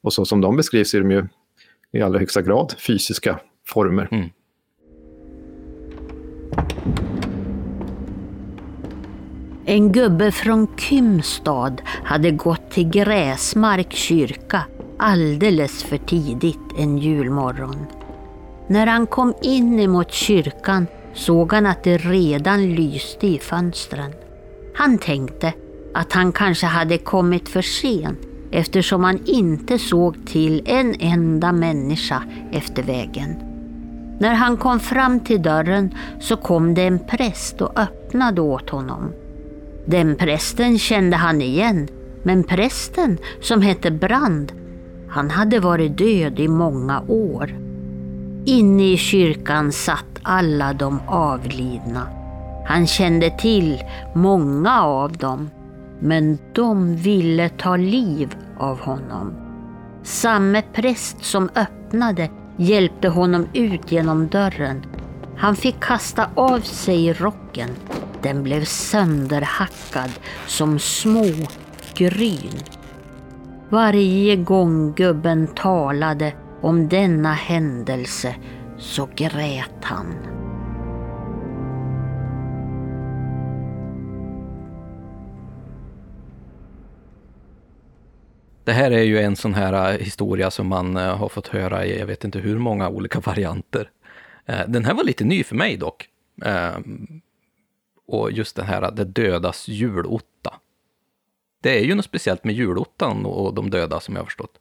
Och 0.00 0.12
så 0.12 0.24
som 0.24 0.40
de 0.40 0.56
beskrivs 0.56 0.94
är 0.94 1.00
de 1.00 1.10
ju 1.10 1.26
i 1.92 2.02
allra 2.02 2.18
högsta 2.18 2.42
grad 2.42 2.74
fysiska 2.78 3.38
former. 3.66 4.08
Mm. 4.10 4.28
En 9.66 9.92
gubbe 9.92 10.32
från 10.32 10.68
Kymstad 10.76 11.76
hade 12.04 12.30
gått 12.30 12.70
till 12.70 12.90
Gräsmark 12.90 13.92
kyrka 13.92 14.62
alldeles 14.98 15.82
för 15.82 15.98
tidigt 15.98 16.60
en 16.78 16.98
julmorgon. 16.98 17.86
När 18.68 18.86
han 18.86 19.06
kom 19.06 19.34
in 19.42 19.80
emot 19.80 20.12
kyrkan 20.12 20.86
såg 21.14 21.52
han 21.52 21.66
att 21.66 21.84
det 21.84 21.96
redan 21.96 22.74
lyste 22.74 23.26
i 23.26 23.38
fönstren. 23.38 24.12
Han 24.74 24.98
tänkte 24.98 25.52
att 25.94 26.12
han 26.12 26.32
kanske 26.32 26.66
hade 26.66 26.98
kommit 26.98 27.48
för 27.48 27.62
sent 27.62 28.18
eftersom 28.50 29.04
han 29.04 29.20
inte 29.26 29.78
såg 29.78 30.26
till 30.26 30.62
en 30.66 30.94
enda 31.00 31.52
människa 31.52 32.22
efter 32.52 32.82
vägen. 32.82 33.36
När 34.18 34.34
han 34.34 34.56
kom 34.56 34.80
fram 34.80 35.20
till 35.20 35.42
dörren 35.42 35.94
så 36.20 36.36
kom 36.36 36.74
det 36.74 36.82
en 36.82 36.98
präst 36.98 37.60
och 37.60 37.78
öppnade 37.78 38.40
åt 38.40 38.70
honom. 38.70 39.12
Den 39.86 40.16
prästen 40.16 40.78
kände 40.78 41.16
han 41.16 41.42
igen, 41.42 41.88
men 42.22 42.44
prästen 42.44 43.18
som 43.40 43.62
hette 43.62 43.90
Brand, 43.90 44.52
han 45.08 45.30
hade 45.30 45.60
varit 45.60 45.98
död 45.98 46.40
i 46.40 46.48
många 46.48 47.00
år. 47.08 47.54
Inne 48.44 48.92
i 48.92 48.96
kyrkan 48.96 49.72
satt 49.72 50.20
alla 50.22 50.72
de 50.72 51.00
avlidna. 51.06 52.08
Han 52.66 52.86
kände 52.86 53.30
till 53.38 53.82
många 54.14 54.82
av 54.82 55.12
dem, 55.12 55.50
men 56.00 56.38
de 56.52 56.96
ville 56.96 57.48
ta 57.48 57.76
liv 57.76 58.34
av 58.58 58.80
honom. 58.80 59.32
Samme 60.02 60.62
präst 60.72 61.24
som 61.24 61.48
öppnade 61.54 62.30
hjälpte 62.56 63.08
honom 63.08 63.46
ut 63.54 63.92
genom 63.92 64.28
dörren. 64.28 64.82
Han 65.38 65.56
fick 65.56 65.80
kasta 65.80 66.30
av 66.34 66.60
sig 66.60 67.12
rocken. 67.12 67.70
Den 68.22 68.42
blev 68.42 68.64
sönderhackad 68.64 70.10
som 70.46 70.78
små 70.78 71.26
gryn. 71.94 72.60
Varje 73.68 74.36
gång 74.36 74.94
gubben 74.94 75.46
talade 75.46 76.32
om 76.60 76.88
denna 76.88 77.32
händelse 77.32 78.36
så 78.78 79.08
grät 79.16 79.82
han. 79.82 80.34
Det 88.64 88.72
här 88.72 88.90
är 88.90 89.02
ju 89.02 89.18
en 89.18 89.36
sån 89.36 89.54
här 89.54 89.92
eh, 89.92 89.98
historia 89.98 90.50
som 90.50 90.66
man 90.66 90.96
eh, 90.96 91.16
har 91.16 91.28
fått 91.28 91.48
höra 91.48 91.84
i 91.84 91.98
jag 91.98 92.06
vet 92.06 92.24
inte 92.24 92.38
hur 92.38 92.58
många 92.58 92.88
olika 92.88 93.20
varianter. 93.24 93.90
Eh, 94.46 94.68
den 94.68 94.84
här 94.84 94.94
var 94.94 95.04
lite 95.04 95.24
ny 95.24 95.44
för 95.44 95.54
mig 95.56 95.76
dock. 95.76 96.08
Eh, 96.44 96.78
och 98.06 98.32
just 98.32 98.56
den 98.56 98.66
här 98.66 98.82
eh, 98.82 98.90
Det 98.90 99.04
dödas 99.04 99.68
julotta. 99.68 100.54
Det 101.60 101.78
är 101.78 101.84
ju 101.84 101.94
något 101.94 102.04
speciellt 102.04 102.44
med 102.44 102.54
julottan 102.54 103.26
och 103.26 103.54
de 103.54 103.70
döda 103.70 104.00
som 104.00 104.14
jag 104.14 104.22
har 104.22 104.26
förstått. 104.26 104.52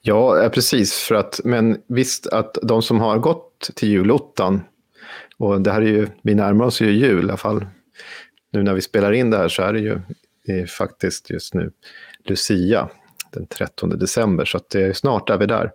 Ja, 0.00 0.50
precis. 0.54 0.94
För 0.94 1.14
att, 1.14 1.40
men 1.44 1.82
visst 1.86 2.26
att 2.26 2.58
de 2.62 2.82
som 2.82 3.00
har 3.00 3.18
gått 3.18 3.70
till 3.74 3.88
julottan, 3.88 4.62
och 5.36 5.60
det 5.60 5.72
här 5.72 5.82
är 5.82 5.86
ju, 5.86 6.08
vi 6.22 6.34
närmar 6.34 6.64
oss 6.64 6.80
ju 6.80 6.90
jul 6.90 7.20
i 7.20 7.28
alla 7.28 7.36
fall. 7.36 7.66
Nu 8.50 8.62
när 8.62 8.74
vi 8.74 8.80
spelar 8.80 9.12
in 9.12 9.30
det 9.30 9.36
här 9.36 9.48
så 9.48 9.62
är 9.62 9.72
det 9.72 9.80
ju 9.80 10.00
är 10.46 10.66
faktiskt 10.66 11.30
just 11.30 11.54
nu 11.54 11.72
Lucia 12.24 12.88
den 13.30 13.46
13 13.46 13.88
december, 13.88 14.44
så 14.44 14.56
att 14.56 14.70
det 14.70 14.82
är 14.82 14.92
snart 14.92 15.30
är 15.30 15.38
vi 15.38 15.46
där. 15.46 15.72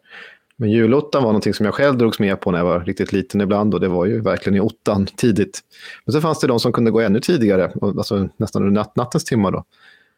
Men 0.62 0.72
julottan 0.72 1.24
var 1.24 1.30
någonting 1.30 1.54
som 1.54 1.66
jag 1.66 1.76
själv 1.76 1.98
drogs 1.98 2.20
med 2.20 2.40
på 2.42 2.52
när 2.52 2.60
jag 2.60 2.66
var 2.66 2.80
riktigt 2.80 3.14
liten 3.14 3.42
ibland 3.42 3.74
och 3.74 3.80
det 3.80 3.88
var 3.88 4.06
ju 4.06 4.22
verkligen 4.22 4.58
i 4.58 4.60
ottan 4.60 5.06
tidigt. 5.06 5.60
Men 6.06 6.14
så 6.14 6.22
fanns 6.22 6.40
det 6.40 6.48
de 6.48 6.60
som 6.60 6.74
kunde 6.74 6.92
gå 6.92 7.00
ännu 7.00 7.20
tidigare, 7.20 7.72
alltså 7.82 8.30
nästan 8.38 8.62
under 8.62 8.82
natt, 8.82 8.96
nattens 8.96 9.26
timmar 9.26 9.52
då. 9.52 9.64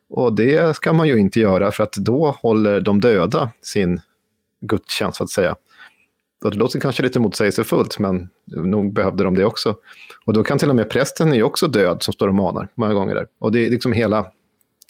Och 0.10 0.34
det 0.34 0.76
ska 0.76 0.94
man 0.94 1.08
ju 1.08 1.18
inte 1.18 1.40
göra 1.40 1.72
för 1.72 1.84
att 1.84 1.94
då 1.94 2.36
håller 2.42 2.82
de 2.82 3.02
döda 3.02 3.52
sin 3.62 4.02
gudstjänst 4.62 5.18
så 5.18 5.24
att 5.24 5.30
säga. 5.30 5.56
Och 6.44 6.52
det 6.52 6.58
låter 6.58 6.80
kanske 6.80 7.04
lite 7.04 7.20
motsägelsefullt, 7.20 8.00
men 8.00 8.30
nog 8.46 8.94
behövde 8.94 9.24
de 9.24 9.36
det 9.36 9.46
också. 9.46 9.76
Och 10.26 10.34
då 10.34 10.44
kan 10.44 10.58
till 10.58 10.70
och 10.70 10.76
med 10.76 10.90
prästen 10.90 11.32
är 11.32 11.36
ju 11.36 11.44
också 11.44 11.68
död 11.68 12.04
som 12.04 12.14
står 12.14 12.28
och 12.28 12.36
manar 12.36 12.68
många 12.76 12.94
gånger 12.94 13.16
där. 13.16 13.28
Och 13.40 13.52
det 13.52 13.66
är 13.66 13.70
liksom 13.70 13.94
hela 13.94 14.26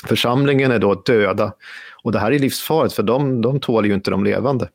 församlingen 0.07 0.71
är 0.71 0.79
då 0.79 0.95
döda. 0.95 1.53
Och 2.03 2.11
det 2.11 2.19
här 2.19 2.31
är 2.31 2.39
livsfarligt, 2.39 2.95
för 2.95 3.03
de, 3.03 3.41
de 3.41 3.59
tål 3.59 3.85
ju 3.85 3.93
inte 3.93 4.11
de 4.11 4.23
levande. 4.23 4.69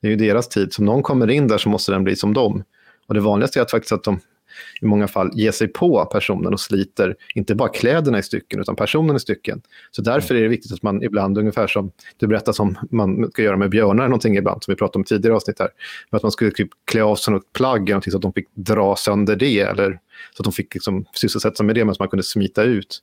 Det 0.00 0.08
är 0.08 0.10
ju 0.10 0.16
deras 0.16 0.48
tid. 0.48 0.72
Så 0.72 0.82
om 0.82 0.86
någon 0.86 1.02
kommer 1.02 1.30
in 1.30 1.48
där 1.48 1.58
så 1.58 1.68
måste 1.68 1.92
den 1.92 2.04
bli 2.04 2.16
som 2.16 2.34
dem. 2.34 2.64
Och 3.06 3.14
det 3.14 3.20
vanligaste 3.20 3.58
är 3.58 3.62
att 3.62 3.70
faktiskt 3.70 3.92
att 3.92 4.04
de 4.04 4.20
i 4.80 4.86
många 4.86 5.08
fall 5.08 5.30
ger 5.34 5.50
sig 5.50 5.68
på 5.68 6.04
personen 6.04 6.52
och 6.52 6.60
sliter 6.60 7.16
inte 7.34 7.54
bara 7.54 7.68
kläderna 7.68 8.18
i 8.18 8.22
stycken 8.22 8.60
utan 8.60 8.76
personen 8.76 9.16
i 9.16 9.20
stycken. 9.20 9.62
Så 9.90 10.02
därför 10.02 10.34
är 10.34 10.42
det 10.42 10.48
viktigt 10.48 10.72
att 10.72 10.82
man 10.82 11.02
ibland, 11.02 11.38
ungefär 11.38 11.66
som 11.66 11.92
du 12.16 12.26
berättade 12.26 12.54
som 12.54 12.78
man 12.90 13.30
ska 13.30 13.42
göra 13.42 13.56
med 13.56 13.70
björnar 13.70 14.04
någonting 14.04 14.36
ibland, 14.36 14.64
som 14.64 14.72
vi 14.72 14.76
pratade 14.78 14.98
om 14.98 15.04
tidigare 15.04 15.36
avsnitt 15.36 15.58
här, 15.58 15.68
att 16.10 16.22
man 16.22 16.32
skulle 16.32 16.50
typ 16.50 16.68
klä 16.84 17.02
av 17.02 17.16
sig 17.16 17.34
något 17.34 17.52
plagg 17.52 17.90
eller 17.90 18.00
så 18.00 18.16
att 18.16 18.22
de 18.22 18.32
fick 18.32 18.48
dra 18.54 18.96
sönder 18.96 19.36
det 19.36 19.60
eller 19.60 19.98
så 20.36 20.40
att 20.40 20.44
de 20.44 20.52
fick 20.52 20.74
liksom 20.74 21.04
sysselsätta 21.14 21.56
sig 21.56 21.66
med 21.66 21.74
det 21.74 21.84
men 21.84 21.94
så 21.94 22.02
man 22.02 22.08
kunde 22.08 22.22
smita 22.22 22.62
ut. 22.62 22.98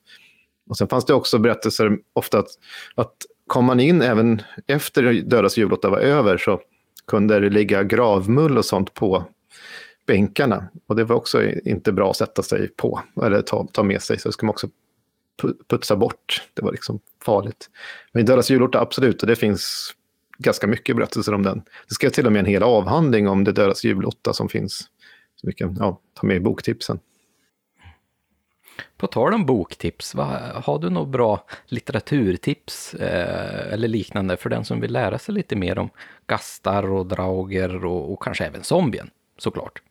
Och 0.69 0.77
sen 0.77 0.87
fanns 0.87 1.05
det 1.05 1.13
också 1.13 1.39
berättelser 1.39 1.97
ofta 2.13 2.39
att, 2.39 2.49
att 2.95 3.13
kom 3.47 3.65
man 3.65 3.79
in 3.79 4.01
även 4.01 4.41
efter 4.67 5.13
dödas 5.13 5.57
julotta 5.57 5.89
var 5.89 5.99
över 5.99 6.37
så 6.37 6.61
kunde 7.05 7.39
det 7.39 7.49
ligga 7.49 7.83
gravmull 7.83 8.57
och 8.57 8.65
sånt 8.65 8.93
på 8.93 9.25
bänkarna. 10.07 10.67
Och 10.87 10.95
det 10.95 11.03
var 11.03 11.15
också 11.15 11.43
inte 11.43 11.91
bra 11.91 12.09
att 12.09 12.17
sätta 12.17 12.43
sig 12.43 12.67
på 12.67 13.01
eller 13.23 13.41
ta, 13.41 13.67
ta 13.71 13.83
med 13.83 14.01
sig. 14.01 14.19
Så 14.19 14.27
det 14.27 14.33
ska 14.33 14.45
man 14.45 14.53
också 14.53 14.67
putsa 15.69 15.95
bort. 15.95 16.43
Det 16.53 16.61
var 16.61 16.71
liksom 16.71 16.99
farligt. 17.25 17.69
Men 18.11 18.23
i 18.23 18.25
Dödas 18.25 18.49
julorta, 18.49 18.79
absolut, 18.79 19.21
och 19.21 19.27
det 19.27 19.35
finns 19.35 19.93
ganska 20.37 20.67
mycket 20.67 20.95
berättelser 20.95 21.33
om 21.33 21.43
den. 21.43 21.61
Det 21.87 21.93
skrev 21.93 22.09
till 22.09 22.25
och 22.25 22.31
med 22.31 22.39
en 22.39 22.45
hel 22.45 22.63
avhandling 22.63 23.27
om 23.27 23.43
det 23.43 23.51
Dödas 23.51 23.83
julotta 23.83 24.33
som 24.33 24.49
finns. 24.49 24.77
Så 25.35 25.47
vi 25.47 25.53
kan 25.53 25.77
ja, 25.79 25.99
ta 26.13 26.27
med 26.27 26.37
i 26.37 26.39
boktipsen. 26.39 26.99
På 28.97 29.07
tal 29.07 29.33
om 29.33 29.45
boktips, 29.45 30.15
vad, 30.15 30.27
har 30.63 30.79
du 30.79 30.89
några 30.89 31.07
bra 31.07 31.45
litteraturtips 31.65 32.93
eh, 32.93 33.73
eller 33.73 33.87
liknande 33.87 34.37
för 34.37 34.49
den 34.49 34.65
som 34.65 34.81
vill 34.81 34.93
lära 34.93 35.17
sig 35.17 35.35
lite 35.35 35.55
mer 35.55 35.79
om 35.79 35.89
gastar 36.27 36.91
och 36.91 37.05
drauger 37.05 37.85
och, 37.85 38.13
och 38.13 38.23
kanske 38.23 38.45
även 38.45 38.63
zombien 38.63 39.09
såklart? 39.37 39.81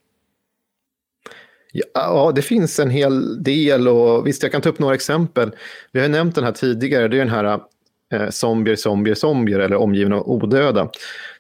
Ja, 1.95 2.33
det 2.35 2.43
finns 2.43 2.79
en 2.79 2.91
hel 2.91 3.43
del 3.43 3.89
och 3.89 4.27
visst, 4.27 4.43
jag 4.43 4.53
kan 4.53 4.61
ta 4.61 4.69
upp 4.69 4.79
några 4.79 4.95
exempel. 4.95 5.51
Vi 5.93 6.01
har 6.01 6.09
nämnt 6.09 6.35
den 6.35 6.45
här 6.45 6.53
tidigare, 6.53 7.09
det 7.09 7.17
är 7.17 7.19
den 7.19 7.29
här 7.29 7.61
eh, 8.13 8.29
Zombier, 8.31 8.77
zombier, 8.77 9.15
zombier 9.15 9.59
eller 9.59 9.77
Omgivna 9.77 10.17
av 10.17 10.29
odöda 10.29 10.91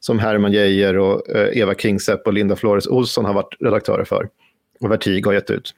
som 0.00 0.18
Herman 0.18 0.52
Geijer 0.52 0.98
och 0.98 1.28
eh, 1.28 1.58
Eva 1.58 1.74
Kingsepp 1.74 2.26
och 2.26 2.32
Linda 2.32 2.56
Flores 2.56 2.86
Olsson 2.86 3.24
har 3.24 3.34
varit 3.34 3.56
redaktörer 3.60 4.04
för 4.04 4.28
och 4.80 4.90
Vertigo 4.90 5.26
har 5.26 5.32
gett 5.32 5.50
ut. 5.50 5.74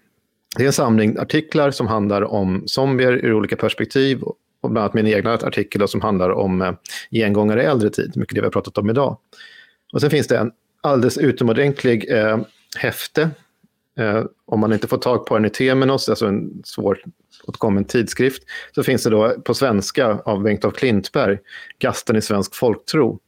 Det 0.58 0.64
är 0.64 0.66
en 0.66 0.72
samling 0.72 1.18
artiklar 1.18 1.70
som 1.70 1.86
handlar 1.86 2.22
om 2.22 2.62
zombier 2.66 3.12
ur 3.12 3.34
olika 3.34 3.56
perspektiv 3.56 4.22
och 4.22 4.70
bland 4.70 4.78
annat 4.78 4.94
min 4.94 5.06
egna 5.06 5.32
artikel 5.32 5.88
som 5.88 6.00
handlar 6.00 6.30
om 6.30 6.62
eh, 6.62 6.72
gengångare 7.10 7.62
i 7.62 7.66
äldre 7.66 7.90
tid, 7.90 8.16
mycket 8.16 8.34
det 8.34 8.40
vi 8.40 8.46
har 8.46 8.52
pratat 8.52 8.78
om 8.78 8.90
idag. 8.90 9.18
Och 9.92 10.00
sen 10.00 10.10
finns 10.10 10.26
det 10.26 10.38
en 10.38 10.52
alldeles 10.80 11.18
utomordentlig 11.18 12.10
eh, 12.10 12.38
häfte 12.76 13.30
Eh, 13.98 14.24
om 14.44 14.60
man 14.60 14.72
inte 14.72 14.88
får 14.88 14.98
tag 14.98 15.26
på 15.26 15.34
den 15.34 15.44
i 15.44 15.50
Temenos, 15.50 16.08
alltså 16.08 16.26
en 16.26 16.62
svåråtkommen 16.64 17.84
tidskrift, 17.84 18.42
så 18.74 18.82
finns 18.82 19.02
det 19.02 19.10
då 19.10 19.30
på 19.44 19.54
svenska 19.54 20.18
av 20.24 20.42
Bengt 20.42 20.64
af 20.64 20.74
Klintberg, 20.74 21.38
Gasten 21.78 22.16
i 22.16 22.22
svensk 22.22 22.54
folktro, 22.54 23.18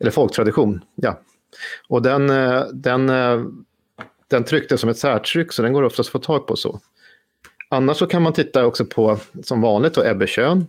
eller 0.00 0.10
folktradition. 0.10 0.80
Ja. 0.94 1.20
Och 1.88 2.02
den, 2.02 2.30
eh, 2.30 2.64
den, 2.72 3.08
eh, 3.08 3.42
den 4.30 4.44
trycktes 4.44 4.80
som 4.80 4.90
ett 4.90 4.98
särtryck, 4.98 5.52
så 5.52 5.62
den 5.62 5.72
går 5.72 5.82
oftast 5.82 6.08
att 6.08 6.12
få 6.12 6.18
tag 6.18 6.46
på 6.46 6.56
så. 6.56 6.80
Annars 7.68 7.96
så 7.96 8.06
kan 8.06 8.22
man 8.22 8.32
titta 8.32 8.66
också 8.66 8.84
på, 8.84 9.18
som 9.42 9.60
vanligt, 9.60 9.94
då, 9.94 10.04
Ebbe 10.04 10.26
Schön, 10.26 10.66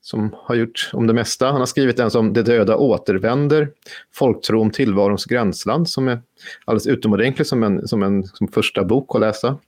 som 0.00 0.34
har 0.38 0.54
gjort 0.54 0.90
om 0.92 1.06
det 1.06 1.12
mesta. 1.12 1.46
Han 1.46 1.60
har 1.60 1.66
skrivit 1.66 1.98
en 1.98 2.10
som 2.10 2.32
Det 2.32 2.42
döda 2.42 2.76
återvänder, 2.76 3.70
Folktro 4.14 4.60
om 4.60 4.70
tillvarons 4.70 5.24
gränsland, 5.24 5.88
som 5.88 6.08
är 6.08 6.20
alldeles 6.64 6.86
utomordentlig 6.86 7.46
som 7.46 7.62
en, 7.62 7.88
som 7.88 8.02
en 8.02 8.26
som 8.26 8.48
första 8.48 8.84
bok 8.84 9.14
att 9.14 9.20
läsa. 9.20 9.58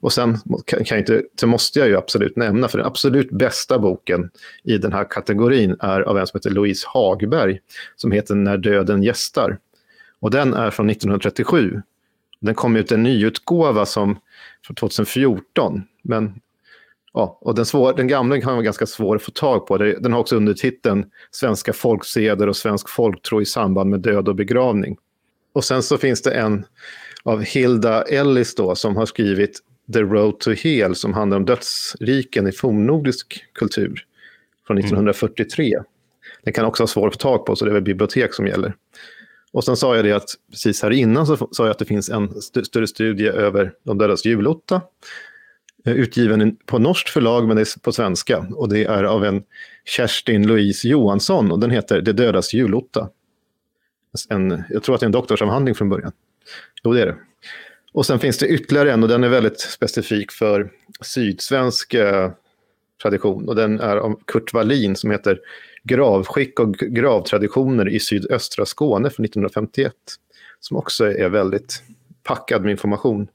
Och 0.00 0.12
sen 0.12 0.38
kan 0.66 0.84
jag 0.84 0.98
inte, 0.98 1.22
så 1.40 1.46
måste 1.46 1.78
jag 1.78 1.88
ju 1.88 1.96
absolut 1.96 2.36
nämna, 2.36 2.68
för 2.68 2.78
den 2.78 2.86
absolut 2.86 3.30
bästa 3.30 3.78
boken 3.78 4.30
i 4.64 4.78
den 4.78 4.92
här 4.92 5.04
kategorin 5.10 5.76
är 5.80 6.00
av 6.00 6.18
en 6.18 6.26
som 6.26 6.38
heter 6.38 6.50
Louise 6.50 6.86
Hagberg, 6.88 7.58
som 7.96 8.12
heter 8.12 8.34
När 8.34 8.56
döden 8.56 9.02
gästar. 9.02 9.58
Och 10.20 10.30
den 10.30 10.54
är 10.54 10.70
från 10.70 10.90
1937. 10.90 11.82
Den 12.40 12.54
kom 12.54 12.76
ut 12.76 12.92
en 12.92 13.02
nyutgåva 13.02 13.86
som 13.86 14.18
från 14.66 14.74
2014, 14.74 15.82
men 16.02 16.40
Ja, 17.12 17.38
och 17.40 17.54
den, 17.54 17.66
svår, 17.66 17.92
den 17.92 18.08
gamla 18.08 18.40
kan 18.40 18.52
vara 18.52 18.62
ganska 18.62 18.86
svår 18.86 19.16
att 19.16 19.22
få 19.22 19.30
tag 19.30 19.66
på. 19.66 19.78
Den 19.78 20.12
har 20.12 20.20
också 20.20 20.36
undertiteln 20.36 21.04
Svenska 21.30 21.72
folkseder 21.72 22.46
och 22.46 22.56
svensk 22.56 22.88
folktro 22.88 23.42
i 23.42 23.46
samband 23.46 23.90
med 23.90 24.00
död 24.00 24.28
och 24.28 24.34
begravning. 24.34 24.96
Och 25.52 25.64
sen 25.64 25.82
så 25.82 25.98
finns 25.98 26.22
det 26.22 26.32
en 26.32 26.64
av 27.22 27.42
Hilda 27.42 28.02
Ellis 28.02 28.54
då, 28.54 28.74
som 28.74 28.96
har 28.96 29.06
skrivit 29.06 29.58
The 29.92 30.00
Road 30.00 30.40
to 30.40 30.50
Hel 30.50 30.94
som 30.94 31.14
handlar 31.14 31.36
om 31.36 31.44
dödsriken 31.44 32.46
i 32.46 32.52
fornnordisk 32.52 33.44
kultur 33.52 34.04
från 34.66 34.78
1943. 34.78 35.74
Mm. 35.74 35.84
Den 36.42 36.52
kan 36.52 36.64
också 36.64 36.82
vara 36.82 36.88
svår 36.88 37.06
att 37.08 37.14
få 37.14 37.18
tag 37.18 37.46
på, 37.46 37.56
så 37.56 37.64
det 37.64 37.70
är 37.70 37.74
väl 37.74 37.82
bibliotek 37.82 38.34
som 38.34 38.46
gäller. 38.46 38.74
Och 39.52 39.64
sen 39.64 39.76
sa 39.76 39.96
jag 39.96 40.04
det 40.04 40.12
att 40.12 40.28
precis 40.50 40.82
här 40.82 40.90
innan 40.90 41.26
så 41.26 41.48
sa 41.52 41.64
jag 41.64 41.70
att 41.70 41.78
det 41.78 41.84
finns 41.84 42.10
en 42.10 42.38
st 42.38 42.64
större 42.64 42.86
studie 42.86 43.28
över 43.28 43.72
de 43.82 43.98
dödas 43.98 44.24
julotta 44.24 44.82
eh, 45.84 45.92
utgiven 45.92 46.56
på 46.66 46.78
norskt 46.78 47.08
förlag 47.08 47.46
men 47.46 47.56
det 47.56 47.62
är 47.62 47.80
på 47.80 47.92
svenska. 47.92 48.38
Och 48.38 48.68
det 48.68 48.84
är 48.84 49.04
av 49.04 49.24
en 49.24 49.42
Kerstin 49.84 50.46
Louise 50.46 50.88
Johansson 50.88 51.52
och 51.52 51.58
den 51.58 51.70
heter 51.70 52.00
Det 52.00 52.12
dödas 52.12 52.54
julotta. 52.54 53.08
En, 54.28 54.62
jag 54.70 54.82
tror 54.82 54.94
att 54.94 55.00
det 55.00 55.04
är 55.04 55.08
en 55.08 55.12
doktorsavhandling 55.12 55.74
från 55.74 55.88
början. 55.88 56.12
Jo, 56.82 56.92
det 56.92 57.02
är 57.02 57.06
det. 57.06 57.16
Och 57.92 58.06
sen 58.06 58.18
finns 58.18 58.38
det 58.38 58.48
ytterligare 58.48 58.92
en 58.92 59.02
och 59.02 59.08
den 59.08 59.24
är 59.24 59.28
väldigt 59.28 59.60
specifik 59.60 60.32
för 60.32 60.70
sydsvensk 61.00 61.94
eh, 61.94 62.30
tradition. 63.02 63.48
Och 63.48 63.56
den 63.56 63.80
är 63.80 63.96
av 63.96 64.20
Kurt 64.26 64.52
Wallin 64.52 64.96
som 64.96 65.10
heter 65.10 65.40
Gravskick 65.82 66.60
och 66.60 66.74
gravtraditioner 66.74 67.88
i 67.88 68.00
sydöstra 68.00 68.66
Skåne 68.66 69.10
från 69.10 69.24
1951. 69.24 69.92
Som 70.60 70.76
också 70.76 71.06
är 71.06 71.28
väldigt 71.28 71.82
packad 72.22 72.62
med 72.62 72.70
information. 72.70 73.28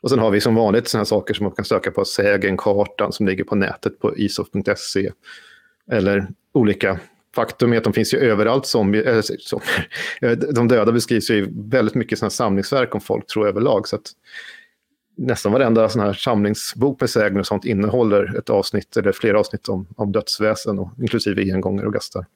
Och 0.00 0.10
sen 0.10 0.18
har 0.18 0.30
vi 0.30 0.40
som 0.40 0.54
vanligt 0.54 0.88
sådana 0.88 1.04
saker 1.04 1.34
som 1.34 1.44
man 1.44 1.52
kan 1.52 1.64
söka 1.64 1.90
på 1.90 2.04
Sägenkartan 2.04 3.12
som 3.12 3.26
ligger 3.26 3.44
på 3.44 3.54
nätet 3.54 3.98
på 4.00 4.16
isof.se. 4.16 5.12
Eller 5.90 6.28
olika 6.52 7.00
Faktum 7.36 7.72
är 7.72 7.76
att 7.76 7.84
de 7.84 7.92
finns 7.92 8.14
ju 8.14 8.18
överallt. 8.18 8.66
Zombie, 8.66 9.06
eh, 9.06 9.16
äh, 9.16 9.22
som, 9.22 9.60
De 10.54 10.68
döda 10.68 10.92
beskrivs 10.92 11.30
ju 11.30 11.34
i 11.34 11.48
väldigt 11.54 11.94
mycket 11.94 12.18
sådana 12.18 12.30
samlingsverk 12.30 12.94
om 12.94 13.00
folk 13.00 13.26
tror 13.26 13.48
överlag. 13.48 13.88
Så 13.88 13.96
att 13.96 14.10
nästan 15.16 15.52
varenda 15.52 15.88
sån 15.88 16.02
här 16.02 16.12
samlingsbok 16.12 17.00
med 17.00 17.10
sägner 17.10 17.40
och 17.40 17.46
sånt 17.46 17.64
innehåller 17.64 18.38
ett 18.38 18.50
avsnitt 18.50 18.96
eller 18.96 19.12
flera 19.12 19.40
avsnitt 19.40 19.68
om, 19.68 19.86
om 19.96 20.12
dödsväsen, 20.12 20.78
och, 20.78 20.90
inklusive 20.98 21.52
engångare 21.52 21.86
och 21.86 21.92
gastar. 21.92 22.26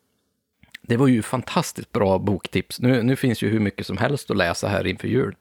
Det 0.83 0.97
var 0.97 1.07
ju 1.07 1.23
fantastiskt 1.23 1.93
bra 1.93 2.19
boktips. 2.19 2.81
Nu, 2.81 3.03
nu 3.03 3.17
finns 3.17 3.43
ju 3.43 3.49
hur 3.49 3.61
mycket 3.61 3.87
som 3.87 3.97
helst 3.97 4.31
att 4.31 4.37
läsa 4.37 4.69
här 4.69 4.87
inför 4.87 5.09
jul. 5.09 5.37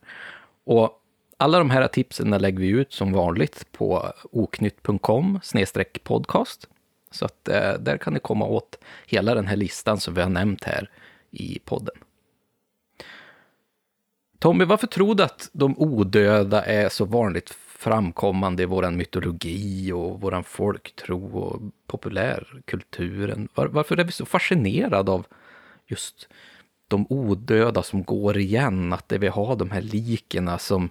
Och 0.64 0.90
alla 1.36 1.58
de 1.58 1.70
här 1.70 1.88
tipsen 1.88 2.30
lägger 2.30 2.58
vi 2.58 2.68
ut 2.68 2.92
som 2.92 3.12
vanligt 3.12 3.66
på 3.72 4.12
oknytt.com 4.32 5.40
podcast. 6.04 6.68
Så 7.10 7.24
att 7.24 7.48
eh, 7.48 7.72
där 7.72 7.98
kan 7.98 8.12
ni 8.14 8.20
komma 8.20 8.44
åt 8.44 8.78
hela 9.06 9.34
den 9.34 9.46
här 9.46 9.56
listan 9.56 10.00
som 10.00 10.14
vi 10.14 10.22
har 10.22 10.28
nämnt 10.28 10.64
här 10.64 10.90
i 11.30 11.58
podden. 11.64 11.94
Tommy, 14.40 14.64
varför 14.64 14.86
tror 14.86 15.14
du 15.14 15.22
att 15.22 15.50
de 15.52 15.78
odöda 15.78 16.64
är 16.64 16.88
så 16.88 17.04
vanligt 17.04 17.50
framkommande 17.50 18.62
i 18.62 18.66
vår 18.66 18.90
mytologi 18.90 19.92
och 19.92 20.20
vår 20.20 20.42
folktro 20.42 21.38
och 21.38 21.62
populärkulturen? 21.86 23.48
Var, 23.54 23.66
varför 23.66 23.96
är 23.96 24.04
vi 24.04 24.12
så 24.12 24.26
fascinerade 24.26 25.10
av 25.10 25.26
just 25.86 26.28
de 26.88 27.06
odöda 27.08 27.82
som 27.82 28.04
går 28.04 28.38
igen? 28.38 28.92
Att 28.92 29.08
det 29.08 29.18
vi 29.18 29.28
har 29.28 29.56
de 29.56 29.70
här 29.70 29.82
likena 29.82 30.58
som, 30.58 30.90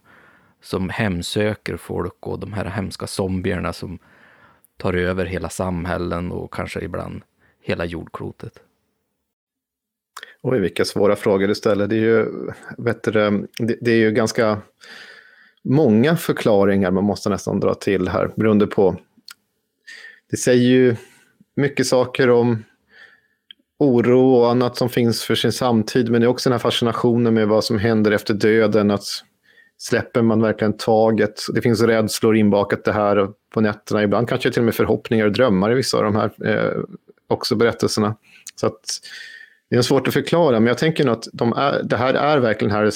som 0.62 0.90
hemsöker 0.90 1.78
folk 1.78 2.28
och 2.28 2.40
de 2.40 2.54
här 2.54 2.66
hemska 2.66 3.08
zombierna 3.08 3.74
som 3.74 4.00
tar 4.78 4.94
över 4.94 5.26
hela 5.26 5.50
samhällen 5.50 6.32
och 6.32 6.54
kanske 6.54 6.82
ibland 6.82 7.22
hela 7.62 7.86
jordklotet. 7.86 8.60
Oj, 10.44 10.60
vilka 10.60 10.86
svåra 10.86 11.16
frågor 11.16 11.48
du 11.48 11.56
ställer. 11.56 11.88
Det 11.88 11.96
är 11.96 12.00
ju, 12.00 12.26
vet 12.78 13.04
du, 13.04 13.48
det 13.82 13.92
är 13.92 13.96
ju 13.96 14.12
ganska 14.12 14.62
många 15.64 16.18
förklaringar 16.18 16.92
man 16.92 17.04
måste 17.04 17.30
nästan 17.30 17.60
dra 17.60 17.74
till 17.74 18.08
här, 18.08 18.32
beroende 18.36 18.68
på... 18.68 18.96
Det 20.30 20.38
säger 20.38 20.70
ju 20.70 20.96
mycket 21.56 21.88
saker 21.88 22.30
om 22.30 22.64
oro 23.80 24.34
och 24.34 24.52
annat 24.52 24.78
som 24.78 24.90
finns 24.90 25.24
för 25.24 25.36
sin 25.36 25.52
samtid, 25.52 26.12
men 26.12 26.22
det 26.22 26.28
är 26.28 26.30
också 26.30 26.50
den 26.50 26.54
här 26.54 26.60
fascinationen 26.60 27.34
med 27.34 27.48
vad 27.48 27.64
som 27.64 27.80
händer 27.80 28.12
efter 28.12 28.34
döden, 28.34 28.92
att 28.92 29.04
släpper 29.78 30.22
man 30.22 30.42
verkligen 30.42 30.78
taget? 30.78 31.42
Det 31.54 31.62
finns 31.62 31.82
rädslor 31.82 32.36
inbakat 32.36 32.84
det 32.84 32.92
här 32.92 33.28
på 33.54 33.62
nätterna, 33.62 34.04
ibland 34.04 34.30
kanske 34.30 34.52
till 34.52 34.62
och 34.62 34.66
med 34.66 34.76
förhoppningar 34.76 35.26
och 35.26 35.32
drömmar 35.32 35.72
i 35.72 35.76
vissa 35.76 35.98
av 35.98 36.04
de 36.04 36.16
här 36.16 36.32
eh, 36.46 36.84
också 37.28 37.56
berättelserna. 37.56 38.16
Så 38.56 38.68
att 38.68 39.00
det 39.70 39.76
är 39.76 39.82
svårt 39.82 40.08
att 40.08 40.14
förklara, 40.14 40.60
men 40.60 40.68
jag 40.68 40.78
tänker 40.78 41.06
nog 41.06 41.14
att 41.14 41.28
de 41.34 41.54
är, 41.54 41.84
det 41.84 41.98
här 41.98 42.14
är 42.14 42.38
verkligen 42.40 42.72
här 42.72 42.92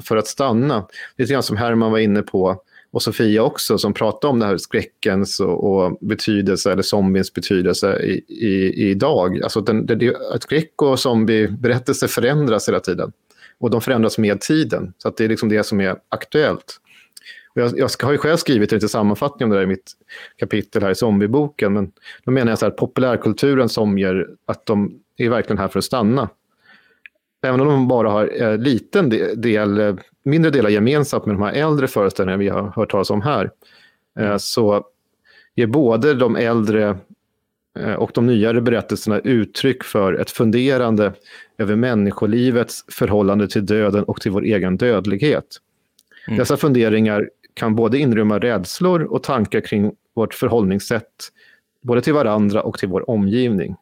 för 0.00 0.16
att 0.16 0.26
stanna. 0.26 0.86
Lite 1.16 1.32
grann 1.32 1.42
som 1.42 1.56
Herman 1.56 1.92
var 1.92 1.98
inne 1.98 2.22
på, 2.22 2.62
och 2.90 3.02
Sofia 3.02 3.42
också, 3.42 3.78
som 3.78 3.94
pratade 3.94 4.30
om 4.30 4.38
det 4.38 4.46
här 4.46 4.56
skräckens 4.56 5.40
och, 5.40 5.64
och 5.64 5.98
betydelse, 6.00 6.72
eller 6.72 6.82
zombiens 6.82 7.34
betydelse 7.34 7.98
i, 7.98 8.24
i, 8.28 8.72
idag. 8.90 9.42
Alltså 9.42 9.60
den, 9.60 9.86
det, 9.86 10.16
att 10.34 10.42
skräck 10.42 10.82
och 10.82 10.98
zombieberättelse 10.98 12.08
förändras 12.08 12.68
hela 12.68 12.80
tiden. 12.80 13.12
Och 13.60 13.70
de 13.70 13.80
förändras 13.80 14.18
med 14.18 14.40
tiden, 14.40 14.92
så 14.98 15.08
att 15.08 15.16
det 15.16 15.24
är 15.24 15.28
liksom 15.28 15.48
det 15.48 15.64
som 15.64 15.80
är 15.80 15.96
aktuellt. 16.08 16.80
Och 17.54 17.60
jag, 17.60 17.78
jag 17.78 17.90
har 18.02 18.12
ju 18.12 18.18
själv 18.18 18.36
skrivit 18.36 18.72
en 18.72 18.76
liten 18.76 18.88
sammanfattning 18.88 19.44
om 19.44 19.50
det 19.50 19.56
där 19.56 19.62
i 19.62 19.66
mitt 19.66 19.92
kapitel 20.36 20.82
här 20.82 20.90
i 20.90 20.94
zombieboken, 20.94 21.72
men 21.72 21.92
då 22.24 22.30
menar 22.30 22.52
jag 22.52 22.58
så 22.58 22.66
här, 22.66 22.70
populärkulturen 22.70 23.68
zombier, 23.68 24.26
att 24.46 24.66
de 24.66 25.00
är 25.24 25.30
verkligen 25.30 25.58
här 25.58 25.68
för 25.68 25.78
att 25.78 25.84
stanna. 25.84 26.28
Även 27.42 27.60
om 27.60 27.66
de 27.66 27.88
bara 27.88 28.10
har 28.10 28.42
eh, 28.42 28.58
liten 28.58 29.08
del, 29.36 29.80
eh, 29.80 29.94
mindre 30.24 30.50
delar 30.50 30.70
gemensamt 30.70 31.26
med 31.26 31.34
de 31.34 31.42
här 31.42 31.52
äldre 31.52 31.88
föreställningarna 31.88 32.40
vi 32.40 32.48
har 32.48 32.72
hört 32.76 32.90
talas 32.90 33.10
om 33.10 33.22
här, 33.22 33.50
eh, 34.18 34.36
så 34.36 34.84
ger 35.54 35.66
både 35.66 36.14
de 36.14 36.36
äldre 36.36 36.98
eh, 37.78 37.94
och 37.94 38.10
de 38.14 38.26
nyare 38.26 38.60
berättelserna 38.60 39.18
uttryck 39.18 39.84
för 39.84 40.12
ett 40.12 40.30
funderande 40.30 41.12
över 41.58 41.76
människolivets 41.76 42.84
förhållande 42.88 43.48
till 43.48 43.66
döden 43.66 44.04
och 44.04 44.20
till 44.20 44.30
vår 44.30 44.42
egen 44.42 44.76
dödlighet. 44.76 45.44
Mm. 46.26 46.38
Dessa 46.38 46.56
funderingar 46.56 47.30
kan 47.54 47.74
både 47.74 47.98
inrymma 47.98 48.38
rädslor 48.38 49.02
och 49.02 49.22
tankar 49.22 49.60
kring 49.60 49.92
vårt 50.14 50.34
förhållningssätt, 50.34 51.32
både 51.82 52.00
till 52.00 52.14
varandra 52.14 52.62
och 52.62 52.78
till 52.78 52.88
vår 52.88 53.10
omgivning. 53.10 53.76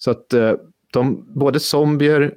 Så 0.00 0.10
att 0.10 0.32
eh, 0.32 0.52
de, 0.92 1.24
både 1.34 1.60
zombier 1.60 2.34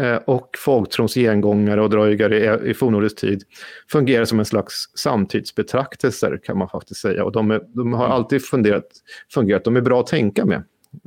eh, 0.00 0.16
och 0.16 0.50
folktrons 0.58 1.14
gengångare 1.14 1.82
och 1.82 1.90
dröjgare 1.90 2.70
i 2.70 2.74
fornnordisk 2.74 3.16
tid 3.16 3.42
fungerar 3.90 4.24
som 4.24 4.38
en 4.38 4.44
slags 4.44 4.74
samtidsbetraktelser 4.94 6.40
kan 6.44 6.58
man 6.58 6.68
faktiskt 6.68 7.00
säga. 7.00 7.24
Och 7.24 7.32
de, 7.32 7.50
är, 7.50 7.62
de 7.68 7.92
har 7.92 8.04
mm. 8.04 8.16
alltid 8.16 8.44
funderat, 8.44 8.86
fungerat, 9.32 9.64
de 9.64 9.76
är 9.76 9.80
bra 9.80 10.00
att 10.00 10.06
tänka 10.06 10.44
med 10.44 10.62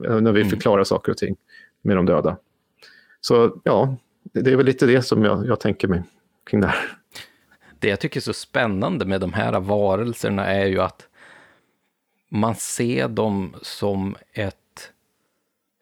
eh, 0.06 0.22
när 0.22 0.32
vi 0.32 0.42
mm. 0.42 0.50
förklarar 0.50 0.84
saker 0.84 1.12
och 1.12 1.18
ting 1.18 1.36
med 1.82 1.96
de 1.96 2.06
döda. 2.06 2.38
Så 3.22 3.62
ja, 3.64 3.98
det 4.34 4.52
är 4.52 4.56
väl 4.56 4.66
lite 4.66 4.86
det 4.86 5.02
som 5.02 5.24
jag, 5.24 5.48
jag 5.48 5.60
tänker 5.60 5.88
mig 5.88 6.04
kring 6.50 6.62
det 6.62 6.68
här. 6.68 6.98
Det 7.80 7.88
jag 7.88 8.00
tycker 8.00 8.20
är 8.20 8.22
så 8.22 8.34
spännande 8.34 9.06
med 9.06 9.22
de 9.22 9.34
här 9.34 9.60
varelserna 9.60 10.46
är 10.46 10.66
ju 10.66 10.82
att 10.82 11.08
man 12.30 12.56
ser 12.56 13.08
dem 13.08 13.56
som 13.62 14.16
ett 14.34 14.59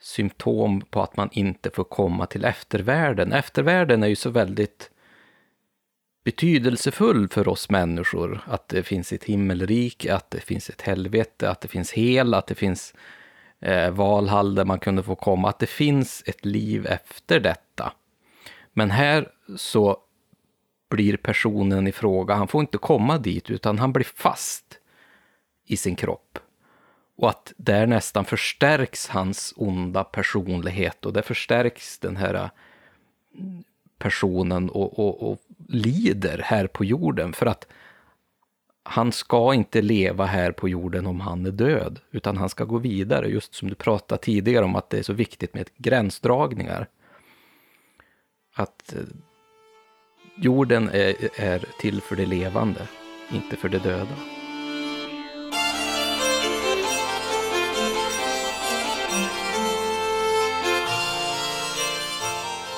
symptom 0.08 0.82
på 0.82 1.02
att 1.02 1.18
man 1.18 1.30
inte 1.32 1.70
får 1.70 1.84
komma 1.84 2.26
till 2.26 2.46
eftervärlden. 2.46 3.34
Eftervärlden 3.34 4.04
är 4.04 4.08
ju 4.08 4.16
så 4.16 4.30
väldigt 4.30 4.92
betydelsefull 6.24 7.28
för 7.28 7.48
oss 7.48 7.70
människor. 7.70 8.42
Att 8.46 8.68
det 8.68 8.84
finns 8.84 9.14
ett 9.14 9.24
himmelrike, 9.24 10.16
att 10.16 10.32
det 10.32 10.40
finns 10.40 10.70
ett 10.70 10.82
helvete, 10.82 11.50
att 11.50 11.62
det 11.62 11.68
finns 11.68 11.92
hel, 11.92 12.34
att 12.34 12.48
det 12.48 12.56
finns 12.56 12.94
eh, 13.60 13.90
Valhall 13.90 14.56
där 14.56 14.66
man 14.66 14.80
kunde 14.80 15.04
få 15.04 15.16
komma, 15.16 15.50
att 15.50 15.60
det 15.60 15.70
finns 15.70 16.24
ett 16.26 16.46
liv 16.46 16.88
efter 16.88 17.40
detta. 17.40 17.94
Men 18.74 18.92
här 18.92 19.30
så 19.56 19.98
blir 20.90 21.18
personen 21.18 21.88
i 21.88 21.92
fråga, 21.92 22.36
han 22.36 22.48
får 22.48 22.62
inte 22.62 22.78
komma 22.78 23.18
dit 23.18 23.50
utan 23.50 23.80
han 23.80 23.94
blir 23.94 24.08
fast 24.16 24.80
i 25.66 25.78
sin 25.78 25.96
kropp. 25.96 26.40
Och 27.18 27.30
att 27.30 27.54
där 27.58 27.88
nästan 27.88 28.26
förstärks 28.26 29.08
hans 29.08 29.54
onda 29.58 30.04
personlighet 30.04 31.06
och 31.06 31.14
där 31.14 31.22
förstärks 31.22 32.00
den 32.00 32.16
här 32.16 32.34
äh, 32.34 32.50
personen 34.00 34.70
och, 34.70 35.00
och, 35.00 35.32
och 35.32 35.40
lider 35.68 36.42
här 36.46 36.68
på 36.68 36.86
jorden. 36.86 37.34
För 37.34 37.46
att 37.46 37.68
han 38.84 39.12
ska 39.12 39.54
inte 39.54 39.82
leva 39.82 40.26
här 40.26 40.52
på 40.52 40.70
jorden 40.70 41.06
om 41.06 41.20
han 41.20 41.46
är 41.46 41.52
död, 41.52 42.00
utan 42.12 42.38
han 42.38 42.50
ska 42.50 42.66
gå 42.66 42.78
vidare. 42.78 43.28
Just 43.28 43.56
som 43.56 43.70
du 43.70 43.76
pratade 43.76 44.22
tidigare 44.22 44.66
om 44.66 44.76
att 44.76 44.90
det 44.90 45.00
är 45.00 45.04
så 45.04 45.14
viktigt 45.14 45.54
med 45.54 45.70
gränsdragningar. 45.78 46.88
Att 48.54 48.94
äh, 48.94 49.02
jorden 50.38 50.90
är, 50.90 51.42
är 51.42 51.66
till 51.80 52.02
för 52.02 52.16
det 52.16 52.26
levande, 52.26 52.88
inte 53.32 53.56
för 53.56 53.70
det 53.70 53.80
döda. 53.80 54.37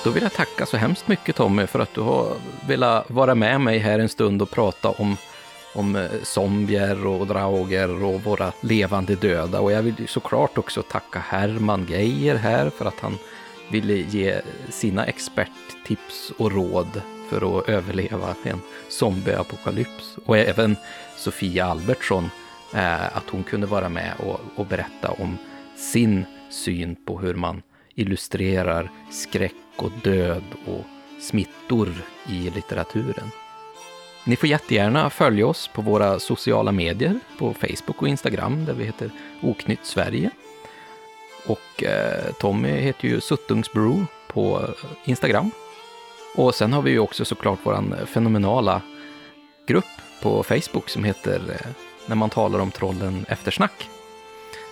Då 0.03 0.09
vill 0.09 0.23
jag 0.23 0.33
tacka 0.33 0.65
så 0.65 0.77
hemskt 0.77 1.07
mycket 1.07 1.35
Tommy 1.35 1.67
för 1.67 1.79
att 1.79 1.93
du 1.93 2.01
har 2.01 2.35
velat 2.67 3.11
vara 3.11 3.35
med 3.35 3.61
mig 3.61 3.77
här 3.77 3.99
en 3.99 4.09
stund 4.09 4.41
och 4.41 4.51
prata 4.51 4.89
om, 4.89 5.17
om 5.75 5.95
eh, 5.95 6.09
zombier 6.23 7.05
och 7.07 7.27
drauger 7.27 8.03
och 8.03 8.23
våra 8.23 8.51
levande 8.61 9.15
döda. 9.15 9.59
Och 9.59 9.71
jag 9.71 9.81
vill 9.81 10.07
såklart 10.07 10.57
också 10.57 10.81
tacka 10.81 11.19
Herman 11.19 11.85
Geijer 11.89 12.35
här 12.35 12.69
för 12.69 12.85
att 12.85 12.99
han 12.99 13.17
ville 13.71 13.93
ge 13.93 14.41
sina 14.69 15.05
experttips 15.05 16.31
och 16.37 16.51
råd 16.51 17.01
för 17.29 17.59
att 17.59 17.69
överleva 17.69 18.35
en 18.43 18.61
zombieapokalyps. 18.89 20.17
Och 20.25 20.37
även 20.37 20.75
Sofia 21.17 21.65
Albertsson, 21.65 22.29
eh, 22.73 23.17
att 23.17 23.29
hon 23.31 23.43
kunde 23.43 23.67
vara 23.67 23.89
med 23.89 24.13
och, 24.19 24.39
och 24.55 24.65
berätta 24.65 25.11
om 25.11 25.37
sin 25.77 26.25
syn 26.49 26.95
på 27.05 27.19
hur 27.19 27.33
man 27.33 27.61
illustrerar 27.95 28.91
skräck 29.11 29.53
och 29.83 29.91
död 30.03 30.43
och 30.65 30.85
smittor 31.19 31.93
i 32.27 32.49
litteraturen. 32.49 33.31
Ni 34.25 34.35
får 34.35 34.49
jättegärna 34.49 35.09
följa 35.09 35.47
oss 35.47 35.67
på 35.67 35.81
våra 35.81 36.19
sociala 36.19 36.71
medier, 36.71 37.19
på 37.37 37.53
Facebook 37.53 38.01
och 38.01 38.07
Instagram 38.07 38.65
där 38.65 38.73
vi 38.73 38.83
heter 38.83 39.11
Oknytt 39.41 39.85
Sverige. 39.85 40.29
Och 41.45 41.83
eh, 41.83 42.33
Tommy 42.39 42.69
heter 42.69 43.07
ju 43.07 43.21
Suttungsbrew 43.21 44.05
på 44.27 44.69
Instagram. 45.03 45.51
Och 46.35 46.55
sen 46.55 46.73
har 46.73 46.81
vi 46.81 46.91
ju 46.91 46.99
också 46.99 47.25
såklart 47.25 47.59
vår 47.63 48.05
fenomenala 48.05 48.81
grupp 49.67 49.85
på 50.21 50.43
Facebook 50.43 50.89
som 50.89 51.03
heter 51.03 51.41
eh, 51.49 51.71
När 52.05 52.15
man 52.15 52.29
talar 52.29 52.59
om 52.59 52.71
trollen 52.71 53.25
eftersnack. 53.29 53.89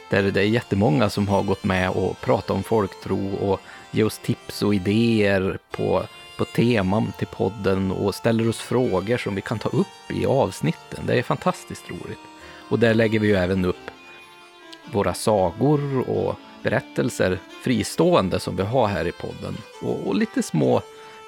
Där 0.10 0.24
det 0.24 0.42
är 0.42 0.46
jättemånga 0.46 1.10
som 1.10 1.28
har 1.28 1.44
gått 1.44 1.64
med 1.64 1.90
och 1.90 2.22
pratat 2.22 2.50
om 2.50 2.64
folktro 2.64 3.36
och 3.36 3.60
ge 3.92 4.04
oss 4.04 4.18
tips 4.18 4.62
och 4.62 4.76
idéer 4.76 5.60
på, 5.72 6.04
på 6.38 6.46
teman 6.46 7.12
till 7.18 7.28
podden 7.28 7.92
och 7.92 8.16
ställer 8.16 8.50
oss 8.50 8.60
frågor 8.60 9.18
som 9.18 9.36
vi 9.36 9.42
kan 9.42 9.60
ta 9.60 9.70
upp 9.70 10.12
i 10.12 10.26
avsnitten. 10.26 11.06
Det 11.06 11.14
är 11.16 11.24
fantastiskt 11.24 11.90
roligt. 11.90 12.20
Och 12.70 12.80
där 12.80 12.94
lägger 12.94 13.20
vi 13.20 13.28
ju 13.28 13.36
även 13.36 13.66
upp 13.66 13.92
våra 14.92 15.14
sagor 15.14 16.10
och 16.10 16.36
berättelser 16.64 17.40
fristående 17.64 18.40
som 18.40 18.56
vi 18.56 18.64
har 18.64 18.88
här 18.88 19.08
i 19.08 19.12
podden. 19.12 19.58
Och, 19.82 20.08
och 20.08 20.16
lite 20.16 20.44
små 20.44 20.82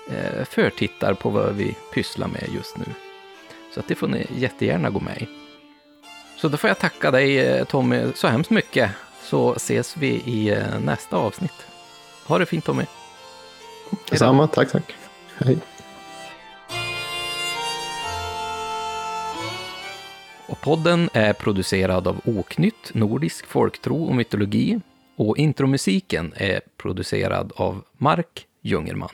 eh, 0.10 0.46
förtittar 0.46 1.14
på 1.14 1.30
vad 1.30 1.56
vi 1.56 1.76
pysslar 1.94 2.28
med 2.28 2.50
just 2.56 2.78
nu. 2.78 2.86
Så 3.74 3.80
att 3.80 3.88
det 3.88 3.96
får 3.96 4.08
ni 4.08 4.28
jättegärna 4.38 4.90
gå 4.90 5.00
med 5.00 5.22
i. 5.22 5.28
Så 6.38 6.48
då 6.48 6.58
får 6.58 6.68
jag 6.68 6.80
tacka 6.80 7.12
dig 7.12 7.40
eh, 7.40 7.66
Tommy 7.66 8.04
så 8.16 8.28
hemskt 8.28 8.50
mycket 8.50 8.92
så 9.24 9.54
ses 9.54 9.98
vi 9.98 10.08
i 10.08 10.50
eh, 10.50 10.80
nästa 10.80 11.18
avsnitt. 11.18 11.69
Ha 12.30 12.38
det 12.38 12.46
fint 12.46 12.66
Tommy. 12.66 12.84
Detsamma, 14.10 14.48
tack, 14.48 14.72
tack. 14.72 14.96
Hej. 15.38 15.58
Och 20.48 20.62
podden 20.62 21.10
är 21.14 21.34
producerad 21.34 22.08
av 22.08 22.22
Oknytt, 22.26 22.92
Nordisk 22.94 23.46
folktro 23.46 24.04
och 24.04 24.16
mytologi. 24.16 24.80
Och 25.16 25.38
intromusiken 25.38 26.34
är 26.36 26.62
producerad 26.78 27.52
av 27.56 27.84
Mark 27.98 28.46
Jungerman. 28.62 29.10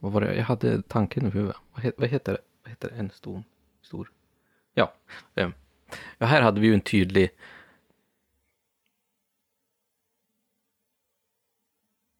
Vad 0.00 0.12
var 0.12 0.20
det? 0.20 0.34
Jag 0.34 0.44
hade 0.44 0.82
tanken 0.82 1.26
i 1.26 1.30
huvudet. 1.30 1.56
Vad, 1.72 1.84
he, 1.84 1.92
vad 1.96 2.08
heter 2.08 2.32
det? 2.32 2.40
Vad 2.62 2.70
heter 2.70 2.88
det? 2.88 2.94
En 2.94 3.10
stor... 3.10 3.42
stor. 3.82 4.10
Ja. 4.74 4.94
Eh. 5.34 5.50
ja, 6.18 6.26
här 6.26 6.42
hade 6.42 6.60
vi 6.60 6.66
ju 6.66 6.74
en 6.74 6.80
tydlig... 6.80 7.30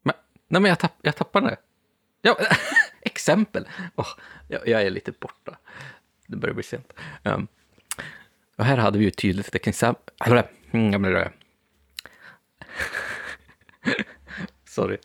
Men, 0.02 0.14
nej, 0.48 0.62
men 0.62 0.68
jag, 0.68 0.78
tapp, 0.78 0.94
jag 1.02 1.16
tappade 1.16 1.46
det. 1.46 1.56
Ja, 2.22 2.36
exempel. 3.00 3.68
Oh, 3.96 4.08
jag, 4.48 4.68
jag 4.68 4.82
är 4.82 4.90
lite 4.90 5.12
borta. 5.12 5.58
Det 6.26 6.36
börjar 6.36 6.54
bli 6.54 6.62
sent. 6.62 6.92
Ehm, 7.22 7.34
um, 7.34 7.48
och 8.56 8.64
här 8.64 8.76
hade 8.76 8.98
vi 8.98 9.04
ju 9.04 9.08
ett 9.08 9.16
tydligt 9.16 9.54
exempel. 9.54 10.14
Mm, 10.70 11.32
Sorry. 14.64 14.98